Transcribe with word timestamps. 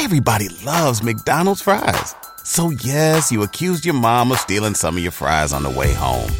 Everybody 0.00 0.48
loves 0.64 1.02
McDonald's 1.02 1.60
fries. 1.60 2.14
So 2.44 2.70
yes, 2.70 3.32
you 3.32 3.42
accused 3.42 3.84
your 3.84 3.96
mom 3.96 4.30
of 4.30 4.38
stealing 4.38 4.74
some 4.74 4.96
of 4.96 5.02
your 5.02 5.10
fries 5.10 5.52
on 5.52 5.64
the 5.64 5.70
way 5.70 5.92
home. 5.92 6.30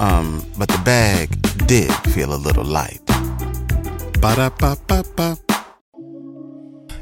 Um, 0.00 0.42
but 0.56 0.68
the 0.68 0.80
bag 0.86 1.28
did 1.66 1.92
feel 2.14 2.32
a 2.32 2.40
little 2.40 2.64
light. 2.64 3.02
Ba-da-ba-ba-ba. 4.22 5.36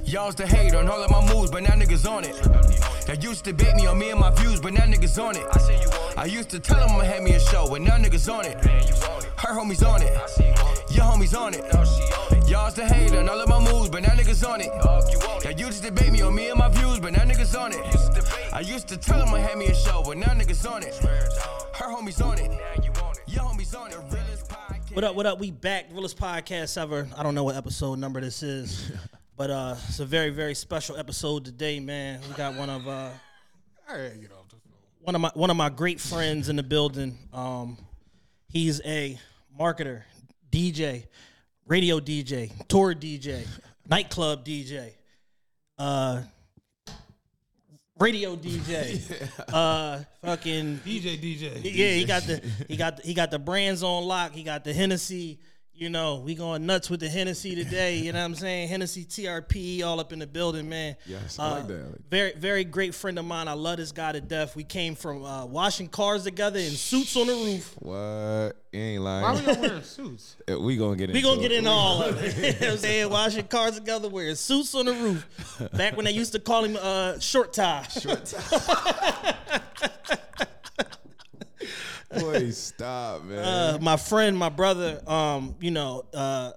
Y'all 0.04 0.26
used 0.26 0.38
to 0.38 0.46
hate 0.46 0.74
on 0.74 0.88
all 0.88 1.00
of 1.00 1.08
my 1.08 1.32
moves, 1.32 1.52
but 1.52 1.62
now 1.62 1.70
niggas 1.70 2.10
on 2.10 2.24
it. 2.24 2.34
Y'all 3.06 3.30
used 3.30 3.44
to 3.44 3.54
bait 3.54 3.74
me 3.76 3.86
on 3.86 3.96
me 3.96 4.10
and 4.10 4.18
my 4.18 4.32
views, 4.32 4.60
but 4.60 4.72
now 4.72 4.82
niggas 4.82 5.22
on 5.22 5.36
it. 5.36 5.46
I 6.18 6.24
used 6.24 6.50
to 6.50 6.58
tell 6.58 6.80
them 6.80 6.96
I'ma 6.96 7.04
have 7.04 7.22
me 7.22 7.34
a 7.34 7.40
show, 7.40 7.68
but 7.70 7.80
now 7.80 7.96
niggas 7.96 8.28
on 8.28 8.44
it. 8.44 8.58
Her 9.38 9.54
homies 9.54 9.86
on 9.88 10.02
it. 10.02 10.12
Your 10.90 11.04
homies 11.04 11.38
on 11.38 11.54
it. 11.54 12.21
Y'all 12.52 12.66
used 12.66 12.76
to 12.76 12.84
hate 12.86 13.12
on 13.12 13.26
all 13.30 13.40
of 13.40 13.48
my 13.48 13.72
moves, 13.72 13.88
but 13.88 14.02
now 14.02 14.10
niggas 14.10 14.46
on 14.46 14.60
it. 14.60 14.66
Y'all 15.42 15.58
used 15.58 15.82
to 15.82 15.88
debate 15.88 16.12
me 16.12 16.20
on 16.20 16.34
me 16.34 16.50
and 16.50 16.58
my 16.58 16.68
views, 16.68 17.00
but 17.00 17.14
now 17.14 17.20
niggas 17.20 17.58
on 17.58 17.72
it. 17.72 18.52
I 18.52 18.60
used 18.60 18.88
to 18.88 18.98
tell 18.98 19.18
them 19.18 19.28
I'ma 19.34 19.54
me 19.56 19.68
a 19.68 19.74
show, 19.74 20.02
but 20.04 20.18
now 20.18 20.34
niggas 20.34 20.70
on 20.70 20.82
it. 20.82 20.94
Her 20.96 21.86
homies 21.86 22.22
on 22.22 22.38
it. 22.38 22.50
Your 23.26 23.44
homies 23.44 23.74
on 23.74 23.90
it. 23.90 23.96
Realest 24.10 24.50
podcast. 24.50 24.94
What 24.94 25.02
up? 25.02 25.16
What 25.16 25.24
up? 25.24 25.40
We 25.40 25.50
back. 25.50 25.86
Realest 25.92 26.18
podcast 26.18 26.76
ever. 26.76 27.08
I 27.16 27.22
don't 27.22 27.34
know 27.34 27.44
what 27.44 27.56
episode 27.56 27.98
number 27.98 28.20
this 28.20 28.42
is, 28.42 28.92
but 29.38 29.48
uh, 29.48 29.76
it's 29.88 30.00
a 30.00 30.04
very 30.04 30.28
very 30.28 30.54
special 30.54 30.98
episode 30.98 31.46
today, 31.46 31.80
man. 31.80 32.20
We 32.28 32.34
got 32.34 32.54
one 32.54 32.68
of 32.68 32.86
uh, 32.86 33.08
one 35.00 35.14
of 35.14 35.22
my 35.22 35.30
one 35.32 35.48
of 35.48 35.56
my 35.56 35.70
great 35.70 36.02
friends 36.02 36.50
in 36.50 36.56
the 36.56 36.62
building. 36.62 37.16
Um, 37.32 37.78
he's 38.50 38.82
a 38.84 39.18
marketer, 39.58 40.02
DJ, 40.50 41.06
radio 41.72 41.98
DJ, 42.00 42.52
tour 42.68 42.94
DJ, 42.94 43.46
nightclub 43.88 44.44
DJ, 44.44 44.92
uh, 45.78 46.20
radio 47.98 48.36
DJ, 48.36 49.00
uh, 49.54 50.00
fucking 50.22 50.80
DJ 50.84 51.18
DJ. 51.18 51.60
yeah, 51.64 51.94
he 51.94 52.04
got 52.04 52.24
the 52.24 52.42
he 52.68 52.76
got 52.76 52.98
the, 52.98 53.02
he 53.02 53.14
got 53.14 53.30
the 53.30 53.38
brands 53.38 53.82
on 53.82 54.04
lock. 54.04 54.32
He 54.32 54.42
got 54.42 54.64
the 54.64 54.74
Hennessy. 54.74 55.40
You 55.82 55.90
know, 55.90 56.22
we 56.24 56.36
going 56.36 56.64
nuts 56.64 56.88
with 56.88 57.00
the 57.00 57.08
Hennessy 57.08 57.56
today. 57.56 57.96
You 57.96 58.12
know 58.12 58.20
what 58.20 58.24
I'm 58.26 58.34
saying? 58.36 58.68
Hennessy 58.68 59.04
TRP 59.04 59.82
all 59.82 59.98
up 59.98 60.12
in 60.12 60.20
the 60.20 60.28
building, 60.28 60.68
man. 60.68 60.92
Uh, 60.92 61.02
Yes, 61.08 61.40
I 61.40 61.50
like 61.50 61.66
that, 61.66 61.74
I 61.74 61.76
like 61.82 61.92
that. 61.94 62.08
Very 62.08 62.32
very 62.36 62.62
great 62.64 62.94
friend 62.94 63.18
of 63.18 63.24
mine. 63.24 63.48
I 63.48 63.54
love 63.54 63.78
this 63.78 63.90
guy 63.90 64.12
to 64.12 64.20
death. 64.20 64.54
We 64.54 64.62
came 64.62 64.94
from 64.94 65.24
uh, 65.24 65.44
washing 65.44 65.88
cars 65.88 66.22
together 66.22 66.60
in 66.60 66.70
suits 66.70 67.16
on 67.16 67.26
the 67.26 67.32
roof. 67.32 67.74
What? 67.80 68.56
You 68.72 68.80
ain't 68.80 69.02
lying. 69.02 69.22
Why 69.24 69.34
we 69.34 69.44
not 69.44 69.58
wearing 69.58 69.82
suits? 69.98 70.36
Uh, 70.48 70.60
we 70.60 70.76
gonna 70.76 70.94
get 70.94 71.10
into 71.10 71.14
We 71.18 71.22
gonna 71.22 71.40
get 71.40 71.50
it. 71.50 71.58
in 71.58 71.66
all 71.66 72.00
of 72.00 72.16
it. 72.22 72.36
you 72.36 72.42
know 72.42 72.58
what 72.66 72.70
I'm 72.74 72.78
saying? 72.78 73.10
Washing 73.10 73.46
cars 73.48 73.74
together, 73.74 74.08
wearing 74.08 74.36
suits 74.36 74.76
on 74.76 74.86
the 74.86 74.94
roof. 74.94 75.26
Back 75.72 75.96
when 75.96 76.04
they 76.04 76.12
used 76.12 76.30
to 76.34 76.38
call 76.38 76.62
him 76.64 76.78
uh, 76.80 77.18
short 77.18 77.52
tie. 77.52 77.88
Boy, 82.18 82.50
stop, 82.50 83.24
man. 83.24 83.38
Uh, 83.38 83.78
my 83.80 83.96
friend, 83.96 84.36
my 84.36 84.48
brother, 84.48 85.00
um, 85.06 85.54
you 85.60 85.70
know, 85.70 86.04
uh, 86.12 86.52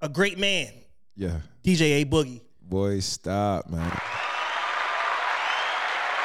a 0.00 0.08
great 0.08 0.38
man, 0.38 0.68
yeah. 1.16 1.40
DJ 1.64 2.00
Aye 2.00 2.04
Boogie. 2.04 2.40
Boy, 2.62 3.00
stop, 3.00 3.70
man. 3.70 3.92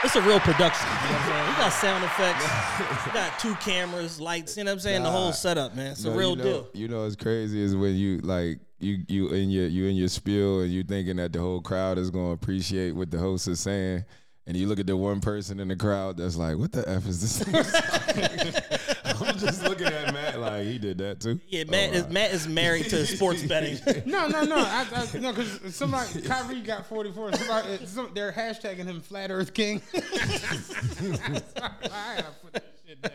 It's 0.04 0.16
a 0.16 0.22
real 0.22 0.40
production. 0.40 0.88
You 0.88 0.94
know 0.94 1.00
what 1.00 1.22
I'm 1.22 1.30
saying? 1.30 1.48
We 1.48 1.56
got 1.58 1.74
sound 1.74 2.04
effects. 2.04 3.06
we 3.06 3.12
got 3.12 3.40
two 3.40 3.54
cameras, 3.56 4.20
lights. 4.20 4.58
You 4.58 4.64
know 4.64 4.72
what 4.72 4.76
I'm 4.76 4.80
saying? 4.80 5.04
The 5.04 5.12
whole 5.12 5.32
setup, 5.32 5.76
man. 5.76 5.92
It's 5.92 6.06
a 6.06 6.12
real 6.12 6.32
you 6.32 6.36
know, 6.38 6.44
deal. 6.44 6.68
You 6.74 6.88
know 6.88 7.04
what's 7.04 7.16
crazy 7.16 7.62
is 7.62 7.76
when 7.76 7.96
you 7.96 8.18
like 8.20 8.60
you 8.80 9.04
you 9.08 9.30
in 9.30 9.52
your 9.52 9.68
you 9.68 9.86
in 9.86 9.96
your 9.96 10.08
spiel 10.08 10.62
and 10.62 10.72
you 10.72 10.84
thinking 10.84 11.18
that 11.18 11.34
the 11.34 11.40
whole 11.40 11.62
crowd 11.62 12.00
is 12.00 12.10
gonna 12.10 12.32
appreciate 12.32 12.96
what 12.96 13.12
the 13.12 13.20
host 13.20 13.48
is 13.48 13.60
saying. 13.60 14.04
And 14.48 14.58
you 14.58 14.68
look 14.68 14.80
at 14.80 14.88
the 14.88 14.98
one 14.98 15.22
person 15.22 15.60
in 15.60 15.68
the 15.68 15.76
crowd 15.76 16.18
that's 16.18 16.36
like, 16.36 16.58
"What 16.58 16.72
the 16.72 16.88
f 16.90 17.06
is 17.06 17.22
this?" 17.22 17.44
I'm 19.22 19.38
just 19.38 19.64
looking 19.64 19.86
at 19.86 20.12
Matt 20.14 20.40
like 20.40 20.66
he 20.66 20.80
did 20.80 20.98
that 20.98 21.20
too. 21.20 21.40
Yeah, 21.48 21.66
Matt 21.66 21.94
is 21.94 22.08
Matt 22.10 22.32
is 22.32 22.48
married 22.48 22.86
to 22.90 23.06
sports 23.06 23.44
betting. 23.48 23.78
No, 24.06 24.28
no, 24.28 24.42
no. 24.44 24.58
I, 24.58 24.88
I, 24.94 25.18
no, 25.20 25.32
because 25.32 25.76
somebody, 25.76 26.22
Kyrie 26.24 26.62
got 26.62 26.88
44. 26.88 27.34
Somebody, 27.34 27.86
some, 27.86 28.10
they're 28.16 28.32
hashtagging 28.32 28.86
him 28.86 29.00
Flat 29.02 29.30
Earth 29.30 29.54
King. 29.54 29.80
I 29.94 31.42
gotta 31.56 32.26
put 32.42 32.54
that 32.54 32.74
shit 32.86 33.02
down. 33.02 33.12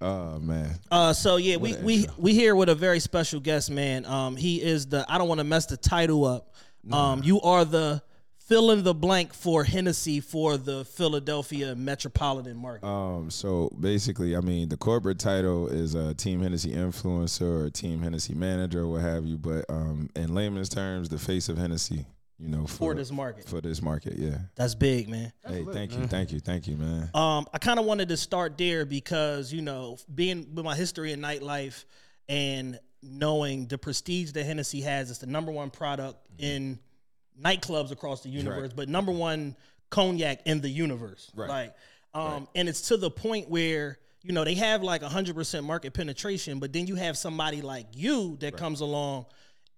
Oh 0.00 0.38
man, 0.38 0.78
Uh, 0.90 1.12
so 1.12 1.36
yeah, 1.36 1.56
we 1.56 1.72
What 1.72 1.80
an 1.80 1.84
we 1.84 2.06
we 2.16 2.34
here 2.34 2.54
with 2.54 2.68
a 2.70 2.74
very 2.74 3.00
special 3.00 3.40
guest, 3.40 3.70
man. 3.70 4.06
Um, 4.06 4.36
he 4.36 4.62
is 4.62 4.86
the 4.86 5.04
I 5.08 5.18
don't 5.18 5.28
want 5.28 5.40
to 5.40 5.44
mess 5.44 5.66
the 5.66 5.76
title 5.76 6.24
up. 6.24 6.54
Um, 6.90 7.22
you 7.22 7.40
are 7.42 7.64
the 7.66 8.02
fill 8.50 8.72
in 8.72 8.82
the 8.82 8.92
blank 8.92 9.32
for 9.32 9.62
Hennessy 9.62 10.18
for 10.18 10.56
the 10.56 10.84
Philadelphia 10.84 11.76
metropolitan 11.76 12.56
market. 12.56 12.84
Um, 12.84 13.30
so 13.30 13.70
basically, 13.78 14.36
I 14.36 14.40
mean, 14.40 14.68
the 14.68 14.76
corporate 14.76 15.20
title 15.20 15.68
is 15.68 15.94
a 15.94 16.14
Team 16.14 16.40
Hennessy 16.40 16.72
influencer 16.72 17.66
or 17.66 17.70
Team 17.70 18.02
Hennessy 18.02 18.34
manager 18.34 18.80
or 18.80 18.88
what 18.88 19.02
have 19.02 19.24
you. 19.24 19.38
But 19.38 19.66
um, 19.68 20.10
in 20.16 20.34
layman's 20.34 20.68
terms, 20.68 21.08
the 21.08 21.18
face 21.18 21.48
of 21.48 21.58
Hennessy, 21.58 22.04
you 22.40 22.48
know, 22.48 22.66
For 22.66 22.92
this 22.92 23.12
market. 23.12 23.48
For 23.48 23.60
this 23.60 23.80
market, 23.80 24.14
yeah. 24.16 24.38
That's 24.56 24.74
big, 24.74 25.08
man. 25.08 25.32
hey, 25.46 25.64
thank 25.72 25.96
you, 25.96 26.08
thank 26.08 26.32
you, 26.32 26.40
thank 26.40 26.66
you, 26.66 26.76
man. 26.76 27.08
Um, 27.14 27.46
I 27.54 27.58
kind 27.58 27.78
of 27.78 27.84
wanted 27.84 28.08
to 28.08 28.16
start 28.16 28.58
there 28.58 28.84
because 28.84 29.52
you 29.52 29.62
know, 29.62 29.96
being 30.12 30.56
with 30.56 30.64
my 30.64 30.74
history 30.74 31.12
in 31.12 31.20
nightlife 31.20 31.84
and 32.28 32.80
knowing 33.00 33.66
the 33.66 33.78
prestige 33.78 34.32
that 34.32 34.42
Hennessy 34.42 34.80
has, 34.80 35.08
it's 35.08 35.20
the 35.20 35.26
number 35.26 35.52
one 35.52 35.70
product 35.70 36.18
in 36.38 36.80
nightclubs 37.42 37.90
across 37.90 38.22
the 38.22 38.28
universe, 38.28 38.68
Right. 38.68 38.76
but 38.76 38.88
number 38.88 39.12
one 39.12 39.56
cognac 39.90 40.40
in 40.46 40.60
the 40.60 40.68
universe. 40.68 41.30
Right. 41.34 41.48
Like, 41.48 41.74
um, 42.14 42.48
and 42.54 42.68
it's 42.68 42.82
to 42.88 42.96
the 42.96 43.10
point 43.10 43.48
where 43.48 43.98
you 44.22 44.32
know 44.32 44.44
they 44.44 44.54
have 44.54 44.82
like 44.82 45.02
hundred 45.02 45.34
percent 45.34 45.64
market 45.64 45.94
penetration, 45.94 46.58
but 46.58 46.72
then 46.72 46.86
you 46.86 46.96
have 46.96 47.16
somebody 47.16 47.62
like 47.62 47.86
you 47.94 48.36
that 48.40 48.56
comes 48.56 48.80
along. 48.80 49.26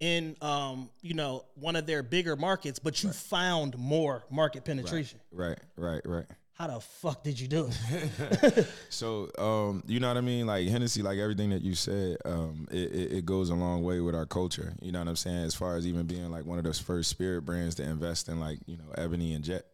In 0.00 0.34
um, 0.42 0.90
you 1.00 1.14
know, 1.14 1.44
one 1.54 1.76
of 1.76 1.86
their 1.86 2.02
bigger 2.02 2.34
markets, 2.34 2.80
but 2.80 3.00
you 3.04 3.12
found 3.12 3.78
more 3.78 4.24
market 4.30 4.64
penetration. 4.64 5.20
Right, 5.30 5.56
right, 5.76 6.00
right. 6.04 6.26
How 6.62 6.68
the 6.68 6.78
fuck 6.78 7.24
did 7.24 7.40
you 7.40 7.48
do 7.48 7.68
it? 7.90 8.68
So, 8.88 9.30
um, 9.36 9.82
you 9.88 9.98
know 9.98 10.06
what 10.06 10.16
I 10.16 10.20
mean? 10.20 10.46
Like 10.46 10.68
Hennessy, 10.68 11.02
like 11.02 11.18
everything 11.18 11.50
that 11.50 11.62
you 11.62 11.74
said, 11.74 12.18
um, 12.24 12.68
it, 12.70 12.92
it, 12.92 13.12
it 13.14 13.26
goes 13.26 13.50
a 13.50 13.54
long 13.56 13.82
way 13.82 13.98
with 13.98 14.14
our 14.14 14.26
culture. 14.26 14.72
You 14.80 14.92
know 14.92 15.00
what 15.00 15.08
I'm 15.08 15.16
saying? 15.16 15.42
As 15.42 15.56
far 15.56 15.74
as 15.74 15.88
even 15.88 16.06
being 16.06 16.30
like 16.30 16.44
one 16.44 16.58
of 16.58 16.64
those 16.64 16.78
first 16.78 17.10
spirit 17.10 17.42
brands 17.42 17.74
to 17.76 17.82
invest 17.82 18.28
in, 18.28 18.38
like 18.38 18.60
you 18.66 18.76
know, 18.76 18.84
Ebony 18.96 19.34
and 19.34 19.42
Jet. 19.42 19.64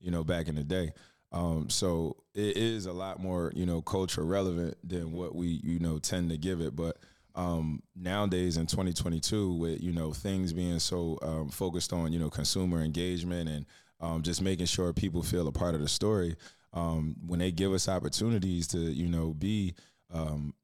You 0.00 0.10
know, 0.10 0.22
back 0.22 0.48
in 0.48 0.54
the 0.54 0.62
day. 0.62 0.92
Um, 1.32 1.70
so 1.70 2.16
it 2.34 2.58
is 2.58 2.84
a 2.84 2.92
lot 2.92 3.20
more, 3.20 3.50
you 3.56 3.64
know, 3.64 3.80
culture 3.80 4.22
relevant 4.22 4.76
than 4.86 5.12
what 5.12 5.34
we, 5.34 5.46
you 5.64 5.78
know, 5.78 5.98
tend 5.98 6.28
to 6.28 6.36
give 6.36 6.60
it. 6.60 6.76
But 6.76 6.98
um, 7.34 7.82
nowadays 7.96 8.58
in 8.58 8.66
2022, 8.66 9.54
with 9.54 9.82
you 9.82 9.92
know 9.92 10.12
things 10.12 10.52
being 10.52 10.78
so 10.78 11.18
um, 11.22 11.48
focused 11.48 11.94
on, 11.94 12.12
you 12.12 12.18
know, 12.18 12.28
consumer 12.28 12.82
engagement 12.82 13.48
and 13.48 13.64
um, 14.04 14.22
just 14.22 14.42
making 14.42 14.66
sure 14.66 14.92
people 14.92 15.22
feel 15.22 15.48
a 15.48 15.52
part 15.52 15.74
of 15.74 15.80
the 15.80 15.88
story. 15.88 16.36
Um, 16.72 17.16
when 17.26 17.38
they 17.38 17.50
give 17.52 17.72
us 17.72 17.88
opportunities 17.88 18.66
to, 18.68 18.78
you 18.78 19.06
know, 19.06 19.32
be 19.32 19.74
um, 20.12 20.54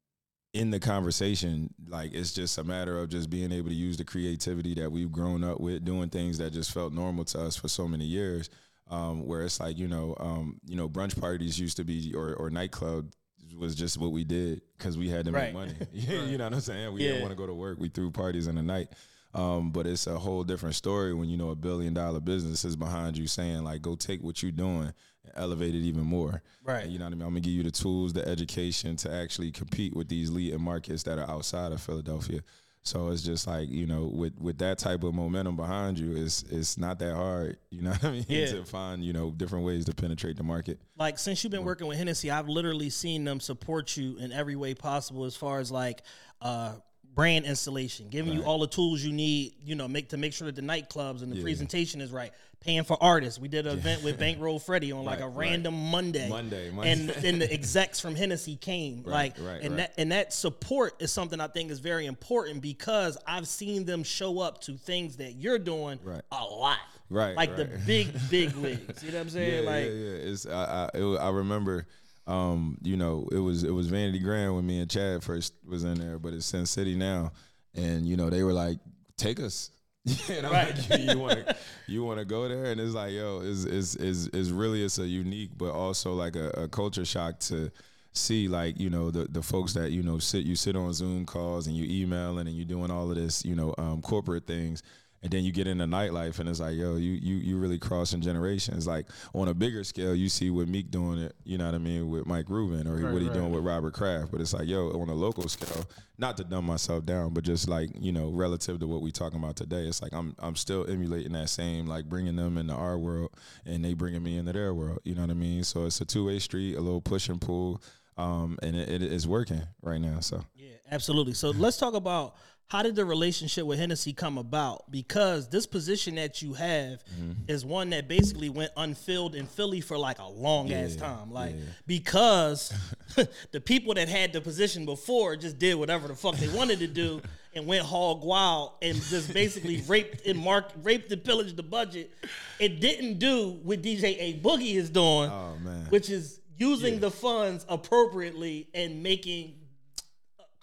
in 0.53 0.69
the 0.69 0.79
conversation, 0.79 1.73
like 1.87 2.13
it's 2.13 2.33
just 2.33 2.57
a 2.57 2.63
matter 2.63 2.99
of 2.99 3.09
just 3.09 3.29
being 3.29 3.51
able 3.51 3.69
to 3.69 3.75
use 3.75 3.97
the 3.97 4.03
creativity 4.03 4.73
that 4.75 4.91
we've 4.91 5.11
grown 5.11 5.43
up 5.43 5.59
with, 5.59 5.85
doing 5.85 6.09
things 6.09 6.37
that 6.37 6.51
just 6.51 6.71
felt 6.73 6.93
normal 6.93 7.23
to 7.25 7.41
us 7.41 7.55
for 7.55 7.67
so 7.67 7.87
many 7.87 8.05
years. 8.05 8.49
Um, 8.89 9.25
where 9.25 9.43
it's 9.43 9.61
like, 9.61 9.77
you 9.77 9.87
know, 9.87 10.15
um, 10.19 10.59
you 10.67 10.75
know, 10.75 10.89
brunch 10.89 11.17
parties 11.17 11.57
used 11.57 11.77
to 11.77 11.85
be, 11.85 12.13
or, 12.13 12.33
or 12.35 12.49
nightclub 12.49 13.09
was 13.57 13.73
just 13.73 13.97
what 13.97 14.11
we 14.11 14.25
did 14.25 14.61
because 14.77 14.97
we 14.97 15.07
had 15.07 15.23
to 15.25 15.31
Right. 15.31 15.53
make 15.53 15.53
money. 15.53 15.73
you 15.93 16.37
know 16.37 16.43
what 16.43 16.53
I'm 16.55 16.59
saying? 16.59 16.93
We 16.93 17.01
Yeah. 17.01 17.07
didn't 17.11 17.21
want 17.21 17.31
to 17.31 17.37
go 17.37 17.47
to 17.47 17.53
work. 17.53 17.79
We 17.79 17.87
threw 17.87 18.11
parties 18.11 18.47
in 18.47 18.55
the 18.55 18.61
night. 18.61 18.89
Um, 19.33 19.71
but 19.71 19.87
it's 19.87 20.07
a 20.07 20.19
whole 20.19 20.43
different 20.43 20.75
story 20.75 21.13
when 21.13 21.29
you 21.29 21.37
know 21.37 21.51
a 21.51 21.55
billion 21.55 21.93
dollar 21.93 22.19
business 22.19 22.65
is 22.65 22.75
behind 22.75 23.17
you 23.17 23.27
saying 23.27 23.63
like, 23.63 23.81
go 23.81 23.95
take 23.95 24.21
what 24.21 24.43
you're 24.43 24.51
doing 24.51 24.93
and 25.23 25.33
elevate 25.35 25.73
it 25.73 25.79
even 25.79 26.03
more. 26.03 26.41
Right. 26.63 26.83
And 26.83 26.91
you 26.91 26.99
know 26.99 27.05
what 27.05 27.13
I 27.13 27.15
mean? 27.15 27.21
I'm 27.23 27.29
gonna 27.29 27.39
give 27.41 27.53
you 27.53 27.63
the 27.63 27.71
tools, 27.71 28.13
the 28.13 28.27
education 28.27 28.95
to 28.97 29.13
actually 29.13 29.51
compete 29.51 29.95
with 29.95 30.09
these 30.09 30.29
leading 30.29 30.61
markets 30.61 31.03
that 31.03 31.17
are 31.17 31.29
outside 31.29 31.71
of 31.71 31.81
Philadelphia. 31.81 32.41
So 32.83 33.09
it's 33.09 33.21
just 33.21 33.45
like 33.45 33.69
you 33.69 33.85
know, 33.85 34.05
with 34.11 34.33
with 34.39 34.57
that 34.57 34.79
type 34.79 35.03
of 35.03 35.13
momentum 35.13 35.55
behind 35.55 35.99
you, 35.99 36.15
it's 36.15 36.43
it's 36.43 36.77
not 36.77 36.99
that 36.99 37.15
hard. 37.15 37.57
You 37.69 37.83
know 37.83 37.91
what 37.91 38.03
I 38.03 38.11
mean? 38.11 38.25
Yeah. 38.27 38.47
to 38.47 38.65
find 38.65 39.03
you 39.03 39.13
know 39.13 39.31
different 39.31 39.65
ways 39.65 39.85
to 39.85 39.93
penetrate 39.93 40.35
the 40.35 40.43
market. 40.43 40.79
like 40.97 41.17
since 41.19 41.43
you've 41.43 41.51
been 41.51 41.63
working 41.63 41.87
with 41.87 41.97
Hennessy, 41.97 42.29
I've 42.29 42.49
literally 42.49 42.89
seen 42.89 43.23
them 43.23 43.39
support 43.39 43.95
you 43.95 44.17
in 44.17 44.31
every 44.31 44.55
way 44.55 44.73
possible 44.73 45.23
as 45.25 45.35
far 45.35 45.59
as 45.59 45.71
like 45.71 46.01
uh 46.41 46.73
brand 47.15 47.45
installation, 47.45 48.07
giving 48.09 48.33
you 48.33 48.43
all 48.43 48.59
the 48.59 48.67
tools 48.67 49.03
you 49.03 49.11
need, 49.11 49.53
you 49.63 49.75
know, 49.75 49.87
make 49.87 50.09
to 50.09 50.17
make 50.17 50.33
sure 50.33 50.45
that 50.45 50.55
the 50.55 50.61
nightclubs 50.61 51.21
and 51.23 51.31
the 51.31 51.41
presentation 51.41 52.01
is 52.01 52.11
right. 52.11 52.31
Paying 52.61 52.83
for 52.83 52.95
artists. 53.01 53.39
We 53.39 53.47
did 53.47 53.65
an 53.65 53.75
event 53.75 54.03
with 54.03 54.19
Bankroll 54.19 54.59
Freddie 54.59 54.91
on 54.91 55.03
like 55.03 55.19
Right, 55.19 55.25
a 55.25 55.29
right. 55.29 55.49
random 55.49 55.73
Monday. 55.89 56.29
Monday, 56.29 56.69
Monday. 56.69 56.91
And 56.91 57.09
then 57.09 57.39
the 57.39 57.51
execs 57.53 57.99
from 57.99 58.13
Hennessy 58.15 58.55
came. 58.55 59.01
like 59.03 59.35
right, 59.39 59.61
and 59.63 59.71
right. 59.71 59.77
that 59.77 59.93
and 59.97 60.11
that 60.11 60.31
support 60.31 60.93
is 61.01 61.11
something 61.11 61.41
I 61.41 61.47
think 61.47 61.71
is 61.71 61.79
very 61.79 62.05
important 62.05 62.61
because 62.61 63.17
I've 63.25 63.47
seen 63.47 63.85
them 63.85 64.03
show 64.03 64.39
up 64.39 64.61
to 64.61 64.73
things 64.73 65.17
that 65.17 65.33
you're 65.33 65.57
doing 65.57 65.97
Right. 66.03 66.21
a 66.31 66.43
lot. 66.43 66.77
Right, 67.09 67.35
Like 67.35 67.57
the 67.57 67.65
big, 67.85 68.07
big 68.29 68.55
leagues. 68.55 69.03
You 69.03 69.11
know 69.11 69.17
what 69.17 69.23
I'm 69.23 69.29
saying? 69.31 69.63
yeah, 69.65 69.69
like 69.69 69.85
yeah, 69.87 69.91
yeah. 69.91 70.31
It's 70.31 70.45
I 70.45 70.89
I, 70.93 70.97
it, 70.97 71.17
I 71.19 71.29
remember, 71.29 71.87
um, 72.27 72.77
you 72.81 72.97
know, 72.97 73.27
it 73.31 73.37
was 73.39 73.63
it 73.63 73.71
was 73.71 73.87
Vanity 73.87 74.19
Grand 74.19 74.55
when 74.55 74.65
me 74.65 74.79
and 74.79 74.89
Chad 74.89 75.23
first 75.23 75.53
was 75.67 75.83
in 75.83 75.95
there, 75.95 76.19
but 76.19 76.33
it's 76.33 76.45
Sin 76.45 76.65
City 76.65 76.95
now, 76.95 77.31
and 77.75 78.05
you 78.07 78.15
know 78.17 78.29
they 78.29 78.43
were 78.43 78.53
like, 78.53 78.77
take 79.17 79.39
us. 79.39 79.71
and 80.29 80.47
I'm 80.47 80.51
Right. 80.51 80.89
like, 80.89 80.99
you 81.01 81.19
want 81.19 81.45
to 81.45 81.55
you 81.87 82.03
want 82.03 82.19
to 82.19 82.25
go 82.25 82.47
there, 82.47 82.65
and 82.71 82.79
it's 82.81 82.93
like, 82.93 83.11
yo, 83.11 83.39
is 83.41 83.65
is 83.65 83.95
is 83.97 84.27
is 84.29 84.51
really 84.51 84.83
it's 84.83 84.97
a 84.99 85.05
unique, 85.07 85.51
but 85.57 85.71
also 85.71 86.13
like 86.13 86.35
a, 86.35 86.49
a 86.51 86.67
culture 86.67 87.05
shock 87.05 87.39
to 87.41 87.71
see 88.13 88.47
like 88.47 88.79
you 88.79 88.89
know 88.89 89.09
the 89.11 89.25
the 89.25 89.41
folks 89.41 89.73
that 89.73 89.91
you 89.91 90.03
know 90.03 90.17
sit 90.19 90.43
you 90.43 90.55
sit 90.55 90.75
on 90.75 90.91
Zoom 90.91 91.25
calls 91.25 91.67
and 91.67 91.75
you 91.77 91.85
emailing 92.03 92.47
and 92.47 92.55
you 92.55 92.65
doing 92.65 92.91
all 92.91 93.09
of 93.09 93.15
this 93.15 93.45
you 93.45 93.55
know 93.55 93.73
um, 93.77 94.01
corporate 94.01 94.45
things 94.45 94.83
and 95.23 95.31
then 95.31 95.43
you 95.43 95.51
get 95.51 95.67
into 95.67 95.85
nightlife 95.85 96.39
and 96.39 96.49
it's 96.49 96.59
like 96.59 96.75
yo 96.75 96.95
you 96.95 97.11
you 97.11 97.35
you 97.35 97.57
really 97.57 97.77
crossing 97.77 98.21
generations 98.21 98.87
like 98.87 99.05
on 99.33 99.47
a 99.47 99.53
bigger 99.53 99.83
scale 99.83 100.15
you 100.15 100.29
see 100.29 100.49
what 100.49 100.67
Meek 100.67 100.89
doing 100.89 101.19
it 101.19 101.35
you 101.43 101.57
know 101.57 101.65
what 101.65 101.75
I 101.75 101.79
mean 101.79 102.09
with 102.09 102.25
Mike 102.25 102.49
Rubin 102.49 102.87
or 102.87 103.11
what 103.11 103.21
he 103.21 103.27
right. 103.27 103.33
doing 103.33 103.51
with 103.51 103.63
Robert 103.63 103.93
Kraft 103.93 104.31
but 104.31 104.41
it's 104.41 104.53
like 104.53 104.67
yo 104.67 104.89
on 104.89 105.09
a 105.09 105.13
local 105.13 105.47
scale 105.47 105.85
not 106.17 106.37
to 106.37 106.43
dumb 106.43 106.65
myself 106.65 107.05
down 107.05 107.33
but 107.33 107.43
just 107.43 107.67
like 107.67 107.89
you 107.99 108.11
know 108.11 108.29
relative 108.29 108.79
to 108.79 108.87
what 108.87 109.01
we 109.01 109.11
talking 109.11 109.39
about 109.39 109.55
today 109.55 109.87
it's 109.87 110.01
like 110.01 110.13
I'm 110.13 110.35
I'm 110.39 110.55
still 110.55 110.89
emulating 110.89 111.33
that 111.33 111.49
same 111.49 111.87
like 111.87 112.05
bringing 112.05 112.35
them 112.35 112.57
into 112.57 112.73
our 112.73 112.97
world 112.97 113.31
and 113.65 113.83
they 113.83 113.93
bringing 113.93 114.23
me 114.23 114.37
into 114.37 114.53
their 114.53 114.73
world 114.73 114.99
you 115.03 115.15
know 115.15 115.21
what 115.21 115.31
I 115.31 115.35
mean 115.35 115.63
so 115.63 115.85
it's 115.85 116.01
a 116.01 116.05
two 116.05 116.25
way 116.25 116.39
street 116.39 116.75
a 116.75 116.81
little 116.81 117.01
push 117.01 117.29
and 117.29 117.39
pull 117.39 117.81
um 118.17 118.57
and 118.61 118.75
it, 118.75 118.89
it 118.89 119.01
is 119.01 119.27
working 119.27 119.61
right 119.81 120.01
now 120.01 120.19
so 120.19 120.43
Yeah, 120.55 120.73
absolutely. 120.91 121.33
So 121.33 121.51
let's 121.51 121.77
talk 121.77 121.93
about 121.93 122.35
how 122.71 122.81
did 122.81 122.95
the 122.95 123.03
relationship 123.03 123.65
with 123.65 123.77
Hennessy 123.79 124.13
come 124.13 124.37
about? 124.37 124.89
Because 124.89 125.49
this 125.49 125.65
position 125.67 126.15
that 126.15 126.41
you 126.41 126.53
have 126.53 127.03
Mm-hmm. 127.19 127.31
is 127.49 127.65
one 127.65 127.89
that 127.89 128.07
basically 128.07 128.47
went 128.47 128.71
unfilled 128.77 129.35
in 129.35 129.45
Philly 129.45 129.81
for 129.81 129.97
like 129.97 130.19
a 130.19 130.27
long 130.27 130.71
ass 130.71 130.95
time. 130.95 131.31
Like 131.33 131.53
because 131.85 132.73
the 133.51 133.59
people 133.59 133.93
that 133.95 134.07
had 134.07 134.31
the 134.31 134.39
position 134.39 134.85
before 134.85 135.35
just 135.35 135.59
did 135.59 135.75
whatever 135.75 136.07
the 136.07 136.15
fuck 136.15 136.35
they 136.37 136.47
wanted 136.47 136.79
to 136.79 136.87
do 136.87 137.21
and 137.53 137.67
went 137.67 137.83
hog 137.85 138.23
wild 138.23 138.71
and 138.81 138.95
just 138.95 139.33
basically 139.33 139.81
raped 139.89 140.25
and 140.25 140.39
marked 140.39 140.73
raped 140.81 141.11
and 141.11 141.21
pillaged 141.21 141.57
the 141.57 141.63
budget. 141.63 142.09
It 142.57 142.79
didn't 142.79 143.19
do 143.19 143.59
what 143.63 143.81
DJ 143.81 144.17
Aye 144.17 144.39
Boogie 144.41 144.75
is 144.75 144.89
doing, 144.89 145.29
Oh, 145.29 145.57
which 145.89 146.09
is 146.09 146.39
using 146.57 147.01
the 147.01 147.11
funds 147.11 147.65
appropriately 147.67 148.69
and 148.73 149.03
making 149.03 149.55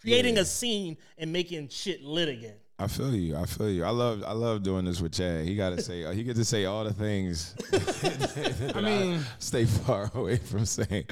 creating 0.01 0.39
a 0.39 0.45
scene 0.45 0.97
and 1.17 1.33
making 1.33 1.69
shit 1.69 2.03
lit 2.03 2.29
again. 2.29 2.57
I 2.81 2.87
feel 2.87 3.13
you. 3.13 3.37
I 3.37 3.45
feel 3.45 3.69
you. 3.69 3.85
I 3.85 3.91
love. 3.91 4.23
I 4.25 4.33
love 4.33 4.63
doing 4.63 4.85
this 4.85 5.01
with 5.01 5.13
Chad. 5.13 5.45
He 5.45 5.57
got 5.57 5.71
to 5.71 5.83
say. 5.83 6.15
He 6.15 6.23
gets 6.23 6.39
to 6.39 6.45
say 6.45 6.65
all 6.65 6.85
the 6.85 6.93
things. 6.93 7.57
I 8.75 8.81
mean- 8.81 9.21
stay 9.41 9.65
far 9.65 10.11
away 10.15 10.37
from 10.37 10.65
saying. 10.65 11.05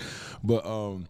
But 0.45 0.65
um, 0.65 1.09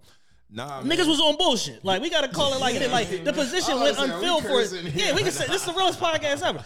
nah, 0.50 0.80
man. 0.80 0.96
Niggas 0.96 1.06
was 1.06 1.20
on 1.20 1.36
bullshit. 1.36 1.84
Like 1.84 2.00
we 2.00 2.08
gotta 2.08 2.28
call 2.28 2.54
it 2.54 2.60
like 2.60 2.74
it. 2.76 2.90
Like 2.90 3.24
the 3.24 3.32
position 3.34 3.78
went 3.80 3.96
saying, 3.96 4.10
unfilled 4.10 4.44
for 4.44 4.62
it. 4.62 4.72
Yeah, 4.94 5.14
we 5.14 5.22
can 5.22 5.30
say 5.30 5.46
this 5.46 5.60
is 5.60 5.66
the 5.66 5.74
realest 5.74 6.00
podcast 6.00 6.42
ever. 6.42 6.64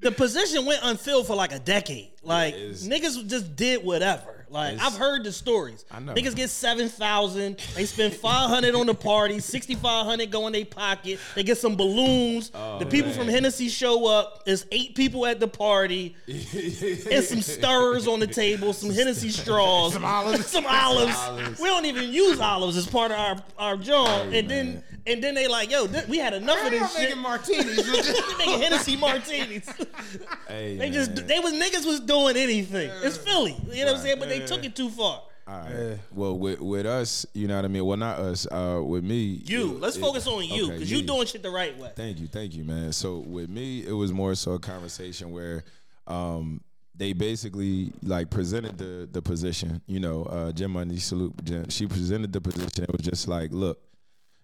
The 0.00 0.12
position 0.12 0.66
went 0.66 0.80
unfilled 0.82 1.26
for 1.26 1.34
like 1.34 1.52
a 1.52 1.58
decade. 1.60 2.10
Like 2.22 2.54
is. 2.54 2.86
niggas 2.86 3.26
just 3.28 3.56
did 3.56 3.82
whatever. 3.82 4.41
Like 4.52 4.74
It's- 4.74 4.86
I've 4.86 4.98
heard 4.98 5.24
the 5.24 5.32
stories. 5.32 5.84
I 5.90 5.98
know. 5.98 6.12
Niggas 6.12 6.36
get 6.36 6.50
seven 6.50 6.88
thousand. 6.90 7.56
They 7.74 7.86
spend 7.86 8.12
five 8.14 8.50
hundred 8.50 8.74
on 8.74 8.86
the 8.86 8.94
party. 8.94 9.38
Sixty 9.40 9.74
five 9.74 10.04
hundred 10.04 10.30
go 10.30 10.46
in 10.46 10.52
their 10.52 10.66
pocket. 10.66 11.18
They 11.34 11.42
get 11.42 11.56
some 11.56 11.74
balloons. 11.74 12.50
Oh, 12.54 12.78
the 12.78 12.84
people 12.86 13.12
from 13.12 13.28
Hennessy 13.28 13.68
show 13.68 14.06
up. 14.06 14.44
There's 14.44 14.66
eight 14.70 14.94
people 14.94 15.24
at 15.26 15.40
the 15.40 15.48
party. 15.48 16.14
and 16.28 17.24
some 17.24 17.40
stirrers 17.40 18.06
on 18.06 18.20
the 18.20 18.26
table, 18.26 18.72
some 18.74 18.90
Hennessy 18.90 19.30
straws, 19.30 19.94
some 19.94 20.04
olives. 20.04 20.46
some 20.48 20.66
olives. 20.66 21.16
Olives. 21.16 21.58
We 21.60 21.68
don't 21.68 21.86
even 21.86 22.12
use 22.12 22.38
olives 22.38 22.76
as 22.76 22.86
part 22.86 23.10
of 23.10 23.18
our 23.18 23.36
our 23.58 23.76
joint. 23.78 24.34
and 24.34 24.50
then 24.50 24.82
and 25.06 25.22
then 25.22 25.34
they 25.34 25.48
like, 25.48 25.70
yo, 25.70 25.86
th- 25.86 26.06
we 26.06 26.18
had 26.18 26.34
enough 26.34 26.64
of 26.64 26.70
this 26.70 26.92
shit. 26.96 27.08
making 27.10 27.22
martinis. 27.22 27.76
with 27.76 27.86
this. 28.06 28.38
Making 28.38 28.60
Hennessy 28.60 28.96
martinis. 28.96 29.68
Hey, 30.48 30.76
they 30.76 30.90
just 30.90 31.26
they 31.26 31.38
was 31.38 31.52
niggas 31.54 31.86
was 31.86 32.00
doing 32.00 32.36
anything. 32.36 32.90
It's 33.02 33.16
Philly, 33.16 33.56
you 33.70 33.84
know 33.84 33.92
what 33.92 33.96
I'm 33.96 34.02
saying? 34.02 34.16
But 34.18 34.28
they 34.28 34.40
took 34.40 34.64
it 34.64 34.76
too 34.76 34.90
far. 34.90 35.22
All 35.48 35.58
right. 35.60 35.98
Well, 36.12 36.38
with 36.38 36.60
with 36.60 36.86
us, 36.86 37.24
you 37.32 37.48
know 37.48 37.56
what 37.56 37.64
I 37.64 37.68
mean. 37.68 37.84
Well, 37.84 37.96
not 37.96 38.18
us. 38.18 38.46
Uh, 38.46 38.80
with 38.84 39.02
me, 39.02 39.42
You, 39.46 39.72
it- 39.72 39.80
let's 39.80 39.96
it- 39.96 40.00
focus 40.00 40.26
on 40.26 40.44
you 40.44 40.64
okay, 40.66 40.72
because 40.74 40.90
you 40.90 40.98
me. 40.98 41.06
doing 41.06 41.26
shit 41.26 41.42
the 41.42 41.50
right 41.50 41.76
way. 41.78 41.90
Thank 41.96 42.20
you, 42.20 42.26
thank 42.26 42.54
you, 42.54 42.64
man. 42.64 42.92
So 42.92 43.18
with 43.18 43.48
me, 43.48 43.84
it 43.86 43.92
was 43.92 44.12
more 44.12 44.34
so 44.34 44.52
a 44.52 44.58
conversation 44.58 45.32
where 45.32 45.64
um, 46.06 46.60
they 46.94 47.12
basically 47.12 47.92
like 48.02 48.28
presented 48.30 48.78
the 48.78 49.08
the 49.10 49.22
position. 49.22 49.80
You 49.86 50.00
know, 50.00 50.24
uh, 50.24 50.52
Jim 50.52 50.72
Money 50.72 50.98
salute. 50.98 51.32
Jim, 51.44 51.68
she 51.70 51.86
presented 51.86 52.32
the 52.32 52.40
position. 52.40 52.84
It 52.84 52.92
was 52.92 53.00
just 53.02 53.26
like, 53.26 53.50
look, 53.52 53.80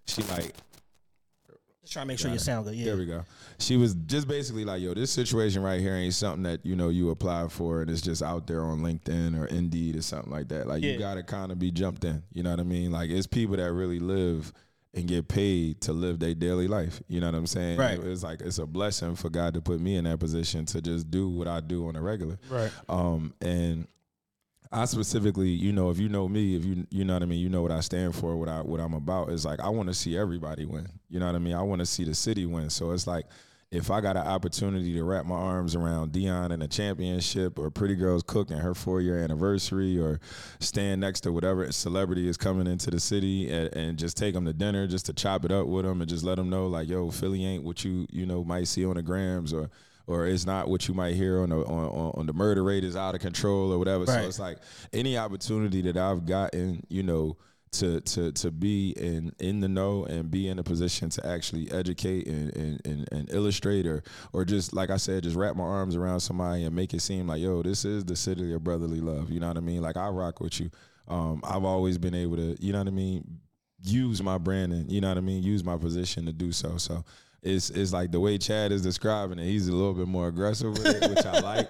she 0.08 0.22
like 0.22 0.54
Just 1.82 1.92
trying 1.92 2.04
to 2.04 2.08
make 2.08 2.18
sure 2.18 2.30
you 2.30 2.38
sound 2.38 2.66
good. 2.66 2.74
Yeah. 2.74 2.86
there 2.86 2.96
we 2.96 3.06
go. 3.06 3.24
She 3.58 3.76
was 3.76 3.94
just 3.94 4.28
basically 4.28 4.64
like, 4.64 4.80
yo, 4.82 4.94
this 4.94 5.10
situation 5.10 5.62
right 5.62 5.80
here 5.80 5.94
ain't 5.94 6.14
something 6.14 6.42
that, 6.44 6.64
you 6.64 6.76
know, 6.76 6.88
you 6.88 7.10
apply 7.10 7.48
for 7.48 7.82
and 7.82 7.90
it's 7.90 8.00
just 8.02 8.22
out 8.22 8.46
there 8.46 8.62
on 8.64 8.80
LinkedIn 8.80 9.38
or 9.38 9.46
Indeed 9.46 9.96
or 9.96 10.02
something 10.02 10.30
like 10.30 10.48
that. 10.48 10.66
Like 10.66 10.82
Yeah. 10.82 10.92
you 10.92 10.98
gotta 10.98 11.22
kind 11.22 11.52
of 11.52 11.58
be 11.58 11.70
jumped 11.70 12.04
in. 12.04 12.22
You 12.32 12.42
know 12.42 12.50
what 12.50 12.60
I 12.60 12.64
mean? 12.64 12.90
Like 12.92 13.10
it's 13.10 13.26
people 13.26 13.56
that 13.56 13.72
really 13.72 13.98
live 14.00 14.52
and 14.94 15.06
get 15.06 15.28
paid 15.28 15.80
to 15.82 15.92
live 15.92 16.18
their 16.18 16.34
daily 16.34 16.66
life. 16.66 17.00
You 17.08 17.20
know 17.20 17.26
what 17.26 17.34
I'm 17.36 17.46
saying? 17.46 17.78
Right. 17.78 17.98
It's 17.98 18.22
like 18.22 18.40
it's 18.40 18.58
a 18.58 18.66
blessing 18.66 19.14
for 19.16 19.28
God 19.30 19.54
to 19.54 19.60
put 19.60 19.80
me 19.80 19.96
in 19.96 20.04
that 20.04 20.18
position 20.18 20.64
to 20.66 20.80
just 20.80 21.10
do 21.10 21.28
what 21.28 21.46
I 21.46 21.60
do 21.60 21.88
on 21.88 21.96
a 21.96 22.00
regular. 22.02 22.38
Right. 22.50 22.70
Um, 22.88 23.34
and 23.40 23.86
I 24.70 24.84
specifically, 24.84 25.48
you 25.48 25.72
know, 25.72 25.90
if 25.90 25.98
you 25.98 26.08
know 26.08 26.28
me, 26.28 26.54
if 26.54 26.64
you 26.64 26.86
you 26.90 27.04
know 27.04 27.14
what 27.14 27.22
I 27.22 27.26
mean, 27.26 27.40
you 27.40 27.48
know 27.48 27.62
what 27.62 27.72
I 27.72 27.80
stand 27.80 28.14
for, 28.14 28.36
what 28.36 28.48
I 28.48 28.60
what 28.60 28.80
I'm 28.80 28.94
about. 28.94 29.30
Is 29.30 29.44
like 29.44 29.60
I 29.60 29.68
want 29.68 29.88
to 29.88 29.94
see 29.94 30.16
everybody 30.16 30.66
win. 30.66 30.88
You 31.08 31.20
know 31.20 31.26
what 31.26 31.34
I 31.34 31.38
mean? 31.38 31.54
I 31.54 31.62
want 31.62 31.80
to 31.80 31.86
see 31.86 32.04
the 32.04 32.14
city 32.14 32.44
win. 32.44 32.68
So 32.68 32.90
it's 32.92 33.06
like 33.06 33.26
if 33.70 33.90
I 33.90 34.00
got 34.00 34.16
an 34.16 34.26
opportunity 34.26 34.94
to 34.94 35.04
wrap 35.04 35.26
my 35.26 35.34
arms 35.36 35.74
around 35.74 36.12
Dion 36.12 36.52
and 36.52 36.62
a 36.62 36.68
championship, 36.68 37.58
or 37.58 37.70
Pretty 37.70 37.94
Girls 37.94 38.22
Cook 38.22 38.50
and 38.50 38.60
her 38.60 38.74
four 38.74 39.00
year 39.00 39.18
anniversary, 39.18 39.98
or 39.98 40.20
stand 40.60 41.00
next 41.00 41.20
to 41.20 41.32
whatever 41.32 41.70
celebrity 41.72 42.28
is 42.28 42.36
coming 42.36 42.66
into 42.66 42.90
the 42.90 43.00
city 43.00 43.50
and, 43.50 43.74
and 43.74 43.98
just 43.98 44.16
take 44.16 44.34
them 44.34 44.46
to 44.46 44.52
dinner, 44.52 44.86
just 44.86 45.06
to 45.06 45.12
chop 45.12 45.44
it 45.44 45.52
up 45.52 45.66
with 45.66 45.84
them 45.84 46.00
and 46.00 46.08
just 46.08 46.24
let 46.24 46.36
them 46.36 46.48
know 46.50 46.66
like, 46.66 46.88
yo, 46.88 47.10
Philly 47.10 47.44
ain't 47.44 47.64
what 47.64 47.84
you 47.84 48.06
you 48.10 48.26
know 48.26 48.44
might 48.44 48.68
see 48.68 48.84
on 48.86 48.94
the 48.94 49.02
grams 49.02 49.52
or 49.52 49.70
or 50.08 50.26
it's 50.26 50.46
not 50.46 50.68
what 50.68 50.88
you 50.88 50.94
might 50.94 51.14
hear 51.14 51.42
on 51.42 51.50
the 51.50 51.58
on, 51.58 52.12
on, 52.14 52.26
the 52.26 52.32
murder 52.32 52.64
rate 52.64 52.82
is 52.82 52.96
out 52.96 53.14
of 53.14 53.20
control 53.20 53.70
or 53.72 53.78
whatever. 53.78 54.04
Right. 54.04 54.22
So 54.22 54.26
it's 54.26 54.38
like 54.38 54.58
any 54.92 55.18
opportunity 55.18 55.82
that 55.82 55.98
I've 55.98 56.24
gotten, 56.24 56.82
you 56.88 57.02
know, 57.02 57.36
to 57.72 58.00
to 58.00 58.32
to 58.32 58.50
be 58.50 58.94
in 58.96 59.32
in 59.38 59.60
the 59.60 59.68
know 59.68 60.06
and 60.06 60.30
be 60.30 60.48
in 60.48 60.58
a 60.58 60.62
position 60.62 61.10
to 61.10 61.26
actually 61.26 61.70
educate 61.70 62.26
and 62.26 62.56
and, 62.56 62.80
and, 62.86 63.08
and 63.12 63.30
illustrate 63.30 63.86
or 63.86 64.02
or 64.32 64.46
just 64.46 64.72
like 64.72 64.88
I 64.88 64.96
said, 64.96 65.24
just 65.24 65.36
wrap 65.36 65.54
my 65.56 65.64
arms 65.64 65.94
around 65.94 66.20
somebody 66.20 66.64
and 66.64 66.74
make 66.74 66.94
it 66.94 67.00
seem 67.00 67.26
like, 67.26 67.42
yo, 67.42 67.62
this 67.62 67.84
is 67.84 68.06
the 68.06 68.16
city 68.16 68.54
of 68.54 68.64
brotherly 68.64 69.00
love. 69.00 69.30
You 69.30 69.40
know 69.40 69.48
what 69.48 69.58
I 69.58 69.60
mean? 69.60 69.82
Like 69.82 69.98
I 69.98 70.08
rock 70.08 70.40
with 70.40 70.58
you. 70.58 70.70
Um, 71.06 71.42
I've 71.44 71.64
always 71.64 71.98
been 71.98 72.14
able 72.14 72.36
to, 72.36 72.56
you 72.60 72.72
know 72.72 72.78
what 72.78 72.88
I 72.88 72.92
mean, 72.92 73.40
use 73.82 74.22
my 74.22 74.38
branding, 74.38 74.88
you 74.88 75.00
know 75.00 75.08
what 75.08 75.18
I 75.18 75.22
mean, 75.22 75.42
use 75.42 75.64
my 75.64 75.76
position 75.76 76.26
to 76.26 76.32
do 76.32 76.52
so. 76.52 76.78
So 76.78 77.04
it's 77.42 77.70
it's 77.70 77.92
like 77.92 78.10
the 78.10 78.20
way 78.20 78.36
Chad 78.38 78.72
is 78.72 78.82
describing 78.82 79.38
it, 79.38 79.44
he's 79.44 79.68
a 79.68 79.72
little 79.72 79.94
bit 79.94 80.08
more 80.08 80.28
aggressive 80.28 80.72
with 80.72 80.86
it, 80.86 81.08
which 81.08 81.24
I 81.24 81.38
like. 81.40 81.68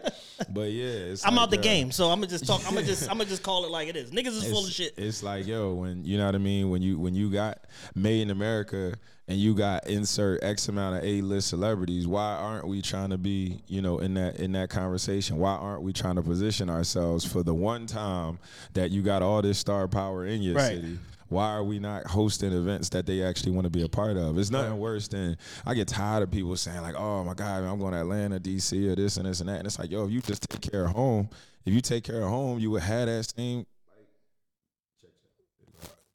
But 0.51 0.71
yeah, 0.71 0.85
it's 0.87 1.27
I'm 1.27 1.35
like, 1.35 1.43
out 1.45 1.51
the 1.51 1.59
uh, 1.59 1.63
game, 1.63 1.93
so 1.93 2.07
I'm 2.11 2.19
gonna 2.21 2.29
just 2.29 2.47
talk. 2.47 2.63
I'm 2.67 2.75
gonna 2.75 2.87
just 2.87 3.03
I'm 3.11 3.19
gonna 3.19 3.29
just 3.29 3.43
call 3.43 3.65
it 3.65 3.71
like 3.71 3.89
it 3.89 3.97
is. 3.97 4.11
Niggas 4.11 4.29
is 4.29 4.51
full 4.51 4.65
of 4.65 4.71
shit. 4.71 4.95
It's 4.97 5.23
like 5.23 5.47
yo, 5.47 5.75
when 5.75 6.05
you 6.05 6.17
know 6.17 6.27
what 6.27 6.35
I 6.35 6.39
mean. 6.39 6.71
When 6.71 6.81
you 6.81 6.99
when 6.99 7.15
you 7.15 7.31
got 7.31 7.65
made 7.95 8.23
in 8.23 8.31
America 8.31 8.95
and 9.27 9.39
you 9.39 9.55
got 9.55 9.87
insert 9.87 10.43
X 10.43 10.69
amount 10.69 10.97
of 10.97 11.05
A 11.05 11.21
list 11.21 11.49
celebrities, 11.49 12.07
why 12.07 12.35
aren't 12.35 12.67
we 12.67 12.81
trying 12.81 13.11
to 13.11 13.19
be 13.19 13.63
you 13.67 13.83
know 13.83 13.99
in 13.99 14.15
that 14.15 14.37
in 14.41 14.53
that 14.53 14.71
conversation? 14.71 15.37
Why 15.37 15.53
aren't 15.55 15.83
we 15.83 15.93
trying 15.93 16.17
to 16.17 16.23
position 16.23 16.71
ourselves 16.71 17.25
for 17.25 17.43
the 17.43 17.55
one 17.55 17.87
time 17.87 18.39
that 18.73 18.91
you 18.91 19.03
got 19.03 19.23
all 19.23 19.43
this 19.43 19.59
star 19.59 19.87
power 19.87 20.25
in 20.25 20.41
your 20.41 20.55
Right. 20.55 20.77
city? 20.77 20.99
Why 21.29 21.51
are 21.51 21.65
we 21.65 21.79
not 21.79 22.07
hosting 22.07 22.53
events 22.53 22.89
that 22.91 23.07
they 23.07 23.23
actually 23.23 23.53
want 23.53 23.65
to 23.67 23.71
be 23.71 23.83
a 23.83 23.89
part 23.89 24.17
of? 24.17 24.39
It's 24.39 24.51
nothing 24.51 24.79
worse 24.79 25.09
than 25.09 25.37
I 25.67 25.75
get 25.75 25.89
tired 25.89 26.23
of 26.23 26.31
people 26.31 26.57
saying 26.57 26.81
like, 26.81 26.95
"Oh 26.97 27.23
my 27.25 27.35
God, 27.35 27.65
I'm 27.65 27.79
going 27.79 27.93
to 27.93 28.01
Atlanta, 28.01 28.41
DC, 28.41 28.91
or 28.91 28.97
this 28.97 29.19
and 29.19 29.27
this 29.27 29.41
and 29.41 29.49
that." 29.49 29.59
And 29.59 29.67
it's 29.67 29.79
like, 29.79 29.91
yo, 29.91 30.07
if 30.07 30.11
you 30.11 30.21
just 30.23 30.49
take 30.49 30.73
care 30.73 30.87
of 30.87 30.93
home, 30.93 31.29
if 31.67 31.75
you 31.75 31.81
take 31.81 32.05
care 32.05 32.23
of 32.23 32.31
home, 32.31 32.59
you 32.59 32.71
would 32.71 32.83
have 32.83 33.07
that 33.07 33.33
same 33.37 33.67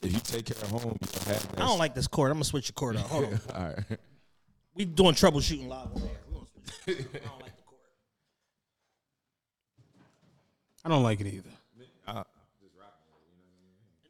if 0.04 0.14
you 0.14 0.20
take 0.20 0.46
care 0.46 0.62
of 0.64 0.70
home, 0.70 0.98
you 1.02 1.08
have 1.32 1.48
that. 1.52 1.62
I 1.62 1.66
don't 1.66 1.80
like 1.80 1.96
this 1.96 2.08
cord. 2.08 2.30
I'm 2.30 2.36
gonna 2.36 2.44
switch 2.44 2.70
your 2.70 2.74
cord 2.74 2.98
out. 2.98 3.04
Hold 3.04 3.26
on. 3.26 3.40
All 3.56 3.64
right. 3.64 4.00
We 4.76 4.86
doing 4.86 5.16
troubleshooting 5.16 5.68
live 5.68 5.88
on 5.96 6.02
air. 6.02 6.10
We 6.28 6.34
gonna 6.34 6.46
switch. 6.84 7.08
I 7.24 7.30
don't 7.30 7.40
like 7.40 7.56
the 7.56 7.64
court. 7.64 7.82
I 10.84 10.90
don't 10.90 11.04
like 11.04 11.22
it 11.22 11.28
either. 11.28 11.50
And 12.08 12.26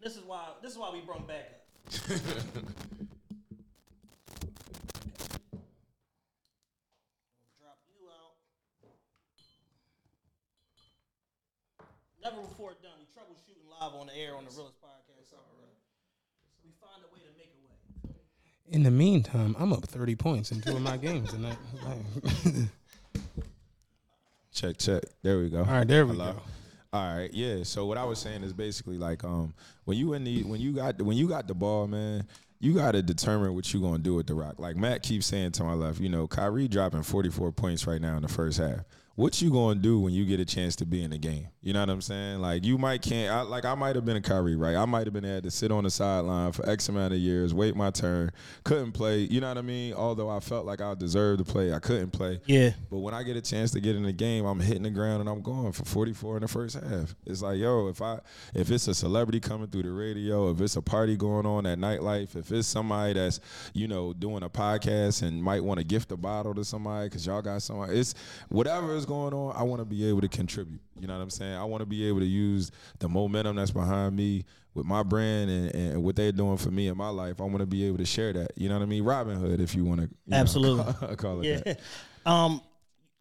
this 0.04 0.18
is 0.74 0.80
why 0.80 0.92
this 0.92 1.00
is 1.00 1.00
why 1.00 1.00
we 1.00 1.02
brought 1.06 1.28
back 1.28 1.50
up. 1.50 1.60
Drop 7.60 7.78
you 7.88 8.10
out. 8.10 8.36
Never 12.24 12.42
before 12.42 12.74
done. 12.82 12.92
We 13.00 13.06
troubleshooting 13.14 13.70
live 13.80 13.94
on 13.94 14.08
the 14.08 14.16
air 14.16 14.36
on 14.36 14.46
the 14.46 14.52
realest 14.52 14.82
podcast. 14.82 15.34
ever. 15.34 15.42
We 16.64 16.72
find 16.82 17.04
a 17.04 17.08
way 17.14 17.22
to 17.22 17.32
make 17.38 17.52
a 17.54 17.60
way. 17.68 18.16
In 18.70 18.84
the 18.84 18.92
meantime, 18.92 19.56
I'm 19.60 19.74
up 19.74 19.84
30 19.86 20.16
points 20.16 20.52
in 20.52 20.62
two 20.62 20.76
of 20.76 20.82
my 20.82 20.98
games 20.98 21.30
tonight. 21.32 21.58
Check, 24.54 24.78
check. 24.78 25.02
There 25.24 25.40
we 25.40 25.50
go. 25.50 25.60
All 25.60 25.66
right, 25.66 25.88
there 25.88 26.06
we 26.06 26.12
Hello. 26.12 26.34
go. 26.34 26.42
All 26.94 27.18
right, 27.18 27.34
yeah. 27.34 27.64
So 27.64 27.88
what 27.88 27.98
I 27.98 28.04
was 28.04 28.20
saying 28.20 28.44
is 28.44 28.54
basically 28.54 29.00
like 29.00 29.24
um 29.24 29.56
when 29.86 29.98
you 29.98 30.14
in 30.14 30.24
the 30.24 30.44
when 30.44 30.62
you 30.62 30.74
got 30.74 31.02
when 31.02 31.18
you 31.18 31.28
got 31.28 31.48
the 31.48 31.56
ball, 31.56 31.88
man, 31.88 32.28
you 32.60 32.74
got 32.76 32.92
to 32.92 33.02
determine 33.02 33.56
what 33.56 33.74
you're 33.74 33.82
gonna 33.82 33.98
do 33.98 34.14
with 34.14 34.28
the 34.28 34.36
rock. 34.36 34.60
Like 34.60 34.76
Matt 34.76 35.02
keeps 35.02 35.26
saying 35.26 35.54
to 35.54 35.64
my 35.64 35.74
left, 35.74 36.00
you 36.00 36.08
know, 36.08 36.28
Kyrie 36.28 36.68
dropping 36.68 37.02
44 37.02 37.52
points 37.52 37.88
right 37.88 38.00
now 38.00 38.16
in 38.16 38.22
the 38.22 38.28
first 38.28 38.60
half. 38.60 38.82
What 39.16 39.44
you 39.44 39.52
gonna 39.52 39.80
do 39.80 40.00
when 40.00 40.12
you 40.12 40.26
get 40.26 40.40
a 40.40 40.46
chance 40.46 40.76
to 40.78 40.88
be 40.88 41.04
in 41.04 41.12
the 41.12 41.20
game? 41.20 41.50
You 41.62 41.72
know 41.72 41.82
what 41.82 41.92
I'm 41.92 42.02
saying? 42.02 42.40
Like 42.40 42.66
you 42.66 42.80
might 42.80 43.04
can't. 43.04 43.32
I, 43.32 43.42
like 43.42 43.64
I 43.64 43.76
might 43.76 43.96
have 43.96 44.06
been 44.06 44.18
a 44.18 44.22
Kyrie, 44.22 44.56
right? 44.56 44.76
I 44.76 44.86
might 44.86 45.06
have 45.06 45.14
been 45.14 45.24
had 45.24 45.44
to 45.44 45.52
sit 45.52 45.72
on 45.72 45.84
the 45.84 45.92
sideline 45.92 46.52
for 46.52 46.68
X 46.68 46.90
amount 46.90 47.14
of 47.14 47.20
years, 47.20 47.54
wait 47.54 47.76
my 47.76 47.92
turn, 47.92 48.32
couldn't 48.64 48.94
play. 48.94 49.20
You 49.20 49.40
know 49.40 49.50
what 49.50 49.60
I 49.60 49.62
mean? 49.62 49.94
Although 49.94 50.32
I 50.32 50.40
felt 50.40 50.66
like 50.66 50.82
I 50.82 50.96
deserved 50.96 51.46
to 51.46 51.52
play, 51.52 51.72
I 51.72 51.78
couldn't 51.78 52.10
play. 52.10 52.42
Yeah. 52.48 52.72
But 52.90 53.00
when 53.00 53.14
I 53.14 53.22
get 53.22 53.38
a 53.38 53.42
chance 53.42 53.70
to 53.72 53.80
get 53.80 53.96
in 53.96 54.02
the 54.02 54.12
game, 54.12 54.46
I'm 54.46 54.60
hitting 54.60 54.82
the 54.82 54.90
ground 54.90 55.22
and 55.22 55.30
I'm 55.30 55.44
going 55.44 55.74
for 55.74 55.86
44 55.86 56.38
in 56.38 56.42
the 56.42 56.48
first 56.48 56.76
half. 56.76 57.14
It's 57.28 57.44
like, 57.44 57.60
yo, 57.60 57.90
if 57.90 58.02
I 58.02 58.20
if 58.56 58.72
it's 58.72 58.88
a 58.88 58.96
celebrity 58.96 59.40
coming 59.40 59.68
through 59.68 59.84
the 59.84 59.92
radio, 59.92 60.50
if 60.50 60.60
it's 60.60 60.76
a 60.76 60.82
party 60.82 61.18
going 61.18 61.46
on 61.46 61.68
at 61.68 61.78
nightlife, 61.78 62.36
if 62.36 62.52
it's 62.52 62.68
somebody 62.68 63.14
that's 63.14 63.40
you 63.76 63.88
know 63.88 64.12
doing 64.12 64.42
a 64.42 64.50
podcast 64.50 65.22
and 65.22 65.42
might 65.42 65.64
want 65.64 65.78
to 65.78 65.84
gift 65.84 66.12
a 66.12 66.18
bottle 66.18 66.56
to 66.56 66.66
somebody 66.66 67.10
because 67.10 67.28
y'all 67.28 67.44
got 67.44 67.62
somebody, 67.62 68.00
it's 68.00 68.16
whatever 68.50 69.03
going 69.06 69.34
on. 69.34 69.56
I 69.56 69.64
want 69.64 69.80
to 69.82 69.86
be 69.86 70.08
able 70.08 70.22
to 70.22 70.28
contribute. 70.28 70.82
You 71.00 71.08
know 71.08 71.16
what 71.18 71.24
I'm 71.24 71.30
saying? 71.30 71.54
I 71.56 71.64
want 71.66 71.82
to 71.82 71.86
be 71.86 72.08
able 72.08 72.20
to 72.20 72.26
use 72.26 72.72
the 73.00 73.08
momentum 73.10 73.56
that's 73.56 73.72
behind 73.72 74.16
me 74.16 74.46
with 74.74 74.86
my 74.86 75.04
brand 75.04 75.50
and, 75.52 75.76
and 75.76 76.04
what 76.04 76.16
they're 76.16 76.32
doing 76.32 76.58
for 76.58 76.72
me 76.72 76.88
in 76.88 76.98
my 76.98 77.10
life. 77.10 77.40
I 77.40 77.44
want 77.44 77.60
to 77.60 77.66
be 77.66 77.86
able 77.86 77.98
to 77.98 78.06
share 78.06 78.34
that. 78.34 78.52
You 78.56 78.70
know 78.70 78.76
what 78.76 78.84
I 78.84 78.88
mean? 78.88 79.04
Robin 79.04 79.38
Hood, 79.38 79.60
if 79.60 79.76
you 79.76 79.86
want 79.86 80.02
to. 80.02 80.10
Absolutely. 80.36 81.16
call 81.18 81.42
it 81.42 81.46
Yeah. 81.48 81.58
that. 81.66 81.80
Um, 82.26 82.62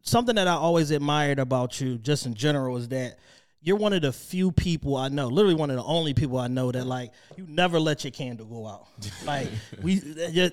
something 0.02 0.36
that 0.36 0.46
I 0.46 0.52
always 0.52 0.92
admired 0.92 1.40
about 1.40 1.80
you, 1.80 1.98
just 1.98 2.24
in 2.24 2.34
general, 2.34 2.76
is 2.76 2.86
that 2.88 3.18
you're 3.64 3.76
one 3.76 3.92
of 3.92 4.02
the 4.02 4.12
few 4.12 4.50
people 4.50 4.96
I 4.96 5.08
know, 5.08 5.28
literally 5.28 5.54
one 5.54 5.70
of 5.70 5.76
the 5.76 5.84
only 5.84 6.14
people 6.14 6.38
I 6.38 6.48
know 6.48 6.72
that 6.72 6.84
like 6.86 7.12
you 7.36 7.46
never 7.48 7.78
let 7.78 8.02
your 8.04 8.10
candle 8.10 8.46
go 8.46 8.66
out. 8.66 8.86
Like 9.24 9.48
we, 9.82 10.00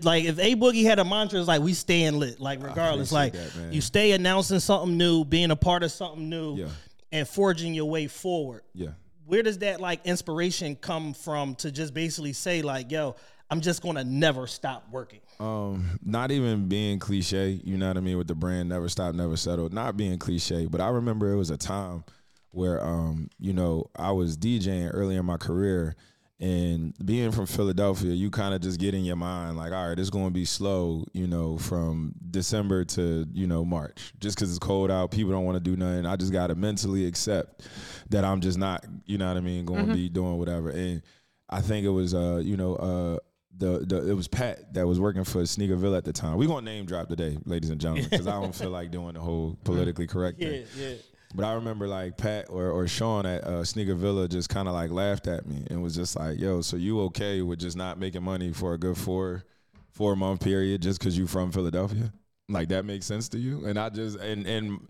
like 0.03 0.25
if 0.25 0.37
Aye 0.39 0.53
Boogie 0.55 0.83
had 0.83 0.99
a 0.99 1.05
mantra, 1.05 1.39
it's 1.39 1.47
like 1.47 1.61
we 1.61 1.73
staying 1.73 2.19
lit. 2.19 2.39
Like 2.39 2.61
regardless, 2.61 3.11
like 3.11 3.33
that, 3.33 3.73
you 3.73 3.81
stay 3.81 4.11
announcing 4.11 4.59
something 4.59 4.95
new, 4.95 5.25
being 5.25 5.49
a 5.51 5.55
part 5.55 5.81
of 5.83 5.91
something 5.91 6.29
new, 6.29 6.57
Yeah. 6.57 6.67
and 7.11 7.27
forging 7.27 7.73
your 7.73 7.85
way 7.89 8.05
forward. 8.07 8.61
Yeah. 8.75 8.89
Where 9.25 9.41
does 9.43 9.57
that 9.59 9.81
like 9.81 10.05
inspiration 10.05 10.75
come 10.75 11.13
from 11.13 11.55
to 11.55 11.71
just 11.71 11.93
basically 11.95 12.33
say 12.33 12.61
like, 12.61 12.91
yo, 12.91 13.15
I'm 13.49 13.61
just 13.61 13.81
gonna 13.81 14.03
never 14.03 14.45
stop 14.45 14.87
working? 14.91 15.21
Um, 15.39 15.99
not 16.05 16.29
even 16.31 16.67
being 16.67 16.99
cliche, 16.99 17.59
you 17.63 17.77
know 17.77 17.87
what 17.87 17.97
I 17.97 18.01
mean, 18.01 18.17
with 18.19 18.27
the 18.27 18.35
brand 18.35 18.69
never 18.69 18.87
stop, 18.89 19.15
never 19.15 19.35
settle. 19.37 19.69
Not 19.69 19.97
being 19.97 20.17
cliche, 20.19 20.67
but 20.67 20.79
I 20.81 20.89
remember 20.89 21.31
it 21.31 21.37
was 21.37 21.49
a 21.49 21.57
time 21.57 22.03
where 22.51 22.83
um, 22.83 23.29
you 23.39 23.53
know, 23.53 23.89
I 23.95 24.11
was 24.11 24.37
DJing 24.37 24.91
early 24.93 25.15
in 25.15 25.25
my 25.25 25.37
career 25.37 25.95
and 26.41 26.93
being 27.03 27.31
from 27.31 27.45
Philadelphia, 27.45 28.11
you 28.13 28.31
kind 28.31 28.53
of 28.53 28.61
just 28.61 28.79
get 28.79 28.93
in 28.93 29.03
your 29.03 29.17
mind 29.17 29.57
like, 29.57 29.73
all 29.73 29.89
right, 29.89 29.99
it's 29.99 30.09
going 30.09 30.27
to 30.27 30.31
be 30.31 30.45
slow, 30.45 31.03
you 31.11 31.27
know, 31.27 31.57
from 31.57 32.13
December 32.31 32.85
to, 32.85 33.27
you 33.33 33.45
know, 33.45 33.65
March. 33.65 34.13
Just 34.19 34.37
cuz 34.37 34.49
it's 34.49 34.59
cold 34.59 34.89
out, 34.89 35.11
people 35.11 35.33
don't 35.33 35.43
want 35.43 35.57
to 35.57 35.63
do 35.63 35.75
nothing. 35.75 36.05
I 36.05 36.15
just 36.15 36.31
got 36.31 36.47
to 36.47 36.55
mentally 36.55 37.05
accept 37.05 37.67
that 38.09 38.23
I'm 38.23 38.39
just 38.39 38.57
not, 38.57 38.85
you 39.05 39.17
know 39.17 39.27
what 39.27 39.35
I 39.35 39.41
mean, 39.41 39.65
going 39.65 39.87
to 39.87 39.93
be 39.93 40.07
doing 40.07 40.37
whatever. 40.37 40.69
And 40.69 41.01
I 41.49 41.59
think 41.59 41.85
it 41.85 41.89
was 41.89 42.13
uh, 42.13 42.41
you 42.43 42.55
know, 42.55 42.75
uh 42.75 43.17
the, 43.57 43.79
the 43.85 44.09
it 44.09 44.13
was 44.13 44.29
Pat 44.29 44.73
that 44.73 44.87
was 44.87 45.01
working 45.01 45.25
for 45.25 45.45
Sneaker 45.45 45.75
Villa 45.75 45.97
at 45.97 46.05
the 46.05 46.13
time. 46.13 46.37
We 46.37 46.47
gonna 46.47 46.61
name 46.61 46.85
drop 46.85 47.09
today, 47.09 47.37
ladies 47.45 47.69
and 47.69 47.81
gentlemen, 47.81 48.07
because 48.09 48.25
I 48.25 48.39
don't 48.39 48.55
feel 48.55 48.69
like 48.69 48.89
doing 48.89 49.15
the 49.15 49.19
whole 49.19 49.57
politically 49.65 50.07
correct 50.07 50.39
thing. 50.39 50.65
yeah. 50.77 50.93
But 51.35 51.45
I 51.45 51.53
remember 51.53 51.87
like 51.87 52.17
Pat 52.17 52.47
or, 52.49 52.71
or 52.71 52.87
Sean 52.87 53.25
at 53.25 53.43
uh, 53.43 53.63
Sneaker 53.63 53.93
Villa 53.93 54.27
just 54.27 54.49
kind 54.49 54.67
of 54.67 54.73
like 54.73 54.89
laughed 54.89 55.27
at 55.27 55.45
me 55.45 55.63
and 55.69 55.81
was 55.83 55.95
just 55.95 56.15
like, 56.15 56.39
"Yo, 56.39 56.61
so 56.61 56.75
you 56.75 57.01
okay 57.01 57.41
with 57.41 57.59
just 57.59 57.77
not 57.77 57.99
making 57.99 58.23
money 58.23 58.51
for 58.51 58.73
a 58.73 58.77
good 58.77 58.97
four 58.97 59.43
four 59.91 60.15
month 60.15 60.41
period 60.43 60.81
just 60.81 60.99
because 60.99 61.17
you 61.17 61.27
from 61.27 61.51
Philadelphia? 61.51 62.11
Like 62.47 62.69
that 62.69 62.83
makes 62.83 63.05
sense 63.05 63.29
to 63.29 63.37
you?" 63.37 63.65
And 63.65 63.77
I 63.77 63.89
just 63.89 64.17
and 64.17 64.47
and 64.47 64.87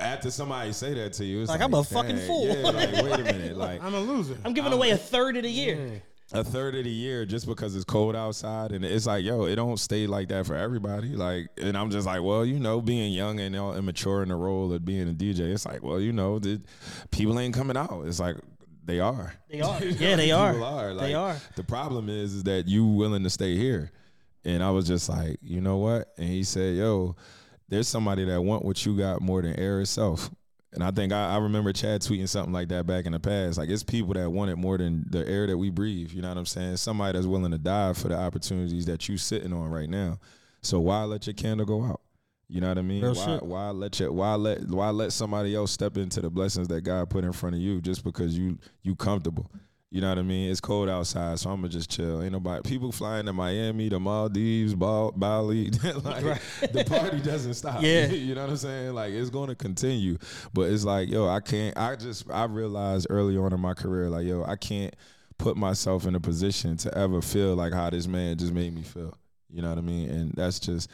after 0.00 0.30
somebody 0.30 0.72
say 0.72 0.94
that 0.94 1.12
to 1.14 1.24
you, 1.24 1.42
it's 1.42 1.50
Like, 1.50 1.60
like, 1.60 1.68
I'm 1.68 1.74
a 1.74 1.84
fucking 1.84 2.18
fool. 2.18 2.46
Yeah, 2.48 2.70
like 2.70 2.92
wait 2.92 3.20
a 3.20 3.24
minute, 3.24 3.56
like 3.56 3.80
I'm 3.84 3.94
a 3.94 4.00
loser. 4.00 4.36
I'm 4.44 4.54
giving 4.54 4.72
away 4.72 4.90
a 4.90 4.96
third 4.96 5.36
of 5.36 5.44
the 5.44 5.50
year. 5.50 6.02
A 6.32 6.44
third 6.44 6.74
of 6.76 6.84
the 6.84 6.90
year 6.90 7.26
just 7.26 7.46
because 7.46 7.74
it's 7.74 7.84
cold 7.84 8.14
outside 8.14 8.72
and 8.72 8.84
it's 8.84 9.06
like 9.06 9.24
yo 9.24 9.44
it 9.46 9.56
don't 9.56 9.78
stay 9.78 10.06
like 10.06 10.28
that 10.28 10.46
for 10.46 10.54
everybody 10.54 11.08
like 11.08 11.48
and 11.58 11.76
i'm 11.76 11.90
just 11.90 12.06
like 12.06 12.22
well 12.22 12.44
you 12.44 12.58
know 12.60 12.80
being 12.80 13.12
young 13.12 13.40
and 13.40 13.56
all 13.56 13.74
immature 13.76 14.22
in 14.22 14.28
the 14.28 14.34
role 14.34 14.72
of 14.72 14.84
being 14.84 15.08
a 15.08 15.12
dj 15.12 15.40
it's 15.40 15.66
like 15.66 15.82
well 15.82 16.00
you 16.00 16.12
know 16.12 16.38
the, 16.38 16.60
people 17.10 17.38
ain't 17.38 17.54
coming 17.54 17.76
out 17.76 18.04
it's 18.06 18.20
like 18.20 18.36
they 18.84 19.00
are 19.00 19.34
They 19.50 19.60
are. 19.60 19.82
Yeah, 19.84 20.16
they 20.16 20.30
are. 20.32 20.60
Are. 20.60 20.94
They 20.94 21.14
are. 21.14 21.36
the 21.56 21.62
problem 21.64 22.08
is, 22.08 22.34
is 22.34 22.42
that 22.44 22.66
you 22.66 22.86
willing 22.86 23.22
to 23.24 23.30
stay 23.30 23.56
here 23.56 23.90
and 24.44 24.62
i 24.62 24.70
was 24.70 24.86
just 24.86 25.08
like 25.08 25.38
you 25.42 25.60
know 25.60 25.78
what 25.78 26.08
and 26.16 26.28
he 26.28 26.44
said 26.44 26.76
yo 26.76 27.16
there's 27.68 27.88
somebody 27.88 28.24
that 28.24 28.40
want 28.40 28.64
what 28.64 28.84
you 28.84 28.96
got 28.96 29.20
more 29.20 29.42
than 29.42 29.58
air 29.58 29.80
itself 29.80 30.30
and 30.72 30.84
I 30.84 30.90
think 30.90 31.12
I, 31.12 31.34
I 31.34 31.38
remember 31.38 31.72
Chad 31.72 32.00
tweeting 32.00 32.28
something 32.28 32.52
like 32.52 32.68
that 32.68 32.86
back 32.86 33.06
in 33.06 33.12
the 33.12 33.20
past. 33.20 33.58
Like 33.58 33.68
it's 33.68 33.82
people 33.82 34.14
that 34.14 34.30
want 34.30 34.50
it 34.50 34.56
more 34.56 34.78
than 34.78 35.04
the 35.08 35.26
air 35.28 35.46
that 35.46 35.58
we 35.58 35.70
breathe. 35.70 36.12
You 36.12 36.22
know 36.22 36.28
what 36.28 36.38
I'm 36.38 36.46
saying? 36.46 36.76
Somebody 36.76 37.18
that's 37.18 37.26
willing 37.26 37.50
to 37.50 37.58
die 37.58 37.92
for 37.92 38.08
the 38.08 38.16
opportunities 38.16 38.86
that 38.86 39.08
you 39.08 39.16
sitting 39.16 39.52
on 39.52 39.70
right 39.70 39.88
now. 39.88 40.18
So 40.62 40.78
why 40.78 41.02
let 41.04 41.26
your 41.26 41.34
candle 41.34 41.66
go 41.66 41.82
out? 41.82 42.00
You 42.48 42.60
know 42.60 42.68
what 42.68 42.78
I 42.78 42.82
mean? 42.82 43.02
Real 43.02 43.14
why 43.14 43.24
shit. 43.24 43.42
why 43.42 43.70
let 43.70 44.00
your 44.00 44.12
why 44.12 44.34
let 44.34 44.68
why 44.68 44.90
let 44.90 45.12
somebody 45.12 45.54
else 45.54 45.70
step 45.70 45.96
into 45.96 46.20
the 46.20 46.30
blessings 46.30 46.68
that 46.68 46.82
God 46.82 47.08
put 47.08 47.24
in 47.24 47.32
front 47.32 47.54
of 47.54 47.60
you 47.60 47.80
just 47.80 48.04
because 48.04 48.36
you 48.36 48.58
you 48.82 48.96
comfortable? 48.96 49.50
You 49.92 50.00
know 50.00 50.08
what 50.08 50.18
I 50.18 50.22
mean? 50.22 50.52
It's 50.52 50.60
cold 50.60 50.88
outside, 50.88 51.40
so 51.40 51.50
I'm 51.50 51.56
gonna 51.56 51.68
just 51.68 51.90
chill. 51.90 52.22
Ain't 52.22 52.30
nobody 52.30 52.62
people 52.62 52.92
flying 52.92 53.26
to 53.26 53.32
Miami, 53.32 53.88
the 53.88 53.98
Maldives, 53.98 54.72
Bali. 54.72 55.70
like 56.04 56.40
the 56.72 56.84
party 56.88 57.18
doesn't 57.20 57.54
stop. 57.54 57.82
Yeah. 57.82 58.06
you 58.06 58.36
know 58.36 58.42
what 58.42 58.50
I'm 58.50 58.56
saying? 58.56 58.94
Like 58.94 59.12
it's 59.12 59.30
gonna 59.30 59.56
continue, 59.56 60.16
but 60.54 60.70
it's 60.70 60.84
like 60.84 61.10
yo, 61.10 61.28
I 61.28 61.40
can't. 61.40 61.76
I 61.76 61.96
just 61.96 62.30
I 62.30 62.44
realized 62.44 63.08
early 63.10 63.36
on 63.36 63.52
in 63.52 63.58
my 63.58 63.74
career, 63.74 64.08
like 64.08 64.26
yo, 64.26 64.44
I 64.44 64.54
can't 64.54 64.94
put 65.38 65.56
myself 65.56 66.06
in 66.06 66.14
a 66.14 66.20
position 66.20 66.76
to 66.76 66.96
ever 66.96 67.20
feel 67.20 67.56
like 67.56 67.72
how 67.72 67.90
this 67.90 68.06
man 68.06 68.38
just 68.38 68.52
made 68.52 68.72
me 68.72 68.82
feel. 68.82 69.18
You 69.48 69.62
know 69.62 69.70
what 69.70 69.78
I 69.78 69.82
mean? 69.82 70.08
And 70.08 70.32
that's 70.36 70.60
just. 70.60 70.88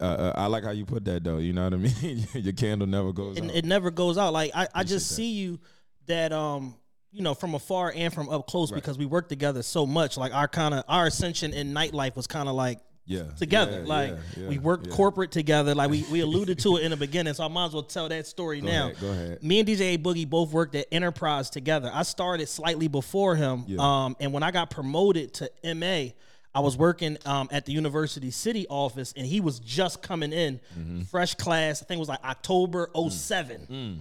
Uh, 0.00 0.04
uh, 0.04 0.32
I 0.34 0.46
like 0.46 0.64
how 0.64 0.72
you 0.72 0.84
put 0.84 1.04
that 1.04 1.22
though. 1.22 1.38
You 1.38 1.52
know 1.52 1.62
what 1.62 1.74
I 1.74 1.76
mean? 1.76 2.26
Your 2.34 2.54
candle 2.54 2.88
never 2.88 3.12
goes 3.12 3.36
and 3.38 3.52
out. 3.52 3.56
it 3.56 3.64
never 3.64 3.92
goes 3.92 4.18
out. 4.18 4.32
Like 4.32 4.50
I, 4.52 4.66
I 4.74 4.82
just 4.82 5.08
that. 5.08 5.14
see 5.14 5.30
you 5.30 5.60
that 6.06 6.32
um 6.32 6.74
you 7.12 7.22
know 7.22 7.34
from 7.34 7.54
afar 7.54 7.92
and 7.94 8.12
from 8.12 8.28
up 8.28 8.46
close 8.46 8.70
because 8.70 8.96
we 8.98 9.06
worked 9.06 9.28
together 9.28 9.62
so 9.62 9.86
much. 9.86 10.16
Like 10.16 10.34
our 10.34 10.48
kind 10.48 10.74
of 10.74 10.84
our 10.88 11.06
ascension 11.06 11.52
in 11.52 11.72
nightlife 11.72 12.16
was 12.16 12.26
kind 12.26 12.48
of 12.48 12.54
like 12.54 12.78
yeah, 13.04 13.24
together. 13.36 13.80
Yeah, 13.80 13.86
like 13.88 14.16
yeah, 14.36 14.48
we 14.48 14.58
worked 14.58 14.86
yeah. 14.86 14.94
corporate 14.94 15.32
together. 15.32 15.74
Like 15.74 15.90
we, 15.90 16.04
we 16.10 16.20
alluded 16.26 16.58
to 16.60 16.76
it 16.76 16.84
in 16.84 16.90
the 16.92 16.96
beginning, 16.96 17.34
so 17.34 17.44
I 17.44 17.48
might 17.48 17.66
as 17.66 17.72
well 17.74 17.82
tell 17.82 18.08
that 18.08 18.26
story 18.26 18.60
now. 18.60 18.86
ahead, 18.86 19.00
go 19.00 19.10
ahead. 19.10 19.42
Me 19.42 19.58
and 19.58 19.68
DJ 19.68 19.94
Aye 19.94 19.96
Boogie 19.96 20.28
both 20.28 20.52
worked 20.52 20.74
at 20.76 20.86
Enterprise 20.92 21.50
together. 21.50 21.90
I 21.92 22.04
started 22.04 22.48
slightly 22.48 22.86
before 22.88 23.34
him, 23.34 23.64
Yeah. 23.66 23.78
um, 24.04 24.16
and 24.20 24.32
when 24.32 24.42
I 24.44 24.52
got 24.52 24.70
promoted 24.70 25.34
to 25.34 25.50
MA, 25.74 26.12
I 26.54 26.60
was 26.60 26.76
working 26.76 27.18
um, 27.26 27.48
at 27.50 27.66
the 27.66 27.72
University 27.72 28.30
City 28.30 28.66
office, 28.68 29.12
and 29.16 29.26
he 29.26 29.40
was 29.40 29.58
just 29.58 30.00
coming 30.02 30.32
in, 30.32 30.60
Mm-hmm. 30.78 31.00
fresh 31.02 31.34
class. 31.34 31.82
I 31.82 31.86
think 31.86 31.96
it 31.98 32.00
was 32.00 32.08
like 32.08 32.22
October 32.24 32.88
Mm. 32.94 33.98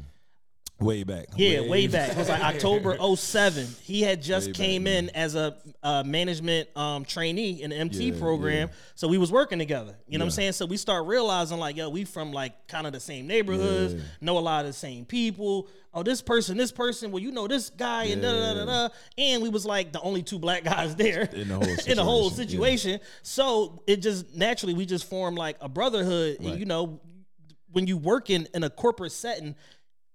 07. 0.81 0.87
Way 0.87 1.03
back. 1.03 1.27
Yeah, 1.35 1.61
way, 1.67 1.87
back. 1.87 2.11
It 2.11 2.17
was 2.17 2.29
like 2.29 2.41
October 2.43 2.97
07. 3.15 3.67
He 3.83 4.01
had 4.01 4.21
just 4.21 4.47
Way 4.47 4.51
back, 4.53 4.57
came 4.57 4.87
in 4.87 5.09
as 5.11 5.35
a 5.35 5.55
uh, 5.83 6.03
management 6.05 6.69
um, 6.75 7.05
trainee 7.05 7.61
in 7.61 7.69
the 7.69 7.75
MT 7.77 8.09
Yeah, 8.11 8.19
program. 8.19 8.67
yeah. 8.69 8.73
So 8.95 9.07
we 9.07 9.17
was 9.17 9.31
working 9.31 9.59
together. 9.59 9.95
You 10.07 10.17
know 10.17 10.25
what 10.25 10.27
I'm 10.27 10.31
saying? 10.31 10.51
So 10.53 10.65
we 10.65 10.77
start 10.77 11.05
realizing 11.05 11.59
like, 11.59 11.75
yo, 11.77 11.89
we 11.89 12.03
from 12.03 12.31
like 12.31 12.67
kind 12.67 12.87
of 12.87 12.93
the 12.93 12.99
same 12.99 13.27
neighborhoods, 13.27 13.93
Yeah. 13.93 14.01
know 14.21 14.37
a 14.37 14.39
lot 14.39 14.61
of 14.65 14.67
the 14.71 14.77
same 14.77 15.05
people. 15.05 15.67
Oh, 15.93 16.03
this 16.03 16.21
person, 16.21 16.55
this 16.57 16.71
person, 16.71 17.11
well, 17.11 17.21
you 17.21 17.31
know 17.31 17.47
this 17.49 17.69
guy, 17.69 18.05
and 18.05 18.21
da 18.21 18.31
da 18.31 18.53
da 18.53 18.65
da. 18.65 18.89
And 19.17 19.43
we 19.43 19.49
was 19.49 19.65
like 19.65 19.91
the 19.91 19.99
only 20.01 20.23
two 20.23 20.39
black 20.39 20.63
guys 20.63 20.95
there 20.95 21.23
In 21.33 21.49
the 21.49 21.55
whole 21.55 21.63
in 21.87 21.97
the 21.97 22.03
whole 22.03 22.29
situation, 22.29 22.91
situation. 22.91 22.99
So 23.23 23.83
it 23.87 23.97
just 23.97 24.33
naturally 24.33 24.73
we 24.73 24.85
just 24.85 25.09
formed 25.09 25.37
like 25.37 25.57
a 25.59 25.67
brotherhood. 25.67 26.37
And, 26.39 26.57
you 26.59 26.65
know, 26.65 27.01
when 27.73 27.87
you 27.87 27.97
work 27.97 28.29
in, 28.29 28.47
in 28.53 28.63
a 28.63 28.69
corporate 28.69 29.11
setting, 29.11 29.55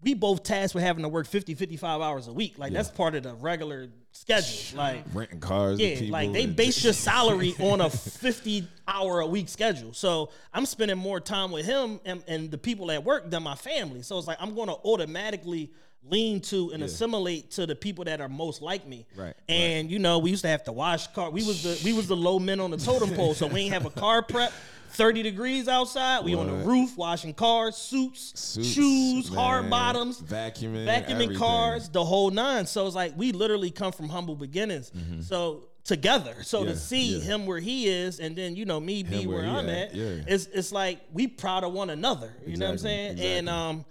we 0.03 0.15
both 0.15 0.43
tasked 0.43 0.75
with 0.75 0.85
having 0.85 1.03
to 1.03 1.09
work 1.09 1.27
50, 1.27 1.55
55 1.55 2.01
hours 2.01 2.29
a 2.29 2.33
week. 2.33 2.59
Like 2.59 2.73
that's 2.73 2.91
part 2.91 3.15
of 3.15 3.23
the 3.23 3.35
regular 3.35 3.89
schedule. 4.13 4.79
Like 4.79 5.05
Renting 5.15 5.41
cars. 5.41 5.81
yeah, 5.81 5.95
people 5.95 6.09
like 6.11 6.33
they 6.33 6.47
base 6.47 6.85
your 6.85 6.93
salary 6.93 7.55
on 7.61 7.81
a 7.81 7.91
50 7.91 8.69
hour 8.87 9.21
a 9.21 9.27
week 9.27 9.49
schedule. 9.49 9.93
So 9.95 10.31
I'm 10.53 10.67
spending 10.67 10.99
more 10.99 11.19
time 11.21 11.51
with 11.51 11.67
him 11.67 12.01
and, 12.05 12.23
and 12.29 12.51
the 12.51 12.59
people 12.59 12.91
at 12.91 13.05
work 13.05 13.31
than 13.31 13.43
my 13.43 13.55
family. 13.55 14.03
So 14.03 14.19
it's 14.19 14.27
like 14.27 14.39
I'm 14.41 14.55
going 14.55 14.69
to 14.69 14.77
automatically 14.85 15.71
lean 16.09 16.41
to 16.41 16.71
and 16.73 16.85
assimilate 16.85 17.51
to 17.53 17.67
the 17.67 17.75
people 17.75 18.05
that 18.05 18.21
are 18.21 18.29
most 18.29 18.63
like 18.63 18.87
me. 18.87 19.07
Right, 19.17 19.35
And 19.49 19.91
you 19.91 19.99
know, 19.99 20.19
we 20.21 20.31
used 20.31 20.43
to 20.43 20.49
have 20.49 20.63
to 20.65 20.73
wash 20.73 21.09
car. 21.09 21.31
We 21.31 21.45
was 21.45 21.63
the 21.63 21.81
we 21.85 21.93
was 21.93 22.07
the 22.07 22.17
low 22.17 22.39
men 22.39 22.61
on 22.61 22.71
the 22.71 22.77
totem 22.77 23.11
pole. 23.15 23.35
So 23.35 23.47
we 23.47 23.63
ain't 23.63 23.73
have 23.73 23.87
a 23.87 23.91
car 23.91 24.23
prep. 24.23 24.53
30 24.97 25.23
degrees 25.23 25.69
outside. 25.69 26.25
We 26.25 26.35
on 26.35 26.47
the 26.47 26.65
roof 26.65 26.97
washing 26.97 27.35
cars, 27.35 27.77
suits, 27.77 28.33
Suits, 28.39 28.69
shoes, 28.69 29.29
hard 29.29 29.69
bottoms, 29.71 30.21
vacuuming, 30.21 30.87
vacuuming 30.87 31.11
everything. 31.11 31.37
cars, 31.37 31.89
the 31.89 32.05
whole 32.05 32.31
nine. 32.31 32.67
So 32.67 32.87
it's 32.87 32.97
like 32.97 33.13
we 33.17 33.33
literally 33.33 33.71
come 33.71 33.93
from 33.93 34.09
humble 34.09 34.35
beginnings. 34.35 34.91
So 35.21 35.69
together, 35.85 36.43
so 36.43 36.59
Mm-hmm. 36.61 36.69
Yeah, 36.69 36.73
to 36.73 36.79
see 36.81 37.19
yeah. 37.19 37.25
him 37.25 37.47
where 37.47 37.61
he 37.61 37.89
is, 37.89 38.19
and 38.19 38.35
then 38.35 38.57
you 38.57 38.65
know 38.65 38.81
me 38.81 39.03
be 39.03 39.27
where, 39.27 39.39
where 39.39 39.47
I'm 39.49 39.69
at, 39.69 39.91
at, 39.91 39.95
yeah. 39.95 40.23
it's 40.27 40.47
it's 40.47 40.73
like 40.73 41.01
we 41.13 41.27
proud 41.29 41.63
of 41.65 41.73
one 41.73 41.91
another. 41.91 42.33
You 42.47 42.57
know 42.57 42.67
what 42.67 42.73
I'm 42.73 42.79
saying? 42.79 43.13
Exactly, 43.13 43.33
And 43.39 43.49
um, 43.49 43.85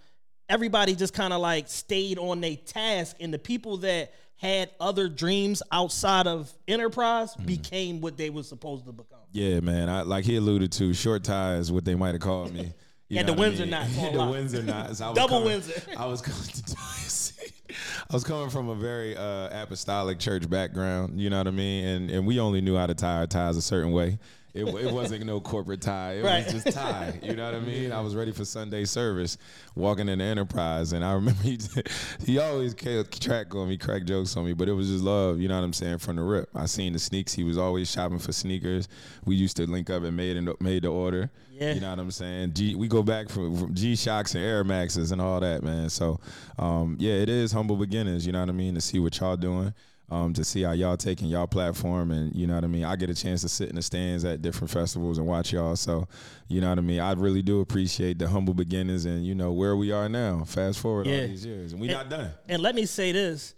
everybody 0.49 0.95
just 0.95 1.13
kind 1.13 1.31
of 1.33 1.39
like 1.39 1.67
stayed 1.69 2.17
on 2.17 2.41
their 2.41 2.55
task, 2.55 3.17
and 3.19 3.33
the 3.33 3.39
people 3.39 3.77
that 3.77 4.11
had 4.37 4.69
other 4.79 5.07
dreams 5.09 5.63
outside 5.71 6.27
of 6.27 6.51
enterprise 6.67 7.33
Mm-hmm. 7.35 7.45
became 7.45 8.01
what 8.01 8.17
they 8.17 8.29
were 8.29 8.43
supposed 8.43 8.85
to 8.85 8.91
become. 8.91 9.19
Yeah, 9.31 9.59
man. 9.61 9.89
I 9.89 10.01
like 10.03 10.25
he 10.25 10.35
alluded 10.35 10.71
to 10.73 10.93
short 10.93 11.23
ties, 11.23 11.71
what 11.71 11.85
they 11.85 11.95
might 11.95 12.13
have 12.13 12.21
called 12.21 12.53
me. 12.53 12.61
You 12.61 12.71
Yeah, 13.17 13.23
the 13.23 13.33
what 13.33 13.39
I 13.39 13.41
Windsor 13.49 13.61
mean? 13.63 13.71
knots 13.71 13.95
the 13.95 14.11
lock. 14.11 14.31
Windsor 14.31 14.63
knots. 14.63 15.01
I 15.01 15.09
was 15.09 15.15
Double 15.15 15.29
coming- 15.29 15.45
Windsor. 15.45 15.81
I 15.97 16.05
was 16.05 16.21
coming 16.21 16.41
to 16.43 16.75
I 18.09 18.13
was 18.13 18.23
coming 18.23 18.49
from 18.49 18.69
a 18.69 18.75
very 18.75 19.17
uh, 19.17 19.49
apostolic 19.63 20.19
church 20.19 20.49
background. 20.49 21.19
You 21.19 21.29
know 21.29 21.37
what 21.39 21.47
I 21.47 21.51
mean? 21.51 21.85
And 21.85 22.09
and 22.11 22.27
we 22.27 22.39
only 22.39 22.61
knew 22.61 22.75
how 22.77 22.85
to 22.85 22.93
tie 22.93 23.17
our 23.17 23.27
ties 23.27 23.57
a 23.57 23.61
certain 23.61 23.91
way. 23.91 24.19
It, 24.55 24.63
it 24.65 24.91
wasn't 24.91 25.25
no 25.25 25.41
corporate 25.41 25.81
tie. 25.81 26.13
It 26.13 26.23
Right. 26.23 26.45
was 26.45 26.63
just 26.63 26.75
tie. 26.77 27.19
You 27.21 27.35
know 27.35 27.45
what 27.45 27.55
I 27.55 27.59
mean? 27.59 27.91
I 27.91 27.99
was 27.99 28.15
ready 28.15 28.31
for 28.31 28.45
Sunday 28.45 28.85
service, 28.85 29.37
walking 29.75 30.07
in 30.07 30.19
the 30.19 30.25
Enterprise, 30.25 30.93
and 30.93 31.03
I 31.03 31.11
remember 31.13 31.41
he 31.43 31.59
he 32.25 32.39
always 32.39 32.73
kept 32.73 33.21
track 33.21 33.53
on 33.53 33.67
me, 33.67 33.77
crack 33.77 34.05
jokes 34.05 34.35
on 34.37 34.45
me, 34.45 34.53
but 34.53 34.69
it 34.69 34.73
was 34.73 34.87
just 34.87 35.03
love. 35.03 35.39
You 35.39 35.47
know 35.49 35.55
what 35.59 35.65
I'm 35.65 35.73
saying? 35.73 35.97
From 35.97 36.15
the 36.15 36.23
rip, 36.23 36.49
I 36.55 36.65
seen 36.67 36.93
the 36.93 36.99
sneaks. 36.99 37.33
He 37.33 37.43
was 37.43 37.57
always 37.57 37.91
shopping 37.91 38.19
for 38.19 38.31
sneakers. 38.31 38.87
We 39.25 39.35
used 39.35 39.57
to 39.57 39.67
link 39.69 39.89
up 39.89 40.03
and 40.03 40.15
made 40.15 40.37
and 40.37 40.49
made 40.61 40.83
the 40.83 40.87
order. 40.89 41.29
Yeah. 41.51 41.73
You 41.73 41.81
know 41.81 41.89
what 41.89 41.99
I'm 41.99 42.11
saying? 42.11 42.53
G, 42.53 42.75
we 42.75 42.87
go 42.87 43.01
back 43.03 43.29
from, 43.29 43.55
from 43.57 43.73
G 43.73 43.95
Shocks 43.95 44.35
and 44.35 44.43
Air 44.43 44.63
Maxes 44.63 45.11
and 45.11 45.21
all 45.21 45.39
that, 45.39 45.63
man. 45.63 45.89
So, 45.89 46.19
um, 46.59 46.97
yeah, 46.99 47.13
it 47.13 47.29
is 47.29 47.51
humble 47.53 47.75
beginnings. 47.77 48.25
You 48.25 48.33
know 48.33 48.41
what 48.41 48.49
I 48.49 48.53
mean? 48.53 48.75
To 48.75 48.81
see 48.81 48.99
what 48.99 49.17
y'all 49.19 49.37
doing, 49.37 49.73
um, 50.09 50.33
to 50.33 50.43
see 50.43 50.61
how 50.61 50.71
y'all 50.71 50.97
taking 50.97 51.27
y'all 51.27 51.47
platform, 51.47 52.11
and 52.11 52.35
you 52.35 52.45
know 52.47 52.55
what 52.55 52.63
I 52.63 52.67
mean. 52.67 52.83
I 52.83 52.95
get 52.95 53.09
a 53.09 53.15
chance 53.15 53.41
to 53.41 53.49
sit 53.49 53.69
in 53.69 53.75
the 53.75 53.81
stands 53.81 54.23
at 54.23 54.41
different 54.41 54.69
festivals 54.71 55.17
and 55.17 55.25
watch 55.25 55.51
y'all. 55.51 55.75
So, 55.75 56.07
you 56.47 56.61
know 56.61 56.69
what 56.69 56.77
I 56.77 56.81
mean. 56.81 56.99
I 56.99 57.13
really 57.13 57.41
do 57.41 57.61
appreciate 57.61 58.19
the 58.19 58.27
humble 58.29 58.53
beginnings, 58.53 59.05
and 59.05 59.25
you 59.25 59.33
know 59.35 59.51
where 59.51 59.75
we 59.75 59.91
are 59.91 60.07
now. 60.07 60.43
Fast 60.45 60.79
forward 60.79 61.07
Yeah. 61.07 61.21
all 61.21 61.27
these 61.27 61.45
years, 61.45 61.71
and 61.73 61.81
we 61.81 61.87
And- 61.87 61.97
not 61.97 62.09
done. 62.09 62.31
And 62.47 62.61
let 62.61 62.75
me 62.75 62.85
say 62.85 63.11
this: 63.11 63.55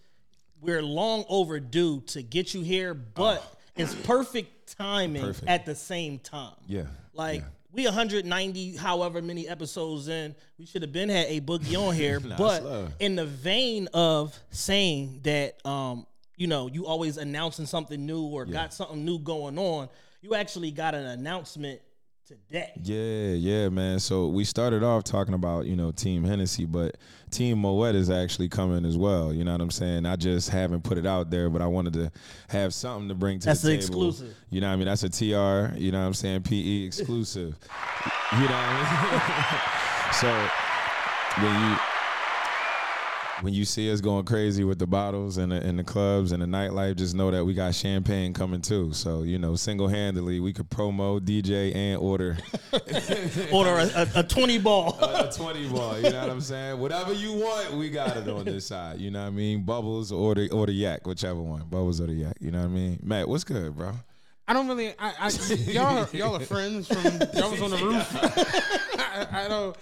we're 0.62 0.82
long 0.82 1.26
overdue 1.28 2.02
to 2.08 2.22
get 2.24 2.54
you 2.54 2.62
here, 2.62 2.94
but 2.94 3.44
it's 3.76 3.94
perfect 3.94 4.76
timing 4.78 5.24
Oh. 5.24 5.28
Perfect. 5.28 5.48
at 5.50 5.66
the 5.66 5.76
same 5.76 6.18
time. 6.20 6.56
Yeah. 6.68 6.84
Like 7.14 7.42
yeah. 7.42 7.48
we 7.74 7.86
190, 7.86 8.76
however 8.78 9.22
many 9.22 9.48
episodes 9.48 10.08
in, 10.08 10.34
we 10.58 10.66
should 10.66 10.82
have 10.82 10.92
been 10.94 11.10
had 11.10 11.28
Aye 11.28 11.40
Boogie 11.42 11.76
on 11.78 11.94
here. 11.94 12.20
Nah, 12.26 12.38
but 12.38 12.92
in 13.00 13.16
the 13.16 13.26
vein 13.26 13.88
of 13.94 14.38
saying 14.50 15.20
that, 15.24 15.66
um, 15.66 16.06
you 16.38 16.48
know, 16.48 16.68
you 16.68 16.86
always 16.86 17.18
announcing 17.18 17.66
something 17.66 18.06
new 18.06 18.24
or 18.24 18.46
got 18.46 18.74
something 18.74 19.04
new 19.04 19.20
going 19.20 19.58
on, 19.58 19.90
you 20.22 20.36
actually 20.36 20.72
got 20.72 20.96
an 20.96 21.06
announcement 21.06 21.82
today. 22.28 22.72
Yeah, 22.84 23.34
yeah, 23.34 23.70
man. 23.70 24.00
So 24.00 24.28
we 24.28 24.44
started 24.44 24.84
off 24.84 25.04
talking 25.04 25.34
about, 25.34 25.66
you 25.66 25.76
know, 25.76 25.92
Team 25.92 26.24
Hennessy, 26.24 26.66
but 26.66 26.98
Team 27.32 27.60
Moet 27.60 27.96
is 27.96 28.10
actually 28.10 28.50
coming 28.50 28.86
as 28.86 28.98
well. 28.98 29.34
You 29.34 29.44
know 29.44 29.54
what 29.54 29.62
I'm 29.62 29.72
saying? 29.72 30.06
I 30.06 30.16
just 30.16 30.50
haven't 30.50 30.84
put 30.84 30.98
it 30.98 31.06
out 31.06 31.32
there, 31.32 31.50
but 31.50 31.62
I 31.62 31.68
wanted 31.68 31.94
to 31.94 32.12
have 32.50 32.74
something 32.74 33.08
to 33.10 33.16
bring 33.16 33.40
to 33.40 33.46
That's 33.48 33.62
the 33.62 33.70
the 33.70 33.74
table. 33.78 33.86
exclusive. 33.86 34.36
You 34.50 34.62
know 34.62 34.68
what 34.68 34.74
I 34.74 34.76
mean? 34.76 34.86
That's 34.86 35.04
a 35.04 35.10
TR, 35.10 35.76
you 35.78 35.92
know 35.92 36.00
what 36.02 36.08
I'm 36.08 36.14
saying? 36.14 36.44
PE 36.44 36.84
exclusive. 36.84 37.56
you 38.34 38.40
know 38.40 38.46
what 38.46 38.52
I 38.54 40.12
mean? 40.12 40.14
so 40.14 40.50
when 41.42 41.72
you 41.72 41.78
when 43.42 43.54
you 43.54 43.66
see 43.66 43.92
us 43.92 44.02
going 44.02 44.26
crazy 44.26 44.64
with 44.64 44.80
the 44.80 44.88
bottles 44.88 45.38
and 45.38 45.52
the, 45.52 45.56
and 45.62 45.78
the 45.78 45.84
clubs 45.84 46.32
and 46.32 46.42
the 46.42 46.46
nightlife, 46.46 46.96
just 46.96 47.16
know 47.16 47.32
that 47.32 47.46
we 47.46 47.54
got 47.54 47.76
champagne 47.76 48.34
coming 48.34 48.62
too. 48.62 48.94
So 48.94 49.24
you 49.24 49.38
know, 49.38 49.56
single 49.56 49.88
handedly, 49.88 50.40
we 50.40 50.54
could 50.54 50.70
promo, 50.70 51.20
DJ, 51.20 51.76
and 51.76 52.00
order 52.00 52.38
Order 53.52 53.78
a, 53.78 54.08
a, 54.16 54.20
a 54.20 54.24
20 54.24 54.58
ball. 54.60 54.98
a 55.02 55.32
20 55.32 55.70
ball. 55.70 55.98
You 55.98 56.10
know 56.10 56.22
what 56.22 56.30
I'm 56.30 56.42
saying? 56.42 56.80
Whatever 56.80 57.14
you 57.14 57.34
want, 57.34 57.74
we 57.74 57.90
got 57.90 58.18
it 58.18 58.28
on 58.28 58.46
this 58.46 58.68
side. 58.68 59.00
You 59.00 59.12
know 59.12 59.22
what 59.22 59.28
I 59.28 59.32
mean? 59.32 59.64
Bubbles 59.64 60.12
or 60.12 60.36
the 60.36 60.50
or 60.50 60.66
the 60.66 60.74
yak, 60.74 61.08
whichever 61.08 61.42
one. 61.42 61.62
Bubbles 61.62 62.02
or 62.02 62.08
the 62.08 62.14
yak. 62.14 62.38
You 62.40 62.52
know 62.52 62.60
what 62.60 62.66
I 62.66 62.70
mean? 62.70 63.00
Matt, 63.04 63.28
what's 63.28 63.44
good, 63.44 63.76
bro? 63.76 63.94
I 64.48 64.54
don't 64.54 64.68
really. 64.68 64.94
I, 64.98 65.14
I 65.20 65.30
y'all 65.72 65.98
are, 65.98 66.10
y'all 66.14 66.36
are 66.36 66.40
friends 66.40 66.88
from 66.88 67.04
y'all 67.34 67.52
was 67.52 67.62
on 67.62 67.72
the 67.72 67.78
roof. 67.78 68.16
I, 69.00 69.46
I 69.46 69.48
don't. 69.48 69.76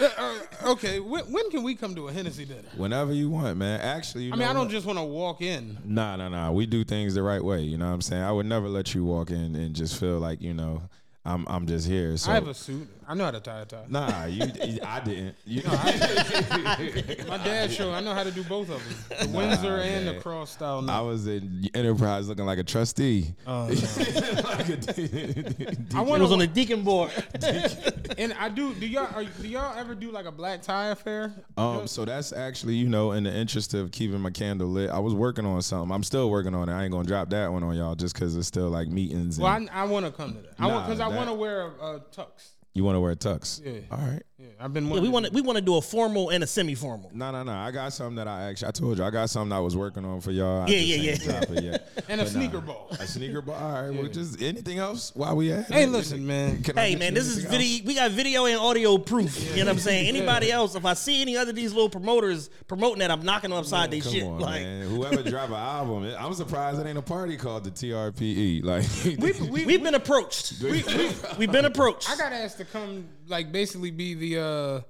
Uh, 0.00 0.08
uh, 0.18 0.38
okay, 0.72 1.00
when, 1.00 1.24
when 1.24 1.50
can 1.50 1.62
we 1.62 1.74
come 1.74 1.94
to 1.94 2.08
a 2.08 2.12
Hennessy 2.12 2.44
dinner? 2.44 2.62
Whenever 2.76 3.12
you 3.12 3.30
want, 3.30 3.56
man. 3.56 3.80
Actually, 3.80 4.24
you 4.24 4.32
I 4.32 4.36
mean, 4.36 4.48
I 4.48 4.52
don't 4.52 4.64
what? 4.64 4.70
just 4.70 4.86
want 4.86 4.98
to 4.98 5.04
walk 5.04 5.40
in. 5.40 5.78
Nah, 5.84 6.16
nah, 6.16 6.28
nah. 6.28 6.50
We 6.50 6.66
do 6.66 6.84
things 6.84 7.14
the 7.14 7.22
right 7.22 7.42
way. 7.42 7.62
You 7.62 7.78
know 7.78 7.86
what 7.86 7.94
I'm 7.94 8.00
saying? 8.00 8.22
I 8.22 8.32
would 8.32 8.46
never 8.46 8.68
let 8.68 8.94
you 8.94 9.04
walk 9.04 9.30
in 9.30 9.54
and 9.54 9.74
just 9.74 9.98
feel 10.00 10.18
like 10.18 10.40
you 10.40 10.54
know 10.54 10.82
I'm 11.24 11.46
I'm 11.48 11.66
just 11.66 11.86
here. 11.86 12.16
So 12.16 12.30
I 12.30 12.34
have 12.34 12.48
a 12.48 12.54
suit. 12.54 12.88
I 13.06 13.14
know 13.14 13.24
how 13.24 13.30
to 13.30 13.40
tie 13.40 13.60
a 13.60 13.64
tie. 13.64 13.84
nah, 13.88 14.24
you 14.26 14.44
I 14.84 15.00
didn't. 15.00 15.36
You 15.44 15.62
My 17.28 17.38
dad 17.38 17.70
showed. 17.70 17.92
I 17.92 18.00
know 18.00 18.14
how 18.14 18.24
to 18.24 18.30
do 18.30 18.42
both 18.44 18.70
of 18.70 18.82
them, 19.08 19.30
the 19.32 19.36
Windsor 19.36 19.76
and 19.76 20.08
the 20.08 20.20
cross 20.20 20.50
style. 20.52 20.88
I 20.90 21.00
was 21.00 21.26
in 21.26 21.68
Enterprise 21.74 22.28
looking 22.28 22.46
like 22.46 22.58
a 22.58 22.64
trustee. 22.64 23.34
Oh, 23.46 23.66
like 23.68 24.68
a 24.68 25.76
I 25.94 26.00
It 26.00 26.06
want 26.06 26.22
was 26.22 26.32
on 26.32 26.38
the 26.38 26.46
deacon 26.46 26.82
board. 26.82 27.10
and 28.18 28.32
I 28.34 28.48
do. 28.48 28.74
Do 28.74 28.86
y'all 28.86 29.08
are, 29.14 29.24
do 29.24 29.48
y'all 29.48 29.76
ever 29.78 29.94
do 29.94 30.10
like 30.10 30.26
a 30.26 30.32
black 30.32 30.62
tie 30.62 30.88
affair? 30.88 31.32
Um, 31.56 31.86
so 31.86 32.04
that's 32.04 32.32
actually, 32.32 32.74
you 32.74 32.88
know, 32.88 33.12
in 33.12 33.24
the 33.24 33.34
interest 33.34 33.74
of 33.74 33.92
keeping 33.92 34.20
my 34.20 34.30
candle 34.30 34.68
lit, 34.68 34.90
I 34.90 34.98
was 34.98 35.14
working 35.14 35.46
on 35.46 35.60
something. 35.62 35.94
I'm 35.94 36.04
still 36.04 36.30
working 36.30 36.54
on 36.54 36.68
it. 36.68 36.72
I 36.72 36.84
ain't 36.84 36.92
gonna 36.92 37.06
drop 37.06 37.30
that 37.30 37.52
one 37.52 37.62
on 37.62 37.76
y'all 37.76 37.94
just 37.94 38.14
because 38.14 38.36
it's 38.36 38.48
still 38.48 38.68
like 38.70 38.88
meetings. 38.88 39.38
And 39.38 39.44
Well, 39.44 39.68
I, 39.72 39.82
I 39.82 39.84
want 39.84 40.06
to 40.06 40.12
come 40.12 40.34
to 40.34 40.40
that. 40.40 40.54
I 40.58 40.66
want 40.66 40.74
Nah, 40.74 40.86
because 40.86 41.00
I 41.00 41.08
want 41.08 41.28
to 41.28 41.34
wear 41.34 41.62
a, 41.62 41.66
a 41.96 42.00
tux. 42.14 42.26
You 42.74 42.84
want 42.84 42.96
to 42.96 43.00
wear 43.00 43.12
a 43.12 43.16
tux? 43.16 43.64
Yeah. 43.64 43.80
All 43.90 43.98
right. 43.98 44.22
Yeah, 44.36 44.48
I've 44.58 44.74
been. 44.74 44.88
Yeah, 44.88 44.98
we 45.00 45.08
want 45.08 45.26
to 45.26 45.32
we 45.32 45.40
want 45.40 45.56
to 45.56 45.62
do 45.62 45.76
a 45.76 45.80
formal 45.80 46.30
and 46.30 46.42
a 46.42 46.46
semi-formal. 46.46 47.12
No, 47.14 47.30
no, 47.30 47.44
no. 47.44 47.52
I 47.52 47.70
got 47.70 47.92
something 47.92 48.16
that 48.16 48.26
I 48.26 48.42
actually, 48.50 48.68
I 48.68 48.70
told 48.72 48.98
you, 48.98 49.04
I 49.04 49.10
got 49.10 49.30
something 49.30 49.52
I 49.52 49.60
was 49.60 49.76
working 49.76 50.04
on 50.04 50.20
for 50.20 50.32
y'all. 50.32 50.62
I 50.62 50.66
Yeah, 50.66 50.78
yeah, 50.78 51.12
yeah. 51.12 51.16
Drop 51.16 51.50
it 51.50 51.62
yet. 51.62 51.88
and 52.08 52.20
a 52.20 52.24
But 52.24 52.32
nah. 52.34 52.40
sneaker 52.40 52.60
ball. 52.60 52.88
A 52.90 53.06
sneaker 53.06 53.40
ball. 53.42 53.54
All 53.54 53.82
right. 53.82 53.94
Well, 53.94 54.08
just 54.08 54.42
anything 54.42 54.78
else 54.78 55.12
while 55.14 55.36
we 55.36 55.52
at? 55.52 55.66
Hey, 55.70 55.86
listen, 55.86 56.26
man. 56.26 56.64
Can 56.64 56.76
Hey 56.76 56.96
man, 56.96 57.14
this 57.14 57.26
is 57.26 57.44
anything 57.44 57.54
else? 57.54 57.62
video. 57.62 57.86
We 57.86 57.94
got 57.94 58.10
video 58.10 58.44
and 58.46 58.58
audio 58.58 58.98
proof. 58.98 59.40
You 59.56 59.58
know 59.62 59.66
what 59.66 59.74
I'm 59.74 59.78
saying? 59.78 60.08
Anybody 60.08 60.50
else? 60.50 60.74
If 60.74 60.84
I 60.84 60.94
see 60.94 61.22
any 61.22 61.36
other 61.36 61.50
of 61.50 61.56
these 61.56 61.72
little 61.72 61.88
promoters 61.88 62.50
promoting 62.66 62.98
that, 62.98 63.12
I'm 63.12 63.22
knocking 63.22 63.50
them 63.50 63.60
upside 63.60 63.92
their 63.92 64.00
Come 64.00 64.12
shit. 64.12 64.24
on, 64.24 64.40
like 64.40 64.62
man. 64.62 64.88
Whoever 64.88 65.22
drop 65.22 65.50
an 65.50 65.54
album, 65.54 66.12
I'm 66.18 66.34
surprised 66.34 66.80
it 66.80 66.86
ain't 66.88 66.98
a 66.98 67.02
party 67.02 67.36
called 67.36 67.62
the 67.64 67.70
TRPE. 67.70 68.64
Like, 68.64 68.84
We, 69.50 69.64
we've 69.64 69.82
been 69.82 69.94
approached. 69.94 70.54
We, 70.64 70.80
have 70.80 71.52
been 71.52 71.64
approached. 71.66 72.10
I 72.10 72.16
got 72.16 72.32
asked 72.32 72.58
to 72.66 72.72
come, 72.72 73.08
like, 73.26 73.52
basically 73.52 73.90
be 73.90 74.14
the 74.14 74.40
uh, 74.42 74.80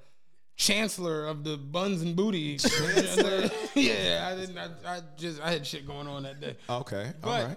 chancellor 0.56 1.26
of 1.26 1.44
the 1.44 1.56
buns 1.56 2.02
and 2.02 2.14
booty. 2.16 2.58
yeah, 3.74 4.30
I 4.32 4.36
didn't. 4.36 4.58
I, 4.58 4.68
I 4.86 5.00
just 5.16 5.40
I 5.40 5.50
had 5.52 5.66
shit 5.66 5.86
going 5.86 6.06
on 6.06 6.22
that 6.24 6.40
day. 6.40 6.56
okay, 6.68 7.06
all 7.22 7.30
But 7.30 7.46
right. 7.48 7.56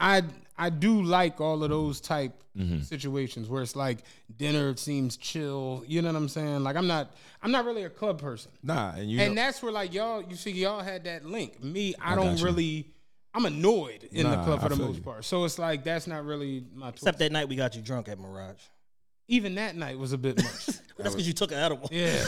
I 0.00 0.22
I 0.58 0.70
do 0.70 1.02
like 1.02 1.40
all 1.40 1.62
of 1.62 1.70
those 1.70 2.00
type 2.00 2.42
Mm-hmm. 2.56 2.80
situations 2.84 3.50
where 3.50 3.60
it's 3.60 3.76
like 3.76 3.98
dinner 4.34 4.74
seems 4.78 5.18
chill. 5.18 5.84
You 5.86 6.00
know 6.00 6.08
what 6.08 6.16
I'm 6.16 6.28
saying? 6.30 6.64
Like 6.64 6.74
I'm 6.76 6.86
not 6.86 7.14
I'm 7.42 7.50
not 7.50 7.66
really 7.66 7.82
a 7.82 7.90
club 7.90 8.18
person. 8.18 8.50
Nah, 8.62 8.92
and 8.96 9.10
you 9.10 9.20
and 9.20 9.34
know, 9.34 9.42
that's 9.42 9.62
where 9.62 9.70
like 9.70 9.92
y'all 9.92 10.22
you 10.22 10.36
see 10.36 10.52
y'all 10.52 10.80
had 10.80 11.04
that 11.04 11.26
link. 11.26 11.62
Me, 11.62 11.94
I, 12.00 12.14
I 12.14 12.16
don't 12.16 12.40
really 12.40 12.86
I'm 13.34 13.44
annoyed 13.44 14.08
in 14.10 14.30
the 14.30 14.36
club 14.42 14.60
for 14.60 14.66
I 14.66 14.68
the 14.70 14.76
most 14.76 14.96
you. 14.96 15.02
part. 15.02 15.26
So 15.26 15.44
it's 15.44 15.58
like 15.58 15.84
that's 15.84 16.06
not 16.06 16.24
really 16.24 16.64
my 16.74 16.86
twist. 16.92 17.02
Except 17.02 17.18
that 17.18 17.30
night 17.30 17.46
we 17.46 17.56
got 17.56 17.76
you 17.76 17.82
drunk 17.82 18.08
at 18.08 18.18
Mirage. 18.18 18.54
Even 19.28 19.56
that 19.56 19.76
night 19.76 19.98
was 19.98 20.12
a 20.12 20.18
bit 20.18 20.36
much. 20.42 20.66
That's 20.98 21.14
because 21.14 21.26
you 21.26 21.34
took 21.34 21.52
an 21.52 21.58
edible. 21.58 21.88
yeah. 21.92 22.24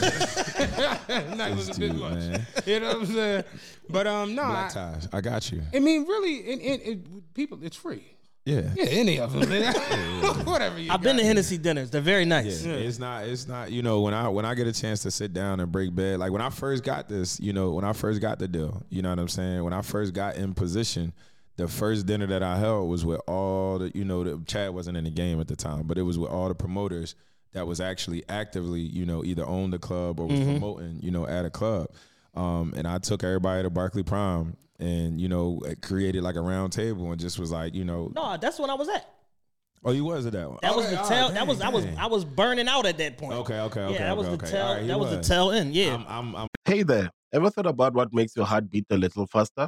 that 1.07 1.37
night 1.37 1.55
was 1.55 1.69
a 1.69 1.79
bit 1.79 1.91
dude, 1.91 1.99
much. 1.99 2.13
man. 2.13 2.47
You 2.65 2.79
know 2.79 2.87
what 2.87 2.97
I'm 2.97 3.05
saying? 3.07 3.43
But 3.89 4.07
um 4.07 4.35
no, 4.35 4.43
I, 4.43 4.47
black 4.47 4.73
ties. 4.73 5.09
I 5.11 5.21
got 5.21 5.51
you. 5.51 5.61
I 5.73 5.79
mean 5.79 6.05
really 6.05 7.01
people 7.33 7.59
it's 7.63 7.77
free. 7.77 8.03
Yeah. 8.45 8.61
Yeah, 8.75 8.85
any 8.85 9.19
of 9.19 9.33
them. 9.33 9.41
Whatever 10.45 10.79
you 10.79 10.91
I've 10.91 11.01
been 11.01 11.17
to 11.17 11.23
Hennessy 11.23 11.57
dinners. 11.57 11.91
They're 11.91 12.01
very 12.01 12.25
nice. 12.25 12.65
Yeah, 12.65 12.73
it's 12.73 12.97
not. 12.97 13.25
It's 13.27 13.47
not. 13.47 13.71
You 13.71 13.83
know, 13.83 14.01
when 14.01 14.13
I 14.13 14.27
when 14.27 14.45
I 14.45 14.55
get 14.55 14.65
a 14.65 14.71
chance 14.73 15.01
to 15.03 15.11
sit 15.11 15.33
down 15.33 15.59
and 15.59 15.71
break 15.71 15.93
bed, 15.93 16.19
like 16.19 16.31
when 16.31 16.41
I 16.41 16.49
first 16.49 16.83
got 16.83 17.07
this, 17.09 17.39
you 17.39 17.53
know, 17.53 17.71
when 17.71 17.85
I 17.85 17.93
first 17.93 18.21
got 18.21 18.39
the 18.39 18.47
deal, 18.47 18.81
you 18.89 19.01
know 19.01 19.09
what 19.09 19.19
I'm 19.19 19.27
saying. 19.27 19.63
When 19.63 19.73
I 19.73 19.81
first 19.81 20.13
got 20.13 20.37
in 20.37 20.53
position, 20.53 21.13
the 21.59 21.67
first 21.67 22.05
dinner 22.05 22.25
that 22.27 22.41
I 22.41 22.57
held 22.57 22.89
was 22.89 23.05
with 23.05 23.19
all 23.27 23.79
the, 23.79 23.91
you 23.93 24.05
know, 24.05 24.23
the 24.23 24.41
Chad 24.45 24.73
wasn't 24.73 24.95
in 24.97 25.03
the 25.03 25.09
game 25.09 25.41
at 25.41 25.47
the 25.49 25.57
time, 25.57 25.83
but 25.83 25.97
it 25.97 26.03
was 26.03 26.17
with 26.17 26.31
all 26.31 26.47
the 26.47 26.55
promoters 26.55 27.15
that 27.51 27.67
was 27.67 27.81
actually 27.81 28.23
actively, 28.29 28.79
you 28.79 29.05
know, 29.05 29.25
either 29.25 29.45
owned 29.45 29.73
the 29.73 29.79
club 29.79 30.19
or 30.21 30.27
was 30.27 30.39
promoting, 30.39 30.99
you 31.01 31.11
know, 31.11 31.27
at 31.27 31.43
a 31.43 31.49
club. 31.49 31.87
Um, 32.33 32.73
and 32.77 32.87
I 32.87 32.97
took 32.99 33.23
everybody 33.25 33.63
to 33.63 33.69
Barclay 33.69 34.03
Prime 34.03 34.55
and 34.79 35.19
you 35.19 35.27
know 35.27 35.61
created 35.81 36.23
like 36.23 36.37
a 36.37 36.41
round 36.41 36.71
table 36.71 37.11
and 37.11 37.19
just 37.19 37.37
was 37.37 37.51
like, 37.51 37.75
you 37.75 37.83
know, 37.83 38.11
No, 38.15 38.37
that's 38.37 38.57
when 38.57 38.69
I 38.69 38.75
was 38.75 38.87
at. 38.87 39.05
oh, 39.83 39.91
you 39.91 40.05
was 40.05 40.25
at 40.25 40.31
that 40.33 40.47
one. 40.47 40.59
That 40.61 40.73
was 40.75 40.89
the 40.89 41.01
all 41.01 41.09
tail. 41.09 41.25
right, 41.25 41.33
that 41.33 41.47
was 41.47 41.57
dang, 41.57 41.67
I 41.67 41.71
was. 41.71 41.85
I 41.97 42.05
was 42.05 42.23
burning 42.23 42.69
out 42.69 42.85
at 42.85 42.97
that 42.99 43.17
point. 43.17 43.33
Okay, 43.33 43.59
okay, 43.59 43.81
okay. 43.81 43.93
Yeah, 43.95 44.05
that 44.05 44.15
was 44.17 44.27
okay, 44.27 44.37
the 44.37 44.43
okay. 44.43 44.51
tail. 44.51 44.65
All 44.65 44.75
right, 44.75 44.87
that 44.87 44.99
was, 44.99 45.09
the 45.09 45.17
was. 45.17 45.27
tail 45.27 45.51
end. 45.51 45.73
Yeah. 45.75 45.95
I'm, 45.95 46.05
I'm, 46.07 46.35
I'm 46.35 46.47
Hey 46.63 46.83
there, 46.83 47.09
ever 47.33 47.49
thought 47.49 47.65
about 47.65 47.93
what 47.93 48.13
makes 48.13 48.35
your 48.37 48.45
heart 48.45 48.69
beat 48.69 48.85
a 48.91 48.95
little 48.95 49.27
faster? 49.27 49.67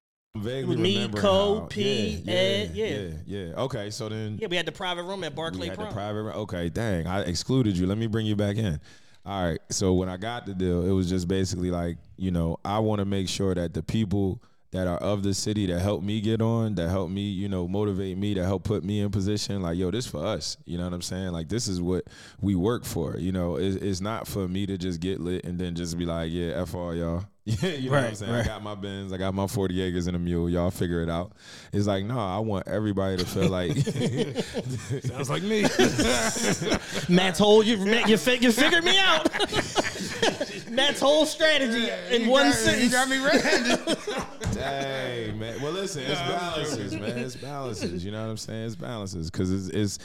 Vaguely 0.35 0.77
Me, 0.77 1.07
Cole, 1.09 1.61
how- 1.61 1.65
P, 1.67 2.21
yeah, 2.23 2.33
Ed, 2.33 2.71
yeah, 2.73 2.87
yeah. 2.87 3.09
yeah. 3.25 3.53
Okay, 3.55 3.89
so 3.89 4.09
then 4.09 4.37
yeah, 4.39 4.47
we 4.47 4.55
had 4.55 4.65
the 4.65 4.71
private 4.71 5.03
room 5.03 5.23
at 5.23 5.35
Barclay 5.35 5.61
we 5.61 5.67
had 5.67 5.75
Prime. 5.75 5.89
the 5.89 5.93
private. 5.93 6.23
room. 6.23 6.35
Okay, 6.35 6.69
dang, 6.69 7.07
I 7.07 7.21
excluded 7.21 7.77
you. 7.77 7.85
Let 7.87 7.97
me 7.97 8.07
bring 8.07 8.25
you 8.25 8.35
back 8.35 8.57
in. 8.57 8.79
All 9.23 9.49
right. 9.49 9.59
So 9.69 9.93
when 9.93 10.09
I 10.09 10.17
got 10.17 10.47
the 10.47 10.53
deal, 10.55 10.83
it 10.83 10.91
was 10.91 11.07
just 11.07 11.27
basically 11.27 11.69
like, 11.69 11.97
you 12.17 12.31
know, 12.31 12.57
I 12.65 12.79
want 12.79 12.99
to 12.99 13.05
make 13.05 13.29
sure 13.29 13.53
that 13.53 13.71
the 13.73 13.83
people 13.83 14.41
that 14.71 14.87
are 14.87 14.97
of 14.97 15.21
the 15.21 15.33
city 15.33 15.67
that 15.67 15.79
help 15.79 16.01
me 16.01 16.21
get 16.21 16.41
on, 16.41 16.73
that 16.75 16.89
help 16.89 17.11
me, 17.11 17.29
you 17.29 17.47
know, 17.47 17.67
motivate 17.67 18.17
me, 18.17 18.33
that 18.33 18.45
help 18.45 18.63
put 18.63 18.83
me 18.83 19.01
in 19.01 19.11
position, 19.11 19.61
like, 19.61 19.77
yo, 19.77 19.91
this 19.91 20.07
for 20.07 20.25
us. 20.25 20.57
You 20.65 20.77
know 20.79 20.85
what 20.85 20.93
I'm 20.93 21.01
saying? 21.03 21.33
Like, 21.33 21.49
this 21.49 21.67
is 21.67 21.81
what 21.81 22.05
we 22.39 22.55
work 22.55 22.83
for. 22.85 23.17
You 23.17 23.31
know, 23.33 23.57
it's, 23.57 23.75
it's 23.75 24.01
not 24.01 24.27
for 24.27 24.47
me 24.47 24.65
to 24.65 24.77
just 24.77 25.01
get 25.01 25.19
lit 25.19 25.43
and 25.43 25.59
then 25.59 25.75
just 25.75 25.97
be 25.99 26.05
like, 26.05 26.31
yeah, 26.31 26.53
F 26.55 26.73
all 26.73 26.95
y'all. 26.95 27.25
Yeah, 27.43 27.69
you 27.69 27.89
know 27.89 27.95
what 27.95 27.99
I'm 27.99 28.05
Right, 28.05 28.17
saying? 28.17 28.31
I 28.31 28.43
got 28.43 28.61
my 28.61 28.75
Benz, 28.75 29.11
I 29.11 29.17
got 29.17 29.33
my 29.33 29.47
40 29.47 29.81
acres 29.81 30.05
and 30.07 30.15
a 30.15 30.19
mule. 30.19 30.47
Y'all 30.49 30.69
figure 30.69 31.01
it 31.01 31.09
out. 31.09 31.31
It's 31.73 31.87
like, 31.87 32.05
no, 32.05 32.19
I 32.19 32.37
want 32.37 32.67
everybody 32.67 33.17
to 33.17 33.25
feel 33.25 33.49
like 33.49 33.75
Sounds 35.05 35.29
like 35.29 35.41
me. 35.43 35.63
Matt's 37.09 37.39
whole 37.39 37.63
you 37.63 37.77
Matt, 37.77 38.07
you, 38.07 38.17
fi- 38.17 38.35
you 38.37 38.51
figured 38.51 38.83
me 38.83 38.97
out. 38.99 39.27
Matt's 40.69 40.99
whole 40.99 41.25
strategy 41.25 41.89
in 42.15 42.27
one 42.29 42.47
got- 42.47 42.55
sentence. 42.55 42.83
You 42.83 42.89
got 42.91 43.09
me 43.09 43.17
red-handed. 43.23 43.97
Dang, 44.53 45.39
man. 45.39 45.61
Well, 45.61 45.71
listen, 45.71 46.03
it's 46.03 46.19
balances, 46.21 46.93
man. 46.93 47.17
It's 47.17 47.35
balances. 47.35 48.05
You 48.05 48.11
know 48.11 48.21
what 48.23 48.29
I'm 48.29 48.37
saying? 48.37 48.65
It's 48.65 48.75
balances 48.75 49.31
because 49.31 49.51
it's, 49.51 49.69
it's 49.75 49.99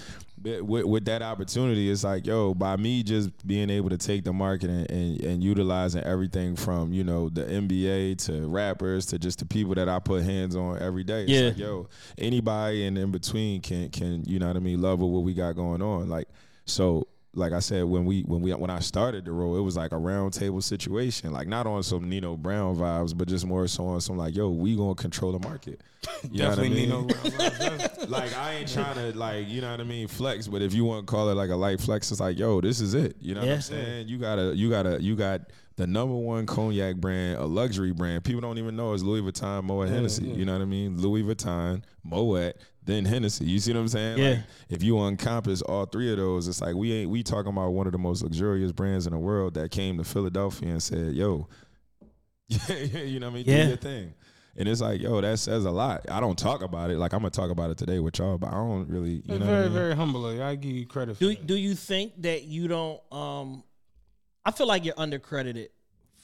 with, 0.62 0.84
with 0.84 1.04
that 1.06 1.22
opportunity. 1.22 1.90
It's 1.90 2.04
like, 2.04 2.26
yo, 2.26 2.54
by 2.54 2.76
me 2.76 3.02
just 3.02 3.30
being 3.46 3.70
able 3.70 3.90
to 3.90 3.98
take 3.98 4.24
the 4.24 4.32
market 4.32 4.70
and, 4.70 4.90
and, 4.90 5.20
and 5.22 5.44
utilizing 5.44 6.02
everything 6.04 6.56
from 6.56 6.92
you 6.92 7.04
know 7.04 7.28
the 7.28 7.42
NBA 7.42 8.18
to 8.26 8.46
rappers 8.48 9.06
to 9.06 9.18
just 9.18 9.38
the 9.40 9.46
people 9.46 9.74
that 9.74 9.88
I 9.88 9.98
put 9.98 10.22
hands 10.22 10.56
on 10.56 10.78
every 10.80 11.04
day. 11.04 11.22
It's 11.24 11.32
Yeah. 11.32 11.48
like, 11.48 11.58
yo, 11.58 11.88
anybody 12.18 12.84
in 12.86 12.96
in 12.96 13.10
between 13.10 13.60
can 13.60 13.88
can 13.90 14.24
you 14.26 14.38
know 14.38 14.46
what 14.48 14.56
I 14.56 14.60
mean? 14.60 14.80
Love 14.80 15.00
what 15.00 15.22
we 15.22 15.34
got 15.34 15.56
going 15.56 15.82
on. 15.82 16.08
Like 16.08 16.28
so 16.64 17.06
like 17.36 17.52
I 17.52 17.60
said, 17.60 17.84
when 17.84 18.04
we 18.04 18.22
when 18.22 18.40
we 18.40 18.52
when 18.54 18.70
I 18.70 18.80
started 18.80 19.24
the 19.26 19.32
role, 19.32 19.56
it 19.56 19.60
was 19.60 19.76
like 19.76 19.92
a 19.92 19.98
round 19.98 20.32
table 20.32 20.60
situation, 20.60 21.32
like 21.32 21.46
not 21.46 21.66
on 21.66 21.82
some 21.82 22.08
Nino 22.08 22.36
Brown 22.36 22.74
vibes, 22.76 23.16
but 23.16 23.28
just 23.28 23.46
more 23.46 23.68
so 23.68 23.86
on 23.86 24.00
some 24.00 24.16
like, 24.16 24.34
yo, 24.34 24.48
we 24.48 24.74
gonna 24.74 24.94
control 24.94 25.32
the 25.32 25.46
market. 25.46 25.82
You 26.30 26.38
Definitely 26.38 26.86
know 26.86 27.02
Nino 27.02 27.02
what 27.02 27.16
I 27.18 27.22
mean? 27.28 27.36
Brown 27.36 27.78
vibes. 27.78 28.08
Like 28.08 28.36
I 28.36 28.54
ain't 28.54 28.72
trying 28.72 28.94
to 28.94 29.18
like 29.18 29.48
you 29.48 29.60
know 29.60 29.70
what 29.70 29.80
I 29.80 29.84
mean 29.84 30.08
flex, 30.08 30.46
but 30.48 30.62
if 30.62 30.72
you 30.72 30.84
want 30.84 31.06
to 31.06 31.10
call 31.10 31.28
it 31.28 31.34
like 31.34 31.50
a 31.50 31.56
light 31.56 31.80
flex, 31.80 32.10
it's 32.10 32.20
like, 32.20 32.38
yo, 32.38 32.60
this 32.60 32.80
is 32.80 32.94
it. 32.94 33.16
You 33.20 33.34
know 33.34 33.40
what 33.40 33.50
I'm 33.50 33.60
saying? 33.60 34.08
You 34.08 34.18
gotta 34.18 34.56
you 34.56 34.70
gotta 34.70 35.02
you 35.02 35.16
got 35.16 35.42
the 35.76 35.86
number 35.86 36.14
one 36.14 36.46
cognac 36.46 36.96
brand, 36.96 37.38
a 37.38 37.44
luxury 37.44 37.92
brand. 37.92 38.24
People 38.24 38.40
don't 38.40 38.56
even 38.58 38.76
know 38.76 38.94
it's 38.94 39.02
Louis 39.02 39.20
Vuitton, 39.20 39.64
Moet 39.64 39.88
Hennessy. 39.88 40.24
You 40.24 40.44
know 40.46 40.52
what 40.54 40.62
I 40.62 40.66
mean? 40.66 40.98
Louis 41.00 41.22
Vuitton, 41.22 41.82
Moet, 42.02 42.56
then 42.86 43.04
Hennessy. 43.04 43.44
You 43.44 43.58
see 43.58 43.72
what 43.72 43.80
I'm 43.80 43.88
saying? 43.88 44.18
Yeah. 44.18 44.28
Like, 44.30 44.38
if 44.70 44.82
you 44.82 44.98
encompass 45.06 45.60
all 45.62 45.84
three 45.86 46.10
of 46.10 46.16
those, 46.18 46.48
it's 46.48 46.60
like 46.60 46.74
we 46.74 46.92
ain't 46.92 47.10
we 47.10 47.22
talking 47.22 47.52
about 47.52 47.70
one 47.70 47.86
of 47.86 47.92
the 47.92 47.98
most 47.98 48.22
luxurious 48.22 48.72
brands 48.72 49.06
in 49.06 49.12
the 49.12 49.18
world 49.18 49.54
that 49.54 49.70
came 49.70 49.98
to 49.98 50.04
Philadelphia 50.04 50.70
and 50.70 50.82
said, 50.82 51.12
"Yo, 51.14 51.48
you 52.48 53.20
know 53.20 53.26
what 53.26 53.32
I 53.32 53.34
mean? 53.36 53.44
Yeah. 53.46 53.62
Do 53.64 53.68
your 53.68 53.76
thing." 53.76 54.14
And 54.58 54.68
it's 54.68 54.80
like, 54.80 55.02
yo, 55.02 55.20
that 55.20 55.38
says 55.38 55.66
a 55.66 55.70
lot. 55.70 56.06
I 56.10 56.18
don't 56.18 56.38
talk 56.38 56.62
about 56.62 56.90
it. 56.90 56.96
Like 56.96 57.12
I'm 57.12 57.20
gonna 57.20 57.30
talk 57.30 57.50
about 57.50 57.70
it 57.70 57.76
today 57.76 57.98
with 57.98 58.18
y'all, 58.18 58.38
but 58.38 58.48
I 58.48 58.52
don't 58.54 58.88
really, 58.88 59.16
you 59.16 59.22
That's 59.26 59.40
know. 59.40 59.46
very, 59.46 59.56
what 59.56 59.58
I 59.58 59.64
mean? 59.64 59.72
very 59.74 59.96
humble. 59.96 60.42
I 60.42 60.54
give 60.54 60.72
you 60.72 60.86
credit 60.86 61.16
for 61.16 61.20
Do 61.20 61.28
that. 61.28 61.46
do 61.46 61.56
you 61.56 61.74
think 61.74 62.22
that 62.22 62.44
you 62.44 62.66
don't? 62.68 63.00
Um, 63.12 63.64
I 64.46 64.52
feel 64.52 64.66
like 64.66 64.84
you're 64.84 64.94
undercredited 64.94 65.68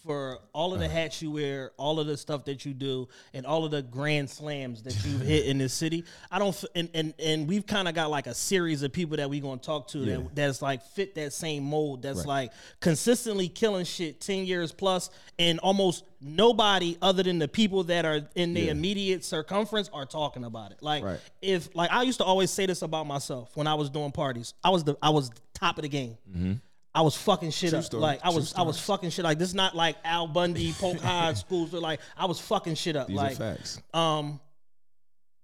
for 0.05 0.39
all 0.53 0.75
of 0.75 0.81
the 0.81 0.89
hats 0.89 1.23
you 1.23 1.31
wear, 1.31 1.71
all 1.77 2.01
of 2.01 2.07
the 2.07 2.17
stuff 2.17 2.45
that 2.47 2.65
you 2.67 2.75
do, 2.75 3.09
and 3.35 3.47
all 3.47 3.65
of 3.65 3.71
the 3.71 3.83
grand 3.83 4.29
slams 4.29 4.83
that 4.83 4.95
you've 5.05 5.21
hit 5.27 5.47
in 5.47 5.59
this 5.59 5.73
city. 5.73 6.05
I 6.31 6.39
don't, 6.39 6.49
f- 6.49 6.65
and 6.75 6.89
and, 6.95 7.15
and 7.19 7.47
we've 7.49 7.67
kind 7.67 7.87
of 7.89 7.95
got 7.95 8.11
like 8.11 8.27
a 8.27 8.35
series 8.35 8.83
of 8.83 8.93
people 8.93 9.17
that 9.19 9.31
we're 9.31 9.41
gonna 9.43 9.61
talk 9.61 9.89
to 9.89 9.99
Yeah. 10.01 10.17
that 10.17 10.35
that's 10.35 10.63
like 10.63 10.83
fit 10.83 11.15
that 11.15 11.33
same 11.33 11.63
mold. 11.65 12.03
That's 12.03 12.21
Right. 12.21 12.27
like 12.27 12.53
consistently 12.81 13.49
killing 13.49 13.85
shit 13.85 14.21
ten 14.21 14.45
years 14.45 14.73
plus, 14.73 15.11
and 15.39 15.59
almost 15.61 16.05
nobody 16.21 16.97
other 17.03 17.23
than 17.23 17.39
the 17.39 17.49
people 17.49 17.85
that 17.85 18.05
are 18.05 18.21
in 18.35 18.55
the 18.55 18.63
Yeah. 18.63 18.71
immediate 18.73 19.25
circumference 19.25 19.89
are 19.93 20.07
talking 20.07 20.45
about 20.45 20.73
it. 20.73 20.79
Like 20.83 21.05
Right. 21.05 21.21
if 21.41 21.75
like 21.75 21.91
I 21.93 22.03
used 22.03 22.19
to 22.19 22.25
always 22.25 22.51
say 22.51 22.67
this 22.67 22.83
about 22.83 23.07
myself 23.07 23.57
when 23.57 23.67
I 23.67 23.75
was 23.75 23.91
doing 23.91 24.13
parties. 24.13 24.55
I 24.65 24.71
was 24.71 24.85
the 24.85 24.97
I 25.03 25.11
was 25.11 25.31
top 25.55 25.79
of 25.79 25.83
the 25.83 25.89
game. 25.89 26.17
Mm-hmm. 26.29 26.53
I 26.95 27.01
was 27.03 27.17
fucking 27.17 27.51
shit 27.53 27.71
True 27.71 27.79
up. 27.79 27.85
story. 27.85 28.03
Like 28.03 28.21
I 28.23 28.29
True 28.29 28.37
was 28.37 28.55
I 28.55 28.63
was 28.63 28.79
fucking 28.81 29.11
shit. 29.11 29.25
Like 29.25 29.39
this 29.39 29.49
is 29.49 29.55
not 29.55 29.75
like 29.75 29.97
Al 30.05 30.27
Bundy, 30.27 30.73
Polk 30.79 30.99
High 31.01 31.33
schools, 31.35 31.71
but 31.71 31.81
like 31.83 32.01
I 32.17 32.27
was 32.27 32.39
fucking 32.41 32.75
shit 32.75 32.97
up. 32.97 33.09
These 33.09 33.17
like 33.17 33.33
are 33.33 33.57
facts. 33.57 33.81
um 33.95 34.41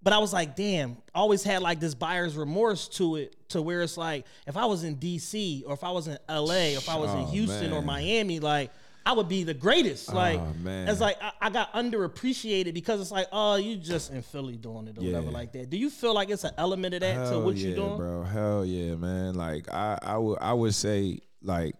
but 0.00 0.12
I 0.12 0.18
was 0.18 0.32
like, 0.32 0.54
damn, 0.54 0.92
I 1.14 1.18
always 1.18 1.42
had 1.42 1.60
like 1.60 1.80
this 1.80 1.94
buyer's 1.94 2.36
remorse 2.36 2.86
to 2.90 3.16
it, 3.16 3.34
to 3.50 3.60
where 3.60 3.82
it's 3.82 3.96
like, 3.96 4.26
if 4.46 4.56
I 4.56 4.64
was 4.66 4.84
in 4.84 4.96
DC 4.96 5.64
or 5.66 5.72
if 5.74 5.82
I 5.82 5.90
was 5.90 6.06
in 6.06 6.16
LA 6.28 6.74
or 6.74 6.78
if 6.78 6.88
I 6.88 6.96
was 6.96 7.10
in 7.14 7.20
Oh, 7.20 7.26
Houston 7.26 7.72
or. 7.72 7.82
Miami, 7.82 8.38
like 8.38 8.70
I 9.04 9.12
would 9.12 9.28
be 9.28 9.42
the 9.42 9.54
greatest. 9.54 10.12
Like, 10.12 10.40
man. 10.58 10.86
it's 10.88 11.00
like 11.00 11.16
I, 11.20 11.32
I 11.40 11.50
got 11.50 11.72
underappreciated 11.72 12.74
because 12.74 13.00
it's 13.00 13.10
like, 13.10 13.26
oh, 13.32 13.56
you 13.56 13.76
just 13.76 14.12
in 14.12 14.22
Philly 14.22 14.56
doing 14.56 14.86
it 14.86 14.98
or 14.98 15.02
whatever 15.02 15.30
like 15.30 15.52
that. 15.52 15.68
Do 15.70 15.76
you 15.76 15.90
feel 15.90 16.14
like 16.14 16.30
it's 16.30 16.44
an 16.44 16.52
element 16.58 16.94
of 16.94 17.00
that 17.00 17.30
to 17.30 17.40
what 17.40 17.56
yeah, 17.56 17.70
you 17.70 17.74
doing? 17.74 17.96
bro. 17.96 18.22
Hell 18.22 18.64
yeah, 18.64 18.94
man. 18.94 19.34
Like 19.34 19.72
I, 19.72 19.98
I 20.00 20.16
would, 20.18 20.38
I 20.40 20.52
would 20.52 20.74
say, 20.74 21.20
like, 21.42 21.74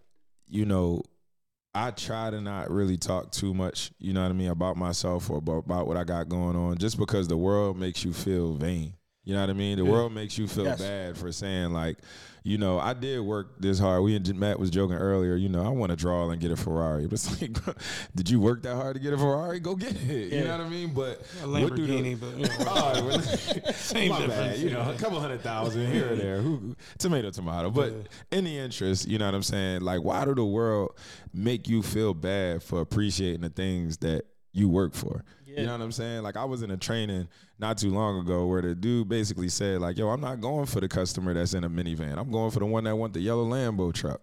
you 0.46 0.64
know, 0.64 1.02
I 1.74 1.90
try 1.90 2.30
to 2.30 2.40
not 2.40 2.70
really 2.70 2.96
talk 2.96 3.30
too 3.30 3.54
much, 3.54 3.92
you 3.98 4.12
know 4.12 4.22
what 4.22 4.30
I 4.30 4.34
mean, 4.34 4.48
about 4.48 4.76
myself 4.76 5.30
or 5.30 5.38
about, 5.38 5.66
about 5.66 5.86
what 5.86 5.96
I 5.96 6.04
got 6.04 6.28
going 6.28 6.56
on, 6.56 6.78
just 6.78 6.98
because 6.98 7.28
the 7.28 7.36
world 7.36 7.78
makes 7.78 8.04
you 8.04 8.12
feel 8.12 8.54
vain. 8.54 8.94
You 9.24 9.34
know 9.34 9.42
what 9.42 9.50
I 9.50 9.52
mean? 9.52 9.76
The 9.76 9.84
world 9.84 10.12
makes 10.12 10.38
you 10.38 10.48
feel 10.48 10.64
Yes. 10.64 10.80
bad 10.80 11.16
for 11.18 11.30
saying 11.30 11.72
like, 11.72 11.98
you 12.48 12.56
know, 12.56 12.78
I 12.80 12.94
did 12.94 13.20
work 13.20 13.48
this 13.60 13.78
hard. 13.78 14.02
We 14.02 14.16
and 14.16 14.34
Matt 14.38 14.58
was 14.58 14.70
joking 14.70 14.96
earlier. 14.96 15.36
You 15.36 15.50
know, 15.50 15.62
I 15.62 15.68
want 15.68 15.90
to 15.90 15.96
draw 15.96 16.30
and 16.30 16.40
get 16.40 16.50
a 16.50 16.56
Ferrari. 16.56 17.04
But 17.08 17.12
it's 17.12 17.40
like, 17.40 17.52
bro, 17.52 17.74
did 18.14 18.30
you 18.30 18.40
work 18.40 18.62
that 18.62 18.74
hard 18.74 18.94
to 18.96 19.00
get 19.02 19.12
a 19.12 19.18
Ferrari? 19.18 19.60
Go 19.60 19.74
get 19.76 19.94
it. 19.94 20.32
You 20.32 20.44
know 20.44 20.56
what 20.58 20.66
I 20.66 20.68
mean? 20.70 20.94
But 20.94 21.20
A 21.42 21.48
what 21.48 21.74
do 21.76 21.86
the- 21.86 21.92
Lamborghini, 21.92 22.18
but, 22.18 22.36
you 22.38 22.46
know. 22.46 22.54
Oh, 22.70 23.06
well, 23.06 23.20
Same 23.74 24.08
my 24.10 24.20
bad. 24.20 24.26
difference, 24.28 24.58
You 24.60 24.70
know, 24.70 24.90
a 24.90 24.94
couple 24.94 25.20
hundred 25.20 25.42
thousand 25.42 25.92
here 25.92 26.12
or 26.12 26.16
there. 26.16 26.40
Who, 26.40 26.74
tomato, 26.98 27.30
tomato. 27.30 27.70
But 27.70 27.92
in 28.30 28.44
the 28.44 28.56
interest, 28.58 29.06
you 29.06 29.18
know 29.18 29.26
what 29.26 29.34
I'm 29.34 29.42
saying? 29.42 29.82
Like, 29.82 30.02
why 30.02 30.24
do 30.24 30.34
the 30.34 30.44
world 30.44 30.96
make 31.34 31.68
you 31.68 31.82
feel 31.82 32.14
bad 32.14 32.62
for 32.62 32.80
appreciating 32.80 33.42
the 33.42 33.50
things 33.50 33.98
that 33.98 34.24
you 34.52 34.68
work 34.68 34.94
for? 34.94 35.22
You 35.60 35.66
know 35.66 35.72
what 35.72 35.80
I'm 35.82 35.92
saying? 35.92 36.22
Like, 36.22 36.36
I 36.36 36.44
was 36.44 36.62
in 36.62 36.70
a 36.70 36.76
training 36.76 37.28
not 37.58 37.78
too 37.78 37.90
long 37.90 38.20
ago 38.20 38.46
where 38.46 38.62
the 38.62 38.74
dude 38.74 39.08
basically 39.08 39.48
said, 39.48 39.80
like, 39.80 39.98
yo, 39.98 40.08
I'm 40.08 40.20
not 40.20 40.40
going 40.40 40.66
for 40.66 40.80
the 40.80 40.88
customer 40.88 41.34
that's 41.34 41.54
in 41.54 41.64
a 41.64 41.70
minivan. 41.70 42.16
I'm 42.18 42.30
going 42.30 42.50
for 42.50 42.58
the 42.60 42.66
one 42.66 42.84
that 42.84 42.96
want 42.96 43.12
the 43.12 43.20
yellow 43.20 43.44
Lambo 43.48 43.92
truck. 43.92 44.20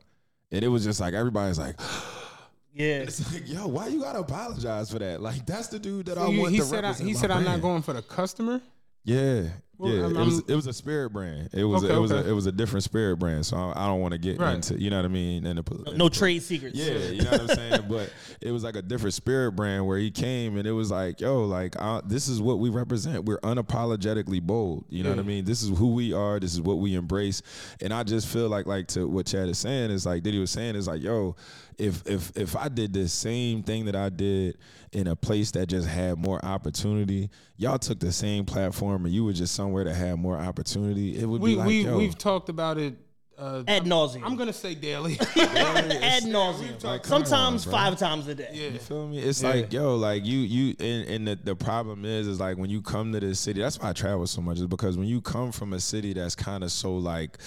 And 0.52 0.63
it 0.63 0.67
was 0.67 0.84
just 0.84 1.00
like 1.00 1.13
everybody's 1.13 1.60
like, 1.60 1.80
Yeah. 2.74 2.98
it's 3.04 3.34
like, 3.34 3.48
yo, 3.50 3.67
why 3.67 3.88
you 3.88 4.02
gotta 4.02 4.19
apologize 4.19 4.91
for 4.91 5.00
that? 5.00 5.21
Like, 5.21 5.45
that's 5.45 5.67
the 5.69 5.80
dude 5.80 6.08
that 6.08 6.17
I 6.17 6.26
So 6.26 6.32
you- 6.32 6.39
want 6.41 6.52
he 6.54 6.60
to 6.60 6.65
said 6.65 6.84
I, 6.86 6.93
he 6.93 7.13
said 7.13 7.32
I'm 7.32 7.43
not 7.45 7.62
going 7.62 7.82
for 7.82 7.93
the 7.93 8.02
customer. 8.02 8.62
Yeah, 9.04 9.43
Well, 9.77 9.91
yeah. 9.91 10.03
I'm- 10.03 10.15
it 10.15 10.25
was 10.25 10.33
I'm- 10.35 10.43
it 10.47 10.55
was 10.55 10.67
a 10.67 10.73
spirit 10.73 11.09
brand. 11.11 11.49
It 11.53 11.63
was 11.65 11.83
Okay, 11.83 11.93
it 11.93 11.97
was 11.97 12.11
okay. 12.11 12.27
a 12.27 12.31
it 12.31 12.33
was 12.33 12.45
a 12.45 12.51
different 12.51 12.83
spirit 12.83 13.17
brand. 13.17 13.45
So 13.45 13.57
I, 13.57 13.83
I 13.83 13.88
don't 13.88 13.99
want 13.99 14.13
to 14.13 14.17
get 14.17 14.39
Right. 14.39 14.55
into 14.55 14.79
you 14.81 14.89
know 14.89 14.97
what 14.97 15.05
I 15.05 15.09
mean. 15.09 15.45
And 15.45 15.59
No 15.97 16.07
trade 16.09 16.41
secrets. 16.43 16.77
Yeah, 16.77 16.93
you 16.97 17.21
know 17.23 17.31
what 17.31 17.41
I'm 17.41 17.47
saying. 17.49 17.81
But 17.89 18.11
it 18.41 18.51
was 18.51 18.63
like 18.63 18.75
a 18.75 18.81
different 18.81 19.13
spirit 19.13 19.51
brand 19.53 19.85
where 19.85 19.97
he 19.97 20.11
came 20.11 20.57
and 20.57 20.67
it 20.67 20.71
was 20.71 20.91
like, 20.91 21.19
yo, 21.21 21.43
like 21.45 21.75
uh, 21.77 22.01
this 22.05 22.27
is 22.27 22.41
what 22.41 22.59
we 22.59 22.69
represent. 22.69 23.25
We're 23.25 23.39
unapologetically 23.41 24.41
bold. 24.41 24.85
You 24.89 25.03
know 25.03 25.09
what 25.09 25.19
I 25.19 25.23
mean? 25.23 25.45
This 25.45 25.61
is 25.63 25.77
who 25.77 25.93
we 25.93 26.13
are. 26.13 26.39
This 26.39 26.53
is 26.53 26.61
what 26.61 26.79
we 26.79 26.95
embrace. 26.95 27.41
And 27.81 27.93
I 27.93 28.03
just 28.03 28.27
feel 28.27 28.49
like 28.49 28.65
like 28.67 28.88
to 28.89 29.07
what 29.07 29.25
Chad 29.25 29.49
is 29.49 29.57
saying 29.57 29.91
is 29.91 30.05
like 30.05 30.23
Diddy 30.23 30.39
was 30.39 30.51
saying 30.51 30.75
is 30.75 30.88
like, 30.88 31.01
yo, 31.03 31.35
if 31.77 32.05
if 32.07 32.35
if 32.38 32.55
I 32.55 32.69
did 32.69 32.93
the 32.93 33.07
same 33.07 33.63
thing 33.63 33.85
that 33.85 33.95
I 33.95 34.09
did 34.09 34.57
in 34.91 35.07
a 35.07 35.15
place 35.15 35.51
that 35.51 35.67
just 35.67 35.88
had 35.88 36.17
more 36.17 36.43
opportunity, 36.45 37.29
y'all 37.57 37.77
took 37.77 37.99
the 37.99 38.11
same 38.11 38.45
platform 38.45 39.05
and 39.05 39.13
you 39.13 39.25
were 39.25 39.33
just 39.33 39.53
somewhere 39.55 39.83
that 39.83 39.93
had 39.95 40.17
more 40.17 40.38
opportunity, 40.38 41.17
it 41.19 41.25
would 41.25 41.41
We 41.41 41.51
be 41.51 41.55
like, 41.57 41.67
we 41.67 41.83
yo, 41.85 41.97
we've 41.97 42.17
talked 42.17 42.49
about 42.49 42.77
it. 42.77 42.95
Uh, 43.38 43.63
Ad 43.67 43.83
nauseum. 43.83 44.21
I'm 44.23 44.38
gonna 44.38 44.53
say 44.53 44.75
daily. 44.75 45.17
Ad 45.35 46.23
nauseum. 46.23 46.81
Like, 46.85 47.03
come 47.03 47.21
on, 47.21 47.25
Sometimes 47.25 47.65
five 47.65 47.97
times 47.99 48.27
a 48.29 48.35
day. 48.35 48.47
Yeah. 48.53 48.69
You 48.69 48.79
feel 48.79 49.07
me? 49.09 49.19
It's 49.19 49.43
Yeah. 49.43 49.49
like, 49.49 49.73
yo, 49.73 49.97
like 49.97 50.25
you, 50.25 50.39
you, 50.39 50.75
and, 50.79 51.09
and 51.09 51.27
the, 51.27 51.35
the 51.43 51.55
problem 51.55 52.05
is, 52.05 52.27
is 52.27 52.39
like 52.39 52.57
when 52.57 52.69
you 52.69 52.81
come 52.81 53.11
to 53.11 53.19
this 53.19 53.41
city, 53.41 53.59
that's 53.59 53.77
why 53.77 53.89
I 53.89 53.93
travel 53.93 54.25
so 54.25 54.39
much, 54.41 54.59
is 54.59 54.67
because 54.67 54.97
when 54.97 55.07
you 55.09 55.19
come 55.19 55.51
from 55.51 55.73
a 55.73 55.81
city 55.81 56.13
that's 56.13 56.33
kind 56.33 56.63
of 56.63 56.71
so 56.71 56.95
like, 56.95 57.38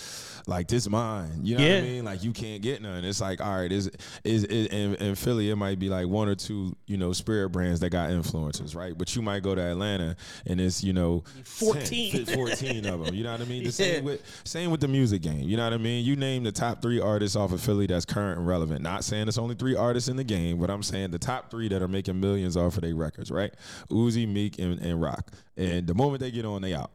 like 0.48 0.66
this 0.66 0.88
mine, 0.88 1.40
you 1.42 1.58
know 1.58 1.62
what 1.62 1.72
I 1.72 1.80
mean? 1.82 2.04
Like 2.06 2.24
you 2.24 2.32
can't 2.32 2.62
get 2.62 2.80
none. 2.80 3.04
It's 3.04 3.20
like, 3.20 3.40
all 3.40 3.54
right, 3.54 3.70
is 3.70 3.90
is 4.24 4.44
in, 4.44 4.94
in 4.94 5.14
Philly, 5.14 5.50
it 5.50 5.56
might 5.56 5.78
be 5.78 5.88
like 5.90 6.08
one 6.08 6.26
or 6.28 6.34
two, 6.34 6.74
you 6.86 6.96
know, 6.96 7.12
spirit 7.12 7.50
brands 7.50 7.80
that 7.80 7.90
got 7.90 8.10
influences, 8.10 8.74
right? 8.74 8.96
But 8.96 9.14
you 9.14 9.20
might 9.20 9.42
go 9.42 9.54
to 9.54 9.60
Atlanta 9.60 10.16
and 10.46 10.58
it's, 10.60 10.82
you 10.82 10.94
know, 10.94 11.22
14. 11.44 12.24
10, 12.24 12.34
14 12.34 12.86
of 12.86 13.04
them. 13.04 13.14
You 13.14 13.24
know 13.24 13.32
what 13.32 13.42
I 13.42 13.44
mean? 13.44 13.62
The 13.62 13.68
Yeah. 13.78 13.94
same 13.96 14.04
with 14.04 14.22
same 14.44 14.70
with 14.70 14.80
the 14.80 14.88
music 14.88 15.20
game. 15.22 15.42
You 15.48 15.56
know 15.58 15.64
what 15.64 15.74
I 15.74 15.76
mean? 15.78 16.04
You 16.04 16.16
name 16.16 16.44
the 16.44 16.52
top 16.52 16.80
three 16.80 16.98
artists 16.98 17.36
off 17.36 17.52
of 17.52 17.60
Philly 17.60 17.86
that's 17.86 18.06
current 18.06 18.38
and 18.38 18.46
relevant. 18.46 18.80
Not 18.82 19.04
saying 19.04 19.28
it's 19.28 19.38
only 19.38 19.54
three 19.54 19.76
artists 19.76 20.08
in 20.08 20.16
the 20.16 20.24
game, 20.24 20.58
but 20.58 20.70
I'm 20.70 20.82
saying 20.82 21.10
the 21.10 21.18
top 21.18 21.50
three 21.50 21.68
that 21.68 21.82
are 21.82 21.88
making 21.88 22.18
millions 22.18 22.56
off 22.56 22.76
of 22.76 22.82
their 22.82 22.94
records, 22.96 23.30
right? 23.30 23.52
Uzi, 23.90 24.26
Meek, 24.26 24.58
and, 24.58 24.80
and 24.80 25.00
Rock. 25.00 25.30
And 25.58 25.86
the 25.86 25.94
moment 25.94 26.20
they 26.20 26.30
get 26.30 26.46
on, 26.46 26.62
they 26.62 26.72
out. 26.74 26.90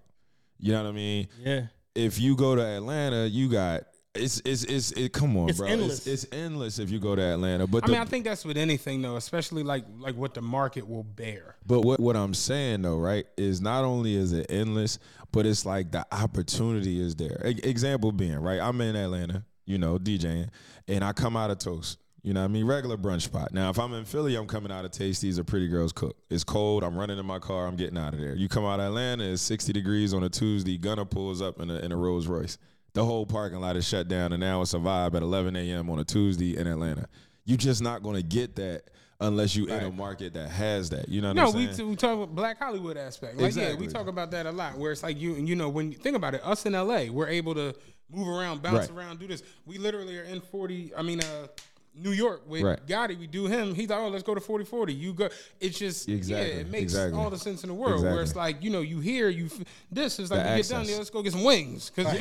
You 0.60 0.72
know 0.72 0.84
what 0.84 0.90
I 0.90 0.94
mean? 0.94 1.28
Yeah. 1.40 1.64
If 1.96 2.20
you 2.20 2.36
go 2.36 2.56
to 2.56 2.62
Atlanta, 2.62 3.28
you 3.28 3.50
got 3.50 3.84
it's 4.16 4.42
it's 4.46 4.64
it's 4.66 4.92
it. 4.92 5.12
Come 5.12 5.36
on, 5.38 5.50
It's 5.50 5.58
bro. 5.58 5.68
endless. 5.68 6.06
It's, 6.06 6.24
it's 6.24 6.34
endless 6.34 6.78
if 6.78 6.92
you 6.92 7.00
go 7.00 7.16
to 7.16 7.22
Atlanta. 7.22 7.66
But 7.66 7.84
I 7.84 7.88
the, 7.88 7.92
mean, 7.94 8.02
I 8.02 8.06
think 8.06 8.26
that's 8.26 8.46
with 8.46 8.58
anything 8.58 9.02
though, 9.02 9.16
especially 9.16 9.64
like 9.64 9.86
like 9.98 10.16
what 10.16 10.34
the 10.34 10.42
market 10.42 10.88
will 10.88 11.04
bear. 11.04 11.56
But 11.66 11.82
what, 11.82 12.00
what 12.00 12.16
I'm 12.16 12.34
saying 12.34 12.84
though, 12.84 12.98
right, 12.98 13.26
is 13.38 13.60
not 13.60 13.84
only 13.84 14.16
is 14.16 14.32
it 14.34 14.48
endless, 14.50 15.00
but 15.32 15.46
it's 15.46 15.66
like 15.66 15.92
the 15.92 16.06
opportunity 16.12 17.02
is 17.02 17.16
there. 17.16 17.42
E- 17.46 17.60
example 17.64 18.12
being, 18.12 18.38
right, 18.38 18.60
I'm 18.60 18.80
in 18.82 18.96
Atlanta, 18.96 19.46
you 19.66 19.80
know, 19.80 19.98
DJing, 19.98 20.50
and 20.88 21.04
I 21.04 21.12
come 21.14 21.36
out 21.36 21.50
of 21.50 21.58
Toast. 21.58 21.98
You 22.24 22.34
know 22.34 22.40
what 22.40 22.46
I 22.46 22.48
mean? 22.50 22.66
Regular 22.66 22.96
brunch 22.96 23.24
spot. 23.24 23.54
Now, 23.54 23.70
if 23.70 23.78
I'm 23.78 23.94
in 23.94 24.06
Philly, 24.06 24.36
I'm 24.38 24.48
coming 24.48 24.72
out 24.72 24.86
of 24.86 24.92
Tasties 24.92 25.38
or 25.38 25.44
Pretty 25.44 25.68
Girls 25.68 25.92
Cook. 25.92 26.16
It's 26.30 26.46
cold. 26.46 26.82
I'm 26.84 26.96
running 26.96 27.20
in 27.20 27.26
my 27.26 27.38
car. 27.40 27.68
I'm 27.68 27.76
getting 27.76 27.98
out 27.98 28.14
of 28.14 28.20
there. 28.22 28.34
You 28.34 28.48
come 28.48 28.64
out 28.64 28.80
of 28.80 28.86
Atlanta, 28.88 29.26
it's 29.26 29.42
60 29.42 29.74
degrees 29.74 30.14
on 30.14 30.24
a 30.24 30.30
Tuesday. 30.30 30.78
Gunna 30.78 31.06
pulls 31.06 31.42
up 31.42 31.60
in 31.60 31.70
a, 31.70 31.76
in 31.80 31.92
a 31.92 31.98
Rolls 31.98 32.28
Royce. 32.28 32.58
The 32.94 33.04
whole 33.04 33.26
parking 33.26 33.60
lot 33.60 33.76
is 33.76 33.86
shut 33.86 34.08
down, 34.08 34.32
and 34.32 34.40
now 34.40 34.62
it's 34.62 34.74
a 34.74 34.78
vibe 34.78 35.16
at 35.16 35.22
11 35.22 35.56
a.m. 35.58 35.90
on 35.90 36.00
a 36.00 36.06
Tuesday 36.06 36.56
in 36.56 36.66
Atlanta. 36.66 37.08
You're 37.44 37.58
just 37.58 37.82
not 37.82 38.04
going 38.04 38.16
to 38.16 38.24
get 38.24 38.56
that 38.56 38.84
unless 39.20 39.54
you 39.56 39.66
in 39.68 39.84
a 39.84 39.92
market 39.92 40.34
that 40.36 40.50
has 40.50 40.92
that. 40.92 41.10
You 41.10 41.20
know 41.22 41.30
what 41.30 41.36
No, 41.36 41.48
I'm 41.50 41.54
we, 41.56 41.66
saying? 41.66 41.76
t- 41.78 41.84
we 41.84 41.96
talk 41.98 42.14
about 42.16 42.34
Black 42.36 42.58
Hollywood 42.60 42.96
aspect. 42.98 43.34
Like, 43.36 43.42
yeah, 43.42 43.64
Exactly. 43.64 43.88
we 43.88 43.92
talk 43.92 44.08
about 44.08 44.32
that 44.32 44.46
a 44.46 44.52
lot. 44.52 44.78
Where 44.78 44.92
it's 44.94 45.04
like 45.04 45.20
you, 45.20 45.34
you 45.34 45.56
know, 45.58 45.68
when 45.70 45.92
you 45.92 45.98
think 45.98 46.16
about 46.16 46.36
it, 46.36 46.42
us 46.46 46.66
in 46.66 46.72
LA, 46.74 47.06
we're 47.12 47.28
able 47.28 47.54
to 47.56 47.74
move 48.10 48.28
around, 48.30 48.62
bounce 48.62 48.90
Right. 48.90 48.98
around, 48.98 49.20
do 49.20 49.28
this. 49.28 49.44
We 49.66 49.78
literally 49.78 50.18
are 50.18 50.24
in 50.24 50.40
forty. 50.40 50.92
I 50.96 51.02
mean, 51.02 51.20
uh, 51.22 51.48
New 51.96 52.12
York 52.12 52.42
with 52.48 52.64
Right. 52.64 52.80
Gotti, 52.88 53.20
we 53.20 53.28
do 53.28 53.46
him. 53.46 53.76
He's 53.76 53.90
like, 53.90 54.00
oh, 54.00 54.08
let's 54.10 54.24
go 54.24 54.34
to 54.34 54.42
40 54.42 54.66
40. 54.66 54.94
You 54.94 55.14
go. 55.14 55.30
It's 55.60 55.78
just, 55.78 56.10
Exactly, 56.10 56.54
yeah, 56.54 56.60
it 56.62 56.70
makes 56.72 56.94
exactly. 56.94 57.20
all 57.20 57.30
the 57.30 57.38
sense 57.38 57.64
in 57.64 57.70
the 57.70 57.76
world. 57.76 58.04
Where 58.04 58.22
it's 58.22 58.36
like, 58.36 58.64
you 58.64 58.70
know, 58.72 58.82
you 58.82 59.00
hear, 59.00 59.30
you 59.30 59.46
f- 59.46 59.62
this 59.92 60.18
is 60.20 60.32
like, 60.32 60.44
The 60.44 60.50
you 60.50 60.56
get 60.58 60.68
done, 60.70 60.80
access. 60.82 60.92
yeah, 60.92 60.98
let's 60.98 61.10
go 61.12 61.22
get 61.22 61.32
some 61.34 61.44
wings. 61.44 61.92
Because 61.96 62.12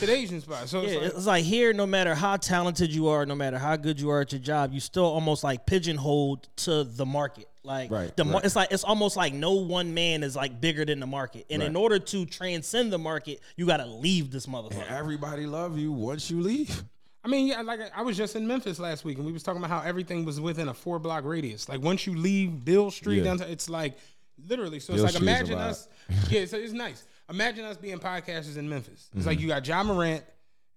to 0.00 0.06
the 0.06 0.12
Asian 0.12 0.40
spot. 0.40 0.68
So 0.68 0.82
Yeah, 0.82 0.88
it's 0.88 0.96
like, 1.02 1.12
it's 1.16 1.26
like 1.26 1.44
here, 1.44 1.72
no 1.72 1.86
matter 1.86 2.14
how 2.14 2.36
talented 2.36 2.92
you 2.94 3.08
are, 3.08 3.26
no 3.26 3.34
matter 3.34 3.58
how 3.58 3.76
good 3.76 4.00
you 4.00 4.10
are 4.10 4.20
at 4.22 4.32
your 4.32 4.40
job, 4.40 4.72
you 4.72 4.80
still 4.80 5.04
almost 5.04 5.44
like 5.44 5.66
pigeonholed 5.66 6.48
to 6.58 6.84
the 6.84 7.06
market. 7.06 7.48
Like 7.64 7.90
Right, 7.90 8.16
the 8.16 8.24
right. 8.24 8.44
it's 8.44 8.56
like 8.56 8.72
it's 8.72 8.84
almost 8.84 9.16
like 9.16 9.34
no 9.34 9.52
one 9.52 9.92
man 9.92 10.22
is 10.22 10.34
like 10.34 10.58
bigger 10.58 10.86
than 10.86 11.00
the 11.00 11.06
market. 11.06 11.44
And 11.50 11.62
in 11.62 11.76
order 11.76 11.98
to 11.98 12.24
transcend 12.24 12.90
the 12.92 12.98
market, 12.98 13.40
you 13.56 13.66
got 13.66 13.78
to 13.78 13.86
leave 13.86 14.30
this 14.30 14.46
And 14.46 14.54
motherfucker. 14.54 14.90
everybody 14.90 15.44
love 15.44 15.76
you 15.78 15.92
once 15.92 16.30
you 16.30 16.40
leave. 16.40 16.82
I 17.24 17.28
mean, 17.28 17.46
yeah, 17.48 17.62
like 17.62 17.80
I 17.96 18.02
was 18.02 18.16
just 18.16 18.36
in 18.36 18.46
Memphis 18.46 18.78
last 18.78 19.04
week, 19.04 19.16
and 19.18 19.26
we 19.26 19.32
was 19.32 19.42
talking 19.42 19.62
about 19.62 19.70
how 19.70 19.86
everything 19.86 20.24
was 20.24 20.40
within 20.40 20.68
a 20.68 20.74
four 20.74 20.98
block 20.98 21.24
radius. 21.24 21.68
Like 21.68 21.80
once 21.80 22.06
you 22.06 22.16
leave 22.16 22.64
Beale 22.64 22.90
Street 22.90 23.18
Yeah. 23.18 23.24
downtown, 23.24 23.48
it's 23.50 23.68
like 23.68 23.98
literally. 24.46 24.78
So 24.80 24.94
Beale 24.94 25.04
it's 25.06 25.14
like 25.14 25.22
Street 25.22 25.28
imagine 25.30 25.58
us. 25.58 25.88
Yeah, 26.30 26.44
so 26.46 26.56
it's 26.56 26.72
nice. 26.72 27.04
Imagine 27.28 27.64
us 27.66 27.76
being 27.76 27.98
podcasters 27.98 28.56
in 28.56 28.68
Memphis. 28.68 28.92
It's 29.12 29.20
Mm-hmm. 29.20 29.26
like 29.28 29.40
you 29.40 29.48
got 29.48 29.66
Ja 29.66 29.82
Morant, 29.82 30.24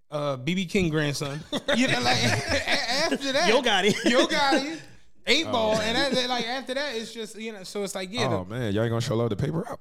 uh, 0.09 0.35
BB 0.37 0.67
King 0.69 0.89
grandson. 0.89 1.39
you 1.77 1.87
know, 1.87 2.01
like 2.01 2.17
after 2.23 3.31
that, 3.31 3.47
Yo 3.47 3.61
Gotti. 3.61 4.09
Yo 4.09 4.25
Gotti, 4.25 4.77
eight 5.27 5.45
ball, 5.45 5.75
and 5.75 5.95
that, 5.95 6.11
that- 6.11 6.27
like 6.29 6.47
after 6.47 6.73
that, 6.73 6.95
it's 6.95 7.13
just 7.13 7.37
you 7.39 7.53
know. 7.53 7.63
So 7.63 7.83
it's 7.83 7.93
like 7.95 8.11
yeah, 8.11 8.27
Oh 8.27 8.45
man, 8.45 8.73
y'all 8.73 8.83
ain't 8.83 8.89
gonna 8.91 8.99
show 8.99 9.15
love 9.15 9.29
the 9.29 9.35
Paper 9.35 9.59
Route. 9.59 9.79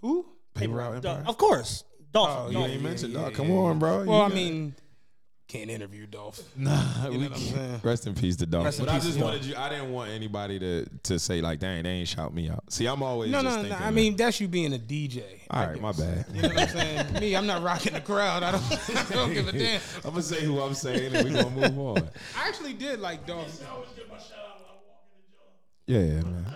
who? 0.00 0.26
Paper 0.54 0.72
Route 0.72 1.02
Duh, 1.02 1.10
empire. 1.10 1.24
Of 1.28 1.36
course, 1.38 1.84
Dolphin. 2.12 2.36
Oh, 2.38 2.46
You 2.48 2.52
Dolphin. 2.54 2.70
ain't 2.72 2.82
mentioned 2.82 3.12
yeah, 3.12 3.20
dog. 3.22 3.34
Come 3.34 3.48
yeah. 3.48 3.54
on, 3.54 3.78
bro. 3.78 3.96
Well, 3.98 4.06
You 4.06 4.12
I 4.14 4.28
got- 4.28 4.34
mean, 4.34 4.74
can't 5.46 5.68
interview 5.70 6.06
Dolph. 6.06 6.40
nah, 6.56 7.08
we 7.08 7.16
know 7.18 7.24
what 7.28 7.32
I'm 7.32 7.38
saying? 7.38 7.54
can't. 7.70 7.84
Rest 7.84 8.06
in 8.06 8.14
peace 8.14 8.36
to 8.36 8.46
Dolph. 8.46 8.64
Rest 8.64 8.78
in 8.78 8.86
But 8.86 8.92
I 8.92 8.96
peace 8.96 9.04
just 9.04 9.18
to 9.18 9.24
wanted 9.24 9.44
you. 9.44 9.54
I 9.56 9.68
didn't 9.68 9.92
want 9.92 10.10
anybody 10.10 10.58
to 10.58 10.86
to 11.04 11.18
say 11.18 11.40
like, 11.40 11.60
dang, 11.60 11.82
they 11.82 11.90
ain't 11.90 12.08
shout 12.08 12.32
me 12.34 12.48
out. 12.48 12.64
See, 12.72 12.86
I'm 12.86 13.02
always 13.02 13.30
No, 13.30 13.42
just 13.42 13.56
no, 13.56 13.62
no. 13.62 13.68
thinking. 13.68 13.86
I 13.86 13.90
mean, 13.90 14.16
that's 14.16 14.40
you 14.40 14.48
being 14.48 14.72
a 14.74 14.78
DJ. 14.78 15.22
all 15.50 15.60
I 15.60 15.66
right, 15.66 15.80
my 15.80 15.92
bad. 15.92 16.24
You 16.32 16.42
know 16.42 16.48
what 16.48 16.58
I'm 16.60 16.68
saying? 16.68 17.12
Me, 17.20 17.36
I'm 17.36 17.46
not 17.46 17.62
rocking 17.62 17.92
the 17.92 18.00
crowd. 18.00 18.42
I 18.42 18.52
don't, 18.52 18.88
I 18.96 19.14
don't 19.14 19.34
give 19.34 19.48
a 19.48 19.52
damn. 19.52 19.80
I'm 20.04 20.10
gonna 20.10 20.22
say 20.22 20.42
who 20.44 20.60
I'm 20.60 20.74
saying, 20.74 21.14
and 21.14 21.28
we 21.28 21.34
gonna 21.34 21.50
move 21.50 21.78
on. 21.78 22.08
I 22.38 22.48
actually 22.48 22.72
did 22.72 23.00
like 23.00 23.26
Dolph. 23.26 23.62
Yeah, 25.86 25.98
yeah, 25.98 26.20
man. 26.22 26.46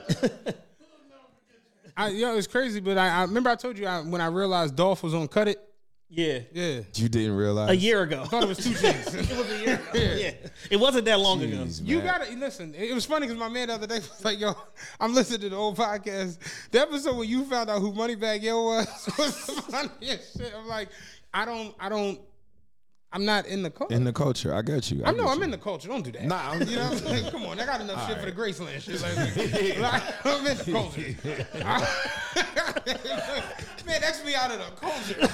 I, 1.97 2.09
yo, 2.11 2.37
it's 2.37 2.47
crazy, 2.47 2.81
but 2.81 2.97
I, 2.97 3.09
I 3.09 3.23
remember 3.23 3.51
I 3.51 3.57
told 3.57 3.77
you 3.77 3.87
I, 3.87 4.01
when 4.01 4.21
I 4.21 4.27
realized 4.27 4.77
Dolph 4.77 5.03
was 5.03 5.15
on 5.15 5.27
Cut 5.29 5.49
It. 5.49 5.61
Yeah, 6.11 6.39
Yeah, 6.55 6.81
You 6.95 7.09
didn't 7.11 7.37
realize 7.37 7.69
a 7.71 7.77
year 7.77 8.03
ago. 8.03 8.23
I 8.23 8.27
thought 8.27 8.43
it 8.43 8.49
was 8.49 8.59
Two 8.59 8.71
Chainz. 8.71 9.15
it 9.31 9.37
was 9.37 9.51
a 9.53 9.59
year. 9.65 9.75
Ago. 9.75 9.91
Yeah, 10.17 10.33
it 10.71 10.77
wasn't 10.81 11.05
that 11.05 11.21
long 11.21 11.43
ago. 11.43 11.57
Jeez, 11.59 11.87
You 11.87 12.01
gotta 12.01 12.33
listen. 12.33 12.75
It 12.75 12.95
was 12.95 13.05
funny 13.05 13.27
because 13.27 13.39
my 13.39 13.51
man 13.51 13.69
the 13.69 13.75
other 13.75 13.87
day 13.87 13.97
was 13.99 14.25
like, 14.25 14.41
"Yo, 14.41 14.55
I'm 14.99 15.13
listening 15.15 15.41
to 15.41 15.49
the 15.51 15.57
old 15.57 15.77
podcast. 15.77 16.39
The 16.71 16.81
episode 16.81 17.15
where 17.17 17.27
you 17.27 17.45
found 17.45 17.69
out 17.69 17.81
who 17.81 17.93
Moneybagg 17.93 18.43
Yo 18.43 18.65
was 18.65 18.87
was 19.19 19.47
the 19.47 19.53
funniest 19.63 20.39
shit." 20.39 20.53
I'm 20.57 20.67
like, 20.67 20.89
I 21.35 21.45
don't, 21.45 21.75
I 21.79 21.91
don't 21.91 22.19
I'm 23.13 23.25
not 23.25 23.47
in 23.47 23.63
the 23.63 23.71
culture. 23.71 23.95
In 23.95 24.05
the 24.05 24.13
culture, 24.13 24.55
I 24.55 24.61
got 24.63 24.91
you. 24.91 25.03
I 25.05 25.09
I 25.09 25.13
know 25.13 25.27
I'm 25.29 25.39
you. 25.39 25.45
in 25.45 25.51
the 25.51 25.57
culture. 25.59 25.89
Don't 25.89 26.05
do 26.05 26.13
that. 26.13 26.25
Nah, 26.25 26.53
I'm- 26.53 26.61
you 26.63 26.77
know, 26.77 26.85
what 26.85 26.93
I'm 26.93 26.99
saying? 26.99 27.31
come 27.31 27.45
on. 27.47 27.59
I 27.61 27.65
got 27.67 27.81
enough 27.81 28.07
shit 28.09 28.19
for 28.19 28.27
the 28.27 28.33
Graceland 28.33 28.81
shit. 28.81 29.01
Nah, 29.01 29.09
you 29.09 29.17
know, 29.17 29.25
what 29.25 29.33
I'm 29.33 29.39
saying? 29.39 29.71
come 29.71 29.77
on. 29.77 29.77
I 29.77 29.77
got 29.77 29.77
enough 29.77 29.77
shit 29.77 29.77
for 29.77 29.77
the 29.77 29.77
Graceland 29.77 29.77
shit. 29.77 29.83
Like, 29.83 29.93
like, 29.93 30.27
I'm 30.27 30.47
in 30.47 30.57
the 30.57 30.73
culture. 33.35 33.78
Man, 33.89 34.03
that's 34.03 34.23
me 34.23 34.35
out 34.35 34.51
of 34.51 34.59
the 34.59 34.67
culture. 34.77 35.27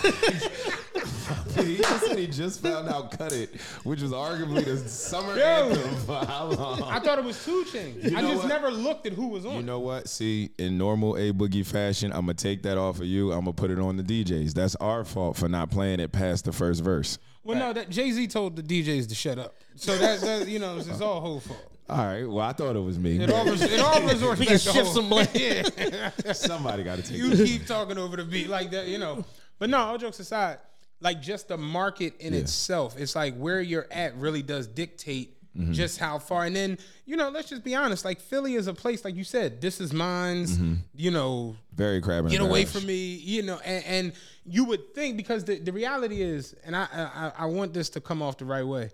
he 1.64 1.76
just 1.78 2.06
said 2.06 2.18
he 2.18 2.28
just 2.28 2.60
found 2.62 2.88
out 2.88 3.10
"Cut 3.18 3.32
It," 3.32 3.60
which 3.82 4.00
was 4.00 4.12
arguably 4.12 4.64
the 4.64 4.78
summer 4.88 5.36
Yo. 5.36 5.42
anthem 5.44 5.96
for 6.06 6.24
how 6.24 6.44
long? 6.44 6.82
I 6.84 7.00
thought 7.00 7.18
it 7.18 7.24
was 7.24 7.44
Two 7.44 7.64
Chainz. 7.64 8.08
You 8.08 8.16
I 8.16 8.20
just 8.20 8.36
what? 8.36 8.48
never 8.48 8.70
looked 8.70 9.06
at 9.06 9.12
who 9.12 9.26
was 9.26 9.44
on. 9.44 9.56
You 9.56 9.62
know 9.62 9.80
what? 9.80 10.08
See, 10.08 10.52
in 10.56 10.78
normal 10.78 11.16
Aye 11.16 11.32
Boogie 11.32 11.66
fashion, 11.66 12.12
I'm 12.12 12.20
gonna 12.20 12.34
take 12.34 12.62
that 12.62 12.78
off 12.78 13.00
of 13.00 13.06
you. 13.06 13.32
I'm 13.32 13.40
gonna 13.40 13.54
put 13.54 13.72
it 13.72 13.80
on 13.80 13.96
the 13.96 14.04
DJs. 14.04 14.54
That's 14.54 14.76
our 14.76 15.04
fault 15.04 15.36
for 15.36 15.48
not 15.48 15.72
playing 15.72 15.98
it 15.98 16.12
past 16.12 16.44
the 16.44 16.52
first 16.52 16.84
verse. 16.84 17.18
Well, 17.42 17.58
no, 17.58 17.72
that 17.72 17.90
Jay 17.90 18.12
Z 18.12 18.28
told 18.28 18.54
the 18.54 18.62
DJs 18.62 19.08
to 19.08 19.16
shut 19.16 19.38
up. 19.40 19.56
So 19.74 19.98
that, 19.98 20.20
that 20.20 20.46
you 20.46 20.60
know, 20.60 20.78
it's, 20.78 20.86
it's 20.86 21.00
all 21.00 21.20
whole 21.20 21.40
fault. 21.40 21.73
All 21.88 21.98
right. 21.98 22.24
Well, 22.24 22.40
I 22.40 22.52
thought 22.52 22.76
it 22.76 22.80
was 22.80 22.98
me. 22.98 23.18
It 23.22 23.30
all, 23.30 23.44
res- 23.44 23.60
it 23.62 23.80
all 23.80 24.00
resorts 24.02 24.40
We 24.40 24.46
can 24.46 24.58
to 24.58 24.72
shift 24.72 24.88
some 24.88 25.08
blame. 25.08 25.26
Yeah. 25.34 26.10
Somebody 26.32 26.82
got 26.82 26.96
to 26.96 27.02
take 27.02 27.18
you 27.18 27.30
keep 27.44 27.66
talking 27.66 27.98
over 27.98 28.16
the 28.16 28.24
beat 28.24 28.48
like 28.48 28.70
that, 28.70 28.88
you 28.88 28.98
know. 28.98 29.24
But 29.58 29.68
no, 29.70 29.78
all 29.78 29.98
jokes 29.98 30.18
aside, 30.18 30.58
like 31.00 31.20
just 31.20 31.48
the 31.48 31.58
market 31.58 32.14
in 32.20 32.32
itself, 32.32 32.96
it's 32.98 33.14
like 33.14 33.36
where 33.36 33.60
you're 33.60 33.86
at 33.90 34.16
really 34.16 34.42
does 34.42 34.66
dictate 34.66 35.30
Mm-hmm. 35.56 35.70
just 35.70 36.00
how 36.00 36.18
far. 36.18 36.46
And 36.46 36.56
then, 36.56 36.78
you 37.06 37.16
know, 37.16 37.28
let's 37.28 37.48
just 37.48 37.62
be 37.62 37.76
honest. 37.76 38.04
Like 38.04 38.18
Philly 38.20 38.54
is 38.56 38.66
a 38.66 38.74
place, 38.74 39.04
like 39.04 39.14
you 39.14 39.22
said, 39.22 39.60
this 39.60 39.80
is 39.80 39.92
mine's. 39.92 40.58
Mm-hmm. 40.58 40.74
You 40.96 41.12
know, 41.12 41.54
Very 41.72 42.00
crab. 42.00 42.28
get 42.28 42.40
away 42.40 42.64
from 42.64 42.84
me. 42.86 43.14
You 43.14 43.42
know, 43.44 43.60
and, 43.64 43.84
and 43.84 44.12
you 44.44 44.64
would 44.64 44.96
think 44.96 45.16
because 45.16 45.44
the, 45.44 45.60
the 45.60 45.70
reality 45.70 46.22
is, 46.22 46.56
and 46.66 46.74
I, 46.74 46.88
I 46.92 47.32
I 47.38 47.46
want 47.46 47.72
this 47.72 47.88
to 47.90 48.00
come 48.00 48.20
off 48.20 48.36
the 48.36 48.44
right 48.46 48.66
way. 48.66 48.90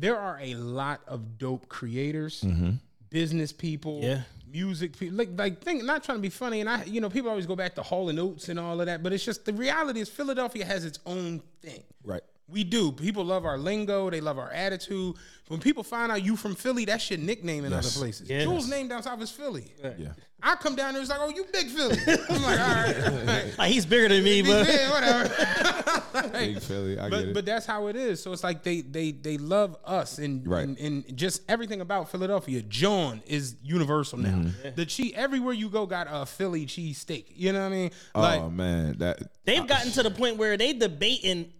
There 0.00 0.18
are 0.18 0.38
a 0.40 0.54
lot 0.54 1.00
of 1.06 1.38
dope 1.38 1.68
creators, 1.68 2.42
Mm-hmm. 2.42 2.70
business 3.10 3.52
people, 3.52 4.00
Yeah. 4.02 4.22
music 4.50 4.96
people. 4.98 5.16
Like 5.16 5.30
like 5.36 5.62
think 5.62 5.84
not 5.84 6.04
trying 6.04 6.18
to 6.18 6.22
be 6.22 6.28
funny, 6.30 6.60
and 6.60 6.68
I 6.68 6.84
you 6.84 7.00
know 7.00 7.10
people 7.10 7.30
always 7.30 7.46
go 7.46 7.56
back 7.56 7.74
to 7.76 7.82
Hall 7.82 8.08
and 8.08 8.18
Oates 8.18 8.48
and 8.48 8.58
all 8.58 8.80
of 8.80 8.86
that, 8.86 9.02
but 9.02 9.12
it's 9.12 9.24
just 9.24 9.44
the 9.44 9.52
reality 9.52 10.00
is 10.00 10.08
Philadelphia 10.08 10.64
has 10.64 10.84
its 10.84 10.98
own 11.06 11.42
thing. 11.62 11.82
Right. 12.04 12.22
We 12.50 12.64
do. 12.64 12.92
People 12.92 13.24
love 13.24 13.44
our 13.44 13.58
lingo. 13.58 14.08
They 14.10 14.20
love 14.22 14.38
our 14.38 14.50
attitude. 14.50 15.16
When 15.48 15.60
people 15.60 15.82
find 15.82 16.10
out 16.12 16.22
you 16.24 16.34
from 16.36 16.54
Philly, 16.54 16.84
that's 16.86 17.10
your 17.10 17.18
nickname 17.18 17.64
in 17.64 17.72
Yes. 17.72 17.94
other 17.94 18.00
places. 18.04 18.28
Yes. 18.28 18.44
Jules' 18.44 18.68
name 18.68 18.88
down 18.88 19.02
south 19.02 19.20
is 19.22 19.30
Philly. 19.30 19.72
Yeah. 19.82 20.12
I 20.42 20.54
come 20.54 20.76
down 20.76 20.92
there, 20.94 21.00
it's 21.02 21.10
like, 21.10 21.18
oh, 21.20 21.30
you 21.30 21.44
big 21.52 21.66
Philly. 21.68 21.96
I'm 22.30 22.42
like, 22.42 22.60
all 22.60 22.74
right. 23.26 23.54
Like 23.58 23.72
he's 23.72 23.84
bigger 23.84 24.08
than 24.08 24.22
me, 24.22 24.40
but 24.42 24.68
yeah, 24.68 24.90
whatever. 24.90 26.28
Big 26.32 26.60
Philly. 26.60 26.98
I 26.98 27.08
get 27.10 27.20
it. 27.28 27.34
but 27.34 27.44
that's 27.44 27.64
how 27.66 27.86
it 27.88 27.96
is. 27.96 28.22
So 28.22 28.32
it's 28.32 28.42
like 28.44 28.62
they 28.62 28.80
they 28.80 29.12
they 29.12 29.36
love 29.38 29.76
us 29.84 30.18
and 30.18 30.46
Right. 30.46 30.64
and, 30.66 30.78
and 30.78 31.16
just 31.16 31.42
everything 31.48 31.80
about 31.80 32.10
Philadelphia. 32.10 32.62
John 32.62 33.22
is 33.26 33.56
universal 33.62 34.18
now. 34.18 34.30
Mm-hmm. 34.30 34.74
The 34.76 34.86
cheese 34.86 35.12
everywhere 35.16 35.54
you 35.54 35.68
go 35.68 35.86
got 35.86 36.06
a 36.10 36.24
Philly 36.26 36.66
cheese 36.66 36.98
steak. 36.98 37.32
You 37.34 37.52
know 37.52 37.60
what 37.60 37.66
I 37.66 37.70
mean? 37.70 37.90
Like, 38.14 38.40
oh 38.40 38.50
man, 38.50 38.96
that 38.98 39.18
they've 39.44 39.66
gotten 39.66 39.90
to 39.92 40.02
the 40.02 40.10
point 40.10 40.36
where 40.36 40.56
they 40.56 40.72
debating 40.72 41.52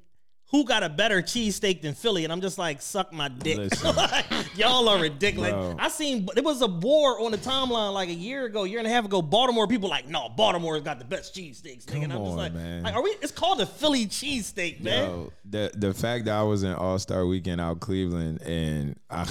who 0.51 0.65
got 0.65 0.83
a 0.83 0.89
better 0.89 1.21
cheesesteak 1.21 1.83
than 1.83 1.93
Philly, 1.95 2.25
and 2.25 2.33
I'm 2.33 2.41
just 2.41 2.57
like, 2.57 2.81
suck 2.81 3.13
my 3.13 3.29
dick. 3.29 3.71
Like, 3.85 4.57
y'all 4.57 4.89
are 4.89 4.99
ridiculous. 5.01 5.51
Bro. 5.51 5.77
I 5.79 5.89
seen 5.89 6.27
it 6.37 6.45
was 6.45 6.63
a 6.63 6.67
war 6.67 7.21
on 7.21 7.33
the 7.33 7.39
timeline 7.39 7.93
like 7.93 8.09
a 8.09 8.15
year 8.15 8.47
ago, 8.47 8.65
year 8.65 8.79
and 8.79 8.87
a 8.87 8.91
half 8.91 9.05
ago. 9.05 9.21
Baltimore 9.23 9.67
people 9.67 9.89
like, 9.89 10.09
no, 10.09 10.29
Baltimore's 10.31 10.83
got 10.83 10.99
the 10.99 11.05
best 11.05 11.35
cheesesteaks. 11.35 11.85
nigga. 11.85 12.05
And 12.05 12.13
I'm 12.13 12.19
Come 12.19 12.25
just 12.25 12.33
on, 12.33 12.37
like, 12.37 12.53
man. 12.55 12.83
like, 12.83 12.95
are 12.95 13.03
we? 13.03 13.11
It's 13.23 13.33
called 13.33 13.61
a 13.61 13.67
Philly 13.67 14.07
cheesesteak, 14.07 14.81
man. 14.81 15.11
Yo, 15.11 15.33
the 15.45 15.71
the 15.75 15.93
fact 15.95 16.25
that 16.27 16.35
I 16.35 16.43
was 16.43 16.63
in 16.63 16.73
All 16.73 16.99
Star 16.99 17.27
Weekend 17.27 17.61
out 17.61 17.81
Cleveland 17.81 18.41
and 18.43 18.99
I 19.11 19.27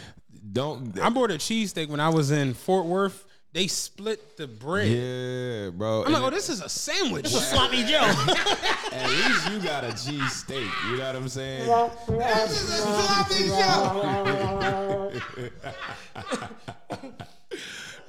don't 0.52 0.98
I 1.00 1.08
bought 1.10 1.30
a 1.30 1.34
cheesesteak 1.34 1.88
when 1.88 2.00
I 2.00 2.08
was 2.08 2.30
in 2.30 2.54
Fort 2.54 2.86
Worth. 2.86 3.24
They 3.52 3.66
split 3.66 4.36
the 4.36 4.46
bread. 4.46 4.88
yeah, 4.88 5.70
bro. 5.70 6.04
I'm 6.04 6.12
like, 6.12 6.22
oh, 6.22 6.30
this 6.30 6.48
is 6.50 6.60
a 6.60 6.68
sandwich. 6.68 7.24
It's 7.24 7.34
a 7.34 7.40
sloppy 7.40 7.82
Joe. 7.84 8.00
at 8.92 9.08
least 9.10 9.50
you 9.50 9.58
got 9.60 9.84
a 9.84 9.90
cheese 9.92 10.32
steak. 10.32 10.68
You 10.90 10.98
know 10.98 11.06
what 11.06 11.16
I'm 11.16 11.28
saying? 11.28 11.66
this 12.08 12.62
is 12.62 12.70
a 12.70 12.82
sloppy 13.02 13.48
Joe. 13.48 15.12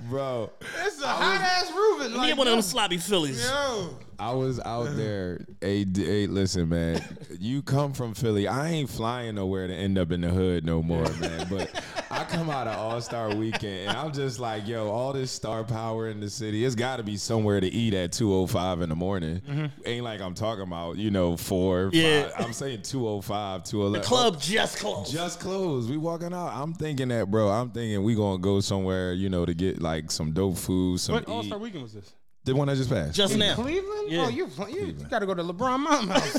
Bro, 0.10 0.52
It's 0.86 1.02
a 1.02 1.08
hot 1.08 1.42
ass 1.42 1.72
Reuben. 1.76 2.08
Give 2.12 2.18
Like, 2.18 2.28
me 2.32 2.34
one 2.34 2.48
of 2.48 2.54
them 2.54 2.62
sloppy 2.62 2.98
Phillies. 2.98 3.44
yo. 3.46 3.98
I 4.20 4.34
was 4.34 4.60
out 4.60 4.96
there. 4.96 5.46
Hey, 5.62 5.86
hey, 5.96 6.28
listen, 6.28 6.70
man. 6.70 7.02
You 7.40 7.62
come 7.62 7.94
from 7.94 8.14
Philly. 8.14 8.48
I 8.48 8.70
ain't 8.70 8.90
flying 8.90 9.36
nowhere 9.36 9.68
to 9.68 9.74
end 9.74 9.98
up 9.98 10.12
in 10.12 10.22
the 10.22 10.30
hood 10.30 10.66
no 10.66 10.84
more, 10.84 11.10
man. 11.14 11.48
But 11.50 11.84
I 12.12 12.26
come 12.26 12.50
out 12.50 12.68
of 12.68 12.78
All 12.78 13.00
Star 13.02 13.34
Weekend, 13.34 13.90
and 13.90 13.98
I'm 13.98 14.12
just 14.12 14.40
like, 14.40 14.68
yo, 14.68 14.90
all 14.90 15.14
this 15.14 15.32
star 15.32 15.64
power 15.64 16.10
in 16.10 16.20
the 16.20 16.30
city. 16.30 16.66
It's 16.66 16.76
got 16.76 16.98
to 16.98 17.04
be 17.04 17.16
somewhere 17.16 17.62
to 17.62 17.68
eat 17.68 17.94
at 17.94 18.12
2:05 18.12 18.82
in 18.82 18.90
the 18.90 18.96
morning. 18.96 19.42
Mm-hmm. 19.48 19.66
Ain't 19.86 20.04
like 20.04 20.20
I'm 20.20 20.34
talking 20.34 20.64
about, 20.64 20.98
you 20.98 21.12
know, 21.12 21.38
four. 21.38 21.90
Yeah. 21.94 22.30
Five. 22.30 22.46
I'm 22.46 22.54
saying 22.54 22.80
2:05, 22.80 23.24
2:11. 23.24 23.94
The 23.94 24.00
club 24.02 24.42
just 24.42 24.80
closed. 24.80 25.14
Just 25.14 25.40
closed. 25.40 25.90
We 25.90 25.98
walking 25.98 26.34
out. 26.34 26.52
I'm 26.54 26.74
thinking 26.74 27.08
that, 27.10 27.32
bro. 27.32 27.50
I'm 27.50 27.72
thinking 27.72 28.04
we 28.04 28.16
gonna 28.16 28.40
go 28.40 28.60
somewhere, 28.60 29.14
you 29.14 29.30
know, 29.30 29.46
to 29.46 29.54
get 29.54 29.82
like 29.82 30.12
some 30.12 30.32
dope 30.32 30.58
food, 30.58 31.00
some 31.00 31.16
What 31.16 31.30
All. 31.30 31.44
Star 31.44 31.58
Weekend 31.58 31.84
was 31.84 31.94
this? 31.94 32.14
The 32.50 32.56
one 32.56 32.68
that 32.68 32.78
just 32.78 32.90
passed. 32.90 33.16
just 33.16 33.38
now. 33.38 33.54
Cleveland? 33.54 34.12
Yeah. 34.12 34.26
Oh, 34.26 34.30
you 34.30 34.50
you, 34.70 34.86
you 34.88 34.94
got 35.08 35.20
to 35.20 35.28
go 35.28 35.36
to 35.36 35.44
LeBron 35.44 35.80
Mom 35.82 36.08
house. 36.10 36.34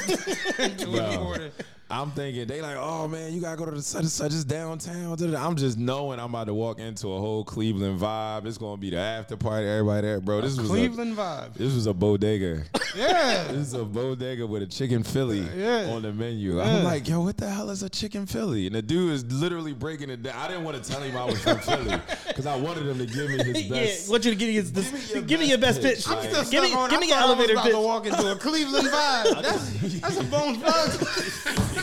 Do 1.90 1.96
it 1.96 1.98
before 1.98 1.98
the- 1.98 2.00
I'm 2.00 2.10
thinking 2.12 2.46
they 2.46 2.62
like, 2.62 2.76
oh 2.78 3.08
man, 3.08 3.32
you 3.32 3.40
gotta 3.40 3.56
go 3.56 3.64
to 3.66 3.70
the 3.72 3.82
such 3.82 4.02
and 4.02 4.10
such 4.10 4.32
is 4.32 4.44
downtown. 4.44 5.18
I'm 5.36 5.56
just 5.56 5.78
knowing 5.78 6.18
I'm 6.20 6.30
about 6.30 6.44
to 6.46 6.54
walk 6.54 6.78
into 6.78 7.08
a 7.12 7.18
whole 7.18 7.44
Cleveland 7.44 8.00
vibe. 8.00 8.46
It's 8.46 8.58
gonna 8.58 8.76
be 8.76 8.90
the 8.90 8.98
after 8.98 9.36
party, 9.36 9.66
everybody 9.66 10.06
there, 10.06 10.20
bro. 10.20 10.40
This 10.40 10.56
was 10.56 10.68
Cleveland 10.68 11.12
A, 11.12 11.16
vibe. 11.20 11.54
this 11.54 11.74
was 11.74 11.86
a 11.86 11.92
bodega. 11.94 12.62
Yeah. 12.96 13.44
this 13.48 13.68
is 13.68 13.74
a 13.74 13.84
bodega 13.84 14.46
with 14.46 14.62
a 14.62 14.66
chicken 14.66 15.02
Philly 15.02 15.46
Yeah. 15.56 15.90
on 15.92 16.02
the 16.02 16.12
menu. 16.12 16.60
I'm 16.60 16.84
like, 16.84 17.08
yo, 17.08 17.20
what 17.20 17.36
the 17.36 17.48
hell 17.48 17.70
is 17.70 17.82
a 17.82 17.88
chicken 17.90 18.26
Philly? 18.26 18.66
And 18.66 18.74
the 18.74 18.82
dude 18.82 19.12
is 19.12 19.24
literally 19.32 19.72
breaking 19.72 20.10
it 20.10 20.22
down. 20.22 20.34
I 20.36 20.48
didn't 20.48 20.64
want 20.64 20.82
to 20.82 20.90
tell 20.90 21.00
him 21.02 21.16
I 21.16 21.24
was 21.24 21.40
from 21.42 21.58
Philly 21.60 21.96
because 22.28 22.46
I 22.46 22.56
wanted 22.56 22.86
him 22.86 22.98
to 22.98 23.06
give 23.06 23.28
me 23.30 23.44
his 23.44 23.62
Yeah, 23.70 23.80
best. 23.84 24.10
want 24.10 24.24
you 24.24 24.30
to 24.30 24.36
give 24.36 24.48
you 24.50 24.62
this, 24.62 24.92
me 24.92 25.00
your 25.14 25.22
give 25.22 25.40
me 25.40 25.46
your 25.48 25.58
best 25.58 25.80
pitch. 25.82 25.98
pitch. 26.06 26.08
I'm 26.08 26.44
Still 26.44 26.44
Give 26.50 26.62
me, 26.62 26.74
on- 26.74 26.90
give 26.90 27.00
me 27.00 27.08
your 27.08 27.16
thought 27.16 27.30
I 27.36 27.38
was 27.40 27.50
about 27.50 27.64
pitch. 27.64 27.72
to 27.72 27.80
walk 27.80 28.06
into 28.06 28.32
a 28.32 28.36
Cleveland 28.36 28.88
vibe. 28.88 29.42
That's, 29.42 30.00
that's 30.00 30.20
a 30.20 30.24
bone 30.24 30.60
bug. 30.60 31.79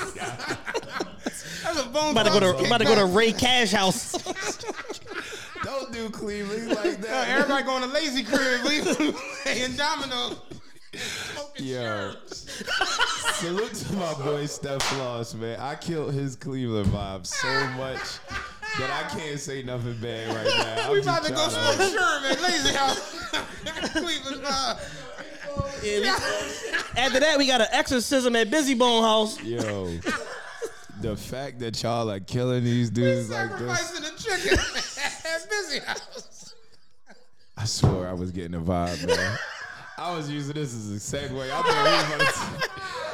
That's 1.64 1.80
a 1.80 1.90
bone 1.90 2.12
About 2.12 2.26
to 2.26 2.32
go 2.32 2.40
to 2.40 2.66
about 2.66 2.78
to 2.80 2.86
go 2.86 2.96
to. 2.96 3.06
Ray 3.06 3.32
Cash 3.32 3.72
house. 3.72 4.12
Don't 5.64 5.92
do 5.92 6.10
Cleveland 6.10 6.70
like 6.70 6.86
Yo, 6.86 6.92
that. 6.96 7.30
Everybody 7.30 7.64
going 7.64 7.82
to 7.82 7.90
Layzie 7.90 8.26
crib. 8.26 8.64
We 8.64 8.82
playing 9.44 9.76
dominoes. 9.76 10.40
Yo. 11.58 12.14
Salute 12.32 13.74
to 13.74 13.94
my 13.96 14.14
boy 14.16 14.46
Steph 14.46 14.82
Floss, 14.84 15.34
man. 15.34 15.60
I 15.60 15.76
killed 15.76 16.14
his 16.14 16.36
Cleveland 16.36 16.88
vibe 16.88 17.26
so 17.26 17.48
much 17.78 18.20
that 18.80 18.90
I 18.92 19.10
can't 19.18 19.40
say 19.40 19.64
nothing 19.64 19.98
bad 20.00 20.34
right 20.36 20.46
now. 20.78 20.86
I'm 20.88 20.94
We 20.94 21.02
about 21.02 21.26
to 21.26 21.32
go 21.34 21.50
trying 21.50 21.76
smoke 21.78 21.92
Sherman, 21.92 22.38
Layzie 22.38 22.76
house. 22.76 23.14
Cleveland 23.92 24.44
vibe. 24.44 24.80
After 26.96 27.20
that, 27.20 27.36
we 27.38 27.48
got 27.48 27.62
an 27.62 27.68
exorcism 27.72 28.36
at 28.36 28.50
Bizzy 28.50 28.78
Bone 28.78 29.04
House. 29.04 29.42
Yo. 29.44 29.98
The 31.02 31.16
fact 31.16 31.60
that 31.60 31.82
y'all 31.84 32.10
are 32.10 32.20
killing 32.20 32.64
these 32.64 32.90
dudes 32.90 33.30
like 33.30 33.52
this, 33.58 33.80
Sacrificing 33.80 34.06
a 34.06 34.18
chicken 34.18 34.58
at 34.60 35.50
Bizzy 35.50 35.84
house. 35.84 36.56
I 37.56 37.66
swear 37.66 38.08
I 38.10 38.14
was 38.14 38.32
getting 38.32 38.56
a 38.56 38.60
vibe, 38.60 39.06
man. 39.08 39.38
I 40.00 40.16
was 40.16 40.30
using 40.30 40.54
this 40.54 40.76
as 40.76 40.92
a 40.92 41.18
segue. 41.18 41.50
I 41.50 41.62
thought 41.64 42.12
we 42.12 42.24
was 42.24 42.38
about. 42.38 42.70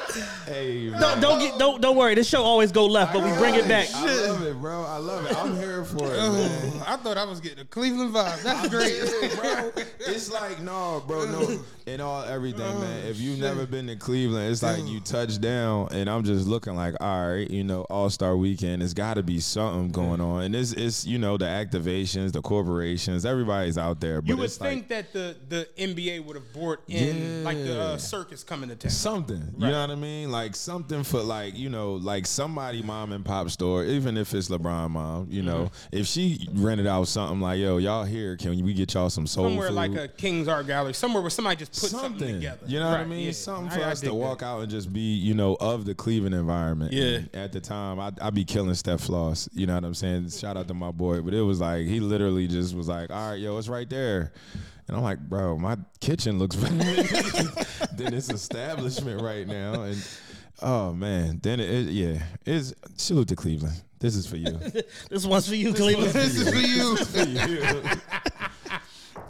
Hey, 0.46 0.90
man. 0.90 1.02
Don't 1.02 1.22
don't 1.22 1.40
get 1.40 1.58
don't 1.58 1.82
don't 1.82 1.96
worry. 1.98 2.14
This 2.14 2.28
show 2.30 2.44
always 2.44 2.72
go 2.72 2.86
left, 2.86 3.14
but 3.14 3.24
we 3.24 3.32
bring 3.38 3.56
it 3.56 3.68
back. 3.68 3.88
I 3.96 4.28
love 4.28 4.44
it, 4.46 4.56
bro. 4.62 4.84
I 4.84 4.98
love 4.98 5.26
it. 5.26 5.36
I'm 5.36 5.56
here 5.56 5.84
for 5.84 6.06
it, 6.06 6.18
oh, 6.20 6.34
man. 6.34 6.84
I 6.86 6.98
thought 6.98 7.18
I 7.18 7.24
was 7.26 7.40
getting 7.40 7.60
a 7.60 7.66
Cleveland 7.66 8.14
vibe. 8.14 8.44
That's 8.44 8.70
great. 8.70 9.00
bro. 9.40 9.72
It's 10.06 10.32
like 10.32 10.62
no, 10.62 11.04
bro, 11.08 11.26
no. 11.26 11.60
In 11.86 12.00
all 12.00 12.24
everything, 12.24 12.80
man. 12.80 13.02
Oh, 13.06 13.10
if 13.10 13.20
you've 13.20 13.40
never 13.40 13.66
been 13.66 13.88
to 13.88 13.98
Cleveland, 13.98 14.52
it's 14.52 14.64
like 14.64 14.86
you 14.86 15.02
touch 15.02 15.42
down, 15.42 15.90
and 15.92 16.10
I'm 16.10 16.24
just 16.24 16.48
looking 16.48 16.76
like, 16.76 16.96
all 17.02 17.34
right, 17.34 17.50
you 17.50 17.64
know, 17.66 17.82
All 17.90 18.10
Star 18.10 18.38
Weekend. 18.38 18.82
It's 18.82 18.94
got 18.94 19.16
to 19.16 19.24
be 19.24 19.42
something 19.42 19.92
going 19.92 20.22
on, 20.22 20.44
and 20.44 20.56
it's 20.56 20.72
it's 20.74 21.06
you 21.06 21.18
know 21.18 21.38
the 21.38 21.46
activations, 21.46 22.32
the 22.32 22.42
corporations, 22.42 23.26
everybody's 23.26 23.78
out 23.78 24.00
there. 24.00 24.22
But 24.22 24.30
You 24.30 24.38
would 24.38 24.46
it's 24.46 24.58
think 24.58 24.90
like 24.90 25.12
that 25.12 25.14
the, 25.14 25.36
the 25.50 25.68
NBA 25.78 26.24
would 26.24 26.36
have 26.38 26.54
in 26.88 27.40
Yeah. 27.40 27.44
like 27.46 27.58
the 27.58 27.80
uh, 27.82 27.98
circus 27.98 28.44
coming 28.44 28.70
to 28.70 28.76
town. 28.76 28.92
something. 28.92 29.42
You 29.58 29.68
know 29.68 29.82
what 29.82 29.90
I 29.92 29.96
mean? 29.96 30.32
Like 30.32 30.56
something 30.56 31.04
for 31.04 31.22
like, 31.22 31.58
you 31.58 31.70
know, 31.70 31.94
like 31.94 32.26
somebody 32.26 32.82
mom 32.82 33.12
and 33.12 33.24
pop 33.24 33.50
store, 33.50 33.84
even 33.86 34.18
if 34.18 34.34
it's 34.34 34.50
LeBron 34.50 34.92
mom, 34.92 35.28
you 35.30 35.42
know, 35.42 35.54
Mm-hmm. 35.54 35.98
if 35.98 36.08
she 36.08 36.48
rented 36.54 36.88
out 36.88 37.08
something 37.08 37.40
like, 37.40 37.60
yo, 37.60 37.78
y'all 37.78 38.04
here, 38.04 38.36
can 38.38 38.64
we 38.64 38.74
get 38.74 38.94
y'all 38.94 39.10
some 39.10 39.28
soul 39.28 39.46
somewhere 39.46 39.68
food? 39.70 39.76
like 39.76 39.96
a 39.96 40.08
King's 40.08 40.48
Art 40.48 40.68
Gallery, 40.68 40.94
somewhere 40.94 41.22
where 41.22 41.30
somebody 41.30 41.58
just 41.58 41.72
put 41.74 41.90
something, 41.92 42.10
something, 42.20 42.36
together. 42.36 42.66
You 42.66 42.80
know 42.80 42.90
what 42.90 43.00
I 43.00 43.06
mean? 43.06 43.26
yeah. 43.28 43.32
Something 43.32 43.70
for 43.72 43.84
I 43.84 43.92
us 43.92 44.02
dig 44.02 44.10
to 44.10 44.16
walk 44.16 44.40
that. 44.40 44.46
out 44.46 44.62
and 44.62 44.70
just 44.72 44.92
be, 44.92 45.00
you 45.16 45.34
know, 45.34 45.56
of 45.60 45.86
the 45.86 45.94
Cleveland 45.96 46.36
environment. 46.36 46.92
Yeah. 46.94 47.04
And 47.18 47.30
at 47.36 47.52
the 47.52 47.60
time, 47.62 48.00
I 48.00 48.12
I 48.22 48.30
be 48.30 48.44
killing 48.46 48.74
Steph 48.76 49.02
Floss. 49.02 49.48
You 49.54 49.68
know 49.68 49.76
what 49.76 49.84
I'm 49.84 49.94
saying? 49.94 50.30
Shout 50.30 50.58
out 50.58 50.68
to 50.68 50.74
my 50.74 50.92
boy, 50.92 51.22
but 51.22 51.34
it 51.34 51.42
was 51.42 51.60
like 51.62 51.86
he 51.86 52.00
literally 52.00 52.48
just 52.48 52.76
was 52.76 52.88
like, 52.88 53.10
"All 53.12 53.30
right, 53.32 53.40
yo, 53.40 53.58
it's 53.58 53.68
right 53.70 53.90
there," 53.90 54.32
and 54.94 55.00
I'm 55.00 55.04
like, 55.04 55.28
"Bro, 55.28 55.58
my 55.58 55.76
kitchen 56.00 56.38
looks 56.38 56.56
better 56.56 56.76
than 57.96 58.12
this 58.12 58.30
establishment 58.30 59.22
right 59.24 59.48
now." 59.48 59.82
And 59.82 60.08
oh 60.62 60.94
man, 60.94 61.40
then 61.42 61.60
it, 61.60 61.70
it 61.70 61.92
yeah, 61.92 62.22
it's 62.46 62.76
salute 62.98 63.30
to 63.30 63.36
Cleveland. 63.36 63.82
This 63.98 64.16
is 64.16 64.28
for 64.28 64.38
you. 64.38 64.60
This 65.10 65.26
one's 65.26 65.48
for 65.48 65.56
you, 65.56 65.74
Cleveland. 65.74 66.12
This 66.12 66.36
is 66.38 66.48
for 66.48 66.60
you. 66.60 66.98
for 67.06 67.28
you. 67.28 67.84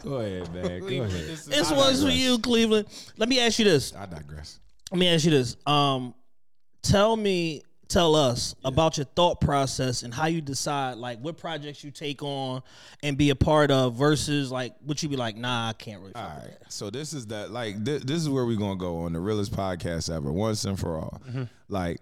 Go 0.04 0.16
ahead, 0.16 0.54
man. 0.54 0.80
Go 0.82 1.04
ahead. 1.04 1.38
This 1.46 1.72
one's 1.72 2.04
for 2.04 2.10
you, 2.10 2.40
Cleveland. 2.40 2.88
Let 3.16 3.30
me 3.30 3.40
ask 3.40 3.58
you 3.58 3.66
this. 3.66 3.96
I 3.96 4.06
digress. 4.06 4.60
Let 4.92 5.00
me 5.00 5.08
ask 5.08 5.24
you 5.24 5.32
this. 5.32 5.56
Um, 5.66 6.14
tell 6.82 7.16
me, 7.16 7.62
tell 7.94 8.16
us 8.16 8.56
about 8.66 8.98
your 8.98 9.06
thought 9.06 9.39
process 9.39 10.02
and 10.02 10.12
how 10.14 10.26
you 10.26 10.41
decide 10.41 10.98
like 10.98 11.20
what 11.20 11.38
projects 11.38 11.84
you 11.84 11.91
take 11.91 12.24
on 12.24 12.64
and 13.04 13.18
be 13.18 13.30
a 13.30 13.36
part 13.36 13.70
of 13.70 13.94
versus 13.94 14.52
like 14.52 14.74
what 14.84 15.04
you 15.04 15.10
be 15.10 15.16
like, 15.16 15.38
nah, 15.38 15.70
I 15.70 15.74
can't 15.74 16.02
really. 16.02 16.16
All 16.16 16.24
right. 16.24 16.58
So 16.70 16.89
this 16.89 17.14
is 17.14 17.28
that 17.28 17.52
like 17.52 17.84
this, 17.84 18.04
this 18.04 18.18
is 18.18 18.30
where 18.30 18.46
we're 18.46 18.58
gonna 18.58 18.76
go 18.76 18.98
on 19.00 19.14
the 19.14 19.20
realest 19.20 19.54
podcast 19.54 20.14
ever, 20.14 20.32
once 20.32 20.66
and 20.66 20.80
for 20.80 20.98
all. 20.98 21.22
Mm-hmm. 21.28 21.44
Like 21.70 22.00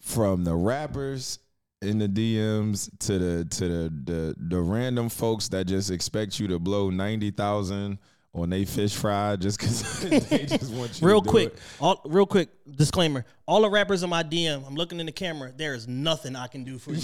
from 0.00 0.44
the 0.44 0.54
rappers 0.54 1.38
in 1.80 1.98
the 1.98 2.08
DMs 2.08 2.90
to 3.00 3.18
the 3.18 3.44
to 3.46 3.68
the 3.68 3.92
the, 4.04 4.34
the 4.36 4.60
random 4.60 5.08
folks 5.08 5.48
that 5.48 5.66
just 5.66 5.90
expect 5.90 6.38
you 6.38 6.48
to 6.48 6.58
blow 6.58 6.90
ninety 6.90 7.30
thousand 7.30 7.98
on 8.36 8.50
they 8.50 8.64
fish 8.64 8.94
fry 8.94 9.36
just 9.36 9.58
because 9.58 10.00
they 10.28 10.46
just 10.46 10.72
want 10.72 11.00
you 11.00 11.06
Real 11.06 11.20
to 11.20 11.24
do 11.26 11.30
quick, 11.30 11.48
it. 11.54 11.58
all, 11.80 12.00
real 12.04 12.26
quick 12.26 12.48
disclaimer: 12.76 13.24
all 13.46 13.62
the 13.62 13.70
rappers 13.70 14.02
in 14.02 14.10
my 14.10 14.22
DM, 14.22 14.66
I'm 14.66 14.74
looking 14.74 14.98
in 15.00 15.06
the 15.06 15.12
camera. 15.12 15.52
There 15.56 15.74
is 15.74 15.86
nothing 15.88 16.34
I 16.36 16.46
can 16.48 16.64
do 16.64 16.78
for 16.78 16.92
you. 16.92 17.02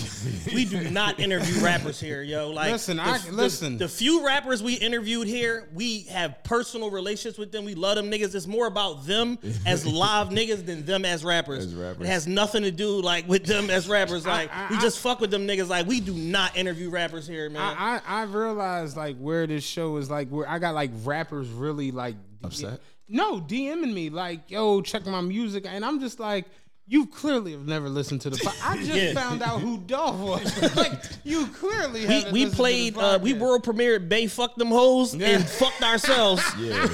we 0.54 0.64
do 0.64 0.80
not 0.90 1.20
interview 1.20 1.62
rappers 1.64 1.98
here, 2.00 2.22
yo. 2.22 2.50
Like, 2.50 2.72
Listen, 2.72 2.96
the, 2.98 3.02
I- 3.04 3.18
the- 3.18 3.32
listen. 3.32 3.78
The, 3.78 3.88
few 3.88 4.26
rappers 4.26 4.62
we 4.62 4.74
interviewed 4.74 5.26
here, 5.28 5.68
we 5.72 6.00
have 6.10 6.42
personal 6.44 6.90
relationships 6.90 7.38
with 7.38 7.52
them. 7.52 7.64
We 7.64 7.74
love 7.74 7.96
them 7.96 8.10
niggas. 8.10 8.34
It's 8.34 8.46
more 8.46 8.66
about 8.66 9.06
them 9.06 9.38
as 9.66 9.86
live 9.86 10.28
niggas 10.30 10.66
than 10.66 10.84
them 10.84 11.04
as 11.04 11.24
rappers. 11.24 11.66
As 11.66 11.74
rappers. 11.74 12.06
It 12.06 12.10
has 12.10 12.26
nothing 12.26 12.62
to 12.64 12.70
do 12.72 13.00
like 13.00 13.28
with 13.28 13.44
them 13.44 13.70
as 13.70 13.88
rappers. 13.88 14.26
Like, 14.26 14.52
I- 14.52 14.68
we 14.70 14.76
I- 14.76 14.80
just 14.80 14.98
fuck 14.98 15.20
with 15.20 15.30
them 15.30 15.46
niggas. 15.46 15.68
Like, 15.68 15.86
we 15.86 16.00
do 16.00 16.12
not 16.12 16.56
interview 16.56 16.90
rappers 16.90 17.26
here, 17.26 17.48
man. 17.48 17.62
I, 17.62 18.00
I 18.04 18.22
I've 18.22 18.34
realized 18.34 18.96
like 18.96 19.16
where 19.18 19.46
this 19.46 19.62
show 19.64 19.96
is 19.98 20.10
like 20.10 20.28
where 20.28 20.48
I 20.48 20.58
got 20.58 20.74
like 20.74 20.90
rappers 21.22 21.48
really 21.50 21.90
like 21.92 22.16
Upset? 22.44 22.80
No, 23.08 23.40
DMing 23.40 23.92
me 23.94 24.10
like, 24.10 24.50
yo, 24.50 24.80
check 24.82 25.06
my 25.06 25.20
music, 25.20 25.64
and 25.68 25.84
I'm 25.84 26.00
just 26.00 26.18
like. 26.20 26.46
You 26.88 27.06
clearly 27.06 27.52
have 27.52 27.64
never 27.64 27.88
listened 27.88 28.22
to 28.22 28.30
the. 28.30 28.36
Po- 28.38 28.50
I 28.60 28.76
just 28.76 28.90
Yeah. 28.94 29.12
found 29.14 29.40
out 29.40 29.60
who 29.60 29.78
Dolph 29.78 30.16
was. 30.18 30.76
like 30.76 30.92
you 31.22 31.46
clearly 31.46 32.00
we, 32.00 32.12
haven't 32.12 32.32
we 32.32 32.40
listened 32.40 32.50
to 32.50 32.56
played, 32.56 32.98
uh, 32.98 33.18
we 33.22 33.34
podcast. 33.34 33.38
world 33.38 33.64
premiered 33.64 34.08
Bay 34.08 34.26
Fuck 34.26 34.56
Them 34.56 34.68
Hoes 34.68 35.14
Yeah. 35.14 35.28
and 35.28 35.48
fucked 35.48 35.80
ourselves. 35.82 36.42
Yeah. 36.58 36.88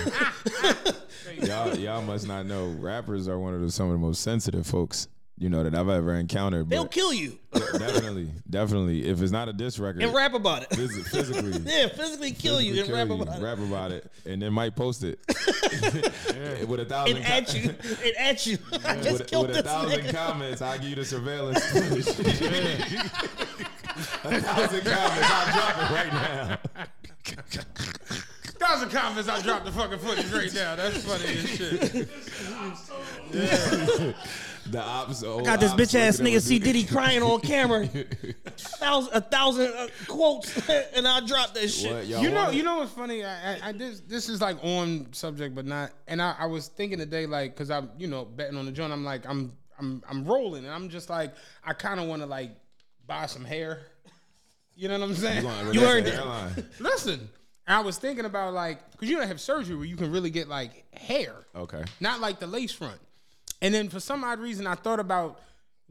y'all, 1.43 1.74
y'all 1.76 2.03
must 2.03 2.29
not 2.29 2.45
know. 2.45 2.68
Rappers 2.79 3.29
are 3.29 3.39
one 3.39 3.55
of 3.55 3.62
the, 3.62 3.70
some 3.72 3.87
of 3.87 3.93
the 3.93 3.99
most 3.99 4.20
sensitive 4.20 4.66
folks, 4.66 5.09
you 5.39 5.49
know, 5.49 5.62
that 5.64 5.74
I've 5.74 5.89
ever 5.89 6.14
encountered. 6.14 6.68
They'll 6.68 6.84
but 6.84 6.91
kill 6.93 7.12
you 7.12 7.39
definitely, 7.53 8.28
definitely. 8.51 9.07
If 9.09 9.22
it's 9.22 9.32
not 9.32 9.49
a 9.49 9.53
diss 9.53 9.78
record, 9.78 10.03
and 10.03 10.12
rap 10.12 10.34
about 10.34 10.62
it. 10.64 10.70
phys- 10.70 11.07
physically, 11.09 11.53
yeah, 11.72 11.89
physically 11.89 12.32
kill 12.32 12.61
you 12.61 12.72
and 12.72 12.86
physically 12.89 12.95
rap 12.99 13.07
kill 13.09 13.16
you, 13.16 13.22
about 13.22 13.39
it. 13.39 13.43
rap 13.45 13.59
about 13.59 13.91
it, 13.93 14.11
and 14.26 14.43
then 14.43 14.53
might 14.53 14.76
post 14.76 15.03
it 15.05 15.18
with 16.68 16.80
a 16.80 16.84
thousand 16.84 17.16
And 17.18 17.26
at 17.26 17.55
you, 17.55 17.70
and 17.70 18.16
at 18.18 18.47
you. 18.47 18.59
I 18.84 18.97
just 18.97 19.20
with, 19.20 19.26
killed 19.28 19.49
with 19.49 19.57
a 19.59 19.62
thousand 19.62 20.01
nigga. 20.01 20.14
comments. 20.14 20.61
I 20.61 20.72
will 20.72 20.78
give 20.80 20.91
you 20.91 20.97
the 20.97 21.05
surveillance. 21.05 21.64
footage. 21.70 22.07
a 22.09 22.11
thousand 24.41 24.84
comments. 24.84 25.30
I'll 25.30 25.53
drop 25.53 25.78
it 25.78 25.91
right 25.95 26.12
now. 26.12 26.59
Thousand 28.59 28.91
comments. 28.91 29.28
I 29.28 29.41
dropped 29.41 29.64
the 29.64 29.72
fucking 29.72 29.99
footage 29.99 30.30
right 30.32 30.53
now. 30.53 30.74
That's 30.76 31.05
funny 31.05 31.24
as 31.39 31.49
shit. 31.49 32.09
The 34.71 34.83
ops. 34.83 35.23
oh, 35.23 35.41
Got 35.41 35.61
this 35.61 35.73
bitch 35.73 35.95
ass 35.99 36.21
nigga 36.21 36.43
see. 36.43 36.59
Diddy 36.59 36.85
crying 36.95 37.23
on 37.23 37.41
camera. 37.41 37.87
thousand, 38.57 39.12
a 39.14 39.21
thousand 39.21 39.73
uh, 39.73 39.89
quotes, 40.07 40.69
and 40.95 41.09
I 41.09 41.25
dropped 41.27 41.55
that 41.55 41.69
shit. 41.69 41.93
What, 41.93 42.07
y'all 42.07 42.23
know, 42.23 42.33
want 42.35 42.55
you 42.55 42.62
know 42.62 42.79
what's 42.79 42.93
funny? 42.93 43.25
I, 43.25 43.55
I, 43.55 43.59
I 43.69 43.73
this 43.73 44.01
this 44.01 44.29
is 44.29 44.41
like 44.41 44.59
on 44.62 45.09
subject, 45.12 45.55
but 45.55 45.64
not. 45.64 45.93
And 46.07 46.21
I, 46.21 46.35
I 46.39 46.47
was 46.47 46.69
thinking 46.69 46.99
today, 46.99 47.27
like, 47.27 47.57
cause 47.57 47.71
I'm, 47.71 47.91
you 47.99 48.07
know, 48.09 48.25
betting 48.25 48.57
on 48.59 48.66
the 48.66 48.73
joint. 48.73 48.93
I'm 48.93 49.05
like, 49.05 49.27
I'm, 49.27 49.53
I'm, 49.79 50.03
I'm 50.09 50.25
rolling, 50.25 50.64
and 50.64 50.73
I'm 50.73 50.89
just 50.89 51.09
like, 51.09 51.35
I 51.64 51.73
kind 51.73 51.99
of 52.01 52.07
want 52.07 52.23
to 52.23 52.27
like 52.27 52.51
buy 53.07 53.27
some 53.27 53.45
hair. 53.45 53.81
You 54.77 54.89
know 54.89 54.99
what 54.99 55.09
I'm 55.09 55.14
saying? 55.16 55.43
You 55.43 55.49
relax 55.49 55.79
earned 55.83 56.07
the 56.07 56.61
it. 56.61 56.66
Listen, 56.79 57.29
I 57.66 57.81
was 57.81 57.99
thinking 57.99 58.25
about 58.25 58.55
like, 58.55 58.79
cause 58.97 59.09
you 59.09 59.16
don't 59.16 59.27
have 59.27 59.41
surgery 59.41 59.77
where 59.77 59.85
you 59.85 59.97
can 59.97 60.12
really 60.12 60.31
get 60.31 60.49
like 60.49 60.85
hair, 60.95 61.35
Okay. 61.55 61.83
not 62.01 62.21
like 62.21 62.39
the 62.39 62.47
lace 62.47 62.73
front. 62.73 62.99
And 63.61 63.75
then 63.75 63.89
for 63.89 64.01
some 64.01 64.23
odd 64.25 64.39
reason, 64.41 64.67
I 64.67 64.75
thought 64.75 65.01
about 65.01 65.41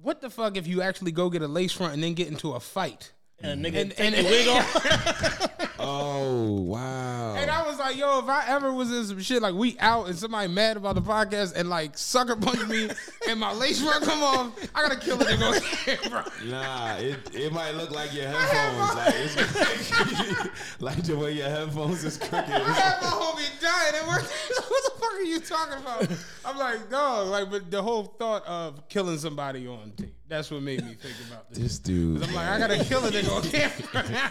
what 0.02 0.22
the 0.22 0.30
fuck 0.30 0.58
if 0.58 0.68
you 0.68 0.82
actually 0.82 1.12
go 1.12 1.30
get 1.30 1.42
a 1.42 1.48
lace 1.48 1.72
front 1.74 1.94
and 1.94 2.04
then 2.04 2.14
get 2.14 2.28
into 2.28 2.54
a 2.54 2.60
fight. 2.60 3.12
And 3.40 3.66
a 3.66 3.70
nigga 3.70 3.82
And- 3.82 3.92
take 3.92 4.00
and- 4.00 4.16
the 4.16 4.30
wig 4.30 4.48
off. 4.48 5.64
Oh 5.90 6.62
wow. 6.64 7.36
And 7.36 7.50
I 7.50 7.66
was 7.66 7.80
like, 7.80 7.96
yo, 7.96 8.20
if 8.20 8.28
I 8.28 8.44
ever 8.48 8.74
was 8.74 8.92
in 8.92 9.06
some 9.06 9.22
shit 9.22 9.42
like 9.42 9.56
we 9.56 9.78
out 9.80 10.08
and 10.08 10.18
somebody 10.18 10.50
mad 10.50 10.76
about 10.76 10.96
the 10.96 11.02
podcast 11.02 11.56
and 11.56 11.70
like 11.70 11.98
sucker 11.98 12.36
punch 12.36 12.68
me 12.68 12.90
and 13.30 13.40
my 13.40 13.54
lace 13.54 13.82
front 13.82 14.04
come 14.04 14.22
off, 14.22 14.70
I 14.76 14.82
gotta 14.82 15.00
kill 15.00 15.22
it 15.22 15.30
and 15.30 15.40
go 15.40 16.10
bro. 16.10 16.24
Nah, 16.46 16.96
it, 16.98 17.18
it 17.34 17.54
might 17.54 17.72
look 17.76 17.92
like 17.92 18.14
your 18.14 18.28
headphones. 18.28 18.96
like, 18.96 19.14
it's, 19.16 20.82
like 20.82 21.04
the 21.04 21.16
way 21.16 21.32
your 21.32 21.50
headphones 21.50 22.04
is 22.04 22.18
crooked. 22.18 22.36
I 22.36 22.74
had 22.74 23.02
my 23.02 23.08
homie 23.08 23.62
dying 23.62 23.96
and 23.96 24.08
we're 24.08 24.16
what 24.16 24.84
the 24.84 24.92
fuck 25.00 25.14
are 25.14 25.22
you 25.22 25.40
talking 25.40 25.82
about? 25.82 26.08
I'm 26.44 26.58
like, 26.58 26.90
dog, 26.90 27.28
like 27.30 27.50
but 27.50 27.72
the 27.72 27.82
whole 27.82 28.04
thought 28.04 28.46
of 28.46 28.90
killing 28.90 29.20
somebody 29.20 29.66
on 29.68 29.94
tape. 29.96 30.17
That's 30.30 30.52
what 30.52 30.62
made 30.62 30.84
me 30.84 30.94
think 30.96 31.16
about 31.30 31.50
this. 31.50 31.60
This 31.60 31.80
dude. 31.80 32.22
I'm 32.24 32.34
like, 32.34 32.46
I 32.48 32.60
gotta 32.60 32.84
kill 32.84 33.04
a 33.06 33.10
nigga 33.12 33.36
on 33.36 33.44
camera 33.44 34.22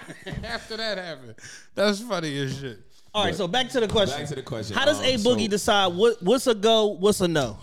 after 0.44 0.76
that 0.76 0.98
happened. 0.98 1.34
That's 1.74 2.00
funny 2.00 2.36
as 2.38 2.58
shit. 2.58 2.78
All 3.14 3.24
right, 3.24 3.34
so 3.34 3.48
back 3.48 3.70
to 3.70 3.80
the 3.80 3.88
question. 3.88 4.18
Back 4.18 4.28
to 4.28 4.34
the 4.34 4.42
question. 4.42 4.76
How 4.76 4.84
does 4.84 4.98
Um, 4.98 5.04
Aye 5.06 5.16
Boogie 5.16 5.44
so- 5.44 5.48
decide 5.48 5.86
what 5.94 6.22
what's 6.22 6.46
a 6.46 6.54
go, 6.54 6.86
what's 6.88 7.20
a 7.20 7.28
no? 7.28 7.58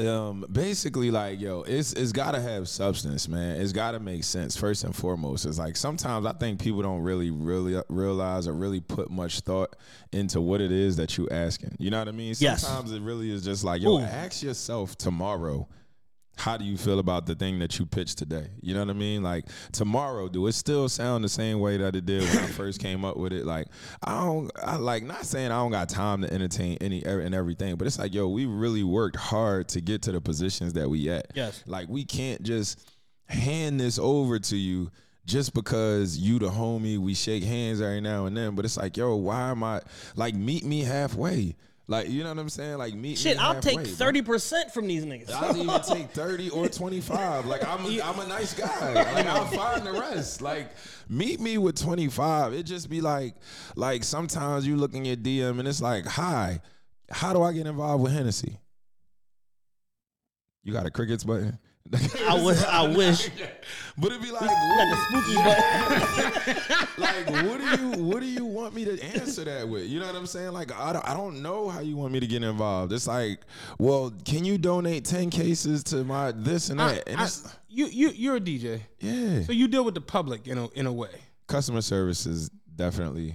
um 0.00 0.44
basically 0.52 1.10
like 1.10 1.40
yo 1.40 1.62
it's 1.62 1.92
it's 1.94 2.12
gotta 2.12 2.40
have 2.40 2.68
substance 2.68 3.26
man 3.26 3.60
it's 3.60 3.72
gotta 3.72 3.98
make 3.98 4.22
sense 4.22 4.56
first 4.56 4.84
and 4.84 4.94
foremost 4.94 5.44
it's 5.44 5.58
like 5.58 5.74
sometimes 5.74 6.24
i 6.24 6.30
think 6.34 6.60
people 6.62 6.80
don't 6.82 7.00
really 7.00 7.32
really 7.32 7.82
realize 7.88 8.46
or 8.46 8.52
really 8.52 8.78
put 8.78 9.10
much 9.10 9.40
thought 9.40 9.74
into 10.12 10.40
what 10.40 10.60
it 10.60 10.70
is 10.70 10.94
that 10.94 11.18
you 11.18 11.28
asking 11.30 11.74
you 11.80 11.90
know 11.90 11.98
what 11.98 12.06
i 12.06 12.12
mean 12.12 12.32
Yes. 12.38 12.62
sometimes 12.62 12.92
it 12.92 13.02
really 13.02 13.28
is 13.32 13.42
just 13.44 13.64
like 13.64 13.82
yo 13.82 13.98
Ooh. 13.98 14.00
ask 14.00 14.40
yourself 14.40 14.96
tomorrow 14.96 15.66
how 16.38 16.56
do 16.56 16.64
you 16.64 16.76
feel 16.76 17.00
about 17.00 17.26
the 17.26 17.34
thing 17.34 17.58
that 17.58 17.78
you 17.78 17.84
pitched 17.84 18.16
today? 18.16 18.46
You 18.60 18.72
know 18.72 18.80
what 18.80 18.90
I 18.90 18.92
mean? 18.92 19.24
Like 19.24 19.46
tomorrow, 19.72 20.28
do 20.28 20.46
it 20.46 20.52
still 20.52 20.88
sound 20.88 21.24
the 21.24 21.28
same 21.28 21.58
way 21.58 21.76
that 21.78 21.96
it 21.96 22.06
did 22.06 22.22
when 22.22 22.38
I 22.38 22.46
first 22.56 22.80
came 22.80 23.04
up 23.04 23.16
with 23.16 23.32
it? 23.32 23.44
Like 23.44 23.66
I 24.04 24.24
don't, 24.24 24.50
I 24.64 24.76
like 24.76 25.02
not 25.02 25.26
saying 25.26 25.50
I 25.50 25.56
don't 25.56 25.72
got 25.72 25.88
time 25.88 26.22
to 26.22 26.32
entertain 26.32 26.78
any 26.80 27.04
and 27.04 27.34
everything, 27.34 27.74
but 27.74 27.88
it's 27.88 27.98
like 27.98 28.14
yo, 28.14 28.28
we 28.28 28.46
really 28.46 28.84
worked 28.84 29.16
hard 29.16 29.68
to 29.70 29.80
get 29.80 30.02
to 30.02 30.12
the 30.12 30.20
positions 30.20 30.74
that 30.74 30.88
we 30.88 31.10
at. 31.10 31.26
Yes. 31.34 31.64
Like 31.66 31.88
we 31.88 32.04
can't 32.04 32.42
just 32.44 32.88
hand 33.26 33.80
this 33.80 33.98
over 33.98 34.38
to 34.38 34.56
you 34.56 34.92
just 35.26 35.54
because 35.54 36.18
you 36.18 36.38
the 36.38 36.50
homie. 36.50 36.98
We 36.98 37.14
shake 37.14 37.42
hands 37.42 37.80
every 37.80 38.00
now 38.00 38.26
and 38.26 38.36
then, 38.36 38.54
but 38.54 38.64
it's 38.64 38.76
like 38.76 38.96
yo, 38.96 39.16
why 39.16 39.50
am 39.50 39.64
I 39.64 39.80
like 40.14 40.36
meet 40.36 40.64
me 40.64 40.82
halfway? 40.82 41.56
Like 41.90 42.10
you 42.10 42.22
know 42.22 42.28
what 42.28 42.38
I'm 42.38 42.50
saying? 42.50 42.76
Like 42.76 42.92
meet 42.92 43.16
Shit, 43.16 43.38
me 43.38 43.42
I'll 43.42 43.60
take 43.60 43.86
thirty 43.86 44.20
percent 44.20 44.72
from 44.72 44.86
these 44.86 45.06
niggas. 45.06 45.32
I'll 45.32 45.56
even 45.56 45.80
take 45.88 46.10
30 46.10 46.50
or 46.50 46.68
25. 46.68 47.46
Like 47.46 47.66
I'm 47.66 47.84
a, 47.86 48.00
I'm 48.04 48.20
a 48.20 48.26
nice 48.26 48.52
guy. 48.52 48.92
Like 48.92 49.26
I'll 49.26 49.46
find 49.46 49.86
the 49.86 49.92
rest. 49.92 50.42
Like 50.42 50.70
meet 51.08 51.40
me 51.40 51.56
with 51.56 51.76
25. 51.80 52.52
It 52.52 52.64
just 52.64 52.90
be 52.90 53.00
like 53.00 53.36
like 53.74 54.04
sometimes 54.04 54.66
you 54.66 54.76
look 54.76 54.94
in 54.94 55.06
your 55.06 55.16
DM 55.16 55.58
and 55.58 55.66
it's 55.66 55.80
like, 55.80 56.04
"Hi, 56.04 56.60
how 57.10 57.32
do 57.32 57.42
I 57.42 57.54
get 57.54 57.66
involved 57.66 58.04
with 58.04 58.12
Hennessy?" 58.12 58.58
You 60.62 60.74
got 60.74 60.84
a 60.84 60.90
crickets 60.90 61.24
button? 61.24 61.58
I 62.28 62.42
wish. 62.44 62.62
I 62.64 62.86
wish. 62.88 63.30
But 63.96 64.12
it'd 64.12 64.22
be 64.22 64.30
like, 64.30 64.40
Got 64.42 64.90
the 64.90 64.96
spooky 65.08 65.34
button. 65.34 66.86
like, 66.98 67.26
what 67.46 67.58
do 67.60 67.82
you, 67.96 68.04
what 68.04 68.20
do 68.20 68.26
you 68.26 68.44
want 68.44 68.74
me 68.74 68.84
to 68.84 69.02
answer 69.02 69.44
that 69.44 69.68
with? 69.68 69.86
You 69.86 70.00
know 70.00 70.06
what 70.06 70.14
I'm 70.16 70.26
saying? 70.26 70.52
Like, 70.52 70.72
I 70.78 70.92
don't, 70.92 71.08
I 71.08 71.14
don't 71.14 71.42
know 71.42 71.68
how 71.68 71.80
you 71.80 71.96
want 71.96 72.12
me 72.12 72.20
to 72.20 72.26
get 72.26 72.42
involved. 72.42 72.92
It's 72.92 73.06
like, 73.06 73.40
well, 73.78 74.12
can 74.24 74.44
you 74.44 74.58
donate 74.58 75.04
ten 75.04 75.30
cases 75.30 75.82
to 75.84 76.04
my 76.04 76.32
this 76.32 76.70
and 76.70 76.80
I- 76.80 76.94
that? 76.94 77.08
And 77.08 77.20
I- 77.20 77.24
it's, 77.24 77.56
you 77.68 77.86
you 77.86 78.10
you're 78.10 78.36
a 78.36 78.40
DJ, 78.40 78.80
yeah, 79.00 79.42
so 79.42 79.52
you 79.52 79.68
deal 79.68 79.84
with 79.84 79.94
the 79.94 80.00
public 80.00 80.46
in 80.48 80.56
a 80.58 80.68
in 80.70 80.86
a 80.86 80.92
way. 80.92 81.10
customer 81.46 81.80
service 81.82 82.24
is 82.26 82.48
definitely 82.74 83.34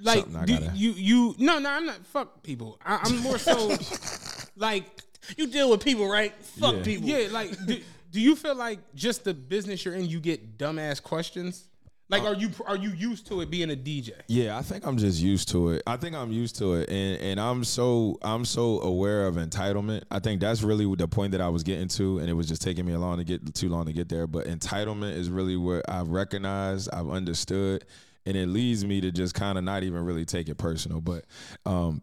Like 0.00 0.20
something 0.20 0.36
I 0.36 0.44
do 0.44 0.58
gotta. 0.58 0.76
you 0.76 0.90
you 0.92 1.34
no 1.38 1.58
no 1.58 1.70
I'm 1.70 1.86
not 1.86 2.04
fuck 2.06 2.42
people. 2.42 2.78
I, 2.84 3.00
I'm 3.02 3.16
more 3.18 3.38
so 3.38 3.74
like 4.56 4.84
You 5.36 5.46
deal 5.46 5.70
with 5.70 5.82
people, 5.84 6.08
right? 6.08 6.34
Fuck 6.44 6.76
Yeah. 6.76 6.82
people. 6.82 7.08
yeah 7.08 7.28
like 7.30 7.50
do, 7.66 7.80
do 8.10 8.20
you 8.20 8.36
feel 8.36 8.54
like 8.54 8.78
just 8.94 9.24
the 9.24 9.34
business 9.34 9.84
you're 9.84 9.94
in 9.94 10.06
you 10.06 10.20
get 10.20 10.58
dumbass 10.58 11.02
questions? 11.02 11.68
Like 12.08 12.24
are 12.24 12.34
you 12.34 12.50
are 12.66 12.76
you 12.76 12.90
used 12.90 13.26
to 13.28 13.40
it 13.40 13.50
being 13.50 13.70
a 13.70 13.76
DJ? 13.76 14.10
Yeah, 14.26 14.58
I 14.58 14.60
think 14.60 14.86
I'm 14.86 14.98
just 14.98 15.18
used 15.18 15.48
to 15.50 15.70
it. 15.70 15.82
I 15.86 15.96
think 15.96 16.14
I'm 16.14 16.30
used 16.30 16.56
to 16.56 16.74
it, 16.74 16.90
and 16.90 17.18
and 17.22 17.40
I'm 17.40 17.64
so 17.64 18.18
I'm 18.20 18.44
so 18.44 18.80
aware 18.82 19.26
of 19.26 19.36
entitlement. 19.36 20.02
I 20.10 20.18
think 20.18 20.42
that's 20.42 20.62
really 20.62 20.84
the 20.94 21.08
point 21.08 21.32
that 21.32 21.40
I 21.40 21.48
was 21.48 21.62
getting 21.62 21.88
to, 21.88 22.18
and 22.18 22.28
it 22.28 22.34
was 22.34 22.48
just 22.48 22.60
taking 22.60 22.84
me 22.84 22.92
a 22.92 22.98
long 22.98 23.16
to 23.16 23.24
get 23.24 23.54
too 23.54 23.70
long 23.70 23.86
to 23.86 23.94
get 23.94 24.10
there. 24.10 24.26
But 24.26 24.46
entitlement 24.46 25.16
is 25.16 25.30
really 25.30 25.56
what 25.56 25.88
I've 25.88 26.08
recognized, 26.08 26.90
I've 26.92 27.08
understood, 27.08 27.86
and 28.26 28.36
it 28.36 28.48
leads 28.48 28.84
me 28.84 29.00
to 29.00 29.10
just 29.10 29.34
kind 29.34 29.56
of 29.56 29.64
not 29.64 29.82
even 29.82 30.04
really 30.04 30.26
take 30.26 30.50
it 30.50 30.56
personal. 30.58 31.00
But 31.00 31.24
um, 31.64 32.02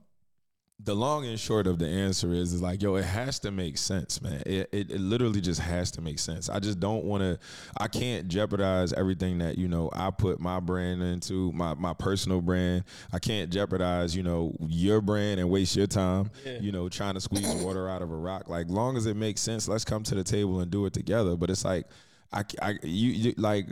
the 0.82 0.96
long 0.96 1.26
and 1.26 1.38
short 1.38 1.68
of 1.68 1.78
the 1.78 1.88
answer 1.88 2.32
is 2.32 2.54
is 2.54 2.62
like 2.62 2.82
yo 2.82 2.96
it 2.96 3.04
has 3.04 3.40
to 3.40 3.52
make 3.52 3.78
sense 3.78 4.22
man. 4.22 4.42
It, 4.46 4.70
it, 4.72 4.92
it 4.92 5.00
literally 5.00 5.42
just 5.42 5.60
has 5.60 5.92
to 5.92 6.02
make 6.02 6.20
sense. 6.20 6.50
I 6.50 6.60
just 6.60 6.80
don't 6.80 7.04
want 7.04 7.22
to 7.22 7.38
i 7.78 7.88
can't 7.88 8.28
jeopardize 8.28 8.94
everything 8.94 9.40
that 9.40 9.58
you 9.58 9.68
know 9.68 9.90
i 9.94 10.10
put 10.10 10.40
my 10.40 10.60
brand 10.60 11.04
into 11.04 11.52
my 11.52 11.74
my 11.74 11.94
personal 11.94 12.42
brand. 12.42 12.86
I 13.12 13.20
can't 13.20 13.50
jeopardize 13.50 14.16
you 14.16 14.24
know 14.24 14.56
your 14.62 15.02
brand 15.02 15.40
and 15.40 15.50
waste 15.50 15.76
your 15.76 15.88
time 15.88 16.32
you 16.62 16.72
know 16.72 16.88
trying 16.88 17.16
to 17.16 17.22
squeeze 17.22 17.54
water 17.56 17.90
out 17.90 18.02
of 18.02 18.12
a 18.12 18.16
rock. 18.16 18.48
Like 18.48 18.70
long 18.70 18.96
as 18.96 19.06
it 19.06 19.18
makes 19.18 19.42
sense 19.42 19.68
let's 19.68 19.86
come 19.86 20.04
to 20.04 20.16
the 20.16 20.24
table 20.24 20.60
and 20.62 20.72
do 20.72 20.86
it 20.86 20.94
together. 20.94 21.36
But 21.36 21.50
it's 21.50 21.66
like 21.66 21.88
I, 22.32 22.44
I 22.62 22.80
you, 22.84 23.12
you 23.12 23.34
like 23.38 23.68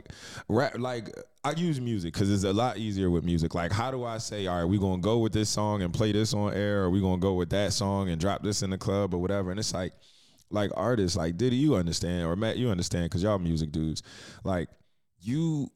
rap 0.48 0.78
like 0.78 1.10
I 1.44 1.52
use 1.52 1.80
music 1.80 2.12
because 2.12 2.30
it's 2.30 2.44
a 2.44 2.52
lot 2.52 2.78
easier 2.78 3.10
with 3.10 3.24
music. 3.24 3.54
Like, 3.54 3.72
how 3.72 3.90
do 3.90 4.04
I 4.04 4.18
say, 4.18 4.46
all 4.46 4.56
right, 4.56 4.64
we're 4.64 4.80
gonna 4.80 5.00
go 5.00 5.18
with 5.18 5.32
this 5.32 5.48
song 5.48 5.82
and 5.82 5.94
play 5.94 6.12
this 6.12 6.34
on 6.34 6.52
air, 6.52 6.82
or 6.82 6.90
we 6.90 7.00
gonna 7.00 7.18
go 7.18 7.34
with 7.34 7.50
that 7.50 7.72
song 7.72 8.10
and 8.10 8.20
drop 8.20 8.42
this 8.42 8.62
in 8.62 8.70
the 8.70 8.78
club 8.78 9.14
or 9.14 9.18
whatever? 9.18 9.50
And 9.50 9.58
it's 9.58 9.72
like, 9.72 9.92
like 10.50 10.70
artists, 10.74 11.16
like 11.16 11.36
Diddy, 11.36 11.56
you 11.56 11.76
understand, 11.76 12.26
or 12.26 12.34
Matt, 12.36 12.56
you 12.58 12.70
understand, 12.70 13.04
because 13.04 13.22
y'all 13.22 13.38
music 13.38 13.70
dudes, 13.70 14.02
like 14.44 14.68
you 15.20 15.70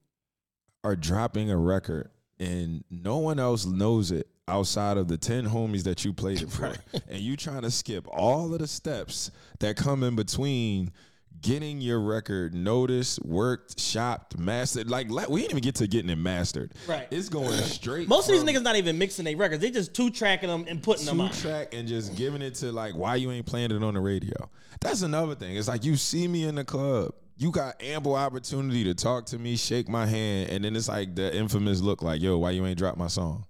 are 0.84 0.96
dropping 0.96 1.50
a 1.50 1.56
record 1.56 2.10
and 2.40 2.82
no 2.90 3.18
one 3.18 3.38
else 3.38 3.64
knows 3.64 4.10
it 4.10 4.26
outside 4.48 4.96
of 4.96 5.06
the 5.06 5.16
10 5.16 5.46
homies 5.46 5.84
that 5.84 6.04
you 6.04 6.12
played 6.12 6.42
it 6.42 6.50
for. 6.50 6.74
and 7.08 7.20
you 7.20 7.36
trying 7.36 7.62
to 7.62 7.70
skip 7.70 8.06
all 8.10 8.52
of 8.52 8.58
the 8.58 8.66
steps 8.66 9.30
that 9.60 9.76
come 9.76 10.02
in 10.02 10.16
between 10.16 10.90
getting 11.42 11.80
your 11.80 12.00
record 12.00 12.54
noticed, 12.54 13.24
worked, 13.24 13.78
shopped, 13.78 14.38
mastered. 14.38 14.88
Like 14.88 15.08
we 15.10 15.40
didn't 15.40 15.52
even 15.52 15.62
get 15.62 15.74
to 15.76 15.86
getting 15.86 16.10
it 16.10 16.16
mastered. 16.16 16.72
Right. 16.88 17.06
It's 17.10 17.28
going 17.28 17.52
straight. 17.52 18.08
Most 18.08 18.28
of 18.28 18.34
these 18.34 18.44
niggas 18.44 18.62
not 18.62 18.76
even 18.76 18.96
mixing 18.96 19.24
their 19.24 19.36
records. 19.36 19.60
They 19.60 19.70
just 19.70 19.92
two 19.94 20.10
tracking 20.10 20.48
them 20.48 20.64
and 20.68 20.82
putting 20.82 21.04
them 21.04 21.18
two 21.18 21.22
on. 21.24 21.32
track 21.32 21.74
and 21.74 21.86
just 21.86 22.16
giving 22.16 22.40
it 22.40 22.54
to 22.56 22.72
like 22.72 22.94
why 22.94 23.16
you 23.16 23.30
ain't 23.30 23.46
playing 23.46 23.72
it 23.72 23.82
on 23.82 23.94
the 23.94 24.00
radio. 24.00 24.48
That's 24.80 25.02
another 25.02 25.34
thing. 25.34 25.56
It's 25.56 25.68
like 25.68 25.84
you 25.84 25.96
see 25.96 26.26
me 26.26 26.44
in 26.44 26.54
the 26.54 26.64
club. 26.64 27.12
You 27.36 27.50
got 27.50 27.82
ample 27.82 28.14
opportunity 28.14 28.84
to 28.84 28.94
talk 28.94 29.26
to 29.26 29.38
me, 29.38 29.56
shake 29.56 29.88
my 29.88 30.06
hand, 30.06 30.50
and 30.50 30.64
then 30.64 30.76
it's 30.76 30.88
like 30.88 31.16
the 31.16 31.34
infamous 31.34 31.80
look 31.80 32.02
like, 32.02 32.20
yo, 32.20 32.38
why 32.38 32.50
you 32.50 32.64
ain't 32.66 32.78
drop 32.78 32.96
my 32.96 33.08
song? 33.08 33.46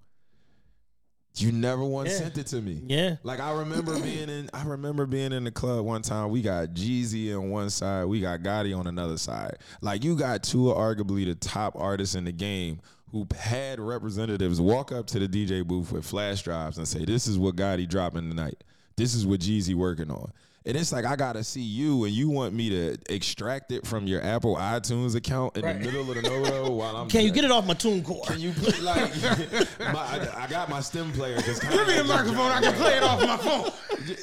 You 1.36 1.50
never 1.50 1.82
once 1.84 2.10
Yeah. 2.10 2.18
sent 2.18 2.38
it 2.38 2.46
to 2.48 2.60
me. 2.60 2.82
Yeah. 2.86 3.16
Like 3.22 3.40
I 3.40 3.52
remember 3.52 3.98
being 3.98 4.28
in 4.28 4.50
I 4.52 4.64
remember 4.64 5.06
being 5.06 5.32
in 5.32 5.44
the 5.44 5.50
club 5.50 5.84
one 5.84 6.02
time. 6.02 6.30
We 6.30 6.42
got 6.42 6.68
Jeezy 6.74 7.34
on 7.36 7.50
one 7.50 7.70
side, 7.70 8.04
we 8.04 8.20
got 8.20 8.40
Gotti 8.40 8.76
on 8.78 8.86
another 8.86 9.16
side. 9.16 9.56
Like 9.80 10.04
you 10.04 10.14
got 10.14 10.42
two 10.42 10.70
of 10.70 10.76
arguably 10.76 11.24
the 11.24 11.34
top 11.34 11.74
artists 11.76 12.14
in 12.14 12.24
the 12.24 12.32
game 12.32 12.80
who 13.10 13.26
had 13.38 13.80
representatives 13.80 14.60
walk 14.60 14.92
up 14.92 15.06
to 15.06 15.18
the 15.18 15.28
DJ 15.28 15.66
booth 15.66 15.92
with 15.92 16.04
flash 16.04 16.42
drives 16.42 16.76
and 16.78 16.86
say, 16.86 17.04
This 17.04 17.26
is 17.26 17.38
what 17.38 17.56
Gotti 17.56 17.88
dropping 17.88 18.28
tonight. 18.28 18.62
This 18.96 19.14
is 19.14 19.26
what 19.26 19.40
Jeezy 19.40 19.74
working 19.74 20.10
on. 20.10 20.32
And 20.64 20.76
it's 20.76 20.92
like 20.92 21.04
I 21.04 21.16
gotta 21.16 21.42
see 21.42 21.60
you, 21.62 22.04
and 22.04 22.12
you 22.12 22.28
want 22.28 22.54
me 22.54 22.70
to 22.70 22.96
extract 23.08 23.72
it 23.72 23.84
from 23.86 24.06
your 24.06 24.22
Apple 24.22 24.56
iTunes 24.56 25.16
account 25.16 25.56
in 25.56 25.64
Right. 25.64 25.78
the 25.78 25.84
middle 25.84 26.08
of 26.08 26.14
the 26.14 26.22
no 26.22 26.70
while 26.70 26.96
I'm. 26.96 27.08
Can 27.08 27.24
you 27.24 27.32
get 27.32 27.44
it 27.44 27.50
off 27.50 27.66
my 27.66 27.74
TuneCore? 27.74 28.26
Can 28.26 28.38
you 28.40 28.52
put 28.52 28.80
like? 28.80 29.10
my, 29.80 30.00
I, 30.00 30.44
I 30.44 30.46
got 30.46 30.68
my 30.68 30.80
stem 30.80 31.10
player 31.12 31.36
because 31.36 31.58
Give 31.60 31.86
me 31.86 31.98
a 31.98 32.04
microphone. 32.04 32.52
I 32.52 32.60
can 32.60 32.74
play 32.74 32.96
it 32.96 33.02
off 33.02 33.20
my 33.20 33.36
phone. 33.36 34.16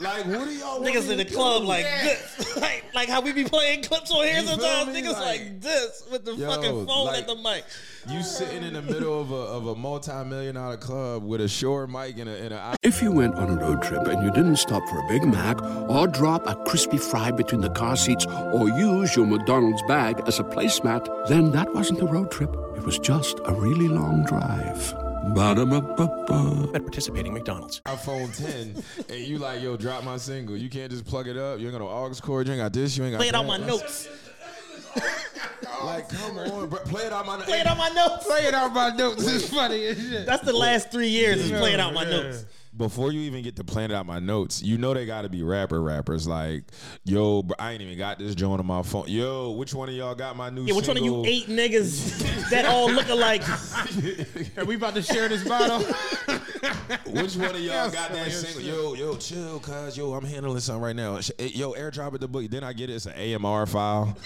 Like, 0.00 0.26
what 0.26 0.44
do 0.46 0.54
y'all 0.54 0.80
want 0.80 0.84
Niggas 0.94 1.06
me 1.06 1.12
in 1.12 1.18
the 1.18 1.24
to 1.24 1.34
club 1.34 1.62
do? 1.62 1.68
like 1.68 1.84
this, 1.84 2.56
like, 2.60 2.84
like 2.94 3.08
how 3.08 3.20
we 3.20 3.32
be 3.32 3.44
playing 3.44 3.82
clips 3.82 4.10
on 4.10 4.24
here 4.24 4.40
You 4.40 4.46
sometimes. 4.46 4.96
Niggas 4.96 5.12
like, 5.12 5.40
Like- 5.40 5.60
this 5.60 6.04
with 6.10 6.24
the 6.24 6.34
Yo, 6.34 6.48
fucking 6.50 6.86
phone 6.86 7.06
like- 7.06 7.20
at 7.22 7.26
the 7.26 7.36
mic. 7.36 7.64
You 8.08 8.22
sitting 8.22 8.62
in 8.62 8.74
the 8.74 8.82
middle 8.82 9.20
of 9.20 9.32
a 9.32 9.34
of 9.34 9.66
a 9.66 9.74
multi 9.74 10.12
million 10.24 10.54
dollar 10.54 10.76
club 10.76 11.24
with 11.24 11.40
a 11.40 11.48
Shure 11.48 11.88
mic 11.88 12.18
and 12.18 12.28
a, 12.28 12.36
and 12.40 12.54
a 12.54 12.76
If 12.84 13.02
you 13.02 13.10
went 13.10 13.34
on 13.34 13.50
a 13.50 13.56
road 13.60 13.82
trip 13.82 14.06
and 14.06 14.22
you 14.22 14.30
didn't 14.30 14.56
stop 14.56 14.88
for 14.88 14.98
a 15.04 15.08
Big 15.08 15.24
Mac 15.24 15.60
or 15.90 16.06
drop 16.06 16.46
a 16.46 16.54
crispy 16.66 16.98
fry 16.98 17.32
between 17.32 17.62
the 17.62 17.70
car 17.70 17.96
seats 17.96 18.24
or 18.26 18.68
use 18.68 19.16
your 19.16 19.26
McDonald's 19.26 19.82
bag 19.88 20.22
as 20.28 20.38
a 20.38 20.44
placemat, 20.44 21.26
then 21.28 21.50
that 21.50 21.74
wasn't 21.74 22.00
a 22.00 22.06
road 22.06 22.30
trip. 22.30 22.54
It 22.76 22.84
was 22.84 22.98
just 23.00 23.40
a 23.44 23.52
really 23.52 23.88
long 23.88 24.24
drive. 24.24 24.94
Ba-da-ba-ba-ba. 25.34 26.70
At 26.74 26.82
participating 26.82 27.32
McDonald's. 27.34 27.80
iPhone 27.86 28.34
10, 28.36 28.82
and 29.08 29.18
you 29.26 29.38
like, 29.38 29.62
yo, 29.62 29.76
drop 29.76 30.04
my 30.04 30.16
single. 30.16 30.56
You 30.56 30.68
can't 30.68 30.90
just 30.90 31.04
plug 31.04 31.26
it 31.28 31.36
up. 31.36 31.58
You 31.58 31.66
ain't 31.66 31.72
got 31.72 31.80
no 31.84 31.88
aux 31.88 32.12
cord. 32.22 32.46
You 32.46 32.52
ain't 32.54 32.62
got 32.62 32.72
this. 32.72 32.96
You 32.96 33.04
ain't 33.04 33.12
got 33.12 33.18
Play 33.18 33.28
it 33.28 33.32
that. 33.32 33.38
on 33.38 33.46
my 33.46 33.58
notes. 33.58 34.08
Like, 35.84 36.08
come 36.08 36.38
on, 36.38 36.68
bro. 36.68 36.78
Play 36.80 37.04
it 37.06 37.12
on 37.12 37.26
my. 37.26 37.36
Notes. 37.36 37.48
Play 37.48 37.58
it 37.60 37.66
on 37.66 37.76
my 37.78 37.88
notes. 37.90 38.26
Play 38.26 38.40
it 38.46 38.54
out 38.54 38.72
my 38.72 38.90
notes. 38.96 39.26
It's 39.26 39.48
funny 39.48 39.84
as 39.86 39.98
shit. 39.98 40.26
That's 40.26 40.42
the 40.44 40.52
last 40.52 40.90
three 40.90 41.08
years 41.08 41.38
is 41.38 41.50
playing 41.50 41.80
out 41.80 41.92
my 41.92 42.04
Yeah. 42.04 42.10
notes. 42.10 42.44
Before 42.76 43.12
you 43.12 43.20
even 43.20 43.42
get 43.42 43.56
to 43.56 43.64
plan 43.64 43.90
out 43.92 44.06
my 44.06 44.18
notes, 44.18 44.62
you 44.62 44.78
know 44.78 44.94
they 44.94 45.06
got 45.06 45.22
to 45.22 45.28
be 45.28 45.42
rapper 45.42 45.80
rappers. 45.80 46.26
Like, 46.26 46.64
yo, 47.04 47.42
bro, 47.42 47.56
I 47.58 47.72
ain't 47.72 47.82
even 47.82 47.96
got 47.96 48.18
this 48.18 48.34
joint 48.34 48.60
on 48.60 48.66
my 48.66 48.82
phone. 48.82 49.04
Yo, 49.08 49.52
which 49.52 49.74
one 49.74 49.88
of 49.88 49.94
y'all 49.94 50.14
got 50.14 50.36
my 50.36 50.50
new? 50.50 50.64
Yeah, 50.64 50.74
which 50.74 50.88
one 50.88 50.96
of 50.96 51.04
you 51.04 51.24
eight 51.24 51.46
niggas 51.46 52.50
that 52.50 52.64
all 52.66 52.90
look 52.90 53.08
alike? 53.08 53.42
Are 54.58 54.64
we 54.64 54.76
about 54.76 54.94
to 54.94 55.02
share 55.02 55.28
this 55.28 55.46
bottle? 55.46 55.80
Which 57.06 57.36
one 57.36 57.54
of 57.54 57.60
y'all 57.60 57.88
That's 57.88 57.94
got 57.94 58.12
that 58.12 58.30
single? 58.32 58.62
Yo, 58.62 58.94
yo, 58.94 59.16
chill, 59.16 59.60
cuz 59.60 59.96
yo, 59.96 60.12
I'm 60.14 60.24
handling 60.24 60.60
something 60.60 60.82
right 60.82 60.96
now. 60.96 61.20
Sh- 61.20 61.30
Yo, 61.38 61.72
airdrop 61.72 62.14
it 62.14 62.20
the 62.20 62.28
book. 62.28 62.48
Then 62.50 62.64
I 62.64 62.72
get 62.72 62.90
it. 62.90 62.94
It's 62.94 63.06
an 63.06 63.14
AMR 63.44 63.66
file. 63.66 64.16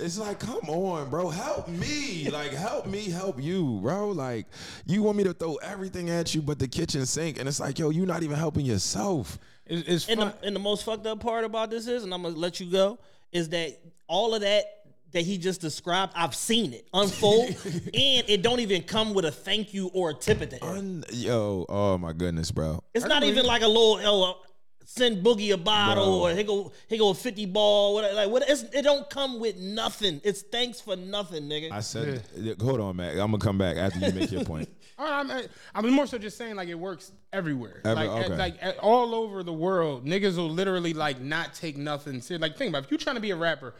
It's 0.00 0.18
like, 0.18 0.38
come 0.38 0.68
on, 0.68 1.10
bro, 1.10 1.28
help 1.28 1.68
me. 1.68 2.28
Like, 2.30 2.52
help 2.52 2.86
me, 2.86 3.08
help 3.10 3.40
you, 3.42 3.78
bro. 3.82 4.08
Like, 4.10 4.46
you 4.86 5.02
want 5.02 5.16
me 5.18 5.24
to 5.24 5.32
throw 5.32 5.56
everything 5.56 6.10
at 6.10 6.34
you 6.34 6.42
but 6.42 6.58
the 6.58 6.68
kitchen 6.68 7.04
sink, 7.06 7.38
and 7.38 7.48
it's 7.48 7.60
like, 7.60 7.78
yo, 7.78 7.90
you're 7.90 8.06
not 8.06 8.22
even 8.22 8.36
helping 8.36 8.64
yourself. 8.64 9.38
It's, 9.66 9.88
it's 9.88 10.08
And 10.08 10.20
fun. 10.20 10.32
the, 10.40 10.46
and 10.46 10.56
the 10.56 10.60
most 10.60 10.84
fucked 10.84 11.06
up 11.06 11.20
part 11.20 11.44
about 11.44 11.70
this 11.70 11.86
is, 11.86 12.04
and 12.04 12.12
I'm 12.14 12.22
gonna 12.22 12.36
let 12.36 12.60
you 12.60 12.70
go, 12.70 12.98
is 13.32 13.48
that 13.50 13.78
all 14.06 14.34
of 14.34 14.40
that 14.42 14.64
that 15.12 15.22
he 15.22 15.38
just 15.38 15.60
described, 15.62 16.12
I've 16.14 16.34
seen 16.34 16.74
it 16.74 16.86
unfold, 16.92 17.48
and 17.64 17.94
it 18.28 18.42
don't 18.42 18.60
even 18.60 18.82
come 18.82 19.14
with 19.14 19.24
a 19.24 19.30
thank 19.32 19.72
you 19.72 19.90
or 19.94 20.10
a 20.10 20.14
tip 20.14 20.42
at 20.42 20.50
the 20.50 20.62
end. 20.62 20.78
Un- 20.78 21.04
yo, 21.12 21.64
oh 21.68 21.96
my 21.98 22.12
goodness, 22.12 22.50
bro. 22.50 22.82
It's 22.94 23.06
not 23.06 23.22
even 23.24 23.46
like 23.46 23.62
a 23.62 23.68
little 23.68 24.00
oh, 24.04 24.40
send 24.88 25.22
Boogie 25.22 25.52
a 25.52 25.58
bottle 25.58 26.20
Bro. 26.20 26.30
or 26.30 26.34
he 26.34 26.42
go 26.44 26.72
he 26.88 26.96
go 26.96 27.10
a 27.10 27.14
fifty 27.14 27.44
ball. 27.44 27.94
Whatever. 27.94 28.14
Like 28.14 28.30
what? 28.30 28.48
It's, 28.48 28.62
it 28.62 28.82
don't 28.82 29.08
come 29.10 29.38
with 29.38 29.58
nothing. 29.58 30.20
It's 30.24 30.40
thanks 30.40 30.80
for 30.80 30.96
nothing, 30.96 31.44
nigga. 31.44 31.70
I 31.70 31.80
said, 31.80 32.24
hold 32.58 32.80
on, 32.80 32.96
Mac. 32.96 33.12
I'm 33.12 33.30
gonna 33.30 33.38
come 33.38 33.58
back 33.58 33.76
after 33.76 33.98
you 33.98 34.12
make 34.12 34.32
your 34.32 34.44
point. 34.44 34.68
All 34.98 35.04
right, 35.04 35.12
uh, 35.18 35.20
I'm, 35.20 35.30
uh, 35.30 35.42
I'm 35.74 35.90
more 35.92 36.06
so 36.06 36.16
just 36.16 36.38
saying 36.38 36.56
like 36.56 36.68
it 36.68 36.74
works 36.74 37.12
everywhere, 37.34 37.82
Every- 37.84 38.06
like 38.06 38.24
okay. 38.24 38.36
like 38.36 38.56
at- 38.62 38.78
all 38.78 39.14
over 39.14 39.42
the 39.42 39.52
world. 39.52 40.06
Niggas 40.06 40.36
will 40.36 40.48
literally 40.50 40.94
like 40.94 41.20
not 41.20 41.52
take 41.52 41.76
nothing. 41.76 42.20
serious. 42.22 42.40
Like 42.40 42.56
think 42.56 42.70
about 42.70 42.84
it. 42.84 42.86
if 42.86 42.90
you 42.92 42.98
trying 42.98 43.16
to 43.16 43.22
be 43.22 43.30
a 43.30 43.36
rapper. 43.36 43.74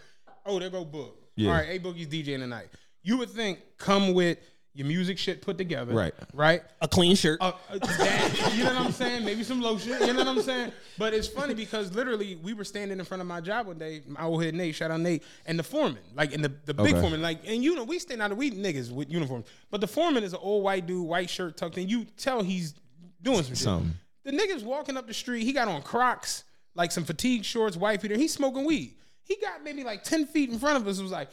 Oh, 0.45 0.59
there 0.59 0.71
go 0.71 0.85
Book. 0.85 1.17
Yeah. 1.37 1.51
All 1.51 1.57
right, 1.57 1.69
Aye 1.71 1.79
Boogie's 1.79 2.09
DJing 2.09 2.39
tonight. 2.39 2.69
You 3.03 3.17
would 3.19 3.31
think 3.31 3.61
come 3.79 4.13
with 4.13 4.39
your 4.79 4.87
music 4.87 5.19
shit 5.19 5.43
put 5.43 5.59
together, 5.59 5.93
Right. 5.93 6.15
Right. 6.33 6.63
a 6.81 6.87
clean 6.87 7.17
shirt. 7.17 7.39
Uh, 7.41 7.51
uh, 7.69 7.79
that, 7.79 8.53
you 8.57 8.63
know 8.63 8.73
what 8.75 8.81
I'm 8.87 8.93
saying? 8.93 9.25
Maybe 9.25 9.43
some 9.43 9.61
lotion. 9.61 9.91
You 10.01 10.13
know 10.13 10.21
what 10.21 10.29
I'm 10.29 10.41
saying? 10.41 10.71
But 10.97 11.13
it's 11.15 11.27
funny 11.27 11.53
because 11.53 11.93
literally 11.95 12.37
we 12.37 12.55
were 12.55 12.63
standing 12.65 12.99
in 12.99 13.05
front 13.05 13.21
of 13.21 13.27
my 13.27 13.41
job 13.41 13.67
one 13.67 13.77
day, 13.79 14.03
my 14.07 14.23
old 14.23 14.43
head 14.45 14.55
Nate, 14.55 14.75
shout 14.77 14.93
out 14.93 15.01
Nate, 15.01 15.25
and 15.47 15.59
the 15.59 15.63
foreman, 15.65 15.99
like 16.15 16.33
and 16.33 16.45
the, 16.45 16.53
the 16.65 16.75
big 16.75 16.93
Okay. 16.95 17.01
foreman, 17.01 17.21
like 17.21 17.41
and 17.47 17.63
you 17.65 17.75
know 17.75 17.83
we 17.83 17.99
stand 17.99 18.23
out 18.23 18.31
of 18.31 18.39
we 18.39 18.53
niggas 18.53 18.93
with 18.93 19.11
uniforms, 19.11 19.47
but 19.71 19.81
the 19.81 19.89
foreman 19.89 20.23
is 20.23 20.33
an 20.33 20.39
old 20.41 20.63
white 20.63 20.87
dude, 20.87 21.05
white 21.07 21.29
shirt 21.29 21.57
tucked 21.57 21.77
in. 21.77 21.89
You 21.89 22.05
tell 22.17 22.43
he's 22.43 22.75
doing 23.21 23.39
some 23.43 23.55
shit. 23.55 23.59
Something. 23.59 23.95
The 24.25 24.31
nigga's 24.33 24.63
walking 24.63 24.97
up 24.97 25.07
the 25.09 25.15
street. 25.15 25.43
He 25.43 25.53
got 25.53 25.67
on 25.67 25.83
Crocs, 25.83 26.45
like 26.77 26.93
some 26.93 27.03
fatigue 27.05 27.45
shorts, 27.45 27.77
white 27.77 28.01
beater. 28.01 28.17
He's 28.17 28.33
smoking 28.33 28.65
weed. 28.65 28.95
He 29.25 29.37
got 29.43 29.65
maybe 29.65 29.83
like 29.83 30.05
ten 30.05 30.25
feet 30.27 30.51
in 30.51 30.59
front 30.61 30.77
of 30.77 30.87
us. 30.87 31.01
Was 31.01 31.11
like, 31.11 31.29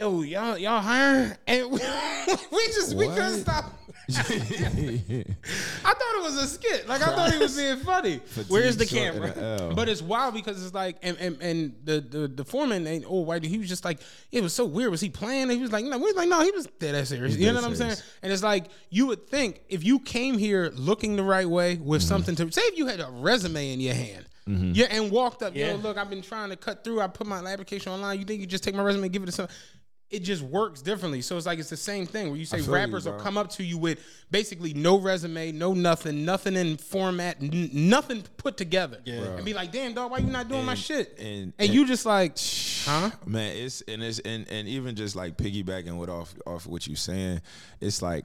"Yo, 0.00 0.22
y'all, 0.22 0.56
y'all 0.56 0.80
hiring?" 0.80 1.32
And 1.46 1.70
we, 1.70 1.78
we 2.52 2.66
just 2.68 2.94
we 2.94 3.06
couldn't 3.08 3.40
stop. 3.40 3.72
I 4.10 5.24
thought 5.84 6.14
it 6.16 6.22
was 6.22 6.36
a 6.36 6.46
skit. 6.46 6.88
Like 6.88 7.02
I 7.02 7.14
thought 7.14 7.32
he 7.32 7.38
was 7.38 7.56
being 7.56 7.76
funny. 7.76 8.20
Where's 8.48 8.76
the 8.76 8.86
Fatigue 8.86 9.14
short 9.14 9.34
camera? 9.34 9.58
a 9.58 9.62
L. 9.62 9.74
But 9.74 9.88
it's 9.88 10.02
wild 10.02 10.34
because 10.34 10.64
it's 10.64 10.74
like, 10.74 10.96
and 11.02 11.16
and, 11.18 11.40
and 11.42 11.74
the, 11.84 12.00
the 12.00 12.28
the 12.28 12.44
foreman 12.44 12.86
ain't 12.86 13.04
old 13.04 13.26
white. 13.26 13.42
dude, 13.42 13.50
He 13.50 13.58
was 13.58 13.68
just 13.68 13.84
like, 13.84 14.00
it 14.32 14.42
was 14.42 14.54
so 14.54 14.64
weird. 14.64 14.90
Was 14.90 15.00
he 15.00 15.10
playing? 15.10 15.50
He 15.50 15.58
was 15.58 15.70
like, 15.70 15.84
no, 15.84 15.98
we 15.98 16.04
was 16.04 16.16
like, 16.16 16.28
no, 16.28 16.42
he 16.42 16.50
was 16.50 16.66
dead 16.78 16.94
ass 16.94 17.10
serious. 17.10 17.34
He's 17.34 17.40
You 17.42 17.48
know 17.48 17.60
dead 17.60 17.62
what 17.62 17.70
I'm 17.70 17.76
saying? 17.76 17.96
And 18.22 18.32
it's 18.32 18.42
like 18.42 18.66
you 18.88 19.06
would 19.06 19.28
think 19.28 19.60
if 19.68 19.84
you 19.84 20.00
came 20.00 20.38
here 20.38 20.72
looking 20.74 21.16
the 21.16 21.22
right 21.22 21.48
way 21.48 21.76
with 21.76 22.00
mm-hmm. 22.00 22.08
something 22.08 22.36
to 22.36 22.50
say, 22.50 22.62
if 22.62 22.78
you 22.78 22.86
had 22.86 23.00
a 23.00 23.10
resume 23.10 23.72
in 23.72 23.80
your 23.80 23.94
hand. 23.94 24.26
Mm-hmm. 24.48 24.72
Yeah, 24.74 24.86
and 24.90 25.12
walked 25.12 25.42
up. 25.42 25.54
Yeah. 25.54 25.72
Yo, 25.72 25.76
look, 25.76 25.96
I've 25.96 26.10
been 26.10 26.22
trying 26.22 26.50
to 26.50 26.56
cut 26.56 26.82
through. 26.82 27.00
I 27.00 27.06
put 27.06 27.26
my 27.26 27.38
application 27.38 27.92
online. 27.92 28.18
You 28.18 28.24
think 28.24 28.40
you 28.40 28.46
just 28.46 28.64
take 28.64 28.74
my 28.74 28.82
resume, 28.82 29.04
and 29.04 29.12
give 29.12 29.22
it 29.22 29.26
to 29.26 29.32
some? 29.32 29.48
It 30.10 30.24
just 30.24 30.42
works 30.42 30.82
differently. 30.82 31.20
So 31.22 31.36
it's 31.36 31.46
like 31.46 31.60
it's 31.60 31.70
the 31.70 31.76
same 31.76 32.04
thing 32.04 32.28
where 32.30 32.36
you 32.36 32.44
say 32.44 32.56
feel 32.56 32.66
you, 32.66 32.72
rappers 32.72 33.06
will 33.06 33.12
come 33.20 33.38
up 33.38 33.48
to 33.50 33.62
you 33.62 33.78
with 33.78 34.00
basically 34.30 34.74
no 34.74 34.98
resume, 34.98 35.52
no 35.52 35.72
nothing, 35.72 36.24
nothing 36.24 36.56
in 36.56 36.78
format, 36.78 37.36
n- 37.40 37.70
nothing 37.72 38.24
put 38.36 38.56
together, 38.56 38.98
and 39.06 39.44
be 39.44 39.54
like, 39.54 39.70
"Damn, 39.70 39.94
dog, 39.94 40.10
why 40.10 40.18
you 40.18 40.26
not 40.26 40.48
doing 40.48 40.64
my 40.64 40.74
shit?" 40.74 41.16
and- 41.18 41.28
And, 41.28 41.52
and- 41.60 41.70
you 41.74 41.86
just 41.86 42.06
like, 42.06 42.36
huh? 42.86 43.10
man 43.24 43.56
it's 43.56 43.82
and 43.82 44.02
it's 44.02 44.18
and, 44.20 44.48
and 44.50 44.66
even 44.66 44.96
just 44.96 45.14
like 45.14 45.36
piggybacking 45.36 45.96
what 45.96 46.08
off 46.08 46.34
off 46.44 46.66
what 46.66 46.86
you 46.88 46.96
saying 46.96 47.40
it's 47.80 48.02
like 48.02 48.24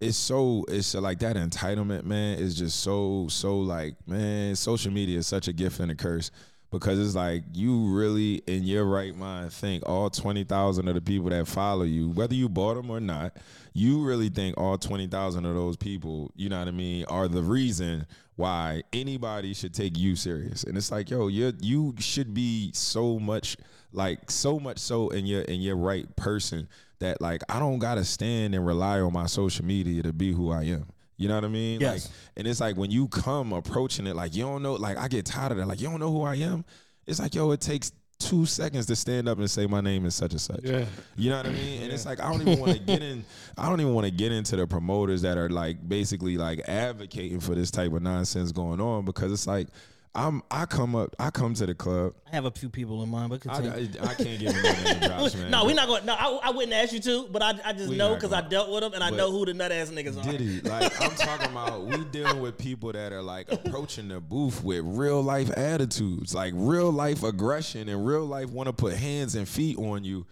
it's 0.00 0.16
so 0.18 0.64
it's 0.68 0.94
like 0.94 1.20
that 1.20 1.36
entitlement 1.36 2.04
man 2.04 2.38
is 2.38 2.54
just 2.58 2.80
so 2.80 3.28
so 3.30 3.60
like 3.60 3.94
man 4.06 4.56
social 4.56 4.92
media 4.92 5.16
is 5.18 5.26
such 5.28 5.46
a 5.48 5.52
gift 5.52 5.78
and 5.80 5.90
a 5.90 5.94
curse 5.94 6.30
because 6.72 6.98
it's 6.98 7.14
like 7.14 7.44
you 7.52 7.94
really 7.94 8.36
in 8.46 8.64
your 8.64 8.84
right 8.84 9.14
mind 9.16 9.52
think 9.52 9.88
all 9.88 10.10
20,000 10.10 10.88
of 10.88 10.94
the 10.94 11.00
people 11.00 11.30
that 11.30 11.46
follow 11.46 11.84
you 11.84 12.08
whether 12.10 12.34
you 12.34 12.48
bought 12.48 12.74
them 12.74 12.90
or 12.90 12.98
not 12.98 13.36
you 13.74 14.02
really 14.02 14.28
think 14.28 14.58
all 14.58 14.76
20,000 14.76 15.44
of 15.44 15.54
those 15.54 15.76
people 15.76 16.32
you 16.34 16.48
know 16.48 16.58
what 16.58 16.68
I 16.68 16.72
mean 16.72 17.04
are 17.04 17.28
the 17.28 17.42
reason 17.42 18.06
why 18.36 18.82
anybody 18.92 19.54
should 19.54 19.74
take 19.74 19.96
you 19.96 20.16
serious 20.16 20.64
and 20.64 20.76
it's 20.76 20.90
like 20.90 21.10
yo 21.10 21.28
you 21.28 21.52
you 21.60 21.94
should 21.98 22.34
be 22.34 22.72
so 22.72 23.18
much 23.18 23.56
like 23.92 24.30
so 24.30 24.58
much 24.58 24.78
so 24.78 25.10
in 25.10 25.26
your 25.26 25.42
in 25.42 25.60
your 25.60 25.76
right 25.76 26.16
person 26.16 26.66
that 27.02 27.20
like 27.20 27.42
I 27.48 27.58
don't 27.58 27.78
gotta 27.78 28.04
stand 28.04 28.54
and 28.54 28.66
rely 28.66 29.00
on 29.00 29.12
my 29.12 29.26
social 29.26 29.64
media 29.64 30.02
to 30.04 30.12
be 30.12 30.32
who 30.32 30.50
I 30.50 30.62
am. 30.64 30.86
You 31.16 31.28
know 31.28 31.34
what 31.36 31.44
I 31.44 31.48
mean? 31.48 31.80
Yes. 31.80 32.06
Like, 32.06 32.14
and 32.36 32.46
it's 32.46 32.60
like 32.60 32.76
when 32.76 32.90
you 32.90 33.08
come 33.08 33.52
approaching 33.52 34.06
it, 34.06 34.16
like 34.16 34.34
you 34.34 34.42
don't 34.42 34.62
know, 34.62 34.74
like 34.74 34.98
I 34.98 35.08
get 35.08 35.26
tired 35.26 35.52
of 35.52 35.58
that. 35.58 35.68
Like 35.68 35.80
you 35.80 35.88
don't 35.88 36.00
know 36.00 36.10
who 36.10 36.22
I 36.22 36.36
am. 36.36 36.64
It's 37.06 37.20
like 37.20 37.34
yo, 37.34 37.50
it 37.52 37.60
takes 37.60 37.92
two 38.18 38.46
seconds 38.46 38.86
to 38.86 38.96
stand 38.96 39.28
up 39.28 39.38
and 39.38 39.50
say 39.50 39.66
my 39.66 39.80
name 39.80 40.06
is 40.06 40.14
such 40.14 40.32
and 40.32 40.40
such. 40.40 40.62
Yeah. 40.62 40.84
You 41.16 41.30
know 41.30 41.38
what 41.38 41.46
I 41.46 41.50
mean? 41.50 41.82
And 41.82 41.92
it's 41.92 42.06
like 42.06 42.20
I 42.20 42.30
don't 42.30 42.40
even 42.40 42.58
want 42.58 42.72
to 42.72 42.78
get 42.84 43.02
in. 43.02 43.24
I 43.58 43.68
don't 43.68 43.80
even 43.80 43.94
want 43.94 44.06
to 44.06 44.12
get 44.12 44.32
into 44.32 44.56
the 44.56 44.66
promoters 44.66 45.22
that 45.22 45.36
are 45.36 45.48
like 45.48 45.86
basically 45.86 46.36
like 46.36 46.60
advocating 46.68 47.40
for 47.40 47.54
this 47.54 47.70
type 47.70 47.92
of 47.92 48.02
nonsense 48.02 48.52
going 48.52 48.80
on 48.80 49.04
because 49.04 49.32
it's 49.32 49.46
like 49.46 49.68
I'm 50.14 50.42
I 50.50 50.66
come 50.66 50.94
up 50.94 51.14
I 51.18 51.30
come 51.30 51.54
to 51.54 51.64
the 51.64 51.74
club. 51.74 52.12
I 52.30 52.34
have 52.34 52.44
a 52.44 52.50
few 52.50 52.68
people 52.68 53.02
in 53.02 53.08
mind, 53.08 53.30
but 53.30 53.46
I, 53.48 53.60
continue. 53.60 54.00
I, 54.00 54.08
I 54.08 54.14
can't 54.14 54.38
give 54.38 54.52
them 54.52 54.62
no 54.62 54.72
name 54.92 55.00
drops, 55.08 55.34
man. 55.34 55.50
no, 55.50 55.64
we're 55.64 55.74
not 55.74 55.88
going. 55.88 56.04
No, 56.04 56.12
I, 56.14 56.38
I 56.44 56.50
wouldn't 56.50 56.72
ask 56.74 56.92
you 56.92 57.00
to, 57.00 57.28
but 57.30 57.42
I, 57.42 57.54
I 57.64 57.72
just 57.72 57.88
We 57.88 57.96
know 57.96 58.14
because 58.14 58.32
I 58.32 58.42
dealt 58.42 58.70
with 58.70 58.82
them 58.82 58.92
and 58.92 59.02
I 59.02 59.08
know 59.10 59.30
who 59.30 59.46
the 59.46 59.54
nut 59.54 59.72
ass 59.72 59.88
niggas 59.90 60.18
are. 60.20 60.30
Diddy, 60.30 60.60
like 60.60 61.00
I'm 61.00 61.10
talking 61.16 61.50
about, 61.50 61.84
we 61.86 62.04
dealing 62.04 62.40
with 62.42 62.58
people 62.58 62.92
that 62.92 63.12
are 63.12 63.22
like 63.22 63.50
approaching 63.50 64.08
the 64.08 64.20
booth 64.20 64.62
with 64.62 64.82
real 64.84 65.22
life 65.22 65.50
attitudes, 65.56 66.34
like 66.34 66.52
real 66.56 66.90
life 66.90 67.22
aggression 67.22 67.88
and 67.88 68.06
real 68.06 68.26
life 68.26 68.50
want 68.50 68.66
to 68.66 68.72
put 68.74 68.92
hands 68.94 69.34
and 69.34 69.48
feet 69.48 69.78
on 69.78 70.04
you. 70.04 70.26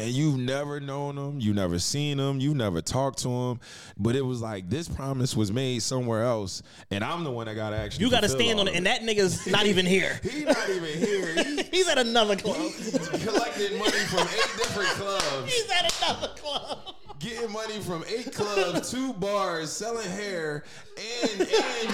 And 0.00 0.10
you've 0.10 0.38
never 0.38 0.80
known 0.80 1.16
them, 1.16 1.40
you 1.40 1.52
never 1.52 1.78
seen 1.78 2.16
them, 2.16 2.40
you 2.40 2.54
never 2.54 2.80
talked 2.80 3.18
to 3.18 3.28
them, 3.28 3.60
but 3.98 4.16
it 4.16 4.22
was 4.22 4.40
like 4.40 4.70
this 4.70 4.88
promise 4.88 5.36
was 5.36 5.52
made 5.52 5.82
somewhere 5.82 6.22
else, 6.24 6.62
and 6.90 7.04
I'm 7.04 7.22
the 7.22 7.30
one 7.30 7.46
that 7.46 7.54
got 7.54 7.70
to 7.70 7.76
actually. 7.76 8.06
You 8.06 8.10
got 8.10 8.22
to 8.22 8.28
stand 8.30 8.58
on 8.58 8.68
it, 8.68 8.74
and 8.74 8.86
that 8.86 9.02
nigga's 9.02 9.46
not 9.46 9.66
even 9.66 9.84
here. 9.84 10.18
He 10.30 10.44
not 10.44 10.68
even 10.70 10.98
here. 10.98 11.34
He, 11.44 11.62
He's 11.70 11.88
at 11.88 11.98
another 11.98 12.34
club. 12.36 12.56
he 12.56 12.90
collected 13.24 13.78
money 13.78 13.90
from 13.90 14.20
eight 14.20 14.56
different 14.56 14.88
clubs. 14.90 15.52
He's 15.52 15.70
at 15.70 15.92
another 16.02 16.28
club. 16.36 16.78
getting 17.18 17.52
money 17.52 17.78
from 17.80 18.02
eight 18.08 18.32
clubs, 18.34 18.90
two 18.92 19.12
bars, 19.14 19.70
selling 19.70 20.08
hair, 20.08 20.64
and 20.96 21.40
and 21.42 21.92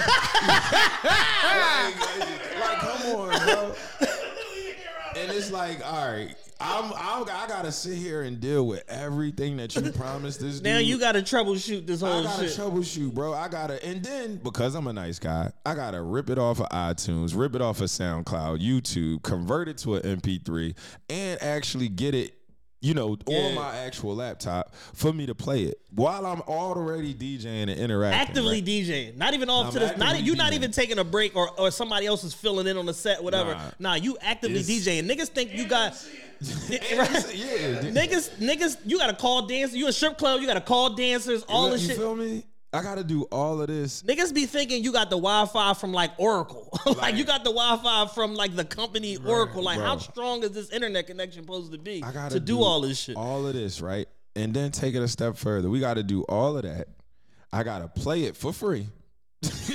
like, 1.45 1.97
like, 2.61 2.79
come 2.79 3.17
on, 3.17 3.47
bro. 3.47 3.75
And 5.17 5.33
it's 5.33 5.51
like, 5.51 5.85
all 5.85 6.13
right, 6.13 6.35
I'm, 6.59 6.93
I'm 6.95 7.23
I 7.23 7.47
gotta 7.49 7.71
sit 7.71 7.99
here 7.99 8.23
and 8.23 8.41
deal 8.41 8.67
with 8.67 8.83
everything 8.89 9.57
that 9.59 9.75
you 9.77 9.93
promised 9.93 10.41
this. 10.41 10.63
Now 10.63 10.79
dude. 10.79 10.87
you 10.87 10.99
got 10.99 11.13
to 11.13 11.21
troubleshoot 11.23 11.87
this 11.87 12.01
whole. 12.01 12.23
Shit. 12.23 12.31
I 12.31 12.37
gotta 12.37 12.49
shit. 12.49 12.59
troubleshoot, 12.59 13.13
bro. 13.13 13.35
I 13.35 13.49
gotta, 13.49 13.85
and 13.85 14.03
then 14.03 14.37
because 14.37 14.75
I'm 14.75 14.87
a 14.87 14.93
nice 14.93 15.19
guy, 15.19 15.53
I 15.65 15.75
gotta 15.75 16.01
rip 16.01 16.31
it 16.31 16.39
off 16.39 16.61
of 16.61 16.69
iTunes, 16.71 17.37
rip 17.37 17.55
it 17.55 17.61
off 17.61 17.81
of 17.81 17.89
SoundCloud, 17.89 18.61
YouTube, 18.61 19.23
convert 19.23 19.69
it 19.69 19.79
to 19.79 19.97
an 19.97 20.19
MP3, 20.19 20.75
and 21.11 21.43
actually 21.43 21.89
get 21.89 22.15
it, 22.15 22.36
you 22.87 22.95
know, 22.95 23.19
on 23.27 23.55
my 23.55 23.77
actual 23.79 24.15
laptop 24.15 24.73
for 24.95 25.13
me 25.13 25.27
to 25.27 25.35
play 25.35 25.65
it 25.65 25.81
while 25.91 26.25
I'm 26.25 26.41
already 26.43 27.13
DJing 27.13 27.63
and 27.63 27.71
interacting. 27.71 28.21
Actively 28.21 28.61
right? 28.61 28.65
DJing, 28.65 29.17
not 29.17 29.35
even 29.35 29.51
off 29.51 29.67
I'm 29.67 29.73
to 29.73 29.79
this. 29.81 29.99
Not 29.99 30.23
you 30.23 30.37
not 30.37 30.53
even 30.53 30.71
taking 30.71 30.99
a 30.99 31.05
break 31.05 31.35
or, 31.35 31.51
or 31.59 31.73
somebody 31.73 32.07
else 32.07 32.23
is 32.23 32.33
filling 32.33 32.69
in 32.69 32.77
on 32.77 32.87
the 32.87 32.95
set, 32.95 33.23
whatever. 33.25 33.55
Nah. 33.55 33.71
Nah, 33.81 33.95
you 33.95 34.17
actively 34.21 34.61
It's- 34.61 34.87
DJing. 34.87 35.11
Niggas 35.11 35.29
think 35.29 35.53
you 35.53 35.67
got. 35.67 35.93
Right. 35.93 36.81
yeah. 37.35 37.81
Niggas, 37.83 38.31
niggas, 38.39 38.77
you 38.85 38.99
gotta 38.99 39.15
call 39.15 39.47
dancers. 39.47 39.77
You 39.77 39.89
a 39.89 39.93
strip 39.93 40.17
club, 40.17 40.41
you 40.41 40.47
gotta 40.47 40.61
call 40.61 40.91
dancers, 40.95 41.43
all 41.49 41.67
you, 41.67 41.73
this 41.73 41.83
you 41.83 41.89
shit. 41.89 41.97
feel 41.97 42.15
me? 42.15 42.45
I 42.77 42.83
gotta 42.83 43.03
do 43.05 43.23
all 43.25 43.61
of 43.61 43.69
this. 43.69 44.03
Niggas 44.03 44.35
be 44.35 44.47
thinking 44.47 44.85
you 44.85 44.93
got 44.93 45.11
the 45.11 45.17
Wi-Fi 45.17 45.75
from 45.75 45.93
like 45.93 46.13
Oracle, 46.19 46.71
like 46.97 47.17
you 47.17 47.25
got 47.25 47.43
the 47.43 47.51
Wi-Fi 47.51 48.07
from 48.15 48.35
like 48.35 48.55
the 48.55 48.65
company 48.65 49.17
Oracle. 49.17 49.63
Like 49.63 49.81
how 49.81 49.99
strong 49.99 50.43
is 50.43 50.51
this 50.51 50.71
internet 50.71 51.07
connection 51.07 51.43
supposed 51.43 51.73
to 51.73 51.79
be 51.79 52.03
I 52.03 52.13
gotta 52.13 52.35
to 52.35 52.41
do, 52.41 52.63
all 52.63 52.83
this 52.83 52.99
shit? 52.99 53.17
All 53.17 53.47
of 53.47 53.55
this, 53.55 53.81
right? 53.81 54.07
And 54.35 54.53
then 54.53 54.71
take 54.71 54.95
it 54.95 55.03
a 55.03 55.09
step 55.09 55.37
further. 55.37 55.71
We 55.71 55.81
gotta 55.81 56.03
do 56.03 56.23
all 56.25 56.57
of 56.57 56.65
that. 56.65 56.89
I 57.53 57.63
gotta 57.63 57.89
play 57.89 58.25
it 58.25 58.37
for 58.37 58.53
free. 58.53 58.89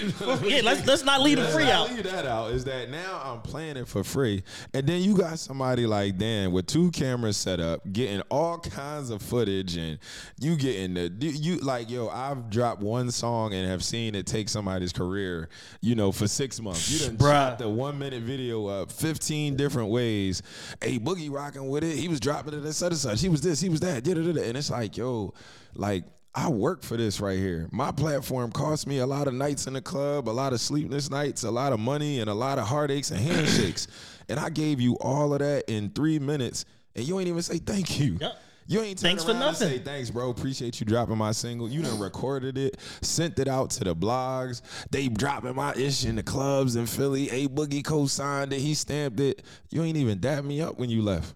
yeah, 0.44 0.62
let's 0.64 0.86
let's 0.88 1.04
not 1.04 1.22
leave 1.22 1.38
the 1.38 1.44
Let's 1.44 1.56
free 1.56 1.70
out. 1.70 1.92
Leave 1.92 2.04
that 2.04 2.26
out. 2.26 2.52
Is 2.52 2.64
that 2.66 2.90
now 2.90 3.22
I'm 3.24 3.42
playing 3.42 3.78
it 3.78 3.88
for 3.88 4.04
free, 4.04 4.44
and 4.74 4.88
then 4.88 5.02
you 5.04 5.16
got 5.16 5.38
somebody 5.38 5.86
like 5.86 6.18
Dan 6.18 6.52
with 6.52 6.66
two 6.66 6.90
cameras 6.90 7.38
set 7.38 7.60
up, 7.60 7.82
getting 7.94 8.22
all 8.32 8.58
kinds 8.58 9.12
of 9.12 9.22
footage, 9.22 9.78
and 9.78 10.00
you 10.40 10.56
getting 10.56 10.96
the 10.96 11.12
you 11.20 11.58
like 11.58 11.92
yo. 11.92 12.10
I've 12.10 12.50
dropped 12.50 12.82
one 12.82 13.12
song 13.12 13.54
and 13.54 13.70
have 13.70 13.84
seen 13.84 14.16
it 14.16 14.26
take 14.26 14.50
somebody's 14.50 14.92
career, 14.92 15.48
you 15.80 15.94
know, 15.94 16.12
for 16.12 16.28
six 16.28 16.60
months. 16.60 16.90
You 16.90 17.08
done 17.08 17.18
Bruh. 17.18 17.32
shot 17.32 17.60
the 17.60 17.70
one 17.70 18.00
minute 18.00 18.24
video 18.24 18.66
up 18.66 18.92
fifteen 18.92 19.56
different 19.56 19.90
ways. 19.90 20.42
Hey, 20.82 20.98
Boogie 20.98 21.32
rocking 21.32 21.70
with 21.70 21.84
it. 21.84 21.96
He 21.96 22.08
was 22.08 22.20
dropping 22.20 22.56
it 22.56 22.66
at 22.66 22.74
such 22.74 22.94
and 22.94 23.00
such. 23.00 23.22
He 23.22 23.30
was 23.30 23.42
this. 23.42 23.62
He 23.62 23.70
was 23.70 23.82
that. 23.82 24.08
And 24.08 24.58
it's 24.58 24.72
like 24.72 24.98
yo, 24.98 25.36
like. 25.76 26.06
I 26.34 26.50
work 26.50 26.82
for 26.84 26.96
this 26.96 27.20
right 27.20 27.38
here. 27.38 27.68
My 27.72 27.92
platform 27.92 28.52
cost 28.52 28.88
me 28.88 29.00
a 29.00 29.06
lot 29.06 29.28
of 29.28 29.34
nights 29.34 29.68
in 29.68 29.74
the 29.74 29.82
club, 29.82 30.30
a 30.30 30.32
lot 30.32 30.54
of 30.54 30.62
sleepless 30.62 31.10
nights, 31.10 31.44
a 31.44 31.52
lot 31.52 31.74
of 31.74 31.80
money, 31.80 32.20
and 32.22 32.30
a 32.30 32.34
lot 32.34 32.58
of 32.58 32.66
heartaches 32.68 33.12
and 33.12 33.20
handshakes. 33.20 33.88
and 34.30 34.40
I 34.40 34.50
gave 34.50 34.80
you 34.80 34.96
all 35.02 35.34
of 35.34 35.40
that 35.40 35.66
in 35.70 35.90
three 35.90 36.20
minutes, 36.20 36.64
and 36.96 37.06
you 37.06 37.20
ain't 37.20 37.28
even 37.28 37.42
say 37.42 37.58
thank 37.58 38.00
you. 38.00 38.18
Yep. 38.22 38.34
You 38.68 38.80
ain't 38.82 39.00
Thanks 39.00 39.26
for 39.26 39.34
nothing. 39.34 39.68
say 39.68 39.78
thanks, 39.80 40.10
bro. 40.12 40.30
Appreciate 40.30 40.80
you 40.80 40.86
dropping 40.86 41.18
my 41.18 41.34
single. 41.34 41.68
You 41.68 41.82
done 41.82 42.00
recorded 42.00 42.58
it, 42.58 42.78
sent 43.02 43.38
it 43.40 43.50
out 43.50 43.72
to 43.72 43.84
the 43.84 43.94
blogs. 43.94 44.62
They 44.92 45.10
dropping 45.10 45.56
my 45.56 45.74
ish 45.74 46.06
in 46.06 46.16
the 46.16 46.24
clubs 46.24 46.78
in 46.78 46.86
Philly. 46.86 47.30
Aye 47.32 47.48
Boogie 47.48 47.84
co-signed 47.84 48.54
it. 48.54 48.60
He 48.62 48.74
stamped 48.74 49.20
it. 49.20 49.42
You 49.72 49.84
ain't 49.84 49.98
even 49.98 50.20
dab 50.20 50.46
me 50.46 50.62
up 50.62 50.80
when 50.80 50.90
you 50.90 51.02
left. 51.02 51.36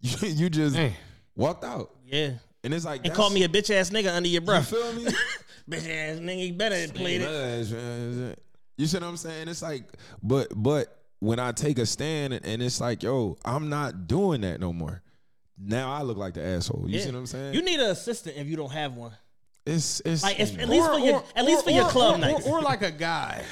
You, 0.00 0.28
you 0.28 0.48
just 0.48 0.74
Hey. 0.76 0.94
walked 1.36 1.64
out. 1.64 1.90
Yeah, 2.06 2.30
And 2.62 2.74
it's 2.74 2.84
like 2.84 3.04
and 3.04 3.14
call 3.14 3.30
me 3.30 3.42
a 3.44 3.48
bitch 3.48 3.74
ass 3.74 3.90
nigga 3.90 4.14
under 4.14 4.28
your 4.28 4.42
breath. 4.42 4.70
You 4.70 4.82
feel 4.82 4.92
me? 4.92 5.04
bitch 5.70 5.88
ass 5.88 6.18
nigga, 6.20 6.46
you 6.48 6.52
better 6.54 6.92
played 6.92 7.22
it. 7.22 8.38
You 8.76 8.86
see 8.86 8.96
what 8.98 9.06
I'm 9.06 9.16
saying? 9.16 9.48
It's 9.48 9.62
like, 9.62 9.84
but 10.22 10.48
but 10.54 10.96
when 11.20 11.38
I 11.38 11.52
take 11.52 11.78
a 11.78 11.86
stand 11.86 12.32
and, 12.32 12.44
and 12.46 12.62
it's 12.62 12.80
like, 12.80 13.02
yo, 13.02 13.36
I'm 13.44 13.68
not 13.68 14.06
doing 14.06 14.40
that 14.42 14.60
no 14.60 14.72
more. 14.72 15.02
Now 15.58 15.92
I 15.92 16.02
look 16.02 16.16
like 16.16 16.34
the 16.34 16.42
asshole. 16.42 16.86
You 16.88 16.98
Yeah. 16.98 17.04
see 17.04 17.10
what 17.10 17.18
I'm 17.18 17.26
saying? 17.26 17.54
You 17.54 17.62
need 17.62 17.78
an 17.80 17.90
assistant 17.90 18.36
if 18.38 18.46
you 18.46 18.56
don't 18.56 18.72
have 18.72 18.94
one. 18.94 19.12
It's 19.66 20.00
it's 20.06 20.22
Like 20.22 20.40
if, 20.40 20.58
at 20.58 20.68
least 20.68 20.90
for 20.90 20.98
your 20.98 21.16
Or- 21.16 21.24
at 21.36 21.44
least 21.44 21.60
or- 21.60 21.64
for 21.64 21.70
your 21.70 21.84
or- 21.84 21.90
club 21.90 22.14
or, 22.14 22.18
nights. 22.18 22.46
or, 22.46 22.58
or 22.58 22.62
like 22.62 22.82
a 22.90 22.90
guy. 22.90 23.44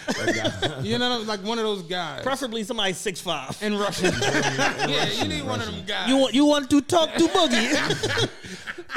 you 0.82 0.98
know, 0.98 1.20
like 1.26 1.44
one 1.44 1.58
of 1.58 1.64
those 1.64 1.82
guys. 1.82 2.22
Preferably 2.22 2.64
somebody 2.64 2.94
six 2.94 3.20
five. 3.20 3.56
in 3.62 3.76
Russian. 3.76 4.14
yeah, 4.20 5.04
you 5.04 5.28
need 5.28 5.44
one 5.44 5.60
of 5.60 5.66
them 5.66 5.84
guys. 5.86 6.08
You 6.08 6.16
want 6.16 6.34
you 6.34 6.44
want 6.46 6.70
to 6.70 6.80
talk 6.80 7.12
to 7.14 7.24
Boogie? 7.28 8.28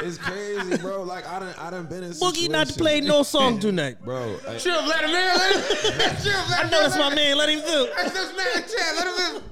it's 0.00 0.16
crazy, 0.18 0.78
bro. 0.78 1.02
Like 1.02 1.28
I 1.28 1.38
done 1.40 1.54
I 1.58 1.70
done 1.70 1.86
been 1.86 2.02
in 2.04 2.12
Boogie 2.12 2.48
not 2.48 2.68
situations- 2.68 2.76
play 2.78 3.00
no 3.02 3.22
song 3.22 3.60
tonight. 3.60 4.02
bro. 4.02 4.38
I- 4.48 4.56
Chill, 4.56 4.82
let 4.86 5.04
him 5.04 5.10
in. 5.10 5.14
Let 5.14 5.54
him. 5.54 6.22
Chill, 6.24 6.32
let 6.48 6.64
I 6.64 6.70
know 6.70 6.82
that's 6.82 6.96
my 6.98 7.14
man. 7.14 7.36
Let 7.36 7.48
him 7.50 7.60
do. 7.60 7.90
That's 7.94 8.12
this 8.12 8.36
man. 8.36 8.64
Chill, 8.66 8.94
let 8.96 9.06
him 9.06 9.36
in. 9.36 9.42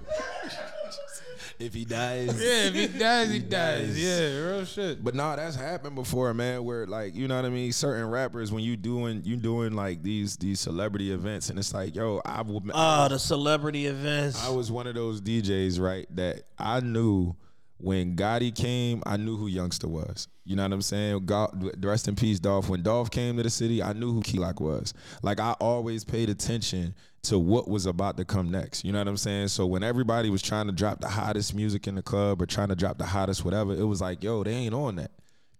If 1.60 1.74
he 1.74 1.84
dies. 1.84 2.28
Yeah, 2.42 2.68
if 2.68 2.74
he 2.74 2.86
dies, 2.86 3.28
he, 3.28 3.34
He 3.34 3.38
dies. 3.40 3.88
dies. 3.88 4.02
Yeah, 4.02 4.46
real 4.48 4.64
shit. 4.64 5.04
But 5.04 5.14
nah, 5.14 5.36
that's 5.36 5.56
happened 5.56 5.94
before, 5.94 6.32
man. 6.32 6.64
Where 6.64 6.86
like 6.86 7.14
you 7.14 7.28
know 7.28 7.36
what 7.36 7.44
I 7.44 7.50
mean. 7.50 7.70
Certain 7.72 8.08
rappers, 8.08 8.50
when 8.50 8.64
you 8.64 8.76
doing 8.76 9.22
you 9.24 9.36
doing 9.36 9.74
like 9.74 10.02
these 10.02 10.36
these 10.38 10.58
celebrity 10.58 11.12
events, 11.12 11.50
and 11.50 11.58
it's 11.58 11.74
like, 11.74 11.94
yo, 11.94 12.22
I 12.24 12.40
would. 12.40 12.62
Oh, 12.68 12.72
ah, 12.74 13.08
the 13.08 13.18
celebrity 13.18 13.86
events. 13.86 14.42
I 14.42 14.48
was 14.48 14.72
one 14.72 14.86
of 14.86 14.94
those 14.94 15.20
DJs, 15.20 15.78
right? 15.78 16.06
That 16.16 16.44
I 16.58 16.80
knew 16.80 17.36
when 17.76 18.16
Gotti 18.16 18.54
came, 18.54 19.02
I 19.04 19.18
knew 19.18 19.36
who 19.36 19.50
Youngsta 19.50 19.84
was. 19.84 20.28
You 20.44 20.56
know 20.56 20.62
what 20.64 20.72
I'm 20.72 20.82
saying? 20.82 21.26
God, 21.26 21.84
rest 21.84 22.08
in 22.08 22.16
peace, 22.16 22.40
Dolph. 22.40 22.68
When 22.68 22.82
Dolph 22.82 23.10
came 23.10 23.36
to 23.36 23.42
the 23.42 23.50
city, 23.50 23.82
I 23.82 23.92
knew 23.92 24.12
who 24.12 24.22
Key 24.22 24.38
Glock 24.38 24.60
was. 24.60 24.94
Like 25.22 25.40
I 25.40 25.52
always 25.60 26.04
paid 26.04 26.28
attention 26.30 26.94
to 27.22 27.38
what 27.38 27.68
was 27.68 27.86
about 27.86 28.16
to 28.16 28.24
come 28.24 28.50
next. 28.50 28.84
You 28.84 28.92
know 28.92 28.98
what 28.98 29.08
I'm 29.08 29.16
saying? 29.16 29.48
So 29.48 29.66
when 29.66 29.82
everybody 29.82 30.30
was 30.30 30.42
trying 30.42 30.66
to 30.66 30.72
drop 30.72 31.00
the 31.00 31.08
hottest 31.08 31.54
music 31.54 31.86
in 31.86 31.94
the 31.94 32.02
club 32.02 32.40
or 32.40 32.46
trying 32.46 32.68
to 32.68 32.76
drop 32.76 32.98
the 32.98 33.06
hottest 33.06 33.44
whatever, 33.44 33.74
it 33.74 33.84
was 33.84 34.00
like, 34.00 34.22
yo, 34.22 34.42
they 34.42 34.52
ain't 34.52 34.74
on 34.74 34.96
that. 34.96 35.10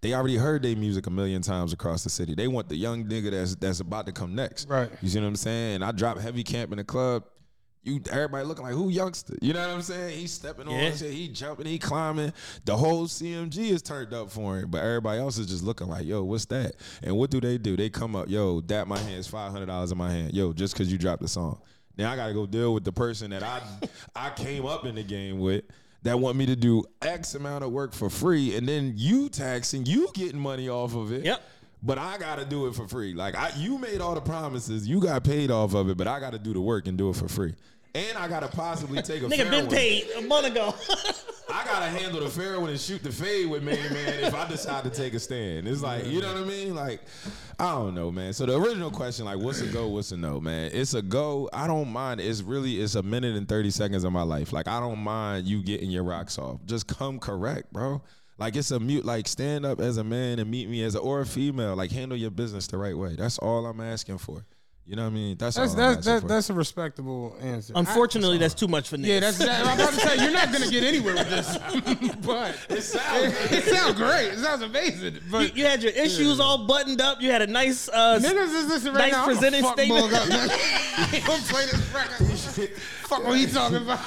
They 0.02 0.14
already 0.14 0.36
heard 0.36 0.62
their 0.62 0.76
music 0.76 1.06
a 1.06 1.10
million 1.10 1.42
times 1.42 1.74
across 1.74 2.04
the 2.04 2.10
city. 2.10 2.34
They 2.34 2.48
want 2.48 2.70
the 2.70 2.76
young 2.76 3.04
nigga 3.04 3.30
that's 3.32 3.54
that's 3.56 3.80
about 3.80 4.06
to 4.06 4.12
come 4.12 4.34
next. 4.34 4.66
Right. 4.68 4.90
You 5.02 5.08
see 5.10 5.20
what 5.20 5.26
I'm 5.26 5.36
saying? 5.36 5.82
I 5.82 5.92
drop 5.92 6.18
heavy 6.18 6.42
camp 6.42 6.72
in 6.72 6.78
the 6.78 6.84
club. 6.84 7.24
You 7.82 8.00
everybody 8.10 8.44
looking 8.44 8.64
like 8.64 8.74
who 8.74 8.92
Youngsta? 8.92 9.38
You 9.40 9.54
know 9.54 9.66
what 9.66 9.74
I'm 9.76 9.82
saying? 9.82 10.18
He's 10.18 10.32
stepping 10.32 10.68
on 10.68 10.74
Yeah. 10.74 10.94
shit, 10.94 11.12
he 11.12 11.28
jumping, 11.28 11.64
he 11.66 11.78
climbing. 11.78 12.32
The 12.66 12.76
whole 12.76 13.06
CMG 13.06 13.70
is 13.70 13.80
turned 13.80 14.12
up 14.12 14.30
for 14.30 14.58
him, 14.58 14.70
but 14.70 14.78
everybody 14.82 15.18
else 15.18 15.38
is 15.38 15.46
just 15.46 15.64
looking 15.64 15.88
like, 15.88 16.04
yo, 16.04 16.22
what's 16.22 16.44
that? 16.46 16.74
And 17.02 17.16
what 17.16 17.30
do 17.30 17.40
they 17.40 17.56
do? 17.56 17.76
They 17.78 17.88
come 17.88 18.14
up, 18.14 18.28
yo, 18.28 18.60
that 18.62 18.86
my 18.86 18.98
hand 18.98 19.16
is 19.18 19.26
five 19.26 19.50
hundred 19.50 19.66
dollars 19.66 19.92
in 19.92 19.98
my 19.98 20.10
hand, 20.10 20.34
yo, 20.34 20.52
just 20.52 20.74
because 20.74 20.92
you 20.92 20.98
dropped 20.98 21.22
the 21.22 21.28
song. 21.28 21.58
Now 21.96 22.12
I 22.12 22.16
gotta 22.16 22.34
go 22.34 22.46
deal 22.46 22.74
with 22.74 22.84
the 22.84 22.92
person 22.92 23.30
that 23.30 23.42
I 23.42 23.62
I 24.14 24.30
came 24.30 24.66
up 24.66 24.84
in 24.84 24.94
the 24.94 25.02
game 25.02 25.38
with 25.38 25.64
that 26.02 26.18
want 26.18 26.36
me 26.36 26.46
to 26.46 26.56
do 26.56 26.84
X 27.02 27.34
amount 27.34 27.64
of 27.64 27.72
work 27.72 27.94
for 27.94 28.10
free, 28.10 28.56
and 28.56 28.68
then 28.68 28.92
you 28.96 29.28
taxing, 29.30 29.86
you 29.86 30.08
getting 30.12 30.38
money 30.40 30.68
off 30.68 30.94
of 30.94 31.12
it. 31.12 31.24
Yep. 31.24 31.42
But 31.82 31.98
I 31.98 32.18
gotta 32.18 32.44
do 32.44 32.66
it 32.66 32.74
for 32.74 32.86
free. 32.86 33.14
Like 33.14 33.34
I, 33.34 33.50
you 33.56 33.78
made 33.78 34.00
all 34.00 34.14
the 34.14 34.20
promises, 34.20 34.86
you 34.86 35.00
got 35.00 35.24
paid 35.24 35.50
off 35.50 35.74
of 35.74 35.88
it, 35.88 35.96
but 35.96 36.06
I 36.06 36.20
gotta 36.20 36.38
do 36.38 36.52
the 36.52 36.60
work 36.60 36.86
and 36.86 36.98
do 36.98 37.08
it 37.10 37.16
for 37.16 37.28
free. 37.28 37.54
And 37.94 38.16
I 38.18 38.28
gotta 38.28 38.48
possibly 38.48 39.02
take 39.02 39.22
a 39.22 39.26
Nigga 39.26 39.50
been 39.50 39.66
one. 39.66 39.74
paid 39.74 40.06
a 40.18 40.22
month 40.22 40.46
ago. 40.46 40.74
I 41.52 41.64
gotta 41.64 41.86
handle 41.86 42.20
the 42.20 42.28
fair 42.28 42.60
one 42.60 42.70
and 42.70 42.78
shoot 42.78 43.02
the 43.02 43.10
fade 43.10 43.50
with 43.50 43.64
me, 43.64 43.72
Man 43.72 44.20
if 44.22 44.34
I 44.34 44.46
decide 44.46 44.84
to 44.84 44.90
take 44.90 45.14
a 45.14 45.18
stand. 45.18 45.66
It's 45.66 45.82
like, 45.82 46.06
you 46.06 46.20
know 46.20 46.32
what 46.32 46.42
I 46.42 46.46
mean? 46.46 46.74
Like, 46.76 47.00
I 47.58 47.72
don't 47.72 47.94
know, 47.94 48.12
man. 48.12 48.32
So 48.32 48.46
the 48.46 48.56
original 48.56 48.90
question, 48.92 49.24
like, 49.24 49.38
what's 49.38 49.60
a 49.60 49.66
go, 49.66 49.88
what's 49.88 50.12
a 50.12 50.16
no, 50.16 50.40
man? 50.40 50.70
It's 50.72 50.94
a 50.94 51.02
go. 51.02 51.50
I 51.52 51.66
don't 51.66 51.90
mind. 51.90 52.20
It's 52.20 52.42
really 52.42 52.80
it's 52.80 52.94
a 52.94 53.02
minute 53.02 53.34
and 53.34 53.48
30 53.48 53.70
seconds 53.70 54.04
of 54.04 54.12
my 54.12 54.22
life. 54.22 54.52
Like, 54.52 54.68
I 54.68 54.78
don't 54.78 55.00
mind 55.00 55.46
you 55.48 55.60
getting 55.62 55.90
your 55.90 56.04
rocks 56.04 56.38
off. 56.38 56.60
Just 56.66 56.86
come 56.86 57.18
correct, 57.18 57.72
bro. 57.72 58.00
Like 58.40 58.56
it's 58.56 58.70
a 58.70 58.80
mute, 58.80 59.04
like 59.04 59.28
stand 59.28 59.66
up 59.66 59.80
as 59.80 59.98
a 59.98 60.04
man 60.04 60.38
and 60.38 60.50
meet 60.50 60.68
me 60.68 60.82
as 60.82 60.94
a 60.94 60.98
or 60.98 61.20
a 61.20 61.26
female. 61.26 61.76
Like 61.76 61.92
handle 61.92 62.16
your 62.16 62.30
business 62.30 62.66
the 62.66 62.78
right 62.78 62.96
way. 62.96 63.14
That's 63.16 63.38
all 63.38 63.66
I'm 63.66 63.80
asking 63.80 64.18
for. 64.18 64.44
You 64.86 64.96
know 64.96 65.02
what 65.04 65.10
I 65.10 65.14
mean? 65.14 65.36
That's 65.36 65.54
That's 65.56 65.74
all 65.74 65.80
I'm 65.80 65.86
that's 65.94 65.98
asking 65.98 66.12
that, 66.14 66.20
for. 66.22 66.28
that's 66.28 66.50
a 66.50 66.54
respectable 66.54 67.36
answer. 67.40 67.74
I- 67.76 67.78
Unfortunately, 67.80 68.38
that's 68.38 68.54
too 68.54 68.66
much 68.66 68.88
for 68.88 68.96
niggas. 68.96 69.06
yeah, 69.06 69.20
that's. 69.20 69.38
That, 69.38 69.64
I'm 69.66 69.78
about 69.78 69.92
to 69.92 70.00
say 70.00 70.16
you're 70.24 70.32
not 70.32 70.50
gonna 70.52 70.68
get 70.68 70.82
anywhere 70.82 71.14
with 71.14 71.28
this, 71.30 71.58
but 72.26 72.56
it 72.70 72.80
sounds 72.82 73.52
it 73.52 73.64
sounds 73.64 73.94
great. 73.96 74.28
It 74.32 74.38
sounds 74.38 74.62
amazing, 74.62 75.14
you, 75.16 75.20
but 75.30 75.56
you 75.56 75.64
had 75.64 75.82
your 75.82 75.92
issues 75.92 76.40
all 76.40 76.66
buttoned 76.66 77.00
up. 77.00 77.20
You 77.20 77.30
had 77.30 77.42
a 77.42 77.46
nice, 77.46 77.88
uh, 77.90 78.18
niggas 78.20 78.52
is 78.52 78.66
listening 78.68 78.94
right 78.94 79.12
nice 79.12 79.12
now. 79.12 79.18
I'm 79.26 79.26
gonna 79.26 79.34
presented 79.38 79.62
fuck 79.62 79.78
statement. 79.78 80.10
Bug 80.10 80.22
up, 80.22 80.28
man. 80.28 80.48
He 81.10 81.20
gonna 81.20 81.42
play 81.44 81.66
this 81.66 81.94
record. 81.94 82.70
fuck 83.06 83.24
what 83.24 83.38
he 83.38 83.46
talking 83.46 83.76
about. 83.76 84.00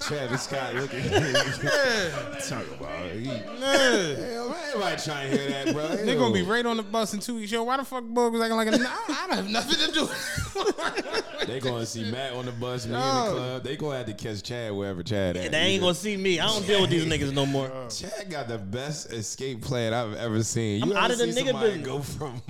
Travis 0.00 0.42
Scott 0.44 0.74
looking. 0.74 1.02
Talk 1.08 2.64
about 2.78 3.06
it. 3.06 3.20
He- 3.20 3.26
Yeah. 3.26 4.14
Hell, 4.14 4.48
man, 4.48 4.58
everybody 4.68 5.02
trying 5.02 5.30
to 5.30 5.36
hear 5.38 5.50
that, 5.50 5.74
bro. 5.74 5.88
They 5.96 6.16
gonna 6.16 6.32
be 6.34 6.42
right 6.42 6.64
on 6.64 6.76
the 6.78 6.82
bus 6.82 7.12
in 7.14 7.20
two 7.20 7.36
weeks. 7.36 7.52
Yo, 7.52 7.62
why 7.62 7.76
the 7.76 7.84
fuck 7.84 8.04
Boog 8.04 8.32
was 8.32 8.40
acting 8.40 8.56
like 8.56 8.68
a? 8.68 8.72
I 8.72 8.76
I 9.08 9.26
don't 9.26 9.36
have 9.36 9.50
nothing 9.50 9.86
to 9.86 9.92
do. 9.92 11.46
They 11.46 11.60
gonna 11.60 11.84
see 11.86 12.10
Matt 12.10 12.32
on 12.32 12.46
the 12.46 12.52
bus, 12.52 12.86
me 12.86 12.94
in 12.94 12.98
the 13.00 13.06
club. 13.32 13.64
They 13.64 13.76
gonna 13.76 13.96
have 13.98 14.06
to 14.06 14.14
catch 14.14 14.42
Chad 14.42 14.72
wherever 14.72 15.02
Chad 15.02 15.36
at. 15.36 15.50
They 15.50 15.58
ain't 15.58 15.82
gonna 15.82 15.94
see 15.94 16.16
me. 16.16 16.40
I 16.40 16.46
don't 16.46 16.66
deal 16.66 16.80
with 16.82 16.90
these 16.90 17.04
niggas 17.06 17.32
no 17.32 17.44
more. 17.46 17.70
Chad 17.90 18.30
got 18.30 18.48
the 18.48 18.58
best 18.58 19.12
escape 19.12 19.62
plan 19.62 19.92
I've 19.92 20.14
ever 20.14 20.42
seen. 20.42 20.84
You 20.84 20.92
I'm 20.92 20.96
out 20.96 21.10
ever 21.10 21.22
of 21.22 21.28
the 21.28 21.32
see 21.32 21.42
nigga 21.42 21.60
business. 21.60 21.86
go 21.86 22.00
from 22.00 22.40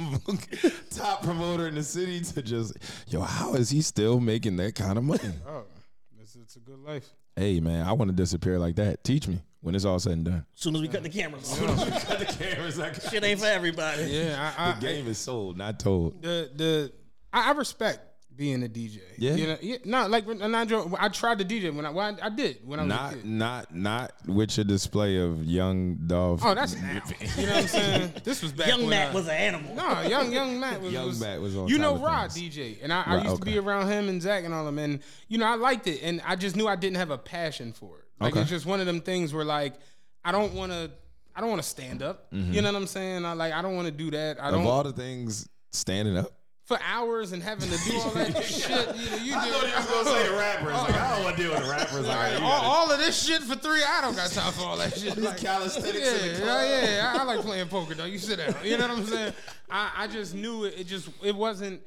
top 0.91 1.23
promoter 1.23 1.67
in 1.69 1.75
the 1.75 1.83
city 1.83 2.21
to 2.21 2.43
just 2.43 2.75
yo? 3.09 3.21
How 3.23 3.55
is 3.55 3.71
he 3.71 3.83
still 3.83 4.21
making 4.21 4.57
that 4.57 4.75
kind 4.75 4.99
of 4.99 5.05
money? 5.05 5.21
Oh, 5.49 5.63
it's, 6.21 6.37
it's 6.37 6.57
a 6.57 6.61
good 6.61 6.79
life. 6.79 7.09
Hey 7.41 7.59
man, 7.59 7.87
I 7.87 7.93
want 7.93 8.11
to 8.11 8.15
disappear 8.15 8.59
like 8.59 8.77
that. 8.77 9.03
Teach 9.03 9.27
me 9.27 9.41
when 9.63 9.75
it's 9.75 9.87
all 9.87 9.99
said 9.99 10.13
and 10.13 10.25
done. 10.27 10.47
As 10.55 10.61
soon 10.61 10.77
as 10.77 10.83
we 10.83 10.89
cut 10.89 11.03
the 11.03 11.09
cameras, 11.09 11.59
Cut 11.59 12.19
the 12.19 12.27
cameras. 12.27 12.79
I 12.79 12.91
got 12.91 13.03
shit 13.03 13.25
ain't 13.25 13.41
for 13.41 13.47
everybody. 13.47 14.05
Yeah, 14.05 14.53
I, 14.59 14.71
I, 14.71 14.73
the 14.75 14.81
game 14.81 15.07
is 15.07 15.17
sold, 15.17 15.57
not 15.57 15.81
told. 15.81 16.21
the 16.21 16.51
the 16.55 16.93
I, 17.33 17.49
I 17.49 17.53
respect 17.53 18.01
being 18.41 18.63
a 18.65 18.69
DJ. 18.69 19.01
Yeah? 19.19 19.35
you 19.35 19.47
know, 19.47 19.57
yeah, 19.61 19.77
no, 19.85 20.07
like 20.07 20.27
when- 20.27 20.41
and 20.41 20.57
I, 20.57 20.65
jo- 20.65 20.97
I 20.99 21.11
tried 21.11 21.39
to 21.41 21.45
DJ 21.45 21.75
when 21.77 21.85
I 21.85 21.91
when 21.91 22.19
I, 22.23 22.27
I 22.27 22.29
did 22.31 22.57
when 22.65 22.81
I 22.81 22.85
was 22.85 22.93
a 22.93 22.97
Not, 22.97 23.13
kid. 23.13 23.25
not, 23.27 23.75
not 23.77 24.13
with 24.27 24.57
your 24.57 24.65
display 24.65 25.19
of 25.19 25.45
young 25.45 25.97
Dolph. 26.07 26.41
Oh, 26.43 26.55
that's 26.55 26.75
now. 26.75 27.03
You 27.37 27.45
know 27.47 27.53
what 27.53 27.63
I'm 27.63 27.69
saying? 27.69 28.13
This 28.25 28.43
was 28.43 28.53
back 28.53 28.69
Young 28.69 28.81
when 28.81 28.89
Matt 28.91 29.11
I, 29.11 29.15
was 29.15 29.27
an 29.29 29.35
animal. 29.35 29.75
No, 29.75 30.01
young 30.01 30.33
young 30.33 30.59
Matt 30.59 30.81
was 30.81 30.91
Young 30.91 31.07
was- 31.09 31.21
Matt 31.21 31.41
was 31.43 31.55
on 31.55 31.69
You 31.69 31.77
know 31.79 31.99
Rod 31.99 32.33
things. 32.33 32.57
DJ, 32.57 32.79
and 32.83 32.91
I, 32.95 33.03
I 33.03 33.17
Right, 33.17 33.25
used 33.27 33.37
to 33.37 33.45
be 33.45 33.59
around 33.59 33.89
him 33.91 34.09
and 34.09 34.23
Zach 34.23 34.43
and 34.45 34.55
all 34.55 34.65
them, 34.65 34.79
and 34.79 35.01
you 35.29 35.37
know 35.37 35.45
I 35.47 35.57
liked 35.57 35.87
it, 35.87 36.01
and 36.03 36.23
I 36.27 36.35
just 36.35 36.57
knew 36.57 36.67
I 36.67 36.77
didn't 36.77 36.97
have 36.97 37.11
a 37.11 37.19
passion 37.19 37.75
for 37.75 37.99
it. 37.99 38.05
Like 38.21 38.33
Okay. 38.33 38.41
it's 38.41 38.51
just 38.51 38.65
one 38.65 38.81
of 38.81 38.87
them 38.87 39.03
things 39.03 39.35
where 39.35 39.45
like 39.45 39.75
I 40.25 40.33
don't 40.33 40.55
want 40.55 40.73
to. 40.73 40.91
I 41.37 41.41
don't 41.43 41.51
want 41.51 41.63
to 41.63 41.69
stand 41.69 42.03
up. 42.03 42.27
You 42.33 42.61
know 42.63 42.73
what 42.73 42.77
I'm 42.77 42.87
saying? 42.87 43.25
I 43.27 43.35
like 43.35 43.53
I 43.53 43.61
don't 43.61 43.77
want 43.77 43.87
to 43.87 43.93
do 43.93 44.11
that. 44.13 44.39
I 44.41 44.47
Mm-hmm. 44.47 44.55
of 44.57 44.63
don't 44.65 44.67
all 44.73 44.83
the 44.83 44.93
things 44.93 45.47
standing 45.73 46.17
up. 46.17 46.33
For 46.71 46.79
hours 46.87 47.33
and 47.33 47.43
having 47.43 47.69
to 47.69 47.77
do 47.79 47.99
all 47.99 48.11
that 48.11 48.45
shit. 48.45 48.71
You, 48.71 49.11
know, 49.11 49.17
you 49.19 49.33
do. 49.33 50.05
the 50.31 50.37
rappers. 50.39 50.73
Like, 50.73 50.95
I 50.95 51.17
don't 51.17 51.25
want 51.25 51.37
to 51.37 51.43
deal 51.43 51.51
with 51.51 51.65
the 51.65 51.69
rappers. 51.69 52.07
Like, 52.07 52.41
all, 52.41 52.63
all 52.63 52.93
of 52.93 52.99
this 53.01 53.21
shit 53.21 53.43
for 53.43 53.57
three, 53.57 53.83
I 53.83 54.01
don't 54.01 54.15
got 54.15 54.31
time 54.31 54.53
for 54.53 54.63
all 54.63 54.77
that 54.77 54.97
shit. 54.97 55.17
Like, 55.21 55.39
calisthenics 55.39 55.99
yeah, 55.99 56.27
in 56.29 56.35
the 56.35 56.41
club. 56.41 56.65
yeah, 56.65 56.85
yeah. 56.85 57.13
I, 57.13 57.23
I 57.23 57.25
like 57.25 57.41
playing 57.41 57.67
poker 57.67 57.95
though. 57.95 58.05
You 58.05 58.19
sit 58.19 58.39
down. 58.39 58.55
You 58.63 58.79
know 58.79 58.87
what 58.87 58.99
I'm 58.99 59.05
saying? 59.05 59.33
I, 59.69 59.91
I 59.97 60.07
just 60.07 60.33
knew 60.33 60.65
it. 60.65 60.75
It 60.79 60.87
just 60.87 61.09
it 61.25 61.35
wasn't 61.35 61.83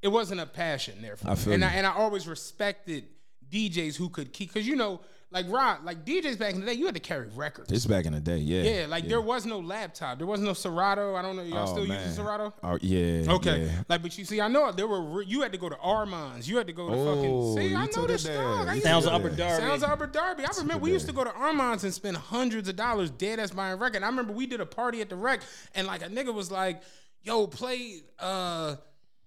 it 0.00 0.08
wasn't 0.08 0.40
a 0.40 0.46
passion 0.46 1.02
there 1.02 1.16
for 1.16 1.26
I 1.26 1.30
me. 1.30 1.36
feel 1.36 1.52
and 1.54 1.62
you. 1.62 1.68
I 1.68 1.72
and 1.72 1.86
I 1.86 1.92
always 1.94 2.28
respected 2.28 3.08
DJs 3.50 3.96
who 3.96 4.08
could 4.08 4.32
keep 4.32 4.52
because 4.54 4.68
you 4.68 4.76
know 4.76 5.00
like 5.32 5.48
Rod 5.50 5.82
like 5.84 6.04
DJs 6.04 6.38
back 6.38 6.54
in 6.54 6.60
the 6.60 6.66
day 6.66 6.74
you 6.74 6.84
had 6.86 6.94
to 6.94 7.00
carry 7.00 7.26
records. 7.34 7.72
It's 7.72 7.86
back 7.86 8.04
in 8.04 8.12
the 8.12 8.20
day, 8.20 8.36
yeah. 8.36 8.62
yeah, 8.80 8.86
like 8.86 9.08
there 9.08 9.20
was 9.20 9.46
no 9.46 9.58
laptop. 9.60 10.18
There 10.18 10.26
was 10.26 10.40
no 10.40 10.52
Serato. 10.52 11.14
I 11.16 11.22
don't 11.22 11.36
know. 11.36 11.42
Y'all 11.42 11.62
Oh, 11.68 11.72
still 11.72 11.86
man. 11.86 11.98
using 11.98 12.14
Serato? 12.24 12.52
Oh 12.62 12.78
yeah. 12.82 13.32
Okay, 13.32 13.64
yeah. 13.64 13.82
like, 13.88 14.02
but 14.02 14.16
you 14.18 14.24
see, 14.24 14.40
I 14.40 14.48
know 14.48 14.70
there 14.72 14.86
were 14.86 15.00
re- 15.00 15.24
you 15.26 15.40
had 15.40 15.52
to 15.52 15.58
go 15.58 15.68
to 15.68 15.76
Armand's, 15.78 16.48
you 16.48 16.58
had 16.58 16.66
to 16.66 16.72
go 16.72 16.88
to 16.90 16.94
Oh, 16.94 17.14
fucking. 17.16 17.56
See, 17.64 17.70
you 17.70 17.76
I 17.76 17.86
know 17.96 18.06
this 18.06 18.24
it 18.26 18.34
dog. 18.34 18.68
I 18.68 18.70
You 18.72 18.74
used 18.76 18.86
Sounds 18.86 19.04
to 19.06 19.10
of 19.12 19.24
Upper 19.24 19.34
Darby. 19.34 19.62
Sounds 19.66 19.82
of 19.82 19.90
Upper 19.90 20.06
Darby. 20.06 20.44
I 20.44 20.48
remember 20.58 20.82
we 20.84 20.92
used 20.92 21.06
to 21.06 21.12
go 21.12 21.24
to 21.24 21.32
Armand's 21.32 21.84
and 21.84 21.94
spend 21.94 22.16
hundreds 22.18 22.68
of 22.68 22.76
dollars 22.76 23.10
dead 23.10 23.40
ass 23.40 23.50
buying 23.52 23.78
record. 23.78 24.02
I 24.02 24.06
remember 24.06 24.32
we 24.32 24.46
did 24.46 24.60
a 24.60 24.66
party 24.66 25.00
at 25.00 25.08
the 25.08 25.16
rec, 25.16 25.40
and 25.74 25.86
like 25.86 26.02
a 26.02 26.08
nigga 26.08 26.32
was 26.34 26.50
like, 26.50 26.82
"Yo, 27.22 27.46
play." 27.46 28.02
uh 28.18 28.76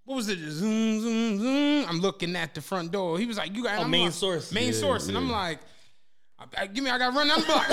what 0.03 0.17
was 0.17 0.29
it? 0.29 0.37
Zoom, 0.37 1.01
zoom, 1.01 1.39
zoom. 1.39 1.85
I'm 1.89 1.99
looking 1.99 2.35
at 2.35 2.53
the 2.53 2.61
front 2.61 2.91
door. 2.91 3.17
He 3.17 3.25
was 3.25 3.37
like, 3.37 3.55
"You 3.55 3.63
got 3.63 3.79
Oh, 3.79 3.81
I'm 3.85 3.89
main 3.89 4.05
like- 4.05 4.13
source. 4.13 4.51
main 4.51 4.67
Yeah, 4.67 4.79
source," 4.79 5.07
and 5.07 5.17
I'm 5.17 5.31
like, 5.31 5.59
I, 6.38 6.63
I- 6.63 6.67
"Give 6.67 6.83
me, 6.83 6.89
I 6.89 6.97
got 6.97 7.11
to 7.11 7.17
run 7.17 7.27
down 7.27 7.39
the 7.39 7.45
block." 7.45 7.69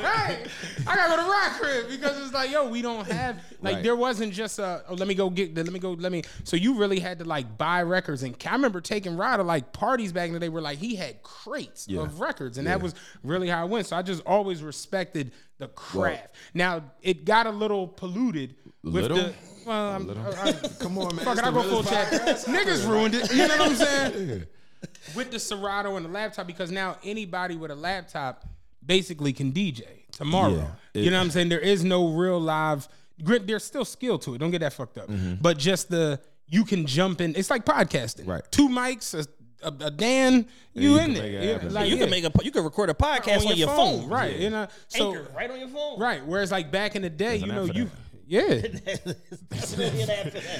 right. 0.00 0.46
I 0.86 0.96
gotta 0.96 1.16
go 1.16 1.22
to 1.22 1.28
Rock 1.30 1.60
Crib 1.60 1.88
because 1.90 2.22
it's 2.24 2.32
like, 2.32 2.50
yo, 2.50 2.68
we 2.68 2.80
don't 2.82 3.06
have 3.10 3.36
like 3.60 3.76
Right. 3.76 3.82
there 3.84 3.96
wasn't 3.96 4.32
just 4.32 4.58
a 4.58 4.82
oh, 4.88 4.94
let 4.94 5.06
me 5.08 5.14
go 5.14 5.28
get 5.28 5.54
the 5.54 5.62
let 5.64 5.72
me 5.72 5.78
go 5.78 5.92
let 5.92 6.12
me 6.12 6.22
so 6.44 6.56
you 6.56 6.74
really 6.78 6.98
had 7.00 7.18
to 7.18 7.24
like 7.24 7.58
buy 7.58 7.82
records 7.82 8.22
and 8.22 8.34
I 8.46 8.52
remember 8.52 8.80
taking 8.80 9.16
Rod 9.16 9.36
to 9.38 9.42
like 9.42 9.72
parties 9.72 10.12
back 10.12 10.28
in 10.28 10.34
the 10.34 10.40
day 10.40 10.48
where 10.48 10.62
like 10.62 10.78
he 10.78 10.96
had 10.96 11.22
crates 11.22 11.86
Yeah. 11.88 12.00
of 12.02 12.20
records 12.20 12.56
and 12.58 12.66
that 12.66 12.80
was 12.80 12.94
really 13.22 13.48
how 13.48 13.64
it 13.66 13.70
went. 13.70 13.86
So 13.86 13.96
I 13.96 14.02
just 14.02 14.22
always 14.24 14.62
respected 14.62 15.32
the 15.58 15.68
craft. 15.68 16.34
now 16.54 16.82
it 17.02 17.24
got 17.24 17.46
a 17.46 17.50
little 17.50 17.86
polluted 17.88 18.54
with 18.82 19.08
the 19.08 19.34
well, 19.66 19.90
I'm, 19.90 20.08
I, 20.10 20.14
I, 20.48 20.52
Come 20.80 20.96
on, 20.98 21.14
man. 21.16 21.24
fuck 21.26 21.36
it, 21.36 21.44
I 21.44 21.50
go 21.50 21.62
full 21.62 21.82
realest 21.82 21.90
chat. 21.90 22.10
Niggas 22.46 22.88
ruined 22.88 23.14
it. 23.14 23.30
You 23.30 23.48
know 23.48 23.58
what 23.58 23.68
I'm 23.68 23.74
saying? 23.74 24.46
With 25.14 25.30
the 25.30 25.38
Serato 25.38 25.96
and 25.96 26.04
the 26.04 26.10
laptop 26.10 26.46
because 26.46 26.70
now 26.70 26.96
anybody 27.04 27.56
with 27.56 27.70
a 27.70 27.74
laptop 27.74 28.44
basically 28.84 29.32
can 29.32 29.52
DJ 29.52 29.84
tomorrow. 30.12 30.54
Yeah. 30.54 30.66
It- 30.94 31.04
you 31.04 31.10
know 31.10 31.18
what 31.18 31.24
I'm 31.24 31.30
saying? 31.30 31.48
There 31.48 31.60
is 31.60 31.84
no 31.84 32.08
real 32.08 32.40
live 32.40 32.88
grit. 33.22 33.46
There's 33.46 33.64
still 33.64 33.84
skill 33.84 34.18
to 34.20 34.34
it. 34.34 34.38
Don't 34.38 34.50
get 34.50 34.60
that 34.60 34.72
fucked 34.72 34.98
up. 34.98 35.08
Mm-hmm. 35.08 35.34
But 35.40 35.58
just 35.58 35.90
the 35.90 36.20
you 36.48 36.64
can 36.64 36.86
jump 36.86 37.20
in. 37.20 37.34
It's 37.36 37.50
like 37.50 37.64
podcasting. 37.64 38.26
Right. 38.26 38.42
Two 38.50 38.68
mics, 38.68 39.14
a, 39.14 39.26
a, 39.66 39.86
a 39.86 39.90
Dan, 39.90 40.46
you, 40.72 40.92
you 40.92 40.98
in 40.98 41.12
there. 41.12 41.26
it 41.26 41.62
Yeah, 41.62 41.68
like, 41.68 41.88
you 41.90 41.96
yeah. 41.96 42.02
can 42.02 42.10
make 42.10 42.24
a 42.24 42.30
you 42.42 42.50
can 42.50 42.64
record 42.64 42.88
a 42.90 42.94
podcast 42.94 43.44
on, 43.46 43.56
your, 43.56 43.68
phone, 43.68 44.08
right? 44.08 44.34
You 44.36 44.50
know, 44.50 44.66
so 44.88 45.14
Anchor 45.14 45.30
right 45.36 45.50
on 45.50 45.58
your 45.58 45.68
phone. 45.68 45.98
right. 46.00 46.24
Whereas 46.24 46.50
like 46.50 46.70
back 46.70 46.96
in 46.96 47.02
the 47.02 47.10
day, 47.10 47.38
There's 47.38 47.42
you 47.42 47.46
know, 47.48 47.64
you 47.64 47.84
that. 47.84 47.92
Yeah, 48.28 48.42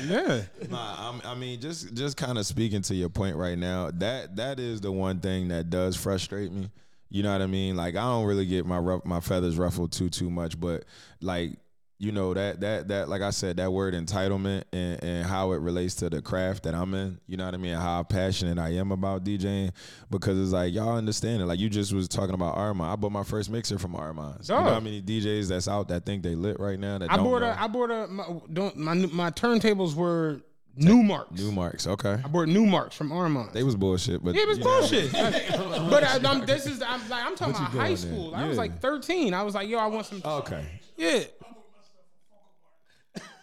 yeah. 0.09 0.43
Nah, 0.71 1.11
I'm, 1.11 1.21
I 1.23 1.35
mean, 1.35 1.61
just 1.61 1.93
just 1.95 2.17
kind 2.17 2.39
of 2.39 2.47
speaking 2.47 2.81
to 2.83 2.95
your 2.95 3.11
point 3.11 3.37
right 3.37 3.59
now. 3.59 3.91
That 3.93 4.37
that 4.37 4.59
is 4.59 4.81
the 4.81 4.91
one 4.91 5.21
thing 5.21 5.49
that 5.49 5.69
does 5.69 5.95
frustrate 5.95 6.51
me. 6.51 6.71
You 7.11 7.23
know 7.23 7.31
what 7.31 7.43
I 7.43 7.47
mean? 7.47 7.77
Like 7.77 7.95
I 7.95 8.01
don't 8.01 8.25
really 8.25 8.47
get 8.47 8.65
my 8.65 8.79
ruff, 8.79 9.05
my 9.05 9.21
feathers 9.21 9.59
ruffled 9.59 9.93
too 9.93 10.09
too 10.09 10.31
much, 10.31 10.59
but 10.59 10.87
like 11.21 11.59
you 11.99 12.13
know 12.13 12.33
that 12.33 12.61
that 12.61 12.89
that 12.89 13.09
like 13.09 13.23
I 13.23 13.31
said 13.31 13.57
that 13.57 13.73
word 13.73 13.93
entitlement 13.93 14.65
and, 14.73 15.03
and 15.03 15.27
how 15.27 15.53
it 15.53 15.57
relates 15.57 15.97
to 15.97 16.09
the 16.09 16.23
craft 16.23 16.63
that 16.63 16.75
I'm 16.75 16.95
in. 16.95 17.19
You 17.27 17.37
know 17.37 17.45
what 17.45 17.55
I 17.55 17.57
mean? 17.57 17.75
How 17.75 18.03
passionate 18.05 18.59
I 18.59 18.71
am 18.75 18.93
about 18.93 19.25
DJing 19.25 19.73
because 20.09 20.39
it's 20.39 20.53
like 20.53 20.73
y'all 20.73 20.97
understand 20.97 21.43
it. 21.43 21.47
Like 21.47 21.59
you 21.59 21.69
just 21.69 21.93
was 21.93 22.09
talking 22.09 22.35
about 22.35 22.57
Armand. 22.57 22.91
I 22.93 22.97
bought 22.97 23.13
my 23.13 23.25
first 23.25 23.51
mixer 23.51 23.79
from 23.79 23.97
Armand. 23.97 24.49
You 24.49 24.55
know 24.55 24.63
how 24.63 24.81
many 24.81 25.03
DJs 25.03 25.49
that's 25.49 25.67
out 25.67 25.89
that 25.89 26.07
think 26.07 26.23
they 26.23 26.37
lit 26.37 26.61
right 26.61 26.79
now 26.79 26.99
that 26.99 27.11
I 27.11 27.17
bought 27.17 27.41
know? 27.41 27.49
a. 27.49 27.57
I 27.59 27.67
bought 27.67 27.91
a. 27.91 28.07
My, 28.07 28.25
don't 28.53 28.77
my 28.77 28.95
my 28.95 29.31
turntables 29.31 29.95
were 29.95 30.41
Numarks. 30.79 31.37
New 31.37 31.51
marks, 31.51 31.87
okay. 31.89 32.19
I 32.25 32.29
bought 32.29 32.47
Numarks 32.47 32.93
from 32.93 33.11
Armand. 33.11 33.51
They 33.53 33.65
was 33.65 33.75
bullshit, 33.75 34.23
but 34.23 34.37
Yeah, 34.37 34.43
it 34.43 34.49
was 34.49 34.59
bullshit. 34.61 35.11
but 35.91 36.05
I, 36.05 36.21
I'm, 36.25 36.47
this 36.47 36.67
is 36.67 36.81
I'm 36.81 37.09
like 37.09 37.25
I'm 37.25 37.35
talking 37.35 37.55
What 37.55 37.73
about 37.73 37.73
high 37.73 37.97
school. 37.97 38.31
there? 38.31 38.41
I 38.41 38.47
was 38.47 38.57
like 38.57 38.79
13. 38.81 39.35
I 39.35 39.43
was 39.43 39.57
like, 39.57 39.69
yo, 39.69 39.79
I 39.79 39.87
want 39.87 40.07
some. 40.07 40.23
Okay. 40.25 40.65
Yeah. 40.97 41.25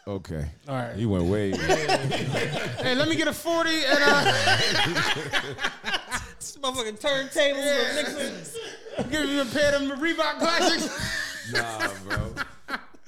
Okay. 0.07 0.45
All 0.67 0.75
right. 0.75 0.95
You 0.95 1.09
went 1.09 1.25
way. 1.25 1.51
Hey, 2.85 2.93
let 2.93 3.07
me 3.09 3.15
get 3.15 3.27
a 3.27 3.33
40 3.33 3.69
and 3.69 3.97
uh, 3.99 4.23
This 6.37 6.55
motherfucking 6.61 6.99
turntables, 7.01 7.95
mixers. 7.95 8.57
give 9.09 9.27
you 9.27 9.41
a 9.41 9.45
pair 9.45 9.73
of 9.73 9.81
them 9.87 9.99
Reebok 9.99 10.37
classics. 10.37 11.51
nah, 11.51 11.91
bro. 12.07 12.33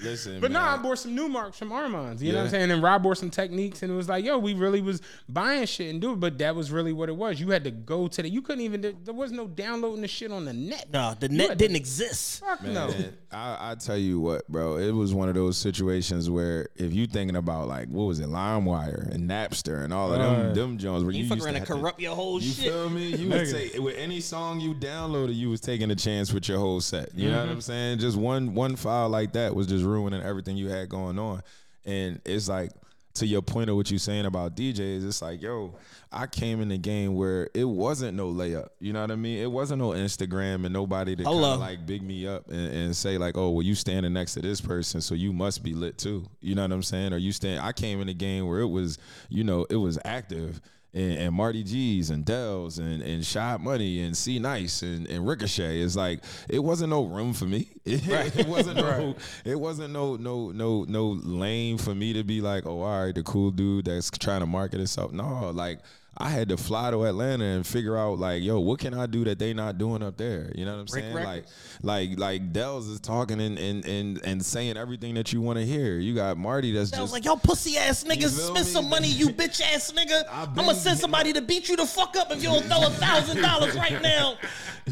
Listen, 0.07 0.39
But 0.39 0.51
no, 0.51 0.59
I 0.59 0.77
bought 0.77 0.99
some 0.99 1.15
Numarks 1.15 1.55
from 1.55 1.71
Armand's. 1.71 2.21
You 2.23 2.31
know 2.31 2.39
what 2.39 2.45
I'm 2.45 2.49
saying? 2.51 2.71
And 2.71 2.81
Rob 2.81 3.03
bought 3.03 3.17
some 3.17 3.29
Technics, 3.29 3.83
and 3.83 3.91
it 3.91 3.95
was 3.95 4.09
like, 4.09 4.25
yo, 4.25 4.37
we 4.37 4.53
really 4.53 4.81
was 4.81 5.01
buying 5.29 5.65
shit 5.65 5.89
and 5.89 6.01
do 6.01 6.13
it. 6.13 6.19
But 6.19 6.37
that 6.39 6.55
was 6.55 6.71
really 6.71 6.93
what 6.93 7.09
it 7.09 7.15
was. 7.15 7.39
You 7.39 7.49
had 7.49 7.63
to 7.65 7.71
go 7.71 8.07
to 8.07 8.21
the. 8.21 8.29
You 8.29 8.41
couldn't 8.41 8.63
even. 8.63 8.81
There 8.81 9.13
was 9.13 9.31
no 9.31 9.47
downloading 9.47 10.01
the 10.01 10.07
shit 10.07 10.31
on 10.31 10.45
the 10.45 10.53
net. 10.53 10.87
No, 10.91 11.15
the 11.19 11.29
You 11.29 11.37
net 11.37 11.57
didn't 11.57 11.75
exist. 11.75 12.41
Fuck 12.41 12.63
no. 12.63 12.93
I, 13.31 13.71
I 13.71 13.75
tell 13.75 13.97
you 13.97 14.19
what, 14.19 14.47
bro. 14.47 14.77
It 14.77 14.91
was 14.91 15.13
one 15.13 15.29
of 15.29 15.35
those 15.35 15.57
situations 15.57 16.29
where 16.29 16.67
if 16.75 16.93
you 16.93 17.07
thinking 17.07 17.35
about 17.35 17.67
like 17.67 17.89
what 17.89 18.05
was 18.05 18.19
it, 18.19 18.27
LimeWire 18.27 19.11
and 19.13 19.29
Napster 19.29 19.83
and 19.83 19.93
all 19.93 20.13
of 20.13 20.19
them 20.19 20.27
Right. 20.47 20.55
them 20.55 20.77
Jones, 20.77 21.03
where 21.03 21.13
you, 21.13 21.23
You 21.23 21.29
fuck 21.29 21.37
used 21.37 21.45
around 21.45 21.53
to 21.55 21.59
and 21.59 21.67
have 21.67 21.77
to- 21.77 21.81
corrupt 21.81 21.99
your 21.99 22.15
whole 22.15 22.41
You 22.41 22.51
shit. 22.51 22.65
You 22.65 22.71
feel 22.71 22.89
me? 22.89 23.15
You 23.15 23.29
would 23.31 23.47
say 23.47 23.77
with 23.79 23.97
any 23.97 24.19
song 24.19 24.59
you 24.59 24.73
downloaded, 24.73 25.35
you 25.35 25.49
was 25.49 25.61
taking 25.61 25.91
a 25.91 25.95
chance 25.95 26.33
with 26.33 26.47
your 26.47 26.59
whole 26.59 26.81
set. 26.81 27.13
You 27.15 27.29
know 27.29 27.37
what 27.37 27.43
mm-hmm. 27.45 27.53
I'm 27.53 27.61
saying? 27.61 27.99
Just 27.99 28.17
one 28.17 28.53
one 28.53 28.75
file 28.75 29.09
like 29.09 29.33
that 29.33 29.55
was 29.55 29.67
just 29.67 29.83
ruining 29.97 30.21
everything 30.21 30.57
you 30.57 30.69
had 30.69 30.89
going 30.89 31.17
on. 31.17 31.41
And 31.85 32.21
it's 32.25 32.47
like 32.47 32.71
to 33.17 33.27
your 33.27 33.41
point 33.41 33.69
of 33.69 33.75
what 33.75 33.89
you're 33.89 33.99
saying 33.99 34.25
about 34.25 34.55
DJs, 34.55 35.05
it's 35.05 35.21
like, 35.21 35.41
yo, 35.41 35.75
I 36.11 36.27
came 36.27 36.61
in 36.61 36.69
the 36.69 36.77
game 36.77 37.15
where 37.15 37.49
it 37.53 37.63
wasn't 37.63 38.15
no 38.15 38.29
layup. 38.29 38.69
You 38.79 38.93
know 38.93 39.01
what 39.01 39.11
I 39.11 39.15
mean? 39.15 39.39
It 39.39 39.51
wasn't 39.51 39.81
no 39.81 39.89
Instagram 39.89 40.65
and 40.65 40.73
nobody 40.73 41.15
to 41.15 41.23
kind 41.23 41.43
of 41.43 41.59
like 41.59 41.85
big 41.85 42.03
me 42.03 42.27
up 42.27 42.47
and, 42.49 42.73
and 42.73 42.95
say 42.95 43.17
like, 43.17 43.37
oh, 43.37 43.49
well, 43.49 43.63
you 43.63 43.75
standing 43.75 44.13
next 44.13 44.35
to 44.35 44.41
this 44.41 44.61
person, 44.61 45.01
so 45.01 45.15
you 45.15 45.33
must 45.33 45.63
be 45.63 45.73
lit 45.73 45.97
too. 45.97 46.25
You 46.41 46.55
know 46.55 46.61
what 46.61 46.71
I'm 46.71 46.83
saying? 46.83 47.13
Or 47.13 47.17
you 47.17 47.31
stand. 47.31 47.61
I 47.61 47.71
came 47.71 48.01
in 48.01 48.07
the 48.07 48.13
game 48.13 48.47
where 48.47 48.59
it 48.59 48.67
was, 48.67 48.97
you 49.29 49.43
know, 49.43 49.65
it 49.69 49.77
was 49.77 49.97
active. 50.05 50.61
And, 50.97 51.17
and 51.17 51.35
Marty 51.35 51.63
G's 51.63 52.09
and 52.09 52.25
Dells 52.25 52.79
and 52.79 53.01
and 53.01 53.23
Shot 53.23 53.61
Money 53.61 54.01
and 54.01 54.17
C 54.17 54.39
Nice 54.39 54.81
and, 54.81 55.07
and 55.07 55.27
Ricochet. 55.27 55.79
It's 55.81 55.95
like 55.95 56.23
it 56.49 56.59
wasn't 56.59 56.89
no 56.89 57.05
room 57.05 57.33
for 57.33 57.45
me. 57.45 57.69
It, 57.89 58.47
wasn't 58.47 58.77
no 58.77 59.15
it 59.45 59.59
wasn't 59.59 59.93
no 59.93 60.17
no 60.17 60.51
no 60.51 60.83
no 60.83 61.07
lane 61.23 61.77
for 61.77 61.95
me 61.95 62.13
to 62.13 62.23
be 62.23 62.41
like, 62.41 62.65
oh, 62.65 62.81
all 62.81 63.05
right, 63.05 63.15
the 63.15 63.23
cool 63.23 63.51
dude 63.51 63.85
that's 63.85 64.09
trying 64.11 64.41
to 64.41 64.45
market 64.45 64.77
himself. 64.77 65.11
No, 65.13 65.51
like 65.51 65.79
I 66.19 66.29
had 66.29 66.49
to 66.49 66.57
fly 66.57 66.89
to 66.91 67.03
Atlanta 67.05 67.43
and 67.45 67.65
figure 67.65 67.95
out 67.95 68.17
like, 68.17 68.41
yo, 68.41 68.59
what 68.59 68.79
can 68.79 68.93
I 68.93 69.05
do 69.05 69.23
that 69.25 69.37
they 69.37 69.53
not 69.53 69.77
doing 69.77 70.01
up 70.01 70.17
there? 70.17 70.51
You 70.55 70.65
know 70.65 70.73
what 70.73 70.79
I'm 70.81 70.87
saying? 70.87 71.13
Like, 71.13 71.45
like, 71.83 72.17
like 72.17 72.51
Dells 72.53 72.87
is 72.87 72.99
talking 72.99 73.39
and 73.39 73.57
and 73.59 73.85
and, 73.85 74.19
and 74.25 74.43
saying 74.43 74.77
everything 74.77 75.13
that 75.13 75.31
you 75.31 75.41
want 75.41 75.59
to 75.59 75.65
hear. 75.65 75.99
You 75.99 76.15
got 76.15 76.35
Marty 76.37 76.71
that's 76.71 76.91
I 76.91 76.97
just 76.97 77.13
like, 77.13 77.23
yo, 77.25 77.35
pussy 77.35 77.77
ass 77.77 78.03
niggas, 78.03 78.35
feel 78.35 78.55
spend 78.55 78.65
me? 78.65 78.71
some 78.71 78.89
money, 78.89 79.07
you 79.07 79.29
bitch 79.29 79.61
ass 79.61 79.91
nigga. 79.91 80.23
I've 80.31 80.49
I'm 80.49 80.53
been- 80.55 80.65
gonna 80.65 80.75
send 80.77 80.97
somebody 80.99 81.33
to 81.33 81.41
beat 81.41 81.69
you 81.69 81.75
the 81.75 81.85
fuck 81.85 82.15
up 82.17 82.31
if 82.31 82.41
you 82.41 82.49
don't 82.49 82.65
throw 82.65 82.87
a 82.87 82.89
thousand 82.89 83.41
dollars 83.41 83.75
right 83.75 84.01
now. 84.01 84.37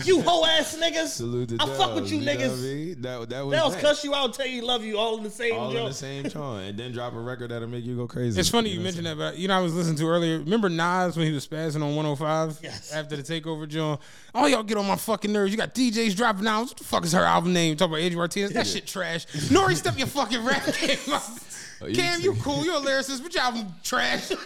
You 0.03 0.21
hoe 0.21 0.45
ass 0.45 0.78
niggas. 0.78 1.07
salute 1.07 1.49
to 1.49 1.57
I 1.59 1.65
fuck 1.67 1.95
with 1.95 2.09
Dells, 2.09 2.11
you 2.11 2.19
know 2.19 2.34
what 2.34 2.41
I 2.41 2.43
niggas. 2.47 2.61
mean? 2.63 3.01
That 3.01 3.30
that 3.30 3.45
was 3.45 3.57
They'll 3.57 3.69
that. 3.71 3.82
cuss 3.82 4.03
you 4.03 4.13
out, 4.13 4.34
tell 4.34 4.45
you 4.45 4.61
love 4.61 4.84
you, 4.84 4.97
all 4.99 5.17
in 5.17 5.23
the 5.23 5.30
same 5.32 5.55
all 5.55 5.76
in 5.76 5.86
the 5.86 5.93
same 5.93 6.30
joint, 6.30 6.65
and 6.69 6.78
then 6.78 6.91
drop 6.91 7.13
a 7.13 7.19
record 7.19 7.49
that'll 7.51 7.67
make 7.67 7.84
you 7.86 7.95
go 7.95 8.05
crazy. 8.05 8.39
It's 8.39 8.49
funny 8.49 8.69
you 8.69 8.76
know 8.76 8.82
what 8.82 8.84
mentioned 8.95 9.07
that, 9.07 9.17
but 9.17 9.38
you 9.39 9.47
know 9.47 9.57
I 9.57 9.61
was 9.61 9.73
listening 9.73 9.95
to 9.97 10.07
earlier. 10.07 10.38
Remember 10.39 10.69
Nas 10.69 11.14
when 11.16 11.28
he 11.28 11.34
was 11.34 11.47
spazzing 11.47 11.84
on 11.84 11.95
105 11.95 12.59
Yes. 12.61 12.91
after 12.93 13.16
the 13.18 13.24
takeover, 13.24 13.68
John? 13.68 13.99
Oh 14.34 14.45
y'all 14.47 14.63
get 14.63 14.78
on 14.78 14.86
my 14.88 14.95
fucking 14.95 15.32
nerves. 15.32 15.51
You 15.51 15.57
got 15.57 15.74
DJs 15.76 16.16
dropping 16.16 16.47
out. 16.47 16.68
What 16.68 16.78
the 16.78 16.84
fuck 16.84 17.03
is 17.05 17.11
her 17.13 17.24
album 17.24 17.53
name? 17.53 17.76
Talk 17.78 17.88
about 17.89 17.99
Adrian 17.99 18.18
Martinez. 18.18 18.51
That 18.51 18.68
shit 18.68 18.86
trash. 18.88 19.26
Nori, 19.49 19.76
step 19.76 19.97
your 19.97 20.07
fucking 20.07 20.43
rap 20.43 20.66
game 20.80 20.97
up. 21.11 21.24
Oh, 21.82 21.88
you 21.88 21.95
Cam, 21.95 22.22
you 22.22 22.34
cool. 22.36 22.63
You're 22.63 22.76
a 22.76 22.80
lyricist, 22.80 23.22
but 23.22 23.34
your 23.34 23.43
album 23.43 23.68
trash. 23.84 24.32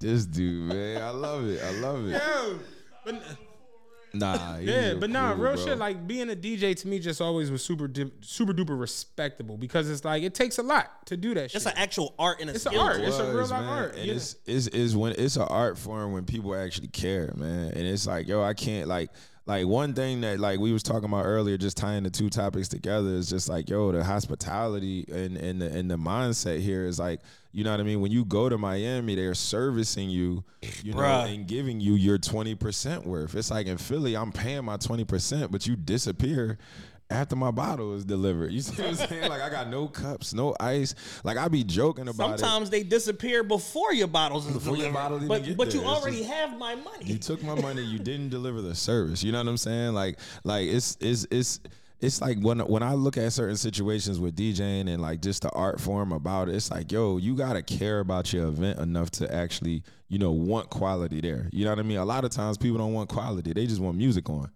This 0.00 0.24
dude, 0.26 0.68
man, 0.68 1.02
I 1.02 1.10
love 1.10 1.48
it. 1.48 1.60
I 1.62 1.70
love 1.80 2.06
it. 2.06 2.12
Yo, 2.12 2.58
but, 3.04 3.20
Nah, 4.18 4.56
yeah, 4.60 4.94
but 4.94 5.10
nah, 5.10 5.34
cool 5.34 5.44
real 5.44 5.54
bro. 5.54 5.64
shit. 5.64 5.78
Like 5.78 6.06
being 6.06 6.30
a 6.30 6.34
DJ 6.36 6.74
to 6.76 6.88
me 6.88 6.98
just 6.98 7.20
always 7.20 7.50
was 7.50 7.64
super, 7.64 7.88
di- 7.88 8.10
super 8.20 8.52
duper 8.52 8.78
respectable 8.78 9.56
because 9.56 9.88
it's 9.88 10.04
like 10.04 10.22
it 10.22 10.34
takes 10.34 10.58
a 10.58 10.62
lot 10.62 11.06
to 11.06 11.16
do 11.16 11.34
that 11.34 11.44
It's 11.44 11.52
shit. 11.54 11.66
an 11.66 11.72
actual 11.76 12.14
art 12.18 12.40
and 12.40 12.50
a 12.50 12.54
It's 12.54 12.66
an 12.66 12.72
skill. 12.72 12.82
art. 12.82 13.00
It's 13.00 13.18
a 13.18 13.32
real 13.32 13.46
life 13.46 13.52
art, 13.66 13.94
And 13.96 14.06
yeah. 14.06 14.14
it's, 14.14 14.36
it's 14.46 14.66
it's 14.68 14.94
when 14.94 15.12
it's 15.18 15.36
an 15.36 15.42
art 15.48 15.78
form 15.78 16.12
when 16.12 16.24
people 16.24 16.54
actually 16.54 16.88
care, 16.88 17.32
man. 17.36 17.72
And 17.74 17.86
it's 17.86 18.06
like, 18.06 18.28
yo, 18.28 18.42
I 18.42 18.54
can't 18.54 18.88
like 18.88 19.10
like 19.46 19.66
one 19.66 19.94
thing 19.94 20.20
that 20.20 20.38
like 20.38 20.60
we 20.60 20.72
was 20.72 20.82
talking 20.82 21.06
about 21.08 21.24
earlier, 21.24 21.56
just 21.56 21.76
tying 21.78 22.02
the 22.02 22.10
two 22.10 22.28
topics 22.28 22.68
together 22.68 23.08
is 23.10 23.30
just 23.30 23.48
like, 23.48 23.70
yo, 23.70 23.90
the 23.92 24.04
hospitality 24.04 25.06
and 25.10 25.36
and 25.36 25.62
the 25.62 25.66
and 25.74 25.90
the 25.90 25.96
mindset 25.96 26.60
here 26.60 26.84
is 26.86 26.98
like, 26.98 27.20
you 27.58 27.64
know 27.64 27.72
what 27.72 27.80
I 27.80 27.82
mean? 27.82 28.00
When 28.00 28.12
you 28.12 28.24
go 28.24 28.48
to 28.48 28.56
Miami, 28.56 29.16
they're 29.16 29.34
servicing 29.34 30.08
you, 30.10 30.44
you 30.84 30.92
know, 30.92 31.00
Bruh. 31.00 31.34
and 31.34 31.44
giving 31.44 31.80
you 31.80 31.94
your 31.94 32.16
twenty 32.16 32.54
percent 32.54 33.04
worth. 33.04 33.34
It's 33.34 33.50
like 33.50 33.66
in 33.66 33.78
Philly, 33.78 34.16
I'm 34.16 34.30
paying 34.30 34.64
my 34.64 34.76
twenty 34.76 35.02
percent, 35.04 35.50
but 35.50 35.66
you 35.66 35.74
disappear 35.74 36.56
after 37.10 37.34
my 37.34 37.50
bottle 37.50 37.94
is 37.96 38.04
delivered. 38.04 38.52
You 38.52 38.60
see 38.62 38.80
what 38.80 38.90
I'm 38.90 38.94
saying? 39.08 39.28
Like 39.28 39.42
I 39.42 39.50
got 39.50 39.68
no 39.68 39.88
cups, 39.88 40.32
no 40.32 40.54
ice. 40.60 40.94
Like 41.24 41.36
I 41.36 41.48
be 41.48 41.64
joking 41.64 42.06
about 42.06 42.34
it. 42.34 42.38
Sometimes 42.38 42.70
they 42.70 42.84
disappear 42.84 43.42
before 43.42 43.92
your 43.92 44.06
bottles 44.06 44.46
is 44.46 44.52
Before 44.52 44.76
delivered. 44.76 44.94
bottles 44.94 45.22
even 45.24 45.28
but 45.28 45.40
but 45.56 45.74
you 45.74 45.80
there. 45.80 45.90
It's 45.90 46.00
already 46.00 46.18
just- 46.18 46.30
have 46.30 46.56
my 46.58 46.76
money. 46.76 47.06
You 47.06 47.18
took 47.18 47.42
my 47.42 47.60
money. 47.60 47.82
You 47.82 47.98
didn't 47.98 48.28
deliver 48.28 48.62
the 48.62 48.76
service. 48.76 49.24
You 49.24 49.32
know 49.32 49.38
what 49.38 49.48
I'm 49.48 49.56
saying? 49.56 49.94
Like, 49.94 50.20
like 50.44 50.68
it's 50.68 50.96
it's 51.00 51.26
it's 51.32 51.58
it's 52.00 52.20
like 52.20 52.38
when 52.40 52.60
when 52.60 52.82
I 52.82 52.94
look 52.94 53.16
at 53.16 53.32
certain 53.32 53.56
situations 53.56 54.20
with 54.20 54.36
DJing 54.36 54.88
and 54.88 55.02
like 55.02 55.20
just 55.20 55.42
the 55.42 55.50
art 55.50 55.80
form 55.80 56.12
about 56.12 56.48
it, 56.48 56.54
it's 56.54 56.70
like, 56.70 56.92
yo, 56.92 57.16
you 57.16 57.34
gotta 57.34 57.62
care 57.62 58.00
about 58.00 58.32
your 58.32 58.46
event 58.46 58.78
enough 58.78 59.10
to 59.12 59.34
actually, 59.34 59.82
you 60.08 60.18
know, 60.18 60.30
want 60.30 60.70
quality 60.70 61.20
there. 61.20 61.48
You 61.52 61.64
know 61.64 61.72
what 61.72 61.80
I 61.80 61.82
mean? 61.82 61.98
A 61.98 62.04
lot 62.04 62.24
of 62.24 62.30
times 62.30 62.56
people 62.56 62.78
don't 62.78 62.92
want 62.92 63.08
quality; 63.08 63.52
they 63.52 63.66
just 63.66 63.80
want 63.80 63.96
music 63.96 64.30
on. 64.30 64.50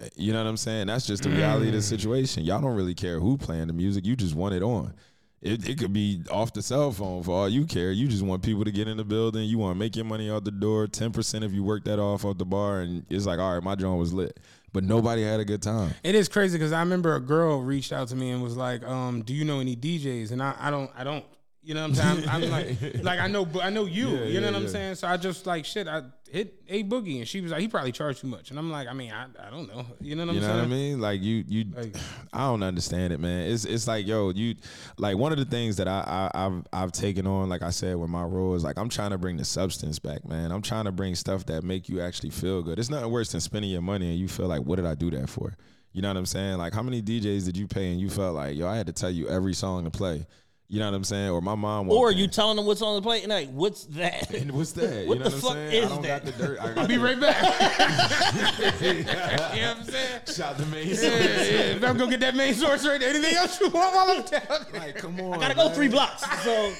Eh, 0.00 0.08
you 0.16 0.32
know 0.32 0.42
what 0.42 0.48
I'm 0.48 0.56
saying? 0.56 0.88
That's 0.88 1.06
just 1.06 1.22
the 1.22 1.30
reality 1.30 1.68
of 1.68 1.74
the 1.74 1.78
mm. 1.78 1.82
situation. 1.82 2.42
Y'all 2.42 2.60
don't 2.60 2.74
really 2.74 2.94
care 2.94 3.20
who 3.20 3.36
playing 3.38 3.68
the 3.68 3.72
music. 3.72 4.04
You 4.04 4.16
just 4.16 4.34
want 4.34 4.54
it 4.54 4.62
on. 4.62 4.94
It, 5.42 5.66
it 5.66 5.78
could 5.78 5.92
be 5.92 6.22
off 6.30 6.52
the 6.52 6.60
cell 6.60 6.92
phone 6.92 7.22
for 7.22 7.30
all 7.30 7.48
you 7.48 7.64
care. 7.64 7.92
You 7.92 8.08
just 8.08 8.22
want 8.22 8.42
people 8.42 8.64
to 8.64 8.70
get 8.70 8.88
in 8.88 8.98
the 8.98 9.04
building. 9.04 9.48
You 9.48 9.56
want 9.56 9.74
to 9.74 9.78
make 9.78 9.96
your 9.96 10.04
money 10.04 10.30
out 10.30 10.44
the 10.44 10.50
door. 10.50 10.86
Ten 10.86 11.12
percent 11.12 11.44
if 11.44 11.52
you 11.52 11.62
work 11.62 11.84
that 11.84 11.98
off 11.98 12.24
at 12.24 12.36
the 12.36 12.44
bar, 12.44 12.80
and 12.80 13.06
it's 13.08 13.26
like, 13.26 13.38
all 13.38 13.54
right, 13.54 13.62
my 13.62 13.74
joint 13.74 13.98
was 13.98 14.12
lit, 14.12 14.38
but 14.72 14.84
nobody 14.84 15.22
had 15.22 15.40
a 15.40 15.44
good 15.44 15.62
time. 15.62 15.94
It 16.02 16.14
is 16.14 16.28
crazy 16.28 16.58
because 16.58 16.72
I 16.72 16.80
remember 16.80 17.14
a 17.14 17.20
girl 17.20 17.60
reached 17.60 17.92
out 17.92 18.08
to 18.08 18.16
me 18.16 18.30
and 18.30 18.42
was 18.42 18.56
like, 18.56 18.82
um, 18.84 19.22
"Do 19.22 19.34
you 19.34 19.44
know 19.44 19.60
any 19.60 19.76
DJs?" 19.76 20.30
And 20.32 20.42
I, 20.42 20.54
I 20.58 20.70
don't, 20.70 20.90
I 20.96 21.04
don't, 21.04 21.24
you 21.62 21.74
know 21.74 21.82
what 21.82 21.88
I'm 21.88 21.94
saying? 21.94 22.28
I'm, 22.28 22.44
I'm 22.44 22.50
like, 22.50 22.78
like 23.02 23.20
I 23.20 23.26
know, 23.26 23.46
I 23.62 23.68
know 23.68 23.84
you. 23.84 24.08
Yeah, 24.08 24.24
you 24.24 24.40
know 24.40 24.46
yeah, 24.46 24.52
what 24.52 24.56
I'm 24.56 24.62
yeah. 24.62 24.68
saying? 24.68 24.94
So 24.94 25.08
I 25.08 25.16
just 25.18 25.46
like 25.46 25.66
shit. 25.66 25.86
I 25.88 26.02
hit 26.30 26.62
Aye 26.70 26.84
Boogie, 26.84 27.18
and 27.18 27.28
she 27.28 27.42
was 27.42 27.52
like, 27.52 27.60
"He 27.60 27.68
probably 27.68 27.92
charged 27.92 28.22
too 28.22 28.28
much," 28.28 28.50
and 28.50 28.58
I'm 28.58 28.70
like, 28.70 28.88
I 28.88 28.94
mean, 28.94 29.12
I, 29.12 29.26
I 29.46 29.50
don't 29.50 29.68
know. 29.68 29.84
You 30.00 30.16
know 30.16 30.24
what 30.24 30.36
I'm 30.36 30.40
saying? 30.40 30.40
You 30.40 30.40
know 30.40 30.46
saying? 30.46 30.56
what 30.56 30.64
I 30.64 30.66
mean? 30.66 31.00
Like 31.00 31.22
you, 31.22 31.44
you. 31.46 31.64
Like- 31.74 31.96
I 32.32 32.46
don't 32.46 32.62
understand 32.62 33.12
it, 33.12 33.20
man. 33.20 33.50
It's 33.50 33.66
it's 33.66 33.86
like 33.86 34.06
yo, 34.06 34.30
you, 34.30 34.54
like 34.96 35.18
one 35.18 35.32
of 35.32 35.38
the 35.38 35.44
things 35.44 35.76
that 35.76 35.86
I, 35.86 36.30
I 36.32 36.46
I've 36.46 36.62
I've 36.72 36.92
taken 36.92 37.26
on, 37.26 37.50
like 37.50 37.62
I 37.62 37.70
said, 37.70 37.96
with 37.96 38.08
my 38.08 38.22
role 38.22 38.54
is 38.54 38.64
like 38.64 38.78
I'm 38.78 38.88
trying 38.88 39.10
to 39.10 39.18
bring 39.18 39.36
the 39.36 39.44
substance 39.44 39.98
back, 39.98 40.26
man. 40.26 40.52
I'm 40.52 40.62
trying 40.62 40.86
to 40.86 40.92
bring 40.92 41.14
stuff 41.14 41.44
that 41.46 41.62
make 41.62 41.90
you 41.90 42.00
actually 42.00 42.30
feel 42.30 42.62
good. 42.62 42.78
It's 42.78 42.88
nothing 42.88 43.10
worse 43.10 43.32
than 43.32 43.40
spending 43.40 43.70
your 43.70 43.82
money 43.82 44.08
and 44.10 44.18
you 44.18 44.28
feel 44.28 44.46
like, 44.46 44.62
what 44.62 44.76
did 44.76 44.86
I 44.86 44.94
do 44.94 45.10
that 45.10 45.28
for? 45.28 45.54
You 45.92 46.00
know 46.00 46.08
what 46.08 46.16
I'm 46.16 46.26
saying? 46.26 46.56
Like 46.56 46.72
how 46.72 46.82
many 46.82 47.02
DJs 47.02 47.44
did 47.44 47.56
you 47.56 47.66
pay 47.66 47.90
and 47.90 48.00
you 48.00 48.08
felt 48.08 48.34
like, 48.34 48.56
yo, 48.56 48.66
I 48.66 48.76
had 48.76 48.86
to 48.86 48.92
tell 48.92 49.10
you 49.10 49.28
every 49.28 49.52
song 49.52 49.84
to 49.84 49.90
play. 49.90 50.26
You 50.72 50.78
know 50.78 50.86
what 50.86 50.94
I'm 50.94 51.02
saying? 51.02 51.30
Or 51.30 51.40
my 51.40 51.56
mom. 51.56 51.90
Or 51.90 52.04
walked 52.06 52.16
you 52.18 52.24
in. 52.24 52.30
telling 52.30 52.54
them 52.56 52.64
what's 52.64 52.80
on 52.80 52.94
the 52.94 53.02
plate 53.02 53.24
and 53.24 53.30
like, 53.32 53.50
what's 53.50 53.86
that? 53.86 54.32
And 54.34 54.52
what's 54.52 54.70
that? 54.72 55.04
What 55.08 55.18
you 55.18 55.24
know 55.24 55.30
the 55.30 55.36
what 55.36 55.42
fuck 55.42 55.50
I'm 55.56 55.70
saying? 55.70 55.82
is 55.82 55.84
I 55.84 55.88
don't 55.88 56.02
that? 56.02 56.24
got 56.24 56.32
the 56.36 56.46
dirt. 56.46 56.58
I 56.60 56.80
I'll 56.80 56.86
be 56.86 56.96
the- 56.96 57.02
right 57.02 57.20
back. 57.20 57.42
you 58.80 59.02
know 59.04 59.04
what 59.04 59.76
I'm 59.78 59.84
saying? 59.84 60.20
Shout 60.32 60.58
the 60.58 60.66
main 60.66 60.88
Yeah, 60.88 60.94
source. 60.94 61.12
yeah. 61.12 61.74
If 61.74 61.84
I'm 61.84 61.98
gonna 61.98 62.10
get 62.10 62.20
that 62.20 62.36
main 62.36 62.54
source 62.54 62.86
right 62.86 63.00
there, 63.00 63.10
anything 63.10 63.34
else 63.34 63.60
you 63.60 63.68
want 63.70 63.94
while 63.94 64.10
I'm 64.10 64.22
down 64.22 64.66
there? 64.70 64.80
Like, 64.80 64.94
come 64.96 65.20
on. 65.20 65.34
I 65.34 65.38
gotta 65.38 65.54
go 65.54 65.66
man. 65.66 65.74
three 65.74 65.88
blocks. 65.88 66.22
So 66.44 66.72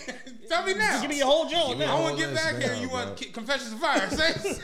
Tell 0.49 0.65
me 0.65 0.75
now. 0.75 1.01
give 1.01 1.11
me 1.11 1.19
your 1.19 1.27
whole 1.27 1.49
joint 1.49 1.79
me 1.81 1.85
I 1.85 1.95
want 1.99 2.17
to 2.17 2.23
get 2.23 2.31
this 2.33 2.43
back 2.45 2.57
here. 2.63 2.73
now, 2.75 2.81
You 2.81 2.89
bro. 2.89 2.97
want 3.07 3.33
Confessions 3.33 3.73
of 3.73 3.81
Fire? 3.81 4.09
Say, 4.11 4.59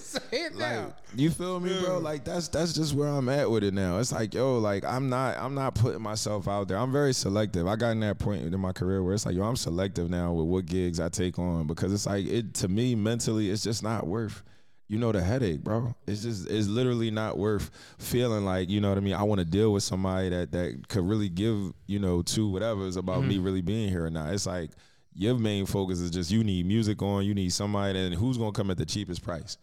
say 0.00 0.20
it 0.32 0.56
now. 0.56 0.84
Like, 0.84 0.94
you 1.14 1.30
feel 1.30 1.60
me, 1.60 1.78
bro? 1.80 1.98
Like 1.98 2.24
that's 2.24 2.48
that's 2.48 2.72
just 2.72 2.94
where 2.94 3.08
I'm 3.08 3.28
at 3.28 3.50
with 3.50 3.64
it 3.64 3.74
now. 3.74 3.98
It's 3.98 4.12
like, 4.12 4.34
yo, 4.34 4.58
like 4.58 4.84
I'm 4.84 5.08
not 5.08 5.36
I'm 5.38 5.54
not 5.54 5.74
putting 5.74 6.02
myself 6.02 6.48
out 6.48 6.68
there. 6.68 6.78
I'm 6.78 6.92
very 6.92 7.12
selective. 7.12 7.66
I 7.66 7.76
got 7.76 7.90
in 7.90 8.00
that 8.00 8.18
point 8.18 8.42
in 8.42 8.60
my 8.60 8.72
career 8.72 9.02
where 9.02 9.14
it's 9.14 9.26
like, 9.26 9.36
yo, 9.36 9.44
I'm 9.44 9.56
selective 9.56 10.10
now 10.10 10.32
with 10.32 10.46
what 10.46 10.66
gigs 10.66 11.00
I 11.00 11.08
take 11.08 11.38
on 11.38 11.66
because 11.66 11.92
it's 11.92 12.06
like 12.06 12.26
it 12.26 12.54
to 12.54 12.68
me 12.68 12.94
mentally, 12.94 13.50
it's 13.50 13.62
just 13.62 13.82
not 13.82 14.06
worth. 14.06 14.42
You 14.88 14.98
know 14.98 15.10
the 15.10 15.20
headache, 15.20 15.64
bro. 15.64 15.96
It's 16.06 16.22
just 16.22 16.48
it's 16.48 16.68
literally 16.68 17.10
not 17.10 17.36
worth 17.36 17.72
feeling 17.98 18.44
like 18.44 18.70
you 18.70 18.80
know 18.80 18.90
what 18.90 18.98
I 18.98 19.00
mean. 19.00 19.14
I 19.14 19.24
want 19.24 19.40
to 19.40 19.44
deal 19.44 19.72
with 19.72 19.82
somebody 19.82 20.28
that 20.28 20.52
that 20.52 20.86
could 20.88 21.08
really 21.08 21.28
give 21.28 21.72
you 21.88 21.98
know 21.98 22.22
to 22.22 22.48
whatever 22.48 22.86
is 22.86 22.96
about 22.96 23.24
me 23.24 23.34
mm-hmm. 23.34 23.44
really 23.44 23.62
being 23.62 23.88
here 23.88 24.06
or 24.06 24.10
not. 24.10 24.32
It's 24.32 24.46
like 24.46 24.70
your 25.16 25.34
main 25.34 25.66
focus 25.66 26.00
is 26.00 26.10
just 26.10 26.30
you 26.30 26.44
need 26.44 26.66
music 26.66 27.02
on, 27.02 27.24
you 27.24 27.34
need 27.34 27.52
somebody, 27.52 27.98
and 27.98 28.14
who's 28.14 28.36
gonna 28.36 28.52
come 28.52 28.70
at 28.70 28.76
the 28.76 28.84
cheapest 28.84 29.24
price. 29.24 29.56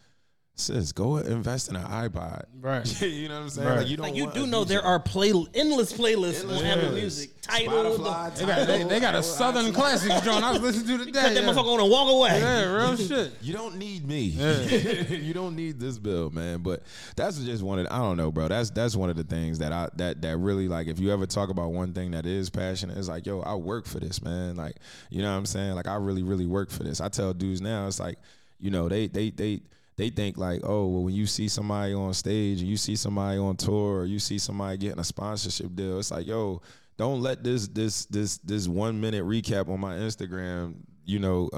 Sis, 0.55 0.91
go 0.91 1.17
invest 1.17 1.69
in 1.69 1.75
an 1.75 1.83
iPod. 1.83 2.45
Right. 2.61 3.01
you 3.01 3.27
know 3.27 3.35
what 3.35 3.43
I'm 3.43 3.49
saying? 3.49 3.67
Right. 3.67 3.77
Like 3.79 3.87
you 3.87 3.97
don't. 3.97 4.05
Like 4.05 4.15
you 4.15 4.31
do 4.31 4.45
know 4.45 4.63
DJ. 4.63 4.67
there 4.67 4.83
are 4.83 4.99
play 4.99 5.33
endless 5.55 5.91
playlists 5.91 6.47
on 6.47 6.63
Apple 6.63 6.89
playlists. 6.89 6.93
Music. 6.93 7.41
Title, 7.41 7.97
Spotify, 7.97 8.33
the, 8.35 8.39
They 8.39 8.45
got, 8.45 8.67
they, 8.67 8.83
they 8.83 8.99
got 8.99 9.15
a 9.15 9.23
Southern 9.23 9.65
iTunes. 9.65 9.73
Classics 9.73 10.21
joint 10.21 10.43
I 10.43 10.51
was 10.51 10.61
listening 10.61 10.99
to 10.99 11.05
today. 11.05 11.21
cut 11.21 11.33
that 11.33 11.43
yeah. 11.43 11.49
motherfucker 11.49 11.73
on 11.73 11.79
and 11.81 11.89
walk 11.89 12.09
away. 12.09 12.39
Yeah, 12.39 12.71
real 12.71 12.95
shit. 12.95 13.33
You 13.41 13.53
don't 13.53 13.77
need 13.77 14.07
me. 14.07 14.15
you 15.09 15.33
don't 15.33 15.55
need 15.55 15.79
this 15.79 15.97
bill, 15.97 16.29
man. 16.29 16.59
But 16.59 16.83
that's 17.15 17.39
just 17.39 17.63
one 17.63 17.79
of 17.79 17.85
the, 17.85 17.93
I 17.93 17.97
don't 17.97 18.15
know, 18.15 18.31
bro. 18.31 18.47
That's 18.47 18.69
that's 18.69 18.95
one 18.95 19.09
of 19.09 19.17
the 19.17 19.23
things 19.23 19.59
that 19.59 19.73
I 19.73 19.89
that 19.95 20.21
that 20.21 20.37
really 20.37 20.67
like. 20.67 20.87
If 20.87 20.99
you 20.99 21.11
ever 21.11 21.25
talk 21.25 21.49
about 21.49 21.71
one 21.71 21.93
thing 21.93 22.11
that 22.11 22.25
is 22.25 22.51
passionate, 22.51 22.97
it's 22.97 23.09
like, 23.09 23.25
yo, 23.25 23.41
I 23.41 23.55
work 23.55 23.87
for 23.87 23.99
this, 23.99 24.21
man. 24.21 24.55
Like, 24.55 24.77
you 25.09 25.21
know 25.23 25.31
what 25.31 25.37
I'm 25.37 25.45
saying? 25.47 25.73
Like, 25.73 25.87
I 25.87 25.95
really 25.95 26.23
really 26.23 26.45
work 26.45 26.69
for 26.69 26.83
this. 26.83 27.01
I 27.01 27.09
tell 27.09 27.33
dudes 27.33 27.59
now, 27.59 27.87
it's 27.87 27.99
like, 27.99 28.19
you 28.59 28.69
know, 28.69 28.87
they 28.87 29.07
they 29.07 29.31
they. 29.31 29.63
They 29.95 30.09
think 30.09 30.37
like, 30.37 30.61
oh, 30.63 30.87
well, 30.87 31.03
when 31.03 31.13
you 31.13 31.25
see 31.27 31.47
somebody 31.47 31.93
on 31.93 32.13
stage 32.13 32.59
and 32.61 32.69
you 32.69 32.77
see 32.77 32.95
somebody 32.95 33.37
on 33.37 33.55
tour 33.55 33.99
or 33.99 34.05
you 34.05 34.19
see 34.19 34.39
somebody 34.39 34.77
getting 34.77 34.99
a 34.99 35.03
sponsorship 35.03 35.75
deal, 35.75 35.99
it's 35.99 36.09
like, 36.11 36.25
yo, 36.25 36.61
don't 36.97 37.21
let 37.21 37.43
this 37.43 37.67
this 37.67 38.05
this 38.05 38.37
this 38.37 38.67
one 38.67 38.99
minute 38.99 39.23
recap 39.23 39.69
on 39.69 39.79
my 39.79 39.95
Instagram, 39.95 40.75
you 41.05 41.19
know, 41.19 41.49
uh, 41.53 41.57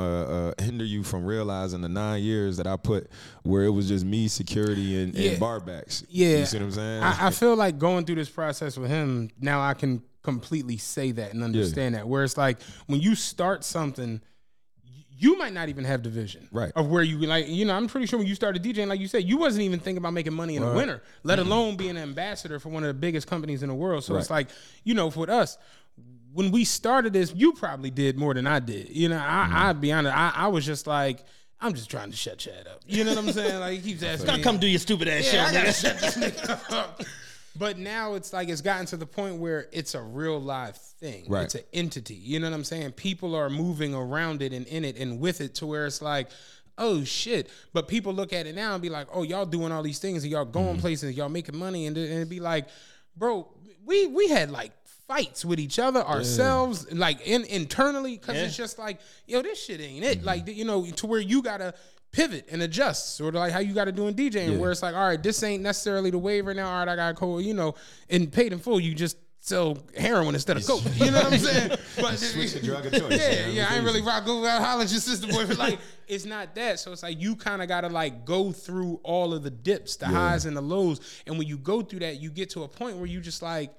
uh, 0.50 0.54
hinder 0.62 0.84
you 0.86 1.04
from 1.04 1.26
realizing 1.26 1.82
the 1.82 1.90
nine 1.90 2.24
years 2.24 2.58
that 2.58 2.68
I 2.68 2.76
put 2.78 3.10
where 3.44 3.64
it 3.64 3.70
was 3.72 3.88
just 3.88 4.04
me, 4.06 4.28
security, 4.28 5.02
and, 5.02 5.14
Yeah. 5.16 5.32
and 5.32 5.40
bar 5.40 5.60
backs. 5.60 6.04
Yeah, 6.10 6.38
you 6.40 6.46
see 6.46 6.58
what 6.58 6.66
I'm 6.66 6.72
saying? 6.72 7.04
I, 7.04 7.28
I 7.28 7.30
feel 7.32 7.56
like 7.56 7.78
going 7.78 8.06
through 8.06 8.16
this 8.16 8.30
process 8.30 8.78
with 8.78 8.90
him 8.90 9.30
now, 9.40 9.62
I 9.62 9.74
can 9.76 10.02
completely 10.24 10.78
say 10.78 11.12
that 11.12 11.34
and 11.34 11.44
understand 11.44 11.96
that. 11.96 12.08
Where 12.08 12.24
it's 12.24 12.38
like 12.38 12.58
when 12.88 13.00
you 13.00 13.14
start 13.16 13.64
something, 13.64 14.22
you 15.18 15.38
might 15.38 15.54
not 15.54 15.70
even 15.70 15.84
have 15.86 16.04
the 16.04 16.10
vision 16.10 16.48
Right. 16.52 16.72
of 16.76 16.88
where 16.90 17.02
you 17.04 17.18
like. 17.20 17.48
You 17.48 17.66
know, 17.66 17.74
I'm 17.76 17.88
pretty 17.88 18.06
sure 18.08 18.20
when 18.20 18.28
you 18.28 18.36
started 18.36 18.62
DJing, 18.64 18.88
like 18.88 19.00
you 19.00 19.08
said, 19.08 19.24
you 19.24 19.38
wasn't 19.38 19.64
even 19.64 19.80
thinking 19.80 19.98
about 20.00 20.14
making 20.14 20.34
money 20.34 20.56
in 20.58 20.62
the 20.64 20.74
winter, 20.74 21.02
let 21.24 21.40
alone 21.40 21.78
being 21.78 21.92
an 21.92 21.98
ambassador 22.04 22.60
for 22.60 22.70
one 22.70 22.84
of 22.84 22.88
the 22.88 22.94
biggest 22.94 23.28
companies 23.28 23.64
in 23.64 23.70
the 23.70 23.76
world. 23.76 24.04
So 24.04 24.16
it's 24.18 24.30
like, 24.30 24.50
you 24.84 24.94
know, 24.94 25.10
for 25.10 25.30
us. 25.30 25.58
When 26.34 26.52
we 26.52 26.66
started 26.66 27.14
this, 27.14 27.34
you 27.34 27.54
probably 27.54 27.90
did 27.90 28.18
more 28.18 28.34
than 28.34 28.46
I 28.46 28.60
did. 28.60 28.90
You 28.90 29.08
know, 29.08 29.16
I, 29.18 29.46
Mm-hmm. 29.48 29.56
I'd 29.56 29.80
be 29.82 29.94
honest. 29.94 30.18
I, 30.18 30.34
I 30.36 30.48
was 30.50 30.66
just 30.66 30.86
like, 30.86 31.24
I'm 31.62 31.74
just 31.74 31.90
trying 31.90 32.12
to 32.12 32.18
shut 32.18 32.40
Chad 32.40 32.68
up. 32.68 32.82
You 32.86 33.06
know 33.06 33.12
what 33.16 33.20
I'm 33.26 33.32
saying? 33.32 33.60
Like 33.62 33.80
he 33.80 33.92
keeps 33.92 34.04
asking 34.04 34.26
Gotta 34.26 34.38
me, 34.40 34.44
come 34.44 34.58
do 34.58 34.68
your 34.68 34.80
stupid 34.80 35.08
ass 35.08 35.32
yeah, 35.34 35.44
I 35.46 35.46
shit, 35.46 35.54
gotta 35.54 35.72
shut 35.72 36.00
this 36.02 36.18
nigga 36.18 36.72
up. 36.74 37.02
But 37.58 37.78
now 37.78 38.16
it's 38.16 38.34
like 38.34 38.50
it's 38.50 38.62
gotten 38.62 38.86
to 38.88 38.98
the 38.98 39.06
point 39.06 39.38
where 39.38 39.68
it's 39.72 39.96
a 39.96 40.02
real 40.02 40.40
live 40.42 40.76
thing. 40.78 41.26
Right. 41.30 41.44
It's 41.46 41.56
an 41.56 41.64
entity. 41.74 42.16
You 42.16 42.40
know 42.40 42.50
what 42.50 42.56
I'm 42.56 42.64
saying? 42.64 42.92
People 42.94 43.34
are 43.36 43.50
moving 43.50 43.94
around 43.96 44.42
it 44.42 44.52
and 44.54 44.66
in 44.68 44.84
it 44.84 44.98
and 44.98 45.20
with 45.20 45.40
it 45.42 45.56
to 45.56 45.66
where 45.66 45.86
it's 45.86 46.02
like, 46.02 46.28
oh 46.78 47.04
shit. 47.06 47.50
But 47.74 47.88
people 47.88 48.14
look 48.14 48.34
at 48.34 48.46
it 48.48 48.56
now 48.56 48.74
and 48.74 48.82
be 48.82 48.90
like, 48.90 49.08
oh, 49.14 49.24
y'all 49.24 49.46
doing 49.46 49.72
all 49.72 49.84
these 49.84 50.00
things 50.00 50.24
and 50.24 50.32
y'all 50.32 50.44
going 50.46 50.74
Mm-hmm. 50.74 50.82
places, 50.82 51.16
y'all 51.16 51.30
making 51.30 51.58
money, 51.58 51.86
and, 51.88 51.96
and 51.98 52.06
it'd 52.12 52.30
be 52.30 52.40
like, 52.42 52.68
bro, 53.16 53.48
we 53.86 54.08
we 54.08 54.28
had 54.28 54.52
like 54.52 54.72
fights 55.08 55.46
with 55.46 55.60
each 55.60 55.78
other 55.78 56.00
ourselves 56.02 56.92
like 56.92 57.22
in 57.28 57.44
internally 57.46 58.18
because 58.18 58.36
it's 58.36 58.58
just 58.58 58.80
like 58.80 59.00
yo 59.28 59.40
this 59.44 59.64
shit 59.64 59.80
ain't 59.80 60.04
it 60.04 60.18
Mm-hmm. 60.18 60.26
like 60.26 60.48
you 60.48 60.66
know 60.66 60.84
to 60.84 61.06
where 61.06 61.20
you 61.20 61.44
gotta 61.44 61.76
pivot 62.16 62.48
and 62.50 62.62
adjust 62.62 63.18
sort 63.18 63.36
of 63.36 63.40
like 63.40 63.52
how 63.52 63.60
you 63.60 63.74
gotta 63.74 63.92
do 63.92 64.08
in 64.08 64.14
DJing 64.16 64.58
where 64.58 64.72
it's 64.72 64.82
like 64.82 64.96
all 64.96 65.06
right 65.06 65.22
this 65.22 65.44
ain't 65.44 65.62
necessarily 65.62 66.10
the 66.12 66.18
wave 66.18 66.46
right 66.46 66.56
now 66.56 66.70
all 66.70 66.80
right 66.80 66.88
I 66.88 66.96
gotta 66.96 67.14
call 67.14 67.42
you 67.42 67.54
know 67.54 67.76
and 68.10 68.32
paid 68.32 68.54
in 68.54 68.60
full 68.60 68.80
you 68.80 68.96
just 68.96 69.18
sell 69.42 69.78
heroin 69.98 70.34
instead 70.34 70.56
of 70.56 70.66
coke 70.66 70.82
you 70.96 71.12
know 71.12 71.22
what 71.22 71.34
I'm 71.34 71.40
saying? 71.50 71.72
But 71.98 72.18
Switch 72.18 72.54
the 72.54 72.60
drug 72.64 72.86
of 72.86 72.94
choice, 72.94 73.12
yeah 73.12 73.46
man. 73.46 73.52
yeah 73.54 73.68
I 73.70 73.76
ain't 73.76 73.84
really 73.84 74.02
rock 74.02 74.26
go 74.26 74.46
out 74.46 74.62
holler 74.64 74.88
sister 74.88 75.28
boy 75.28 75.46
but 75.46 75.58
like 75.58 75.78
it's 76.08 76.26
not 76.26 76.56
that 76.56 76.80
so 76.80 76.94
it's 76.94 77.04
like 77.04 77.20
you 77.22 77.36
kind 77.36 77.62
of 77.62 77.68
gotta 77.68 77.90
like 77.90 78.24
go 78.24 78.54
through 78.54 79.02
all 79.04 79.34
of 79.34 79.44
the 79.44 79.52
dips 79.52 79.98
the 79.98 80.08
highs 80.08 80.46
and 80.46 80.56
the 80.56 80.62
lows 80.62 81.22
and 81.28 81.38
when 81.38 81.48
you 81.48 81.58
go 81.58 81.82
through 81.82 82.00
that 82.00 82.22
you 82.22 82.32
get 82.32 82.50
to 82.52 82.64
a 82.64 82.68
point 82.68 82.96
where 82.98 83.08
you 83.08 83.20
just 83.20 83.42
like 83.42 83.72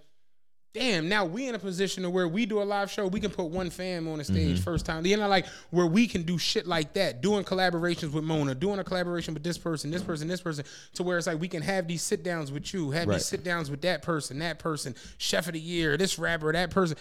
damn, 0.77 1.09
now 1.09 1.24
we 1.24 1.49
in 1.49 1.55
a 1.55 1.59
position 1.59 2.03
to 2.03 2.11
where 2.11 2.29
we 2.29 2.45
do 2.45 2.61
a 2.61 2.64
live 2.64 2.91
show, 2.91 3.07
we 3.07 3.18
can 3.18 3.31
put 3.31 3.45
one 3.45 3.70
fam 3.70 4.07
on 4.09 4.18
the 4.18 4.24
stage 4.24 4.57
mm-hmm. 4.57 4.62
first 4.62 4.85
time. 4.85 5.07
You 5.07 5.16
know, 5.16 5.27
like 5.27 5.47
where 5.70 5.87
we 5.87 6.07
can 6.07 6.22
do 6.22 6.37
shit 6.37 6.66
like 6.66 6.93
that, 6.95 7.22
doing 7.22 7.45
collaborations 7.45 8.12
with 8.12 8.24
Mona, 8.24 8.55
doing 8.55 8.79
a 8.79 8.85
collaboration 8.85 9.33
with 9.33 9.43
this 9.43 9.57
person, 9.57 9.91
this 9.91 10.03
person, 10.03 10.29
this 10.29 10.43
person, 10.43 10.66
to 10.95 11.03
where 11.03 11.16
it's 11.16 11.27
like 11.27 11.41
we 11.41 11.49
can 11.49 11.62
have 11.62 11.89
these 11.89 12.03
sit 12.03 12.22
downs 12.22 12.53
with 12.53 12.74
you, 12.74 12.91
have 12.91 13.09
Right. 13.09 13.14
these 13.14 13.24
sit 13.24 13.43
downs 13.43 13.70
with 13.70 13.81
that 13.83 14.03
person, 14.03 14.39
that 14.41 14.59
person, 14.59 14.95
chef 15.16 15.47
of 15.47 15.55
the 15.55 15.61
year, 15.61 15.97
this 15.97 16.18
rapper, 16.18 16.53
that 16.53 16.70
person. 16.70 16.99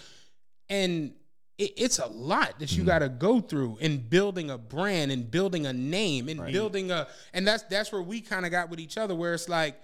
And 0.70 1.12
it, 1.58 1.72
it's 1.76 1.98
a 1.98 2.06
lot 2.06 2.58
that 2.58 2.72
you 2.72 2.78
mm-hmm. 2.78 2.86
got 2.86 3.00
to 3.00 3.10
go 3.10 3.40
through 3.40 3.76
in 3.82 3.98
building 3.98 4.50
a 4.50 4.56
brand 4.56 5.12
and 5.12 5.30
building 5.30 5.66
a 5.66 5.74
name 5.74 6.30
and 6.30 6.50
building 6.50 6.90
a 6.90 7.08
and 7.34 7.46
that's 7.46 7.62
that's 7.64 7.92
where 7.92 8.02
we 8.02 8.22
kind 8.22 8.46
of 8.46 8.50
got 8.50 8.70
with 8.70 8.80
each 8.80 8.96
other 8.96 9.14
where 9.14 9.34
it's 9.34 9.48
like 9.48 9.76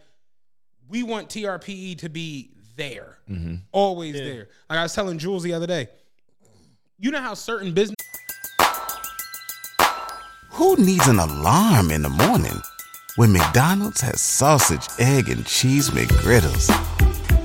we 0.88 1.02
want 1.02 1.28
TRPE 1.28 1.98
to 1.98 2.08
be 2.08 2.50
there, 2.76 3.18
mm-hmm. 3.30 3.56
always 3.72 4.14
there. 4.14 4.48
Like 4.68 4.78
I 4.78 4.82
was 4.82 4.94
telling 4.94 5.18
Jules 5.18 5.42
the 5.42 5.52
other 5.52 5.66
day, 5.66 5.88
you 6.98 7.10
know 7.10 7.20
how 7.20 7.34
certain 7.34 7.72
business 7.72 7.96
Who 10.52 10.76
needs 10.76 11.08
an 11.08 11.18
alarm 11.18 11.90
in 11.90 12.02
the 12.02 12.10
morning 12.10 12.60
when 13.16 13.32
McDonald's 13.32 14.00
has 14.02 14.20
sausage, 14.20 14.86
egg, 14.98 15.28
and 15.28 15.44
cheese 15.46 15.90
McGriddles 15.90 16.70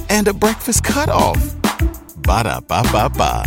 and 0.10 0.28
a 0.28 0.34
breakfast 0.34 0.84
cutoff? 0.84 1.38
Ba 2.18 2.44
da 2.44 2.60
ba 2.60 2.84
ba 2.92 3.10
ba. 3.10 3.44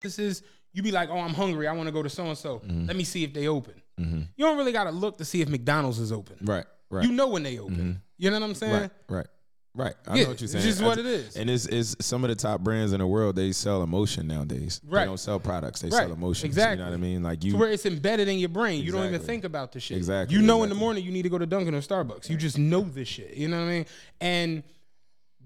This 0.00 0.18
is, 0.18 0.42
you 0.72 0.82
be 0.82 0.92
like, 0.92 1.10
oh, 1.10 1.18
I'm 1.18 1.34
hungry, 1.34 1.66
I 1.66 1.72
want 1.72 1.88
to 1.88 1.92
go 1.92 2.02
to 2.02 2.08
so 2.08 2.24
and 2.24 2.38
so. 2.38 2.60
Mm-hmm. 2.60 2.86
Let 2.86 2.96
me 2.96 3.04
see 3.04 3.24
if 3.24 3.34
they 3.34 3.48
open. 3.48 3.74
Mm-hmm. 3.98 4.20
You 4.36 4.44
don't 4.44 4.56
really 4.56 4.72
got 4.72 4.84
to 4.84 4.92
look 4.92 5.18
to 5.18 5.24
see 5.24 5.42
if 5.42 5.48
McDonald's 5.48 5.98
is 5.98 6.12
open. 6.12 6.36
right, 6.42 6.64
right. 6.88 7.04
You 7.04 7.12
know 7.12 7.28
when 7.28 7.42
they 7.42 7.58
open. 7.58 7.76
Mm-hmm. 7.76 7.92
You 8.16 8.30
know 8.30 8.38
what 8.38 8.46
I'm 8.46 8.54
saying? 8.54 8.72
Right, 8.72 8.90
right, 9.08 9.26
right. 9.74 9.94
I 10.06 10.16
Yeah, 10.16 10.22
know 10.24 10.28
what 10.30 10.40
you're 10.40 10.44
it's 10.44 10.52
saying. 10.52 10.64
just 10.64 10.82
I 10.82 10.86
what 10.86 10.98
it 10.98 11.06
is. 11.06 11.36
And 11.36 11.48
it's, 11.50 11.66
it's 11.66 11.96
some 12.04 12.24
of 12.24 12.30
the 12.30 12.36
top 12.36 12.60
brands 12.60 12.92
in 12.92 12.98
the 13.00 13.06
world. 13.06 13.36
They 13.36 13.52
sell 13.52 13.82
emotion 13.82 14.26
nowadays. 14.26 14.80
Right. 14.86 15.00
They 15.00 15.06
don't 15.06 15.18
sell 15.18 15.38
products. 15.40 15.80
They 15.80 15.88
Right, 15.88 16.02
sell 16.02 16.12
emotions. 16.12 16.44
Exactly. 16.44 16.78
You 16.78 16.84
know 16.84 16.90
what 16.90 16.94
I 16.96 17.00
mean? 17.00 17.22
Like 17.22 17.44
you. 17.44 17.52
To 17.52 17.58
where 17.58 17.70
it's 17.70 17.86
embedded 17.86 18.28
in 18.28 18.38
your 18.38 18.48
brain. 18.48 18.82
You 18.82 18.92
don't 18.92 19.06
even 19.06 19.20
think 19.20 19.44
about 19.44 19.72
the 19.72 19.80
shit. 19.80 19.96
Exactly, 19.96 20.36
You 20.36 20.42
know 20.42 20.62
in 20.62 20.68
the 20.68 20.74
morning 20.74 21.04
you 21.04 21.12
need 21.12 21.22
to 21.22 21.28
go 21.30 21.38
to 21.38 21.46
Dunkin' 21.46 21.74
or 21.74 21.80
Starbucks. 21.80 22.28
You 22.30 22.36
just 22.36 22.58
know 22.58 22.82
this 22.82 23.08
shit. 23.08 23.34
You 23.34 23.48
know 23.48 23.58
what 23.58 23.68
I 23.68 23.72
mean? 23.72 23.86
And 24.20 24.62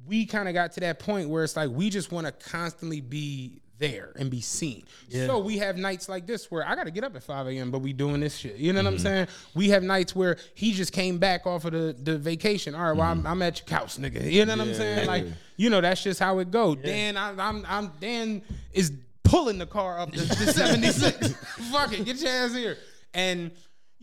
we 0.06 0.26
kind 0.26 0.48
of 0.48 0.54
got 0.54 0.72
to 0.72 0.80
that 0.80 0.98
point 0.98 1.28
where 1.30 1.44
it's 1.44 1.56
like 1.56 1.70
we 1.70 1.88
just 1.88 2.12
want 2.12 2.26
to 2.26 2.32
constantly 2.50 3.00
be 3.00 3.60
there 3.78 4.12
and 4.16 4.30
be 4.30 4.40
seen. 4.40 4.84
So 5.10 5.38
we 5.38 5.58
have 5.58 5.76
nights 5.76 6.08
like 6.08 6.26
this 6.26 6.50
where 6.50 6.66
I 6.66 6.74
got 6.74 6.84
to 6.84 6.90
get 6.90 7.04
up 7.04 7.16
at 7.16 7.22
5 7.22 7.48
a.m. 7.48 7.70
but 7.70 7.80
we 7.80 7.92
doing 7.92 8.20
this 8.20 8.36
shit. 8.36 8.56
You 8.56 8.72
know 8.72 8.80
what 8.80 8.86
I'm 8.86 8.94
mm-hmm. 8.94 9.02
saying? 9.02 9.26
We 9.54 9.68
have 9.70 9.82
nights 9.82 10.14
where 10.14 10.36
he 10.54 10.72
just 10.72 10.92
came 10.92 11.18
back 11.18 11.46
off 11.46 11.64
of 11.64 11.72
the, 11.72 11.96
the 12.00 12.18
vacation. 12.18 12.74
All 12.74 12.82
right, 12.82 12.96
well 12.96 13.08
I'm, 13.08 13.18
mm-hmm. 13.18 13.26
I'm 13.26 13.42
at 13.42 13.58
your 13.58 13.66
couch, 13.66 13.96
nigga. 13.96 14.30
You 14.30 14.44
know 14.44 14.56
what 14.56 14.68
I'm 14.68 14.74
saying? 14.74 15.06
Like 15.06 15.26
you 15.56 15.70
know 15.70 15.80
that's 15.80 16.02
just 16.02 16.20
how 16.20 16.38
it 16.38 16.50
go. 16.50 16.74
Dan, 16.74 17.16
I'm, 17.16 17.38
I'm 17.40 17.66
I'm 17.68 17.92
Dan 18.00 18.42
is 18.72 18.92
pulling 19.22 19.58
the 19.58 19.66
car 19.66 19.98
up 19.98 20.12
the 20.12 20.22
76. 20.26 21.32
Fuck 21.72 21.92
it, 21.92 22.04
get 22.04 22.20
your 22.20 22.30
ass 22.30 22.54
here. 22.54 22.76
And 23.12 23.50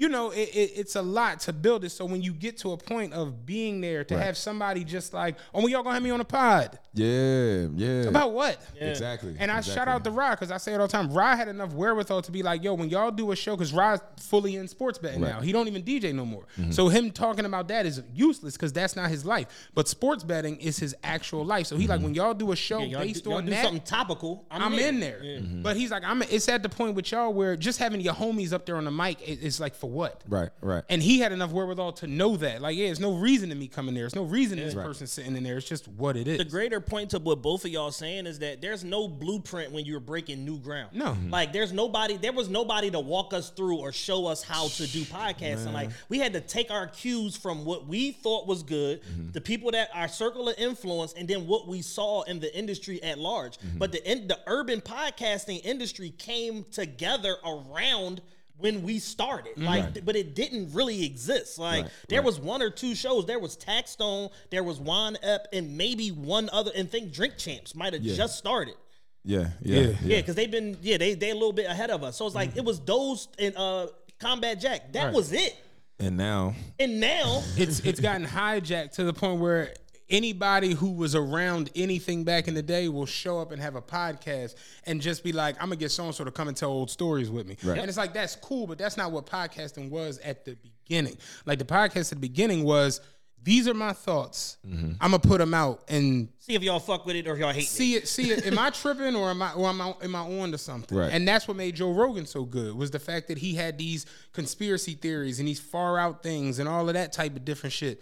you 0.01 0.09
know, 0.09 0.31
it, 0.31 0.49
it, 0.55 0.71
it's 0.75 0.95
a 0.95 1.01
lot 1.01 1.39
to 1.41 1.53
build 1.53 1.83
it. 1.85 1.91
So 1.91 2.05
when 2.05 2.21
you 2.23 2.33
get 2.33 2.57
to 2.59 2.71
a 2.71 2.77
point 2.77 3.13
of 3.13 3.45
being 3.45 3.81
there, 3.81 4.03
to 4.05 4.15
Right. 4.15 4.25
have 4.25 4.35
somebody 4.37 4.83
just 4.83 5.13
like, 5.13 5.35
oh, 5.53 5.61
when 5.61 5.71
y'all 5.71 5.83
gonna 5.83 5.93
have 5.93 6.01
me 6.03 6.09
on 6.09 6.19
a 6.19 6.25
pod 6.25 6.79
Yeah, 6.93 7.67
yeah. 7.75 8.01
about 8.09 8.33
what? 8.33 8.59
Exactly. 8.79 9.35
And 9.39 9.51
I 9.51 9.59
exactly. 9.59 9.73
shout 9.75 9.87
out 9.87 10.03
to 10.05 10.11
Rod 10.11 10.31
because 10.31 10.49
I 10.51 10.57
say 10.57 10.73
it 10.73 10.79
all 10.81 10.87
the 10.87 10.91
time. 10.91 11.11
Rod 11.13 11.35
had 11.35 11.47
enough 11.49 11.73
wherewithal 11.73 12.23
to 12.23 12.31
be 12.31 12.41
like, 12.41 12.63
yo, 12.63 12.73
when 12.73 12.89
y'all 12.89 13.11
do 13.11 13.31
a 13.31 13.35
show, 13.35 13.55
because 13.55 13.73
Rod's 13.73 14.01
fully 14.19 14.55
in 14.55 14.67
sports 14.67 14.97
betting 14.97 15.21
Right. 15.21 15.29
Mm-hmm. 15.31 15.39
now. 15.39 15.45
He 15.45 15.51
don't 15.51 15.67
even 15.67 15.83
DJ 15.83 16.13
no 16.15 16.25
more. 16.25 16.45
So 16.71 16.87
him 16.89 17.11
talking 17.11 17.45
about 17.45 17.67
that 17.67 17.85
is 17.85 18.01
useless 18.13 18.53
because 18.57 18.73
that's 18.73 18.95
not 18.95 19.09
his 19.09 19.23
life. 19.23 19.69
But 19.75 19.87
sports 19.87 20.23
betting 20.23 20.57
is 20.57 20.79
his 20.79 20.95
actual 21.03 21.45
life. 21.45 21.67
So 21.67 21.75
he 21.77 21.83
Mm-hmm. 21.83 21.91
like 21.91 22.01
when 22.01 22.13
y'all 22.15 22.33
do 22.33 22.51
a 22.51 22.55
show 22.55 22.79
Yeah, 22.81 22.99
based 22.99 23.23
do, 23.25 23.29
y'all 23.29 23.37
on 23.39 23.45
do 23.45 23.51
that. 23.51 23.63
something 23.65 23.83
topical. 23.83 24.45
I'm, 24.49 24.63
I'm 24.63 24.73
in 24.79 24.99
there. 24.99 25.19
there. 25.21 25.39
Mm-hmm. 25.41 25.61
But 25.61 25.75
he's 25.77 25.91
like, 25.91 26.03
I'm 26.03 26.23
it's 26.23 26.49
at 26.49 26.63
the 26.63 26.69
point 26.69 26.95
with 26.95 27.11
y'all 27.11 27.31
where 27.33 27.55
just 27.55 27.77
having 27.77 28.01
your 28.01 28.13
homies 28.15 28.51
up 28.53 28.65
there 28.65 28.77
on 28.77 28.85
the 28.85 28.91
mic 28.91 29.21
is, 29.27 29.39
is 29.39 29.59
like 29.59 29.75
for 29.75 29.89
what? 29.91 30.21
Right, 30.27 30.49
right. 30.61 30.83
And 30.89 31.01
he 31.03 31.19
had 31.19 31.31
enough 31.31 31.51
wherewithal 31.51 31.93
to 31.93 32.07
know 32.07 32.37
that. 32.37 32.61
Like, 32.61 32.75
yeah, 32.75 32.87
there's 32.87 32.99
no 32.99 33.13
reason 33.15 33.49
to 33.49 33.55
me 33.55 33.67
coming 33.67 33.93
there. 33.93 34.03
There's 34.03 34.15
no 34.15 34.23
reason 34.23 34.57
this 34.57 34.73
Right. 34.75 34.85
person 34.85 35.07
sitting 35.07 35.35
in 35.35 35.43
there. 35.43 35.57
It's 35.57 35.67
just 35.67 35.87
what 35.87 36.17
it 36.17 36.27
is. 36.27 36.37
The 36.37 36.45
greater 36.45 36.79
point 36.81 37.11
to 37.11 37.19
what 37.19 37.41
both 37.41 37.65
of 37.65 37.71
y'all 37.71 37.91
saying 37.91 38.25
is 38.27 38.39
that 38.39 38.61
there's 38.61 38.83
no 38.83 39.07
blueprint 39.07 39.71
when 39.71 39.85
you're 39.85 39.99
breaking 39.99 40.45
new 40.45 40.57
ground. 40.59 40.89
No. 40.93 41.13
Mhm. 41.13 41.31
like 41.31 41.53
there's 41.53 41.71
nobody. 41.73 42.17
There 42.17 42.31
was 42.33 42.49
nobody 42.49 42.89
to 42.91 42.99
walk 42.99 43.33
us 43.33 43.49
through 43.49 43.77
or 43.77 43.91
show 43.91 44.25
us 44.27 44.43
how 44.43 44.67
to 44.67 44.87
do 44.87 45.01
podcasting. 45.03 45.73
Like 45.73 45.91
we 46.09 46.19
had 46.19 46.33
to 46.33 46.41
take 46.41 46.71
our 46.71 46.87
cues 46.87 47.35
from 47.35 47.65
what 47.65 47.87
we 47.87 48.11
thought 48.11 48.47
was 48.47 48.63
good, 48.63 49.01
the 49.33 49.41
people 49.41 49.71
that 49.71 49.89
our 49.93 50.07
circle 50.07 50.49
of 50.49 50.57
influence, 50.57 51.13
and 51.13 51.27
then 51.27 51.47
what 51.47 51.67
we 51.67 51.81
saw 51.81 52.21
in 52.23 52.39
the 52.39 52.55
industry 52.57 53.01
at 53.03 53.19
large. 53.19 53.57
But 53.77 53.91
the 53.91 54.09
in, 54.09 54.27
the 54.27 54.39
urban 54.47 54.81
podcasting 54.81 55.61
industry 55.63 56.11
came 56.11 56.65
together 56.71 57.35
around. 57.45 58.21
When 58.61 58.83
we 58.83 58.99
started, 58.99 59.57
like, 59.57 60.05
but 60.05 60.15
it 60.15 60.35
didn't 60.35 60.73
really 60.73 61.03
exist. 61.03 61.57
Like, 61.59 61.83
Right, 61.83 61.91
there 62.09 62.19
right. 62.19 62.25
was 62.25 62.39
one 62.39 62.61
or 62.61 62.69
two 62.69 62.95
shows. 62.95 63.25
There 63.25 63.39
was 63.39 63.57
Taxstone, 63.57 64.31
there 64.49 64.63
was 64.63 64.79
Juan 64.79 65.17
Ep, 65.23 65.47
and 65.51 65.77
maybe 65.77 66.09
one 66.09 66.49
other. 66.53 66.71
And 66.75 66.89
think 66.89 67.11
Drink 67.11 67.37
Champs 67.37 67.75
might 67.75 67.93
have 67.93 68.03
Yeah. 68.03 68.15
just 68.15 68.37
started. 68.37 68.75
Yeah, 69.23 69.49
yeah, 69.61 69.79
Yeah. 69.81 69.87
Yeah, 70.03 70.17
because 70.17 70.35
they've 70.35 70.49
been 70.49 70.77
yeah 70.81 70.97
they 70.97 71.13
they 71.13 71.29
a 71.31 71.33
little 71.35 71.53
bit 71.53 71.65
ahead 71.67 71.91
of 71.91 72.03
us. 72.03 72.17
So 72.17 72.25
it's 72.25 72.35
like 72.35 72.55
it 72.55 72.63
was 72.65 72.79
those 72.79 73.27
and 73.37 73.55
uh 73.57 73.87
Combat 74.19 74.59
Jack. 74.59 74.93
That 74.93 75.05
Right. 75.05 75.13
was 75.13 75.31
it. 75.33 75.55
And 75.99 76.17
now, 76.17 76.55
And 76.79 76.99
now 76.99 77.43
it's 77.57 77.79
it's 77.81 77.99
gotten 77.99 78.25
hijacked 78.25 78.93
to 78.93 79.03
the 79.03 79.13
point 79.13 79.39
where 79.39 79.73
anybody 80.11 80.73
who 80.73 80.91
was 80.91 81.15
around 81.15 81.71
anything 81.75 82.23
back 82.23 82.47
in 82.47 82.53
the 82.53 82.61
day 82.61 82.89
will 82.89 83.05
show 83.05 83.39
up 83.39 83.51
and 83.51 83.61
have 83.61 83.75
a 83.75 83.81
podcast 83.81 84.55
and 84.85 85.01
just 85.01 85.23
be 85.23 85.31
like, 85.31 85.55
I'm 85.55 85.69
gonna 85.69 85.77
get 85.77 85.91
so 85.91 86.05
and 86.05 86.13
so 86.13 86.23
to 86.23 86.31
come 86.31 86.47
and 86.47 86.55
tell 86.55 86.69
old 86.69 86.91
stories 86.91 87.31
with 87.31 87.47
me. 87.47 87.57
Right. 87.63 87.79
And 87.79 87.87
it's 87.87 87.97
like 87.97 88.13
that's 88.13 88.35
cool, 88.35 88.67
but 88.67 88.77
that's 88.77 88.97
not 88.97 89.11
what 89.11 89.25
podcasting 89.25 89.89
was 89.89 90.19
at 90.19 90.45
the 90.45 90.55
beginning. 90.55 91.17
Like 91.45 91.57
the 91.57 91.65
podcast 91.65 92.11
at 92.11 92.17
the 92.17 92.27
beginning 92.27 92.63
was 92.63 93.01
these 93.43 93.67
are 93.67 93.73
my 93.73 93.93
thoughts. 93.93 94.57
Mm-hmm. 94.67 94.91
I'm 95.01 95.11
gonna 95.11 95.19
put 95.19 95.39
them 95.39 95.53
out 95.53 95.83
and 95.87 96.29
see 96.37 96.53
if 96.53 96.61
y'all 96.61 96.79
fuck 96.79 97.05
with 97.05 97.15
it 97.15 97.27
or 97.27 97.33
if 97.33 97.39
y'all 97.39 97.51
hate 97.51 97.63
it. 97.63 97.67
see 97.67 97.95
it. 97.95 98.07
See 98.07 98.31
it. 98.31 98.45
Am 98.45 98.59
I 98.59 98.69
tripping 98.69 99.15
or 99.15 99.31
am 99.31 99.41
I 99.41 99.53
or 99.53 99.67
am 99.67 99.81
I 99.81 99.95
am 100.03 100.15
I 100.15 100.19
on 100.19 100.51
to 100.51 100.57
something? 100.57 100.95
Right. 100.97 101.11
And 101.11 101.27
that's 101.27 101.47
what 101.47 101.57
made 101.57 101.75
Joe 101.75 101.91
Rogan 101.91 102.25
so 102.25 102.45
good 102.45 102.75
was 102.75 102.91
the 102.91 102.99
fact 102.99 103.29
that 103.29 103.39
he 103.39 103.55
had 103.55 103.77
these 103.77 104.05
conspiracy 104.33 104.93
theories 104.93 105.39
and 105.39 105.47
these 105.47 105.59
far 105.59 105.97
out 105.97 106.21
things 106.21 106.59
and 106.59 106.69
all 106.69 106.87
of 106.87 106.93
that 106.93 107.13
type 107.13 107.35
of 107.35 107.43
different 107.43 107.73
shit. 107.73 108.01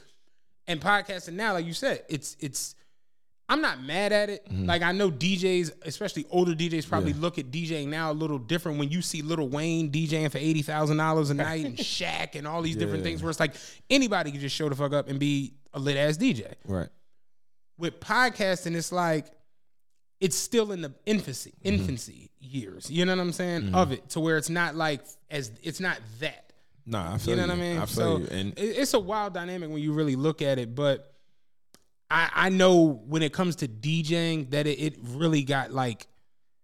And 0.70 0.80
podcasting 0.80 1.34
now, 1.34 1.54
like 1.54 1.66
you 1.66 1.74
said, 1.74 2.04
it's 2.08 2.38
it's. 2.40 2.76
I'm 3.52 3.62
not 3.62 3.82
mad 3.82 4.14
at 4.14 4.30
it. 4.30 4.46
Mm-hmm. 4.46 4.68
Like 4.68 4.84
I 4.84 4.92
know 4.92 5.10
DJs, 5.10 5.72
especially 5.84 6.28
older 6.30 6.54
DJs, 6.54 6.88
probably 6.88 7.14
look 7.14 7.40
at 7.40 7.50
DJing 7.50 7.88
now 7.88 8.12
a 8.12 8.14
little 8.14 8.38
different 8.38 8.78
when 8.78 8.92
you 8.92 9.02
see 9.02 9.24
Lil 9.24 9.50
Wayne 9.50 9.92
DJing 9.92 10.32
for 10.32 10.38
eighty 10.38 10.62
thousand 10.62 10.98
dollars 10.98 11.32
a 11.32 11.34
night 11.34 11.66
and 11.66 11.76
Shaq 11.78 12.36
and 12.36 12.48
all 12.48 12.62
these 12.62 12.76
different 12.76 13.04
things. 13.04 13.24
Where 13.24 13.32
it's 13.32 13.40
like 13.40 13.56
anybody 13.90 14.32
can 14.32 14.40
just 14.40 14.56
show 14.56 14.70
the 14.70 14.76
fuck 14.76 14.94
up 14.94 15.10
and 15.10 15.20
be 15.20 15.56
a 15.74 15.80
lit 15.80 15.98
ass 15.98 16.18
DJ 16.18 16.54
right, 16.66 16.90
with 17.80 18.00
podcasting, 18.00 18.76
it's 18.76 18.92
like 18.92 19.26
it's 20.20 20.36
still 20.36 20.72
in 20.72 20.82
the 20.82 20.94
infancy, 21.06 21.56
mm-hmm. 21.64 21.76
infancy 21.76 22.30
years. 22.40 22.92
You 22.92 23.06
know 23.06 23.16
what 23.16 23.22
I'm 23.22 23.32
saying? 23.32 23.62
Mm-hmm. 23.64 23.76
Of 23.76 23.92
it 23.94 24.10
to 24.10 24.20
where 24.20 24.38
it's 24.38 24.50
not 24.50 24.76
like 24.76 25.02
as 25.32 25.52
it's 25.64 25.80
not 25.80 25.98
that. 26.20 26.49
Nah, 26.90 27.14
I 27.14 27.18
feel 27.18 27.36
You 27.36 27.42
you. 27.42 27.48
know 27.48 27.54
what 27.54 27.60
I 27.60 27.62
mean? 27.62 27.78
I 27.78 27.86
feel 27.86 27.88
so 27.88 28.18
you. 28.18 28.28
And 28.32 28.60
it- 28.60 28.78
it's 28.78 28.94
a 28.94 29.00
wild 29.00 29.34
dynamic 29.34 29.70
when 29.70 29.82
you 29.82 29.94
really 29.94 30.16
look 30.16 30.42
at 30.42 30.60
it. 30.60 30.76
But 30.76 31.14
I, 32.12 32.30
I 32.34 32.50
know 32.50 33.02
when 33.08 33.22
it 33.22 33.32
comes 33.34 33.58
to 33.58 33.68
DJing 33.68 34.50
that 34.52 34.66
it, 34.68 34.80
it 34.80 34.96
really 35.02 35.44
got 35.44 35.72
like 35.72 36.08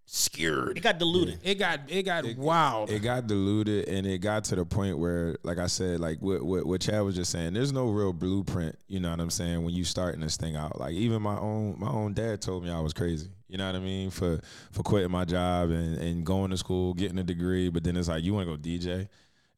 scared. 0.07 0.77
It 0.77 0.81
got 0.81 0.99
diluted. 0.99 1.39
It 1.43 1.55
got 1.55 1.79
it 1.87 2.03
got 2.03 2.25
wild. 2.37 2.89
it 2.91 2.99
got 2.99 3.25
diluted 3.27 3.87
and 3.89 4.05
it 4.05 4.19
got 4.19 4.43
to 4.45 4.55
the 4.55 4.63
point 4.65 4.97
where 4.99 5.35
like 5.43 5.57
i 5.57 5.65
said 5.65 5.99
like 5.99 6.19
what, 6.21 6.43
what 6.43 6.63
what 6.65 6.79
chad 6.81 7.01
was 7.03 7.15
just 7.15 7.31
saying 7.31 7.53
there's 7.53 7.73
no 7.73 7.87
real 7.89 8.13
blueprint 8.13 8.77
you 8.87 8.99
know 8.99 9.09
what 9.09 9.19
i'm 9.19 9.31
saying 9.31 9.63
when 9.65 9.73
you 9.73 9.83
starting 9.83 10.21
this 10.21 10.37
thing 10.37 10.55
out 10.55 10.79
like 10.79 10.93
even 10.93 11.21
my 11.23 11.35
own 11.39 11.75
my 11.79 11.89
own 11.89 12.13
dad 12.13 12.39
told 12.39 12.63
me 12.63 12.69
i 12.69 12.79
was 12.79 12.93
crazy 12.93 13.29
you 13.49 13.57
know 13.57 13.65
what 13.65 13.75
i 13.75 13.79
mean 13.79 14.11
for 14.11 14.39
for 14.71 14.83
quitting 14.83 15.09
my 15.09 15.25
job 15.25 15.71
and 15.71 15.97
and 15.97 16.23
going 16.23 16.51
to 16.51 16.57
school 16.57 16.93
getting 16.93 17.17
a 17.17 17.23
degree 17.23 17.69
but 17.69 17.83
then 17.83 17.97
it's 17.97 18.07
like 18.07 18.23
you 18.23 18.31
want 18.31 18.47
to 18.47 18.55
go 18.55 18.61
dj 18.61 19.07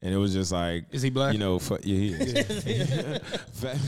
and 0.02 0.14
it 0.14 0.16
was 0.16 0.32
just 0.32 0.52
like 0.52 0.84
Is 0.92 1.02
he 1.02 1.10
black? 1.10 1.32
you 1.32 1.38
know 1.38 1.58
for, 1.58 1.78
yeah, 1.82 1.96
he 1.96 2.08
is. 2.12 3.18
Fa- 3.52 3.78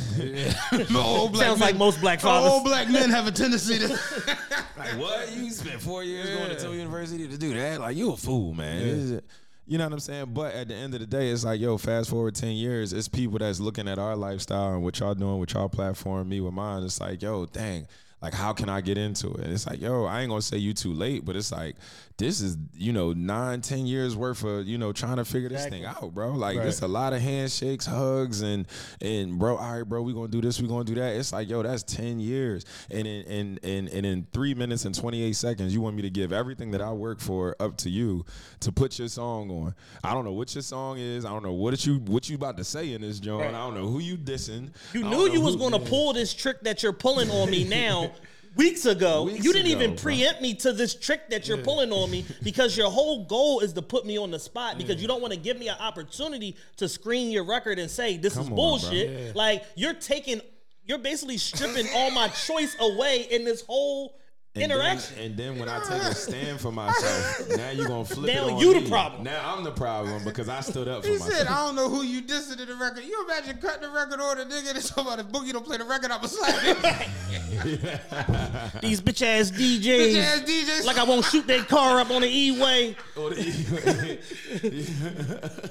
old 0.97 1.33
black 1.33 1.47
Sounds 1.47 1.61
men- 1.61 1.69
like 1.69 1.77
most 1.77 2.01
black 2.01 2.21
fathers. 2.21 2.51
Old 2.51 2.65
black 2.65 2.89
men 2.91 3.11
have 3.11 3.27
a 3.27 3.33
tendency 3.33 3.79
to. 3.79 3.99
Like 4.79 4.99
what? 4.99 5.31
You 5.37 5.51
spent 5.51 5.79
four 5.83 6.03
years 6.03 6.31
going 6.31 6.49
to 6.49 6.55
Temple 6.57 6.75
University 6.75 7.29
to 7.29 7.37
do 7.37 7.53
that? 7.53 7.81
Like 7.81 7.97
you 7.99 8.13
a 8.13 8.17
fool, 8.17 8.55
man. 8.55 8.79
It's- 8.87 9.21
You 9.67 9.77
know 9.79 9.85
what 9.85 9.93
I'm 9.93 10.01
saying? 10.01 10.33
But 10.33 10.55
at 10.55 10.69
the 10.69 10.75
end 10.75 10.95
of 10.95 11.01
the 11.01 11.07
day, 11.07 11.29
it's 11.29 11.45
like, 11.45 11.61
yo, 11.61 11.77
fast 11.77 12.09
forward 12.09 12.35
ten 12.35 12.53
years, 12.53 12.93
it's 12.95 13.07
people 13.07 13.39
that's 13.39 13.61
looking 13.61 13.87
at 13.89 13.99
our 13.99 14.17
lifestyle 14.17 14.73
and 14.73 14.83
what 14.83 14.99
y'all 14.99 15.15
doing 15.15 15.39
with 15.39 15.53
y'all 15.53 15.69
platform, 15.69 16.29
me 16.31 16.41
with 16.41 16.55
mine. 16.55 16.83
It's 16.83 16.99
like, 16.99 17.21
yo, 17.23 17.45
dang, 17.47 17.87
like 18.23 18.35
how 18.35 18.53
can 18.53 18.69
I 18.69 18.81
get 18.81 18.99
into 18.99 19.31
it? 19.33 19.41
And 19.41 19.53
it's 19.53 19.67
like, 19.67 19.81
yo, 19.81 20.05
I 20.05 20.21
ain't 20.21 20.29
gonna 20.29 20.43
say 20.43 20.59
you 20.59 20.75
too 20.75 20.93
late, 20.93 21.25
but 21.25 21.37
it's 21.37 21.53
like 21.53 21.77
this 22.19 22.43
is, 22.43 22.59
you 22.75 22.93
know, 22.93 23.15
nine, 23.15 23.63
ten 23.63 23.87
years 23.87 24.15
worth 24.15 24.45
of, 24.45 24.67
you 24.67 24.77
know, 24.77 24.93
trying 24.93 25.17
to 25.17 25.25
figure 25.25 25.49
this 25.49 25.67
thing 25.67 25.87
out, 25.87 26.13
bro. 26.13 26.33
Like 26.33 26.59
it's 26.59 26.83
a 26.83 26.89
lot 26.89 27.15
of 27.15 27.23
handshakes, 27.23 27.87
hugs, 27.87 28.43
and 28.43 28.67
and 29.01 29.39
bro, 29.39 29.57
all 29.57 29.73
right, 29.79 29.89
bro, 29.89 30.03
we 30.03 30.13
gonna 30.13 30.29
do 30.29 30.43
this, 30.43 30.61
we 30.61 30.69
gonna 30.69 30.85
do 30.85 30.95
that. 30.97 31.17
It's 31.17 31.33
like, 31.33 31.49
yo, 31.49 31.63
that's 31.63 31.83
ten 31.83 32.21
years, 32.21 32.67
and 32.91 33.07
in 33.07 33.25
in 33.25 33.59
in 33.63 33.89
and 33.89 34.05
in 34.05 34.27
three 34.33 34.55
minutes 34.55 34.85
and 34.85 34.95
twenty 34.95 35.23
eight 35.23 35.37
seconds, 35.37 35.73
you 35.73 35.81
want 35.81 35.97
me 35.97 36.03
to 36.03 36.11
give 36.11 36.33
everything 36.33 36.73
that 36.73 36.83
I 36.83 36.93
work 36.93 37.21
for 37.21 37.57
up 37.59 37.79
to 37.79 37.91
you 37.91 38.27
to 38.61 38.71
put 38.71 38.99
your 38.99 39.09
song 39.09 39.51
on. 39.51 39.75
I 40.05 40.13
don't 40.13 40.27
know 40.27 40.33
what 40.33 40.55
your 40.55 40.63
song 40.63 40.99
is. 40.99 41.25
I 41.25 41.31
don't 41.31 41.43
know 41.43 41.55
what 41.55 41.87
you 41.87 42.01
what 42.01 42.29
you 42.29 42.37
about 42.37 42.59
to 42.59 42.65
say 42.65 42.93
in 42.93 43.01
this 43.01 43.19
joint. 43.19 43.55
I 43.55 43.59
don't 43.59 43.75
know 43.75 43.89
who 43.89 43.99
you 43.99 44.19
dissing. 44.19 44.71
You 44.93 45.05
knew 45.05 45.31
you 45.31 45.41
was 45.41 45.57
to 45.57 45.79
pull 45.79 46.13
this 46.13 46.35
trick 46.35 46.61
that 46.63 46.83
you're 46.83 46.93
pulling 46.93 47.31
on 47.31 47.51
me 47.51 47.65
now. 47.65 48.10
Weeks 48.57 48.85
ago, 48.85 49.25
Weeks 49.25 49.45
you 49.45 49.53
didn't 49.53 49.71
ago, 49.71 49.81
even 49.83 49.95
bro. 49.95 50.03
preempt 50.03 50.43
me 50.43 50.55
to 50.55 50.73
this 50.73 50.95
trick 50.95 51.31
that 51.31 51.47
you're 51.47 51.59
pulling 51.59 51.93
on 51.93 52.11
me 52.11 52.25
because 52.43 52.77
your 52.77 52.91
whole 52.91 53.25
goal 53.25 53.61
is 53.61 53.73
to 53.75 53.83
put 53.83 54.05
me 54.05 54.19
on 54.19 54.31
the 54.31 54.39
spot 54.41 54.77
because 54.77 55.01
you 55.01 55.07
don't 55.07 55.21
want 55.21 55.33
to 55.33 55.39
give 55.39 55.59
me 55.59 55.69
an 55.69 55.77
opportunity 55.79 56.57
to 56.77 56.89
screen 56.89 57.31
your 57.31 57.45
record 57.45 57.79
and 57.79 57.91
say 57.91 58.17
this 58.17 58.33
is 58.33 58.39
Come 58.39 58.47
on, 58.47 58.49
bro. 58.51 58.57
bullshit. 58.57 59.37
Like 59.37 59.65
you're 59.77 59.95
taking, 59.95 60.41
you're 60.85 60.99
basically 60.99 61.39
stripping 61.39 61.87
all 61.95 62.11
my 62.11 62.29
choice 62.47 62.77
away 62.81 63.29
in 63.31 63.45
this 63.45 63.63
whole 63.67 64.17
And 64.57 64.65
then- 64.65 64.71
interaction. 64.73 65.17
and 65.21 65.37
then 65.37 65.59
when 65.61 65.69
I 65.69 65.79
take 65.79 66.03
a 66.03 66.13
stand 66.13 66.59
for 66.61 66.73
myself, 66.73 67.49
now 67.57 67.71
you're 67.71 67.87
gonna 67.87 68.05
flip 68.05 68.35
Now 68.35 68.49
it 68.49 68.53
on 68.55 68.59
you 68.59 68.75
the 68.75 68.81
me. 68.81 68.89
problem. 68.89 69.23
Now 69.23 69.55
I'm 69.55 69.63
the 69.63 69.71
problem 69.71 70.25
because 70.25 70.49
I 70.49 70.59
stood 70.61 70.89
up 70.89 71.03
for 71.05 71.09
He 71.09 71.19
myself. 71.19 71.33
said, 71.35 71.47
I 71.47 71.67
don't 71.67 71.77
know 71.77 71.89
who 71.89 72.03
you 72.03 72.21
dissed 72.21 72.59
in 72.61 72.67
the 72.67 72.75
record. 72.75 73.05
You 73.05 73.25
imagine 73.27 73.59
cutting 73.59 73.83
the 73.83 73.91
record 73.91 74.19
on 74.21 74.41
a 74.41 74.45
nigga 74.47 74.71
and 74.75 74.83
somebody 74.83 75.23
Boogie 75.23 75.53
don't 75.53 75.65
play 75.65 75.77
the 75.77 75.85
record, 75.85 76.11
I'm 76.11 76.25
a 76.25 76.29
slap. 76.29 76.61
These 78.83 79.01
bitch 79.03 79.23
ass 79.25 79.53
DJs, 79.53 79.85
Bitch 79.85 80.21
ass 80.21 80.41
DJs. 80.41 80.85
like 80.85 80.99
I 80.99 81.05
won't 81.05 81.25
shoot 81.27 81.47
their 81.47 81.63
car 81.63 82.01
up 82.01 82.11
on 82.11 82.23
the 82.23 82.29
E-way. 82.29 82.97
Or 83.17 83.31
the 83.31 84.19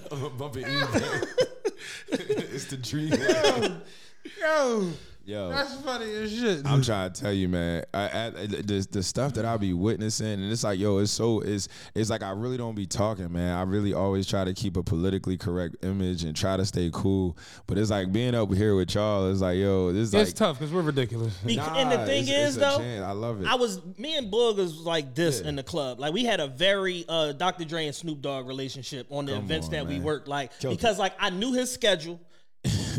I'm 0.09 0.23
a 0.23 0.30
bumping 0.30 0.63
eBay. 0.63 1.27
it's 2.11 2.63
the 2.65 2.77
dream. 2.77 3.11
Yo, 3.11 3.82
Yo. 4.41 4.89
That's 5.30 5.75
funny 5.82 6.11
as 6.13 6.32
shit. 6.32 6.65
I'm 6.65 6.82
trying 6.82 7.11
to 7.11 7.21
tell 7.21 7.32
you, 7.34 7.47
man. 7.47 7.84
I, 7.93 8.03
I, 8.27 8.30
the 8.32 8.88
the 8.89 9.03
stuff 9.03 9.34
that 9.34 9.45
I 9.45 9.57
be 9.57 9.73
witnessing, 9.73 10.25
and 10.41 10.51
it's 10.51 10.63
like, 10.63 10.80
yo, 10.80 10.97
it's 10.97 11.11
so 11.11 11.41
it's 11.41 11.67
it's 11.93 12.09
like 12.09 12.23
I 12.23 12.32
really 12.32 12.57
don't 12.57 12.75
be 12.75 12.86
talking, 12.86 13.32
man. 13.32 13.55
I 13.57 13.61
really 13.63 13.93
always 13.93 14.25
try 14.27 14.43
to 14.43 14.53
keep 14.53 14.75
a 14.77 14.84
politically 14.84 15.38
correct 15.38 15.77
image 15.84 16.23
and 16.23 16.36
try 16.36 16.57
to 16.57 16.65
stay 16.65 16.89
cool. 16.93 17.38
But 17.67 17.77
it's 17.77 17.91
like 17.91 18.11
being 18.11 18.34
up 18.36 18.53
here 18.53 18.75
with 18.75 18.93
y'all. 18.95 19.30
It's 19.32 19.41
like, 19.41 19.57
yo, 19.57 19.91
this 19.93 20.07
is 20.09 20.13
it's 20.13 20.30
like. 20.32 20.36
tough 20.36 20.59
because 20.59 20.73
we're 20.73 20.82
ridiculous. 20.82 21.34
Bec- 21.45 21.57
and 21.59 21.91
the 21.91 21.97
Nah, 21.97 22.05
thing 22.05 22.23
it's- 22.23 22.49
is, 22.49 22.55
it's 22.55 22.57
a 22.57 22.59
though, 22.69 22.77
chance. 22.77 23.03
I 23.05 23.11
love 23.11 23.41
it. 23.41 23.47
I 23.47 23.55
was 23.55 23.80
me 23.97 24.17
and 24.17 24.32
Boog 24.32 24.57
was 24.57 24.77
like 24.80 25.15
this 25.15 25.41
in 25.41 25.55
the 25.55 25.63
club. 25.63 25.99
Like 25.99 26.13
we 26.13 26.23
had 26.25 26.39
a 26.39 26.47
very 26.47 27.05
uh, 27.07 27.34
Dr. 27.34 27.65
Dre 27.65 27.86
and 27.86 27.95
Snoop 27.95 28.21
Dogg 28.21 28.47
relationship 28.47 29.07
on 29.11 29.25
the 29.25 29.34
Come 29.34 29.43
events 29.43 29.67
on, 29.67 29.71
that 29.73 29.88
we 29.88 29.99
worked. 29.99 30.27
Like 30.27 30.57
Killed 30.59 30.75
because 30.77 30.97
like 30.97 31.13
I 31.19 31.30
knew 31.30 31.53
his 31.53 31.71
schedule. 31.71 32.19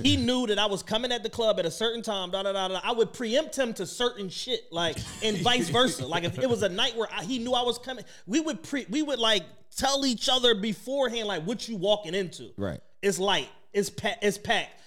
He 0.02 0.16
knew 0.16 0.46
that 0.46 0.58
I 0.58 0.66
was 0.66 0.82
coming 0.82 1.12
at 1.12 1.22
the 1.22 1.30
club 1.30 1.58
at 1.58 1.66
a 1.66 1.70
certain 1.70 2.02
time. 2.02 2.30
Da 2.30 2.42
da 2.42 2.52
da 2.52 2.68
da. 2.68 2.80
I 2.82 2.92
would 2.92 3.12
preempt 3.12 3.56
him 3.56 3.72
to 3.74 3.86
certain 3.86 4.28
shit, 4.28 4.60
like 4.72 4.96
and 5.22 5.36
vice 5.42 5.68
versa. 5.68 6.06
Like 6.06 6.24
if 6.24 6.38
it 6.38 6.48
was 6.48 6.62
a 6.62 6.68
night 6.68 6.96
where 6.96 7.08
I, 7.12 7.24
he 7.24 7.38
knew 7.38 7.52
I 7.52 7.62
was 7.62 7.78
coming, 7.78 8.04
we 8.26 8.40
would 8.40 8.62
pre 8.62 8.86
we 8.90 9.02
would 9.02 9.18
like 9.18 9.44
tell 9.76 10.04
each 10.06 10.28
other 10.28 10.54
beforehand 10.54 11.28
like 11.28 11.42
what 11.44 11.68
you 11.68 11.76
walking 11.76 12.14
into. 12.14 12.50
Right. 12.56 12.80
it's 13.02 13.18
light, 13.18 13.48
it's 13.72 13.90
pa- 13.90 14.16
it's 14.22 14.38
packed. 14.38 14.80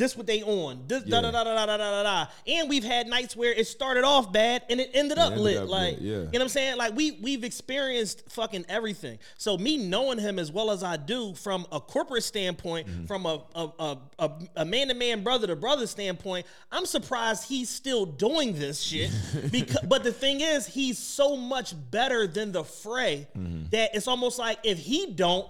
This 0.00 0.16
what 0.16 0.26
they 0.26 0.42
on. 0.42 0.84
This 0.88 1.02
da 1.04 1.20
da 1.20 1.30
da 1.30 1.44
da 1.44 1.54
da 1.54 1.66
da 1.66 1.76
da 1.76 2.02
da. 2.02 2.26
And 2.46 2.68
we've 2.68 2.82
had 2.84 3.06
nights 3.06 3.36
where 3.36 3.52
it 3.52 3.66
started 3.66 4.02
off 4.02 4.32
bad 4.32 4.62
and 4.70 4.80
it 4.80 4.90
ended 4.94 5.18
up 5.18 5.32
ended 5.32 5.44
lit. 5.44 5.56
up 5.58 5.68
like 5.68 5.92
lit, 5.94 6.00
yeah. 6.00 6.10
you 6.12 6.16
know 6.22 6.28
what 6.32 6.42
I'm 6.42 6.48
saying? 6.48 6.76
Like 6.78 6.96
we 6.96 7.12
we've 7.12 7.44
experienced 7.44 8.22
fucking 8.30 8.64
everything. 8.68 9.18
So 9.36 9.58
me 9.58 9.76
knowing 9.76 10.18
him 10.18 10.38
as 10.38 10.50
well 10.50 10.70
as 10.70 10.82
I 10.82 10.96
do 10.96 11.34
from 11.34 11.66
a 11.70 11.80
corporate 11.80 12.24
standpoint, 12.24 12.86
Mm-hmm. 12.88 13.04
from 13.04 13.26
a 13.26 13.42
a 13.54 13.98
a, 14.18 14.30
a, 14.56 14.64
man 14.64 14.88
to 14.88 14.94
man, 14.94 15.22
brother 15.22 15.46
to 15.46 15.54
brother 15.56 15.86
standpoint, 15.86 16.46
I'm 16.72 16.86
surprised 16.86 17.44
he's 17.44 17.68
still 17.68 18.06
doing 18.06 18.54
this 18.58 18.80
shit. 18.80 19.10
because 19.52 19.84
but 19.86 20.02
the 20.02 20.12
thing 20.12 20.40
is, 20.40 20.66
he's 20.66 20.98
so 20.98 21.36
much 21.36 21.74
better 21.90 22.26
than 22.26 22.52
the 22.52 22.64
fray 22.64 23.26
Mm-hmm. 23.36 23.64
that 23.70 23.94
it's 23.94 24.08
almost 24.08 24.38
like 24.38 24.58
if 24.64 24.78
he 24.78 25.12
don't, 25.12 25.46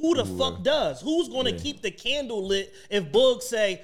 who 0.00 0.14
the 0.14 0.24
fuck 0.24 0.54
uh, 0.54 0.62
does? 0.62 1.00
Who's 1.00 1.28
gonna 1.28 1.52
keep 1.52 1.82
the 1.82 1.90
candle 1.90 2.46
lit 2.46 2.72
if 2.90 3.10
Boog 3.12 3.42
say, 3.42 3.82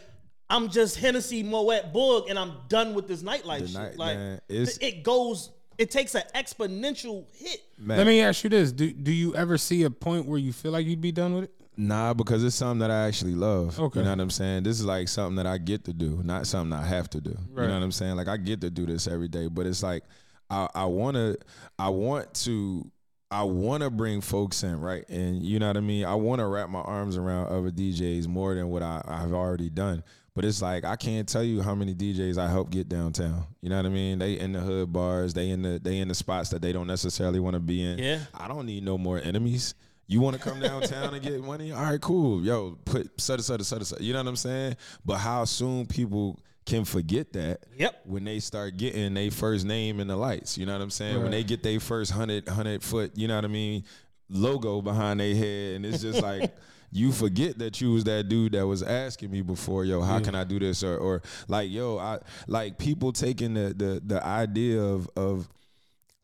I'm 0.48 0.68
just 0.68 0.96
Hennessy 0.98 1.42
Moet 1.42 1.92
Boog 1.92 2.30
and 2.30 2.38
I'm 2.38 2.52
done 2.68 2.94
with 2.94 3.08
this 3.08 3.22
nightlife 3.22 3.60
The 3.60 3.66
shit. 3.68 3.76
night- 3.76 3.98
like 3.98 4.16
man, 4.16 4.40
it 4.48 5.02
goes, 5.02 5.50
it 5.78 5.90
takes 5.90 6.14
an 6.14 6.22
exponential 6.34 7.24
hit. 7.34 7.60
Man, 7.78 7.98
Let 7.98 8.06
me 8.06 8.20
ask 8.20 8.44
you 8.44 8.50
this: 8.50 8.72
Do 8.72 8.90
do 8.92 9.12
you 9.12 9.34
ever 9.34 9.58
see 9.58 9.82
a 9.82 9.90
point 9.90 10.26
where 10.26 10.38
you 10.38 10.52
feel 10.52 10.72
like 10.72 10.86
you'd 10.86 11.00
be 11.00 11.12
done 11.12 11.34
with 11.34 11.44
it? 11.44 11.50
Nah, 11.78 12.14
because 12.14 12.42
it's 12.42 12.56
something 12.56 12.78
that 12.78 12.90
I 12.90 13.06
actually 13.06 13.34
love. 13.34 13.78
Okay. 13.78 13.98
You 14.00 14.04
know 14.04 14.10
what 14.12 14.20
I'm 14.20 14.30
saying? 14.30 14.62
This 14.62 14.80
is 14.80 14.86
like 14.86 15.08
something 15.08 15.36
that 15.36 15.46
I 15.46 15.58
get 15.58 15.84
to 15.84 15.92
do, 15.92 16.22
not 16.24 16.46
something 16.46 16.72
I 16.72 16.86
have 16.86 17.10
to 17.10 17.20
do. 17.20 17.36
You 17.50 17.54
know 17.66 17.74
what 17.74 17.82
I'm 17.82 17.92
saying? 17.92 18.16
Like 18.16 18.28
I 18.28 18.38
get 18.38 18.62
to 18.62 18.70
do 18.70 18.86
this 18.86 19.06
every 19.06 19.28
day, 19.28 19.48
but 19.48 19.66
it's 19.66 19.82
like 19.82 20.02
I, 20.48 20.68
I 20.74 20.84
wanna 20.86 21.36
I 21.78 21.90
want 21.90 22.32
to 22.44 22.90
I 23.36 23.42
wanna 23.42 23.90
bring 23.90 24.22
folks 24.22 24.62
in, 24.62 24.80
right? 24.80 25.06
And 25.10 25.42
you 25.42 25.58
know 25.58 25.66
what 25.66 25.76
I 25.76 25.80
mean? 25.80 26.06
I 26.06 26.14
wanna 26.14 26.48
wrap 26.48 26.70
my 26.70 26.80
arms 26.80 27.18
around 27.18 27.48
other 27.48 27.70
DJs 27.70 28.26
more 28.28 28.54
than 28.54 28.70
what 28.70 28.82
I, 28.82 29.02
I've 29.06 29.34
already 29.34 29.68
done. 29.68 30.02
But 30.34 30.46
it's 30.46 30.62
like 30.62 30.84
I 30.84 30.96
can't 30.96 31.28
tell 31.28 31.42
you 31.42 31.60
how 31.60 31.74
many 31.74 31.94
DJs 31.94 32.38
I 32.38 32.48
help 32.48 32.70
get 32.70 32.88
downtown. 32.88 33.44
You 33.60 33.68
know 33.68 33.76
what 33.76 33.84
I 33.84 33.90
mean? 33.90 34.18
They 34.18 34.38
in 34.38 34.52
the 34.52 34.60
hood 34.60 34.90
bars, 34.90 35.34
they 35.34 35.50
in 35.50 35.60
the 35.60 35.78
they 35.78 35.98
in 35.98 36.08
the 36.08 36.14
spots 36.14 36.48
that 36.50 36.62
they 36.62 36.72
don't 36.72 36.86
necessarily 36.86 37.38
want 37.38 37.54
to 37.54 37.60
be 37.60 37.82
in. 37.82 37.98
Yeah. 37.98 38.20
I 38.32 38.48
don't 38.48 38.64
need 38.64 38.82
no 38.82 38.96
more 38.96 39.20
enemies. 39.22 39.74
You 40.06 40.22
want 40.22 40.36
to 40.36 40.42
come 40.42 40.58
downtown 40.60 41.12
and 41.12 41.22
get 41.22 41.42
money? 41.42 41.72
All 41.72 41.82
right, 41.82 42.00
cool. 42.00 42.42
Yo, 42.42 42.78
put 42.86 43.20
such 43.20 43.40
such 43.40 43.62
such 43.62 43.82
such. 43.82 44.00
You 44.00 44.14
know 44.14 44.20
what 44.20 44.28
I'm 44.28 44.36
saying? 44.36 44.76
But 45.04 45.18
how 45.18 45.44
soon 45.44 45.84
people 45.84 46.38
can 46.66 46.84
forget 46.84 47.32
that? 47.32 47.60
Yep. 47.76 48.02
When 48.04 48.24
they 48.24 48.40
start 48.40 48.76
getting 48.76 49.14
their 49.14 49.30
first 49.30 49.64
name 49.64 50.00
in 50.00 50.08
the 50.08 50.16
lights, 50.16 50.58
you 50.58 50.66
know 50.66 50.72
what 50.72 50.82
I'm 50.82 50.90
saying? 50.90 51.22
When 51.22 51.30
they 51.30 51.44
get 51.44 51.62
their 51.62 51.80
first 51.80 52.10
hundred 52.10 52.48
hundred 52.48 52.82
foot, 52.82 53.12
you 53.14 53.28
know 53.28 53.36
what 53.36 53.44
I 53.44 53.48
mean, 53.48 53.84
logo 54.28 54.82
behind 54.82 55.20
their 55.20 55.34
head, 55.34 55.76
and 55.76 55.86
it's 55.86 56.02
just 56.02 56.22
like. 56.22 56.54
You 56.92 57.10
forget 57.10 57.58
that 57.58 57.80
you 57.80 57.92
was 57.92 58.04
that 58.04 58.28
dude 58.28 58.52
that 58.52 58.64
was 58.64 58.82
asking 58.82 59.30
me 59.32 59.42
before, 59.42 59.84
yo, 59.84 60.00
how 60.02 60.20
can 60.20 60.36
I 60.36 60.44
do 60.44 60.60
this? 60.60 60.84
Or, 60.84 60.96
or 60.96 61.22
like, 61.48 61.68
yo, 61.68 61.98
I 61.98 62.20
like 62.46 62.78
people 62.78 63.12
taking 63.12 63.54
the 63.54 63.74
the 63.76 64.00
the 64.06 64.24
idea 64.24 64.80
of 64.80 65.10
of 65.16 65.48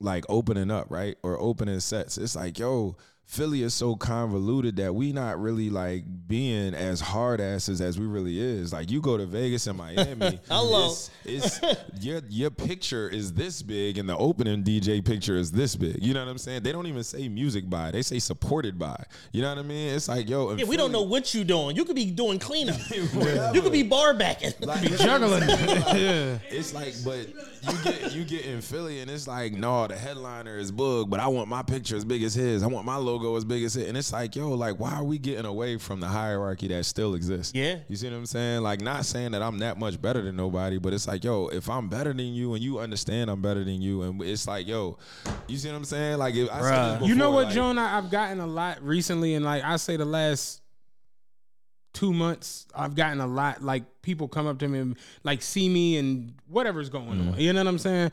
like 0.00 0.24
opening 0.28 0.70
up, 0.70 0.86
right? 0.88 1.16
Or 1.22 1.38
opening 1.38 1.80
sets. 1.80 2.16
It's 2.16 2.36
like, 2.36 2.58
yo, 2.60 2.96
Philly 3.32 3.62
is 3.62 3.72
so 3.72 3.96
convoluted 3.96 4.76
that 4.76 4.94
we 4.94 5.10
not 5.10 5.40
really 5.40 5.70
like 5.70 6.04
being 6.28 6.74
as 6.74 7.00
hard 7.00 7.40
asses 7.40 7.80
as 7.80 7.98
we 7.98 8.04
really 8.04 8.38
is. 8.38 8.74
Like 8.74 8.90
you 8.90 9.00
go 9.00 9.16
to 9.16 9.24
Vegas 9.24 9.66
and 9.66 9.78
Miami. 9.78 10.38
Hello. 10.50 10.88
It's, 10.88 11.10
it's 11.24 11.60
your 11.98 12.20
your 12.28 12.50
picture 12.50 13.08
is 13.08 13.32
this 13.32 13.62
big 13.62 13.96
and 13.96 14.06
the 14.06 14.14
opening 14.18 14.62
DJ 14.62 15.02
picture 15.02 15.34
is 15.34 15.50
this 15.50 15.74
big. 15.76 16.04
You 16.04 16.12
know 16.12 16.22
what 16.22 16.30
I'm 16.30 16.36
saying? 16.36 16.62
They 16.62 16.72
don't 16.72 16.86
even 16.86 17.02
say 17.04 17.26
music 17.26 17.70
by. 17.70 17.90
They 17.90 18.02
say 18.02 18.18
supported 18.18 18.78
by. 18.78 19.02
You 19.32 19.40
know 19.40 19.48
what 19.48 19.58
I 19.60 19.62
mean? 19.62 19.94
It's 19.94 20.08
like, 20.08 20.28
yo, 20.28 20.50
in 20.50 20.58
Yeah, 20.58 20.66
we 20.66 20.76
don't 20.76 20.92
know 20.92 21.00
what 21.00 21.32
you 21.32 21.42
doing. 21.42 21.74
You 21.74 21.86
could 21.86 21.96
be 21.96 22.10
doing 22.10 22.38
cleanup. 22.38 22.76
Whatever. 23.14 23.54
you 23.54 23.62
could 23.62 23.72
be 23.72 23.82
bar 23.82 24.12
backing. 24.12 24.52
like, 24.60 24.82
Juggling. 24.98 25.48
yeah. 25.48 26.38
It's 26.50 26.74
like, 26.74 26.92
but 27.02 27.28
you 27.62 27.82
get 27.82 28.12
you 28.12 28.24
get 28.24 28.44
in 28.44 28.60
Philly, 28.60 29.00
and 29.00 29.10
it's 29.10 29.26
like, 29.26 29.54
no, 29.54 29.86
the 29.86 29.96
headliner 29.96 30.58
is 30.58 30.70
Boog, 30.70 31.08
but 31.08 31.18
I 31.18 31.28
want 31.28 31.48
my 31.48 31.62
picture 31.62 31.96
as 31.96 32.04
big 32.04 32.22
as 32.22 32.34
his. 32.34 32.62
I 32.62 32.66
want 32.66 32.84
my 32.84 32.96
logo 32.96 33.21
as 33.36 33.44
big 33.44 33.62
as 33.64 33.76
it. 33.76 33.88
And 33.88 33.96
it's 33.96 34.12
like, 34.12 34.34
yo, 34.36 34.50
like, 34.50 34.78
why 34.78 34.92
are 34.94 35.04
we 35.04 35.18
getting 35.18 35.44
away 35.44 35.76
from 35.78 36.00
the 36.00 36.06
hierarchy 36.08 36.68
that 36.68 36.84
still 36.84 37.14
exists? 37.14 37.54
Yeah. 37.54 37.78
You 37.88 37.96
see 37.96 38.08
what 38.10 38.16
I'm 38.16 38.26
saying? 38.26 38.62
Like, 38.62 38.80
not 38.80 39.04
saying 39.06 39.32
that 39.32 39.42
I'm 39.42 39.58
that 39.60 39.78
much 39.78 40.00
better 40.00 40.20
than 40.22 40.36
nobody, 40.36 40.78
but 40.78 40.92
it's 40.92 41.06
like, 41.06 41.24
yo, 41.24 41.48
if 41.48 41.68
I'm 41.70 41.88
better 41.88 42.12
than 42.12 42.34
you 42.34 42.54
and 42.54 42.62
you 42.62 42.78
understand 42.78 43.30
I'm 43.30 43.40
better 43.42 43.64
than 43.64 43.80
you, 43.80 44.02
and 44.02 44.22
it's 44.22 44.46
like, 44.46 44.66
yo, 44.66 44.98
you 45.48 45.56
see 45.58 45.68
what 45.70 45.76
I'm 45.76 45.84
saying? 45.84 46.18
Like, 46.18 46.34
if 46.34 46.50
I 46.50 46.60
said 46.60 47.00
this 47.00 47.08
You 47.08 47.14
know 47.14 47.30
what, 47.30 47.46
like, 47.46 47.54
Joan? 47.54 47.78
I, 47.78 47.98
I've 47.98 48.10
gotten 48.10 48.40
a 48.40 48.46
lot 48.46 48.82
recently, 48.82 49.34
and 49.34 49.44
like 49.44 49.62
I 49.64 49.76
say, 49.76 49.96
the 49.96 50.04
last 50.04 50.60
two 51.92 52.12
months, 52.12 52.66
I've 52.74 52.94
gotten 52.94 53.20
a 53.20 53.26
lot. 53.26 53.62
Like 53.62 53.84
people 54.02 54.26
come 54.28 54.46
up 54.46 54.58
to 54.60 54.68
me 54.68 54.78
and 54.78 54.96
like 55.24 55.42
see 55.42 55.68
me 55.68 55.98
and 55.98 56.32
whatever's 56.48 56.88
going 56.88 57.02
Mm-hmm. 57.18 57.28
on. 57.34 57.38
You 57.40 57.52
know 57.52 57.60
what 57.60 57.68
I'm 57.68 57.78
saying? 57.78 58.10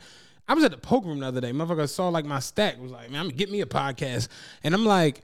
I 0.50 0.54
was 0.54 0.64
at 0.64 0.72
the 0.72 0.78
poker 0.78 1.06
room 1.06 1.20
the 1.20 1.28
other 1.28 1.40
day. 1.40 1.52
Motherfucker 1.52 1.88
saw 1.88 2.08
like 2.08 2.24
my 2.24 2.40
stack 2.40 2.80
was 2.82 2.90
like, 2.90 3.08
man, 3.08 3.20
I'm 3.20 3.26
gonna 3.26 3.36
get 3.36 3.52
me 3.52 3.60
a 3.60 3.66
podcast, 3.66 4.26
and 4.64 4.74
I'm 4.74 4.84
like. 4.84 5.22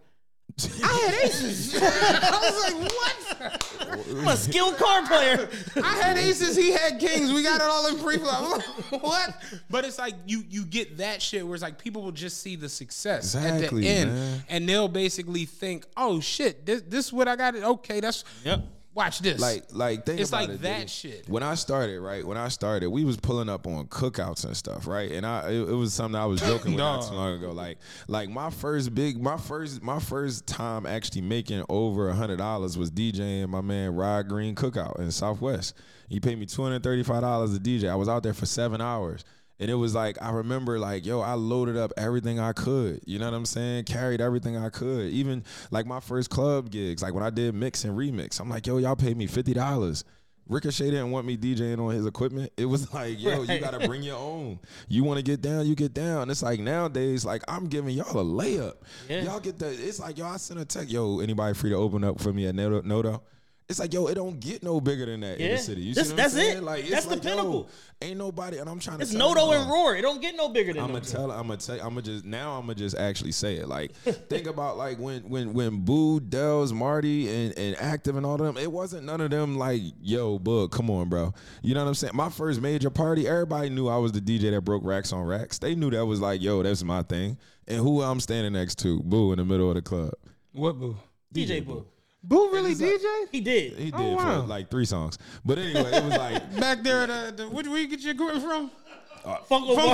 I 0.61 0.87
had 0.87 1.15
aces. 1.25 1.75
I 1.77 2.39
was 2.41 2.73
like, 2.73 2.93
what? 2.93 4.07
I'm 4.09 4.29
a 4.29 4.37
skilled 4.37 4.77
card 4.77 5.07
player. 5.07 5.49
I 5.83 5.97
had 5.97 6.17
aces. 6.17 6.57
He 6.57 6.71
had 6.71 7.01
kings. 7.01 7.33
We 7.33 7.43
got 7.43 7.57
it 7.61 7.67
all 7.67 7.89
in 7.89 7.99
pre-flop. 7.99 8.43
I'm 8.43 8.51
like, 8.53 8.63
what? 9.03 9.43
But 9.69 9.85
it's 9.85 9.99
like 9.99 10.15
you 10.27 10.45
you 10.49 10.65
get 10.65 10.99
that 10.99 11.21
shit 11.21 11.45
where 11.45 11.55
it's 11.57 11.63
like 11.65 11.79
people 11.79 12.01
will 12.03 12.13
just 12.13 12.41
see 12.41 12.55
the 12.55 12.69
success 12.69 13.35
at 13.35 13.69
the 13.71 13.87
end, 13.89 14.15
man. 14.15 14.45
and 14.49 14.69
they'll 14.69 14.87
basically 14.89 15.45
think, 15.47 15.85
oh 15.97 16.21
shit, 16.21 16.65
this 16.65 16.83
this 16.83 17.07
is 17.07 17.13
what 17.13 17.27
I 17.27 17.35
got. 17.35 17.57
It 17.57 17.65
Okay, 17.65 17.99
that's 17.99 18.23
Yep. 18.45 18.65
Watch 18.97 19.19
this. 19.19 19.39
Like, 19.39 19.65
like, 19.73 20.07
think 20.07 20.21
It's 20.21 20.31
about 20.31 20.49
like 20.49 20.51
it, 20.53 20.63
that 20.63 20.81
dude. 20.81 20.91
shit. 20.91 21.29
When 21.29 21.43
I 21.43 21.55
started, 21.55 22.01
right? 22.01 22.25
When 22.27 22.39
I 22.39 22.49
started, 22.49 22.89
we 22.89 23.05
was 23.05 23.19
pulling 23.19 23.51
up 23.51 23.67
on 23.67 23.89
cookouts 23.89 24.47
and 24.47 24.57
stuff, 24.57 24.87
right? 24.87 25.13
And 25.13 25.27
I, 25.27 25.51
it, 25.51 25.69
it 25.69 25.75
was 25.75 25.93
something 25.93 26.19
I 26.19 26.25
was 26.25 26.41
joking 26.41 26.73
with 26.73 26.79
not 26.79 27.03
too 27.09 27.15
long 27.15 27.35
ago. 27.35 27.53
Like, 27.53 27.77
like 28.09 28.31
my 28.31 28.49
first 28.49 28.95
big, 28.95 29.23
my 29.23 29.37
first, 29.37 29.83
my 29.83 29.99
first 30.01 30.47
time 30.47 30.87
actually 30.87 31.21
making 31.21 31.63
over 31.69 32.09
a 32.09 32.15
hundred 32.15 32.39
dollars 32.39 32.79
was 32.79 32.91
DJing 32.91 33.51
my 33.51 33.61
man 33.61 33.95
Rod 33.95 34.29
Green 34.29 34.55
Cookout 34.55 34.99
in 34.99 35.11
Southwest. 35.11 35.75
He 36.09 36.19
paid 36.19 36.39
me 36.39 36.47
two 36.47 36.63
hundred 36.63 36.83
thirty 36.83 37.03
five 37.03 37.21
dollars 37.21 37.55
a 37.55 37.59
DJ. 37.59 37.91
I 37.91 37.97
was 37.97 38.09
out 38.09 38.23
there 38.23 38.33
for 38.33 38.47
seven 38.47 38.81
hours. 38.81 39.25
And 39.59 39.71
it 39.71 39.75
was 39.75 39.95
like 39.95 40.21
I 40.21 40.31
remember 40.31 40.79
like 40.79 41.07
yo, 41.07 41.21
I 41.21 41.35
loaded 41.35 41.77
up 41.77 41.93
everything 41.97 42.39
I 42.39 42.53
could. 42.53 43.01
You 43.07 43.19
know 43.19 43.27
what 43.27 43.35
I'm 43.35 43.47
saying? 43.47 43.85
Carried 43.85 44.21
everything 44.21 44.57
I 44.57 44.69
could. 44.69 45.11
Even 45.11 45.45
like 45.71 45.87
my 45.87 46.01
first 46.01 46.31
club 46.31 46.71
gigs, 46.71 47.03
like 47.03 47.15
when 47.15 47.23
I 47.25 47.31
did 47.31 47.55
mix 47.55 47.85
and 47.85 47.97
remix, 47.97 48.41
I'm 48.41 48.49
like, 48.51 48.67
yo, 48.67 48.79
y'all 48.79 48.97
paid 48.97 49.17
me 49.17 49.27
fifty 49.27 49.55
dollars. 49.55 50.05
Ricochet 50.49 50.91
didn't 50.91 51.11
want 51.11 51.27
me 51.27 51.37
DJing 51.37 51.81
on 51.81 51.93
his 51.93 52.07
equipment. 52.07 52.53
It 52.57 52.67
was 52.67 52.93
like, 52.95 53.21
yo, 53.21 53.43
you 53.43 53.59
gotta 53.59 53.87
bring 53.87 54.03
your 54.03 54.19
own. 54.19 54.61
You 54.89 55.03
want 55.05 55.19
to 55.19 55.25
get 55.25 55.41
down, 55.41 55.67
you 55.67 55.75
get 55.75 55.93
down. 55.93 56.31
It's 56.31 56.43
like 56.43 56.61
nowadays, 56.61 57.25
like 57.25 57.43
I'm 57.49 57.67
giving 57.67 57.97
y'all 57.97 58.21
a 58.21 58.25
layup. 58.25 58.75
Yeah. 59.09 59.23
Y'all 59.23 59.41
get 59.41 59.59
the. 59.59 59.69
It's 59.69 59.99
like 59.99 60.19
yo, 60.19 60.27
I 60.27 60.37
sent 60.37 60.61
a 60.61 60.65
text. 60.65 60.91
Yo, 60.91 61.21
anybody 61.21 61.55
free 61.55 61.71
to 61.71 61.77
open 61.77 62.05
up 62.05 62.21
for 62.21 62.33
me 62.33 62.47
at 62.47 62.55
Noto? 62.55 62.83
Noto? 62.83 63.23
It's 63.69 63.81
like 63.81 63.93
yo, 63.93 64.07
it 64.07 64.15
don't 64.15 64.39
get 64.39 64.63
no 64.63 64.81
bigger 64.81 65.07
than 65.07 65.21
that 65.21 65.41
in 65.41 65.51
the 65.51 65.59
city. 65.59 65.81
You 65.83 65.93
This- 65.95 66.05
see 66.09 66.13
what 66.13 66.17
that's 66.19 66.35
I'm 66.35 66.41
saying? 66.41 66.59
it. 66.59 66.63
Like 66.63 66.81
it's 66.85 66.91
That's 66.91 67.07
the 67.07 67.17
like, 67.17 67.25
yo, 67.25 67.31
pinnacle. 67.31 67.71
ain't 68.01 68.17
nobody, 68.17 68.59
and 68.59 68.71
I'm 68.71 68.79
trying 68.79 68.99
to. 68.99 69.03
It's 69.03 69.11
tell 69.13 69.35
Noto 69.35 69.51
and 69.51 69.69
Roar. 69.69 69.97
It 69.97 70.03
don't 70.03 70.21
get 70.23 70.37
no 70.37 70.49
bigger 70.51 70.73
than 70.73 70.83
that. 70.83 70.89
I'm 70.89 70.93
gonna 70.93 71.05
tell. 71.05 71.33
I'm 71.33 71.49
gonna 71.49 71.57
tell. 71.57 71.75
I'm 71.81 71.89
gonna 71.89 72.03
just 72.03 72.25
now. 72.25 72.53
I'm 72.57 72.63
gonna 72.63 72.77
just 72.77 72.97
actually 72.97 73.33
say 73.33 73.57
it. 73.57 73.67
Like, 73.67 73.93
think 74.29 74.47
about 74.47 74.77
like 74.79 74.99
when 75.01 75.29
when 75.29 75.53
when 75.53 75.81
Boo, 75.85 76.21
Dells, 76.21 76.73
Marty, 76.73 77.29
and 77.29 77.59
and 77.59 77.77
Active 77.81 78.17
and 78.17 78.25
all 78.25 78.35
of 78.35 78.41
them. 78.41 78.57
It 78.57 78.71
wasn't 78.71 79.05
none 79.05 79.21
of 79.21 79.31
them 79.31 79.59
like, 79.59 79.83
yo, 80.01 80.39
Boog, 80.39 80.71
come 80.71 80.89
on, 80.89 81.09
bro. 81.09 81.35
You 81.63 81.75
know 81.75 81.83
what 81.83 81.89
I'm 81.89 81.95
saying? 81.97 82.13
My 82.15 82.29
first 82.29 82.61
major 82.61 82.89
party, 82.91 83.27
everybody 83.27 83.69
knew 83.69 83.89
I 83.89 83.97
was 83.97 84.13
the 84.13 84.21
DJ 84.21 84.53
that 84.53 84.61
broke 84.61 84.85
racks 84.85 85.13
on 85.13 85.25
racks. 85.25 85.59
They 85.59 85.75
knew 85.75 85.91
that 85.91 86.07
was 86.07 86.21
like, 86.21 86.41
yo, 86.41 86.63
that's 86.63 86.85
my 86.85 87.03
thing. 87.03 87.37
And 87.67 87.79
who 87.79 88.01
I'm 88.01 88.21
standing 88.21 88.53
next 88.53 88.77
to, 88.83 89.01
Boo, 89.01 89.33
in 89.33 89.39
the 89.39 89.45
middle 89.45 89.69
of 89.69 89.75
the 89.75 89.83
club. 89.83 90.13
what 90.53 90.79
boo? 90.79 90.97
DJ 91.35 91.67
Boo. 91.67 91.75
Boo 91.75 91.87
really 92.29 92.75
DJ? 92.75 93.05
He 93.31 93.41
did. 93.41 93.79
He 93.79 93.93
oh, 93.93 93.99
did 93.99 94.07
Oh, 94.07 94.17
wow. 94.17 94.41
for 94.43 94.47
like 94.47 94.71
three 94.71 94.85
songs. 94.85 95.19
But 95.45 95.59
anyway, 95.59 95.91
it 95.93 96.05
was 96.05 96.17
like. 96.17 96.61
Back 96.61 96.83
there 96.83 97.03
at 97.03 97.37
the, 97.37 97.45
the 97.45 97.49
where, 97.49 97.65
where 97.65 97.81
you 97.81 97.89
get 97.89 98.01
your 98.01 98.15
equipment 98.15 98.45
from? 98.45 98.71
Uh, 99.27 99.39
Funko 99.51 99.75
Bar. 99.77 99.93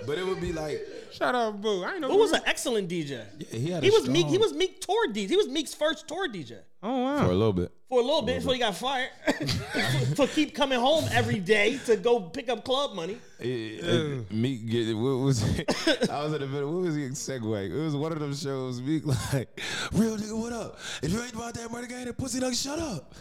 But 0.06 0.16
it 0.16 0.26
would 0.26 0.40
be 0.40 0.52
like, 0.52 0.80
Shout 1.12 1.34
out 1.34 1.60
Boo. 1.60 1.84
I 1.84 1.92
ain't 1.92 2.00
know. 2.00 2.08
Who 2.10 2.16
was 2.18 2.32
an 2.32 2.40
excellent 2.46 2.88
DJ? 2.88 3.22
yeah, 3.38 3.58
he 3.58 3.70
had. 3.70 3.82
He 3.82 3.90
a 3.90 3.92
was 3.92 4.08
Meek. 4.08 4.26
He 4.28 4.38
was 4.38 4.54
Meek 4.54 4.80
tour 4.80 5.08
DJ. 5.12 5.28
He 5.28 5.36
was 5.36 5.48
Meek's 5.48 5.74
first 5.74 6.08
tour 6.08 6.28
DJ 6.28 6.58
Oh 6.82 7.02
wow. 7.02 7.18
for 7.18 7.30
a 7.30 7.34
little 7.34 7.52
bit. 7.52 7.70
for 7.88 8.00
a 8.00 8.02
little 8.02 8.22
bit 8.22 8.36
before 8.38 8.54
he 8.54 8.58
got 8.60 8.74
fired 8.74 9.10
for 10.16 10.26
keep 10.28 10.54
coming 10.54 10.80
home 10.80 11.04
every 11.12 11.38
day 11.38 11.78
to 11.84 11.96
go 11.96 12.20
pick 12.20 12.48
up 12.48 12.64
club 12.64 12.94
money. 12.94 13.18
It, 13.38 13.44
it, 13.46 14.32
Meek 14.32 14.66
get 14.66 14.96
what 14.96 15.16
was 15.18 15.42
I 16.10 16.24
was 16.24 16.32
in 16.32 16.40
the 16.40 16.46
middle. 16.46 16.72
What 16.72 16.84
was 16.84 16.94
the 16.94 17.08
segue? 17.10 17.70
It 17.70 17.84
was 17.84 17.94
one 17.94 18.12
of 18.12 18.20
them 18.20 18.34
shows. 18.34 18.80
Meek 18.80 19.04
like, 19.04 19.60
real 19.92 20.16
nigga, 20.16 20.40
what 20.40 20.52
up? 20.54 20.78
If 21.02 21.12
you 21.12 21.20
ain't 21.20 21.34
about 21.34 21.52
that 21.54 21.70
murder 21.70 21.86
game, 21.88 22.06
then 22.06 22.14
pussy 22.14 22.40
nigga, 22.40 22.60
shut 22.62 22.78
up. 22.78 23.14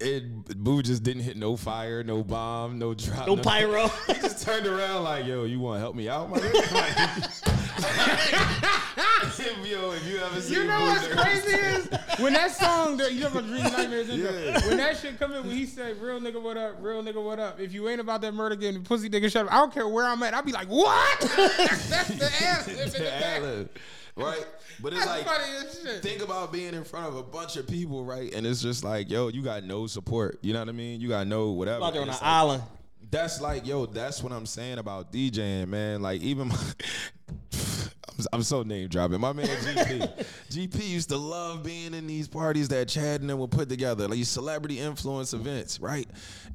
It 0.00 0.24
Boo 0.62 0.82
just 0.82 1.02
didn't 1.02 1.22
hit 1.22 1.36
no 1.36 1.56
fire, 1.56 2.02
no 2.02 2.22
bomb, 2.22 2.78
no 2.78 2.94
drop, 2.94 3.26
No 3.26 3.36
pyro. 3.36 3.88
he 4.06 4.14
just 4.14 4.44
turned 4.44 4.66
around 4.66 5.04
like, 5.04 5.24
"Yo, 5.26 5.44
you 5.44 5.60
want 5.60 5.76
to 5.76 5.80
help 5.80 5.94
me 5.94 6.08
out, 6.08 6.28
my 6.30 6.38
nigga?" 6.38 7.40
Yo, 9.64 9.90
if 9.92 10.06
you 10.06 10.18
ever 10.18 10.40
seen 10.40 10.58
You 10.58 10.64
know 10.64 10.78
Boo 10.78 10.84
what's 10.86 11.06
there- 11.08 11.16
crazy 11.16 11.56
is 11.56 11.88
when 12.20 12.32
that 12.34 12.50
song, 12.52 12.96
that 12.98 13.12
you 13.12 13.20
know 13.22 13.28
about 13.28 13.46
Dream 13.46 13.62
Nightmares, 13.62 14.08
Yeah. 14.08 14.66
when 14.68 14.76
that 14.76 14.96
shit 14.98 15.18
come 15.18 15.32
in, 15.32 15.42
when 15.46 15.56
he 15.56 15.66
said, 15.66 16.00
"Real 16.00 16.20
nigga, 16.20 16.40
what 16.40 16.56
up? 16.56 16.76
Real 16.80 17.02
nigga, 17.02 17.22
what 17.22 17.40
up?" 17.40 17.58
If 17.58 17.72
you 17.72 17.88
ain't 17.88 18.00
about 18.00 18.20
that 18.20 18.32
murder 18.34 18.56
game, 18.56 18.82
pussy 18.84 19.08
nigga, 19.08 19.30
shut 19.32 19.46
up. 19.46 19.52
I 19.52 19.56
don't 19.56 19.72
care 19.72 19.88
where 19.88 20.04
I'm 20.06 20.22
at. 20.22 20.34
I'll 20.34 20.42
be 20.42 20.52
like, 20.52 20.68
"What?" 20.68 21.20
That's 21.20 22.08
the 22.08 22.30
answer. 22.46 22.98
the 22.98 23.26
ad-lib, 23.26 23.70
right? 24.16 24.44
But 24.80 24.92
it's 24.92 25.04
That's 25.04 25.26
like 25.26 25.26
funny 25.26 25.56
as 25.66 25.80
shit. 25.82 26.02
think 26.02 26.22
about 26.22 26.52
being 26.52 26.74
in 26.74 26.84
front 26.84 27.06
of 27.06 27.16
a 27.16 27.22
bunch 27.22 27.56
of 27.56 27.66
people, 27.66 28.04
right? 28.04 28.32
And 28.34 28.46
it's 28.46 28.62
just 28.62 28.84
like, 28.84 29.10
yo, 29.10 29.28
you 29.28 29.42
got 29.42 29.64
no 29.64 29.86
support. 29.86 30.38
You 30.42 30.52
know 30.52 30.60
what 30.60 30.68
I 30.68 30.72
mean? 30.72 31.00
You 31.00 31.08
got 31.08 31.26
no 31.26 31.50
whatever. 31.50 31.84
Out 31.84 31.92
there 31.92 32.02
on 32.02 32.08
an 32.08 32.14
like- 32.14 32.22
island. 32.22 32.62
That's 33.10 33.40
like, 33.40 33.66
yo, 33.66 33.86
that's 33.86 34.22
what 34.22 34.32
I'm 34.32 34.46
saying 34.46 34.78
about 34.78 35.12
DJing, 35.12 35.68
man. 35.68 36.02
Like 36.02 36.20
even 36.22 36.48
my 36.48 36.56
I'm, 37.52 38.24
I'm 38.32 38.42
so 38.42 38.62
name 38.62 38.88
dropping. 38.88 39.20
My 39.20 39.32
man 39.32 39.46
GP. 39.46 40.26
GP 40.50 40.88
used 40.88 41.08
to 41.10 41.16
love 41.16 41.62
being 41.62 41.94
in 41.94 42.06
these 42.06 42.28
parties 42.28 42.68
that 42.68 42.88
Chad 42.88 43.20
and 43.20 43.30
them 43.30 43.38
would 43.38 43.50
put 43.50 43.68
together, 43.68 44.08
like 44.08 44.16
these 44.16 44.28
celebrity 44.28 44.78
influence 44.80 45.32
events, 45.32 45.80
right? 45.80 46.08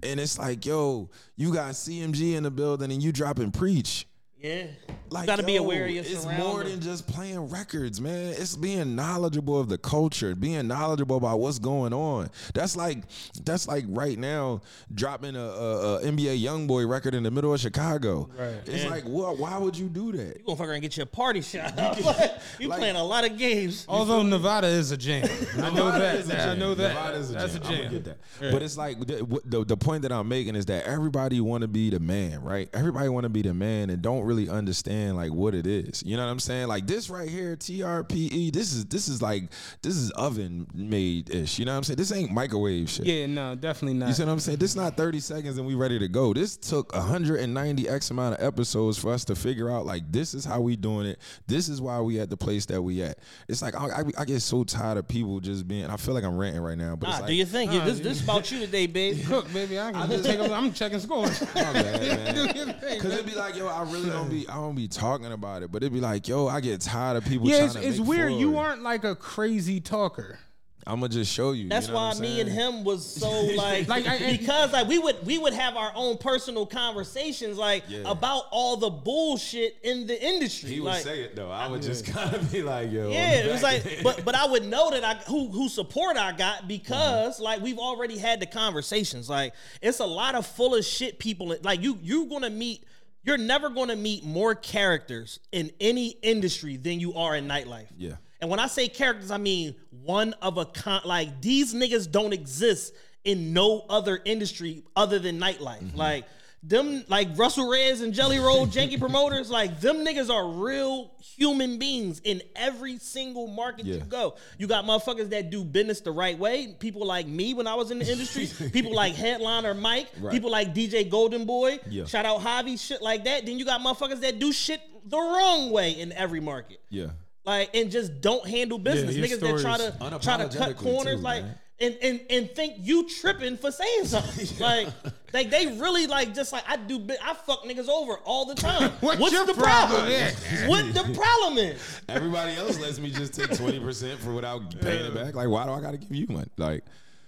And 0.04 0.20
it's 0.20 0.38
like, 0.40 0.66
yo, 0.66 1.10
you 1.36 1.54
got 1.54 1.72
CMG 1.74 2.36
in 2.36 2.44
the 2.44 2.52
building 2.52 2.92
and 2.92 3.02
you 3.02 3.12
dropping 3.12 3.52
preach. 3.52 4.06
Yeah. 4.42 4.68
Like, 5.12 5.24
you 5.24 5.28
gotta 5.28 5.44
be 5.44 5.56
aware 5.56 5.86
of 5.86 5.92
your 5.92 6.04
It's 6.06 6.24
more 6.26 6.64
than 6.64 6.80
just 6.82 7.08
playing 7.08 7.50
records, 7.50 8.00
man. 8.00 8.36
It's 8.38 8.56
being 8.56 8.96
knowledgeable 8.96 9.60
of 9.60 9.68
the 9.68 9.78
culture, 9.80 10.36
being 10.36 10.68
knowledgeable 10.68 11.18
about 11.18 11.40
what's 11.40 11.58
going 11.58 11.94
on. 11.94 12.30
That's 12.54 12.76
like 12.78 13.00
that's 13.44 13.68
like 13.68 13.86
right 13.88 14.18
now 14.20 14.62
dropping 14.94 15.36
a, 15.36 15.40
a, 15.40 15.96
a 15.98 16.02
NBA 16.04 16.42
YoungBoy 16.44 16.88
record 16.88 17.16
in 17.16 17.24
the 17.24 17.32
middle 17.32 17.52
of 17.54 17.60
Chicago. 17.60 18.30
Right. 18.38 18.54
It's 18.68 18.84
Yeah. 18.84 18.90
like, 18.92 19.04
what? 19.06 19.40
Why 19.40 19.58
would 19.58 19.76
you 19.76 19.90
do 19.90 20.12
that? 20.12 20.38
You 20.38 20.44
gonna 20.46 20.56
fuck 20.58 20.68
around 20.68 20.76
and 20.76 20.82
get 20.84 20.96
your 20.96 21.08
party 21.08 21.42
shot 21.42 21.78
up. 21.80 21.98
you 22.60 22.68
like- 22.68 22.80
playing 22.80 22.96
a 22.96 23.04
lot 23.04 23.26
of 23.26 23.36
games. 23.36 23.86
Although 23.90 24.22
Nevada 24.22 24.68
is 24.68 24.92
a 24.92 24.98
jam, 24.98 25.28
I 25.58 25.60
know 25.72 25.86
Nevada 25.88 26.00
that. 26.00 26.16
is 26.18 26.30
a 26.30 26.34
I 26.36 26.46
jam. 26.46 26.60
know 26.60 26.76
that. 26.76 26.88
Nevada's 26.94 27.30
a 27.32 27.34
That's 27.34 27.54
jam. 27.56 27.64
a 27.64 27.68
I'ma 27.80 27.90
get 27.90 28.04
that. 28.06 28.18
But 28.40 28.62
it's 28.62 28.78
like 28.78 29.00
the, 29.00 29.42
the 29.46 29.66
the 29.66 29.78
point 29.78 30.04
that 30.04 30.12
I'm 30.12 30.28
making 30.30 30.56
is 30.56 30.68
that 30.68 30.86
everybody 30.86 31.42
want 31.42 31.64
to 31.64 31.68
be 31.68 31.90
the 31.90 32.00
man, 32.00 32.44
right? 32.44 32.70
Everybody 32.74 33.10
want 33.10 33.24
to 33.24 33.30
be 33.30 33.42
the 33.42 33.56
man 33.56 33.90
and 33.90 34.04
don't 34.04 34.24
really 34.30 34.48
understand 34.48 35.18
like 35.18 35.32
what 35.34 35.56
it 35.56 35.66
is. 35.66 36.04
You 36.06 36.16
know 36.16 36.24
what 36.26 36.32
I'm 36.32 36.40
saying? 36.40 36.68
Like 36.68 36.86
this 36.86 37.10
right 37.10 37.28
here, 37.28 37.56
TRPE. 37.56 38.54
This 38.54 38.72
is 38.74 38.86
this 38.86 39.08
is 39.08 39.22
like 39.22 39.52
this 39.82 39.96
is 39.96 40.12
oven 40.12 40.68
made 40.74 41.34
ish. 41.34 41.58
You 41.58 41.66
know 41.66 41.72
what 41.72 41.78
I'm 41.78 41.84
saying? 41.84 41.98
This 41.98 42.12
ain't 42.12 42.32
microwave 42.32 42.90
shit. 42.90 43.06
Yeah, 43.08 43.26
no, 43.26 43.56
definitely 43.56 43.98
not. 43.98 44.10
You 44.10 44.14
see 44.14 44.24
what 44.24 44.32
I'm 44.32 44.40
saying? 44.40 44.60
This 44.60 44.72
is 44.72 44.76
not 44.78 44.96
30 44.96 45.20
seconds 45.20 45.58
and 45.58 45.66
we 45.66 45.74
ready 45.76 45.98
to 46.00 46.08
go. 46.08 46.34
This 46.34 46.56
took 46.56 46.94
190 46.94 47.90
X 47.90 48.12
amount 48.12 48.36
of 48.40 48.46
episodes 48.46 48.98
for 48.98 49.12
us 49.12 49.26
to 49.26 49.36
figure 49.36 49.70
out 49.70 49.86
like 49.86 50.12
this 50.12 50.34
is 50.34 50.46
how 50.46 50.62
we 50.62 50.76
doing 50.76 51.08
it. 51.08 51.20
This 51.48 51.68
is 51.70 51.82
why 51.82 52.00
we 52.00 52.20
at 52.20 52.30
the 52.30 52.38
place 52.38 52.66
that 52.68 52.82
we 52.82 53.02
at. 53.02 53.18
It's 53.48 53.62
like 53.64 53.76
I, 53.76 54.02
I, 54.02 54.04
I 54.20 54.26
get 54.26 54.42
so 54.42 54.64
tired 54.64 54.98
of 55.00 55.08
people 55.08 55.40
just 55.40 55.68
being. 55.68 55.86
I 55.86 55.98
feel 55.98 56.14
like 56.14 56.24
I'm 56.24 56.38
ranting 56.38 56.62
right 56.62 56.78
now, 56.78 56.96
but 56.96 57.08
Nah, 57.08 57.12
it's 57.14 57.22
like, 57.22 57.28
do 57.30 57.34
you 57.34 57.46
think 57.46 57.72
Nah, 57.72 57.86
this 57.86 58.00
this 58.00 58.22
about 58.24 58.52
you 58.52 58.60
today, 58.60 58.86
babe? 59.00 59.26
Cook, 59.26 59.52
baby, 59.52 59.80
I 59.80 59.92
can 59.92 60.24
take. 60.24 60.40
A, 60.40 60.54
I'm 60.54 60.72
checking 60.74 61.00
scores. 61.00 61.42
My 61.56 61.64
bad, 61.74 62.36
Do 62.36 62.44
man. 62.46 62.56
your 62.56 62.66
thing, 62.74 63.00
Cause 63.00 63.10
man. 63.10 63.20
it'd 63.20 63.26
be 63.26 63.36
like, 63.36 63.56
yo, 63.56 63.68
I 63.68 63.84
really 63.84 64.10
don't 64.10 64.19
be, 64.28 64.48
I 64.50 64.56
don't 64.56 64.76
be 64.76 64.88
talking 64.88 65.32
about 65.32 65.64
it, 65.64 65.72
but 65.72 65.84
it'd 65.84 65.94
be 65.94 66.02
like, 66.02 66.28
yo, 66.28 66.48
I 66.48 66.60
get 66.62 66.82
tired 66.82 67.18
of 67.18 67.26
people. 67.26 67.48
Yeah, 67.48 67.58
trying 67.58 67.66
it's, 67.68 67.76
to 67.76 67.88
it's 67.88 68.00
make 68.00 68.08
weird. 68.08 68.34
You 68.34 68.52
forward. 68.52 68.68
aren't 68.68 68.82
like 68.84 69.04
a 69.04 69.16
crazy 69.16 69.80
talker. 69.80 70.40
I'm 70.88 71.02
gonna 71.02 71.10
just 71.10 71.32
show 71.32 71.52
you. 71.52 71.70
That's 71.70 71.86
you 71.88 71.94
know 71.94 72.00
why 72.00 72.08
what 72.08 72.16
I'm 72.16 72.22
me 72.22 72.42
and 72.42 72.50
him 72.50 72.84
was 72.84 73.06
so 73.06 73.30
like, 73.56 73.88
Like, 73.88 74.08
I- 74.08 74.30
I- 74.30 74.38
because 74.38 74.74
like 74.74 74.88
we 74.88 74.98
would 74.98 75.24
we 75.24 75.38
would 75.38 75.54
have 75.54 75.76
our 75.76 75.92
own 75.94 76.18
personal 76.18 76.66
conversations 76.66 77.58
like 77.58 77.84
Yeah. 77.88 78.04
about 78.06 78.46
all 78.50 78.76
the 78.78 78.90
bullshit 78.90 79.76
in 79.84 80.08
the 80.08 80.20
industry. 80.20 80.70
He 80.72 80.80
would 80.80 80.96
say 80.96 81.22
it 81.22 81.36
though. 81.36 81.52
I 81.52 81.68
would 81.68 81.84
just 81.84 82.06
kind 82.14 82.34
of 82.34 82.52
be 82.52 82.64
like, 82.64 82.92
yo. 82.92 83.12
Yeah, 83.12 83.42
it 83.42 83.52
was 83.52 83.62
like, 83.62 83.86
end. 83.86 83.98
but 84.04 84.26
but 84.26 84.34
I 84.36 84.48
would 84.48 84.66
know 84.66 84.90
that 84.90 85.04
I 85.04 85.16
who 85.30 85.50
who 85.52 85.70
support 85.70 86.18
I 86.18 86.32
got 86.32 86.68
because 86.68 87.36
Mm-hmm. 87.36 87.44
like 87.44 87.62
we've 87.62 87.78
already 87.78 88.18
had 88.18 88.40
the 88.40 88.48
conversations. 88.48 89.30
Like 89.30 89.54
it's 89.82 90.00
a 90.00 90.06
lot 90.08 90.34
of 90.34 90.48
full 90.48 90.74
of 90.74 90.84
shit 90.86 91.20
people. 91.20 91.56
Like 91.62 91.82
you 91.84 92.00
you're 92.02 92.26
gonna 92.26 92.50
meet. 92.50 92.84
You're 93.30 93.38
never 93.38 93.70
gonna 93.70 93.96
meet 93.96 94.26
more 94.26 94.56
characters 94.56 95.40
in 95.52 95.70
any 95.80 96.16
industry 96.24 96.78
than 96.78 97.00
you 97.00 97.14
are 97.14 97.36
in 97.36 97.48
nightlife. 97.48 97.86
Yeah. 97.96 98.14
And 98.42 98.50
when 98.50 98.60
I 98.60 98.66
say 98.66 98.88
characters, 98.88 99.30
I 99.30 99.38
mean 99.38 99.76
one 99.92 100.34
of 100.42 100.58
a 100.58 100.66
con. 100.66 101.02
Like 101.06 101.40
these 101.40 101.76
niggas 101.76 102.10
don't 102.10 102.34
exist 102.34 102.92
in 103.24 103.54
no 103.54 103.86
other 103.88 104.20
industry 104.26 104.82
other 104.96 105.20
than 105.20 105.40
nightlife. 105.40 105.84
Mm-hmm. 105.84 105.96
Like 105.96 106.26
them, 106.62 107.06
like 107.08 107.30
Russell 107.38 107.70
Reyes 107.70 108.02
and 108.02 108.14
Jelly 108.14 108.38
Roll, 108.38 108.68
janky 108.68 109.00
promoters. 109.00 109.50
Like 109.50 109.80
them 109.80 109.98
niggas 109.98 110.30
are 110.30 110.48
real 110.48 111.12
human 111.22 111.78
beings 111.78 112.20
in 112.24 112.42
every 112.56 112.98
single 112.98 113.48
market 113.48 113.86
you 113.86 114.00
go. 114.00 114.36
You 114.58 114.68
got 114.68 114.86
motherfuckers 114.86 115.30
that 115.30 115.50
do 115.50 115.64
business 115.64 116.02
the 116.02 116.12
right 116.12 116.38
way. 116.38 116.76
People 116.80 117.06
like 117.06 117.28
me 117.28 117.54
when 117.54 117.68
I 117.68 117.76
was 117.76 117.92
in 117.92 118.00
the 118.00 118.12
industry. 118.12 118.50
people 118.72 118.94
like 118.94 119.16
Headliner 119.16 119.74
Mike. 119.74 120.10
Right. 120.20 120.32
People 120.34 120.52
like 120.52 120.74
DJ 120.74 121.10
Golden 121.10 121.46
Boy. 121.46 121.80
Yeah. 121.90 122.06
Shout 122.06 122.26
out 122.26 122.42
Javi, 122.42 122.80
shit 122.80 123.02
like 123.02 123.24
that. 123.24 123.46
Then 123.46 123.58
you 123.58 123.66
got 123.66 123.82
motherfuckers 123.82 124.22
that 124.22 124.40
do 124.40 124.52
shit 124.52 124.82
the 125.06 125.18
wrong 125.18 125.72
way 125.72 125.92
in 125.92 126.12
every 126.12 126.40
market 126.40 126.80
yeah. 126.90 127.08
like 127.46 127.74
and 127.74 127.90
just 127.90 128.22
don't 128.22 128.46
handle 128.48 128.78
business. 128.78 129.16
your 129.16 129.26
Niggas 129.26 129.40
that 129.40 129.62
try 129.62 129.78
to 129.78 130.20
try 130.20 130.46
to 130.46 130.58
cut 130.58 130.78
corners, 130.78 131.16
too, 131.16 131.22
like 131.22 131.44
man. 131.44 131.56
And, 131.82 131.98
and 132.02 132.22
and 132.30 132.52
think 132.52 132.76
you 132.80 133.08
tripping 133.08 133.58
for 133.58 133.72
saying 133.72 134.06
something. 134.06 134.48
Like 134.60 134.88
like 135.34 135.50
they 135.50 135.68
really 135.68 136.08
like 136.08 136.34
just 136.34 136.52
like 136.52 136.64
I 136.68 136.76
do. 136.76 137.06
I 137.24 137.34
fuck 137.34 137.64
niggas 137.64 137.88
over 137.88 138.18
all 138.26 138.46
the 138.46 138.56
time. 138.56 138.92
What's 139.00 139.32
your 139.32 139.46
problem? 139.54 140.10
Yeah. 140.10 140.32
What 140.68 140.94
the 140.94 141.04
problem 141.14 141.58
is? 141.58 142.02
Everybody 142.10 142.56
else 142.56 142.80
lets 142.80 143.00
me 143.00 143.10
just 143.10 143.34
take 143.34 143.56
twenty 143.56 143.80
percent 143.80 144.20
for 144.20 144.34
without 144.34 144.80
paying 144.82 145.06
it 145.06 145.14
back. 145.14 145.36
Like, 145.36 145.48
why 145.48 145.66
do 145.66 145.72
I 145.72 145.82
got 145.82 145.92
to 145.92 145.98
give 145.98 146.14
you 146.14 146.26
one? 146.28 146.50
Like, 146.58 146.84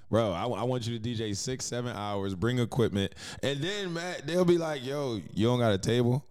bro, 0.09 0.31
I, 0.31 0.43
I 0.43 0.63
want 0.63 0.87
you 0.87 0.97
to 0.97 1.09
DJ 1.09 1.35
six, 1.35 1.65
seven 1.65 1.95
hours, 1.95 2.35
bring 2.35 2.59
equipment, 2.59 3.13
and 3.43 3.61
then 3.61 3.93
Matt, 3.93 4.27
they'll 4.27 4.45
be 4.45 4.57
like, 4.57 4.85
"Yo, 4.85 5.21
you 5.33 5.47
don't 5.47 5.59
got 5.59 5.73
a 5.73 5.77
table." 5.77 6.25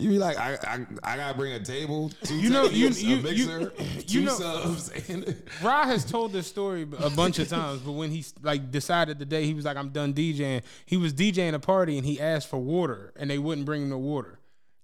You 0.00 0.08
be 0.10 0.18
like, 0.18 0.38
I, 0.38 0.54
I, 0.62 0.86
I 1.12 1.16
gotta 1.16 1.36
bring 1.36 1.52
a 1.52 1.60
table, 1.62 2.10
two 2.24 2.34
You 2.36 2.50
know- 2.50 2.64
you- 2.64 2.88
Technics, 2.90 3.02
you- 3.02 3.16
a 3.18 3.22
mixer, 3.22 3.72
you 3.98 4.02
two 4.06 4.20
know- 4.22 4.34
subs, 4.34 4.90
and 5.08 5.42
Ra 5.62 5.84
has 5.84 6.04
told 6.04 6.32
this 6.32 6.46
story 6.46 6.82
a 6.98 7.10
bunch 7.10 7.38
of 7.38 7.48
times, 7.48 7.80
but 7.82 7.92
when 7.92 8.10
he 8.10 8.24
like 8.42 8.70
decided 8.70 9.18
the 9.18 9.26
day 9.26 9.44
he 9.44 9.54
was 9.54 9.64
like, 9.64 9.76
I'm 9.76 9.90
done 9.90 10.14
DJing, 10.14 10.62
he 10.86 10.96
was 10.96 11.12
DJing 11.12 11.54
a 11.54 11.58
party 11.58 11.98
and 11.98 12.06
he 12.06 12.20
asked 12.20 12.48
for 12.48 12.58
water 12.58 13.12
and 13.16 13.30
they 13.30 13.38
wouldn't 13.38 13.66
bring 13.66 13.82
him 13.82 13.90
no 13.90 13.98
water. 13.98 14.38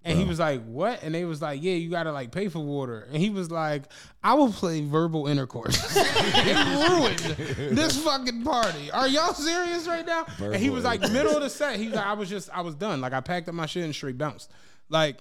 And 0.09 0.17
he 0.17 0.25
was 0.25 0.39
like, 0.39 0.65
"What?" 0.67 1.03
And 1.03 1.13
they 1.13 1.25
was 1.25 1.43
like, 1.43 1.61
"Yeah, 1.61 1.73
you 1.73 1.91
gotta 1.91 2.13
like 2.13 2.31
pay 2.31 2.47
for 2.47 2.61
water." 2.61 3.09
And 3.13 3.17
he 3.21 3.29
was 3.29 3.51
like, 3.51 3.87
"I 4.23 4.35
will 4.35 4.53
play 4.53 4.81
verbal 4.81 5.27
intercourse." 5.27 5.77
it 5.97 6.89
ruined 6.89 7.77
this 7.77 8.01
fucking 8.05 8.45
party. 8.45 8.89
Are 8.93 9.09
y'all 9.09 9.35
serious 9.35 9.89
right 9.89 10.07
now? 10.07 10.25
and 10.39 10.55
he 10.55 10.71
was 10.71 10.85
like, 10.85 11.01
middle 11.01 11.35
of 11.35 11.43
the 11.43 11.51
set, 11.51 11.81
he 11.81 11.87
was 11.87 11.97
like, 11.97 12.07
"I 12.07 12.13
was 12.13 12.29
just, 12.29 12.51
I 12.51 12.61
was 12.61 12.77
done. 12.77 13.01
Like 13.01 13.15
I 13.15 13.21
packed 13.21 13.49
up 13.49 13.57
my 13.57 13.67
shit 13.67 13.83
and 13.83 13.93
straight 13.93 14.17
bounced." 14.17 14.49
Like, 14.89 15.19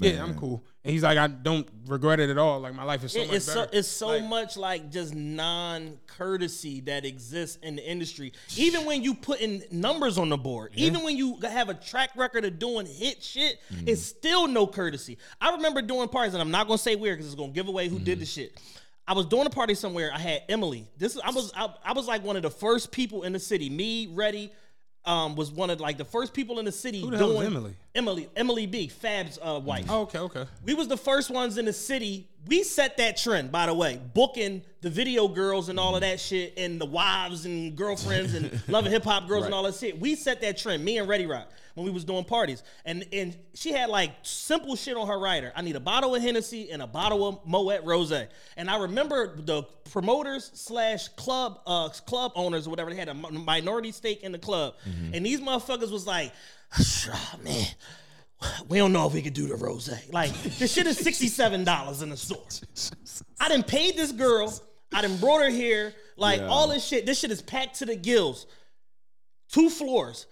yeah, 0.00 0.22
I'm 0.22 0.34
cool. 0.34 0.64
And 0.82 0.92
he's 0.92 1.02
like, 1.02 1.18
"I 1.18 1.26
don't 1.26 1.68
regret 1.86 2.20
it 2.20 2.30
at 2.30 2.38
all. 2.38 2.60
Like 2.60 2.74
my 2.74 2.84
life 2.84 3.04
is 3.04 3.12
so 3.12 3.20
It- 3.20 3.26
much 3.26 3.36
it's 3.36 3.46
better." 3.46 3.68
so 3.70 3.78
it's 3.78 3.88
so 3.88 4.08
Like, 4.08 4.24
much 4.24 4.56
like 4.56 4.90
just 4.90 5.14
non 5.14 5.98
courtesy 6.06 6.80
that 6.82 7.04
exists 7.04 7.58
in 7.62 7.76
the 7.76 7.86
industry. 7.86 8.32
Even 8.56 8.86
when 8.86 9.02
you 9.02 9.14
put 9.14 9.40
in 9.40 9.62
numbers 9.70 10.16
on 10.16 10.30
the 10.30 10.38
board, 10.38 10.72
even 10.74 11.02
when 11.02 11.16
you 11.16 11.38
have 11.42 11.68
a 11.68 11.74
track 11.74 12.10
record 12.16 12.44
of 12.44 12.58
doing 12.58 12.86
hit 12.86 13.22
shit, 13.22 13.58
mm-hmm. 13.72 13.88
it's 13.88 14.02
still 14.02 14.46
no 14.46 14.66
courtesy. 14.66 15.18
I 15.40 15.50
remember 15.50 15.82
doing 15.82 16.08
parties, 16.08 16.32
and 16.34 16.42
I'm 16.42 16.50
not 16.50 16.66
gonna 16.66 16.78
say 16.78 16.96
where 16.96 17.14
because 17.14 17.26
it's 17.26 17.34
gonna 17.34 17.52
give 17.52 17.68
away 17.68 17.88
who 17.88 17.98
did 17.98 18.12
mm-hmm. 18.12 18.20
the 18.20 18.26
shit. 18.26 18.58
I 19.06 19.12
was 19.12 19.26
doing 19.26 19.46
a 19.46 19.50
party 19.50 19.74
somewhere. 19.74 20.12
I 20.14 20.18
had 20.18 20.42
Emily. 20.48 20.88
This 20.96 21.16
is 21.16 21.20
I 21.22 21.30
was 21.30 21.52
I, 21.54 21.68
I 21.84 21.92
was 21.92 22.06
like 22.06 22.24
one 22.24 22.36
of 22.36 22.42
the 22.42 22.50
first 22.50 22.90
people 22.90 23.24
in 23.24 23.32
the 23.32 23.40
city. 23.40 23.68
Me, 23.68 24.06
Ready, 24.06 24.52
um, 25.04 25.34
was 25.34 25.50
one 25.50 25.70
of 25.70 25.80
like 25.80 25.96
the 25.96 26.04
first 26.04 26.34
people 26.34 26.58
in 26.58 26.64
the 26.64 26.72
city 26.72 27.00
Who 27.00 27.10
the 27.10 27.18
hell 27.18 27.28
doing 27.28 27.42
is 27.42 27.46
Emily? 27.46 27.76
Emily 27.94 28.28
Emily 28.36 28.66
B. 28.66 28.88
Fab's 28.88 29.38
uh, 29.40 29.60
wife. 29.62 29.86
Oh, 29.88 30.02
okay, 30.02 30.18
okay. 30.18 30.44
We 30.64 30.74
was 30.74 30.88
the 30.88 30.96
first 30.96 31.30
ones 31.30 31.58
in 31.58 31.64
the 31.64 31.72
city. 31.72 32.28
We 32.46 32.62
set 32.62 32.96
that 32.98 33.16
trend, 33.16 33.50
by 33.50 33.66
the 33.66 33.74
way, 33.74 34.00
booking 34.14 34.62
the 34.80 34.90
video 34.90 35.28
girls 35.28 35.68
and 35.68 35.78
all 35.78 35.94
of 35.94 36.02
that 36.02 36.20
shit, 36.20 36.54
and 36.56 36.80
the 36.80 36.86
wives 36.86 37.46
and 37.46 37.76
girlfriends 37.76 38.34
and 38.34 38.62
loving 38.68 38.92
hip 38.92 39.04
hop 39.04 39.26
girls 39.26 39.44
and 39.44 39.54
all 39.54 39.62
that 39.64 39.74
shit. 39.74 39.98
We 39.98 40.14
set 40.14 40.40
that 40.42 40.58
trend. 40.58 40.84
Me 40.84 40.98
and 40.98 41.08
Ready 41.08 41.26
Rock 41.26 41.48
when 41.74 41.84
we 41.86 41.92
was 41.92 42.04
doing 42.04 42.24
parties, 42.24 42.62
and 42.84 43.06
and 43.12 43.36
she 43.54 43.72
had 43.72 43.88
like 43.90 44.12
simple 44.22 44.76
shit 44.76 44.96
on 44.96 45.06
her 45.08 45.18
rider. 45.18 45.52
I 45.54 45.62
need 45.62 45.76
a 45.76 45.80
bottle 45.80 46.14
of 46.14 46.22
Hennessy 46.22 46.70
and 46.70 46.82
a 46.82 46.86
bottle 46.86 47.26
of 47.28 47.46
Moet 47.46 47.84
Rose. 47.84 48.12
And 48.56 48.70
I 48.70 48.78
remember 48.78 49.36
the 49.36 49.62
promoters 49.90 50.50
slash 50.54 51.08
club 51.08 51.60
uh 51.66 51.88
club 52.06 52.32
owners 52.34 52.66
or 52.66 52.70
whatever 52.70 52.90
they 52.90 52.96
had 52.96 53.08
a 53.08 53.14
minority 53.14 53.92
stake 53.92 54.22
in 54.22 54.32
the 54.32 54.38
club, 54.38 54.74
and 55.12 55.24
these 55.24 55.40
motherfuckers 55.40 55.90
was 55.90 56.06
like, 56.06 56.32
oh, 56.78 57.34
man 57.44 57.66
we 58.68 58.78
don't 58.78 58.92
know 58.92 59.06
if 59.06 59.12
we 59.12 59.20
could 59.20 59.34
do 59.34 59.46
the 59.46 59.54
rose. 59.54 59.90
Like 60.10 60.32
this 60.58 60.72
shit 60.72 60.86
is 60.86 60.96
sixty 60.96 61.28
seven 61.28 61.62
dollars 61.64 62.00
in 62.02 62.08
the 62.08 62.16
store. 62.16 62.42
I 63.38 63.48
didn't 63.48 63.66
pay 63.66 63.92
this 63.92 64.12
girl. 64.12 64.52
I 64.94 65.02
didn't 65.02 65.20
brought 65.20 65.42
her 65.42 65.50
here. 65.50 65.94
Like 66.16 66.40
Yeah. 66.40 66.46
all 66.48 66.68
this 66.68 66.84
shit. 66.84 67.04
This 67.06 67.18
shit 67.18 67.30
is 67.30 67.42
packed 67.42 67.80
to 67.80 67.86
the 67.86 67.96
gills. 67.96 68.46
two 69.52 69.68
floors. 69.68 70.26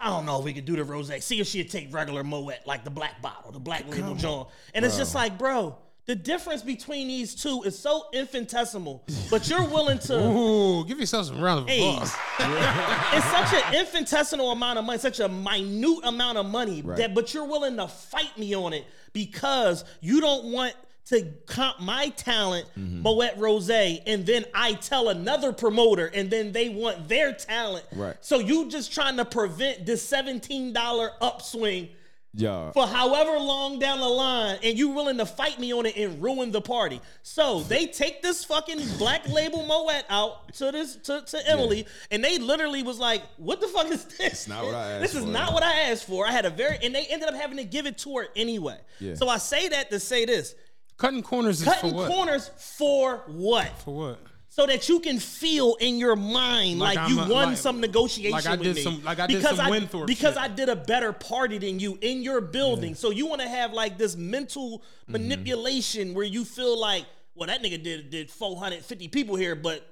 I 0.00 0.08
don't 0.08 0.26
know 0.26 0.38
if 0.38 0.44
we 0.44 0.52
could 0.52 0.64
do 0.64 0.76
the 0.76 0.84
rose. 0.84 1.12
See 1.24 1.40
if 1.40 1.46
she'd 1.46 1.70
take 1.70 1.92
regular 1.92 2.24
Moet, 2.24 2.66
like 2.66 2.84
the 2.84 2.90
black 2.90 3.20
bottle, 3.20 3.52
the 3.52 3.58
black 3.58 3.88
label 3.88 4.14
John. 4.14 4.46
And 4.74 4.84
it's 4.84 4.96
just 4.96 5.14
like, 5.14 5.38
bro, 5.38 5.76
the 6.06 6.14
difference 6.14 6.62
between 6.62 7.08
these 7.08 7.34
two 7.34 7.62
is 7.64 7.76
so 7.76 8.06
infinitesimal, 8.12 9.04
but 9.28 9.48
you're 9.50 9.66
willing 9.66 9.98
to. 9.98 10.14
Ooh, 10.18 10.84
give 10.86 11.00
yourself 11.00 11.26
some 11.26 11.40
round 11.40 11.60
of 11.60 11.64
applause. 11.64 12.14
it's 12.38 13.26
such 13.26 13.52
an 13.54 13.74
infinitesimal 13.74 14.52
amount 14.52 14.78
of 14.78 14.84
money, 14.84 14.98
such 14.98 15.18
a 15.18 15.28
minute 15.28 15.98
amount 16.04 16.38
of 16.38 16.46
money 16.46 16.80
that, 16.82 17.12
but 17.12 17.34
you're 17.34 17.44
willing 17.44 17.76
to 17.76 17.88
fight 17.88 18.38
me 18.38 18.54
on 18.54 18.72
it 18.72 18.86
because 19.12 19.84
you 20.00 20.20
don't 20.20 20.52
want 20.52 20.74
to 21.06 21.24
comp 21.46 21.80
my 21.80 22.08
talent, 22.10 22.66
Mm-hmm. 22.76 23.02
Moet 23.02 23.36
Rose, 23.38 23.70
and 23.70 24.26
then 24.26 24.44
I 24.54 24.74
tell 24.74 25.08
another 25.08 25.52
promoter, 25.52 26.06
and 26.12 26.28
then 26.30 26.52
they 26.52 26.68
want 26.68 27.08
their 27.08 27.32
talent. 27.32 27.84
Right. 27.92 28.16
So 28.20 28.38
you 28.38 28.68
just 28.68 28.92
trying 28.92 29.16
to 29.18 29.24
prevent 29.24 29.86
this 29.86 30.02
seventeen 30.06 30.72
dollar 30.72 31.10
upswing 31.20 31.88
Yeah. 32.34 32.72
for 32.72 32.86
however 32.86 33.38
long 33.38 33.78
down 33.78 34.00
the 34.00 34.08
line, 34.08 34.58
and 34.64 34.76
you 34.76 34.88
willing 34.90 35.18
to 35.18 35.26
fight 35.26 35.58
me 35.60 35.72
on 35.72 35.86
it 35.86 35.96
and 35.96 36.20
ruin 36.22 36.50
the 36.50 36.60
party. 36.60 37.00
So 37.22 37.60
they 37.60 37.86
take 37.86 38.20
this 38.20 38.44
fucking 38.44 38.80
black 38.98 39.28
label 39.28 39.62
Moet 39.64 40.04
out 40.10 40.52
to 40.54 40.72
this 40.72 40.96
to, 40.96 41.22
to 41.22 41.48
Emily, 41.48 41.86
and 42.10 42.22
they 42.22 42.38
literally 42.38 42.82
was 42.82 42.98
like, 42.98 43.22
"What 43.36 43.60
the 43.60 43.68
fuck 43.68 43.86
is 43.92 44.04
this? 44.04 44.48
not 44.48 44.64
what 44.64 44.74
I 44.74 44.90
asked 44.92 45.02
This 45.02 45.14
is 45.14 45.24
for." 45.24 45.30
not 45.30 45.52
what 45.54 45.62
I 45.62 45.82
asked 45.90 46.04
for." 46.04 46.26
I 46.26 46.32
had 46.32 46.46
a 46.46 46.50
very, 46.50 46.78
and 46.82 46.92
they 46.94 47.06
ended 47.06 47.28
up 47.28 47.34
having 47.36 47.58
to 47.58 47.64
give 47.64 47.86
it 47.86 47.96
to 47.98 48.16
her 48.18 48.26
anyway. 48.34 48.78
Yeah. 48.98 49.14
So 49.14 49.28
I 49.28 49.38
say 49.38 49.68
that 49.68 49.90
to 49.90 50.00
say 50.00 50.24
this: 50.26 50.54
Cutting 50.96 51.22
corners 51.22 51.60
is 51.60 51.66
cutting 51.68 51.90
for 51.90 51.96
what? 51.96 52.10
corners 52.10 52.50
for 52.56 53.16
what? 53.26 53.78
For 53.82 53.94
what? 53.94 54.18
so 54.48 54.64
that 54.66 54.88
you 54.88 55.00
can 55.00 55.18
feel 55.18 55.74
in 55.80 55.98
your 55.98 56.16
mind 56.16 56.78
Like 56.78 56.96
like, 56.96 57.10
you 57.10 57.16
a- 57.20 57.28
won 57.28 57.48
like- 57.50 57.56
some 57.58 57.78
negotiation 57.78 58.30
like 58.32 58.46
I 58.46 58.52
with 58.52 58.62
did 58.62 58.76
me. 58.76 58.82
some- 58.82 59.04
like 59.04 59.18
I 59.20 59.26
did 59.26 59.36
because 59.36 59.56
some 59.58 59.66
I, 59.66 59.70
Winthorpe 59.70 60.06
because 60.06 60.32
shit. 60.34 60.42
I 60.42 60.48
did 60.48 60.70
a 60.70 60.76
better 60.76 61.12
party 61.12 61.58
than 61.58 61.78
you 61.78 61.98
in 62.00 62.22
your 62.22 62.40
building. 62.40 62.94
So 62.94 63.10
you 63.10 63.26
want 63.26 63.42
to 63.42 63.48
have 63.48 63.74
like 63.74 63.98
this 63.98 64.16
mental 64.16 64.78
Mm-hmm. 64.78 65.12
manipulation 65.12 66.14
where 66.14 66.24
you 66.24 66.44
feel 66.46 66.80
like, 66.80 67.04
well, 67.34 67.46
that 67.48 67.62
nigga 67.62 67.82
did 67.82 68.08
did 68.08 68.30
450 68.30 69.08
people 69.08 69.36
here, 69.36 69.54
but 69.54 69.86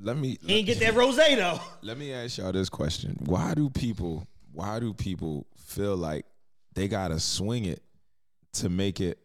Let 0.00 0.16
me 0.16 0.38
he 0.46 0.54
ain't 0.54 0.66
get 0.66 0.80
that 0.80 0.94
rose 1.00 1.16
though. 1.16 1.60
Let 1.82 1.98
me 1.98 2.12
ask 2.14 2.38
y'all 2.38 2.50
this 2.52 2.70
question: 2.70 3.18
Why 3.26 3.52
do 3.52 3.68
people? 3.68 4.26
Why 4.52 4.80
do 4.80 4.94
people 4.94 5.46
feel 5.58 5.96
like 5.96 6.24
they 6.72 6.88
gotta 6.88 7.20
swing 7.20 7.66
it 7.66 7.82
to 8.54 8.70
make 8.70 9.00
it 9.02 9.18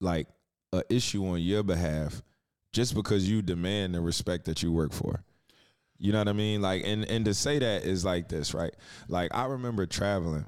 like 0.00 0.28
a 0.72 0.82
issue 0.88 1.26
on 1.26 1.40
your 1.40 1.62
behalf, 1.62 2.22
just 2.72 2.94
because 2.94 3.28
you 3.28 3.42
demand 3.42 3.94
the 3.94 4.00
respect 4.00 4.44
that 4.46 4.62
you 4.62 4.72
work 4.72 4.92
for? 4.92 5.22
You 5.98 6.12
know 6.12 6.18
what 6.18 6.28
I 6.28 6.32
mean? 6.32 6.62
Like, 6.62 6.82
and 6.86 7.04
and 7.04 7.24
to 7.26 7.34
say 7.34 7.58
that 7.58 7.84
is 7.84 8.04
like 8.04 8.28
this, 8.28 8.54
right? 8.54 8.74
Like, 9.08 9.34
I 9.34 9.46
remember 9.46 9.86
traveling, 9.86 10.46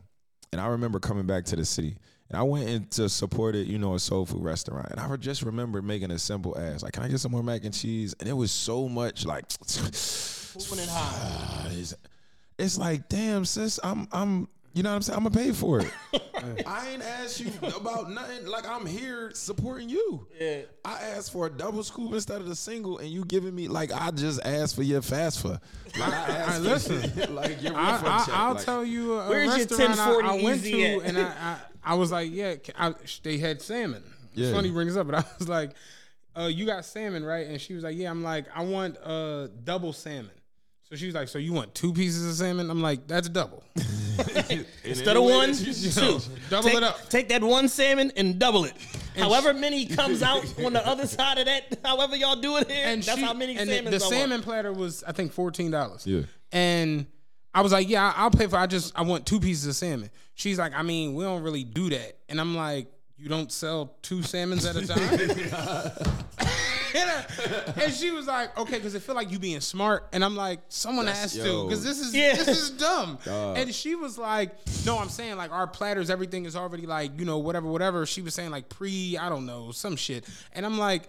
and 0.52 0.60
I 0.60 0.68
remember 0.68 0.98
coming 0.98 1.26
back 1.26 1.44
to 1.46 1.56
the 1.56 1.64
city. 1.64 1.96
And 2.32 2.40
I 2.40 2.44
went 2.44 2.66
in 2.66 2.86
to 2.86 3.10
support 3.10 3.54
it, 3.54 3.66
you 3.66 3.76
know, 3.76 3.94
a 3.94 3.98
soul 3.98 4.24
food 4.24 4.42
restaurant. 4.42 4.90
And 4.90 4.98
I 4.98 5.14
just 5.16 5.42
remember 5.42 5.82
making 5.82 6.10
a 6.10 6.18
simple 6.18 6.56
ask, 6.58 6.82
like, 6.82 6.94
can 6.94 7.02
I 7.02 7.08
get 7.08 7.20
some 7.20 7.30
more 7.30 7.42
mac 7.42 7.62
and 7.64 7.74
cheese? 7.74 8.14
And 8.18 8.26
it 8.26 8.32
was 8.32 8.50
so 8.50 8.88
much 8.88 9.26
like 9.26 9.44
it 9.50 10.88
high. 10.88 11.72
it's, 11.72 11.94
it's 12.58 12.78
like, 12.78 13.10
damn, 13.10 13.44
sis, 13.44 13.78
I'm, 13.84 14.08
I'm, 14.12 14.48
you 14.74 14.82
know 14.82 14.90
what 14.90 14.96
I'm 14.96 15.02
saying? 15.02 15.16
I'm 15.18 15.24
gonna 15.24 15.34
pay 15.36 15.52
for 15.52 15.80
it. 15.80 15.92
I 16.66 16.90
ain't 16.92 17.02
asked 17.02 17.40
you 17.40 17.50
about 17.76 18.10
nothing. 18.10 18.46
Like 18.46 18.66
I'm 18.68 18.86
here 18.86 19.30
supporting 19.34 19.88
you. 19.88 20.26
Yeah. 20.40 20.62
I 20.84 20.94
asked 20.94 21.32
for 21.32 21.46
a 21.46 21.50
double 21.50 21.82
scoop 21.82 22.12
instead 22.12 22.40
of 22.40 22.48
the 22.48 22.56
single, 22.56 22.98
and 22.98 23.08
you 23.08 23.24
giving 23.24 23.54
me 23.54 23.68
like 23.68 23.92
I 23.92 24.10
just 24.10 24.40
asked 24.44 24.74
for 24.74 24.82
your 24.82 25.02
fast 25.02 25.40
for. 25.40 25.60
Like, 25.98 26.12
I 26.12 26.36
asked 26.38 26.52
Hey, 26.52 26.58
listen. 26.58 27.34
like 27.34 27.62
your 27.62 27.76
I, 27.76 28.00
I, 28.02 28.26
I'll 28.32 28.54
like, 28.54 28.64
tell 28.64 28.84
you 28.84 29.14
a, 29.14 29.26
a 29.26 29.28
Where's 29.28 29.46
your 29.48 29.78
restaurant 29.78 29.98
I, 30.00 30.16
1040 30.16 30.28
I 30.28 30.42
went 30.44 30.62
to, 30.62 30.82
at? 30.82 31.02
and 31.08 31.18
I, 31.18 31.22
I, 31.22 31.58
I 31.84 31.94
was 31.94 32.10
like, 32.12 32.30
yeah, 32.32 32.54
I, 32.78 32.94
they 33.22 33.38
had 33.38 33.60
salmon. 33.60 34.02
It's 34.32 34.40
Yeah. 34.40 34.52
funny 34.52 34.68
you 34.68 34.74
bring 34.74 34.88
this 34.88 34.96
up, 34.96 35.06
but 35.06 35.16
I 35.16 35.24
was 35.38 35.48
like, 35.48 35.72
uh, 36.34 36.44
you 36.46 36.64
got 36.64 36.84
salmon, 36.86 37.24
right? 37.24 37.46
And 37.46 37.60
she 37.60 37.74
was 37.74 37.84
like, 37.84 37.96
yeah. 37.96 38.10
I'm 38.10 38.22
like, 38.22 38.46
I 38.54 38.62
want 38.64 38.96
uh, 39.04 39.48
double 39.64 39.92
salmon. 39.92 40.30
So 40.92 40.96
she 40.96 41.06
was 41.06 41.14
like, 41.14 41.28
so 41.28 41.38
you 41.38 41.54
want 41.54 41.74
two 41.74 41.94
pieces 41.94 42.28
of 42.28 42.34
salmon? 42.34 42.68
I'm 42.68 42.82
like, 42.82 43.06
that's 43.06 43.26
double. 43.30 43.64
Instead 44.84 45.16
of 45.16 45.22
one, 45.24 45.54
two. 45.54 46.18
Double 46.50 46.68
take, 46.68 46.76
it 46.76 46.82
up. 46.82 47.08
Take 47.08 47.30
that 47.30 47.42
one 47.42 47.70
salmon 47.70 48.12
and 48.14 48.38
double 48.38 48.66
it. 48.66 48.74
however 49.16 49.54
many 49.54 49.86
comes 49.86 50.22
out 50.22 50.44
on 50.62 50.74
the 50.74 50.86
other 50.86 51.06
side 51.06 51.38
of 51.38 51.46
that, 51.46 51.78
however 51.82 52.14
y'all 52.14 52.36
do 52.38 52.58
it 52.58 52.70
here, 52.70 52.84
and 52.84 53.02
that's 53.02 53.18
she- 53.18 53.24
how 53.24 53.32
many 53.32 53.56
and 53.56 53.70
the- 53.70 53.74
salmons 53.76 53.90
the, 53.90 54.04
I 54.04 54.06
want. 54.06 54.14
salmon 54.18 54.42
platter 54.42 54.70
was 54.74 55.02
I 55.04 55.12
think 55.12 55.32
fourteen 55.32 55.70
dollars. 55.70 56.06
Yeah. 56.06 56.24
And 56.52 57.06
I 57.54 57.62
was 57.62 57.72
like, 57.72 57.88
yeah, 57.88 58.12
I- 58.14 58.24
I'll 58.24 58.30
pay 58.30 58.46
for. 58.46 58.56
I 58.56 58.66
just 58.66 58.92
I 58.94 59.00
want 59.00 59.24
two 59.24 59.40
pieces 59.40 59.66
of 59.66 59.74
salmon. 59.74 60.10
She's 60.34 60.58
like, 60.58 60.74
I 60.74 60.82
mean, 60.82 61.14
we 61.14 61.24
don't 61.24 61.42
really 61.42 61.64
do 61.64 61.88
that. 61.88 62.18
And 62.28 62.38
I'm 62.38 62.54
like, 62.54 62.92
you 63.16 63.30
don't 63.30 63.50
sell 63.50 63.96
two 64.02 64.22
salmons 64.22 64.66
at 64.66 64.76
a 64.76 64.86
time. 64.86 66.46
And, 66.94 67.10
I- 67.10 67.72
and 67.84 67.92
she 67.92 68.10
was 68.10 68.26
like, 68.26 68.56
okay, 68.58 68.76
because 68.76 68.94
it 68.94 69.02
feel 69.02 69.14
like 69.14 69.30
you 69.30 69.38
being 69.38 69.60
smart. 69.60 70.08
And 70.12 70.24
I'm 70.24 70.36
like, 70.36 70.60
someone 70.68 71.06
has 71.06 71.32
to, 71.34 71.64
because 71.64 71.82
this 71.84 72.00
is 72.00 72.14
Yeah. 72.14 72.34
this 72.34 72.48
is 72.48 72.70
dumb. 72.70 73.18
And 73.26 73.74
she 73.74 73.94
was 73.94 74.18
like, 74.18 74.52
no, 74.86 74.98
I'm 74.98 75.08
saying 75.08 75.36
like 75.36 75.52
our 75.52 75.66
platters, 75.66 76.10
everything 76.10 76.44
is 76.46 76.56
already 76.56 76.86
like 76.86 77.18
you 77.18 77.24
know 77.24 77.38
whatever, 77.38 77.68
whatever. 77.68 78.06
She 78.06 78.22
was 78.22 78.34
saying 78.34 78.50
like 78.50 78.68
pre, 78.68 79.16
I 79.18 79.28
don't 79.28 79.46
know, 79.46 79.70
some 79.72 79.96
shit. 79.96 80.24
And 80.52 80.64
I'm 80.66 80.78
like, 80.78 81.04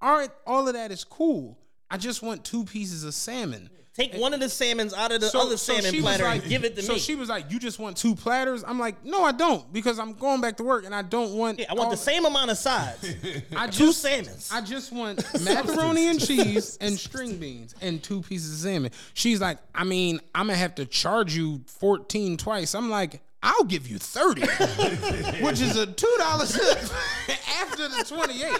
all 0.00 0.12
right, 0.16 0.30
all 0.46 0.66
of 0.68 0.74
that 0.74 0.90
is 0.92 1.04
cool. 1.04 1.58
I 1.90 1.96
just 1.96 2.22
want 2.22 2.44
two 2.44 2.64
pieces 2.64 3.02
of 3.04 3.14
salmon. 3.14 3.70
Take 3.98 4.14
one 4.14 4.32
of 4.32 4.38
the 4.38 4.48
salmons 4.48 4.94
out 4.94 5.10
of 5.10 5.20
the 5.20 5.36
other 5.36 5.56
salmon 5.56 5.90
she 5.90 5.96
was 5.96 6.04
platter 6.04 6.22
like- 6.22 6.42
and 6.42 6.48
give 6.48 6.64
it 6.64 6.76
to 6.76 6.82
so 6.82 6.92
me. 6.92 6.98
So 7.00 7.04
she 7.04 7.16
was 7.16 7.28
like, 7.28 7.50
"You 7.50 7.58
just 7.58 7.80
want 7.80 7.96
two 7.96 8.14
platters?" 8.14 8.62
I'm 8.64 8.78
like, 8.78 9.04
"No, 9.04 9.24
I 9.24 9.32
don't, 9.32 9.72
because 9.72 9.98
I'm 9.98 10.12
going 10.12 10.40
back 10.40 10.56
to 10.58 10.62
work 10.62 10.84
and 10.86 10.94
I 10.94 11.02
don't 11.02 11.32
want. 11.32 11.58
yeah, 11.58 11.66
I 11.68 11.74
want 11.74 11.86
all 11.86 11.90
the 11.90 11.96
same 11.96 12.24
amount 12.24 12.52
of 12.52 12.58
sides. 12.58 13.12
I 13.56 13.66
Two 13.66 13.92
salmons. 13.92 14.50
I 14.52 14.60
just 14.60 14.92
want 14.92 15.24
macaroni 15.42 16.06
and 16.06 16.24
cheese 16.24 16.78
and 16.80 16.96
string 16.96 17.38
beans 17.38 17.74
and 17.80 18.00
two 18.00 18.22
pieces 18.22 18.52
of 18.64 18.70
salmon." 18.70 18.92
She's 19.14 19.40
like, 19.40 19.58
"I 19.74 19.82
mean, 19.82 20.20
I'm 20.32 20.46
gonna 20.46 20.58
have 20.58 20.76
to 20.76 20.86
charge 20.86 21.34
you 21.34 21.62
14 21.66 22.36
twice." 22.36 22.76
I'm 22.76 22.88
like. 22.88 23.20
I'll 23.40 23.62
give 23.62 23.86
you 23.86 23.98
30, 23.98 24.40
which 25.44 25.60
is 25.60 25.76
a 25.76 25.86
$2 25.86 26.52
tip 26.52 27.38
after 27.60 27.86
the 27.88 28.04
28. 28.04 28.58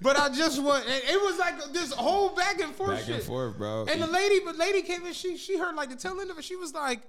But 0.00 0.18
I 0.18 0.28
just 0.30 0.62
want, 0.62 0.84
and 0.86 0.94
it 1.04 1.20
was 1.20 1.38
like 1.38 1.72
this 1.72 1.92
whole 1.92 2.30
back 2.34 2.60
and 2.60 2.74
forth 2.74 2.96
back 2.96 3.04
shit. 3.04 3.14
and 3.16 3.24
forth, 3.24 3.56
bro. 3.58 3.86
And 3.90 4.00
the 4.02 4.06
lady, 4.06 4.40
but 4.44 4.56
lady 4.56 4.82
came 4.82 5.06
in. 5.06 5.12
She 5.12 5.36
she 5.36 5.58
heard 5.58 5.74
like 5.74 5.90
the 5.90 5.96
tail 5.96 6.20
end 6.20 6.30
of 6.30 6.38
it. 6.38 6.44
She 6.44 6.56
was 6.56 6.72
like, 6.74 7.00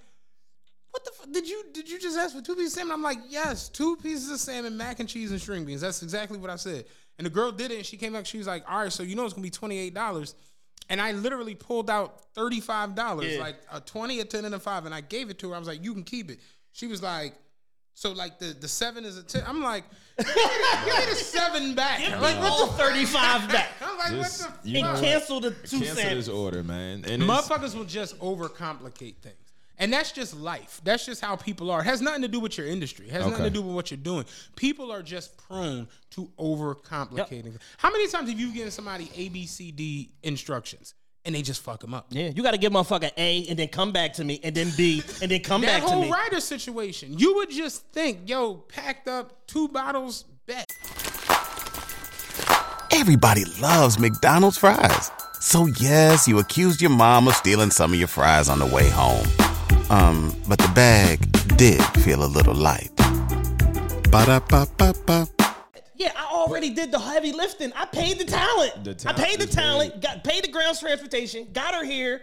"What 0.92 1.04
the? 1.06 1.12
F- 1.22 1.32
did 1.32 1.48
you 1.50 1.64
did 1.74 1.90
you 1.90 2.00
just 2.00 2.18
ask 2.18 2.36
for 2.36 2.42
two 2.42 2.56
pieces 2.56 2.74
of 2.74 2.80
salmon?" 2.80 2.94
I'm 2.94 3.02
like, 3.04 3.20
"Yes, 3.30 3.70
two 3.70 3.96
pieces 3.98 4.30
of 4.30 4.40
salmon, 4.40 4.76
mac 4.78 5.00
and 5.00 5.08
cheese, 5.08 5.32
and 5.32 5.40
string 5.42 5.66
beans. 5.66 5.82
That's 5.82 6.04
exactly 6.04 6.38
what 6.38 6.50
I 6.50 6.56
said." 6.58 6.86
And 7.18 7.26
the 7.26 7.30
girl 7.32 7.52
did 7.52 7.72
it, 7.72 7.76
and 7.78 7.86
she 7.86 7.98
came 7.98 8.14
back. 8.14 8.26
She 8.26 8.38
was 8.38 8.48
like, 8.48 8.64
"All 8.70 8.80
right, 8.80 8.92
so 8.92 9.04
you 9.04 9.16
know 9.16 9.26
it's 9.26 9.34
gonna 9.34 9.44
be 9.44 9.50
twenty 9.50 9.78
eight 9.78 9.94
dollars." 9.94 10.36
And 10.90 11.00
I 11.00 11.14
literally 11.14 11.56
pulled 11.56 11.90
out 11.90 12.20
thirty 12.36 12.60
five 12.60 12.96
dollars, 12.96 13.34
Yeah. 13.36 13.40
like 13.42 13.56
a 13.72 13.80
twenty, 13.80 14.20
a 14.20 14.26
ten, 14.26 14.44
and 14.46 14.54
a 14.56 14.60
five, 14.60 14.86
and 14.86 14.94
I 14.94 15.02
gave 15.02 15.30
it 15.30 15.40
to 15.40 15.50
her. 15.50 15.56
I 15.56 15.60
was 15.60 15.68
like, 15.68 15.84
"You 15.84 15.94
can 15.94 16.04
keep 16.04 16.30
it." 16.32 16.40
She 16.74 16.88
was 16.88 17.02
like. 17.02 17.36
So 17.94 18.12
like 18.14 18.40
the 18.40 18.48
the 18.60 18.68
seven 18.68 19.06
is 19.06 19.18
a 19.18 19.24
ten. 19.24 19.44
I'm 19.46 19.62
like, 19.62 19.84
give 20.18 20.28
me 20.28 20.34
the, 20.34 20.82
give 20.86 20.98
me 21.00 21.06
the 21.10 21.16
seven 21.16 21.76
back. 21.76 22.00
Give 22.00 22.10
me 22.14 22.18
like 22.20 22.40
what 22.40 22.52
all 22.52 22.68
the 22.68 22.74
35 22.74 23.50
back. 23.50 23.70
I'm 23.82 23.98
like, 23.98 24.10
Just- 24.12 24.42
what 24.50 24.64
the 24.64 24.70
you 24.70 24.78
And 24.80 24.86
fuck? 24.88 24.96
what? 24.96 25.04
cancel 25.04 25.40
the 25.40 25.52
two 25.52 25.80
Cancel 25.80 25.96
salmons. 25.96 26.26
this 26.26 26.28
order, 26.30 26.64
man. 26.64 27.06
And 27.08 27.22
Motherfuckers 27.24 27.76
will 27.76 27.86
just 27.86 28.18
overcomplicate 28.20 29.16
things. 29.18 29.36
And 29.78 29.92
that's 29.92 30.12
just 30.12 30.36
life. 30.38 30.80
That's 30.84 31.06
just 31.08 31.22
how 31.22 31.36
people 31.36 31.72
are. 31.72 31.82
It 31.82 31.86
has 31.86 32.02
nothing 32.02 32.22
to 32.22 32.28
do 32.28 32.40
with 32.40 32.56
your 32.56 32.68
industry. 32.68 33.08
It 33.08 33.14
has 33.14 33.26
nothing 33.26 33.46
to 33.46 33.50
do 33.50 33.64
with 33.64 33.74
what 33.76 33.90
you're 33.90 33.98
doing. 33.98 34.26
People 34.56 34.92
are 34.92 35.02
just 35.02 35.36
prone 35.48 35.88
to 36.12 36.30
overcomplicating. 36.38 37.58
How 37.78 37.90
many 37.92 38.08
times 38.08 38.30
have 38.30 38.40
you 38.40 38.54
given 38.54 38.70
somebody 38.72 39.10
A, 39.16 39.30
B, 39.30 39.48
C, 39.48 39.72
D 39.72 40.12
instructions 40.22 40.94
and 41.26 41.36
they 41.36 41.42
just 41.42 41.62
fuck 41.62 41.80
them 41.82 41.94
up? 41.94 42.08
Yeah, 42.10 42.30
you 42.30 42.44
got 42.44 42.52
to 42.52 42.58
give 42.58 42.72
motherfucker 42.72 43.12
A 43.18 43.46
and 43.48 43.58
then 43.58 43.68
come 43.68 43.92
back 43.92 44.14
to 44.14 44.24
me 44.24 44.40
and 44.44 44.56
then 44.56 44.72
B 44.76 45.04
and 45.22 45.30
then 45.32 45.42
come 45.42 45.62
back 45.62 45.82
to 45.82 45.86
me. 45.86 45.88
That 45.88 45.94
whole 45.94 46.04
me. 46.04 46.12
rider 46.12 46.40
situation, 46.40 47.18
you 47.18 47.36
would 47.36 47.50
just 47.50 47.86
think, 47.88 48.30
yo, 48.30 48.56
packed 48.56 49.08
up 49.08 49.48
two 49.48 49.68
bottles, 49.68 50.26
bet. 50.46 50.72
Everybody 52.92 53.46
loves 53.62 54.00
McDonald's 54.00 54.58
fries. 54.58 55.12
So 55.40 55.66
yes, 55.80 56.28
you 56.28 56.40
accused 56.40 56.82
your 56.82 56.92
mom 56.92 57.28
of 57.28 57.36
stealing 57.36 57.72
some 57.72 57.94
of 57.94 58.00
your 58.00 58.08
fries 58.08 58.50
on 58.50 58.60
the 58.60 58.66
way 58.66 58.90
home. 58.90 59.26
Um, 59.90 60.36
but 60.48 60.60
the 60.60 60.72
bag 60.76 61.20
did 61.58 61.82
feel 62.04 62.24
a 62.24 62.28
little 62.28 62.54
light. 62.54 62.92
Ba-da-ba-ba-ba. 64.12 65.41
Yeah, 66.02 66.12
I 66.16 66.26
already 66.34 66.72
did 66.72 66.92
the 66.92 66.98
heavy 67.00 67.32
lifting. 67.32 67.72
I 67.74 67.86
paid 67.86 68.18
the 68.18 68.26
talent. 68.26 68.84
The 68.84 69.04
I 69.08 69.14
paid 69.14 69.40
the 69.40 69.46
talent 69.46 69.94
is 69.96 70.00
paid. 70.00 70.02
Got 70.02 70.24
paid 70.24 70.44
the 70.44 70.48
grounds 70.48 70.80
transportation. 70.80 71.48
Got 71.54 71.76
her 71.76 71.86
here. 71.86 72.22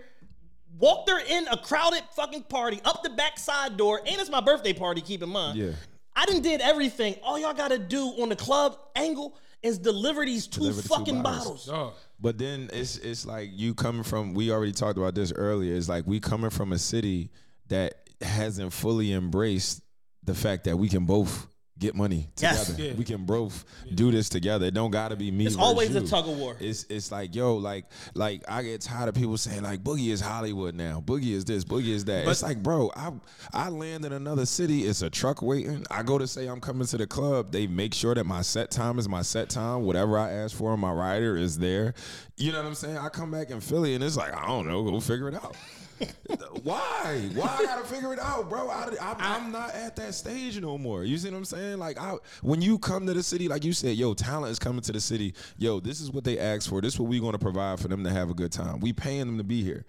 Walked 0.78 1.10
her 1.10 1.20
in 1.20 1.46
a 1.48 1.56
crowded 1.56 2.02
fucking 2.14 2.44
party 2.44 2.80
up 2.84 3.02
the 3.02 3.10
back 3.10 3.38
side 3.38 3.76
door, 3.76 4.00
and 4.04 4.20
it's 4.20 4.30
my 4.30 4.40
birthday 4.40 4.72
party. 4.72 5.00
Keep 5.00 5.22
in 5.22 5.28
mind. 5.28 5.58
Yeah. 5.58 5.70
I 6.14 6.24
didn't 6.26 6.42
did 6.42 6.60
everything. 6.60 7.14
All 7.22 7.38
y'all 7.38 7.54
gotta 7.54 7.78
do 7.78 8.08
on 8.20 8.28
the 8.28 8.36
club 8.36 8.76
angle 8.96 9.36
is 9.62 9.78
deliver 9.78 10.24
these 10.24 10.46
two 10.46 10.60
Deliver 10.60 10.82
the 10.82 10.88
two 10.88 10.94
fucking 10.94 11.22
bottles. 11.22 11.66
bottles. 11.66 11.66
Dog. 11.66 11.92
But 12.20 12.38
then 12.38 12.70
it's 12.72 12.96
it's 12.98 13.26
like 13.26 13.50
you 13.52 13.74
coming 13.74 14.02
from. 14.02 14.34
We 14.34 14.50
already 14.50 14.72
talked 14.72 14.98
about 14.98 15.14
this 15.14 15.32
earlier. 15.32 15.74
It's 15.74 15.88
like 15.88 16.06
we 16.06 16.20
coming 16.20 16.50
from 16.50 16.72
a 16.72 16.78
city 16.78 17.30
that 17.68 17.94
hasn't 18.20 18.72
fully 18.72 19.12
embraced 19.12 19.82
the 20.24 20.34
fact 20.34 20.64
that 20.64 20.76
we 20.76 20.88
can 20.88 21.06
both 21.06 21.47
get 21.78 21.94
money 21.94 22.28
Yes. 22.38 22.66
together. 22.66 22.88
Yeah. 22.90 22.94
We 22.94 23.04
can 23.04 23.24
both 23.24 23.64
do 23.94 24.10
this 24.10 24.28
together. 24.28 24.66
It 24.66 24.74
don't 24.74 24.90
gotta 24.90 25.16
be 25.16 25.30
me. 25.30 25.46
It's 25.46 25.56
always 25.56 25.94
a 25.94 26.00
tug 26.06 26.28
of 26.28 26.36
war. 26.36 26.56
It's 26.60 26.84
it's 26.88 27.12
like 27.12 27.34
yo, 27.34 27.56
like 27.56 27.84
like 28.14 28.42
I 28.48 28.62
get 28.62 28.80
tired 28.80 29.08
of 29.08 29.14
people 29.14 29.36
saying 29.36 29.62
like 29.62 29.82
Boogie 29.84 30.08
is 30.10 30.20
Hollywood 30.20 30.74
now. 30.74 31.02
Boogie 31.04 31.32
is 31.32 31.44
this. 31.44 31.64
Boogie 31.64 31.88
is 31.88 32.04
that. 32.06 32.26
it's 32.26 32.42
like 32.42 32.62
bro, 32.62 32.90
I 32.96 33.12
I 33.52 33.68
land 33.68 34.04
in 34.04 34.12
another 34.12 34.46
city. 34.46 34.84
It's 34.86 35.02
a 35.02 35.10
truck 35.10 35.42
waiting. 35.42 35.84
I 35.90 36.02
go 36.02 36.18
to 36.18 36.26
say 36.26 36.46
I'm 36.46 36.60
coming 36.60 36.86
to 36.88 36.96
the 36.96 37.06
club. 37.06 37.52
They 37.52 37.66
make 37.66 37.94
sure 37.94 38.14
that 38.14 38.24
my 38.24 38.42
set 38.42 38.70
time 38.70 38.98
is 38.98 39.08
my 39.08 39.22
set 39.22 39.48
time. 39.50 39.82
Whatever 39.84 40.18
I 40.18 40.30
ask 40.30 40.56
for, 40.56 40.76
my 40.76 40.92
rider 40.92 41.36
is 41.36 41.58
there. 41.58 41.94
You 42.36 42.52
know 42.52 42.58
what 42.58 42.66
I'm 42.66 42.74
saying? 42.74 42.98
I 42.98 43.08
come 43.08 43.30
back 43.30 43.50
in 43.50 43.60
Philly 43.60 43.94
and 43.94 44.02
it's 44.04 44.16
like 44.16 44.34
I 44.34 44.46
don't 44.46 44.66
know. 44.66 44.82
Go 44.82 45.00
figure 45.00 45.28
it 45.28 45.34
out. 45.34 45.56
Why? 46.62 47.30
Why 47.34 47.56
I 47.58 47.64
gotta 47.64 47.84
figure 47.84 48.12
it 48.12 48.18
out, 48.18 48.48
bro? 48.48 48.68
I, 48.68 48.88
I'm 49.18 49.52
not 49.52 49.74
at 49.74 49.96
that 49.96 50.14
stage 50.14 50.60
no 50.60 50.78
more. 50.78 51.04
You 51.04 51.16
see 51.18 51.30
what 51.30 51.36
I'm 51.36 51.44
saying? 51.44 51.78
Like, 51.78 51.98
I, 51.98 52.16
when 52.42 52.60
you 52.62 52.78
come 52.78 53.06
to 53.06 53.14
the 53.14 53.22
city, 53.22 53.48
like 53.48 53.64
you 53.64 53.72
said, 53.72 53.96
yo, 53.96 54.14
talent 54.14 54.50
is 54.50 54.58
coming 54.58 54.82
to 54.82 54.92
the 54.92 55.00
city. 55.00 55.34
Yo, 55.56 55.80
this 55.80 56.00
is 56.00 56.10
what 56.10 56.24
they 56.24 56.38
asked 56.38 56.68
for. 56.68 56.80
This 56.80 56.94
is 56.94 57.00
what 57.00 57.08
we're 57.08 57.20
gonna 57.20 57.38
provide 57.38 57.80
for 57.80 57.88
them 57.88 58.04
to 58.04 58.10
have 58.10 58.30
a 58.30 58.34
good 58.34 58.52
time. 58.52 58.80
We 58.80 58.92
paying 58.92 59.26
them 59.26 59.38
to 59.38 59.44
be 59.44 59.62
here. 59.62 59.84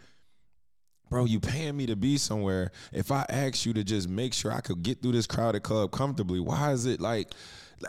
Bro, 1.10 1.26
you 1.26 1.40
paying 1.40 1.76
me 1.76 1.88
to 1.88 1.96
be 1.96 2.18
somewhere. 2.18 2.72
If 2.94 3.12
I 3.12 3.26
ask 3.30 3.66
you 3.66 3.74
to 3.74 3.84
just 3.84 4.08
make 4.08 4.34
sure 4.34 4.52
I 4.52 4.62
could 4.62 4.84
get 4.84 5.02
through 5.02 5.14
this 5.14 5.26
crowded 5.26 5.64
club 5.64 5.92
comfortably, 5.92 6.40
why 6.40 6.72
is 6.72 6.86
it 6.86 7.02
like 7.02 7.34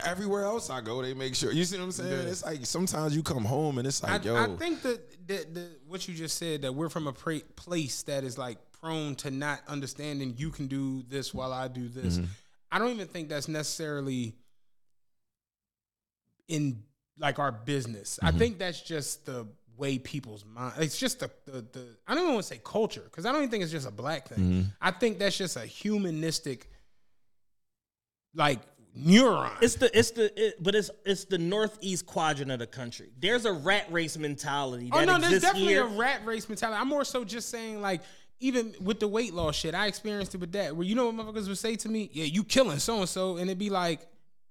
everywhere 0.05 0.45
else 0.45 0.71
I 0.71 0.81
go, 0.81 1.03
they 1.03 1.15
make 1.15 1.35
sure? 1.35 1.53
You 1.53 1.65
see 1.65 1.79
what 1.79 1.85
I'm 1.85 1.93
saying? 1.93 2.29
It's 2.29 2.45
like 2.45 2.65
sometimes 2.67 3.15
you 3.15 3.23
come 3.23 3.45
home 3.45 3.79
and 3.79 3.87
it's 3.87 4.03
I, 4.03 4.13
like, 4.13 4.25
yo, 4.25 4.37
I 4.37 4.47
think 4.57 4.83
that 4.83 5.27
the, 5.27 5.47
the 5.53 5.69
what 5.87 6.07
you 6.09 6.15
just 6.15 6.39
said 6.39 6.63
that 6.63 6.75
we're 6.75 6.89
from 6.89 7.07
a 7.07 7.13
pra- 7.13 7.41
place 7.57 8.03
that 8.05 8.25
is 8.25 8.39
like 8.39 8.59
prone 8.81 9.15
to 9.17 9.31
not 9.31 9.61
understanding 9.69 10.35
you 10.37 10.51
can 10.51 10.67
do 10.67 11.03
this 11.09 11.35
while 11.35 11.53
I 11.53 11.69
do 11.69 11.89
this. 11.89 12.19
Mm-hmm. 12.19 12.27
I 12.73 12.79
don't 12.79 12.91
even 12.91 13.09
think 13.09 13.29
that's 13.29 13.49
necessarily 13.49 14.35
in 16.49 16.83
like 17.19 17.39
our 17.39 17.53
business. 17.53 18.19
Mm-hmm. 18.23 18.35
I 18.35 18.39
think 18.39 18.59
that's 18.59 18.81
just 18.81 19.27
the 19.27 19.47
way 19.77 19.99
people's 19.99 20.45
mind. 20.45 20.75
It's 20.79 20.99
just 20.99 21.21
the 21.21 21.31
the, 21.47 21.63
the 21.63 21.87
I 22.07 22.15
don't 22.15 22.25
even 22.25 22.35
want 22.35 22.47
to 22.47 22.55
say 22.55 22.61
culture 22.63 23.03
because 23.05 23.27
I 23.27 23.33
don't 23.33 23.43
even 23.43 23.51
think 23.51 23.63
it's 23.63 23.73
just 23.73 23.89
a 23.89 23.93
black 23.93 24.29
thing. 24.29 24.39
Mm-hmm. 24.39 24.69
I 24.81 24.91
think 24.91 25.19
that's 25.19 25.37
just 25.37 25.57
a 25.57 25.67
humanistic 25.67 26.69
like 28.35 28.61
neuron. 29.05 29.51
It's 29.63 29.75
the 29.77 29.97
it's 29.99 30.11
the 30.13 30.33
it, 30.49 30.63
but 30.63 30.75
it's 30.75 30.91
it's 31.05 31.25
the 31.25 31.39
northeast 31.39 32.07
quadrant 32.07 32.51
of 32.51 32.59
the 32.59 32.67
country. 32.67 33.11
There's 33.19 33.45
a 33.45 33.53
rat 33.53 33.87
race 33.91 34.17
mentality. 34.19 34.91
Oh 34.93 34.99
that 35.01 35.07
no, 35.07 35.19
there's 35.19 35.43
definitely 35.43 35.69
here. 35.73 35.85
a 35.85 35.89
rat 35.89 36.21
race 36.25 36.49
mentality. 36.49 36.81
I'm 36.81 36.89
more 36.89 37.05
so 37.05 37.25
just 37.25 37.49
saying 37.49 37.81
like 37.81 38.03
even 38.41 38.75
with 38.83 39.01
the 39.01 39.09
weight 39.09 39.35
loss 39.35 39.55
shit, 39.57 39.75
I 39.75 39.87
experienced 39.87 40.35
it 40.35 40.39
with 40.41 40.53
that. 40.53 40.75
Where 40.75 40.87
you 40.87 40.95
know 40.95 41.11
what 41.11 41.15
motherfuckers 41.27 41.49
would 41.49 41.59
say 41.59 41.77
to 41.77 41.89
me, 41.89 42.09
"Yeah, 42.13 42.25
you 42.25 42.43
killing 42.45 42.79
so 42.79 42.99
and 43.01 43.09
so," 43.09 43.37
and 43.37 43.51
it'd 43.51 43.59
be 43.59 43.69
like, 43.71 44.01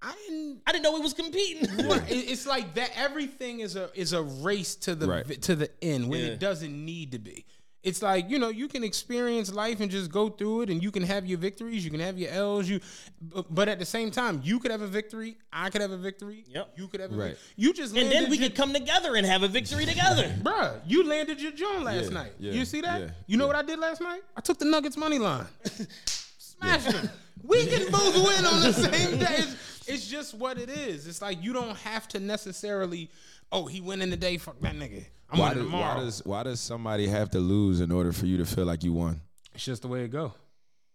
"I 0.02 0.14
didn't." 0.28 0.62
I 0.68 0.72
didn't 0.72 0.84
know 0.84 0.94
we 0.94 1.00
was 1.00 1.14
competing. 1.14 1.68
Right. 1.90 2.04
It's 2.08 2.46
like 2.46 2.76
that. 2.76 2.92
Everything 2.96 3.62
is 3.62 3.76
a 3.76 3.90
is 4.00 4.14
a 4.14 4.22
race 4.22 4.76
to 4.76 4.94
the 4.94 5.08
Right. 5.08 5.42
to 5.42 5.56
the 5.56 5.70
end 5.82 6.08
when 6.10 6.20
Yeah. 6.20 6.28
it 6.28 6.40
doesn't 6.40 6.86
need 6.86 7.14
to 7.14 7.20
be. 7.20 7.46
It's 7.82 8.02
like 8.02 8.30
you 8.30 8.40
know 8.40 8.50
you 8.50 8.68
can 8.68 8.84
experience 8.84 9.54
life 9.54 9.80
and 9.80 9.90
just 9.90 10.12
go 10.12 10.28
through 10.30 10.64
it, 10.64 10.70
and 10.70 10.84
you 10.84 10.92
can 10.92 11.02
have 11.04 11.26
your 11.26 11.38
victories, 11.38 11.86
you 11.86 11.90
can 11.92 12.02
have 12.02 12.18
your 12.20 12.30
L's. 12.30 12.68
You, 12.70 12.82
but, 13.22 13.54
but 13.56 13.70
at 13.70 13.80
the 13.80 13.86
same 13.86 14.12
time, 14.12 14.42
you 14.44 14.60
could 14.60 14.70
have 14.72 14.82
a 14.82 14.88
victory. 14.88 15.38
I 15.54 15.70
could 15.70 15.80
have 15.80 15.92
a 15.92 15.98
victory. 15.98 16.44
Yep. 16.50 16.74
You 16.76 16.88
could 16.90 17.00
have 17.00 17.12
a 17.14 17.16
Right. 17.16 17.28
victory. 17.30 17.48
You 17.56 17.74
just 17.74 17.96
and 17.96 18.12
then 18.12 18.30
we 18.30 18.38
your- 18.38 18.50
could 18.50 18.58
come 18.58 18.74
together 18.74 19.16
and 19.16 19.26
have 19.26 19.44
a 19.44 19.48
victory 19.48 19.86
together. 19.86 20.28
Bruh, 20.44 20.82
you 20.86 21.08
landed 21.08 21.40
your 21.42 21.54
joint 21.54 21.84
last 21.84 22.06
Yeah, 22.06 22.10
night. 22.10 22.34
yeah, 22.38 22.52
you 22.52 22.66
see 22.66 22.82
that? 22.82 23.00
yeah, 23.02 23.10
you 23.28 23.38
know 23.38 23.48
what 23.48 23.56
I 23.56 23.62
did 23.62 23.80
last 23.80 24.02
night? 24.02 24.24
I 24.36 24.42
took 24.42 24.60
the 24.60 24.66
Nuggets 24.66 24.98
money 24.98 25.18
line. 25.18 25.46
Smashed 26.38 26.90
them. 26.92 27.10
We 27.44 27.66
can 27.66 27.90
both 27.92 28.16
win 28.16 28.46
on 28.46 28.62
the 28.62 28.74
same 28.74 29.20
day. 29.20 29.44
It's, 29.88 29.88
it's 29.88 30.08
just 30.08 30.34
what 30.36 30.60
it 30.60 30.70
is. 30.70 31.08
It's 31.08 31.22
like 31.22 31.42
you 31.42 31.52
don't 31.54 31.76
have 31.78 32.08
to 32.10 32.20
necessarily, 32.20 33.10
oh, 33.52 33.66
he 33.66 33.82
went 33.82 34.02
in 34.04 34.10
the 34.12 34.18
day, 34.18 34.38
fuck 34.38 34.60
that 34.62 34.76
nigga. 34.76 35.06
I'm 35.32 35.40
why, 35.40 35.50
winning 35.50 35.64
does, 35.66 35.72
why 35.74 35.96
does 35.96 36.22
why 36.26 36.44
does 36.44 36.60
somebody 36.60 37.08
have 37.08 37.30
to 37.32 37.40
lose 37.40 37.82
in 37.82 37.92
order 37.92 38.12
for 38.12 38.26
you 38.26 38.38
to 38.38 38.46
feel 38.46 38.66
like 38.66 38.84
you 38.84 38.94
won? 38.94 39.22
it's 39.54 39.66
just 39.66 39.82
the 39.82 39.88
way 39.88 40.04
it 40.04 40.10
go. 40.12 40.34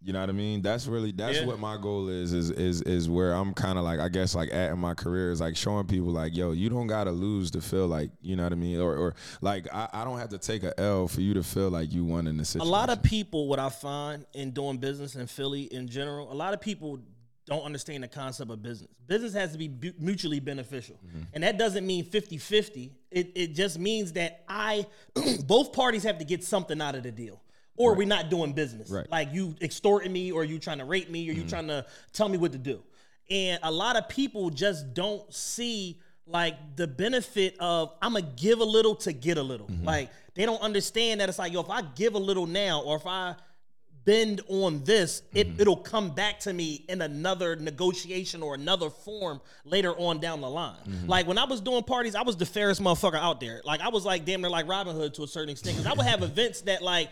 You 0.07 0.13
know 0.13 0.21
what 0.21 0.29
I 0.29 0.33
mean? 0.33 0.61
That's 0.61 0.87
really 0.87 1.13
that's 1.13 1.39
Yeah. 1.41 1.47
what 1.47 1.59
my 1.59 1.79
goal 1.79 2.09
is 2.11 2.35
is 2.35 2.51
is 2.51 2.83
is 2.83 3.09
where 3.09 3.33
I'm 3.33 3.55
kind 3.55 3.79
of 3.79 3.85
like 3.85 4.01
I 4.01 4.11
guess 4.11 4.35
like 4.35 4.53
at 4.53 4.71
in 4.73 4.79
my 4.79 4.93
career 4.93 5.31
is 5.31 5.41
like 5.41 5.57
showing 5.57 5.87
people 5.87 6.09
like 6.11 6.37
yo 6.37 6.53
you 6.53 6.69
don't 6.69 6.87
gotta 6.89 7.11
lose 7.11 7.51
to 7.53 7.63
feel 7.63 7.87
like 7.87 8.11
you 8.21 8.37
know 8.37 8.43
what 8.43 8.53
I 8.53 8.57
mean 8.57 8.81
or 8.81 8.95
or 8.97 9.15
like 9.41 9.67
I, 9.73 9.89
I 9.95 10.05
don't 10.05 10.19
have 10.19 10.29
to 10.31 10.39
take 10.39 10.63
a 10.63 10.79
L 10.79 11.09
for 11.09 11.23
you 11.23 11.33
to 11.35 11.43
feel 11.43 11.71
like 11.71 11.91
you 11.93 12.05
won 12.05 12.27
in 12.27 12.37
the 12.37 12.45
situation. 12.45 12.69
a 12.69 12.71
lot 12.71 12.91
of 12.91 13.03
people, 13.03 13.49
what 13.49 13.59
I 13.59 13.71
find 13.71 14.27
in 14.35 14.51
doing 14.51 14.77
business 14.77 15.15
in 15.17 15.27
Philly 15.27 15.63
in 15.73 15.89
general, 15.89 16.31
a 16.31 16.35
lot 16.35 16.53
of 16.53 16.61
people 16.61 16.99
don't 17.47 17.63
understand 17.63 18.03
the 18.03 18.09
concept 18.09 18.51
of 18.51 18.63
business. 18.63 18.91
Business 19.07 19.35
has 19.35 19.53
to 19.53 19.59
be 19.59 19.69
bu- 19.69 19.93
mutually 19.99 20.41
beneficial. 20.41 20.97
Mm-hmm. 21.07 21.23
And 21.35 21.45
that 21.45 21.59
doesn't 21.59 21.87
mean 21.87 22.05
50 22.05 22.39
50. 22.39 22.93
It, 23.11 23.33
it 23.35 23.55
just 23.55 23.79
means 23.79 24.13
that 24.13 24.45
I, 24.49 24.87
both 25.47 25.73
parties 25.73 26.05
have 26.05 26.19
to 26.19 26.25
get 26.25 26.43
something 26.43 26.81
out 26.81 26.95
of 26.95 27.03
the 27.03 27.13
deal. 27.13 27.41
Or 27.77 27.95
we're 27.95 28.07
not 28.07 28.31
doing 28.31 28.53
business. 28.53 28.89
Right. 28.89 29.05
Mm-hmm. 29.05 29.13
Like 29.13 29.29
you 29.33 29.57
extorting 29.61 30.13
me, 30.13 30.31
or 30.31 30.45
you 30.45 30.61
trying 30.61 30.79
to 30.79 30.85
rape 30.85 31.11
me, 31.11 31.29
or 31.29 31.33
you 31.33 31.45
trying 31.45 31.67
to 31.67 31.85
tell 32.13 32.29
me 32.29 32.39
what 32.39 32.53
to 32.53 32.59
do. 32.59 32.81
And 33.29 33.59
a 33.65 33.71
lot 33.71 33.97
of 33.97 34.09
people 34.09 34.51
just 34.51 34.95
don't 34.95 35.33
see 35.35 36.01
like 36.27 36.77
the 36.77 36.87
benefit 36.87 37.57
of 37.59 37.93
I'm 38.01 38.13
gonna 38.13 38.27
give 38.37 38.61
a 38.61 38.65
little 38.65 38.95
to 38.97 39.13
get 39.13 39.39
a 39.39 39.43
little. 39.43 39.67
Mm-hmm. 39.67 39.85
Like 39.85 40.11
they 40.35 40.47
don't 40.47 40.61
understand 40.63 41.21
that 41.21 41.29
it's 41.29 41.39
like 41.39 41.53
yo, 41.53 41.61
if 41.63 41.71
I 41.71 41.83
give 41.83 42.15
a 42.15 42.19
little 42.19 42.47
now, 42.47 42.83
or 42.83 42.97
if 42.97 43.07
I 43.07 43.35
bend 44.05 44.41
on 44.49 44.85
this, 44.85 45.23
it, 45.35 45.49
mm-hmm. 45.49 45.61
it'll 45.61 45.77
come 45.77 46.11
back 46.11 46.41
to 46.41 46.53
me 46.53 46.85
in 46.89 47.03
another 47.03 47.57
negotiation 47.57 48.43
or 48.43 48.55
another 48.55 48.91
form 48.91 49.41
later 49.65 49.93
on 49.93 50.21
down 50.21 50.41
the 50.41 50.49
line. 50.49 50.77
Mm-hmm. 50.89 51.09
Like 51.09 51.27
when 51.27 51.39
I 51.39 51.45
was 51.45 51.61
doing 51.61 51.83
parties, 51.83 52.15
I 52.15 52.23
was 52.23 52.37
the 52.37 52.47
fairest 52.47 52.83
motherfucker 52.83 53.19
out 53.19 53.41
there. 53.41 53.63
Like 53.65 53.81
I 53.81 53.89
was 53.89 54.05
like 54.05 54.25
damn 54.25 54.41
near 54.41 54.51
like 54.51 54.69
Robin 54.69 54.95
Hood 54.95 55.15
to 55.15 55.23
a 55.23 55.29
certain 55.29 55.51
extent. 55.51 55.77
Cause 55.77 55.87
I 55.87 55.93
would 55.95 56.07
have 56.07 56.23
events 56.35 56.63
that 56.63 56.83
like 56.83 57.11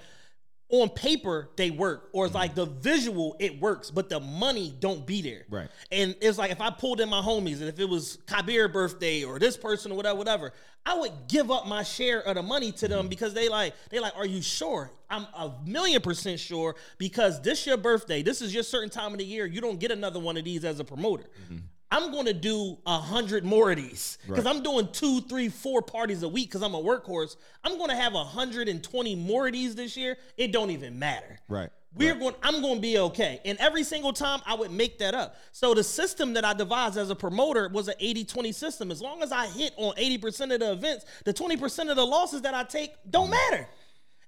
on 0.72 0.88
paper 0.88 1.50
they 1.56 1.70
work, 1.70 2.08
or 2.12 2.24
it's 2.24 2.34
like 2.34 2.54
the 2.54 2.64
visual 2.64 3.36
it 3.38 3.60
works, 3.60 3.90
but 3.90 4.08
the 4.08 4.18
money 4.18 4.74
don't 4.80 5.06
be 5.06 5.20
there. 5.20 5.44
Right. 5.50 5.68
And 5.92 6.16
it's 6.20 6.38
like 6.38 6.50
if 6.50 6.60
I 6.60 6.70
pulled 6.70 7.00
in 7.00 7.10
my 7.10 7.20
homies, 7.20 7.60
and 7.60 7.68
if 7.68 7.78
it 7.78 7.88
was 7.88 8.18
Kabir 8.26 8.68
birthday 8.68 9.22
or 9.22 9.38
this 9.38 9.56
person 9.56 9.92
or 9.92 9.96
whatever, 9.96 10.16
whatever, 10.16 10.52
I 10.84 10.98
would 10.98 11.12
give 11.28 11.50
up 11.50 11.66
my 11.66 11.82
share 11.82 12.20
of 12.20 12.36
the 12.36 12.42
money 12.42 12.72
to 12.72 12.88
them 12.88 13.00
mm-hmm. 13.00 13.08
because 13.08 13.34
they 13.34 13.50
like 13.50 13.74
they 13.90 14.00
like, 14.00 14.16
are 14.16 14.26
you 14.26 14.40
sure? 14.40 14.90
I'm 15.10 15.26
a 15.34 15.52
million 15.66 16.00
percent 16.00 16.40
sure 16.40 16.74
because 16.96 17.42
this 17.42 17.66
your 17.66 17.76
birthday. 17.76 18.22
This 18.22 18.40
is 18.40 18.54
your 18.54 18.62
certain 18.62 18.88
time 18.88 19.12
of 19.12 19.18
the 19.18 19.26
year. 19.26 19.44
You 19.44 19.60
don't 19.60 19.78
get 19.78 19.90
another 19.90 20.18
one 20.18 20.38
of 20.38 20.44
these 20.44 20.64
as 20.64 20.80
a 20.80 20.84
promoter. 20.84 21.28
Mm-hmm. 21.44 21.58
I'm 21.92 22.10
going 22.10 22.24
to 22.24 22.32
do 22.32 22.78
a 22.86 22.98
hundred 22.98 23.44
more 23.44 23.70
of 23.70 23.76
these 23.76 24.16
because 24.26 24.46
I'm 24.46 24.62
doing 24.62 24.88
two, 24.92 25.20
three, 25.20 25.50
four 25.50 25.82
parties 25.82 26.22
a 26.22 26.28
week 26.28 26.48
because 26.48 26.62
I'm 26.62 26.74
a 26.74 26.82
workhorse. 26.82 27.36
I'm 27.62 27.76
going 27.76 27.90
to 27.90 27.96
have 27.96 28.14
a 28.14 28.24
hundred 28.24 28.68
and 28.68 28.82
twenty 28.82 29.14
more 29.14 29.46
of 29.46 29.52
these 29.52 29.74
this 29.74 29.94
year. 29.94 30.16
It 30.38 30.52
don't 30.52 30.70
even 30.70 30.98
matter. 30.98 31.38
Right. 31.48 31.68
We're 31.94 32.14
going. 32.14 32.34
I'm 32.42 32.62
going 32.62 32.76
to 32.76 32.80
be 32.80 32.98
okay. 32.98 33.42
And 33.44 33.58
every 33.58 33.84
single 33.84 34.14
time 34.14 34.40
I 34.46 34.54
would 34.54 34.70
make 34.70 34.98
that 35.00 35.14
up. 35.14 35.36
So 35.52 35.74
the 35.74 35.84
system 35.84 36.32
that 36.32 36.46
I 36.46 36.54
devised 36.54 36.96
as 36.96 37.10
a 37.10 37.14
promoter 37.14 37.68
was 37.68 37.88
an 37.88 37.94
80-20 38.00 38.54
system. 38.54 38.90
As 38.90 39.02
long 39.02 39.22
as 39.22 39.30
I 39.30 39.46
hit 39.46 39.74
on 39.76 39.94
80% 39.96 40.54
of 40.54 40.60
the 40.60 40.72
events, 40.72 41.04
the 41.26 41.34
20% 41.34 41.90
of 41.90 41.96
the 41.96 42.06
losses 42.06 42.40
that 42.42 42.54
I 42.54 42.64
take 42.64 42.92
don't 43.10 43.30
mm-hmm. 43.30 43.56
matter. 43.56 43.68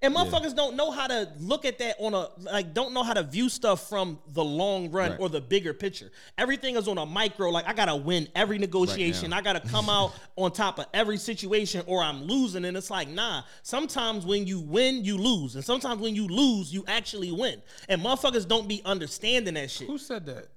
And 0.04 0.14
motherfuckers 0.14 0.54
don't 0.54 0.76
know 0.76 0.90
how 0.90 1.06
to 1.06 1.28
look 1.38 1.64
at 1.64 1.78
that 1.78 1.96
on 1.98 2.12
a 2.14 2.28
like 2.38 2.74
don't 2.74 2.92
know 2.92 3.02
how 3.02 3.14
to 3.14 3.22
view 3.22 3.48
stuff 3.48 3.88
from 3.88 4.18
the 4.28 4.44
long 4.44 4.90
run 4.90 5.12
Right. 5.12 5.20
or 5.20 5.28
the 5.28 5.40
bigger 5.40 5.72
picture. 5.72 6.10
Everything 6.36 6.76
is 6.76 6.86
on 6.88 6.98
a 6.98 7.06
micro. 7.06 7.48
Like 7.50 7.66
I 7.66 7.72
gotta 7.72 7.96
win 7.96 8.28
every 8.34 8.58
negotiation. 8.58 9.30
now. 9.30 9.38
I 9.38 9.42
gotta 9.42 9.60
come 9.60 9.88
out 9.88 10.12
on 10.36 10.52
top 10.52 10.78
of 10.78 10.86
every 10.92 11.16
situation, 11.16 11.82
or 11.86 12.02
I'm 12.02 12.22
losing. 12.24 12.64
And 12.66 12.76
it's 12.76 12.90
like 12.90 13.08
nah. 13.08 13.42
Sometimes 13.62 14.26
when 14.26 14.46
you 14.46 14.60
win, 14.60 15.04
you 15.04 15.16
lose, 15.16 15.54
and 15.54 15.64
sometimes 15.64 16.00
when 16.00 16.14
you 16.14 16.26
lose, 16.28 16.72
you 16.72 16.84
actually 16.86 17.32
win. 17.32 17.62
And 17.88 18.02
motherfuckers 18.02 18.46
don't 18.46 18.68
be 18.68 18.82
understanding 18.84 19.54
that 19.54 19.70
shit. 19.70 19.86
Who 19.88 19.96
said 19.98 20.26
that? 20.26 20.48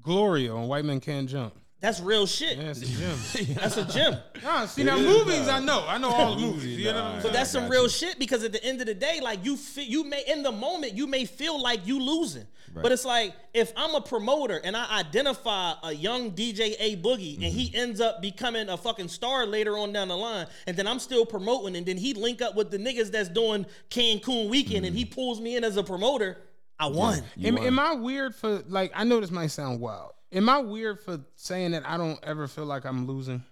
Gloria 0.00 0.54
on 0.54 0.68
White 0.68 0.84
Men 0.84 1.00
Can't 1.00 1.28
Jump. 1.28 1.54
That's 1.84 2.00
real 2.00 2.24
shit. 2.24 2.56
Yeah, 2.56 2.70
it's 2.70 2.80
a 2.80 2.86
gym. 2.86 3.54
That's 3.60 3.76
a 3.76 3.84
gym. 3.84 4.16
nah, 4.42 4.64
see 4.64 4.84
now 4.84 4.96
movies 4.96 5.48
I 5.48 5.60
know. 5.60 5.84
I 5.86 5.98
know 5.98 6.08
all 6.08 6.34
the 6.34 6.40
movies. 6.46 6.78
You 6.78 6.86
know 6.86 7.16
Nah. 7.16 7.20
But 7.20 7.34
that's 7.34 7.50
some 7.50 7.68
real 7.68 7.82
you. 7.82 7.88
shit 7.90 8.18
because 8.18 8.42
at 8.42 8.52
the 8.52 8.64
end 8.64 8.80
of 8.80 8.86
the 8.86 8.94
day, 8.94 9.20
like 9.22 9.44
you 9.44 9.58
feel, 9.58 9.84
you 9.84 10.02
may 10.02 10.24
in 10.26 10.42
the 10.42 10.50
moment 10.50 10.94
you 10.94 11.06
may 11.06 11.26
feel 11.26 11.60
like 11.60 11.86
you 11.86 12.00
losing, 12.00 12.46
but 12.72 12.90
it's 12.90 13.04
like 13.04 13.34
if 13.52 13.70
I'm 13.76 13.94
a 13.94 14.00
promoter 14.00 14.62
and 14.64 14.74
I 14.74 15.00
identify 15.00 15.74
a 15.82 15.92
young 15.92 16.30
DJ 16.32 16.74
Aye 16.80 16.96
Boogie 16.96 17.34
and 17.34 17.44
he 17.44 17.66
mm-hmm. 17.66 17.76
ends 17.76 18.00
up 18.00 18.22
becoming 18.22 18.70
a 18.70 18.78
fucking 18.78 19.08
star 19.08 19.44
later 19.44 19.76
on 19.76 19.92
down 19.92 20.08
the 20.08 20.16
line, 20.16 20.46
and 20.66 20.78
then 20.78 20.86
I'm 20.86 20.98
still 20.98 21.26
promoting, 21.26 21.76
and 21.76 21.84
then 21.84 21.98
he 21.98 22.14
link 22.14 22.40
up 22.40 22.56
with 22.56 22.70
the 22.70 22.78
niggas 22.78 23.10
that's 23.10 23.28
doing 23.28 23.66
Cancun 23.90 24.48
weekend, 24.48 24.86
and 24.86 24.96
he 24.96 25.04
mm-hmm. 25.04 25.12
pulls 25.12 25.38
me 25.38 25.56
in 25.56 25.64
as 25.64 25.76
a 25.76 25.84
promoter, 25.84 26.38
I 26.78 26.86
won. 26.86 27.22
Am, 27.42 27.58
am 27.58 27.78
I 27.78 27.92
weird 27.92 28.34
for 28.34 28.62
like? 28.68 28.90
I 28.94 29.04
know 29.04 29.20
this 29.20 29.30
might 29.30 29.48
sound 29.48 29.80
wild. 29.80 30.13
Am 30.34 30.48
I 30.48 30.58
weird 30.58 31.00
for 31.00 31.20
saying 31.36 31.70
that 31.72 31.88
I 31.88 31.96
don't 31.96 32.18
ever 32.24 32.46
feel 32.48 32.66
like 32.66 32.84
I'm 32.84 33.06
losing? 33.06 33.42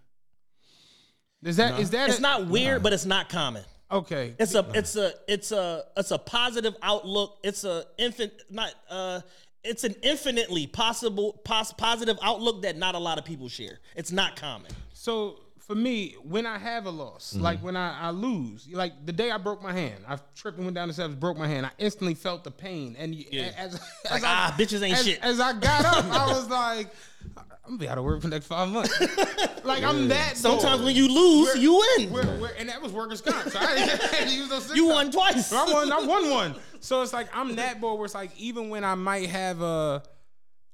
Is 1.43 1.57
that 1.57 1.81
is 1.81 1.91
that 1.91 2.09
It's 2.11 2.19
a- 2.19 2.23
not 2.23 2.47
weird, 2.49 2.83
but 2.83 2.93
it's 2.93 3.05
not 3.07 3.29
common. 3.29 3.65
okay? 3.91 4.35
It's 4.39 4.55
a 4.55 4.67
it's 4.75 4.97
a 4.97 5.13
it's 5.29 5.53
a 5.53 5.85
it's 5.97 6.11
a 6.11 6.19
positive 6.19 6.75
outlook. 6.83 7.39
It's 7.43 7.65
a 7.65 7.85
infant 7.99 8.33
not 8.51 8.73
uh 8.91 9.21
it's 9.65 9.85
an 9.85 9.95
infinitely 10.03 10.67
possible 10.67 11.41
pos- 11.45 11.73
positive 11.73 12.19
outlook 12.23 12.63
that 12.63 12.77
not 12.77 12.95
a 12.97 12.99
lot 12.99 13.19
of 13.19 13.25
people 13.25 13.49
share. 13.49 13.79
It's 13.97 14.11
not 14.13 14.35
common. 14.37 14.71
So 14.93 15.39
for 15.73 15.79
me, 15.79 16.15
when 16.23 16.45
I 16.45 16.59
have 16.59 16.85
a 16.85 16.91
loss, 16.91 17.35
like 17.35 17.61
when 17.61 17.77
I, 17.77 17.99
I 17.99 18.11
lose, 18.11 18.69
like 18.71 18.93
the 19.07 19.13
day 19.13 19.31
I 19.31 19.39
broke 19.39 19.63
my 19.63 19.73
hand, 19.73 20.05
I 20.07 20.19
tripped 20.35 20.59
and 20.59 20.67
went 20.67 20.75
down 20.75 20.89
the 20.89 20.95
steps, 20.95 21.15
broke 21.15 21.39
my 21.39 21.49
hand. 21.49 21.65
I 21.65 21.71
instantly 21.79 22.13
felt 22.15 22.45
the 22.45 22.51
pain, 22.51 22.95
and 22.99 23.15
you- 23.15 23.41
as, 23.41 23.75
as 23.75 23.81
Like, 24.11 24.23
I, 24.23 24.27
ah, 24.27 24.55
bitches 24.59 24.83
ain't 24.83 24.99
as, 24.99 25.05
shit. 25.07 25.19
As 25.23 25.41
I 25.41 25.55
got 25.59 25.85
up, 25.87 26.05
I 26.05 26.27
was 26.27 26.47
like, 26.51 26.89
I'm 27.37 27.45
gonna 27.65 27.79
be 27.79 27.89
out 27.89 27.97
of 27.97 28.05
work 28.05 28.21
for 28.21 28.29
the 28.29 28.35
next 28.37 28.47
five 28.49 28.69
months. 28.69 28.93
like 29.65 29.83
I'm 29.83 30.09
that. 30.09 30.37
Sometimes 30.37 30.63
bored. 30.81 30.85
when 30.85 30.95
you 30.97 31.09
lose, 31.09 31.47
Where- 31.47 31.57
you 31.57 31.73
win. 31.99 32.11
where- 32.13 32.25
where- 32.39 32.55
and 32.59 32.69
that 32.69 32.83
was 32.83 32.93
workers' 32.93 33.23
comp. 33.23 33.49
So 33.49 33.59
I 33.59 33.75
didn't 33.77 34.29
to 34.29 34.35
use 34.35 34.49
those 34.51 34.75
You 34.77 34.89
won 34.89 35.11
twice. 35.11 35.51
I 35.55 35.65
won. 35.73 35.91
I 35.91 36.01
won 36.05 36.31
one. 36.43 36.55
So 36.81 37.01
it's 37.01 37.15
like 37.15 37.29
I'm 37.35 37.57
that 37.57 37.81
bored 37.81 37.97
where 37.99 38.05
it's 38.05 38.15
like 38.15 38.37
even 38.37 38.69
when 38.69 38.85
I 38.85 38.95
might 38.97 39.31
have 39.31 39.63
a 39.63 40.03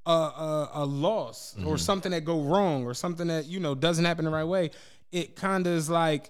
a 0.09 0.11
a, 0.11 0.69
a 0.73 0.85
loss 0.85 1.55
or 1.65 1.77
something 1.77 2.11
that 2.11 2.25
go 2.25 2.41
wrong 2.41 2.85
or 2.85 2.93
something 2.93 3.27
that 3.27 3.45
you 3.45 3.59
know 3.59 3.75
doesn't 3.75 4.05
happen 4.05 4.25
the 4.25 4.31
right 4.31 4.43
way, 4.43 4.71
it 5.11 5.35
kind 5.35 5.65
of 5.67 5.73
is 5.73 5.89
like, 5.89 6.29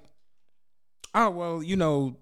oh 1.15 1.29
well, 1.29 1.63
you 1.63 1.75
know, 1.75 2.15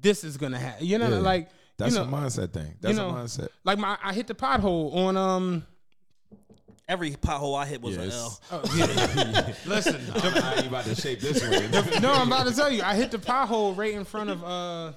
this 0.00 0.24
is 0.24 0.36
gonna 0.36 0.58
happen. 0.58 0.86
You 0.86 0.98
know, 0.98 1.08
Yeah. 1.08 1.18
like 1.18 1.48
That's 1.76 1.94
you 1.94 2.02
a 2.02 2.04
mindset 2.06 2.52
thing. 2.52 2.74
That's 2.80 2.96
you 2.96 3.02
know, 3.02 3.10
a 3.10 3.12
mindset. 3.12 3.48
Like 3.64 3.78
my, 3.78 3.96
I 4.02 4.12
hit 4.12 4.26
the 4.26 4.34
pothole 4.34 4.94
on 4.94 5.16
um. 5.16 5.66
Every 6.86 7.12
pothole 7.12 7.56
I 7.58 7.64
hit 7.64 7.80
was 7.80 7.96
an 7.96 8.10
L. 8.10 8.38
Oh, 8.52 8.62
yeah. 8.76 9.54
Listen, 9.66 10.02
I 10.16 10.54
ain't 10.58 10.66
about 10.66 10.84
to 10.84 10.94
shape 10.94 11.18
this 11.18 11.40
one. 11.40 12.02
no, 12.02 12.12
I'm 12.12 12.26
about 12.30 12.46
to 12.46 12.54
tell 12.54 12.70
you, 12.70 12.82
I 12.82 12.94
hit 12.94 13.10
the 13.10 13.16
pothole 13.16 13.74
right 13.74 13.94
in 13.94 14.04
front 14.04 14.28
of 14.28 14.44
uh 14.44 14.92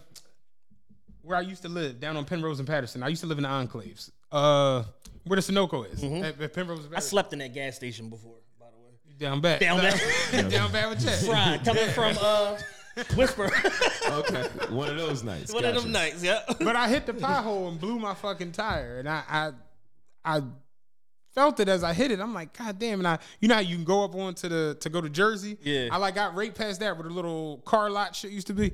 where 1.21 1.37
I 1.37 1.41
used 1.41 1.61
to 1.61 1.69
live, 1.69 1.99
down 2.01 2.17
on 2.17 2.25
Penrose 2.25 2.59
and 2.59 2.67
Pattison. 2.67 3.03
I 3.03 3.07
used 3.07 3.21
to 3.21 3.27
live 3.27 3.37
in 3.37 3.43
the 3.43 3.49
enclaves. 3.49 4.11
Uh 4.31 4.83
where 5.27 5.39
the 5.39 5.41
Sunoco 5.41 5.91
is. 5.91 6.03
At, 6.03 6.39
at 6.41 6.53
Penrose 6.53 6.85
and 6.85 6.95
I 6.95 6.99
slept 6.99 7.33
in 7.33 7.39
that 7.39 7.53
gas 7.53 7.75
station 7.75 8.09
before, 8.09 8.37
by 8.59 8.67
the 8.71 8.77
way. 8.77 9.17
down 9.17 9.41
bad. 9.41 9.59
Down 9.59 9.79
bad. 9.79 10.49
down 10.49 10.71
bad 10.71 10.89
with 10.89 11.03
Chad. 11.03 11.19
Fried 11.25 11.65
coming 11.65 11.89
from 11.89 12.17
uh 12.21 12.57
Whisper. 13.15 13.45
okay, 14.09 14.43
one 14.69 14.89
of 14.89 14.97
those 14.97 15.23
nights. 15.23 15.53
One 15.53 15.63
of 15.63 15.73
Gotcha. 15.73 15.83
them 15.83 15.91
nights, 15.91 16.23
yeah. 16.23 16.41
But 16.59 16.75
I 16.75 16.87
hit 16.89 17.05
the 17.05 17.13
pothole 17.13 17.67
and 17.67 17.79
blew 17.79 17.99
my 17.99 18.13
fucking 18.15 18.53
tire. 18.53 18.99
And 18.99 19.07
I 19.07 19.23
I 19.29 19.51
I 20.25 20.41
felt 21.35 21.59
it 21.59 21.69
as 21.69 21.83
I 21.83 21.93
hit 21.93 22.11
it. 22.11 22.19
I'm 22.19 22.33
like, 22.33 22.57
God 22.57 22.79
damn. 22.79 22.99
And 22.99 23.07
I 23.07 23.19
you 23.39 23.47
know 23.47 23.55
how 23.55 23.61
you 23.61 23.75
can 23.75 23.85
go 23.85 24.03
up 24.03 24.15
onto 24.15 24.49
the 24.49 24.77
to 24.79 24.89
go 24.89 25.01
to 25.01 25.09
Jersey? 25.09 25.57
Yeah. 25.61 25.89
I 25.91 25.97
like 25.97 26.15
got 26.15 26.35
right 26.35 26.53
past 26.53 26.79
that 26.79 26.97
where 26.97 27.07
the 27.07 27.13
little 27.13 27.57
car 27.65 27.89
lot 27.89 28.15
shit 28.15 28.31
used 28.31 28.47
to 28.47 28.53
be. 28.53 28.73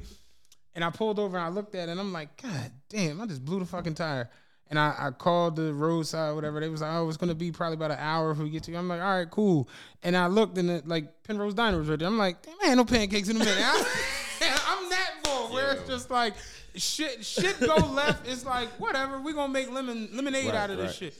And 0.75 0.83
I 0.83 0.89
pulled 0.89 1.19
over 1.19 1.37
and 1.37 1.45
I 1.45 1.49
looked 1.49 1.75
at 1.75 1.87
it 1.87 1.91
and 1.91 1.99
I'm 1.99 2.13
like, 2.13 2.41
God 2.41 2.71
damn, 2.89 3.21
I 3.21 3.27
just 3.27 3.43
blew 3.43 3.59
the 3.59 3.65
fucking 3.65 3.93
tire. 3.93 4.29
And 4.73 4.79
I, 4.79 4.95
I 4.97 5.11
called 5.11 5.55
the 5.55 5.71
roadside, 5.71 6.33
whatever. 6.33 6.59
They 6.59 6.67
was 6.67 6.81
like, 6.81 6.91
oh, 6.95 7.07
it's 7.07 7.15
gonna 7.17 7.35
be 7.35 7.51
probably 7.51 7.75
about 7.75 7.91
an 7.91 7.99
hour 7.99 8.31
if 8.31 8.39
we 8.39 8.49
get 8.49 8.63
to 8.63 8.71
you. 8.71 8.77
I'm 8.79 8.87
like, 8.87 9.01
all 9.01 9.17
right, 9.19 9.29
cool. 9.29 9.69
And 10.01 10.17
I 10.17 10.25
looked 10.25 10.57
and 10.57 10.67
it 10.67 10.87
like 10.87 11.21
Penrose 11.21 11.53
Diner 11.53 11.77
was 11.77 11.89
right 11.89 11.99
there. 11.99 12.07
I'm 12.07 12.17
like, 12.17 12.41
damn, 12.41 12.55
man, 12.63 12.77
no 12.77 12.83
pancakes 12.83 13.29
in 13.29 13.35
a 13.35 13.39
minute. 13.39 13.55
I'm 14.41 14.89
that 14.89 15.11
boy 15.23 15.53
where 15.53 15.73
it's 15.73 15.87
just 15.87 16.09
like 16.09 16.33
shit, 16.73 17.23
shit 17.23 17.59
go 17.59 17.75
left. 17.93 18.27
It's 18.27 18.47
like 18.47 18.67
whatever. 18.79 19.21
We're 19.21 19.35
gonna 19.35 19.53
make 19.53 19.71
lemon 19.71 20.09
lemonade 20.11 20.45
Right, 20.47 20.55
out 20.55 20.71
of 20.71 20.77
this 20.77 20.95
shit. 20.95 21.13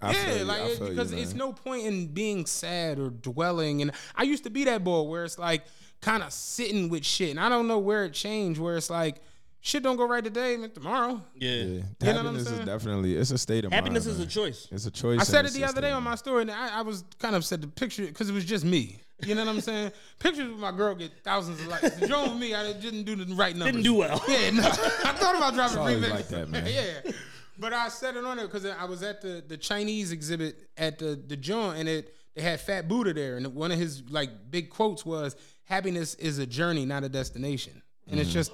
I 0.00 0.12
yeah, 0.12 0.34
you, 0.36 0.44
like 0.44 0.60
I 0.62 0.64
it- 0.66 0.78
feel 0.78 0.86
you, 0.86 0.92
because 0.94 1.12
it's 1.12 1.34
no 1.34 1.52
point 1.52 1.84
in 1.86 2.06
being 2.06 2.46
sad 2.46 3.00
or 3.00 3.10
dwelling. 3.10 3.82
And 3.82 3.90
I 4.14 4.22
used 4.22 4.44
to 4.44 4.50
be 4.50 4.62
that 4.66 4.84
boy 4.84 5.02
where 5.02 5.24
it's 5.24 5.40
like 5.40 5.64
kind 6.00 6.22
of 6.22 6.32
sitting 6.32 6.88
with 6.88 7.04
shit. 7.04 7.30
And 7.30 7.40
I 7.40 7.48
don't 7.48 7.66
know 7.66 7.80
where 7.80 8.04
it 8.04 8.12
changed. 8.12 8.60
Where 8.60 8.76
it's 8.76 8.90
like 8.90 9.16
shit 9.62 9.82
don't 9.82 9.96
go 9.96 10.06
right 10.06 10.22
today, 10.22 10.56
man, 10.58 10.70
tomorrow. 10.70 11.22
Yeah. 11.34 11.50
Yeah. 11.50 11.62
You 11.62 11.62
know 11.62 11.82
what 11.82 12.08
I'm 12.08 12.16
Happiness 12.16 12.50
is 12.50 12.66
definitely 12.66 13.16
it's 13.16 13.30
a 13.30 13.38
state 13.38 13.64
of 13.64 13.70
mind. 13.70 13.84
Happiness 13.84 14.06
mind, 14.06 14.18
is 14.18 14.24
a 14.24 14.28
choice. 14.28 14.68
It's 14.70 14.84
a 14.84 14.90
choice. 14.90 15.20
I 15.20 15.24
said 15.24 15.46
it 15.46 15.52
the 15.52 15.64
other 15.64 15.80
day 15.80 15.92
on 15.92 16.02
my 16.02 16.16
story, 16.16 16.42
and 16.42 16.50
I, 16.50 16.80
I 16.80 16.82
was 16.82 17.04
kind 17.18 17.34
of 17.34 17.40
upset 17.40 17.62
the 17.62 17.68
picture 17.68 18.04
because 18.04 18.28
it 18.28 18.34
was 18.34 18.44
just 18.44 18.64
me. 18.64 19.00
You 19.24 19.34
know 19.34 19.44
what 19.44 19.54
I'm 19.54 19.60
saying? 19.62 19.92
Pictures 20.18 20.50
with 20.50 20.58
my 20.58 20.72
girl 20.72 20.94
get 20.94 21.12
thousands 21.24 21.60
of 21.60 21.68
likes. 21.68 21.94
The 21.96 22.06
joint 22.06 22.32
with 22.32 22.40
me, 22.40 22.54
I 22.54 22.72
didn't 22.74 23.04
do 23.04 23.16
the 23.16 23.34
right 23.34 23.56
numbers. 23.56 23.72
Didn't 23.72 23.84
do 23.84 23.94
well. 23.94 24.22
Yeah, 24.28 24.50
no. 24.50 24.68
I 24.68 25.12
thought 25.12 25.36
about 25.36 25.54
dropping 25.54 25.78
always 25.78 25.98
three 25.98 26.10
like 26.10 26.28
that, 26.28 26.48
man. 26.50 26.66
yeah. 26.66 27.12
But 27.58 27.72
I 27.72 27.88
said 27.88 28.16
it 28.16 28.24
on 28.24 28.38
there 28.38 28.46
because 28.46 28.66
I 28.66 28.84
was 28.84 29.02
at 29.02 29.20
the, 29.20 29.44
the 29.46 29.56
Chinese 29.56 30.10
exhibit 30.10 30.68
at 30.76 30.98
the, 30.98 31.20
the 31.26 31.36
joint 31.36 31.78
and 31.78 31.88
it 31.88 32.16
they 32.34 32.40
had 32.40 32.60
Fat 32.60 32.88
Buddha 32.88 33.12
there. 33.12 33.36
And 33.36 33.46
one 33.54 33.70
of 33.70 33.78
his 33.78 34.02
like 34.08 34.30
big 34.50 34.70
quotes 34.70 35.04
was 35.04 35.36
happiness 35.64 36.14
is 36.14 36.38
a 36.38 36.46
journey, 36.46 36.86
not 36.86 37.04
a 37.04 37.08
destination. 37.08 37.82
And 38.10 38.18
it's 38.18 38.30
mm-hmm. 38.30 38.38
just 38.38 38.52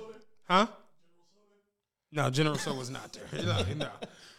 huh? 0.49 0.67
No, 2.11 2.31
General 2.31 2.57
Tso 2.57 2.75
was 2.75 2.91
not 2.91 3.13
there. 3.13 3.43
No, 3.45 3.65
no. 3.75 3.91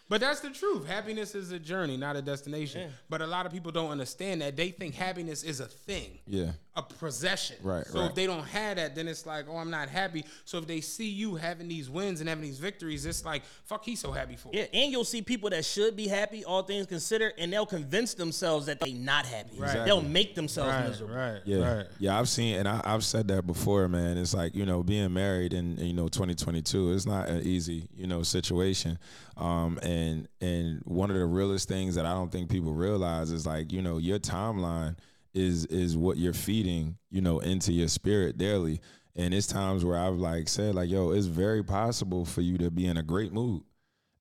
But 0.10 0.22
that's 0.22 0.40
the 0.40 0.50
truth. 0.50 0.88
Happiness 0.88 1.36
is 1.36 1.52
a 1.52 1.60
journey, 1.60 1.96
not 1.96 2.16
a 2.16 2.22
destination. 2.24 2.92
But 3.10 3.22
a 3.22 3.28
lot 3.28 3.46
of 3.46 3.52
people 3.52 3.72
don't 3.72 3.92
understand 3.92 4.42
that. 4.42 4.56
They 4.56 4.70
think 4.72 4.96
happiness 4.96 5.44
is 5.44 5.60
a 5.60 5.68
thing 5.68 6.18
Yeah. 6.26 6.54
A 6.80 6.94
possession. 6.96 7.58
Right, 7.62 7.86
So 7.86 8.00
right. 8.00 8.10
if 8.10 8.16
they 8.16 8.26
don't 8.26 8.44
have 8.46 8.78
that, 8.78 8.96
then 8.96 9.08
it's 9.08 9.26
like, 9.26 9.46
oh, 9.50 9.58
I'm 9.58 9.70
not 9.70 9.90
happy. 9.90 10.26
So 10.46 10.58
if 10.58 10.68
they 10.68 10.82
see 10.82 11.10
you 11.10 11.36
having 11.36 11.68
these 11.68 11.90
wins 11.90 12.20
and 12.20 12.30
having 12.30 12.44
these 12.44 12.60
victories, 12.60 13.06
it's 13.06 13.24
like, 13.26 13.44
fuck, 13.66 13.86
he's 13.86 14.00
so 14.00 14.12
happy 14.12 14.36
for. 14.36 14.50
Yeah, 14.54 14.66
and 14.74 14.92
you'll 14.92 15.04
see 15.04 15.22
people 15.22 15.50
that 15.52 15.66
should 15.66 15.96
be 15.96 16.08
happy, 16.08 16.44
all 16.46 16.64
things 16.64 16.86
considered, 16.88 17.34
and 17.38 17.52
they'll 17.54 17.66
convince 17.66 18.14
themselves 18.14 18.66
that 18.68 18.80
they're 18.80 18.94
not 18.94 19.26
happy. 19.26 19.58
Right. 19.60 19.86
They'll 19.86 20.02
make 20.02 20.36
themselves 20.36 20.70
Right, 20.72 20.88
miserable. 20.90 21.16
right, 21.16 21.42
Yeah, 21.46 21.76
right. 21.78 21.88
yeah, 22.00 22.20
I've 22.20 22.30
seen 22.30 22.56
and 22.56 22.68
I, 22.68 22.82
I've 22.84 23.04
said 23.04 23.28
that 23.30 23.46
before, 23.46 23.88
man. 23.88 24.18
It's 24.18 24.34
like 24.34 24.56
you 24.56 24.66
know, 24.66 24.84
being 24.84 25.14
married 25.14 25.54
in 25.54 25.78
you 25.78 25.94
know 25.94 26.08
2022, 26.08 26.94
it's 26.94 27.06
not 27.06 27.28
an 27.30 27.42
easy 27.46 27.88
you 27.96 28.08
know 28.08 28.24
situation. 28.24 28.98
Um, 29.38 29.80
and 29.84 30.28
and 30.42 30.82
one 30.86 31.10
of 31.12 31.16
the 31.18 31.26
realest 31.26 31.68
things 31.70 31.96
that 31.96 32.06
I 32.06 32.14
don't 32.14 32.32
think 32.32 32.50
people 32.50 32.74
realize 32.74 33.32
is 33.32 33.46
like 33.46 33.72
you 33.72 33.82
know 33.82 33.98
your 33.98 34.20
timeline 34.20 34.98
is 35.34 35.66
is 35.66 35.96
what 35.98 36.18
you're 36.18 36.34
feeding 36.34 36.98
you 37.12 37.22
know 37.22 37.40
into 37.40 37.72
your 37.72 37.88
spirit 37.88 38.38
daily. 38.38 38.82
And 39.16 39.34
it's 39.34 39.48
times 39.48 39.84
where 39.84 39.98
I've 39.98 40.16
like 40.16 40.48
said 40.48 40.76
like, 40.76 40.90
yo, 40.90 41.12
it's 41.12 41.26
very 41.26 41.64
possible 41.64 42.24
for 42.26 42.42
you 42.42 42.58
to 42.60 42.72
be 42.72 42.86
in 42.86 42.96
a 42.98 43.04
great 43.04 43.34
mood. 43.34 43.64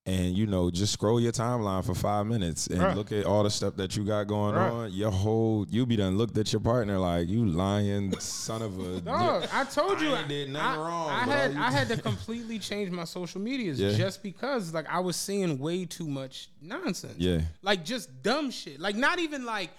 And 0.07 0.35
you 0.35 0.47
know, 0.47 0.71
just 0.71 0.95
scroll 0.95 1.21
your 1.21 1.33
timeline 1.33 1.85
for 1.85 1.95
five 1.95 2.27
minutes 2.27 2.67
and 2.67 2.81
Right. 2.81 2.97
look 2.97 3.13
at 3.13 3.27
all 3.27 3.43
the 3.43 3.51
stuff 3.51 3.77
that 3.77 3.95
you 3.95 4.05
got 4.05 4.27
going 4.27 4.55
Right. 4.55 4.71
on. 4.71 4.93
Your 4.93 5.11
whole 5.11 5.67
you 5.69 5.85
be 5.85 5.97
done 5.97 6.17
looked 6.17 6.37
at 6.39 6.51
your 6.51 6.61
partner 6.61 6.99
like 6.99 7.29
you 7.29 7.45
lying 7.45 8.19
son 8.19 8.63
of 8.63 8.81
a. 8.81 9.01
Dog, 9.03 9.47
I 9.53 9.65
told 9.65 10.01
you, 10.01 10.15
I 10.15 10.21
ain't 10.21 10.29
did 10.29 10.49
nothing 10.49 10.81
I, 10.81 10.89
wrong, 10.89 11.11
I 11.11 11.25
had 11.25 11.57
I 11.57 11.71
had 11.71 11.89
to 11.89 11.99
completely 12.01 12.59
change 12.59 12.91
my 12.91 13.05
social 13.05 13.41
medias 13.41 13.79
Yeah. 13.79 13.93
just 13.93 14.23
because 14.23 14.73
like 14.73 14.89
I 14.89 15.01
was 15.01 15.15
seeing 15.17 15.59
way 15.59 15.85
too 15.85 16.09
much 16.09 16.49
nonsense. 16.63 17.19
Yeah. 17.19 17.43
like 17.63 17.85
just 17.85 18.23
dumb 18.23 18.51
shit. 18.51 18.81
Like 18.81 18.97
not 18.97 19.19
even 19.19 19.45
like 19.45 19.71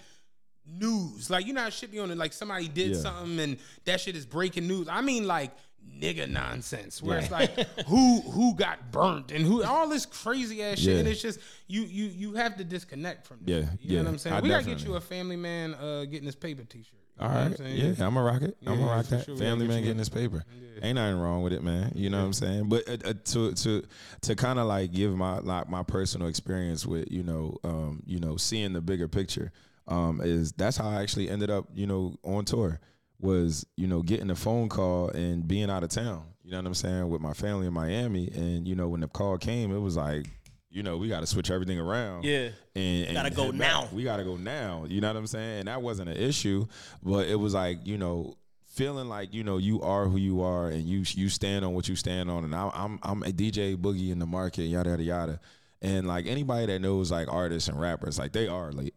news. 0.78 1.30
Like 1.30 1.46
you 1.48 1.54
know 1.54 1.70
shit 1.70 1.91
be 1.91 2.00
on 2.00 2.12
it. 2.12 2.18
Like 2.18 2.34
somebody 2.34 2.68
did 2.68 2.91
Yeah. 2.96 2.98
something 3.02 3.40
and 3.40 3.58
that 3.86 4.00
shit 4.02 4.16
is 4.16 4.26
breaking 4.26 4.68
news. 4.68 4.88
I 4.90 5.02
mean 5.02 5.26
like 5.28 5.52
nigga 6.00 6.30
nonsense. 6.30 7.02
Where 7.02 7.20
it's 7.20 7.32
like 7.32 7.52
who 7.88 8.22
who 8.22 8.54
got 8.56 8.91
burnt 8.91 9.32
and 9.32 9.46
who 9.46 9.64
all 9.64 9.88
this 9.88 10.06
crazy 10.06 10.62
ass 10.64 10.80
shit. 10.80 10.94
Yeah. 10.94 11.00
And 11.00 11.08
it's 11.08 11.22
just 11.22 11.40
you 11.68 11.82
you 11.82 12.06
you 12.06 12.34
have 12.34 12.58
to 12.58 12.64
disconnect 12.64 13.26
from 13.28 13.38
that. 13.41 13.50
Yeah, 13.52 13.58
you 13.58 13.68
yeah. 13.82 13.98
know 14.00 14.04
what 14.06 14.10
I'm 14.12 14.18
saying. 14.20 14.36
I 14.36 14.41
we 14.41 14.50
gotta 14.50 14.66
get 14.66 14.84
you 14.84 14.96
a 14.96 15.02
family 15.02 15.36
man 15.36 15.74
uh 15.76 16.06
getting 16.06 16.26
his 16.26 16.36
paper 16.36 16.64
T-shirt. 16.64 16.94
You 17.22 17.28
know 17.28 17.34
what 17.34 17.60
I'm 17.60 17.66
yeah, 17.76 17.88
I'm 17.90 18.14
gonna 18.14 18.24
rock 18.24 18.41
it. 18.44 18.56
I'm 18.66 18.74
Yeah, 18.74 18.80
gonna 18.80 18.91
rock 18.96 19.06
that. 19.08 19.26
sure. 19.26 19.36
Family 19.36 19.68
man 19.68 19.80
getting 19.82 19.96
one. 19.96 20.00
his 20.00 20.10
paper. 20.10 20.44
Ain't 20.82 20.96
nothing 20.96 21.20
wrong 21.20 21.44
with 21.44 21.52
it, 21.52 21.62
man. 21.62 21.91
You 21.94 22.10
know 22.10 22.20
what 22.20 22.26
I'm 22.28 22.34
saying? 22.34 22.70
But 22.70 22.88
uh, 22.88 23.10
uh, 23.10 23.14
to 23.26 23.52
to 23.54 23.84
to 24.22 24.36
kind 24.36 24.58
of 24.58 24.68
like 24.68 24.94
give 24.94 25.14
my 25.16 25.40
like 25.40 25.68
my 25.70 25.84
personal 25.84 26.30
experience 26.30 26.86
with 26.86 27.12
you 27.12 27.24
know 27.24 27.58
um 27.66 28.04
you 28.06 28.20
know 28.20 28.38
seeing 28.38 28.72
the 28.72 28.80
bigger 28.82 29.10
picture 29.10 29.52
um 29.90 30.22
is 30.24 30.53
that's 30.53 30.78
how 30.78 30.88
I 30.88 31.02
actually 31.02 31.30
ended 31.30 31.49
up 31.49 31.66
you 31.74 31.88
know 31.88 32.16
on 32.24 32.45
tour 32.45 32.80
was 33.20 33.66
you 33.76 33.88
know 33.88 34.02
getting 34.02 34.30
a 34.30 34.36
phone 34.36 34.70
call 34.70 35.10
and 35.10 35.48
being 35.48 35.70
out 35.70 35.84
of 35.84 35.90
town. 35.90 36.24
You 36.44 36.52
know 36.52 36.57
what 36.60 36.68
I'm 36.68 36.74
saying 36.74 37.10
with 37.10 37.22
my 37.22 37.34
family 37.34 37.68
in 37.68 37.74
Miami, 37.74 38.30
and 38.34 38.68
you 38.68 38.76
know 38.76 38.88
when 38.88 39.02
the 39.02 39.07
call 39.07 39.38
came, 39.38 39.72
it 39.76 39.80
was 39.80 39.98
like. 39.98 40.26
You 40.72 40.84
know, 40.84 40.98
we 40.98 41.07
got 41.10 41.22
to 41.22 41.26
switch 41.26 41.49
everything 41.49 41.80
around. 41.80 42.26
Yeah. 42.26 42.49
and, 42.76 43.07
and 43.07 43.14
Gotta 43.16 43.32
go 43.32 43.45
head 43.45 43.57
back. 43.57 43.60
now. 43.60 43.88
We 43.91 44.03
got 44.03 44.18
to 44.18 44.24
go 44.24 44.38
now. 44.38 44.86
You 44.88 45.02
know 45.02 45.07
what 45.07 45.18
I'm 45.18 45.26
saying? 45.26 45.61
And 45.61 45.68
that 45.68 45.82
wasn't 45.82 46.10
an 46.10 46.18
issue, 46.18 46.68
but 47.02 47.28
it 47.28 47.40
was 47.40 47.56
like 47.56 47.88
you 47.88 47.98
know 47.98 48.38
feeling 48.68 49.10
like 49.10 49.34
you 49.34 49.44
know 49.44 49.57
you 49.57 49.82
are 49.82 50.06
who 50.06 50.18
you 50.18 50.44
are 50.44 50.68
and 50.68 50.84
you 50.84 51.03
you 51.16 51.28
stand 51.28 51.66
on 51.66 51.74
what 51.74 51.90
you 51.90 51.95
stand 51.95 52.30
on. 52.30 52.44
And 52.44 52.53
I, 52.53 52.70
I'm 52.72 52.99
I'm 53.02 53.24
a 53.24 53.32
DJ 53.32 53.76
Boogie 53.76 54.11
in 54.11 54.20
the 54.20 54.28
market, 54.28 54.66
yada 54.66 54.91
yada 54.91 55.03
yada. 55.03 55.40
And 55.82 56.07
like 56.07 56.28
anybody 56.28 56.68
that 56.68 56.80
knows 56.82 57.10
like 57.11 57.28
artists 57.34 57.68
and 57.68 57.82
rappers, 57.82 58.20
like 58.20 58.32
they 58.34 58.48
are 58.48 58.72
late. 58.72 58.94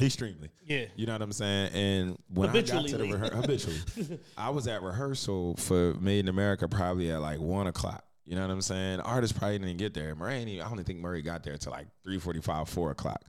Extremely. 0.00 0.50
Yeah. 0.66 0.84
You 0.96 1.06
know 1.06 1.12
what 1.12 1.22
I'm 1.22 1.32
saying? 1.32 1.72
And 1.72 2.18
when 2.32 2.48
Habitually 2.48 2.88
I 2.88 2.92
got 2.92 2.98
to 2.98 3.04
the 3.06 3.12
rehearsal, 3.12 3.40
habitually, 3.40 4.18
I 4.36 4.50
was 4.50 4.68
at 4.68 4.82
rehearsal 4.82 5.54
for 5.56 5.94
Made 5.94 6.20
in 6.20 6.28
America 6.28 6.68
probably 6.68 7.10
at 7.10 7.20
like 7.22 7.40
one 7.40 7.66
o'clock. 7.66 8.04
You 8.26 8.34
know 8.34 8.42
what 8.42 8.50
I'm 8.50 8.60
saying? 8.60 9.00
Artists 9.00 9.38
probably 9.38 9.58
didn't 9.58 9.76
get 9.78 9.94
there. 9.94 10.14
Morray, 10.14 10.40
ain't 10.40 10.48
even- 10.48 10.66
I 10.66 10.68
don't 10.68 10.82
think 10.84 11.00
Morray 11.00 11.24
got 11.24 11.44
there 11.44 11.52
until 11.54 11.72
like 11.72 11.86
three 12.04 12.18
forty-five, 12.18 12.68
four 12.68 12.90
o'clock. 12.90 13.22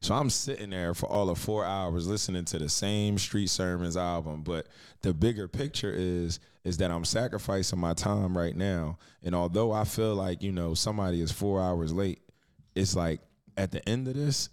So 0.00 0.14
I'm 0.14 0.30
sitting 0.30 0.70
there 0.70 0.94
for 0.94 1.06
all 1.06 1.30
of 1.30 1.38
four 1.38 1.64
hours 1.64 2.08
listening 2.08 2.44
to 2.46 2.58
the 2.58 2.68
same 2.68 3.18
Street 3.18 3.46
Sermons 3.48 3.96
album. 3.96 4.42
But 4.42 4.66
the 5.02 5.14
bigger 5.14 5.48
picture 5.48 5.92
is 5.94 6.38
is 6.64 6.76
that 6.78 6.90
I'm 6.90 7.04
sacrificing 7.04 7.78
my 7.78 7.94
time 7.94 8.36
right 8.36 8.54
now. 8.54 8.98
And 9.22 9.34
although 9.34 9.72
I 9.72 9.84
feel 9.84 10.14
like, 10.14 10.42
you 10.42 10.52
know, 10.52 10.74
somebody 10.74 11.20
is 11.20 11.32
four 11.32 11.60
hours 11.62 11.92
late, 11.92 12.20
it's 12.74 12.94
like 12.94 13.20
at 13.56 13.70
the 13.72 13.88
end 13.88 14.06
of 14.08 14.14
this, 14.14 14.48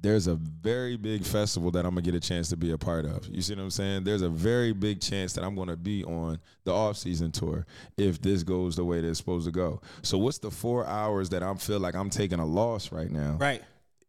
there's 0.00 0.26
a 0.26 0.36
very 0.36 0.96
big 0.96 1.24
festival 1.24 1.70
that 1.72 1.84
I'm 1.84 1.92
gonna 1.92 2.02
get 2.02 2.14
a 2.14 2.20
chance 2.20 2.48
to 2.50 2.56
be 2.56 2.70
a 2.70 2.78
part 2.78 3.04
of. 3.04 3.26
You 3.28 3.42
see 3.42 3.54
what 3.54 3.62
I'm 3.62 3.70
saying? 3.70 4.04
There's 4.04 4.22
a 4.22 4.28
very 4.28 4.72
big 4.72 5.00
chance 5.00 5.32
that 5.32 5.44
I'm 5.44 5.56
gonna 5.56 5.76
be 5.76 6.04
on 6.04 6.38
the 6.64 6.72
off 6.72 6.96
season 6.96 7.32
tour 7.32 7.66
if 7.96 8.20
this 8.20 8.42
goes 8.42 8.76
the 8.76 8.84
way 8.84 9.00
that 9.00 9.08
it's 9.08 9.18
supposed 9.18 9.46
to 9.46 9.52
go. 9.52 9.80
So 10.02 10.18
what's 10.18 10.38
the 10.38 10.50
four 10.50 10.86
hours 10.86 11.30
that 11.30 11.42
I'm 11.42 11.56
feel 11.56 11.80
like 11.80 11.94
I'm 11.94 12.10
taking 12.10 12.38
a 12.38 12.46
loss 12.46 12.92
right 12.92 13.10
now? 13.10 13.36
Right. 13.40 13.62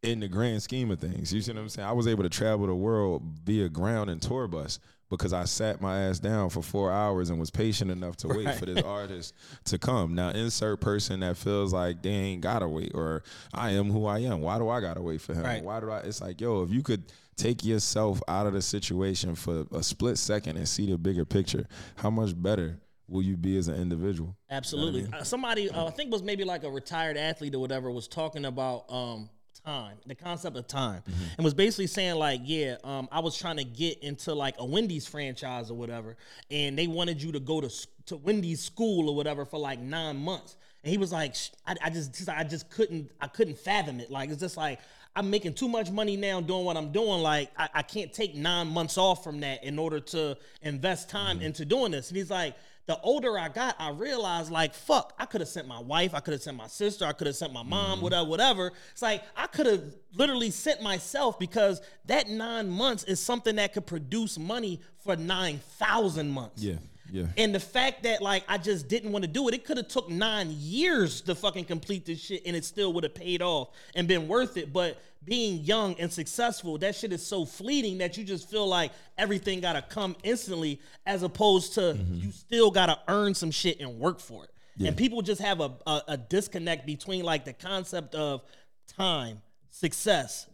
In 0.03 0.20
the 0.20 0.28
grand 0.28 0.61
scheme 0.61 0.91
of 0.91 0.99
things. 0.99 1.34
You 1.34 1.41
see 1.41 1.52
what 1.52 1.61
I'm 1.61 1.70
saying? 1.70 1.88
I 1.88 1.91
was 1.91 2.07
able 2.07 2.24
to 2.24 2.30
travel 2.30 2.68
the 2.68 2.76
world 2.76 3.24
via 3.44 3.68
ground 3.68 4.10
and 4.10 4.22
tour 4.22 4.48
bus 4.48 4.80
because 5.10 5.34
I 5.34 5.45
sat 5.45 5.81
my 5.81 6.02
ass 6.02 6.19
down 6.19 6.49
for 6.49 6.61
four 6.61 6.91
hours 6.91 7.30
and 7.30 7.40
was 7.40 7.49
patient 7.49 7.90
enough 7.91 8.15
to 8.18 8.27
wait 8.27 8.56
for 8.56 8.65
this 8.65 8.84
artist 8.86 9.34
to 9.65 9.77
come. 9.77 10.14
Now, 10.15 10.30
insert 10.30 10.80
person 10.80 11.22
that 11.22 11.38
feels 11.38 11.73
like 11.73 12.02
they 12.02 12.10
ain't 12.10 12.41
gotta 12.41 12.68
wait, 12.68 12.91
or 12.94 13.23
I 13.53 13.72
am 13.72 13.90
who 13.90 14.06
I 14.06 14.19
am. 14.19 14.41
Why 14.41 14.57
do 14.57 14.69
I 14.69 14.81
gotta 14.81 15.02
wait 15.02 15.22
for 15.22 15.34
him? 15.34 15.44
Right. 15.44 15.64
Why 15.64 15.80
do 15.80 15.90
I? 15.90 15.99
It's 15.99 16.22
like, 16.22 16.40
yo, 16.40 16.64
if 16.64 16.72
you 16.72 16.84
could 16.84 17.03
take 17.36 17.64
yourself 17.64 18.22
out 18.27 18.45
of 18.48 18.53
the 18.53 18.61
situation 18.61 19.34
for 19.34 19.65
a 19.72 19.81
split 19.81 20.18
second 20.18 20.57
and 20.57 20.68
see 20.68 20.91
the 20.91 20.98
bigger 20.98 21.26
picture, 21.26 21.65
how 21.95 22.10
much 22.10 22.40
better 22.40 22.80
will 23.07 23.23
you 23.23 23.36
be 23.36 23.57
as 23.57 23.68
an 23.68 23.76
individual? 23.76 24.36
Absolutely. 24.49 25.07
Uh, 25.11 25.23
somebody, 25.23 25.69
uh, 25.69 25.88
I 25.88 25.91
think 25.91 26.07
it 26.07 26.14
was 26.14 26.23
maybe 26.23 26.44
like 26.44 26.64
a 26.64 26.69
retired 26.69 27.18
athlete 27.18 27.56
or 27.56 27.60
whatever, 27.60 27.90
was 27.91 28.07
talking 28.07 28.45
about 28.45 28.86
um, 28.90 29.30
time, 29.65 29.98
the 30.06 30.15
concept 30.15 30.57
of 30.57 30.68
time, 30.68 31.03
and 31.38 31.44
was 31.44 31.53
basically 31.53 31.88
saying 31.88 32.15
like, 32.15 32.41
yeah, 32.44 32.77
um, 32.84 33.07
I 33.11 33.19
was 33.19 33.38
trying 33.38 33.57
to 33.57 33.64
get 33.64 34.03
into 34.03 34.34
like 34.34 34.56
a 34.60 34.65
Wendy's 34.65 35.07
franchise 35.07 35.69
or 35.69 35.76
whatever, 35.76 36.15
and 36.49 36.77
they 36.77 36.88
wanted 36.88 37.22
you 37.22 37.31
to 37.34 37.40
go 37.40 37.61
to 37.61 37.69
to 38.07 38.18
Wendy's 38.18 38.61
school 38.61 39.10
or 39.10 39.15
whatever 39.15 39.45
for 39.45 39.60
like 39.60 39.80
nine 39.80 40.18
months, 40.18 40.56
and 40.84 40.91
he 40.91 40.98
was 40.98 41.11
like, 41.11 41.36
I, 41.68 41.76
I 41.84 41.90
just, 41.90 42.30
I 42.30 42.44
just 42.44 42.69
couldn't, 42.69 43.11
I 43.22 43.27
couldn't 43.27 43.57
fathom 43.57 43.99
it. 43.99 44.10
Like 44.11 44.30
it's 44.30 44.40
just 44.40 44.57
like. 44.57 44.80
I'm 45.15 45.31
making 45.31 45.56
too 45.56 45.68
much 45.68 45.90
money 45.90 46.15
now 46.15 46.40
doing 46.40 46.64
what 46.64 46.77
I'm 46.77 46.91
doing. 46.91 47.22
Like 47.22 47.49
I, 47.57 47.68
I 47.73 47.81
can't 47.81 48.14
take 48.14 48.36
nine 48.36 48.68
months 48.68 48.98
off 48.98 49.23
from 49.23 49.40
that 49.40 49.64
in 49.64 49.80
order 49.80 49.99
to 49.99 50.38
invest 50.61 51.10
time 51.10 51.41
into 51.41 51.65
doing 51.65 51.91
this. 51.91 52.10
And 52.10 52.18
he's 52.18 52.30
like, 52.30 52.56
the 52.90 52.99
older 53.02 53.38
I 53.38 53.49
got, 53.49 53.76
I 53.78 53.91
realized 53.91 54.52
like, 54.52 54.74
fuck, 54.74 55.14
I 55.20 55.26
could 55.26 55.41
have 55.41 55.48
sent 55.48 55.68
my 55.68 55.80
wife, 55.80 56.16
I 56.16 56.22
could 56.22 56.32
have 56.32 56.41
sent 56.41 56.57
my 56.57 56.66
sister, 56.66 57.06
I 57.06 57.11
could 57.11 57.28
have 57.28 57.36
sent 57.36 57.53
my 57.53 57.61
mom, 57.61 57.98
mm-hmm. 57.98 58.03
whatever, 58.03 58.28
whatever. 58.28 58.72
It's 58.91 59.03
like 59.03 59.22
I 59.38 59.45
could 59.45 59.68
have 59.68 59.84
literally 60.16 60.49
sent 60.49 60.82
myself 60.82 61.38
because 61.38 61.84
that 62.06 62.30
nine 62.30 62.68
months 62.68 63.03
is 63.03 63.20
something 63.20 63.57
that 63.57 63.74
could 63.74 63.86
produce 63.86 64.40
money 64.40 64.82
for 65.03 65.16
nine 65.16 65.60
thousand 65.78 66.32
months. 66.32 66.64
Yeah, 66.64 66.78
yeah. 67.11 67.26
And 67.38 67.53
the 67.53 67.60
fact 67.60 68.03
that 68.03 68.22
like 68.22 68.44
I 68.48 68.57
just 68.57 68.88
didn't 68.88 69.11
want 69.11 69.23
to 69.23 69.30
do 69.30 69.48
it, 69.48 69.53
it 69.53 69.65
could 69.65 69.77
have 69.77 69.88
took 69.88 70.10
nine 70.10 70.49
years 70.52 71.22
to 71.22 71.36
fucking 71.36 71.65
complete 71.65 72.06
this 72.06 72.19
shit, 72.19 72.44
and 72.45 72.56
it 72.56 72.65
still 72.65 72.94
would 72.94 73.03
have 73.03 73.15
paid 73.15 73.41
off 73.41 73.69
and 73.95 74.07
been 74.07 74.27
worth 74.27 74.57
it. 74.57 74.72
But 74.73 75.02
being 75.23 75.64
young 75.64 75.95
and 75.99 76.11
successful, 76.11 76.77
that 76.80 76.95
shit 76.95 77.11
is 77.11 77.26
so 77.26 77.45
fleeting 77.45 77.98
that 77.99 78.18
you 78.18 78.23
just 78.23 78.49
feel 78.49 78.68
like 78.68 78.91
everything 79.18 79.60
gotta 79.61 79.81
come 79.81 80.15
instantly, 80.23 80.80
as 81.06 81.23
opposed 81.23 81.73
to 81.76 81.81
mm-hmm. 81.81 82.15
you 82.15 82.31
still 82.31 82.72
gotta 82.72 82.99
earn 83.07 83.34
some 83.34 83.52
shit 83.52 83.80
and 83.80 83.99
work 83.99 84.19
for 84.19 84.45
it. 84.45 84.52
And 84.81 84.95
people 84.95 85.22
just 85.22 85.41
have 85.41 85.60
a, 85.60 85.73
a 85.86 86.02
a 86.10 86.18
disconnect 86.18 86.86
between 86.86 87.26
like 87.26 87.44
the 87.44 87.52
concept 87.52 88.15
of 88.15 88.44
time, 88.88 89.41
success, 89.69 90.48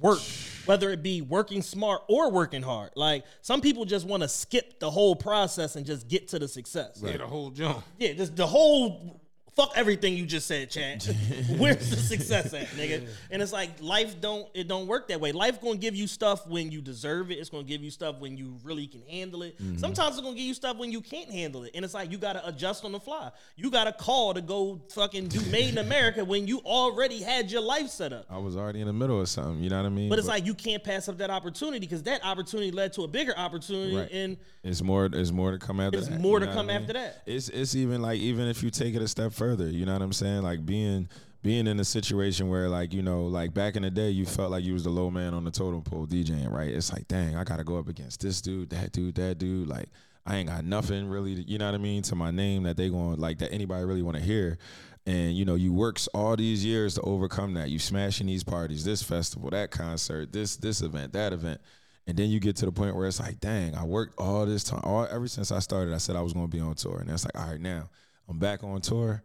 work, 0.00 0.20
whether 0.66 0.90
it 0.90 1.02
be 1.02 1.20
working 1.22 1.62
smart 1.62 2.02
or 2.08 2.30
working 2.30 2.62
hard. 2.62 2.90
Like 2.94 3.24
some 3.42 3.60
people 3.60 3.84
just 3.84 4.06
want 4.06 4.22
to 4.22 4.28
skip 4.28 4.80
the 4.80 4.90
whole 4.90 5.16
process 5.16 5.76
and 5.76 5.84
just 5.86 6.08
get 6.08 6.28
to 6.28 6.38
the 6.38 6.48
success. 6.48 7.00
Yeah, 7.02 7.16
the 7.16 7.26
whole 7.26 7.50
jump. 7.50 7.84
Yeah, 7.98 8.12
just 8.12 8.36
the 8.36 8.46
whole 8.46 9.20
fuck 9.58 9.72
everything 9.74 10.16
you 10.16 10.24
just 10.24 10.46
said, 10.46 10.70
Chad. 10.70 11.02
Where's 11.58 11.90
the 11.90 11.96
success 11.96 12.54
at, 12.54 12.68
nigga? 12.68 13.08
And 13.30 13.42
it's 13.42 13.52
like 13.52 13.70
life 13.82 14.20
don't 14.20 14.48
it 14.54 14.68
don't 14.68 14.86
work 14.86 15.08
that 15.08 15.20
way. 15.20 15.32
Life 15.32 15.60
gonna 15.60 15.76
give 15.76 15.96
you 15.96 16.06
stuff 16.06 16.46
when 16.46 16.70
you 16.70 16.80
deserve 16.80 17.32
it. 17.32 17.34
It's 17.34 17.50
gonna 17.50 17.64
give 17.64 17.82
you 17.82 17.90
stuff 17.90 18.20
when 18.20 18.36
you 18.36 18.56
really 18.62 18.86
can 18.86 19.02
handle 19.02 19.42
it. 19.42 19.60
Mm-hmm. 19.60 19.78
Sometimes 19.78 20.14
it's 20.16 20.22
gonna 20.22 20.36
give 20.36 20.46
you 20.46 20.54
stuff 20.54 20.76
when 20.76 20.92
you 20.92 21.00
can't 21.00 21.30
handle 21.30 21.64
it. 21.64 21.72
And 21.74 21.84
it's 21.84 21.94
like 21.94 22.12
you 22.12 22.18
gotta 22.18 22.46
adjust 22.46 22.84
on 22.84 22.92
the 22.92 23.00
fly. 23.00 23.30
You 23.56 23.70
gotta 23.70 23.92
call 23.92 24.32
to 24.34 24.40
go 24.40 24.80
fucking 24.90 25.26
do 25.28 25.40
made 25.50 25.70
in 25.70 25.78
America 25.78 26.24
when 26.24 26.46
you 26.46 26.60
already 26.60 27.20
had 27.20 27.50
your 27.50 27.62
life 27.62 27.88
set 27.88 28.12
up. 28.12 28.26
I 28.30 28.38
was 28.38 28.56
already 28.56 28.80
in 28.80 28.86
the 28.86 28.92
middle 28.92 29.20
of 29.20 29.28
something. 29.28 29.62
You 29.62 29.70
know 29.70 29.78
what 29.78 29.86
I 29.86 29.90
mean? 29.90 30.08
But 30.08 30.20
it's 30.20 30.28
like 30.28 30.46
you 30.46 30.54
can't 30.54 30.84
pass 30.84 31.08
up 31.08 31.18
that 31.18 31.30
opportunity 31.30 31.80
because 31.80 32.04
that 32.04 32.24
opportunity 32.24 32.70
led 32.70 32.92
to 32.92 33.02
a 33.02 33.08
bigger 33.08 33.36
opportunity. 33.36 33.96
Right. 33.96 34.10
And 34.12 34.36
It's 34.62 34.82
more. 34.82 35.06
It's 35.06 35.32
more 35.32 35.50
to 35.50 35.58
come 35.58 35.80
after 35.80 35.98
It's 35.98 36.08
that. 36.08 36.20
more 36.20 36.38
to 36.38 36.46
come 36.46 36.58
I 36.70 36.74
mean? 36.74 36.76
after 36.82 36.92
that. 36.92 37.22
It's 37.26 37.48
it's 37.48 37.74
even 37.74 38.02
like 38.02 38.20
even 38.20 38.46
if 38.46 38.62
you 38.62 38.70
take 38.70 38.94
it 38.94 39.02
a 39.02 39.08
step 39.08 39.32
further, 39.32 39.47
you 39.54 39.86
know 39.86 39.92
what 39.92 40.02
I'm 40.02 40.12
saying? 40.12 40.42
Like 40.42 40.64
being 40.64 41.08
being 41.42 41.66
in 41.66 41.78
a 41.78 41.84
situation 41.84 42.48
where 42.48 42.68
like 42.68 42.92
you 42.92 43.02
know 43.02 43.26
like 43.26 43.54
back 43.54 43.76
in 43.76 43.82
the 43.82 43.90
day 43.90 44.10
you 44.10 44.26
felt 44.26 44.50
like 44.50 44.64
you 44.64 44.72
was 44.72 44.84
the 44.84 44.90
low 44.90 45.10
man 45.10 45.34
on 45.34 45.44
the 45.44 45.50
totem 45.50 45.82
pole 45.82 46.06
DJing, 46.06 46.50
right? 46.50 46.68
It's 46.68 46.92
like 46.92 47.06
dang, 47.08 47.36
I 47.36 47.44
gotta 47.44 47.64
go 47.64 47.78
up 47.78 47.88
against 47.88 48.20
this 48.20 48.40
dude, 48.40 48.70
that 48.70 48.92
dude, 48.92 49.14
that 49.16 49.38
dude. 49.38 49.68
Like 49.68 49.88
I 50.26 50.36
ain't 50.36 50.48
got 50.48 50.64
nothing 50.64 51.08
really, 51.08 51.32
you 51.32 51.58
know 51.58 51.66
what 51.66 51.74
I 51.74 51.78
mean, 51.78 52.02
to 52.02 52.14
my 52.14 52.30
name 52.30 52.64
that 52.64 52.76
they 52.76 52.90
going 52.90 53.18
like 53.18 53.38
that 53.38 53.52
anybody 53.52 53.84
really 53.84 54.02
want 54.02 54.16
to 54.16 54.22
hear. 54.22 54.58
And 55.06 55.34
you 55.34 55.46
know, 55.46 55.54
you 55.54 55.72
works 55.72 56.06
all 56.08 56.36
these 56.36 56.64
years 56.64 56.96
to 56.96 57.00
overcome 57.02 57.54
that. 57.54 57.70
You 57.70 57.78
smashing 57.78 58.26
these 58.26 58.44
parties, 58.44 58.84
this 58.84 59.02
festival, 59.02 59.48
that 59.50 59.70
concert, 59.70 60.32
this 60.32 60.56
this 60.56 60.82
event, 60.82 61.14
that 61.14 61.32
event. 61.32 61.60
And 62.06 62.16
then 62.16 62.30
you 62.30 62.40
get 62.40 62.56
to 62.56 62.66
the 62.66 62.72
point 62.72 62.96
where 62.96 63.06
it's 63.06 63.20
like, 63.20 63.38
dang, 63.38 63.74
I 63.74 63.84
worked 63.84 64.18
all 64.18 64.44
this 64.44 64.64
time. 64.64 64.80
All 64.82 65.06
ever 65.10 65.28
since 65.28 65.52
I 65.52 65.60
started, 65.60 65.94
I 65.94 65.98
said 65.98 66.16
I 66.16 66.22
was 66.22 66.32
gonna 66.32 66.48
be 66.48 66.60
on 66.60 66.74
tour. 66.74 66.98
And 66.98 67.08
it's 67.10 67.24
like, 67.24 67.38
all 67.38 67.50
right, 67.50 67.60
now 67.60 67.88
I'm 68.28 68.38
back 68.38 68.64
on 68.64 68.80
tour. 68.80 69.22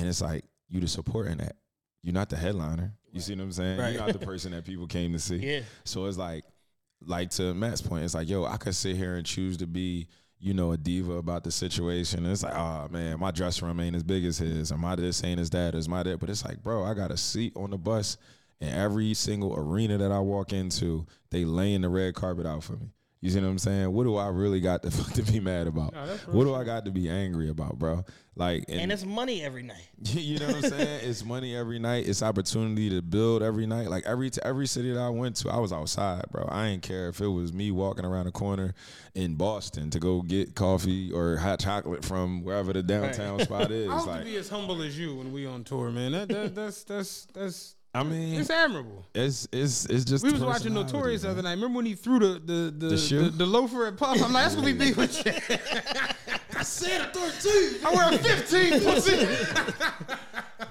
And 0.00 0.08
it's 0.08 0.22
like, 0.22 0.44
you 0.70 0.80
the 0.80 0.88
support 0.88 1.26
in 1.28 1.38
that. 1.38 1.56
You're 2.02 2.14
not 2.14 2.30
the 2.30 2.36
headliner. 2.36 2.94
You 3.12 3.20
see 3.20 3.34
what 3.34 3.42
I'm 3.42 3.52
saying? 3.52 3.78
Right. 3.78 3.92
You're 3.92 4.06
not 4.06 4.18
the 4.18 4.26
person 4.26 4.52
that 4.52 4.64
people 4.64 4.86
came 4.86 5.12
to 5.12 5.18
see. 5.18 5.36
Yeah. 5.36 5.60
So 5.84 6.06
it's 6.06 6.16
like, 6.16 6.44
like 7.04 7.30
to 7.32 7.52
Matt's 7.52 7.82
point, 7.82 8.04
it's 8.04 8.14
like, 8.14 8.28
yo, 8.28 8.44
I 8.44 8.56
could 8.56 8.74
sit 8.74 8.96
here 8.96 9.16
and 9.16 9.26
choose 9.26 9.58
to 9.58 9.66
be, 9.66 10.08
you 10.38 10.54
know, 10.54 10.72
a 10.72 10.78
diva 10.78 11.14
about 11.14 11.44
the 11.44 11.50
situation. 11.50 12.24
And 12.24 12.32
it's 12.32 12.42
like, 12.42 12.54
oh 12.54 12.88
man, 12.90 13.20
my 13.20 13.30
dress 13.30 13.60
room 13.60 13.78
ain't 13.80 13.96
as 13.96 14.02
big 14.02 14.24
as 14.24 14.38
his, 14.38 14.72
or 14.72 14.78
my 14.78 14.96
this 14.96 15.22
ain't 15.22 15.38
as 15.40 15.50
that, 15.50 15.74
or 15.74 15.90
my 15.90 16.02
that. 16.02 16.18
But 16.18 16.30
it's 16.30 16.44
like, 16.44 16.62
bro, 16.62 16.82
I 16.84 16.94
got 16.94 17.10
a 17.10 17.16
seat 17.18 17.52
on 17.56 17.70
the 17.70 17.78
bus, 17.78 18.16
and 18.60 18.74
every 18.74 19.12
single 19.12 19.54
arena 19.54 19.98
that 19.98 20.12
I 20.12 20.18
walk 20.20 20.54
into, 20.54 21.06
they 21.30 21.44
laying 21.44 21.82
the 21.82 21.90
red 21.90 22.14
carpet 22.14 22.46
out 22.46 22.64
for 22.64 22.74
me. 22.74 22.90
You 23.20 23.28
see 23.28 23.40
what 23.40 23.48
I'm 23.48 23.58
saying? 23.58 23.92
What 23.92 24.04
do 24.04 24.16
I 24.16 24.28
really 24.28 24.60
got 24.60 24.82
to 24.82 24.90
to 25.14 25.22
be 25.22 25.40
mad 25.40 25.66
about? 25.66 25.94
what 26.28 26.44
do 26.44 26.54
I 26.54 26.64
got 26.64 26.86
to 26.86 26.90
be 26.90 27.08
angry 27.08 27.50
about, 27.50 27.78
bro? 27.78 28.04
Like, 28.40 28.64
and 28.68 28.90
it's 28.90 29.04
money 29.04 29.42
every 29.44 29.62
night. 29.62 29.86
you 30.02 30.38
know 30.38 30.46
what 30.46 30.64
I'm 30.64 30.70
saying? 30.70 31.00
It's 31.02 31.22
money 31.22 31.54
every 31.54 31.78
night. 31.78 32.08
It's 32.08 32.22
opportunity 32.22 32.88
to 32.88 33.02
build 33.02 33.42
every 33.42 33.66
night. 33.66 33.90
Like 33.90 34.06
every 34.06 34.30
every 34.42 34.66
city 34.66 34.90
that 34.94 34.98
I 34.98 35.10
went 35.10 35.36
to, 35.36 35.50
I 35.50 35.58
was 35.58 35.74
outside, 35.74 36.24
bro. 36.30 36.46
I 36.48 36.68
ain't 36.68 36.82
care 36.82 37.10
if 37.10 37.20
it 37.20 37.26
was 37.28 37.52
me 37.52 37.70
walking 37.70 38.06
around 38.06 38.24
the 38.24 38.32
corner 38.32 38.72
in 39.14 39.34
Boston 39.34 39.90
to 39.90 39.98
go 39.98 40.22
get 40.22 40.54
coffee 40.54 41.12
or 41.12 41.36
hot 41.36 41.60
chocolate 41.60 42.02
from 42.02 42.42
wherever 42.42 42.72
the 42.72 42.82
downtown 42.82 43.40
spot 43.40 43.70
is. 43.70 43.90
I 43.90 43.98
hope 43.98 44.06
Like, 44.06 44.18
to 44.20 44.24
be 44.24 44.36
as 44.36 44.48
humble 44.48 44.80
as 44.80 44.98
you 44.98 45.16
when 45.16 45.32
we 45.34 45.44
on 45.46 45.62
tour, 45.62 45.90
man. 45.90 46.12
That, 46.12 46.28
that 46.28 46.54
that's 46.54 46.82
that's 46.84 47.26
that's. 47.34 47.74
I 47.92 48.04
mean, 48.04 48.40
It's 48.40 48.50
admirable. 48.50 49.04
it's 49.14 49.48
it's 49.52 49.84
it's 49.86 50.04
just 50.04 50.24
We 50.24 50.30
was 50.32 50.42
watching 50.44 50.74
Notorious 50.74 51.22
the 51.22 51.30
other 51.30 51.42
night. 51.42 51.52
Remember 51.52 51.76
when 51.76 51.86
he 51.86 51.94
threw 51.94 52.18
the 52.20 52.38
the 52.38 52.52
the, 52.70 52.94
The 52.94 53.14
the, 53.24 53.30
the 53.30 53.46
loafer 53.46 53.86
at 53.86 53.96
Puff? 53.96 54.22
I'm 54.22 54.32
like, 54.32 54.44
that's 54.44 54.54
what 54.54 54.64
we 54.64 54.72
be 54.74 54.92
with. 54.92 55.26
I 56.56 56.62
said 56.62 57.00
a 57.00 57.04
13. 57.12 57.86
I 57.86 57.94
wear 57.94 58.12
a 58.14 58.18
15. 58.18 58.80
pussy. 58.80 59.26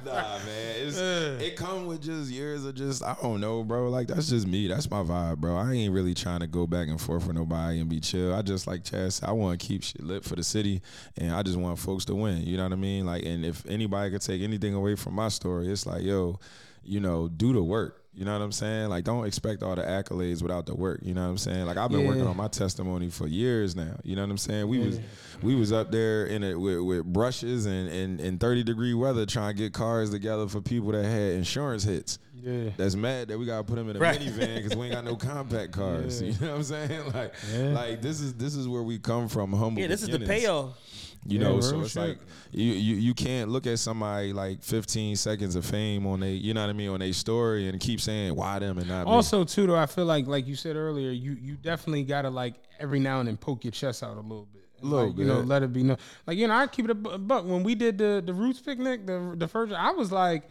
Nah, 0.05 0.37
man. 0.45 0.75
It's, 0.77 0.97
it 0.97 1.55
come 1.57 1.85
with 1.87 2.01
just 2.01 2.31
years 2.31 2.63
of 2.63 2.73
just 2.75 3.03
I 3.03 3.15
don't 3.21 3.41
know, 3.41 3.63
bro. 3.63 3.89
Like 3.89 4.07
that's 4.07 4.29
just 4.29 4.47
me. 4.47 4.67
That's 4.67 4.89
my 4.89 5.01
vibe, 5.03 5.37
bro. 5.39 5.57
I 5.57 5.73
ain't 5.73 5.93
really 5.93 6.13
trying 6.13 6.39
to 6.39 6.47
go 6.47 6.65
back 6.67 6.87
and 6.87 7.01
forth 7.01 7.27
with 7.27 7.35
nobody 7.35 7.79
and 7.79 7.89
be 7.89 7.99
chill. 7.99 8.33
I 8.33 8.41
just 8.41 8.65
like 8.65 8.85
said, 8.87 9.13
I 9.23 9.31
want 9.33 9.59
to 9.59 9.67
keep 9.67 9.83
shit 9.83 10.01
lit 10.03 10.23
for 10.23 10.35
the 10.35 10.43
city, 10.43 10.81
and 11.17 11.33
I 11.33 11.43
just 11.43 11.57
want 11.57 11.79
folks 11.79 12.05
to 12.05 12.15
win. 12.15 12.43
You 12.43 12.57
know 12.57 12.63
what 12.63 12.71
I 12.71 12.77
mean? 12.77 13.05
Like, 13.07 13.25
and 13.25 13.43
if 13.43 13.65
anybody 13.65 14.11
could 14.11 14.21
take 14.21 14.41
anything 14.41 14.73
away 14.73 14.95
from 14.95 15.15
my 15.15 15.27
story, 15.27 15.67
it's 15.67 15.85
like, 15.85 16.03
yo, 16.03 16.39
you 16.89 16.99
know, 16.99 17.27
do 17.27 17.53
the 17.53 17.63
work. 17.63 17.95
You 18.11 18.25
know 18.25 18.33
what 18.33 18.41
I'm 18.43 18.51
saying? 18.51 18.89
Like, 18.89 19.05
don't 19.05 19.25
expect 19.25 19.63
all 19.63 19.75
the 19.75 19.83
accolades 19.83 20.41
without 20.41 20.65
the 20.65 20.75
work. 20.75 20.99
You 21.03 21.13
know 21.13 21.21
what 21.23 21.29
I'm 21.29 21.37
saying? 21.37 21.65
Like, 21.67 21.77
I've 21.77 21.89
been 21.91 22.05
working 22.05 22.27
on 22.27 22.35
my 22.35 22.49
testimony 22.49 23.09
for 23.09 23.27
years 23.27 23.77
now. 23.77 23.95
You 24.03 24.15
know 24.17 24.23
what 24.23 24.31
I'm 24.31 24.37
saying? 24.37 24.67
We 24.67 24.79
was 24.79 24.99
we 25.41 25.55
was 25.55 25.71
up 25.71 25.91
there 25.91 26.25
in 26.25 26.43
it 26.43 26.59
with, 26.59 26.79
with 26.79 27.05
brushes 27.05 27.65
and, 27.65 27.87
and, 27.87 28.19
and 28.19 28.37
30 28.39 28.63
degree 28.63 28.93
weather 28.93 29.25
trying 29.25 29.55
to 29.55 29.61
get 29.63 29.73
cars 29.73 30.09
together 30.09 30.47
for 30.49 30.59
people 30.59 30.91
that 30.91 31.05
had 31.05 31.33
insurance 31.33 31.83
hits. 31.83 32.19
Yeah. 32.35 32.71
That's 32.75 32.95
mad 32.95 33.29
that 33.29 33.37
we 33.39 33.45
gotta 33.45 33.63
put 33.63 33.75
them 33.75 33.89
in 33.89 33.95
a 33.95 33.99
Right. 33.99 34.19
minivan 34.19 34.55
because 34.63 34.75
we 34.75 34.87
ain't 34.87 34.95
got 34.95 35.05
no 35.05 35.15
compact 35.29 35.71
cars. 35.71 36.21
Yeah. 36.21 36.31
You 36.31 36.39
know 36.41 36.47
what 36.51 36.55
I'm 36.57 36.63
saying? 36.63 37.13
Like, 37.13 37.33
like 37.73 38.01
this 38.01 38.19
is 38.19 38.33
this 38.33 38.55
is 38.55 38.67
where 38.67 38.83
we 38.83 38.97
come 38.99 39.29
from. 39.29 39.53
Humble. 39.53 39.81
Yeah, 39.81 39.87
this 39.87 40.01
is 40.01 40.09
the 40.09 40.19
payoff. 40.19 40.77
You 41.25 41.37
Yeah, 41.39 41.47
know, 41.49 41.61
so 41.61 41.81
it's 41.81 41.91
shit. 41.91 42.01
like 42.01 42.17
you, 42.51 42.71
you 42.73 42.95
you 42.95 43.13
can't 43.13 43.49
look 43.49 43.67
at 43.67 43.77
somebody 43.79 44.31
like 44.33 44.63
15 44.63 45.15
seconds 45.17 45.55
of 45.55 45.65
fame 45.65 46.07
on 46.07 46.23
a 46.23 46.31
you 46.31 46.53
know 46.53 46.61
what 46.61 46.69
I 46.69 46.73
mean, 46.73 46.89
on 46.89 47.01
a 47.01 47.11
story 47.11 47.67
and 47.67 47.79
keep 47.79 47.99
saying 48.01 48.35
why 48.35 48.59
them 48.59 48.77
and 48.77 48.87
not 48.87 49.05
me. 49.05 49.11
Also, 49.11 49.43
too, 49.43 49.67
though, 49.67 49.75
I 49.75 49.85
feel 49.85 50.05
like, 50.05 50.27
like 50.27 50.47
you 50.47 50.55
said 50.55 50.75
earlier, 50.77 51.11
you 51.11 51.33
you 51.33 51.55
definitely 51.55 52.03
gotta 52.03 52.29
like 52.29 52.55
every 52.79 52.99
now 52.99 53.19
and 53.19 53.27
then 53.27 53.37
poke 53.37 53.63
your 53.65 53.71
chest 53.71 54.01
out 54.01 54.15
a 54.17 54.21
little 54.21 54.47
bit. 54.51 54.63
Little 54.81 55.07
Like, 55.09 55.17
you 55.17 55.25
know, 55.25 55.41
let 55.41 55.61
it 55.61 55.73
be 55.73 55.83
known. 55.83 55.97
Like 56.25 56.37
you 56.37 56.47
know, 56.47 56.53
I 56.55 56.65
keep 56.67 56.85
it 56.85 56.91
a 56.91 56.95
bu- 56.95 57.17
buck. 57.17 57.43
When 57.45 57.63
we 57.63 57.75
did 57.75 57.97
the 57.97 58.23
the 58.25 58.33
roots 58.33 58.61
picnic, 58.61 59.05
the 59.05 59.33
the 59.37 59.47
first, 59.47 59.73
I 59.73 59.91
was 59.91 60.09
like, 60.11 60.43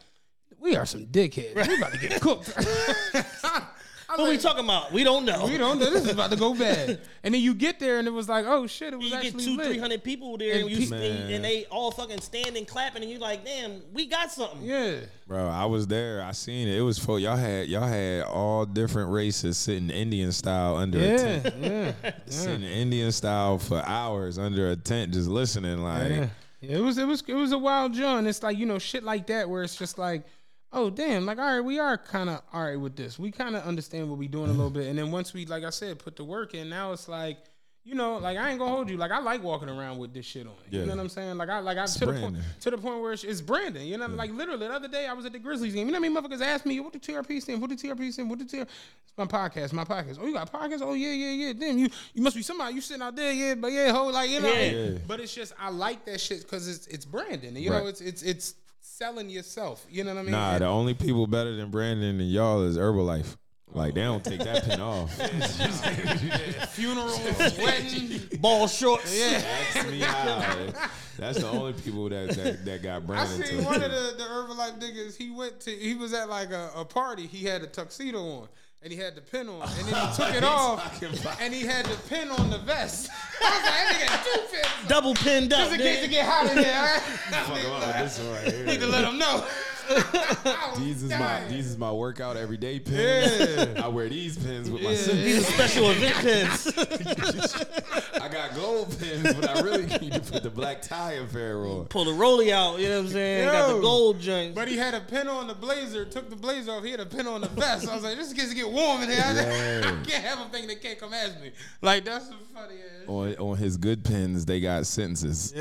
we 0.60 0.76
are 0.76 0.84
some 0.84 1.06
dickheads. 1.06 1.66
We 1.66 1.76
about 1.78 1.92
to 1.92 1.98
get 1.98 2.20
cooked. 2.20 2.52
I 4.08 4.12
was 4.12 4.20
What 4.20 4.30
we 4.30 4.38
talking 4.38 4.64
about? 4.64 4.90
We 4.90 5.04
don't 5.04 5.26
know. 5.26 5.44
We 5.46 5.58
don't 5.58 5.78
know. 5.78 5.90
This 5.90 6.04
is 6.06 6.12
about 6.12 6.30
to 6.30 6.36
go 6.36 6.54
bad. 6.54 7.00
And 7.24 7.34
then 7.34 7.42
you 7.42 7.52
get 7.52 7.78
there, 7.78 7.98
and 7.98 8.08
it 8.08 8.12
was 8.12 8.26
like, 8.26 8.46
oh 8.46 8.66
shit, 8.66 8.94
it 8.94 8.96
was 8.96 9.04
You 9.06 9.10
get 9.10 9.26
actually 9.26 9.44
two, 9.44 9.62
three 9.62 9.76
hundred 9.76 10.02
people 10.02 10.38
there, 10.38 10.54
and, 10.54 10.62
And 10.62 10.70
you, 10.70 10.88
pe- 10.88 11.10
and, 11.10 11.30
and 11.34 11.44
they 11.44 11.66
all 11.66 11.90
fucking 11.90 12.20
standing, 12.22 12.64
clapping, 12.64 13.02
and 13.02 13.10
you're 13.10 13.20
like, 13.20 13.44
damn, 13.44 13.82
we 13.92 14.06
got 14.06 14.30
something. 14.30 14.62
Yeah. 14.62 15.00
Bro, 15.26 15.46
I 15.48 15.66
was 15.66 15.86
there. 15.88 16.22
I 16.22 16.32
seen 16.32 16.68
it. 16.68 16.78
It 16.78 16.80
was 16.80 16.98
for 16.98 17.18
y'all 17.18 17.36
had 17.36 17.68
y'all 17.68 17.86
had 17.86 18.22
all 18.22 18.64
different 18.64 19.10
races 19.10 19.58
sitting 19.58 19.90
Indian 19.90 20.32
style 20.32 20.76
under 20.76 20.98
a 20.98 21.02
Yeah, 21.02 21.16
tent. 21.40 21.54
yeah, 21.60 22.12
Sitting 22.26 22.62
Indian 22.62 23.12
style 23.12 23.58
for 23.58 23.82
hours 23.84 24.38
under 24.38 24.70
a 24.70 24.76
tent 24.76 25.12
just 25.12 25.28
listening 25.28 25.82
like 25.82 26.10
yeah. 26.10 26.28
It 26.62 26.80
was 26.80 26.96
it 26.96 27.06
was 27.06 27.22
it 27.26 27.34
was 27.34 27.52
a 27.52 27.58
wild 27.58 27.92
John. 27.92 28.26
It's 28.26 28.42
like 28.42 28.56
you 28.56 28.64
know 28.64 28.78
shit 28.78 29.04
like 29.04 29.26
that 29.26 29.50
where 29.50 29.62
it's 29.64 29.76
just 29.76 29.98
like, 29.98 30.24
oh 30.72 30.90
damn, 30.90 31.26
like 31.26 31.38
all 31.38 31.44
right, 31.54 31.60
we 31.60 31.78
are 31.78 31.96
kind 31.98 32.28
of 32.30 32.42
all 32.52 32.62
right 32.64 32.76
with 32.78 32.96
this. 32.96 33.18
We 33.18 33.30
kind 33.30 33.56
of 33.56 33.64
understand 33.64 34.08
what 34.08 34.18
we're 34.18 34.28
doing 34.28 34.50
a 34.50 34.52
little 34.52 34.70
bit, 34.70 34.86
and 34.86 34.98
then 34.98 35.10
once 35.10 35.32
we 35.32 35.46
like 35.46 35.64
I 35.64 35.70
said 35.70 35.98
put 35.98 36.16
the 36.16 36.24
work 36.24 36.54
in, 36.54 36.68
now 36.68 36.92
it's 36.92 37.08
like. 37.08 37.38
You 37.84 37.94
know, 37.94 38.18
like 38.18 38.36
I 38.36 38.50
ain't 38.50 38.58
gonna 38.58 38.70
hold 38.70 38.90
you. 38.90 38.98
Like 38.98 39.12
I 39.12 39.18
like 39.18 39.42
walking 39.42 39.70
around 39.70 39.96
with 39.96 40.12
this 40.12 40.26
shit 40.26 40.46
on. 40.46 40.52
Yeah. 40.68 40.80
You 40.80 40.86
know 40.88 40.96
what 40.96 41.00
I'm 41.04 41.08
saying? 41.08 41.38
Like 41.38 41.48
I, 41.48 41.60
like 41.60 41.78
I 41.78 41.86
to 41.86 42.04
the 42.06 42.12
point, 42.12 42.36
to 42.60 42.70
the 42.70 42.76
point 42.76 43.00
where 43.00 43.14
it's, 43.14 43.24
it's 43.24 43.40
branding. 43.40 43.88
You 43.88 43.96
know, 43.96 44.08
like 44.08 44.30
literally 44.30 44.66
the 44.66 44.74
other 44.74 44.88
day 44.88 45.06
I 45.06 45.14
was 45.14 45.24
at 45.24 45.32
the 45.32 45.38
Grizzlies 45.38 45.72
game. 45.72 45.86
You 45.86 45.92
know, 45.92 45.96
how 45.96 46.02
many 46.02 46.14
motherfuckers 46.14 46.42
asked 46.42 46.66
me, 46.66 46.80
"What 46.80 46.92
the 46.92 46.98
TRP 46.98 47.40
stand? 47.40 47.62
What 47.62 47.70
the 47.70 47.76
TRP 47.76 48.12
stand? 48.12 48.28
What 48.28 48.40
the 48.40 48.44
TRP?" 48.44 48.60
It's 48.62 49.16
my 49.16 49.24
podcast. 49.24 49.72
My 49.72 49.84
podcast. 49.84 50.18
Oh, 50.20 50.26
you 50.26 50.34
got 50.34 50.50
a 50.50 50.52
podcast? 50.52 50.80
Oh 50.82 50.92
yeah, 50.92 51.12
yeah, 51.12 51.46
yeah. 51.46 51.52
Damn, 51.54 51.78
you 51.78 51.88
you 52.12 52.22
must 52.22 52.36
be 52.36 52.42
somebody. 52.42 52.74
You 52.74 52.82
sitting 52.82 53.02
out 53.02 53.16
there, 53.16 53.32
yeah, 53.32 53.54
but 53.54 53.72
yeah, 53.72 53.90
whole 53.90 54.12
like 54.12 54.28
you 54.28 54.40
know. 54.42 54.52
Yeah. 54.52 54.70
Yeah. 54.70 54.98
But 55.06 55.20
it's 55.20 55.34
just 55.34 55.54
I 55.58 55.70
like 55.70 56.04
that 56.04 56.20
shit 56.20 56.42
because 56.42 56.68
it's 56.68 56.88
it's 56.88 57.06
branding. 57.06 57.56
You 57.56 57.70
Right. 57.72 57.82
know, 57.84 57.88
it's 57.88 58.02
it's 58.02 58.22
it's 58.22 58.54
selling 58.98 59.30
yourself. 59.30 59.86
You 59.88 60.02
know 60.02 60.12
what 60.14 60.20
I 60.20 60.22
mean? 60.22 60.32
Nah, 60.32 60.52
And- 60.54 60.62
the 60.62 60.66
only 60.66 60.94
people 60.94 61.26
better 61.28 61.54
than 61.54 61.70
Brandon 61.70 62.20
and 62.20 62.30
y'all 62.30 62.62
is 62.62 62.76
Herbalife. 62.76 63.36
Like 63.72 63.94
they 63.94 64.00
don't 64.00 64.24
take 64.24 64.40
that 64.40 64.64
pin 64.64 64.80
off. 64.80 65.12
funeral, 66.70 67.06
wedding. 67.62 68.18
Ball 68.40 68.66
shorts. 68.66 69.14
Yeah. 69.16 69.42
Ask 69.76 69.90
me 69.90 70.00
how. 70.00 70.72
That's 71.18 71.38
the 71.38 71.48
only 71.48 71.74
people 71.74 72.08
that 72.08 72.30
that, 72.30 72.64
that 72.64 72.82
got 72.82 72.96
I 73.02 73.04
Brandon. 73.04 73.44
seen 73.46 73.58
to 73.58 73.64
one 73.64 73.82
of 73.82 73.90
the, 73.90 74.14
the 74.16 74.24
Herbalife 74.24 74.80
niggas. 74.80 75.16
He 75.18 75.30
went 75.30 75.60
to 75.60 75.70
he 75.70 75.94
was 75.94 76.14
at 76.14 76.30
like 76.30 76.50
a, 76.50 76.70
a 76.76 76.84
party. 76.86 77.26
He 77.26 77.44
had 77.44 77.62
a 77.62 77.66
tuxedo 77.66 78.18
on. 78.22 78.48
And 78.80 78.92
he 78.92 78.98
had 78.98 79.16
the 79.16 79.20
pin 79.20 79.48
on, 79.48 79.62
and 79.62 79.88
then 79.88 80.08
he 80.08 80.16
took 80.16 80.34
it 80.34 80.44
off, 80.44 81.02
and 81.40 81.52
he 81.52 81.62
had 81.62 81.84
the 81.86 81.96
pin 82.08 82.30
on 82.30 82.48
the 82.48 82.58
vest. 82.58 83.10
I 83.42 83.50
was 83.50 83.62
like, 83.64 83.72
that 83.74 83.92
nigga 83.92 84.08
had 84.08 84.24
two 84.24 84.56
pins. 84.56 84.88
Double 84.88 85.14
pinned 85.14 85.52
up. 85.52 85.58
just 85.58 85.72
in 85.72 85.80
case 85.80 86.04
it 86.04 86.10
get 86.10 86.24
hot 86.24 86.46
in 86.50 86.58
here. 86.62 87.00
Fuck 87.44 87.58
him 87.58 87.72
up 87.72 87.86
with 87.86 87.96
this 87.96 88.18
one 88.20 88.32
right 88.34 88.52
here. 88.52 88.66
Need 88.66 88.80
to 88.80 88.86
let 88.86 89.04
him 89.04 89.18
know. 89.18 89.44
I 89.88 90.70
was 90.70 90.78
These 90.88 91.02
is 91.02 91.10
my 91.10 91.44
these 91.48 91.66
is 91.66 91.78
my 91.78 91.92
workout 91.92 92.36
everyday 92.36 92.78
pins. 92.78 93.78
I 93.78 93.88
wear 93.88 94.08
these 94.08 94.38
pins 94.38 94.70
with 94.70 94.82
my 94.82 94.94
suit. 94.94 95.14
These 95.14 95.48
are 95.48 95.52
special 95.52 95.90
event 95.90 96.14
pins. 96.16 96.72
I 98.20 98.28
got 98.28 98.54
gold 98.54 98.98
pins, 98.98 99.34
but 99.34 99.48
I 99.48 99.60
really 99.60 99.86
need 99.86 100.12
to 100.12 100.20
put 100.20 100.42
the 100.42 100.50
black 100.50 100.82
tie 100.82 101.12
affair 101.12 101.64
on. 101.64 101.86
Pull 101.86 102.04
the 102.04 102.10
rollie 102.10 102.50
out. 102.50 102.78
You 102.78 102.88
know 102.88 102.98
what 102.98 103.06
I'm 103.06 103.12
saying? 103.12 103.46
Got 103.46 103.74
the 103.74 103.80
gold 103.80 104.20
joints. 104.20 104.54
But 104.54 104.68
he 104.68 104.76
had 104.76 104.94
a 104.94 105.00
pin 105.00 105.28
on 105.28 105.46
the 105.46 105.54
blazer, 105.54 106.04
took 106.04 106.28
the 106.28 106.36
blazer 106.36 106.72
off. 106.72 106.84
He 106.84 106.90
had 106.90 107.00
a 107.00 107.06
pin 107.06 107.26
on 107.26 107.40
the 107.40 107.48
vest. 107.48 107.88
I 107.88 107.94
was 107.94 108.04
like, 108.04 108.16
this 108.16 108.32
gets 108.32 108.50
to 108.50 108.54
get 108.54 108.70
warm 108.70 109.02
in 109.02 109.10
here. 109.10 109.22
I, 109.22 110.04
can't 110.04 110.24
have 110.24 110.40
a 110.40 110.48
thing 110.50 110.66
they 110.66 110.76
can't 110.76 110.98
come 110.98 111.14
ask 111.14 111.40
me. 111.40 111.52
Like, 111.80 112.04
that's 112.04 112.26
some 112.26 112.38
funny 112.54 112.74
ass. 112.74 113.08
On 113.08 113.34
on 113.36 113.56
his 113.56 113.76
good 113.76 114.04
pins, 114.04 114.44
they 114.44 114.60
got 114.60 114.86
sentences. 114.86 115.54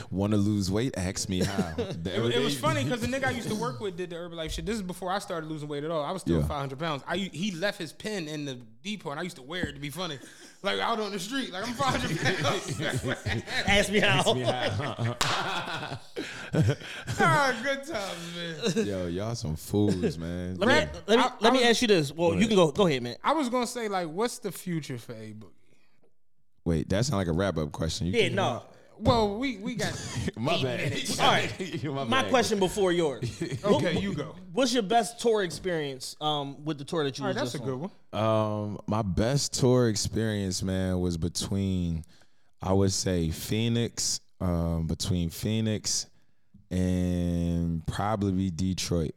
Want 0.10 0.32
to 0.32 0.38
lose 0.38 0.70
weight? 0.70 0.94
Ask 0.96 1.28
me 1.28 1.44
how. 1.44 1.74
It, 1.76 2.06
it 2.06 2.42
was 2.42 2.58
funny 2.58 2.84
because 2.84 3.00
the 3.00 3.06
nigga 3.06 3.26
I 3.26 3.30
used 3.30 3.48
to 3.48 3.54
work 3.54 3.65
with 3.80 3.96
did 3.96 4.10
the 4.10 4.16
Herbalife 4.16 4.50
shit. 4.50 4.66
This 4.66 4.76
is 4.76 4.82
before 4.82 5.10
I 5.12 5.18
started 5.18 5.48
losing 5.50 5.68
weight 5.68 5.84
at 5.84 5.90
all. 5.90 6.02
I 6.04 6.10
was 6.12 6.22
still 6.22 6.40
Yeah. 6.40 6.46
500 6.46 6.78
pounds. 6.78 7.02
I 7.06 7.14
u- 7.16 7.30
he 7.32 7.50
left 7.52 7.78
his 7.78 7.92
pen 7.92 8.28
in 8.28 8.44
the 8.44 8.58
depot, 8.82 9.10
and 9.10 9.20
I 9.20 9.22
used 9.22 9.36
to 9.36 9.42
wear 9.42 9.66
it 9.68 9.72
to 9.74 9.80
be 9.80 9.90
funny, 9.90 10.18
like 10.62 10.78
out 10.80 11.00
on 11.00 11.12
the 11.12 11.18
street, 11.18 11.52
like 11.52 11.66
I'm 11.66 11.74
500 11.74 12.18
pounds. 12.42 13.46
Ask 13.66 13.90
me 13.92 14.00
how. 14.00 14.18
Ask 14.20 14.34
me 14.34 14.42
how. 14.42 15.16
ah, 17.18 17.60
good 17.62 17.84
times, 17.84 18.76
man. 18.76 18.86
Yo, 18.86 19.06
y'all 19.06 19.34
some 19.34 19.56
fools, 19.56 20.18
man. 20.18 20.56
Let 20.56 20.68
me 20.68 20.74
Right. 20.74 20.88
let 21.06 21.18
me 21.18 21.24
I- 21.24 21.32
let 21.40 21.50
I 21.52 21.54
me 21.54 21.58
was- 21.60 21.68
ask 21.68 21.82
you 21.82 21.88
this. 21.88 22.12
Well, 22.12 22.34
you 22.34 22.46
can 22.46 22.56
go 22.56 22.70
go 22.72 22.86
ahead, 22.86 23.02
man. 23.02 23.16
I 23.22 23.32
was 23.32 23.48
gonna 23.48 23.66
say 23.66 23.88
like, 23.88 24.08
what's 24.08 24.38
the 24.38 24.52
future 24.52 24.98
for 24.98 25.12
Aye 25.12 25.34
Boogie? 25.38 25.50
Wait, 26.64 26.88
that 26.88 27.04
sound 27.04 27.18
like 27.18 27.28
a 27.28 27.32
wrap 27.32 27.56
up 27.58 27.70
question. 27.72 28.06
You 28.08 28.12
Yeah, 28.14 28.26
can- 28.28 28.34
no. 28.36 28.62
Well, 28.98 29.38
we 29.38 29.58
we 29.58 29.74
got. 29.74 29.92
My 30.36 30.62
bad. 30.62 30.92
All 31.20 31.26
right. 31.26 31.84
My, 31.84 32.04
My 32.04 32.22
bad. 32.22 32.30
question 32.30 32.58
before 32.58 32.92
yours. 32.92 33.42
Okay, 33.64 33.98
you 33.98 34.14
go. 34.14 34.34
What's 34.52 34.72
your 34.72 34.82
best 34.82 35.20
tour 35.20 35.42
experience 35.42 36.16
um, 36.20 36.64
with 36.64 36.78
the 36.78 36.84
tour 36.84 37.04
that 37.04 37.18
you 37.18 37.24
All 37.24 37.28
right, 37.28 37.40
was 37.40 37.52
that's 37.52 37.54
a 37.54 37.58
just 37.58 37.64
good 37.64 37.78
one. 37.78 37.90
Um, 38.12 38.80
my 38.86 39.02
best 39.02 39.54
tour 39.54 39.88
experience, 39.88 40.62
man, 40.62 41.00
was 41.00 41.16
between, 41.16 42.04
I 42.62 42.72
would 42.72 42.92
say 42.92 43.30
Phoenix, 43.30 44.20
um, 44.40 44.86
between 44.86 45.30
Phoenix 45.30 46.06
and 46.70 47.86
probably 47.86 48.50
Detroit. 48.50 49.14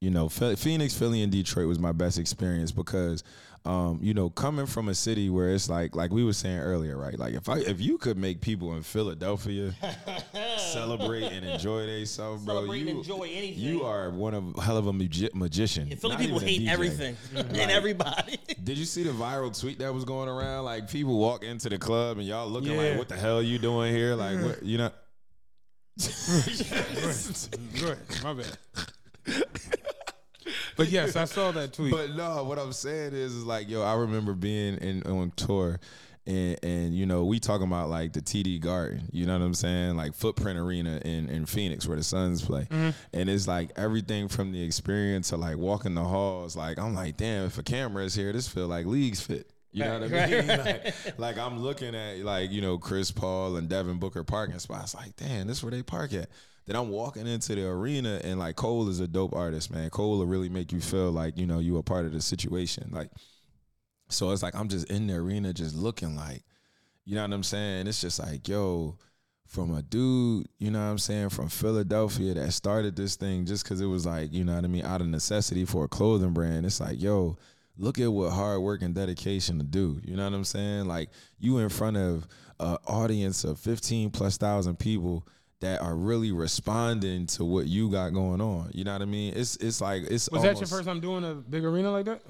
You 0.00 0.10
know, 0.10 0.28
Phoenix, 0.28 0.94
Philly, 0.94 1.22
and 1.22 1.32
Detroit 1.32 1.66
was 1.66 1.78
my 1.78 1.92
best 1.92 2.18
experience 2.18 2.70
because, 2.70 3.24
um, 3.66 3.98
you 4.00 4.14
know, 4.14 4.30
coming 4.30 4.64
from 4.66 4.88
a 4.88 4.94
city 4.94 5.28
where 5.28 5.50
it's 5.50 5.68
like, 5.68 5.96
like 5.96 6.12
we 6.12 6.22
were 6.24 6.32
saying 6.32 6.58
earlier, 6.60 6.96
right? 6.96 7.18
Like 7.18 7.34
if 7.34 7.48
I, 7.48 7.58
if 7.58 7.80
you 7.80 7.98
could 7.98 8.16
make 8.16 8.40
people 8.40 8.74
in 8.76 8.82
Philadelphia 8.82 9.74
celebrate 10.58 11.24
and 11.24 11.44
enjoy 11.44 11.84
themselves, 11.86 12.44
bro, 12.44 12.54
Celebrate 12.54 12.78
and 12.80 12.88
you 12.90 12.96
enjoy 12.98 13.22
anything. 13.24 13.58
you 13.58 13.82
are 13.82 14.10
one 14.10 14.34
of 14.34 14.54
hell 14.62 14.76
of 14.76 14.86
a 14.86 14.92
magi- 14.92 15.30
magician. 15.34 15.88
Yeah, 15.88 15.96
Philly 15.96 16.16
people 16.16 16.38
hate 16.38 16.62
DJ. 16.62 16.68
everything 16.68 17.16
and 17.34 17.70
everybody. 17.70 18.38
Did 18.62 18.78
you 18.78 18.84
see 18.84 19.02
the 19.02 19.10
viral 19.10 19.58
tweet 19.58 19.78
that 19.80 19.92
was 19.92 20.04
going 20.04 20.28
around? 20.28 20.64
Like 20.64 20.88
people 20.88 21.18
walk 21.18 21.42
into 21.42 21.68
the 21.68 21.78
club 21.78 22.18
and 22.18 22.26
y'all 22.26 22.48
looking 22.48 22.72
Yeah. 22.72 22.90
like, 22.90 22.98
"What 22.98 23.08
the 23.08 23.16
hell 23.16 23.42
you 23.42 23.58
doing 23.58 23.92
here?" 23.94 24.14
Like, 24.14 24.40
what 24.42 24.62
you 24.62 24.78
know? 24.78 24.90
Go 27.80 27.86
ahead. 27.86 27.98
My 28.22 28.34
bad. 28.34 28.58
But 30.76 30.88
yes, 30.88 31.16
I 31.16 31.24
saw 31.24 31.50
that 31.52 31.72
tweet. 31.72 31.92
But 31.92 32.14
no, 32.14 32.44
what 32.44 32.58
I'm 32.58 32.72
saying 32.72 33.14
is, 33.14 33.34
is 33.34 33.44
like, 33.44 33.68
yo, 33.68 33.82
I 33.82 33.94
remember 33.94 34.34
being 34.34 34.76
in 34.78 35.02
on 35.04 35.32
tour. 35.36 35.78
And, 36.28 36.58
and 36.64 36.92
you 36.96 37.06
know 37.06 37.24
we 37.24 37.38
talking 37.38 37.68
about 37.68 37.88
like 37.88 38.12
the 38.12 38.20
TD 38.20 38.60
Garden, 38.60 39.08
you 39.12 39.26
know 39.26 39.38
what 39.38 39.44
I'm 39.44 39.54
saying, 39.54 39.96
like 39.96 40.12
Footprint 40.12 40.58
Arena 40.58 41.00
in, 41.04 41.28
in 41.28 41.46
Phoenix 41.46 41.86
where 41.86 41.96
the 41.96 42.02
Suns 42.02 42.42
play, 42.44 42.62
mm-hmm. 42.62 42.90
and 43.12 43.30
it's 43.30 43.46
like 43.46 43.70
everything 43.76 44.26
from 44.26 44.50
the 44.50 44.60
experience 44.60 45.28
to 45.28 45.36
like 45.36 45.56
walking 45.56 45.94
the 45.94 46.02
halls. 46.02 46.56
Like 46.56 46.80
I'm 46.80 46.96
like, 46.96 47.16
damn, 47.16 47.46
if 47.46 47.58
a 47.58 47.62
camera 47.62 48.02
is 48.02 48.16
here, 48.16 48.32
this 48.32 48.48
feel 48.48 48.66
like 48.66 48.86
leagues 48.86 49.20
fit. 49.20 49.48
You 49.70 49.84
know 49.84 50.00
what 50.00 50.12
I 50.12 50.16
Right, 50.16 50.30
mean? 50.30 50.48
right, 50.48 50.84
Like, 51.06 51.18
like 51.18 51.38
I'm 51.38 51.60
looking 51.60 51.94
at 51.94 52.18
like 52.18 52.50
you 52.50 52.60
know 52.60 52.76
Chris 52.76 53.12
Paul 53.12 53.54
and 53.54 53.68
Devin 53.68 53.98
Booker 53.98 54.24
parking 54.24 54.58
spots. 54.58 54.96
Like, 54.96 55.14
damn, 55.14 55.46
this 55.46 55.62
where 55.62 55.70
they 55.70 55.84
park 55.84 56.12
at. 56.12 56.28
Then 56.66 56.76
I'm 56.76 56.90
walking 56.90 57.26
into 57.26 57.54
the 57.54 57.66
arena 57.66 58.20
and 58.24 58.38
like 58.38 58.56
Cole 58.56 58.88
is 58.88 59.00
a 59.00 59.06
dope 59.06 59.34
artist, 59.34 59.70
man. 59.70 59.88
Cole 59.90 60.18
will 60.18 60.26
really 60.26 60.48
make 60.48 60.72
you 60.72 60.80
feel 60.80 61.12
like 61.12 61.38
you 61.38 61.46
know 61.46 61.60
you 61.60 61.76
a 61.78 61.82
part 61.82 62.06
of 62.06 62.12
the 62.12 62.20
situation. 62.20 62.90
Like, 62.92 63.10
so 64.08 64.30
it's 64.30 64.42
like 64.42 64.54
I'm 64.54 64.68
just 64.68 64.90
in 64.90 65.06
the 65.06 65.14
arena, 65.14 65.52
just 65.52 65.76
looking 65.76 66.16
like, 66.16 66.42
you 67.04 67.14
know 67.14 67.22
what 67.22 67.32
I'm 67.32 67.44
saying? 67.44 67.86
It's 67.86 68.00
just 68.00 68.18
like, 68.18 68.48
yo, 68.48 68.98
from 69.46 69.74
a 69.74 69.82
dude, 69.82 70.48
you 70.58 70.72
know 70.72 70.80
what 70.80 70.90
I'm 70.90 70.98
saying, 70.98 71.28
from 71.28 71.48
Philadelphia 71.48 72.34
that 72.34 72.52
started 72.52 72.96
this 72.96 73.14
thing 73.14 73.46
just 73.46 73.62
because 73.62 73.80
it 73.80 73.86
was 73.86 74.04
like, 74.04 74.32
you 74.32 74.44
know 74.44 74.56
what 74.56 74.64
I 74.64 74.68
mean, 74.68 74.84
out 74.84 75.00
of 75.00 75.06
necessity 75.06 75.64
for 75.64 75.84
a 75.84 75.88
clothing 75.88 76.32
brand. 76.32 76.66
It's 76.66 76.80
like, 76.80 77.00
yo, 77.00 77.36
look 77.78 78.00
at 78.00 78.12
what 78.12 78.32
hard 78.32 78.60
work 78.60 78.82
and 78.82 78.94
dedication 78.94 79.58
to 79.58 79.64
do. 79.64 80.00
You 80.04 80.16
know 80.16 80.24
what 80.24 80.34
I'm 80.34 80.44
saying? 80.44 80.86
Like 80.86 81.10
you 81.38 81.58
in 81.58 81.68
front 81.68 81.96
of 81.96 82.26
an 82.58 82.76
audience 82.88 83.44
of 83.44 83.60
15 83.60 84.10
plus 84.10 84.36
thousand 84.36 84.78
people 84.78 85.26
that 85.60 85.80
are 85.80 85.94
really 85.96 86.32
responding 86.32 87.26
to 87.26 87.44
what 87.44 87.66
you 87.66 87.90
got 87.90 88.10
going 88.10 88.40
on. 88.40 88.70
You 88.74 88.84
know 88.84 88.92
what 88.92 89.02
I 89.02 89.06
mean? 89.06 89.32
It's 89.36 89.56
it's 89.56 89.80
like 89.80 90.02
it's 90.10 90.28
was 90.30 90.42
that 90.42 90.58
your 90.58 90.66
first 90.66 90.84
time 90.86 91.00
doing 91.00 91.24
a 91.24 91.34
big 91.34 91.64
arena 91.64 91.90
like 91.90 92.04
that? 92.06 92.20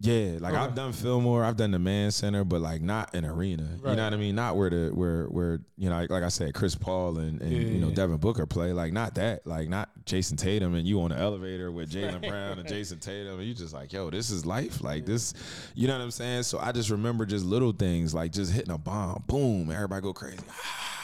yeah, 0.00 0.38
like 0.40 0.52
Okay. 0.54 0.62
I've 0.64 0.74
done 0.74 0.92
Fillmore, 0.92 1.44
I've 1.44 1.56
done 1.56 1.70
the 1.70 1.78
Mann 1.78 2.10
Center, 2.10 2.42
but 2.42 2.60
like 2.60 2.82
not 2.82 3.14
an 3.14 3.24
arena. 3.24 3.62
You 3.84 3.94
know 3.94 4.02
what 4.02 4.12
I 4.12 4.16
mean? 4.16 4.34
Not 4.34 4.56
where 4.56 4.68
the 4.68 4.90
where 4.92 5.26
where 5.26 5.60
you 5.78 5.88
know 5.88 5.94
like, 5.94 6.10
like 6.10 6.24
I 6.24 6.28
said, 6.28 6.54
Chris 6.54 6.74
Paul 6.74 7.18
and, 7.18 7.40
and 7.40 7.52
Yeah, 7.52 7.58
you 7.60 7.78
know 7.78 7.88
yeah. 7.90 7.94
Devin 7.94 8.16
Booker 8.16 8.44
play. 8.46 8.72
Like 8.72 8.92
not 8.92 9.14
that. 9.14 9.46
Like 9.46 9.68
not 9.68 9.90
Jayson 10.04 10.36
Tatum 10.36 10.74
and 10.74 10.84
you 10.84 11.00
on 11.02 11.10
the 11.10 11.16
elevator 11.16 11.70
with 11.70 11.88
Jaylen 11.92 12.20
Brown 12.28 12.58
and 12.58 12.68
Jayson 12.68 12.98
Tatum, 12.98 13.38
and 13.38 13.46
you 13.46 13.54
just 13.54 13.72
like, 13.72 13.92
yo, 13.92 14.10
this 14.10 14.32
is 14.32 14.44
life. 14.44 14.82
Like 14.82 15.06
this, 15.06 15.34
you 15.76 15.86
know 15.86 15.96
what 15.96 16.02
I'm 16.02 16.10
saying? 16.10 16.42
So 16.42 16.58
I 16.58 16.72
just 16.72 16.90
remember 16.90 17.24
just 17.24 17.44
little 17.44 17.70
things 17.70 18.12
like 18.12 18.32
just 18.32 18.52
hitting 18.52 18.72
a 18.72 18.78
bomb, 18.78 19.22
boom, 19.28 19.70
everybody 19.70 20.02
go 20.02 20.12
crazy. 20.12 20.38
Ah. 20.50 20.98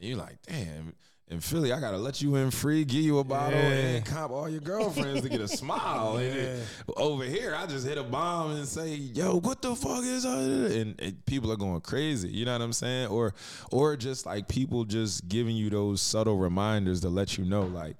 And 0.00 0.08
you're 0.08 0.18
like, 0.18 0.38
damn. 0.46 0.94
In 1.28 1.38
Philly, 1.38 1.72
I 1.72 1.78
gotta 1.78 1.96
let 1.96 2.20
you 2.20 2.34
in 2.34 2.50
free, 2.50 2.84
give 2.84 3.02
you 3.04 3.20
a 3.20 3.24
bottle, 3.24 3.56
Yeah. 3.56 3.68
and 3.68 4.04
comp 4.04 4.32
all 4.32 4.48
your 4.48 4.60
girlfriends 4.60 5.20
to 5.22 5.28
get 5.28 5.40
a 5.40 5.46
smile. 5.62 6.16
And 6.16 6.24
it- 6.36 6.66
over 6.96 7.22
here, 7.22 7.54
I 7.54 7.66
just 7.66 7.86
hit 7.86 7.98
a 7.98 8.02
bomb 8.02 8.50
and 8.56 8.66
say, 8.66 8.96
"Yo, 8.96 9.38
what 9.38 9.62
the 9.62 9.76
fuck 9.76 10.02
is 10.02 10.24
that?" 10.24 10.72
And, 10.72 11.00
and 11.00 11.24
people 11.26 11.52
are 11.52 11.56
going 11.56 11.80
crazy. 11.82 12.30
You 12.30 12.46
know 12.46 12.52
what 12.54 12.62
I'm 12.62 12.72
saying? 12.72 13.06
Or, 13.08 13.32
or 13.70 13.96
just 13.96 14.26
like 14.26 14.48
people 14.48 14.84
just 14.84 15.28
giving 15.28 15.54
you 15.54 15.70
those 15.70 16.00
subtle 16.00 16.36
reminders 16.36 17.00
to 17.02 17.08
let 17.10 17.38
you 17.38 17.44
know, 17.44 17.62
like 17.62 17.94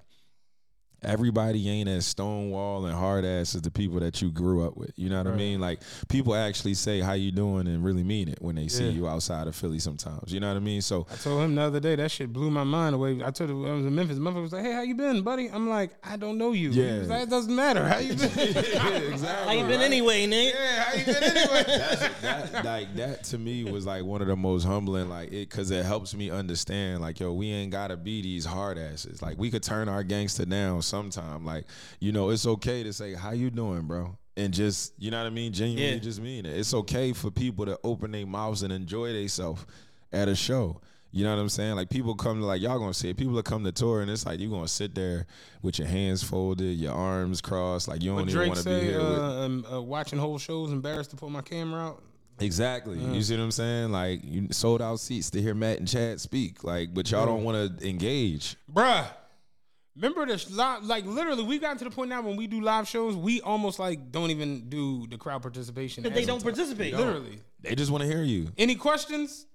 everybody 1.03 1.67
ain't 1.69 1.89
as 1.89 2.05
stonewall 2.05 2.85
and 2.85 2.95
hard 2.95 3.25
ass 3.25 3.55
as 3.55 3.61
the 3.61 3.71
people 3.71 3.99
that 3.99 4.21
you 4.21 4.31
grew 4.31 4.65
up 4.65 4.77
with. 4.77 4.91
You 4.97 5.09
know 5.09 5.17
what 5.17 5.27
I 5.27 5.35
mean? 5.35 5.59
Like 5.59 5.81
people 6.09 6.35
actually 6.35 6.75
say 6.75 6.99
how 6.99 7.13
you 7.13 7.31
doing 7.31 7.67
and 7.67 7.83
really 7.83 8.03
mean 8.03 8.29
it 8.29 8.41
when 8.41 8.55
they 8.55 8.67
see 8.67 8.89
you 8.89 9.07
outside 9.07 9.47
of 9.47 9.55
Philly 9.55 9.79
sometimes. 9.79 10.31
You 10.31 10.39
know 10.39 10.47
what 10.49 10.57
I 10.57 10.61
mean? 10.61 10.81
So 10.81 11.07
I 11.11 11.15
told 11.15 11.41
him 11.41 11.55
the 11.55 11.61
other 11.61 11.79
day 11.79 11.95
that 11.95 12.11
shit 12.11 12.31
blew 12.31 12.51
my 12.51 12.63
mind 12.63 12.95
away. 12.95 13.21
I 13.23 13.31
told 13.31 13.49
him 13.49 13.65
I 13.65 13.73
was 13.73 13.85
in 13.85 13.95
Memphis. 13.95 14.17
Memphis 14.17 14.41
was 14.41 14.53
like, 14.53 14.63
"Hey, 14.63 14.73
how 14.73 14.81
you 14.81 14.95
been, 14.95 15.21
buddy?" 15.21 15.49
I'm 15.49 15.69
like, 15.69 15.91
"I 16.03 16.17
don't 16.17 16.37
know 16.37 16.51
you." 16.51 16.69
Yeah. 16.69 16.93
He 16.93 16.99
was 16.99 17.09
like, 17.09 17.23
it 17.23 17.29
doesn't 17.29 17.55
matter. 17.55 17.87
How 17.87 17.97
you 17.97 18.15
been? 18.15 18.29
exactly. 18.37 19.25
How 19.25 19.51
you 19.51 19.67
been 19.67 19.81
anyway, 19.81 20.27
nigga? 20.27 20.53
yeah, 20.53 20.83
how 20.83 20.97
you 20.97 21.05
been 21.05 21.23
anyway? 21.23 21.63
That's, 21.67 22.21
that, 22.21 22.65
like 22.65 22.95
that 22.95 23.23
to 23.25 23.37
me 23.37 23.63
was 23.63 23.85
like 23.85 24.03
one 24.03 24.21
of 24.21 24.27
the 24.27 24.35
most 24.35 24.63
humbling, 24.63 25.09
like 25.09 25.31
it, 25.31 25.49
cause 25.49 25.71
it 25.71 25.85
helps 25.85 26.13
me 26.13 26.29
understand, 26.29 27.01
like 27.01 27.19
yo, 27.19 27.33
we 27.33 27.51
ain't 27.51 27.71
gotta 27.71 27.97
be 27.97 28.21
these 28.21 28.45
hard 28.45 28.77
asses. 28.77 29.21
Like 29.21 29.37
we 29.37 29.49
could 29.49 29.63
turn 29.63 29.89
our 29.89 30.03
gangster 30.03 30.45
down 30.45 30.81
sometime. 30.91 31.43
Like 31.45 31.65
you 31.99 32.11
know, 32.11 32.29
it's 32.29 32.45
okay 32.45 32.83
to 32.83 32.93
say 32.93 33.15
how 33.15 33.31
you 33.31 33.49
doing, 33.49 33.81
bro, 33.87 34.15
and 34.37 34.53
just 34.53 34.93
you 34.99 35.09
know 35.09 35.17
what 35.17 35.25
I 35.27 35.31
mean, 35.31 35.51
genuinely 35.53 35.93
Yeah. 35.93 35.99
just 35.99 36.21
mean 36.21 36.45
it. 36.45 36.55
It's 36.55 36.73
okay 36.73 37.13
for 37.13 37.31
people 37.31 37.65
to 37.65 37.79
open 37.83 38.11
their 38.11 38.27
mouths 38.27 38.61
and 38.61 38.71
enjoy 38.71 39.13
themselves 39.13 39.65
at 40.11 40.27
a 40.27 40.35
show. 40.35 40.79
You 41.13 41.25
know 41.25 41.35
what 41.35 41.41
I'm 41.41 41.49
saying? 41.49 41.75
Like 41.75 41.89
people 41.89 42.15
come 42.15 42.39
to 42.39 42.45
like 42.45 42.61
y'all 42.61 42.79
gonna 42.79 42.93
say 42.93 43.09
it. 43.09 43.17
People 43.17 43.33
that 43.35 43.43
come 43.45 43.63
to 43.65 43.71
tour 43.73 44.01
and 44.01 44.09
it's 44.09 44.25
like 44.25 44.39
you 44.39 44.49
gonna 44.49 44.67
sit 44.67 44.95
there 44.95 45.25
with 45.61 45.77
your 45.79 45.87
hands 45.87 46.23
folded, 46.23 46.77
your 46.77 46.93
arms 46.93 47.41
crossed, 47.41 47.87
like 47.89 48.01
you 48.01 48.11
don't 48.15 48.29
even 48.29 48.47
want 48.47 48.59
to 48.59 48.63
be 48.69 48.79
here. 48.79 49.01
Uh, 49.01 49.09
with, 49.09 49.19
um, 49.21 49.65
uh, 49.73 49.81
watching 49.81 50.19
whole 50.19 50.37
shows, 50.37 50.71
embarrassed 50.71 51.09
to 51.09 51.17
pull 51.17 51.29
my 51.29 51.41
camera 51.41 51.81
out. 51.87 52.03
Exactly. 52.39 52.97
You 52.97 53.21
see 53.21 53.35
what 53.37 53.43
I'm 53.43 53.51
saying? 53.51 53.91
Like 53.91 54.21
you 54.23 54.47
sold 54.51 54.81
out 54.81 54.99
seats 55.01 55.29
to 55.31 55.41
hear 55.41 55.53
Matt 55.53 55.79
and 55.79 55.87
Chad 55.87 56.19
speak. 56.21 56.63
Like, 56.63 56.93
but 56.93 57.11
y'all 57.11 57.25
don't 57.25 57.43
want 57.43 57.77
to 57.79 57.87
engage. 57.87 58.55
Bruh. 58.73 59.05
Remember 59.95 60.25
this 60.25 60.49
live, 60.49 60.83
like 60.83 61.05
literally, 61.05 61.43
we 61.43 61.59
got 61.59 61.77
to 61.79 61.83
the 61.83 61.89
point 61.91 62.09
now 62.09 62.21
when 62.21 62.37
we 62.37 62.47
do 62.47 62.61
live 62.61 62.87
shows, 62.87 63.15
we 63.15 63.41
almost 63.41 63.77
like 63.77 64.11
don't 64.11 64.31
even 64.31 64.69
do 64.69 65.05
the 65.07 65.17
crowd 65.17 65.41
participation. 65.41 66.03
They 66.03 66.23
don't 66.25 66.39
a- 66.39 66.43
participate. 66.43 66.93
Literally. 66.95 67.39
They 67.61 67.75
just 67.75 67.91
want 67.91 68.01
to 68.03 68.07
hear 68.09 68.23
you. 68.23 68.51
Any 68.57 68.75
questions? 68.75 69.45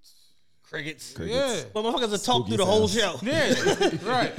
Crickets. 0.62 1.14
Yeah. 1.20 1.62
But 1.72 1.84
motherfuckers 1.84 2.10
will 2.10 2.18
talk 2.18 2.48
through 2.48 2.56
the 2.58 2.66
whole 2.66 2.88
show. 2.88 3.16
Yeah. 3.22 3.54
right. 4.04 4.32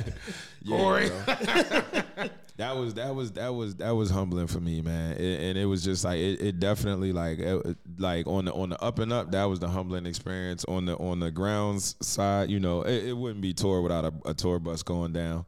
Yeah, 0.62 0.78
Corey. 0.78 1.08
bro. 1.10 2.30
that 2.58 2.76
was 2.76 2.96
that 2.96 3.16
was 3.16 3.32
that 3.34 3.50
was 3.54 3.76
that 3.78 3.92
was 3.92 4.10
humbling 4.10 4.48
for 4.48 4.60
me, 4.60 4.82
man. 4.82 5.14
It- 5.18 5.40
and 5.42 5.58
it 5.58 5.66
was 5.66 5.84
just 5.84 6.04
like 6.04 6.20
it, 6.20 6.42
it 6.42 6.60
definitely 6.60 7.12
like 7.14 7.40
it, 7.40 7.78
like 7.98 8.28
on 8.28 8.46
the 8.46 8.54
on 8.54 8.70
the 8.70 8.84
up 8.84 9.00
and 9.00 9.12
up. 9.14 9.32
That 9.32 9.46
was 9.46 9.60
the 9.60 9.70
humbling 9.70 10.06
experience. 10.06 10.64
On 10.66 10.86
the 10.86 10.96
on 10.98 11.20
the 11.22 11.32
grounds 11.32 11.96
side, 12.06 12.50
you 12.52 12.60
know, 12.60 12.82
it, 12.82 13.06
it 13.06 13.18
wouldn't 13.18 13.42
be 13.42 13.54
tour 13.54 13.82
without 13.82 14.06
a, 14.06 14.14
a 14.26 14.34
tour 14.34 14.60
bus 14.60 14.84
going 14.84 15.14
down. 15.14 15.46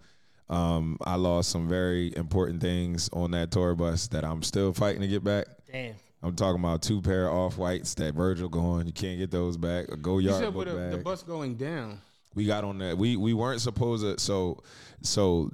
Um, 0.49 0.97
I 1.05 1.15
lost 1.15 1.49
some 1.49 1.69
very 1.69 2.15
important 2.15 2.59
things 2.61 3.09
on 3.13 3.31
that 3.31 3.51
tour 3.51 3.75
bus 3.75 4.07
that 4.07 4.23
I'm 4.25 4.41
still 4.41 4.73
fighting 4.73 5.01
to 5.01 5.07
get 5.07 5.23
back. 5.23 5.45
Damn. 5.71 5.93
I'm 6.23 6.35
talking 6.35 6.59
about 6.59 6.81
two 6.81 7.01
pair 7.01 7.27
of 7.27 7.33
off 7.33 7.57
whites 7.57 7.93
that 7.95 8.13
Virgil 8.15 8.49
going. 8.49 8.87
You 8.87 8.93
can't 8.93 9.19
get 9.19 9.31
those 9.31 9.57
back. 9.57 9.87
A 9.89 9.95
go 9.95 10.17
You 10.17 10.29
yard 10.29 10.43
said 10.43 10.53
with 10.53 10.67
the, 10.67 10.73
bag. 10.75 10.91
the 10.91 10.97
bus 10.97 11.23
going 11.23 11.55
down. 11.55 12.01
we 12.35 12.45
got 12.45 12.63
on 12.63 12.79
that. 12.79 12.97
We 12.97 13.15
we 13.15 13.33
weren't 13.33 13.61
supposed 13.61 14.03
to. 14.03 14.19
So 14.19 14.61
so 15.01 15.51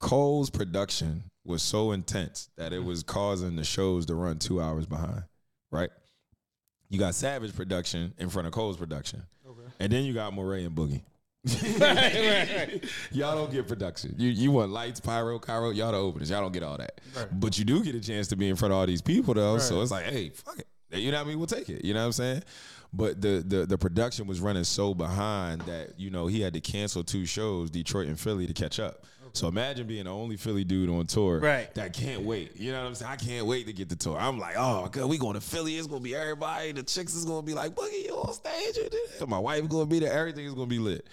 Cole's 0.00 0.50
production 0.50 1.22
was 1.44 1.62
so 1.62 1.92
intense 1.92 2.50
that 2.56 2.72
it 2.72 2.84
was 2.84 3.02
causing 3.02 3.56
the 3.56 3.64
shows 3.64 4.06
to 4.06 4.14
run 4.14 4.38
two 4.38 4.60
hours 4.60 4.86
behind. 4.86 5.22
Right. 5.70 5.90
You 6.90 6.98
got 6.98 7.14
Savage 7.14 7.54
production 7.56 8.12
in 8.18 8.28
front 8.28 8.46
of 8.46 8.52
Cole's 8.52 8.76
production, 8.76 9.22
and 9.80 9.90
then 9.90 10.04
you 10.04 10.12
got 10.12 10.34
Morray 10.34 10.66
and 10.66 10.76
Boogie. 10.76 11.02
Y'all 13.10 13.34
don't 13.34 13.50
get 13.50 13.66
production. 13.66 14.14
You 14.16 14.28
you 14.30 14.52
want 14.52 14.70
lights, 14.70 15.00
pyro, 15.00 15.40
Cairo. 15.40 15.70
Y'all 15.70 15.90
the 15.90 15.98
openers. 15.98 16.30
Y'all 16.30 16.40
don't 16.40 16.52
get 16.52 16.62
all 16.62 16.76
that. 16.76 17.00
But 17.32 17.58
you 17.58 17.64
do 17.64 17.82
get 17.82 17.96
a 17.96 18.00
chance 18.00 18.28
to 18.28 18.36
be 18.36 18.48
in 18.48 18.54
front 18.54 18.72
of 18.72 18.78
all 18.78 18.86
these 18.86 19.02
people 19.02 19.34
though. 19.34 19.58
So 19.58 19.82
it's 19.82 19.90
like, 19.90 20.04
hey, 20.04 20.28
fuck 20.30 20.58
it. 20.58 20.68
You 20.98 21.10
know 21.10 21.18
what 21.18 21.26
I 21.26 21.28
mean? 21.28 21.38
We'll 21.38 21.46
take 21.48 21.68
it. 21.68 21.84
You 21.84 21.94
know 21.94 22.00
what 22.00 22.06
I'm 22.06 22.12
saying? 22.12 22.42
But 22.92 23.20
the 23.20 23.42
the 23.44 23.66
the 23.66 23.78
production 23.78 24.26
was 24.28 24.40
running 24.40 24.64
so 24.64 24.94
behind 24.94 25.62
that 25.62 25.98
you 25.98 26.10
know 26.10 26.28
he 26.28 26.40
had 26.40 26.52
to 26.52 26.60
cancel 26.60 27.02
two 27.02 27.24
shows, 27.26 27.70
Detroit 27.70 28.06
and 28.06 28.20
Philly, 28.20 28.46
to 28.46 28.52
catch 28.52 28.78
up. 28.78 29.04
So 29.34 29.48
imagine 29.48 29.86
being 29.86 30.04
the 30.04 30.10
only 30.10 30.36
Philly 30.36 30.62
dude 30.64 30.90
on 30.90 31.06
tour 31.06 31.40
Right. 31.40 31.72
that 31.74 31.94
can't 31.94 32.22
wait. 32.22 32.60
You 32.60 32.70
know 32.72 32.80
what 32.82 32.88
I'm 32.88 32.94
saying? 32.94 33.12
I 33.12 33.16
can't 33.16 33.46
wait 33.46 33.66
to 33.66 33.72
get 33.72 33.88
the 33.88 33.96
tour. 33.96 34.18
I'm 34.18 34.38
like, 34.38 34.56
oh, 34.58 34.88
God, 34.92 35.06
we 35.08 35.16
going 35.16 35.34
to 35.34 35.40
Philly. 35.40 35.78
It's 35.78 35.86
gonna 35.86 36.00
be 36.00 36.14
everybody. 36.14 36.72
The 36.72 36.82
chicks 36.82 37.14
is 37.14 37.24
gonna 37.24 37.42
be 37.42 37.54
like, 37.54 37.74
Boogie, 37.74 38.04
you 38.04 38.14
on 38.14 38.34
stage? 38.34 38.76
My 39.26 39.38
wife 39.38 39.66
gonna 39.68 39.86
be 39.86 40.00
there. 40.00 40.12
Everything 40.12 40.44
is 40.44 40.52
gonna 40.54 40.66
be 40.66 40.78
lit. 40.78 41.06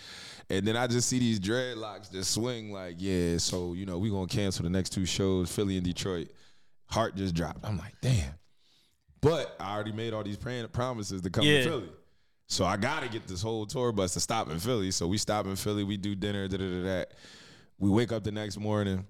And 0.50 0.68
then 0.68 0.76
I 0.76 0.88
just 0.88 1.08
see 1.08 1.20
these 1.20 1.40
dreadlocks 1.40 2.12
just 2.12 2.32
swing 2.32 2.72
like, 2.74 2.96
yeah. 2.98 3.38
So 3.38 3.74
you 3.74 3.86
know 3.86 3.98
we 4.00 4.10
gonna 4.10 4.28
cancel 4.28 4.64
the 4.64 4.70
next 4.70 4.90
two 4.90 5.06
shows, 5.06 5.50
Philly 5.50 5.78
and 5.78 5.86
Detroit. 5.86 6.30
Heart 6.88 7.16
just 7.16 7.36
dropped. 7.36 7.64
I'm 7.66 7.78
like, 7.78 7.94
damn. 8.02 8.34
But 9.22 9.56
I 9.60 9.76
already 9.76 9.92
made 9.92 10.14
all 10.14 10.24
these 10.24 10.38
promises 10.38 11.22
to 11.22 11.30
come 11.30 11.44
Yeah. 11.46 11.64
to 11.64 11.70
Philly. 11.70 11.90
So 12.48 12.66
I 12.66 12.78
gotta 12.78 13.08
get 13.08 13.28
this 13.28 13.42
whole 13.44 13.66
tour 13.68 13.92
bus 13.92 14.14
to 14.16 14.20
stop 14.20 14.50
in 14.50 14.60
Philly. 14.60 14.90
So 14.92 15.08
we 15.08 15.18
stop 15.20 15.46
in 15.46 15.56
Philly, 15.56 15.84
we 15.84 15.98
do 15.98 16.16
dinner, 16.16 16.48
da 16.48 16.58
da 16.58 16.66
da 16.68 16.84
da. 16.84 17.06
We 17.80 17.90
wake 17.90 18.12
up 18.12 18.24
the 18.24 18.32
next 18.32 18.58
morning, 18.58 19.08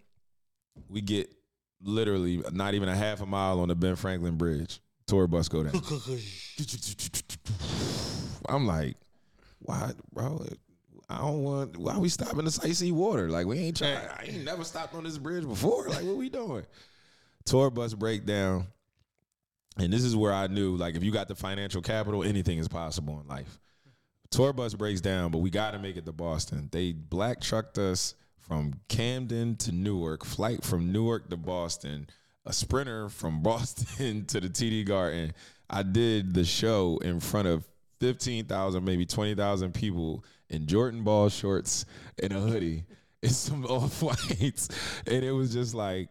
we 0.87 1.01
get 1.01 1.33
literally 1.81 2.41
not 2.51 2.73
even 2.73 2.87
a 2.89 2.95
half 2.95 3.21
a 3.21 3.25
mile 3.25 3.59
on 3.59 3.69
the 3.69 3.75
Ben 3.75 3.95
Franklin 3.95 4.37
Bridge. 4.37 4.79
Tour 5.07 5.27
bus 5.27 5.49
go 5.49 5.63
down. 5.63 5.73
I'm 8.47 8.67
like, 8.67 8.95
why, 9.59 9.91
bro? 10.13 10.45
I 11.09 11.17
don't 11.17 11.43
want. 11.43 11.77
Why 11.77 11.97
we 11.97 12.09
stopping 12.09 12.45
to 12.45 12.51
sightsee 12.51 12.91
water? 12.91 13.29
Like 13.29 13.47
we 13.47 13.57
ain't 13.57 13.77
trying. 13.77 13.97
I 13.97 14.25
ain't 14.27 14.43
never 14.43 14.63
stopped 14.63 14.93
on 14.93 15.03
this 15.03 15.17
bridge 15.17 15.47
before. 15.47 15.89
Like 15.89 16.03
what 16.03 16.17
we 16.17 16.29
doing? 16.29 16.65
Tour 17.45 17.71
bus 17.71 17.95
breakdown. 17.95 18.67
And 19.77 19.91
this 19.91 20.03
is 20.03 20.15
where 20.15 20.33
I 20.33 20.47
knew, 20.47 20.75
like, 20.75 20.95
if 20.95 21.03
you 21.03 21.11
got 21.11 21.29
the 21.29 21.35
financial 21.35 21.81
capital, 21.81 22.23
anything 22.23 22.57
is 22.57 22.67
possible 22.67 23.21
in 23.21 23.27
life. 23.27 23.59
Tour 24.29 24.51
bus 24.51 24.73
breaks 24.73 24.99
down, 24.99 25.31
but 25.31 25.37
we 25.37 25.49
got 25.49 25.71
to 25.71 25.79
make 25.79 25.95
it 25.95 26.05
to 26.05 26.11
Boston. 26.11 26.67
They 26.71 26.91
black 26.91 27.39
trucked 27.39 27.77
us 27.77 28.13
from 28.49 28.73
Camden 28.87 29.55
to 29.57 29.71
Newark, 29.71 30.25
flight 30.25 30.63
from 30.63 30.91
Newark 30.91 31.29
to 31.29 31.37
Boston, 31.37 32.07
a 32.47 32.51
sprinter 32.51 33.07
from 33.07 33.43
Boston 33.43 34.25
to 34.25 34.41
the 34.41 34.49
TD 34.49 34.85
Garden. 34.85 35.33
I 35.69 35.83
did 35.83 36.33
the 36.33 36.43
show 36.43 36.97
in 37.03 37.19
front 37.19 37.47
of 37.47 37.63
15,000, 37.99 38.83
maybe 38.83 39.05
20,000 39.05 39.71
people 39.71 40.25
in 40.49 40.65
Jordan 40.65 41.03
ball 41.03 41.29
shorts 41.29 41.85
and 42.23 42.33
a 42.33 42.39
hoodie 42.39 42.85
and 43.21 43.31
some 43.31 43.65
off 43.67 44.01
whites. 44.01 44.67
And 45.05 45.23
it 45.23 45.31
was 45.31 45.53
just 45.53 45.75
like, 45.75 46.09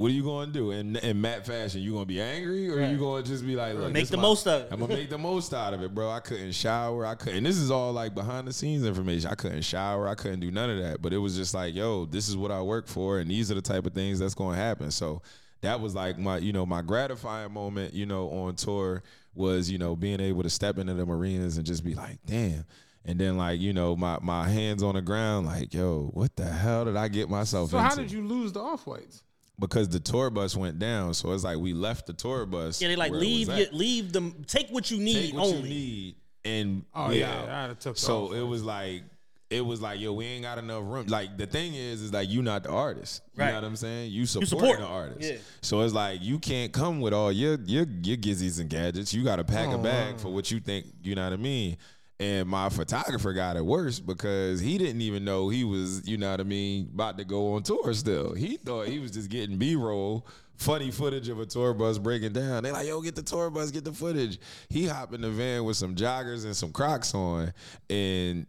what 0.00 0.10
are 0.10 0.14
you 0.14 0.22
going 0.22 0.46
to 0.46 0.52
do? 0.54 0.70
In, 0.70 0.96
in 0.96 1.20
Matt 1.20 1.44
fashion, 1.44 1.82
you 1.82 1.92
going 1.92 2.04
to 2.04 2.08
be 2.08 2.22
angry 2.22 2.70
or 2.70 2.80
you 2.80 2.96
going 2.96 3.22
to 3.22 3.28
just 3.28 3.44
be 3.46 3.54
like, 3.54 3.74
look, 3.74 3.92
Make 3.92 4.08
the 4.08 4.16
my- 4.16 4.22
most 4.22 4.46
of 4.46 4.62
it. 4.62 4.68
I'm 4.72 4.80
gonna 4.80 4.94
make 4.94 5.10
the 5.10 5.18
most 5.18 5.52
out 5.52 5.74
of 5.74 5.82
it, 5.82 5.94
bro. 5.94 6.10
I 6.10 6.20
couldn't 6.20 6.52
shower. 6.52 7.04
I 7.04 7.14
couldn't. 7.16 7.44
This 7.44 7.58
is 7.58 7.70
all 7.70 7.92
like 7.92 8.14
behind 8.14 8.48
the 8.48 8.52
scenes 8.54 8.86
information. 8.86 9.28
I 9.30 9.34
couldn't 9.34 9.60
shower. 9.60 10.08
I 10.08 10.14
couldn't 10.14 10.40
do 10.40 10.50
none 10.50 10.70
of 10.70 10.78
that. 10.78 11.02
But 11.02 11.12
it 11.12 11.18
was 11.18 11.36
just 11.36 11.52
like, 11.52 11.74
yo, 11.74 12.06
this 12.06 12.30
is 12.30 12.36
what 12.38 12.50
I 12.50 12.62
work 12.62 12.88
for, 12.88 13.18
and 13.18 13.30
these 13.30 13.50
are 13.50 13.54
the 13.54 13.60
type 13.60 13.84
of 13.84 13.92
things 13.92 14.18
that's 14.18 14.32
going 14.34 14.56
to 14.56 14.62
happen. 14.62 14.90
So 14.90 15.20
that 15.60 15.78
was 15.82 15.94
like 15.94 16.18
my, 16.18 16.38
you 16.38 16.54
know, 16.54 16.64
my 16.64 16.80
gratifying 16.80 17.52
moment, 17.52 17.92
you 17.92 18.06
know, 18.06 18.30
on 18.30 18.56
tour 18.56 19.02
was, 19.34 19.70
you 19.70 19.76
know, 19.76 19.94
being 19.96 20.18
able 20.20 20.42
to 20.44 20.48
step 20.50 20.78
into 20.78 20.94
the 20.94 21.04
arenas 21.04 21.58
and 21.58 21.66
just 21.66 21.84
be 21.84 21.94
like, 21.94 22.16
damn. 22.24 22.64
And 23.04 23.18
then 23.18 23.36
like, 23.36 23.60
you 23.60 23.74
know, 23.74 23.96
my 23.96 24.18
my 24.22 24.48
hands 24.48 24.82
on 24.82 24.94
the 24.94 25.02
ground, 25.02 25.46
like, 25.46 25.74
yo, 25.74 26.08
what 26.14 26.34
the 26.36 26.46
hell 26.46 26.86
did 26.86 26.96
I 26.96 27.08
get 27.08 27.28
myself 27.28 27.68
So 27.70 27.76
into? 27.76 27.86
how 27.90 27.94
did 27.96 28.10
you 28.10 28.26
lose 28.26 28.52
the 28.52 28.60
off 28.60 28.86
whites? 28.86 29.22
Because 29.60 29.88
the 29.88 30.00
tour 30.00 30.30
bus 30.30 30.56
went 30.56 30.78
down, 30.80 31.14
so 31.14 31.30
it's 31.32 31.44
like 31.44 31.58
we 31.58 31.72
left 31.74 32.06
the 32.06 32.12
tour 32.14 32.46
bus. 32.46 32.80
Yeah, 32.82 32.88
they 32.88 32.96
like 32.96 33.12
where 33.12 33.20
it 33.20 33.22
was 33.22 33.28
leave 33.28 33.48
at. 33.50 33.58
you, 33.58 33.66
leave 33.78 34.12
them. 34.12 34.44
Take 34.48 34.68
what 34.70 34.90
you 34.90 34.98
need 34.98 35.26
take 35.26 35.34
what 35.34 35.44
only. 35.46 35.58
you 35.58 35.68
need 35.68 36.14
and 36.44 36.84
Oh, 36.94 37.08
we 37.10 37.20
yeah. 37.20 37.68
I'd 37.70 37.78
took 37.80 37.96
so 37.98 38.28
off 38.28 38.32
it 38.34 38.42
was 38.42 38.62
like 38.64 39.02
it 39.50 39.60
was 39.60 39.82
like 39.82 40.00
yo 40.00 40.12
we 40.14 40.24
ain't 40.24 40.42
got 40.44 40.56
enough 40.58 40.82
room 40.86 41.06
like 41.08 41.36
the 41.36 41.44
thing 41.46 41.74
is 41.74 42.00
is 42.00 42.12
like 42.14 42.30
you 42.30 42.40
not 42.40 42.62
the 42.62 42.70
artist 42.70 43.20
you 43.34 43.42
Right. 43.42 43.48
know 43.50 43.56
what 43.56 43.64
i'm 43.64 43.74
saying 43.76 44.10
you 44.12 44.24
support, 44.24 44.48
support. 44.48 44.78
the 44.78 44.86
artist 44.86 45.28
Yeah. 45.32 45.38
so 45.60 45.80
it's 45.82 45.92
like 45.92 46.22
you 46.22 46.38
can't 46.38 46.72
come 46.72 47.00
with 47.00 47.12
all 47.12 47.30
your 47.32 47.58
your 47.66 47.84
your 48.02 48.16
gizzies 48.16 48.60
and 48.60 48.70
gadgets 48.70 49.12
you 49.12 49.22
gotta 49.24 49.42
pack 49.44 49.68
a 49.74 49.76
bag 49.76 50.18
for 50.18 50.28
what 50.32 50.50
you 50.52 50.60
think 50.60 50.86
you 51.02 51.14
know 51.16 51.24
what 51.24 51.32
i 51.32 51.36
mean 51.36 51.76
and 52.20 52.46
my 52.48 52.68
photographer 52.68 53.32
got 53.32 53.56
it 53.56 53.64
worse 53.64 53.98
because 53.98 54.60
he 54.60 54.76
didn't 54.78 55.00
even 55.00 55.24
know 55.24 55.48
he 55.48 55.64
was, 55.64 56.06
you 56.06 56.18
know 56.18 56.30
what 56.30 56.38
I 56.40 56.44
mean, 56.44 56.90
about 56.94 57.16
to 57.18 57.24
go 57.24 57.54
on 57.54 57.62
tour 57.62 57.92
still. 57.94 58.34
He 58.34 58.56
thought 58.58 58.86
he 58.86 58.98
was 58.98 59.10
just 59.10 59.30
getting 59.30 59.56
B 59.56 59.74
roll, 59.74 60.26
funny 60.54 60.90
footage 60.90 61.28
of 61.30 61.40
a 61.40 61.46
tour 61.46 61.72
bus 61.72 61.96
breaking 61.98 62.34
down. 62.34 62.62
They 62.62 62.70
like, 62.72 62.86
yo, 62.86 63.00
get 63.00 63.16
the 63.16 63.22
tour 63.22 63.48
bus, 63.50 63.70
get 63.70 63.84
the 63.84 63.92
footage. 63.92 64.38
He 64.68 64.86
hopped 64.86 65.14
in 65.14 65.22
the 65.22 65.30
van 65.30 65.64
with 65.64 65.78
some 65.78 65.94
joggers 65.96 66.44
and 66.44 66.54
some 66.54 66.70
Crocs 66.72 67.14
on, 67.14 67.52
and 67.88 68.46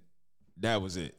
That 0.57 0.81
was 0.81 0.97
it. 0.97 1.15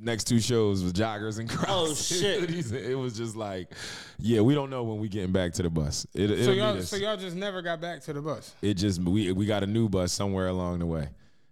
Next 0.00 0.28
two 0.28 0.38
shows 0.38 0.84
was 0.84 0.92
joggers 0.92 1.40
and 1.40 1.48
Crocs. 1.50 1.68
Oh, 1.72 1.92
shit. 1.94 2.72
It 2.72 2.94
was 2.94 3.16
just 3.16 3.34
like, 3.34 3.72
yeah, 4.20 4.40
we 4.40 4.54
don't 4.54 4.70
know 4.70 4.84
when 4.84 5.00
we 5.00 5.08
getting 5.08 5.32
back 5.32 5.52
to 5.54 5.64
the 5.64 5.70
bus. 5.70 6.06
It, 6.14 6.44
So 6.44 6.52
y'all, 6.52 6.80
so 6.82 6.94
y'all 6.94 7.16
just 7.16 7.34
never 7.34 7.60
got 7.60 7.80
back 7.80 8.02
to 8.02 8.12
the 8.12 8.22
bus. 8.22 8.54
it 8.62 8.74
just 8.74 9.02
we 9.02 9.32
we 9.32 9.44
got 9.46 9.64
a 9.64 9.66
new 9.66 9.88
bus 9.88 10.12
somewhere 10.12 10.46
along 10.46 10.78
the 10.78 10.86
way, 10.86 11.08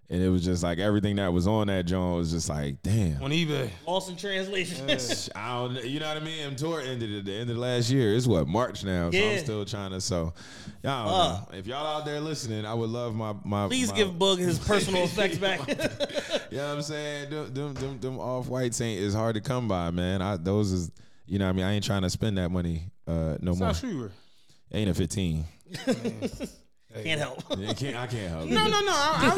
and 0.09 0.23
it 0.23 0.29
was 0.29 0.45
just 0.45 0.63
like 0.63 0.79
everything 0.79 1.17
that 1.17 1.33
was 1.33 1.47
on 1.47 1.67
that 1.67 1.85
joint 1.87 2.17
was 2.17 2.31
just 2.31 2.49
like, 2.49 2.83
damn. 2.83 3.23
On 3.23 3.31
eBay. 3.31 3.69
Lost 3.87 4.09
in 4.09 4.17
translation. 4.17 4.89
I 5.35 5.49
don't, 5.55 5.85
you 5.85 5.99
know 6.01 6.09
what 6.09 6.17
I 6.17 6.21
mean. 6.21 6.47
And 6.47 6.57
tour 6.57 6.81
ended 6.81 7.13
at 7.19 7.25
the 7.25 7.33
end 7.35 7.51
of 7.51 7.57
last 7.59 7.91
year. 7.91 8.15
It's 8.15 8.27
what 8.27 8.47
March 8.47 8.85
now, 8.85 9.11
so 9.11 9.17
Yeah. 9.17 9.31
I'm 9.33 9.39
still 9.39 9.65
trying 9.65 9.91
to. 9.91 10.01
So, 10.01 10.33
y'all, 10.85 11.15
Uh. 11.53 11.57
if 11.57 11.67
y'all 11.67 11.87
out 11.87 12.05
there 12.05 12.21
listening, 12.21 12.65
I 12.65 12.75
would 12.75 12.91
love 12.91 13.15
my 13.15 13.35
my. 13.45 13.67
Please 13.67 13.91
my- 13.91 13.97
give 13.97 14.09
Boog 14.11 14.39
his 14.39 14.59
personal 14.59 15.03
effects 15.05 15.39
back. 15.39 15.61
You 16.49 16.59
know 16.59 16.69
what 16.69 16.75
I'm 16.77 16.83
saying? 16.83 17.31
Them 17.31 17.53
them 17.55 17.75
them, 17.75 18.01
them 18.01 18.21
off 18.21 18.47
whites 18.49 18.81
ain't 18.81 19.01
is 19.01 19.13
hard 19.15 19.35
to 19.35 19.41
come 19.41 19.67
by, 19.67 19.91
man. 19.91 20.23
I 20.23 20.37
those 20.37 20.71
is 20.71 20.91
you 21.27 21.39
know 21.41 21.45
what 21.47 21.51
I 21.51 21.53
mean. 21.55 21.65
I 21.67 21.73
ain't 21.73 21.85
trying 21.85 22.03
to 22.03 22.11
spend 22.11 22.39
that 22.39 22.51
money 22.51 22.85
uh 23.09 23.37
no 23.41 23.55
more. 23.57 23.75
South 23.75 23.79
Shore. 23.91 24.13
Ain't 24.73 24.89
a 24.89 24.95
15. 24.95 25.45
Can't 27.03 27.21
help. 27.21 27.43
I 27.51 27.73
can't 27.75 27.97
I 27.97 28.07
can't 28.07 28.29
help. 28.31 28.49
No, 28.49 28.67
it. 28.67 28.71
no, 28.71 28.81
no. 28.81 28.93
I, 28.93 29.33
I, 29.33 29.35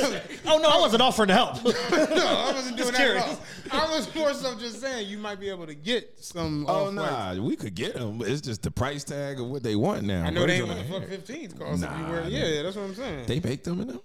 was, 0.00 0.20
Oh 0.46 0.58
no, 0.58 0.68
I 0.68 0.78
wasn't 0.80 1.02
offering 1.02 1.28
to 1.28 1.34
help. 1.34 1.64
no, 1.64 1.70
I 1.70 2.52
wasn't 2.52 2.76
doing 2.76 2.88
Just 2.90 2.92
that 2.98 3.16
at 3.16 3.28
all. 3.28 3.38
I 3.72 3.90
was 3.96 4.14
more 4.14 4.32
so 4.34 4.58
just 4.58 4.80
saying 4.80 5.08
you 5.08 5.18
might 5.18 5.40
be 5.40 5.48
able 5.48 5.66
to 5.66 5.74
get 5.74 6.18
some. 6.22 6.64
Oh 6.68 6.86
off-white. 6.88 6.94
nah, 7.38 7.42
we 7.42 7.56
could 7.56 7.74
get 7.74 7.94
them. 7.94 8.22
It's 8.24 8.40
just 8.40 8.62
the 8.62 8.70
price 8.70 9.04
tag 9.04 9.40
of 9.40 9.46
what 9.48 9.62
they 9.62 9.76
want 9.76 10.04
now. 10.04 10.24
I 10.24 10.30
know 10.30 10.42
What 10.42 10.46
they 10.48 10.56
is 10.56 10.60
ain't 10.62 10.70
on 10.70 10.76
what 10.90 11.02
the 11.02 11.08
here? 11.08 11.18
fuck 11.18 11.26
15s 11.26 11.58
cost. 11.58 11.80
Nah, 11.82 12.10
wear- 12.10 12.22
they- 12.22 12.30
yeah, 12.30 12.62
that's 12.62 12.76
what 12.76 12.84
I'm 12.84 12.94
saying. 12.94 13.26
They 13.26 13.40
make 13.40 13.64
them 13.64 13.80
in 13.80 13.88
them. 13.88 14.00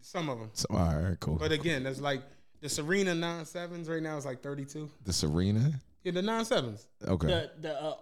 Some 0.00 0.28
of 0.28 0.38
them. 0.38 0.50
So, 0.52 0.66
all 0.70 0.78
right, 0.96 1.18
cool. 1.20 1.36
But 1.36 1.52
again, 1.52 1.82
that's 1.82 2.00
like 2.00 2.22
the 2.60 2.68
Serena 2.68 3.12
9.7s 3.12 3.88
right 3.88 4.02
now 4.02 4.16
is 4.16 4.24
like 4.24 4.42
32. 4.42 4.88
the 5.04 5.12
Serena. 5.12 5.72
Yeah, 6.04 6.12
the 6.12 6.22
9.7s. 6.22 6.86
Okay. 7.06 7.26
the 7.26 7.50
the 7.60 7.82
uh, 7.82 7.94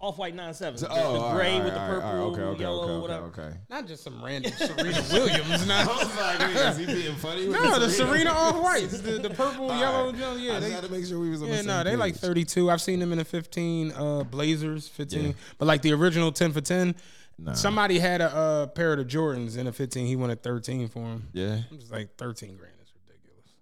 off 0.00 0.16
white 0.16 0.34
nine 0.34 0.54
seven. 0.54 0.80
The, 0.80 0.88
oh, 0.90 1.12
the 1.12 1.34
gray 1.36 1.56
right, 1.58 1.64
with 1.64 1.74
the 1.74 1.80
purple, 1.80 2.08
all 2.08 2.14
right, 2.14 2.22
okay, 2.32 2.42
okay, 2.42 2.60
yellow, 2.62 2.82
okay, 2.84 3.00
whatever. 3.02 3.26
Okay, 3.26 3.42
okay. 3.42 3.56
Not 3.68 3.86
just 3.86 4.02
some 4.02 4.24
random 4.24 4.50
Serena 4.52 5.04
Williams. 5.12 5.66
Now. 5.70 5.86
was 5.86 6.16
like, 6.16 6.40
is 6.56 6.76
he 6.78 6.86
being 6.86 7.14
funny? 7.16 7.46
with 7.48 7.56
No, 7.56 7.78
the 7.78 7.90
Serena 7.90 8.30
off 8.30 8.56
whites, 8.62 9.00
the, 9.00 9.18
the 9.18 9.30
purple, 9.34 9.70
All 9.70 9.78
yellow, 9.78 10.10
right. 10.10 10.18
yellow, 10.18 10.34
I 10.36 10.38
yeah. 10.38 10.50
just 10.52 10.62
They, 10.62 10.70
had 10.72 10.84
to 10.84 10.90
make 10.90 11.04
sure 11.04 11.20
we 11.20 11.28
was 11.30 11.42
on 11.42 11.48
yeah, 11.48 11.56
the 11.58 11.62
no, 11.64 11.76
same 11.76 11.84
they 11.84 11.96
like 11.96 12.16
32. 12.16 12.70
I've 12.70 12.80
seen 12.80 12.98
them 12.98 13.12
in 13.12 13.18
the 13.18 13.24
15 13.24 13.92
uh, 13.92 14.24
Blazers, 14.24 14.88
15. 14.88 15.22
Yeah. 15.26 15.32
But 15.58 15.66
like 15.66 15.82
the 15.82 15.92
original 15.92 16.32
10 16.32 16.52
for 16.52 16.60
10, 16.60 16.94
Nah. 17.42 17.54
somebody 17.54 17.98
had 17.98 18.20
a 18.20 18.34
uh, 18.34 18.66
pair 18.66 18.92
of 18.92 18.98
the 18.98 19.04
Jordans 19.04 19.56
in 19.56 19.66
a 19.66 19.72
15. 19.72 20.06
He 20.06 20.14
wanted 20.16 20.42
13 20.42 20.88
for 20.88 20.98
him. 21.00 21.28
Yeah. 21.32 21.60
I'm 21.70 21.78
just 21.78 21.90
like 21.90 22.16
13 22.18 22.56
grand 22.56 22.72
is 22.82 22.92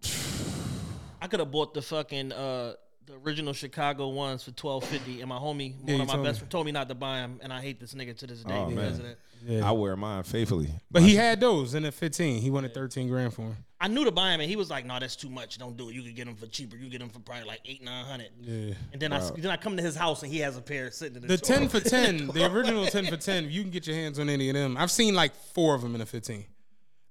ridiculous. 0.02 1.08
I 1.22 1.26
could 1.28 1.38
have 1.40 1.50
bought 1.52 1.74
the 1.74 1.82
fucking 1.82 2.32
uh 2.32 2.74
the 3.08 3.14
original 3.26 3.52
Chicago 3.52 4.08
ones 4.08 4.42
for 4.44 4.50
twelve 4.52 4.84
fifty, 4.84 5.20
and 5.20 5.28
my 5.28 5.36
homie, 5.38 5.74
Yeah, 5.84 5.84
one 5.84 5.96
you 5.96 6.02
of 6.02 6.06
my 6.08 6.14
told 6.14 6.26
best 6.26 6.42
me. 6.42 6.48
told 6.48 6.66
me 6.66 6.72
not 6.72 6.88
to 6.88 6.94
buy 6.94 7.18
them, 7.18 7.40
and 7.42 7.52
I 7.52 7.60
hate 7.60 7.80
this 7.80 7.94
nigga 7.94 8.16
to 8.18 8.26
this 8.26 8.44
day 8.44 8.54
Oh, 8.54 8.66
because 8.68 8.98
man. 9.00 9.10
of 9.10 9.16
that. 9.48 9.62
I 9.62 9.70
wear 9.72 9.96
mine 9.96 10.22
faithfully. 10.24 10.68
But 10.90 11.02
he 11.02 11.14
had 11.14 11.40
those 11.40 11.74
in 11.74 11.84
a 11.84 11.92
15. 11.92 12.42
He 12.42 12.50
wanted 12.50 12.74
13 12.74 13.08
grand 13.08 13.32
for 13.32 13.42
him. 13.42 13.56
I 13.80 13.86
knew 13.86 14.04
to 14.04 14.10
buy 14.10 14.32
him, 14.32 14.40
and 14.40 14.50
he 14.50 14.56
was 14.56 14.68
like, 14.68 14.84
"No, 14.84 14.98
that's 14.98 15.14
too 15.14 15.30
much. 15.30 15.58
Don't 15.58 15.76
do 15.76 15.88
it. 15.88 15.94
You 15.94 16.02
could 16.02 16.16
get 16.16 16.26
them 16.26 16.34
for 16.34 16.46
cheaper. 16.48 16.76
You 16.76 16.90
get 16.90 16.98
them 16.98 17.08
for 17.08 17.20
probably 17.20 17.44
like 17.46 17.60
eight, 17.64 17.82
nine 17.82 18.04
hundred. 18.04 18.30
Yeah. 18.42 18.74
And 18.92 19.00
then 19.00 19.12
I 19.12 19.20
then 19.36 19.50
I 19.52 19.56
come 19.56 19.76
to 19.76 19.82
his 19.82 19.94
house, 19.96 20.22
and 20.24 20.32
he 20.32 20.38
has 20.40 20.56
a 20.56 20.60
pair 20.60 20.90
sitting 20.90 21.16
in 21.16 21.22
the, 21.22 21.28
The 21.28 21.38
10 21.38 21.68
for 21.68 21.78
10, 21.80 22.26
the 22.34 22.52
original 22.52 22.84
10 22.86 23.06
for 23.06 23.16
10, 23.16 23.50
you 23.50 23.62
can 23.62 23.70
get 23.70 23.86
your 23.86 23.94
hands 23.96 24.18
on 24.18 24.28
any 24.28 24.48
of 24.48 24.54
them. 24.54 24.76
I've 24.76 24.90
seen 24.90 25.14
like 25.14 25.32
four 25.54 25.74
of 25.76 25.82
them 25.82 25.94
in 25.94 26.00
a 26.00 26.06
15. 26.06 26.44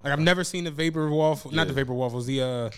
Like 0.03 0.13
I've 0.13 0.19
never 0.19 0.43
seen 0.43 0.65
the 0.65 0.71
Vapor 0.71 1.09
Waffle, 1.09 1.51
not 1.51 1.67
the 1.67 1.73
Vapor 1.73 1.93
Waffles, 1.93 2.25
the 2.27 2.41
uh 2.41 2.69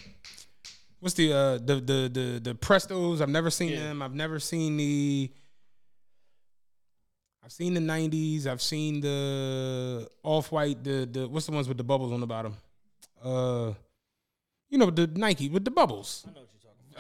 what's 1.00 1.16
the 1.16 1.34
uh 1.34 1.54
the 1.58 1.76
the 1.76 2.10
the 2.14 2.40
the 2.44 2.54
Prestos, 2.56 3.22
I've 3.22 3.30
never 3.30 3.50
seen 3.50 3.70
Yeah. 3.72 3.80
them. 3.88 4.02
I've 4.02 4.16
never 4.16 4.40
seen 4.40 4.78
the 4.78 5.32
I've 7.44 7.52
seen 7.52 7.74
the 7.74 7.80
90s, 7.80 8.46
I've 8.46 8.62
seen 8.62 9.02
the 9.02 10.08
off-white, 10.24 10.84
the 10.84 11.08
the 11.12 11.28
what's 11.28 11.46
the 11.46 11.52
ones 11.52 11.68
with 11.68 11.78
the 11.78 11.84
bubbles 11.84 12.12
on 12.14 12.20
the 12.20 12.28
bottom? 12.28 12.56
Uh 13.24 13.74
you 14.70 14.78
know 14.78 14.90
the 14.90 15.08
Nike 15.08 15.50
with 15.50 15.66
the 15.66 15.72
bubbles. 15.72 16.26
I, 16.28 16.32
know 16.32 16.42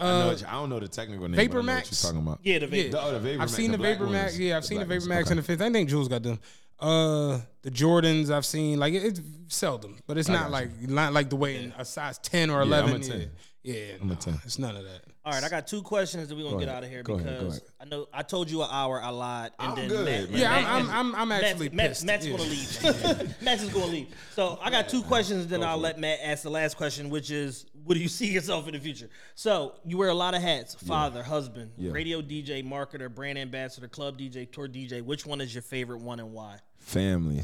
Uh, 0.05 0.25
what 0.27 0.41
you- 0.41 0.47
I 0.47 0.51
don't 0.53 0.69
know 0.69 0.79
the 0.79 0.87
technical 0.87 1.27
name. 1.27 1.35
Vapor 1.35 1.53
but 1.55 1.57
I 1.59 1.61
know 1.61 1.65
Max? 1.65 1.89
What 1.91 2.01
you're 2.03 2.11
talking 2.13 2.27
about? 2.27 2.39
yeah, 2.43 2.59
the 2.59 2.67
Yeah. 2.77 2.89
The, 2.91 3.01
oh, 3.03 3.11
the 3.11 3.19
Vapor 3.19 3.33
I've 3.33 3.39
Max, 3.39 3.51
seen 3.53 3.71
the, 3.71 3.77
black 3.77 3.97
Vapor 3.99 4.09
Max. 4.09 4.39
Yeah, 4.39 4.57
I've 4.57 4.65
seen 4.65 4.79
the 4.79 4.85
Vapor 4.85 4.99
ones. 5.01 5.07
Max 5.09 5.31
in 5.31 5.37
the 5.37 5.43
fifth. 5.43 5.61
I 5.61 5.71
think 5.71 5.89
Jules 5.89 6.07
got 6.07 6.23
them. 6.23 6.39
Uh, 6.79 7.41
the 7.61 7.69
Jordans 7.69 8.31
I've 8.31 8.45
seen 8.45 8.79
like 8.79 8.93
it, 8.93 9.03
it's 9.03 9.21
seldom, 9.49 9.97
but 10.07 10.17
it's 10.17 10.29
I 10.29 10.33
not 10.33 10.43
got 10.43 10.51
like 10.51 10.81
not 10.89 11.11
like 11.11 11.29
the 11.29 11.35
way 11.35 11.57
in 11.61 11.73
a 11.77 11.83
size 11.83 12.17
ten 12.19 12.49
or 12.49 12.53
Yeah, 12.59 12.61
I'm 12.63 12.71
a 12.73 12.77
eleven. 12.77 13.01
10. 13.01 13.19
Yeah, 13.19 13.25
yeah, 13.63 13.93
I'm 14.01 14.09
a 14.09 14.13
no, 14.13 14.19
10. 14.19 14.39
it's 14.45 14.57
none 14.59 14.75
of 14.75 14.83
that. 14.85 15.01
All 15.25 15.33
right, 15.33 15.43
I 15.43 15.49
got 15.49 15.67
two 15.67 15.81
questions 15.81 16.27
that 16.29 16.35
we're 16.35 16.43
gonna 16.43 16.53
Go 16.55 16.59
get 16.59 16.69
ahead. 16.69 16.77
out 16.77 16.83
of 16.85 16.89
here 16.89 17.03
Go 17.03 17.15
ahead, 17.15 17.25
go 17.25 17.31
because 17.45 17.57
ahead. 17.57 17.69
I 17.81 17.85
know 17.85 18.07
I 18.13 18.23
told 18.23 18.49
you 18.49 18.61
an 18.63 18.69
hour 18.71 18.99
a 19.03 19.11
lot, 19.11 19.53
and 19.59 19.71
I'm 19.71 19.75
then 19.75 19.89
good, 19.89 20.05
Matt, 20.05 20.31
man. 20.31 20.39
Yeah, 20.39 20.49
Matt- 20.49 20.65
I'm 20.65 20.89
I'm, 20.89 20.91
I'm, 20.91 21.15
I'm 21.15 21.31
actually 21.33 21.69
Matt, 21.69 21.89
pissed. 21.89 22.05
Matt's 22.05 22.25
yeah. 22.25 22.37
gonna 22.37 22.49
leave. 22.49 23.41
Matt's 23.41 23.63
is 23.63 23.69
gonna 23.69 23.85
leave. 23.87 24.07
So 24.33 24.57
I 24.63 24.69
got 24.71 24.87
two 24.89 25.01
questions. 25.03 25.47
Then 25.47 25.61
I'll 25.63 25.77
let 25.77 25.99
Matt 25.99 26.19
ask 26.23 26.43
the 26.43 26.49
last 26.49 26.77
question, 26.77 27.09
which 27.09 27.31
is, 27.31 27.65
what 27.83 27.95
do 27.95 27.99
you 27.99 28.07
see 28.07 28.27
yourself 28.31 28.67
in 28.67 28.73
the 28.73 28.79
future? 28.79 29.09
So 29.35 29.75
you 29.85 29.97
wear 29.97 30.09
a 30.09 30.13
lot 30.15 30.33
of 30.35 30.41
hats: 30.41 30.75
father, 30.75 31.21
husband, 31.21 31.71
Yeah. 31.77 31.91
radio 31.91 32.21
DJ, 32.21 32.63
marketer, 32.65 33.13
brand 33.13 33.37
ambassador, 33.37 33.87
club 33.89 34.17
DJ, 34.17 34.49
tour 34.51 34.67
DJ. 34.69 35.01
Which 35.03 35.25
one 35.25 35.41
is 35.41 35.53
your 35.53 35.63
favorite 35.63 35.99
one 36.01 36.19
and 36.19 36.31
why? 36.31 36.59
Family. 36.79 37.43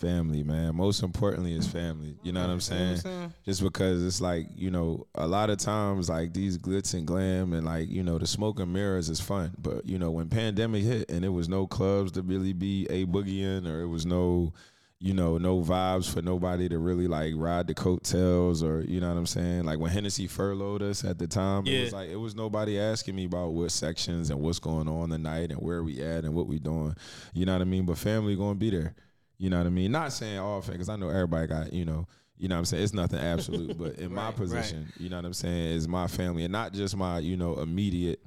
Family, 0.00 0.42
man. 0.42 0.76
Most 0.76 1.02
importantly 1.02 1.54
is 1.54 1.68
family. 1.68 2.16
You 2.22 2.32
know 2.32 2.40
what 2.40 2.48
I'm 2.48 2.60
saying? 2.60 2.96
saying? 2.96 3.34
Just 3.44 3.62
because 3.62 4.02
it's 4.02 4.22
like, 4.22 4.46
you 4.56 4.70
know, 4.70 5.06
a 5.14 5.26
lot 5.26 5.50
of 5.50 5.58
times 5.58 6.08
like 6.08 6.32
these 6.32 6.56
glitz 6.56 6.94
and 6.94 7.06
glam 7.06 7.52
and 7.52 7.66
like, 7.66 7.90
you 7.90 8.02
know, 8.02 8.18
the 8.18 8.26
smoke 8.26 8.60
and 8.60 8.72
mirrors 8.72 9.10
is 9.10 9.20
fun. 9.20 9.52
But, 9.58 9.84
you 9.84 9.98
know, 9.98 10.10
when 10.10 10.30
pandemic 10.30 10.84
hit 10.84 11.10
and 11.10 11.22
it 11.22 11.28
was 11.28 11.50
no 11.50 11.66
clubs 11.66 12.12
to 12.12 12.22
really 12.22 12.54
be 12.54 12.86
a 12.88 13.04
boogie 13.04 13.42
in 13.42 13.66
or 13.66 13.82
it 13.82 13.88
was 13.88 14.06
no, 14.06 14.54
you 15.00 15.12
know, 15.12 15.36
no 15.36 15.60
vibes 15.60 16.10
for 16.10 16.22
nobody 16.22 16.66
to 16.70 16.78
really 16.78 17.06
like 17.06 17.34
ride 17.36 17.66
the 17.66 17.74
coattails 17.74 18.62
or 18.62 18.80
you 18.82 19.00
know 19.00 19.08
what 19.08 19.18
I'm 19.18 19.26
saying? 19.26 19.64
Like 19.64 19.78
when 19.78 19.90
Hennessy 19.90 20.26
furloughed 20.28 20.82
us 20.82 21.04
at 21.04 21.18
the 21.18 21.26
time, 21.26 21.66
it 21.66 21.78
was 21.82 21.92
like 21.92 22.08
it 22.08 22.16
was 22.16 22.34
nobody 22.34 22.78
asking 22.78 23.16
me 23.16 23.26
about 23.26 23.52
what 23.52 23.70
sections 23.70 24.30
and 24.30 24.40
what's 24.40 24.58
going 24.58 24.88
on 24.88 25.10
tonight 25.10 25.50
and 25.50 25.60
where 25.60 25.82
we 25.82 26.02
at 26.02 26.24
and 26.24 26.34
what 26.34 26.46
we 26.46 26.58
doing. 26.58 26.96
You 27.34 27.44
know 27.44 27.52
what 27.52 27.62
I 27.62 27.64
mean? 27.64 27.84
But 27.84 27.98
family 27.98 28.34
gonna 28.34 28.54
be 28.54 28.70
there. 28.70 28.94
You 29.40 29.48
know 29.48 29.56
what 29.56 29.66
I 29.66 29.70
mean? 29.70 29.90
Not 29.90 30.12
saying 30.12 30.38
all 30.38 30.60
family, 30.60 30.76
because 30.76 30.90
I 30.90 30.96
know 30.96 31.08
everybody 31.08 31.46
got, 31.46 31.72
you 31.72 31.86
know, 31.86 32.06
you 32.36 32.46
know 32.46 32.56
what 32.56 32.60
I'm 32.60 32.64
saying? 32.66 32.84
It's 32.84 32.92
nothing 32.92 33.20
absolute, 33.20 33.78
but 33.78 33.96
in 33.96 34.12
my 34.14 34.32
position, 34.32 34.92
you 34.98 35.08
know 35.08 35.16
what 35.16 35.24
I'm 35.24 35.32
saying, 35.32 35.72
is 35.72 35.88
my 35.88 36.08
family 36.08 36.44
and 36.44 36.52
not 36.52 36.74
just 36.74 36.94
my, 36.94 37.20
you 37.20 37.38
know, 37.38 37.58
immediate 37.58 38.20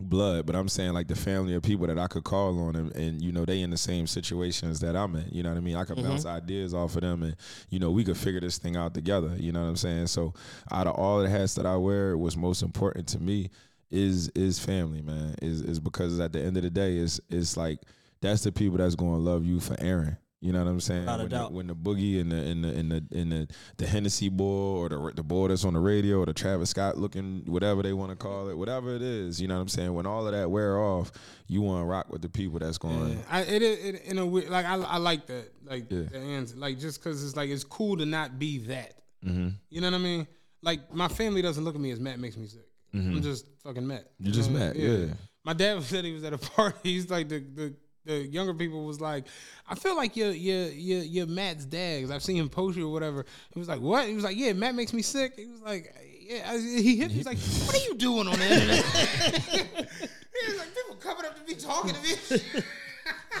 blood, 0.00 0.44
but 0.44 0.56
I'm 0.56 0.66
saying 0.66 0.94
like 0.94 1.06
the 1.06 1.14
family 1.14 1.54
of 1.54 1.62
people 1.62 1.86
that 1.86 1.96
I 1.96 2.08
could 2.08 2.24
call 2.24 2.58
on 2.66 2.74
and, 2.74 2.92
and 2.96 3.22
you 3.22 3.30
know, 3.30 3.44
they 3.44 3.60
in 3.60 3.70
the 3.70 3.76
same 3.76 4.08
situations 4.08 4.80
that 4.80 4.96
I'm 4.96 5.14
in. 5.14 5.28
You 5.30 5.44
know 5.44 5.50
what 5.50 5.58
I 5.58 5.60
mean? 5.60 5.76
I 5.76 5.84
could 5.84 6.02
bounce 6.02 6.24
mm-hmm. 6.24 6.36
ideas 6.36 6.74
off 6.74 6.96
of 6.96 7.02
them 7.02 7.22
and, 7.22 7.36
you 7.70 7.78
know, 7.78 7.92
we 7.92 8.02
could 8.02 8.16
figure 8.16 8.40
this 8.40 8.58
thing 8.58 8.76
out 8.76 8.94
together. 8.94 9.30
You 9.38 9.52
know 9.52 9.62
what 9.62 9.68
I'm 9.68 9.76
saying? 9.76 10.08
So 10.08 10.34
out 10.72 10.88
of 10.88 10.96
all 10.96 11.20
the 11.20 11.28
hats 11.28 11.54
that 11.54 11.66
I 11.66 11.76
wear, 11.76 12.18
what's 12.18 12.36
most 12.36 12.62
important 12.62 13.06
to 13.10 13.20
me 13.20 13.50
is 13.92 14.28
is 14.30 14.58
family, 14.58 15.02
man. 15.02 15.36
Is 15.40 15.62
is 15.62 15.78
because 15.78 16.18
at 16.18 16.32
the 16.32 16.42
end 16.42 16.56
of 16.56 16.64
the 16.64 16.70
day, 16.70 16.96
it's 16.96 17.20
it's 17.30 17.56
like 17.56 17.78
that's 18.20 18.42
the 18.44 18.52
people 18.52 18.78
that's 18.78 18.94
gonna 18.94 19.18
love 19.18 19.44
you 19.44 19.60
for 19.60 19.76
Aaron. 19.80 20.16
You 20.42 20.52
know 20.52 20.62
what 20.62 20.70
I'm 20.70 20.80
saying? 20.80 21.00
Without 21.00 21.14
a 21.14 21.22
when, 21.22 21.28
the, 21.30 21.36
doubt. 21.36 21.52
when 21.52 21.66
the 21.66 21.74
boogie 21.74 22.20
and 22.20 22.30
the 22.30 22.36
and 22.36 22.62
the 22.62 22.68
and 22.68 22.92
the 22.92 23.04
and 23.18 23.32
the, 23.32 23.48
the 23.78 23.86
Hennessy 23.86 24.28
boy 24.28 24.44
or 24.78 24.88
the 24.90 25.12
the 25.16 25.22
boy 25.22 25.48
that's 25.48 25.64
on 25.64 25.72
the 25.72 25.80
radio 25.80 26.18
or 26.20 26.26
the 26.26 26.34
Travis 26.34 26.70
Scott 26.70 26.98
looking 26.98 27.42
whatever 27.46 27.82
they 27.82 27.94
want 27.94 28.10
to 28.10 28.16
call 28.16 28.48
it, 28.48 28.56
whatever 28.56 28.94
it 28.94 29.00
is, 29.02 29.40
you 29.40 29.48
know 29.48 29.54
what 29.54 29.62
I'm 29.62 29.68
saying? 29.68 29.94
When 29.94 30.04
all 30.06 30.26
of 30.26 30.32
that 30.34 30.50
wear 30.50 30.78
off, 30.78 31.10
you 31.46 31.62
want 31.62 31.80
to 31.82 31.86
rock 31.86 32.12
with 32.12 32.20
the 32.20 32.28
people 32.28 32.58
that's 32.58 32.76
going. 32.78 33.12
Yeah. 33.12 33.16
I, 33.30 33.40
it, 33.42 33.62
it, 33.62 34.02
in 34.04 34.18
a 34.18 34.26
weird 34.26 34.50
like 34.50 34.66
I, 34.66 34.74
I 34.74 34.98
like 34.98 35.26
that 35.26 35.52
like 35.64 35.90
Yeah. 35.90 36.02
the 36.02 36.18
answer 36.18 36.56
like 36.56 36.78
just 36.78 37.02
because 37.02 37.24
it's 37.24 37.34
like 37.34 37.48
it's 37.48 37.64
cool 37.64 37.96
to 37.96 38.04
not 38.06 38.38
be 38.38 38.58
that. 38.58 38.92
Mm-hmm. 39.24 39.48
You 39.70 39.80
know 39.80 39.90
what 39.90 39.96
I 39.96 39.98
mean? 40.02 40.26
Like 40.62 40.92
my 40.94 41.08
family 41.08 41.40
doesn't 41.40 41.64
look 41.64 41.74
at 41.74 41.80
me 41.80 41.90
as 41.92 41.98
Matt 41.98 42.20
makes 42.20 42.36
me 42.36 42.46
sick. 42.46 42.66
I'm 42.94 43.20
just 43.20 43.46
fucking 43.62 43.86
Matt. 43.86 44.10
You're 44.18 44.32
just? 44.32 44.50
Matt, 44.50 44.76
yeah. 44.76 45.06
My 45.44 45.52
dad 45.52 45.82
said 45.84 46.04
he 46.04 46.12
was 46.12 46.24
at 46.24 46.32
a 46.32 46.38
party. 46.38 46.78
He's 46.82 47.10
like 47.10 47.28
the 47.28 47.40
the. 47.40 47.74
The 48.06 48.26
younger 48.26 48.54
people 48.54 48.84
was 48.84 49.00
like, 49.00 49.24
I 49.68 49.74
feel 49.74 49.96
like 49.96 50.16
you're 50.16 50.30
you're 50.32 50.68
you're, 50.68 51.02
you're 51.02 51.26
Matt's. 51.26 51.64
'cause 51.66 52.10
I've 52.10 52.22
seen 52.22 52.36
him 52.36 52.48
post 52.48 52.76
you 52.78 52.88
or 52.88 52.92
whatever. 52.92 53.26
He 53.52 53.58
was 53.58 53.68
like, 53.68 53.80
what? 53.80 54.06
He 54.08 54.14
was 54.14 54.24
like, 54.24 54.36
yeah, 54.36 54.52
Matt 54.52 54.74
makes 54.74 54.92
me 54.92 55.02
sick. 55.02 55.34
He 55.36 55.46
was 55.46 55.60
like, 55.62 55.92
yeah. 56.28 56.50
I- 56.52 56.58
He 56.58 56.96
hit. 56.96 57.08
me. 57.08 57.14
He's 57.14 57.26
like, 57.26 57.38
what 57.66 57.74
are 57.76 57.84
you 57.84 57.94
doing 57.94 58.28
on 58.28 58.38
the 58.38 58.44
internet? 58.52 58.84
he 58.84 60.52
was 60.52 60.58
like, 60.58 60.74
people 60.74 60.96
coming 61.00 61.24
up 61.26 61.34
to 61.36 61.44
me 61.52 61.58
talking 61.58 61.94
to 61.94 62.02
me. 62.02 62.62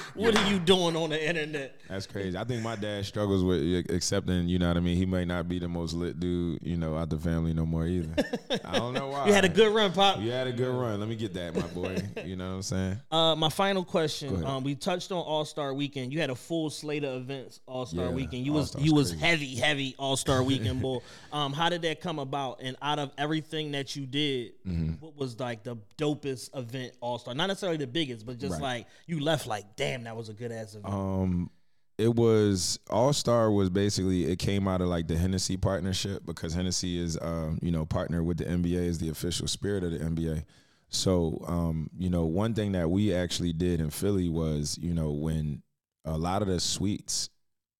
what 0.14 0.36
are 0.36 0.50
you 0.50 0.58
doing 0.58 0.96
on 0.96 1.10
the 1.10 1.28
internet? 1.28 1.78
That's 1.88 2.06
crazy. 2.06 2.36
I 2.36 2.44
think 2.44 2.62
my 2.62 2.76
dad 2.76 3.04
struggles 3.06 3.42
with 3.44 3.90
accepting. 3.90 4.48
You 4.48 4.58
know 4.58 4.68
what 4.68 4.76
I 4.76 4.80
mean? 4.80 4.96
He 4.96 5.06
may 5.06 5.24
not 5.24 5.48
be 5.48 5.58
the 5.58 5.68
most 5.68 5.92
lit 5.94 6.18
dude, 6.20 6.58
you 6.62 6.76
know, 6.76 6.96
out 6.96 7.10
the 7.10 7.18
family 7.18 7.52
no 7.54 7.64
more 7.66 7.86
either. 7.86 8.24
I 8.64 8.78
don't 8.78 8.94
know 8.94 9.08
why. 9.08 9.26
You 9.26 9.32
had 9.32 9.44
a 9.44 9.48
good 9.48 9.74
run, 9.74 9.92
pop. 9.92 10.20
You 10.20 10.30
had 10.30 10.46
a 10.46 10.52
good 10.52 10.72
run. 10.72 11.00
Let 11.00 11.08
me 11.08 11.16
get 11.16 11.34
that, 11.34 11.54
my 11.54 11.66
boy. 11.68 11.96
You 12.24 12.36
know 12.36 12.48
what 12.48 12.54
I'm 12.56 12.62
saying? 12.62 13.00
Uh, 13.10 13.34
my 13.34 13.48
final 13.48 13.84
question. 13.84 14.44
Um, 14.44 14.62
we 14.62 14.74
touched 14.74 15.10
on 15.10 15.18
All 15.18 15.44
Star 15.44 15.72
Weekend. 15.74 16.12
You 16.12 16.20
had 16.20 16.30
a 16.30 16.34
full 16.34 16.70
slate 16.70 17.02
of 17.04 17.14
events 17.22 17.60
All 17.66 17.86
Star 17.86 18.06
Yeah, 18.06 18.10
Weekend. 18.10 18.44
You 18.44 18.52
was 18.52 18.66
All-Star's 18.74 18.84
you 18.86 18.94
was 18.94 19.10
crazy. 19.12 19.24
heavy, 19.26 19.54
heavy 19.56 19.94
All 19.98 20.16
Star 20.16 20.42
Weekend 20.42 20.80
bull. 20.82 21.02
Um, 21.32 21.52
how 21.52 21.68
did 21.68 21.82
that 21.82 22.00
come 22.00 22.18
about? 22.18 22.60
And 22.62 22.76
out 22.82 22.98
of 22.98 23.10
everything 23.18 23.72
that 23.72 23.96
you 23.96 24.06
did, 24.06 24.52
Mm-hmm. 24.66 24.94
what 25.04 25.16
was 25.16 25.38
like 25.38 25.62
the 25.62 25.76
dopest 25.96 26.56
event 26.56 26.92
All 27.00 27.18
Star? 27.18 27.34
Not 27.34 27.46
necessarily 27.46 27.78
the 27.78 27.86
biggest, 27.86 28.26
but 28.26 28.38
just 28.38 28.54
Right. 28.54 28.62
like 28.62 28.86
you 29.06 29.20
left 29.20 29.46
like, 29.46 29.76
damn, 29.76 29.85
that 30.04 30.16
was 30.16 30.28
a 30.28 30.32
good 30.32 30.52
ass 30.52 30.74
event. 30.74 30.92
Um, 30.92 31.50
it 31.98 32.14
was 32.14 32.78
All 32.90 33.12
Star 33.12 33.50
was 33.50 33.70
basically 33.70 34.30
it 34.30 34.38
came 34.38 34.68
out 34.68 34.80
of 34.80 34.88
like 34.88 35.08
the 35.08 35.16
Hennessy 35.16 35.56
partnership 35.56 36.26
because 36.26 36.54
Hennessy 36.54 36.98
is 36.98 37.18
um, 37.20 37.58
you 37.62 37.70
know 37.70 37.86
partner 37.86 38.22
with 38.22 38.38
the 38.38 38.44
NBA 38.44 38.84
is 38.84 38.98
the 38.98 39.08
official 39.08 39.48
spirit 39.48 39.84
of 39.84 39.92
the 39.92 39.98
NBA. 39.98 40.44
So 40.88 41.42
um, 41.46 41.90
you 41.96 42.10
know 42.10 42.24
one 42.24 42.54
thing 42.54 42.72
that 42.72 42.90
we 42.90 43.14
actually 43.14 43.52
did 43.52 43.80
in 43.80 43.90
Philly 43.90 44.28
was 44.28 44.78
you 44.80 44.94
know 44.94 45.10
when 45.10 45.62
a 46.04 46.16
lot 46.16 46.42
of 46.42 46.48
the 46.48 46.60
suites 46.60 47.30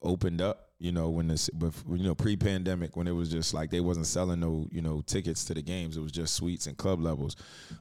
opened 0.02 0.40
up 0.40 0.65
you 0.78 0.92
know 0.92 1.08
when 1.08 1.26
this 1.28 1.48
bef- 1.50 1.84
you 1.98 2.04
know 2.04 2.14
pre-pandemic 2.14 2.96
when 2.96 3.06
it 3.06 3.12
was 3.12 3.30
just 3.30 3.54
like 3.54 3.70
they 3.70 3.80
wasn't 3.80 4.06
selling 4.06 4.40
no 4.40 4.68
you 4.70 4.82
know 4.82 5.00
tickets 5.06 5.44
to 5.46 5.54
the 5.54 5.62
games. 5.62 5.96
It 5.96 6.00
was 6.02 6.12
just 6.12 6.34
suites 6.34 6.66
and 6.66 6.76
club 6.76 7.00
levels. 7.00 7.34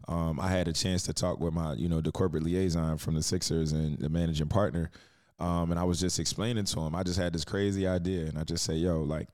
Um, 0.07 0.39
i 0.39 0.47
had 0.47 0.67
a 0.67 0.73
chance 0.73 1.03
to 1.03 1.13
talk 1.13 1.39
with 1.39 1.53
my 1.53 1.73
you 1.73 1.89
know 1.89 2.01
the 2.01 2.11
corporate 2.11 2.43
liaison 2.43 2.97
from 2.97 3.15
the 3.15 3.23
sixers 3.23 3.71
and 3.73 3.97
the 3.99 4.09
managing 4.09 4.47
partner 4.47 4.91
um, 5.39 5.71
and 5.71 5.79
i 5.79 5.83
was 5.83 5.99
just 5.99 6.19
explaining 6.19 6.63
to 6.65 6.79
him. 6.79 6.95
I 6.95 7.03
just 7.03 7.19
had 7.19 7.33
this 7.33 7.43
crazy 7.43 7.85
idea 7.87 8.25
and 8.27 8.37
i 8.37 8.43
just 8.43 8.63
say 8.63 8.75
yo 8.75 9.01
like 9.01 9.27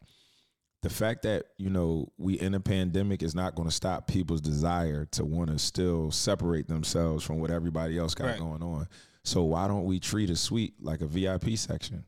the 0.81 0.89
fact 0.89 1.21
that 1.21 1.43
you 1.59 1.69
know 1.69 2.11
we 2.17 2.39
in 2.39 2.55
a 2.55 2.59
pandemic 2.59 3.21
is 3.21 3.35
not 3.35 3.53
going 3.53 3.69
to 3.69 3.75
stop 3.75 4.07
people's 4.07 4.41
desire 4.41 5.05
to 5.11 5.23
want 5.23 5.51
to 5.51 5.59
still 5.59 6.09
separate 6.09 6.67
themselves 6.67 7.23
from 7.23 7.39
what 7.39 7.51
everybody 7.51 7.99
else 7.99 8.15
got 8.15 8.25
Right. 8.25 8.39
going 8.39 8.63
on. 8.63 8.87
So 9.23 9.43
why 9.43 9.67
don't 9.67 9.85
we 9.85 9.99
treat 9.99 10.31
a 10.31 10.35
suite 10.35 10.73
like 10.81 11.01
a 11.01 11.05
vip 11.05 11.47
section 11.59 12.03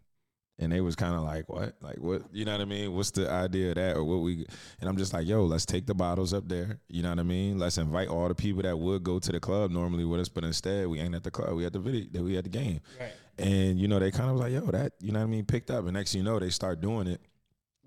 and 0.63 0.73
they 0.73 0.81
was 0.81 0.95
kind 0.95 1.15
of 1.15 1.21
like, 1.21 1.47
what? 1.49 1.75
Like, 1.81 1.97
what? 1.97 2.23
You 2.31 2.45
know 2.45 2.53
what 2.53 2.61
I 2.61 2.65
mean? 2.65 2.93
What's 2.93 3.11
the 3.11 3.29
idea 3.29 3.69
of 3.69 3.75
that? 3.75 3.95
Or 3.95 4.03
what 4.03 4.17
we, 4.17 4.45
and 4.79 4.89
I'm 4.89 4.97
just 4.97 5.13
like, 5.13 5.27
yo, 5.27 5.45
let's 5.45 5.65
take 5.65 5.85
the 5.85 5.93
bottles 5.93 6.33
up 6.33 6.47
there. 6.47 6.79
You 6.89 7.03
know 7.03 7.09
what 7.09 7.19
I 7.19 7.23
mean? 7.23 7.59
Let's 7.59 7.77
invite 7.77 8.07
all 8.07 8.27
the 8.27 8.35
people 8.35 8.63
that 8.63 8.77
would 8.77 9.03
go 9.03 9.19
to 9.19 9.31
the 9.31 9.39
club 9.39 9.71
normally 9.71 10.05
with 10.05 10.21
us, 10.21 10.29
but 10.29 10.43
instead 10.43 10.87
we 10.87 10.99
ain't 10.99 11.15
at 11.15 11.23
the 11.23 11.31
club. 11.31 11.55
We 11.55 11.65
at 11.65 11.73
the 11.73 11.79
video, 11.79 12.07
that 12.11 12.23
we 12.23 12.37
at 12.37 12.45
the 12.45 12.49
game. 12.49 12.79
Right. 12.99 13.11
And, 13.37 13.79
you 13.79 13.87
know, 13.87 13.99
they 13.99 14.11
kind 14.11 14.29
of 14.29 14.35
was 14.35 14.41
like, 14.41 14.53
yo, 14.53 14.61
that, 14.71 14.93
you 14.99 15.11
know 15.11 15.19
what 15.19 15.25
I 15.25 15.29
mean? 15.29 15.45
Picked 15.45 15.71
up. 15.71 15.85
And 15.85 15.93
next 15.93 16.11
thing 16.11 16.19
you 16.19 16.25
know, 16.25 16.39
they 16.39 16.49
start 16.49 16.81
doing 16.81 17.07
it 17.07 17.19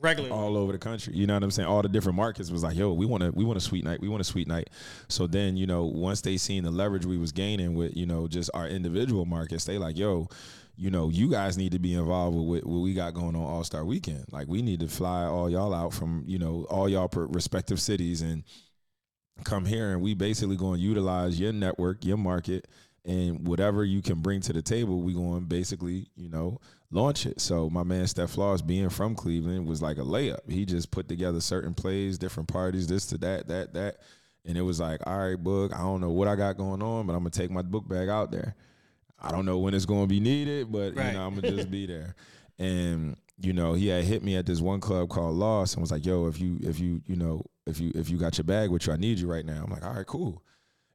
Regularly. 0.00 0.34
all 0.34 0.56
over 0.56 0.72
the 0.72 0.78
country. 0.78 1.14
You 1.14 1.26
know 1.26 1.34
what 1.34 1.42
I'm 1.42 1.50
saying? 1.50 1.68
All 1.68 1.82
the 1.82 1.88
different 1.88 2.16
markets 2.16 2.50
was 2.50 2.62
like, 2.62 2.76
yo, 2.76 2.92
we 2.92 3.06
want 3.06 3.22
to 3.22 3.30
we 3.30 3.44
want 3.44 3.56
a 3.56 3.60
sweet 3.60 3.84
night. 3.84 4.00
We 4.00 4.08
want 4.08 4.20
a 4.20 4.24
sweet 4.24 4.46
night. 4.46 4.68
So 5.08 5.26
then, 5.26 5.56
you 5.56 5.66
know, 5.66 5.84
once 5.84 6.20
they 6.20 6.36
seen 6.36 6.64
the 6.64 6.70
leverage 6.70 7.06
we 7.06 7.16
was 7.16 7.32
gaining 7.32 7.74
with, 7.74 7.96
you 7.96 8.04
know, 8.06 8.28
just 8.28 8.50
our 8.52 8.68
individual 8.68 9.24
markets, 9.24 9.64
they 9.64 9.78
like, 9.78 9.96
yo, 9.96 10.28
you 10.76 10.90
know, 10.90 11.08
you 11.08 11.30
guys 11.30 11.56
need 11.56 11.72
to 11.72 11.78
be 11.78 11.94
involved 11.94 12.36
with 12.36 12.64
what, 12.64 12.80
we 12.80 12.94
got 12.94 13.14
going 13.14 13.34
on 13.34 13.42
All 13.42 13.64
Star 13.64 13.84
Weekend. 13.84 14.26
Like, 14.30 14.48
we 14.48 14.62
need 14.62 14.80
to 14.80 14.88
fly 14.88 15.24
all 15.24 15.50
y'all 15.50 15.72
out 15.72 15.94
from, 15.94 16.24
you 16.26 16.38
know, 16.38 16.66
all 16.68 16.88
y'all 16.88 17.08
respective 17.12 17.80
cities 17.80 18.22
and 18.22 18.44
come 19.44 19.64
here, 19.64 19.92
and 19.92 20.02
we 20.02 20.14
basically 20.14 20.56
going 20.56 20.80
to 20.80 20.86
utilize 20.86 21.38
your 21.40 21.52
network, 21.52 22.04
your 22.04 22.16
market, 22.16 22.68
and 23.04 23.46
whatever 23.46 23.84
you 23.84 24.02
can 24.02 24.20
bring 24.20 24.40
to 24.40 24.52
the 24.52 24.62
table, 24.62 25.00
we 25.00 25.14
going 25.14 25.40
to 25.40 25.46
basically, 25.46 26.08
you 26.16 26.28
know, 26.28 26.60
launch 26.90 27.26
it. 27.26 27.40
So 27.40 27.70
my 27.70 27.82
man 27.82 28.06
Steph 28.06 28.30
Floss, 28.30 28.62
being 28.62 28.88
from 28.88 29.14
Cleveland, 29.14 29.66
was 29.66 29.80
like 29.80 29.98
a 29.98 30.02
layup. 30.02 30.50
He 30.50 30.64
just 30.64 30.90
put 30.90 31.08
together 31.08 31.40
certain 31.40 31.74
plays, 31.74 32.18
different 32.18 32.48
parties, 32.48 32.86
this 32.86 33.06
to 33.06 33.18
that, 33.18 33.48
that, 33.48 33.74
that. 33.74 33.98
And 34.44 34.56
it 34.56 34.62
was 34.62 34.80
like, 34.80 35.06
all 35.06 35.18
right, 35.18 35.36
book, 35.36 35.74
I 35.74 35.78
don't 35.78 36.00
know 36.00 36.10
what 36.10 36.28
I 36.28 36.36
got 36.36 36.56
going 36.56 36.82
on, 36.82 37.06
but 37.06 37.14
I'm 37.14 37.20
gonna 37.20 37.30
take 37.30 37.50
my 37.50 37.62
book 37.62 37.88
bag 37.88 38.08
out 38.08 38.30
there. 38.30 38.54
I 39.20 39.30
don't 39.32 39.46
know 39.46 39.58
when 39.58 39.74
it's 39.74 39.86
gonna 39.86 40.06
be 40.06 40.20
needed, 40.20 40.70
but 40.70 40.94
Right. 40.94 41.06
you 41.06 41.12
know, 41.14 41.26
I'm 41.26 41.34
gonna 41.34 41.50
just 41.56 41.70
be 41.70 41.86
there. 41.94 42.14
And 42.58 43.16
you 43.38 43.52
know, 43.52 43.74
he 43.74 43.88
had 43.88 44.04
hit 44.04 44.22
me 44.22 44.36
at 44.36 44.46
this 44.46 44.60
one 44.60 44.80
club 44.80 45.10
called 45.10 45.34
Lost 45.36 45.74
and 45.74 45.82
was 45.82 45.90
like, 45.90 46.06
yo, 46.06 46.26
if 46.26 46.40
you 46.40 46.58
if 46.62 46.80
you, 46.80 47.02
you 47.06 47.16
know, 47.16 47.42
if 47.66 47.78
you 47.80 47.92
if 47.94 48.08
you 48.08 48.16
got 48.16 48.38
your 48.38 48.44
bag 48.44 48.70
with 48.70 48.86
you, 48.86 48.92
I 48.92 48.96
need 48.96 49.18
you 49.18 49.30
right 49.30 49.44
now. 49.44 49.62
I'm 49.64 49.70
like, 49.70 49.84
all 49.84 49.92
right, 49.92 50.06
cool. 50.06 50.42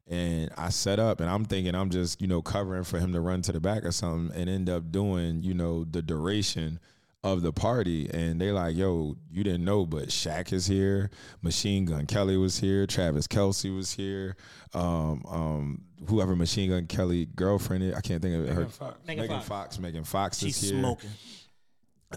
And 0.08 0.50
I 0.58 0.70
set 0.70 1.00
up 1.00 1.20
and 1.22 1.30
I'm 1.30 1.46
thinking 1.46 1.76
I'm 1.76 1.90
just, 1.90 2.20
you 2.20 2.28
know, 2.28 2.42
covering 2.42 2.84
for 2.84 3.00
him 3.00 3.14
to 3.14 3.22
run 3.22 3.42
to 3.44 3.52
the 3.52 3.60
back 3.60 3.86
or 3.86 3.92
something 3.92 4.36
and 4.36 4.50
end 4.50 4.70
up 4.70 4.92
doing, 4.92 5.44
you 5.44 5.54
know, 5.54 5.84
the 5.86 6.02
duration 6.02 6.80
of 7.24 7.42
the 7.42 7.54
party. 7.54 8.10
And 8.10 8.42
they 8.42 8.52
like, 8.52 8.76
yo, 8.76 9.16
you 9.32 9.44
didn't 9.44 9.64
know, 9.66 9.86
but 9.86 10.08
Shaq 10.10 10.52
is 10.54 10.66
here, 10.68 11.10
Machine 11.42 11.86
Gun 11.86 12.06
Kelly 12.06 12.38
was 12.38 12.60
here, 12.60 12.88
Travis 12.88 13.28
Kelce 13.28 13.76
was 13.76 13.92
here, 13.94 14.36
um, 14.74 15.24
um, 15.28 15.82
whoever 16.08 16.36
Machine 16.36 16.70
Gun 16.72 16.88
Kelly 16.88 17.28
girlfriend 17.36 17.84
is, 17.84 17.94
I 17.96 18.02
can't 18.02 18.22
think 18.22 18.36
of 18.36 18.50
it. 18.50 18.54
Her, 18.54 18.66
Fox. 18.66 18.98
Megan 19.08 19.24
Megan 19.24 19.38
Fox. 19.38 19.48
Fox. 19.48 19.80
Megan 19.80 20.04
Fox 20.04 20.40
She's 20.40 20.64
is 20.64 20.70
here. 20.72 20.80
smoking. 20.80 21.10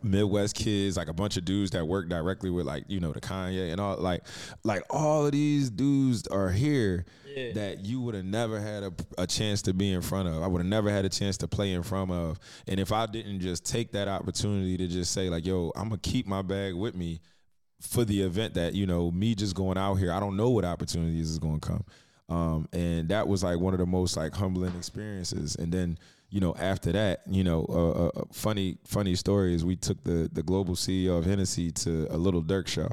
Midwest 0.02 0.56
kids, 0.56 0.96
like 0.96 1.08
a 1.08 1.12
bunch 1.12 1.36
of 1.36 1.44
dudes 1.44 1.70
that 1.72 1.86
work 1.86 2.08
directly 2.08 2.50
with 2.50 2.66
like, 2.66 2.84
you 2.88 3.00
know, 3.00 3.12
the 3.12 3.20
Kanye 3.20 3.70
and 3.70 3.80
all 3.80 3.96
like 3.98 4.22
like 4.64 4.82
all 4.90 5.26
of 5.26 5.32
these 5.32 5.70
dudes 5.70 6.26
are 6.28 6.50
here 6.50 7.04
Yeah. 7.36 7.52
that 7.52 7.84
you 7.84 8.00
would 8.00 8.14
have 8.14 8.24
never 8.24 8.58
had 8.60 8.82
a, 8.82 8.92
a 9.18 9.26
chance 9.26 9.62
to 9.62 9.74
be 9.74 9.92
in 9.92 10.00
front 10.02 10.28
of. 10.28 10.42
I 10.42 10.46
would 10.46 10.60
have 10.60 10.66
never 10.66 10.90
had 10.90 11.04
a 11.04 11.08
chance 11.08 11.36
to 11.38 11.48
play 11.48 11.72
in 11.72 11.82
front 11.82 12.10
of. 12.10 12.38
And 12.66 12.80
if 12.80 12.92
I 12.92 13.06
didn't 13.06 13.40
just 13.40 13.64
take 13.64 13.92
that 13.92 14.08
opportunity 14.08 14.76
to 14.78 14.86
just 14.88 15.12
say, 15.12 15.28
like, 15.28 15.44
yo, 15.46 15.70
I'm 15.76 15.88
gonna 15.90 15.98
keep 16.02 16.26
my 16.26 16.42
bag 16.42 16.74
with 16.74 16.94
me 16.94 17.20
for 17.80 18.04
the 18.04 18.22
event 18.22 18.54
that, 18.54 18.74
you 18.74 18.86
know, 18.86 19.10
me 19.10 19.34
just 19.34 19.54
going 19.54 19.76
out 19.76 19.96
here, 19.96 20.10
I 20.12 20.18
don't 20.20 20.36
know 20.36 20.50
what 20.50 20.64
opportunities 20.64 21.30
is 21.30 21.38
gonna 21.38 21.60
come. 21.60 21.84
Um, 22.30 22.68
and 22.72 23.10
that 23.10 23.28
was 23.28 23.44
like 23.44 23.58
one 23.58 23.74
of 23.74 23.80
the 23.80 23.86
most 23.86 24.16
like 24.16 24.34
humbling 24.34 24.74
experiences. 24.76 25.56
And 25.56 25.70
then, 25.70 25.98
you 26.34 26.40
know, 26.40 26.52
after 26.58 26.90
that, 26.90 27.20
you 27.28 27.44
know, 27.44 27.64
a 27.68 27.72
uh, 27.72 28.06
uh, 28.08 28.24
funny, 28.32 28.76
funny 28.84 29.14
story 29.14 29.54
is 29.54 29.64
we 29.64 29.76
took 29.76 30.02
the 30.02 30.28
the 30.32 30.42
global 30.42 30.74
CEO 30.74 31.16
of 31.16 31.24
Hennessy 31.24 31.70
to 31.70 32.08
a 32.10 32.16
Lil 32.16 32.42
Durk 32.42 32.66
show. 32.66 32.88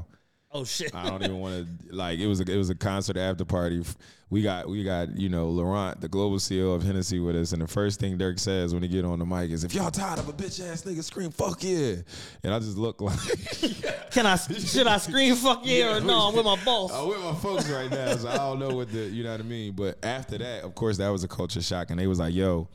Oh 0.52 0.64
shit. 0.64 0.94
I 0.94 1.10
don't 1.10 1.24
even 1.24 1.40
want 1.40 1.56
to 1.90 1.96
like 1.96 2.20
it 2.20 2.28
was 2.28 2.40
a 2.40 2.44
it 2.44 2.56
was 2.56 2.70
a 2.70 2.76
concert 2.76 3.18
after 3.18 3.44
party. 3.44 3.84
We 4.30 4.44
got 4.44 4.70
we 4.70 4.84
got 4.84 5.18
you 5.18 5.28
know 5.28 5.50
Laurent, 5.50 6.00
the 6.02 6.08
global 6.08 6.38
CEO 6.38 6.76
of 6.76 6.84
Hennessy, 6.84 7.18
with 7.18 7.36
us, 7.36 7.52
and 7.52 7.64
the 7.64 7.68
first 7.68 8.00
thing 8.00 8.16
Durk 8.16 8.38
says 8.38 8.76
when 8.76 8.84
he 8.84 8.90
get 8.90 9.06
on 9.06 9.18
the 9.18 9.26
mic 9.26 9.50
is, 9.50 9.64
"If 9.64 9.74
y'all 9.74 9.90
tired 9.90 10.20
of 10.20 10.30
a 10.30 10.34
bitch 10.34 10.64
ass 10.64 10.84
nigga, 10.84 11.04
scream 11.04 11.32
fuck 11.32 11.64
yeah!" 11.64 11.96
And 12.44 12.54
I 12.54 12.60
just 12.60 12.78
look 12.78 13.02
like 13.02 13.18
Can 14.12 14.28
I 14.28 14.36
should 14.36 14.86
I 14.86 15.00
scream 15.00 15.36
fuck 15.36 15.62
yeah, 15.64 15.98
or 15.98 16.00
no? 16.00 16.28
I'm 16.28 16.36
with 16.36 16.46
my 16.46 16.64
boss. 16.64 16.92
I'm 16.94 17.08
with 17.08 17.24
my 17.24 17.34
folks 17.34 17.68
right 17.72 17.90
now, 17.90 18.16
so 18.18 18.30
I 18.30 18.38
don't 18.38 18.60
know 18.60 18.76
what 18.76 18.92
the 18.92 19.00
you 19.00 19.24
know 19.24 19.32
what 19.32 19.40
I 19.40 19.44
mean. 19.44 19.74
But 19.74 19.98
after 20.06 20.38
that, 20.38 20.64
of 20.64 20.76
course, 20.76 20.98
that 20.98 21.10
was 21.10 21.24
a 21.24 21.28
culture 21.28 21.64
shock, 21.64 21.90
and 21.90 22.00
they 22.00 22.06
was 22.06 22.20
like, 22.20 22.36
"Yo." 22.36 22.68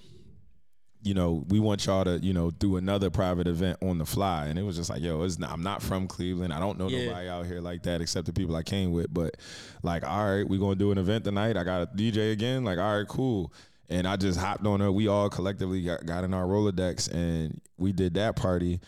You 1.07 1.15
know, 1.15 1.45
we 1.49 1.61
want 1.61 1.87
y'all 1.87 2.05
to, 2.05 2.19
you 2.19 2.33
know, 2.33 2.51
do 2.51 2.77
another 2.77 3.11
private 3.11 3.47
event 3.47 3.79
on 3.81 3.99
the 3.99 4.05
fly, 4.05 4.47
and 4.47 4.59
it 4.59 4.63
was 4.63 4.75
just 4.77 4.91
like, 4.91 5.01
yo, 5.01 5.23
it's 5.23 5.39
not, 5.39 5.53
I'm 5.53 5.63
not 5.63 5.81
from 5.83 6.09
Cleveland. 6.09 6.53
I 6.53 6.59
don't 6.59 6.79
know 6.79 6.89
Yeah. 6.89 7.07
nobody 7.07 7.29
out 7.29 7.47
here 7.47 7.61
like 7.61 7.85
that 7.85 8.01
except 8.01 8.27
the 8.27 8.33
people 8.33 8.57
I 8.57 8.63
came 8.65 8.91
with. 8.93 9.15
But 9.15 9.37
like, 9.83 10.05
all 10.05 10.37
right, 10.37 10.49
we're 10.49 10.59
gonna 10.61 10.75
do 10.75 10.91
an 10.91 10.99
event 10.99 11.25
tonight. 11.25 11.57
I 11.57 11.63
got 11.65 11.83
a 11.83 11.87
DJ 11.87 12.33
again. 12.33 12.65
Like, 12.65 12.79
all 12.79 12.99
right, 12.99 13.07
cool. 13.07 13.53
And 13.89 14.07
I 14.09 14.17
just 14.17 14.39
hopped 14.41 14.67
on 14.67 14.81
it. 14.81 14.91
We 14.91 15.07
all 15.07 15.31
collectively 15.31 15.83
got, 15.83 16.05
got 16.05 16.25
in 16.25 16.35
our 16.35 16.45
Rolodex, 16.45 17.09
and 17.13 17.61
we 17.79 17.93
did 17.93 18.15
that 18.15 18.35
party 18.35 18.81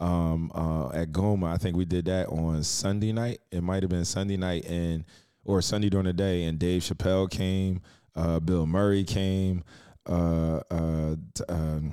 um, 0.00 0.50
uh, 0.54 0.88
at 0.94 1.12
Goma. 1.12 1.52
I 1.52 1.58
think 1.58 1.76
we 1.76 1.84
did 1.84 2.06
that 2.06 2.28
on 2.28 2.62
Sunday 2.62 3.12
night. 3.12 3.40
It 3.50 3.62
might 3.62 3.82
have 3.82 3.90
been 3.90 4.04
Sunday 4.06 4.36
night 4.38 4.64
and 4.66 5.04
or 5.44 5.60
Sunday 5.62 5.88
during 5.90 6.06
the 6.06 6.12
day. 6.12 6.44
And 6.44 6.58
Dave 6.58 6.82
Chappelle 6.82 7.30
came, 7.30 7.80
uh, 8.14 8.40
Bill 8.40 8.66
Murray 8.66 9.04
came, 9.04 9.62
uh, 10.06 10.60
uh, 10.70 11.16
um, 11.48 11.92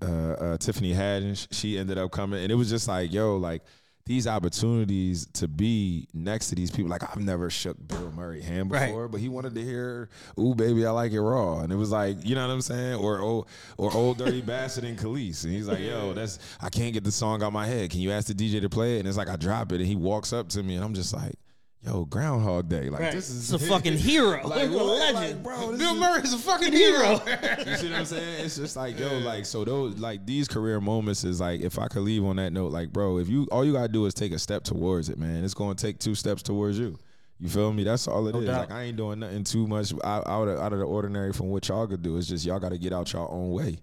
uh, 0.00 0.06
uh, 0.06 0.56
Tiffany 0.58 0.92
Haddish. 0.94 1.48
She 1.52 1.78
ended 1.78 1.98
up 1.98 2.10
coming, 2.10 2.42
and 2.42 2.50
it 2.50 2.56
was 2.56 2.68
just 2.70 2.88
like, 2.88 3.12
yo, 3.12 3.36
like 3.36 3.62
these 4.04 4.26
opportunities 4.26 5.26
to 5.34 5.46
be 5.46 6.08
next 6.12 6.48
to 6.48 6.56
these 6.56 6.72
people. 6.72 6.90
Like 6.90 7.04
I've 7.04 7.22
never 7.22 7.48
shook 7.50 7.76
Bill 7.86 8.10
Murray 8.10 8.42
hand 8.42 8.70
Right. 8.72 8.86
before, 8.86 9.06
but 9.08 9.20
he 9.20 9.28
wanted 9.28 9.54
to 9.54 9.62
hear, 9.62 10.08
"Ooh, 10.40 10.56
baby, 10.56 10.84
I 10.84 10.90
like 10.90 11.12
it 11.12 11.20
raw," 11.20 11.60
and 11.60 11.72
it 11.72 11.76
was 11.76 11.90
like, 11.92 12.16
you 12.24 12.34
know 12.34 12.44
what 12.46 12.52
I'm 12.52 12.60
saying, 12.62 12.94
or 12.96 13.20
or, 13.20 13.46
or 13.78 13.94
old 13.94 14.18
dirty 14.18 14.40
Bassett 14.42 14.82
and 14.84 14.98
Kelis, 14.98 15.44
and 15.44 15.52
he's 15.52 15.68
like, 15.68 15.78
"Yo, 15.80 16.12
that's 16.14 16.40
I 16.60 16.68
can't 16.68 16.92
get 16.92 17.04
the 17.04 17.12
song 17.12 17.42
out 17.44 17.52
my 17.52 17.66
head. 17.66 17.90
Can 17.90 18.00
you 18.00 18.10
ask 18.10 18.26
the 18.26 18.34
DJ 18.34 18.60
to 18.60 18.68
play 18.68 18.96
it?" 18.96 19.00
And 19.00 19.08
it's 19.08 19.16
like 19.16 19.28
I 19.28 19.36
drop 19.36 19.70
it, 19.70 19.76
and 19.76 19.86
he 19.86 19.94
walks 19.94 20.32
up 20.32 20.48
to 20.50 20.62
me, 20.62 20.74
and 20.74 20.84
I'm 20.84 20.94
just 20.94 21.14
like. 21.14 21.34
Yo, 21.84 22.04
Groundhog 22.04 22.68
Day, 22.68 22.88
like 22.88 23.00
Right. 23.00 23.12
this 23.12 23.28
is 23.28 23.52
It's 23.52 23.62
a 23.64 23.66
fucking 23.66 23.96
hero. 23.98 24.46
like, 24.46 24.68
He's 24.68 24.74
a 24.78 24.82
legend. 24.84 25.14
Like, 25.16 25.42
bro, 25.42 25.76
Bill 25.76 25.96
Murray 25.96 26.22
is- 26.22 26.32
a 26.32 26.38
fucking 26.38 26.72
hero. 26.72 27.12
you 27.66 27.76
see 27.76 27.90
what 27.90 27.98
I'm 27.98 28.04
saying? 28.04 28.44
It's 28.44 28.54
just 28.56 28.76
like, 28.76 28.96
yo, 29.00 29.18
like 29.18 29.44
so 29.46 29.64
those 29.64 29.98
like 29.98 30.24
these 30.24 30.46
career 30.46 30.80
moments 30.80 31.24
is 31.24 31.40
like 31.40 31.60
if 31.60 31.80
I 31.80 31.88
could 31.88 32.02
leave 32.02 32.24
on 32.24 32.36
that 32.36 32.52
note, 32.52 32.70
like, 32.70 32.92
bro, 32.92 33.18
if 33.18 33.28
you 33.28 33.48
all 33.50 33.64
you 33.64 33.72
gotta 33.72 33.88
do 33.88 34.06
is 34.06 34.14
take 34.14 34.30
a 34.32 34.38
step 34.38 34.62
towards 34.62 35.08
it, 35.08 35.18
man. 35.18 35.42
It's 35.44 35.54
gonna 35.54 35.74
take 35.74 35.98
two 35.98 36.14
steps 36.14 36.40
towards 36.42 36.78
you. 36.78 36.96
You 37.40 37.48
feel 37.48 37.72
me? 37.72 37.82
That's 37.82 38.06
all 38.06 38.28
it 38.28 38.36
is. 38.36 38.44
doubt. 38.46 38.70
Like 38.70 38.78
I 38.78 38.82
ain't 38.84 38.96
doing 38.96 39.18
nothing 39.18 39.42
too 39.42 39.66
much 39.66 39.92
out, 40.04 40.24
out 40.28 40.46
of 40.46 40.60
out 40.60 40.72
of 40.72 40.78
the 40.78 40.84
ordinary 40.84 41.32
from 41.32 41.48
what 41.50 41.66
y'all 41.66 41.88
could 41.88 42.02
do. 42.02 42.16
It's 42.16 42.28
just 42.28 42.44
y'all 42.46 42.60
gotta 42.60 42.78
get 42.78 42.92
out 42.92 43.12
your 43.12 43.28
own 43.28 43.50
way 43.50 43.78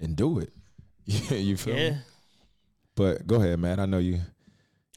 and 0.00 0.16
do 0.16 0.38
it. 0.38 0.54
you 1.04 1.58
feel 1.58 1.76
Yeah. 1.76 1.90
me? 1.90 1.96
But 2.94 3.26
go 3.26 3.36
ahead, 3.36 3.58
man. 3.58 3.78
I 3.78 3.84
know 3.84 3.98
you. 3.98 4.20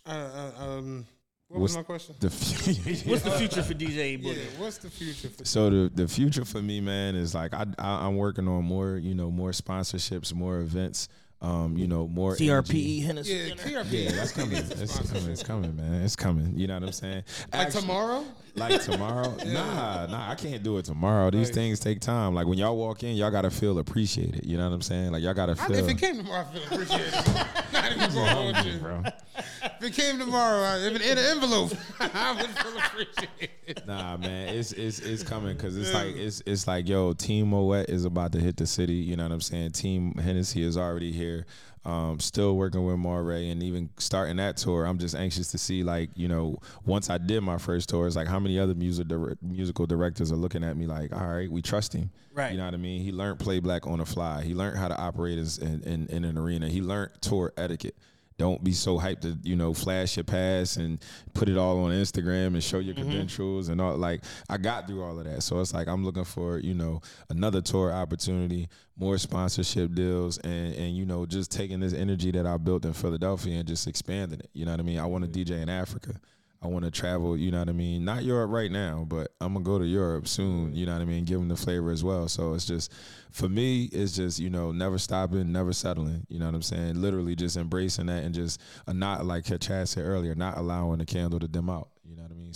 Uh, 0.05 0.51
uh, 0.59 0.63
um, 0.63 1.05
what 1.47 1.61
What's 1.61 1.73
was 1.73 1.77
my 1.77 1.83
question? 1.83 2.15
The 2.19 2.27
f- 2.27 3.05
What's 3.07 3.21
the 3.21 3.31
future 3.31 3.61
for 3.63 3.73
DJ 3.73 4.17
Yeah, 4.21 4.33
what's 4.57 4.77
the 4.79 4.89
future 4.89 5.29
for? 5.29 5.45
so 5.45 5.69
the 5.69 5.91
the 5.93 6.07
future 6.07 6.43
for 6.43 6.61
me, 6.61 6.81
man, 6.81 7.15
is 7.15 7.35
like 7.35 7.53
I, 7.53 7.65
I 7.77 8.07
I'm 8.07 8.17
working 8.17 8.47
on 8.47 8.63
more, 8.63 8.97
you 8.97 9.13
know, 9.13 9.29
more 9.29 9.51
sponsorships, 9.51 10.33
more 10.33 10.59
events, 10.59 11.07
um, 11.45 11.77
you 11.77 11.87
know, 11.87 12.07
more 12.07 12.31
energy. 12.31 12.47
TRPE 12.47 13.03
Hennessy. 13.05 13.33
Yeah, 13.33 13.55
dinner. 13.55 13.83
TRP. 13.83 14.03
Yeah, 14.05 14.11
that's 14.11 14.31
coming. 14.31 14.57
It's 14.57 14.97
coming. 15.11 15.29
It's 15.31 15.43
coming, 15.43 15.75
man. 15.75 16.01
It's 16.01 16.15
coming. 16.15 16.53
You 16.57 16.67
know 16.67 16.73
what 16.75 16.83
I'm 16.83 16.91
saying? 16.91 17.23
Like 17.53 17.67
Actually- 17.67 17.81
tomorrow? 17.81 18.25
Like 18.55 18.81
tomorrow? 18.83 19.35
Nah, 19.45 20.05
nah, 20.07 20.31
I 20.31 20.35
can't 20.35 20.63
do 20.63 20.77
it 20.77 20.85
tomorrow. 20.85 21.29
These 21.29 21.47
Right. 21.47 21.55
things 21.55 21.79
take 21.81 21.99
time. 21.99 22.33
Like 22.33 22.47
when 22.47 22.57
y'all 22.57 22.77
walk 22.77 23.03
in, 23.03 23.15
y'all 23.17 23.29
gotta 23.29 23.51
feel 23.51 23.77
appreciated. 23.79 24.45
You 24.45 24.55
know 24.57 24.67
what 24.69 24.73
I'm 24.75 24.81
saying? 24.81 25.11
Like 25.11 25.21
y'all 25.23 25.33
gotta 25.33 25.51
I, 25.61 25.67
feel. 25.67 25.75
if 25.75 25.89
it 25.89 25.97
came 25.97 26.15
tomorrow, 26.17 26.45
I 26.49 26.53
feel 26.57 26.63
appreciated. 26.63 27.13
Not 27.73 27.91
even 27.91 28.13
going 28.13 28.27
to 28.27 28.33
hold 28.33 28.65
you. 28.65 28.79
bro. 28.79 29.03
If 29.35 29.83
it 29.83 29.93
came 29.93 30.17
tomorrow, 30.19 30.61
I- 30.63 30.77
if 30.87 30.95
it 30.95 31.01
in 31.01 31.17
an 31.17 31.25
envelope, 31.25 31.71
I 31.99 32.31
would 32.31 32.49
feel 32.49 32.77
appreciated. 32.77 33.85
Nah, 33.85 34.15
man, 34.15 34.55
it's 34.55 34.71
it's 34.71 34.99
it's 34.99 35.21
coming 35.23 35.57
because 35.57 35.75
it's 35.75 35.93
like 35.93 36.15
it's 36.15 36.41
it's 36.45 36.65
like 36.65 36.87
yo, 36.87 37.11
Team 37.11 37.47
Moet 37.47 37.89
is 37.89 38.05
about 38.05 38.31
to 38.33 38.39
hit 38.39 38.55
the 38.55 38.65
city. 38.67 38.93
You 38.93 39.17
know 39.17 39.23
what 39.23 39.33
I'm 39.33 39.41
saying? 39.41 39.71
Team 39.71 40.13
Hennessy 40.13 40.63
is 40.63 40.77
already 40.77 41.11
here. 41.11 41.34
Um, 41.83 42.19
still 42.19 42.57
working 42.57 42.83
with 42.83 42.95
Morray 42.97 43.51
and 43.51 43.61
even 43.61 43.89
starting 43.97 44.37
that 44.37 44.57
tour. 44.57 44.85
I'm 44.85 44.97
just 44.97 45.13
anxious 45.13 45.51
to 45.51 45.59
see 45.59 45.83
like 45.83 46.09
you 46.15 46.27
know 46.27 46.57
once 46.85 47.09
I 47.09 47.17
did 47.17 47.41
my 47.41 47.57
first 47.57 47.89
tour, 47.89 48.07
it's 48.07 48.15
like 48.15 48.27
how 48.27 48.39
many 48.39 48.57
other 48.59 48.73
music 48.73 49.07
musical 49.41 49.85
directors 49.85 50.31
are 50.31 50.35
looking 50.37 50.63
at 50.63 50.77
me 50.77 50.87
like, 50.87 51.15
all 51.15 51.27
right, 51.27 51.49
we 51.51 51.61
trust 51.61 51.93
him. 51.93 52.09
Right. 52.33 52.51
You 52.51 52.57
know 52.57 52.65
what 52.65 52.73
I 52.73 52.77
mean? 52.77 53.01
He 53.01 53.11
learned 53.11 53.39
playback 53.39 53.87
on 53.87 53.99
the 53.99 54.05
fly. 54.05 54.43
He 54.43 54.53
learned 54.53 54.77
how 54.77 54.87
to 54.87 54.97
operate 54.97 55.37
in, 55.37 55.81
in, 55.83 56.07
in 56.07 56.25
an 56.25 56.37
arena. 56.37 56.67
He 56.67 56.81
learned 56.81 57.11
tour 57.21 57.53
etiquette. 57.55 57.95
Don't 58.37 58.63
be 58.63 58.73
so 58.73 58.99
hyped 58.99 59.21
to 59.21 59.37
you 59.43 59.55
know 59.55 59.73
flash 59.73 60.17
your 60.17 60.25
pass 60.25 60.75
and 60.75 60.99
put 61.33 61.47
it 61.47 61.57
all 61.57 61.83
on 61.85 61.91
Instagram 61.91 62.47
and 62.47 62.63
show 62.63 62.79
your 62.79 62.93
mm-hmm. 62.93 63.03
credentials 63.03 63.69
and 63.69 63.79
all. 63.79 63.95
Like 63.95 64.23
I 64.49 64.57
got 64.57 64.87
through 64.87 65.03
all 65.03 65.17
of 65.17 65.25
that, 65.25 65.41
so 65.41 65.59
it's 65.59 65.73
like 65.73 65.87
I'm 65.87 66.03
looking 66.03 66.25
for 66.25 66.59
you 66.59 66.73
know 66.73 67.01
another 67.29 67.61
tour 67.61 67.93
opportunity, 67.93 68.67
more 68.97 69.17
sponsorship 69.17 69.93
deals, 69.93 70.37
and 70.39 70.75
and 70.75 70.97
you 70.97 71.05
know 71.05 71.25
just 71.25 71.51
taking 71.51 71.79
this 71.79 71.93
energy 71.93 72.31
that 72.31 72.45
I 72.45 72.57
built 72.57 72.83
in 72.85 72.93
Philadelphia 72.93 73.59
and 73.59 73.67
just 73.67 73.87
expanding 73.87 74.39
it. 74.39 74.49
You 74.53 74.65
know 74.65 74.71
what 74.71 74.79
I 74.81 74.83
mean? 74.83 74.99
I 74.99 75.05
want 75.05 75.31
to 75.31 75.45
DJ 75.45 75.61
in 75.61 75.69
Africa. 75.69 76.19
I 76.61 76.67
want 76.67 76.85
to 76.85 76.91
travel, 76.91 77.37
you 77.37 77.51
know 77.51 77.59
what 77.59 77.69
I 77.69 77.73
mean? 77.73 78.05
Not 78.05 78.23
Europe 78.23 78.49
right 78.49 78.71
now, 78.71 79.05
but 79.07 79.31
I'm 79.39 79.53
gonna 79.53 79.63
go 79.63 79.77
to 79.77 79.85
Europe 79.85 80.27
soon, 80.27 80.73
you 80.75 80.85
know 80.85 80.93
what 80.93 81.01
I 81.01 81.05
mean? 81.05 81.25
Give 81.25 81.39
them 81.39 81.47
the 81.47 81.55
flavor 81.55 81.91
as 81.91 82.03
well. 82.03 82.27
So 82.27 82.53
it's 82.53 82.65
just, 82.65 82.91
for 83.31 83.47
me, 83.47 83.83
it's 83.85 84.13
just, 84.13 84.39
you 84.39 84.49
know, 84.49 84.71
never 84.71 84.97
stopping, 84.97 85.51
never 85.51 85.73
settling, 85.73 86.25
you 86.27 86.39
know 86.39 86.45
what 86.45 86.55
I'm 86.55 86.61
saying? 86.61 87.01
Literally 87.01 87.35
just 87.35 87.57
embracing 87.57 88.07
that 88.07 88.23
and 88.23 88.33
just 88.33 88.59
uh, 88.87 88.93
not, 88.93 89.25
like 89.25 89.45
Chad 89.45 89.87
said 89.87 90.03
earlier, 90.03 90.33
not 90.33 90.57
allowing 90.57 90.99
the 90.99 91.05
candle 91.05 91.39
to 91.39 91.47
dim 91.47 91.69
out, 91.69 91.89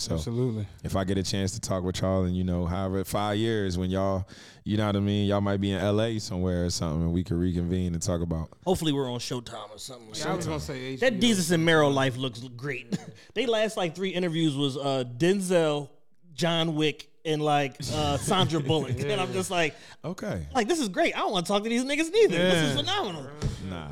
So 0.00 0.14
Absolutely. 0.14 0.66
if 0.82 0.96
I 0.96 1.04
get 1.04 1.18
a 1.18 1.22
chance 1.22 1.52
to 1.52 1.60
talk 1.60 1.84
with 1.84 2.00
y'all 2.00 2.22
and, 2.24 2.34
you 2.34 2.42
know, 2.42 2.64
however, 2.64 3.04
five 3.04 3.36
years 3.36 3.76
when 3.76 3.90
y'all, 3.90 4.26
you 4.64 4.78
know 4.78 4.86
what 4.86 4.96
I 4.96 5.00
mean? 5.00 5.26
Y'all 5.28 5.42
might 5.42 5.60
be 5.60 5.72
in 5.72 5.82
LA 5.96 6.18
somewhere 6.18 6.64
or 6.64 6.70
something 6.70 7.02
and 7.02 7.12
we 7.12 7.22
could 7.22 7.36
reconvene 7.36 7.92
and 7.92 8.00
talk 8.02 8.22
about. 8.22 8.48
Hopefully 8.64 8.92
we're 8.92 9.12
on 9.12 9.18
Showtime 9.18 9.70
or 9.70 9.78
something 9.78 10.08
like 10.08 10.18
Yeah, 10.18 10.24
I 10.24 10.28
that. 10.30 10.36
was 10.38 10.46
gonna 10.46 10.60
say 10.60 10.96
That 10.96 11.14
HBO. 11.14 11.20
Desus 11.20 11.52
and 11.52 11.64
Mero 11.66 11.88
life 11.90 12.16
looks 12.16 12.40
great. 12.40 12.96
they 13.34 13.44
last 13.44 13.76
like 13.76 13.94
three 13.94 14.08
interviews 14.08 14.56
was 14.56 14.78
uh, 14.78 15.04
Denzel, 15.18 15.90
John 16.32 16.76
Wick, 16.76 17.08
and 17.26 17.42
like 17.42 17.76
uh, 17.92 18.16
Sandra 18.18 18.60
Bullock, 18.60 18.98
and 19.00 19.20
I'm 19.20 19.34
just 19.34 19.50
like, 19.50 19.74
Okay. 20.02 20.46
like 20.54 20.66
this 20.66 20.80
is 20.80 20.88
great. 20.88 21.14
I 21.14 21.18
don't 21.18 21.32
want 21.32 21.44
to 21.44 21.52
talk 21.52 21.62
to 21.64 21.68
these 21.68 21.84
niggas 21.84 22.10
neither. 22.10 22.38
This 22.38 22.70
is 22.70 22.76
phenomenal. 22.80 23.26
Nah. 23.68 23.88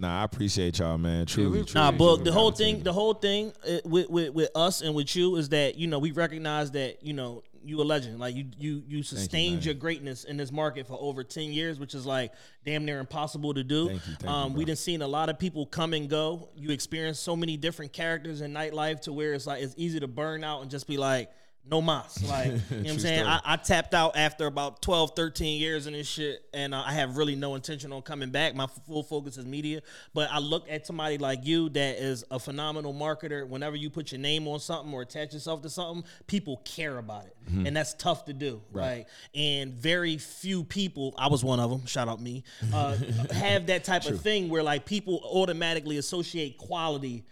Nah, 0.00 0.22
I 0.22 0.24
appreciate 0.24 0.78
y'all, 0.78 0.96
man. 0.96 1.26
Truly, 1.26 1.62
truly. 1.62 1.74
Nah, 1.74 1.92
but 1.92 2.24
the 2.24 2.32
whole 2.32 2.50
thing, 2.52 2.82
the 2.82 2.92
whole 2.92 3.12
thing 3.12 3.52
uh, 3.68 3.78
with, 3.84 4.08
with 4.08 4.32
with 4.32 4.50
us 4.54 4.80
and 4.80 4.94
with 4.94 5.14
you 5.14 5.36
is 5.36 5.50
that 5.50 5.76
you 5.76 5.86
know 5.88 5.98
we 5.98 6.12
recognize 6.12 6.70
that 6.70 7.04
you 7.04 7.12
know 7.12 7.42
you 7.62 7.82
a 7.82 7.84
legend. 7.84 8.18
Like 8.18 8.34
you 8.34 8.46
you 8.58 8.82
you 8.88 9.02
sustained 9.02 9.56
man. 9.56 9.62
your 9.62 9.74
greatness 9.74 10.24
in 10.24 10.38
this 10.38 10.50
market 10.50 10.86
for 10.86 10.96
over 10.98 11.22
ten 11.22 11.52
years, 11.52 11.78
which 11.78 11.94
is 11.94 12.06
like 12.06 12.32
damn 12.64 12.86
near 12.86 12.98
impossible 12.98 13.52
to 13.52 13.62
do. 13.62 13.88
Thank 13.88 14.06
you, 14.06 14.14
thank 14.14 14.22
you, 14.22 14.28
um, 14.30 14.54
we 14.54 14.64
bro. 14.64 14.68
done 14.68 14.76
seen 14.76 15.02
a 15.02 15.08
lot 15.08 15.28
of 15.28 15.38
people 15.38 15.66
come 15.66 15.92
and 15.92 16.08
go. 16.08 16.48
You 16.56 16.70
experience 16.70 17.20
so 17.20 17.36
many 17.36 17.58
different 17.58 17.92
characters 17.92 18.40
in 18.40 18.54
nightlife 18.54 19.02
to 19.02 19.12
where 19.12 19.34
it's 19.34 19.46
like 19.46 19.62
it's 19.62 19.74
easy 19.76 20.00
to 20.00 20.08
burn 20.08 20.42
out 20.44 20.62
and 20.62 20.70
just 20.70 20.86
be 20.86 20.96
like. 20.96 21.30
No 21.68 21.80
mas. 21.80 22.22
Like, 22.30 22.46
you 22.46 22.52
know 22.52 22.58
what 22.70 22.90
I'm 22.90 22.98
saying? 22.98 23.26
I, 23.26 23.40
I 23.44 23.56
tapped 23.56 23.94
out 23.94 24.16
after 24.16 24.46
about 24.46 24.82
12, 24.82 25.12
13 25.14 25.60
years 25.60 25.86
in 25.86 25.92
this 25.92 26.06
shit, 26.08 26.42
and 26.54 26.74
uh, 26.74 26.82
I 26.84 26.92
have 26.92 27.16
really 27.16 27.36
no 27.36 27.54
intention 27.54 27.92
on 27.92 28.02
coming 28.02 28.30
back. 28.30 28.54
My 28.54 28.66
full 28.86 29.02
focus 29.02 29.36
is 29.36 29.44
media. 29.44 29.80
But 30.14 30.30
I 30.32 30.38
look 30.38 30.70
at 30.70 30.86
somebody 30.86 31.18
like 31.18 31.44
you 31.44 31.68
that 31.70 31.98
is 31.98 32.24
a 32.30 32.38
phenomenal 32.38 32.94
marketer. 32.94 33.46
Whenever 33.46 33.76
you 33.76 33.90
put 33.90 34.12
your 34.12 34.20
name 34.20 34.48
on 34.48 34.60
something 34.60 34.92
or 34.92 35.02
attach 35.02 35.32
yourself 35.34 35.62
to 35.62 35.70
something, 35.70 36.04
people 36.26 36.58
care 36.64 36.98
about 36.98 37.26
it. 37.26 37.36
And 37.48 37.76
that's 37.76 37.94
tough 37.94 38.26
to 38.26 38.32
do. 38.32 38.62
Right. 38.72 39.06
And 39.34 39.72
very 39.74 40.18
few 40.18 40.62
people, 40.62 41.14
I 41.18 41.26
was 41.28 41.42
one 41.42 41.58
of 41.58 41.68
them, 41.68 41.84
shout 41.86 42.06
out 42.06 42.20
me, 42.20 42.44
uh, 42.72 42.96
have 43.32 43.66
that 43.66 43.82
type 43.82 44.06
of 44.06 44.20
thing 44.20 44.48
where 44.48 44.62
like 44.62 44.86
people 44.86 45.20
automatically 45.24 45.96
associate 45.98 46.58
quality 46.58 47.24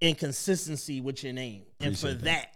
and 0.00 0.16
consistency 0.16 1.00
with 1.00 1.22
your 1.22 1.32
name. 1.34 1.62
and 1.80 1.98
for 1.98 2.12
that 2.12 2.54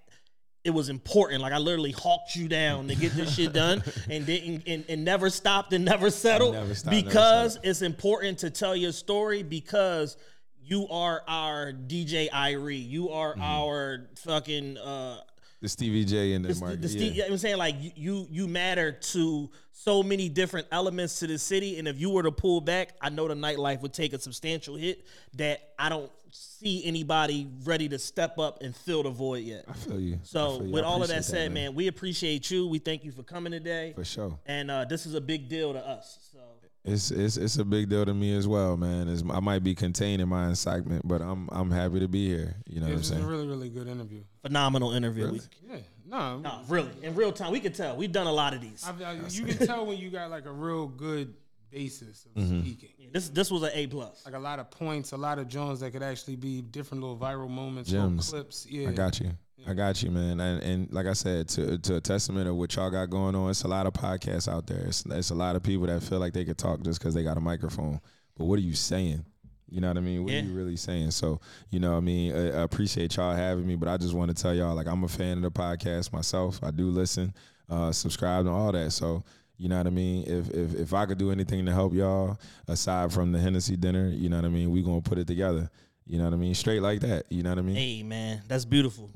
it 0.64 0.70
was 0.70 0.88
important. 0.88 1.42
Like 1.42 1.52
I 1.52 1.58
literally 1.58 1.92
hawked 1.92 2.36
you 2.36 2.48
down 2.48 2.88
to 2.88 2.94
get 2.94 3.12
this 3.12 3.34
shit 3.34 3.52
done, 3.52 3.82
and 4.10 4.24
didn't 4.26 4.62
and, 4.66 4.84
and 4.88 5.04
never 5.04 5.28
stopped 5.30 5.72
and 5.72 5.84
never 5.84 6.10
settled 6.10 6.54
Never 6.54 6.74
stopped, 6.74 6.94
never 6.94 7.06
because 7.08 7.52
settled. 7.54 7.66
it's 7.68 7.82
important 7.82 8.38
to 8.40 8.50
tell 8.50 8.76
your 8.76 8.92
story 8.92 9.42
because 9.42 10.16
you 10.64 10.86
are 10.88 11.22
our 11.26 11.72
DJ 11.72 12.30
Irie, 12.30 12.88
you 12.88 13.10
are 13.10 13.32
Mm-hmm. 13.32 13.42
our 13.42 14.06
fucking 14.18 14.78
uh 14.78 15.18
the 15.62 15.68
Stevie 15.68 16.04
J 16.04 16.32
in 16.32 16.42
the, 16.42 16.52
the, 16.52 16.60
market. 16.60 16.82
the 16.82 16.88
Steve, 16.88 17.14
yeah. 17.14 17.24
I'm 17.30 17.38
saying 17.38 17.56
like 17.56 17.76
you, 17.96 18.26
you 18.28 18.48
matter 18.48 18.92
to 18.92 19.48
so 19.70 20.02
many 20.02 20.28
different 20.28 20.66
elements 20.72 21.20
to 21.20 21.28
the 21.28 21.38
city, 21.38 21.78
and 21.78 21.86
if 21.86 21.98
you 22.00 22.10
were 22.10 22.24
to 22.24 22.32
pull 22.32 22.60
back, 22.60 22.90
I 23.00 23.10
know 23.10 23.28
the 23.28 23.34
nightlife 23.34 23.80
would 23.80 23.94
take 23.94 24.12
a 24.12 24.18
substantial 24.18 24.74
hit 24.74 25.06
that 25.34 25.70
I 25.78 25.88
don't 25.88 26.10
see 26.32 26.84
anybody 26.84 27.48
ready 27.64 27.88
to 27.90 27.98
step 27.98 28.38
up 28.38 28.60
and 28.62 28.74
fill 28.74 29.04
the 29.04 29.10
void 29.10 29.44
yet. 29.44 29.64
I 29.68 29.74
feel 29.74 30.00
you. 30.00 30.18
So 30.24 30.58
feel 30.58 30.66
you. 30.66 30.72
with 30.72 30.84
all 30.84 31.02
of 31.02 31.08
that 31.10 31.24
said, 31.24 31.52
man. 31.52 31.74
we 31.74 31.86
appreciate 31.86 32.50
you. 32.50 32.66
We 32.66 32.78
thank 32.80 33.04
you 33.04 33.12
for 33.12 33.22
coming 33.22 33.52
today, 33.52 33.92
For 33.94 34.04
sure. 34.04 34.36
and 34.46 34.68
uh, 34.68 34.84
this 34.84 35.06
is 35.06 35.14
a 35.14 35.20
big 35.20 35.48
deal 35.48 35.72
to 35.74 35.86
us. 35.86 36.18
So 36.32 36.38
It's 36.84 37.10
it's 37.12 37.36
it's 37.36 37.58
a 37.58 37.64
big 37.64 37.88
deal 37.88 38.04
to 38.04 38.12
me 38.12 38.34
as 38.36 38.48
well, 38.48 38.76
man. 38.76 39.08
It's, 39.08 39.22
I 39.30 39.38
might 39.38 39.62
be 39.62 39.74
containing 39.74 40.26
my 40.28 40.50
excitement, 40.50 41.06
but 41.06 41.20
I'm 41.22 41.48
I'm 41.52 41.70
happy 41.70 42.00
to 42.00 42.08
be 42.08 42.26
here. 42.28 42.56
You 42.66 42.80
know 42.80 42.86
It 42.86 42.88
what 42.88 42.92
I'm 42.94 42.98
was 42.98 43.10
a 43.10 43.14
saying? 43.14 43.26
really, 43.26 43.46
really 43.46 43.68
good 43.68 43.86
interview. 43.86 44.22
phenomenal 44.42 44.92
interview. 44.92 45.26
Really? 45.26 45.40
Yeah, 45.68 45.76
no, 46.06 46.38
No, 46.40 46.60
really, 46.68 46.90
in 47.02 47.14
real 47.14 47.32
time, 47.32 47.52
we 47.52 47.60
could 47.60 47.74
tell. 47.76 47.96
We've 47.96 48.10
done 48.10 48.26
a 48.26 48.32
lot 48.32 48.52
of 48.52 48.60
these. 48.60 48.84
I, 48.84 49.10
I, 49.10 49.12
you 49.28 49.44
can 49.44 49.64
tell 49.64 49.86
when 49.86 49.96
you 49.98 50.10
got 50.10 50.30
like 50.30 50.46
a 50.46 50.52
real 50.52 50.88
good 50.88 51.34
basis 51.70 52.26
of 52.26 52.32
Mm-hmm. 52.42 52.60
speaking. 52.62 52.88
This 53.12 53.28
this 53.28 53.50
was 53.50 53.62
an 53.62 53.70
A 53.74 53.86
plus. 53.86 54.24
Like 54.26 54.34
a 54.34 54.38
lot 54.40 54.58
of 54.58 54.68
points, 54.70 55.12
a 55.12 55.16
lot 55.16 55.38
of 55.38 55.46
Jones 55.46 55.78
that 55.80 55.92
could 55.92 56.02
actually 56.02 56.36
be 56.36 56.62
different 56.62 57.00
little 57.02 57.16
viral 57.16 57.48
moments, 57.48 57.90
Gems. 57.90 58.32
little 58.32 58.42
clips. 58.44 58.66
Yeah, 58.68 58.88
I 58.88 58.92
got 58.92 59.20
you. 59.20 59.30
I 59.66 59.74
got 59.74 60.02
you, 60.02 60.10
man. 60.10 60.40
And, 60.40 60.62
and 60.62 60.92
like 60.92 61.06
I 61.06 61.12
said, 61.12 61.48
to 61.50 61.78
to 61.78 61.96
a 61.96 62.00
testament 62.00 62.48
of 62.48 62.56
what 62.56 62.74
y'all 62.74 62.90
got 62.90 63.10
going 63.10 63.34
on, 63.34 63.50
it's 63.50 63.62
a 63.62 63.68
lot 63.68 63.86
of 63.86 63.92
podcasts 63.92 64.48
out 64.48 64.66
there. 64.66 64.84
It's, 64.86 65.04
it's 65.06 65.30
a 65.30 65.34
lot 65.34 65.56
of 65.56 65.62
people 65.62 65.86
that 65.86 66.02
feel 66.02 66.18
like 66.18 66.32
they 66.32 66.44
could 66.44 66.58
talk 66.58 66.82
just 66.82 66.98
because 66.98 67.14
they 67.14 67.22
got 67.22 67.36
a 67.36 67.40
microphone. 67.40 68.00
But 68.36 68.46
what 68.46 68.58
are 68.58 68.62
you 68.62 68.74
saying? 68.74 69.24
You 69.70 69.80
know 69.80 69.88
what 69.88 69.96
I 69.96 70.00
mean? 70.00 70.24
What 70.24 70.32
Yeah. 70.32 70.40
are 70.40 70.44
you 70.44 70.52
really 70.52 70.76
saying? 70.76 71.12
So, 71.12 71.40
you 71.70 71.80
know, 71.80 71.92
what 71.92 71.98
I 71.98 72.00
mean, 72.00 72.34
I, 72.34 72.48
I 72.58 72.62
appreciate 72.62 73.16
y'all 73.16 73.34
having 73.34 73.66
me, 73.66 73.74
but 73.76 73.88
I 73.88 73.96
just 73.96 74.12
want 74.14 74.34
to 74.34 74.42
tell 74.42 74.54
y'all, 74.54 74.74
like, 74.74 74.86
I'm 74.86 75.02
a 75.04 75.08
fan 75.08 75.38
of 75.38 75.42
the 75.44 75.50
podcast 75.50 76.12
myself. 76.12 76.58
I 76.62 76.70
do 76.70 76.90
listen, 76.90 77.32
uh, 77.70 77.90
subscribe, 77.92 78.40
and 78.46 78.54
all 78.54 78.70
that. 78.72 78.90
So, 78.92 79.22
you 79.56 79.68
know 79.68 79.78
what 79.78 79.86
I 79.86 79.90
mean? 79.90 80.24
If, 80.26 80.50
if 80.50 80.74
if 80.74 80.92
I 80.92 81.06
could 81.06 81.18
do 81.18 81.30
anything 81.30 81.64
to 81.66 81.72
help 81.72 81.94
y'all, 81.94 82.38
aside 82.68 83.12
from 83.12 83.32
the 83.32 83.38
Hennessy 83.38 83.76
dinner, 83.76 84.08
you 84.08 84.28
know 84.28 84.36
what 84.36 84.44
I 84.44 84.48
mean? 84.48 84.70
We 84.72 84.82
gonna 84.82 85.00
put 85.00 85.18
it 85.18 85.26
together. 85.26 85.70
You 86.04 86.18
know 86.18 86.24
what 86.24 86.34
I 86.34 86.36
mean? 86.36 86.54
Straight 86.54 86.82
like 86.82 87.00
that. 87.00 87.26
You 87.30 87.42
know 87.44 87.50
what 87.50 87.58
I 87.60 87.62
mean? 87.62 87.76
Hey 87.76 88.02
man, 88.02 88.42
that's 88.48 88.64
beautiful. 88.64 89.10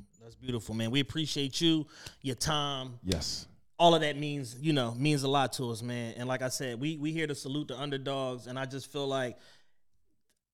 Beautiful, 0.46 0.76
man. 0.76 0.92
We 0.92 1.00
appreciate 1.00 1.60
you, 1.60 1.86
your 2.22 2.36
time, 2.36 3.00
Yes. 3.02 3.46
all 3.80 3.96
of 3.96 4.02
that 4.02 4.16
means 4.16 4.56
you 4.60 4.72
know 4.72 4.94
means 4.94 5.24
a 5.24 5.28
lot 5.28 5.52
to 5.54 5.70
us, 5.70 5.82
man. 5.82 6.14
And 6.16 6.28
like 6.28 6.40
I 6.40 6.48
said, 6.48 6.78
we 6.80 6.96
we 6.96 7.10
here 7.12 7.26
to 7.26 7.34
salute 7.34 7.66
the 7.68 7.76
underdogs, 7.80 8.46
and 8.46 8.56
I 8.56 8.64
just 8.64 8.92
feel 8.92 9.08
like 9.08 9.36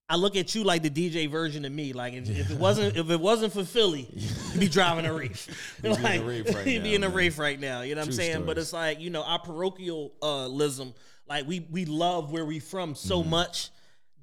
I 0.09 0.17
look 0.17 0.35
at 0.35 0.55
you 0.55 0.65
like 0.65 0.83
the 0.83 0.91
DJ 0.91 1.31
version 1.31 1.65
of 1.67 1.73
me. 1.73 1.93
Like 1.93 2.15
if, 2.15 2.29
if 2.31 2.51
it 2.51 2.59
wasn't 2.69 2.97
if 2.97 3.11
it 3.11 3.21
wasn't 3.21 3.53
for 3.53 3.65
Philly, 3.65 4.09
you'd 4.13 4.61
be 4.61 4.69
driving 4.69 5.05
a 5.05 5.13
reef. 5.13 5.47
You'd 5.83 5.99
be 5.99 6.15
in 6.15 6.23
a 6.23 6.25
reef 6.25 6.55
right 6.55 6.67
you'd 6.67 6.83
be 6.83 6.89
now, 6.91 6.95
in 6.97 7.05
a 7.05 7.09
reef 7.11 7.39
right 7.39 7.61
now. 7.61 7.83
You 7.83 7.95
know 7.95 8.01
what 8.01 8.07
I'm 8.09 8.15
True 8.15 8.17
saying? 8.17 8.47
But 8.47 8.57
it's 8.57 8.73
like 8.73 8.99
you 8.99 9.11
know 9.11 9.23
our 9.25 9.41
parochialism. 9.41 10.95
Like 11.29 11.47
we 11.47 11.61
we 11.71 11.85
love 11.85 12.33
where 12.33 12.45
we 12.47 12.61
from 12.61 12.95
so 12.95 13.21
Mm-hmm. 13.21 13.31
much. 13.31 13.71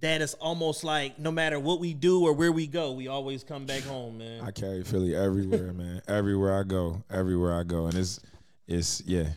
That 0.02 0.22
it's 0.22 0.34
almost 0.36 0.84
like 0.86 1.20
no 1.20 1.32
matter 1.32 1.60
what 1.60 1.80
we 1.82 1.94
do 1.94 2.26
or 2.26 2.32
where 2.34 2.52
we 2.54 2.68
go, 2.68 2.94
we 2.94 3.08
always 3.10 3.44
come 3.44 3.66
back 3.66 3.84
home, 3.84 4.18
man. 4.20 4.42
I 4.42 4.52
carry 4.52 4.82
Philly 4.84 5.14
everywhere, 5.16 5.74
man. 5.74 6.02
Everywhere 6.08 6.58
I 6.58 6.64
go, 6.64 7.04
everywhere 7.10 7.54
I 7.60 7.64
go, 7.64 7.88
and 7.88 7.96
it's 7.98 8.20
it's 8.68 9.02
yeah, 9.06 9.28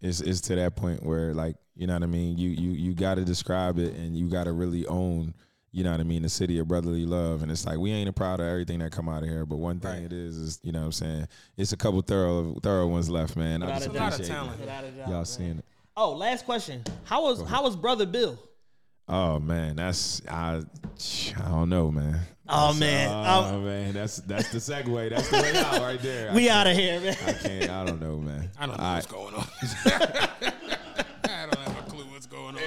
it's 0.00 0.20
it's 0.20 0.40
to 0.42 0.56
that 0.56 0.74
point 0.76 1.02
where 1.04 1.34
like 1.34 1.56
You 1.74 1.86
know 1.86 1.92
what 1.92 2.02
I 2.02 2.06
mean? 2.06 2.38
You 2.38 2.48
you 2.48 2.70
you 2.70 2.94
got 2.94 3.16
to 3.16 3.24
describe 3.26 3.78
it, 3.78 3.92
and 3.94 4.16
you 4.16 4.28
got 4.30 4.44
to 4.44 4.52
really 4.52 4.86
own. 4.86 5.34
You 5.72 5.84
know 5.84 5.90
what 5.90 6.00
I 6.00 6.04
mean? 6.04 6.22
The 6.22 6.30
city 6.30 6.58
of 6.58 6.68
brotherly 6.68 7.04
love, 7.04 7.42
and 7.42 7.50
it's 7.52 7.66
like 7.66 7.76
we 7.76 7.92
ain't 7.92 8.16
proud 8.16 8.40
of 8.40 8.46
everything 8.46 8.78
that 8.78 8.92
come 8.92 9.10
out 9.10 9.22
of 9.22 9.28
here, 9.28 9.44
but 9.44 9.56
one 9.58 9.78
thing 9.78 10.04
it 10.04 10.12
is 10.14 10.38
is 10.38 10.60
you 10.62 10.72
know 10.72 10.78
what 10.78 10.86
I'm 10.86 10.92
saying 10.92 11.28
it's 11.58 11.72
a 11.72 11.76
couple 11.76 12.00
thorough 12.00 12.54
thorough 12.62 12.86
ones 12.86 13.10
left, 13.10 13.36
man. 13.36 13.62
I 13.62 13.66
Without 13.66 13.78
just 13.82 13.90
a 13.90 13.92
doubt. 13.92 14.12
appreciate 14.14 14.34
talent. 14.34 14.54
it. 14.54 14.60
Without 14.60 14.84
a 14.84 14.90
doubt, 14.92 15.08
y'all 15.08 15.16
man. 15.16 15.24
seeing 15.26 15.58
it. 15.58 15.64
Oh, 15.94 16.12
last 16.14 16.46
question. 16.46 16.82
How 17.04 17.24
was 17.24 17.46
how 17.46 17.64
was 17.64 17.76
brother 17.76 18.06
Bill? 18.06 18.38
Oh 19.08 19.38
man, 19.38 19.76
that's 19.76 20.20
I 20.28 20.62
I 21.36 21.48
don't 21.48 21.68
know, 21.68 21.90
man. 21.90 22.20
Oh 22.48 22.74
man, 22.74 23.08
Oh 23.10 23.54
Um, 23.56 23.64
man, 23.64 23.92
that's 23.94 24.16
that's 24.18 24.50
the 24.50 24.58
segue. 24.58 25.10
That's 25.10 25.28
the 25.30 25.36
way 25.36 25.56
out 25.56 25.80
right 25.80 26.00
there. 26.00 26.32
We 26.34 26.48
out 26.50 26.66
of 26.66 26.76
here, 26.76 27.00
man. 27.00 27.16
I 27.26 27.32
can't. 27.32 27.70
I 27.70 27.84
don't 27.84 28.00
know, 28.00 28.18
man. 28.18 28.50
I 28.58 28.66
don't 28.66 28.76
know 28.78 28.84
All 28.84 28.94
what's 28.94 29.12
right. 29.12 29.20
going 29.20 29.34
on. 29.34 29.46
I 31.24 31.46
don't 31.46 31.58
have 31.58 31.78
a 31.86 31.90
clue 31.90 32.04
what's 32.06 32.26
going 32.26 32.56
on. 32.56 32.62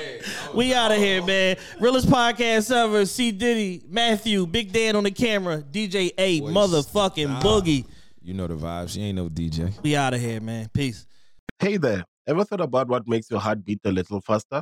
We 0.55 0.73
out 0.73 0.91
of 0.91 0.97
here, 0.97 1.23
man. 1.23 1.57
Realest 1.79 2.07
podcast 2.07 2.73
ever. 2.75 3.05
C 3.05 3.31
Diddy, 3.31 3.83
Matthew, 3.87 4.45
Big 4.47 4.71
Dan 4.71 4.95
on 4.95 5.03
the 5.03 5.11
camera, 5.11 5.61
DJ 5.61 6.11
A, 6.17 6.39
Boy, 6.41 6.51
motherfucking 6.51 7.39
stop. 7.39 7.43
Boogie. 7.43 7.85
You 8.21 8.33
know 8.33 8.47
the 8.47 8.55
vibes. 8.55 8.95
You 8.95 9.03
ain't 9.05 9.15
no 9.17 9.27
DJ. 9.29 9.73
We 9.81 9.95
out 9.95 10.13
of 10.13 10.21
here, 10.21 10.39
man. 10.41 10.69
Peace. 10.73 11.05
Hey 11.59 11.77
there. 11.77 12.05
Ever 12.27 12.43
thought 12.45 12.61
about 12.61 12.87
what 12.87 13.07
makes 13.07 13.29
your 13.31 13.39
heart 13.39 13.63
beat 13.65 13.79
a 13.85 13.91
little 13.91 14.21
faster? 14.21 14.61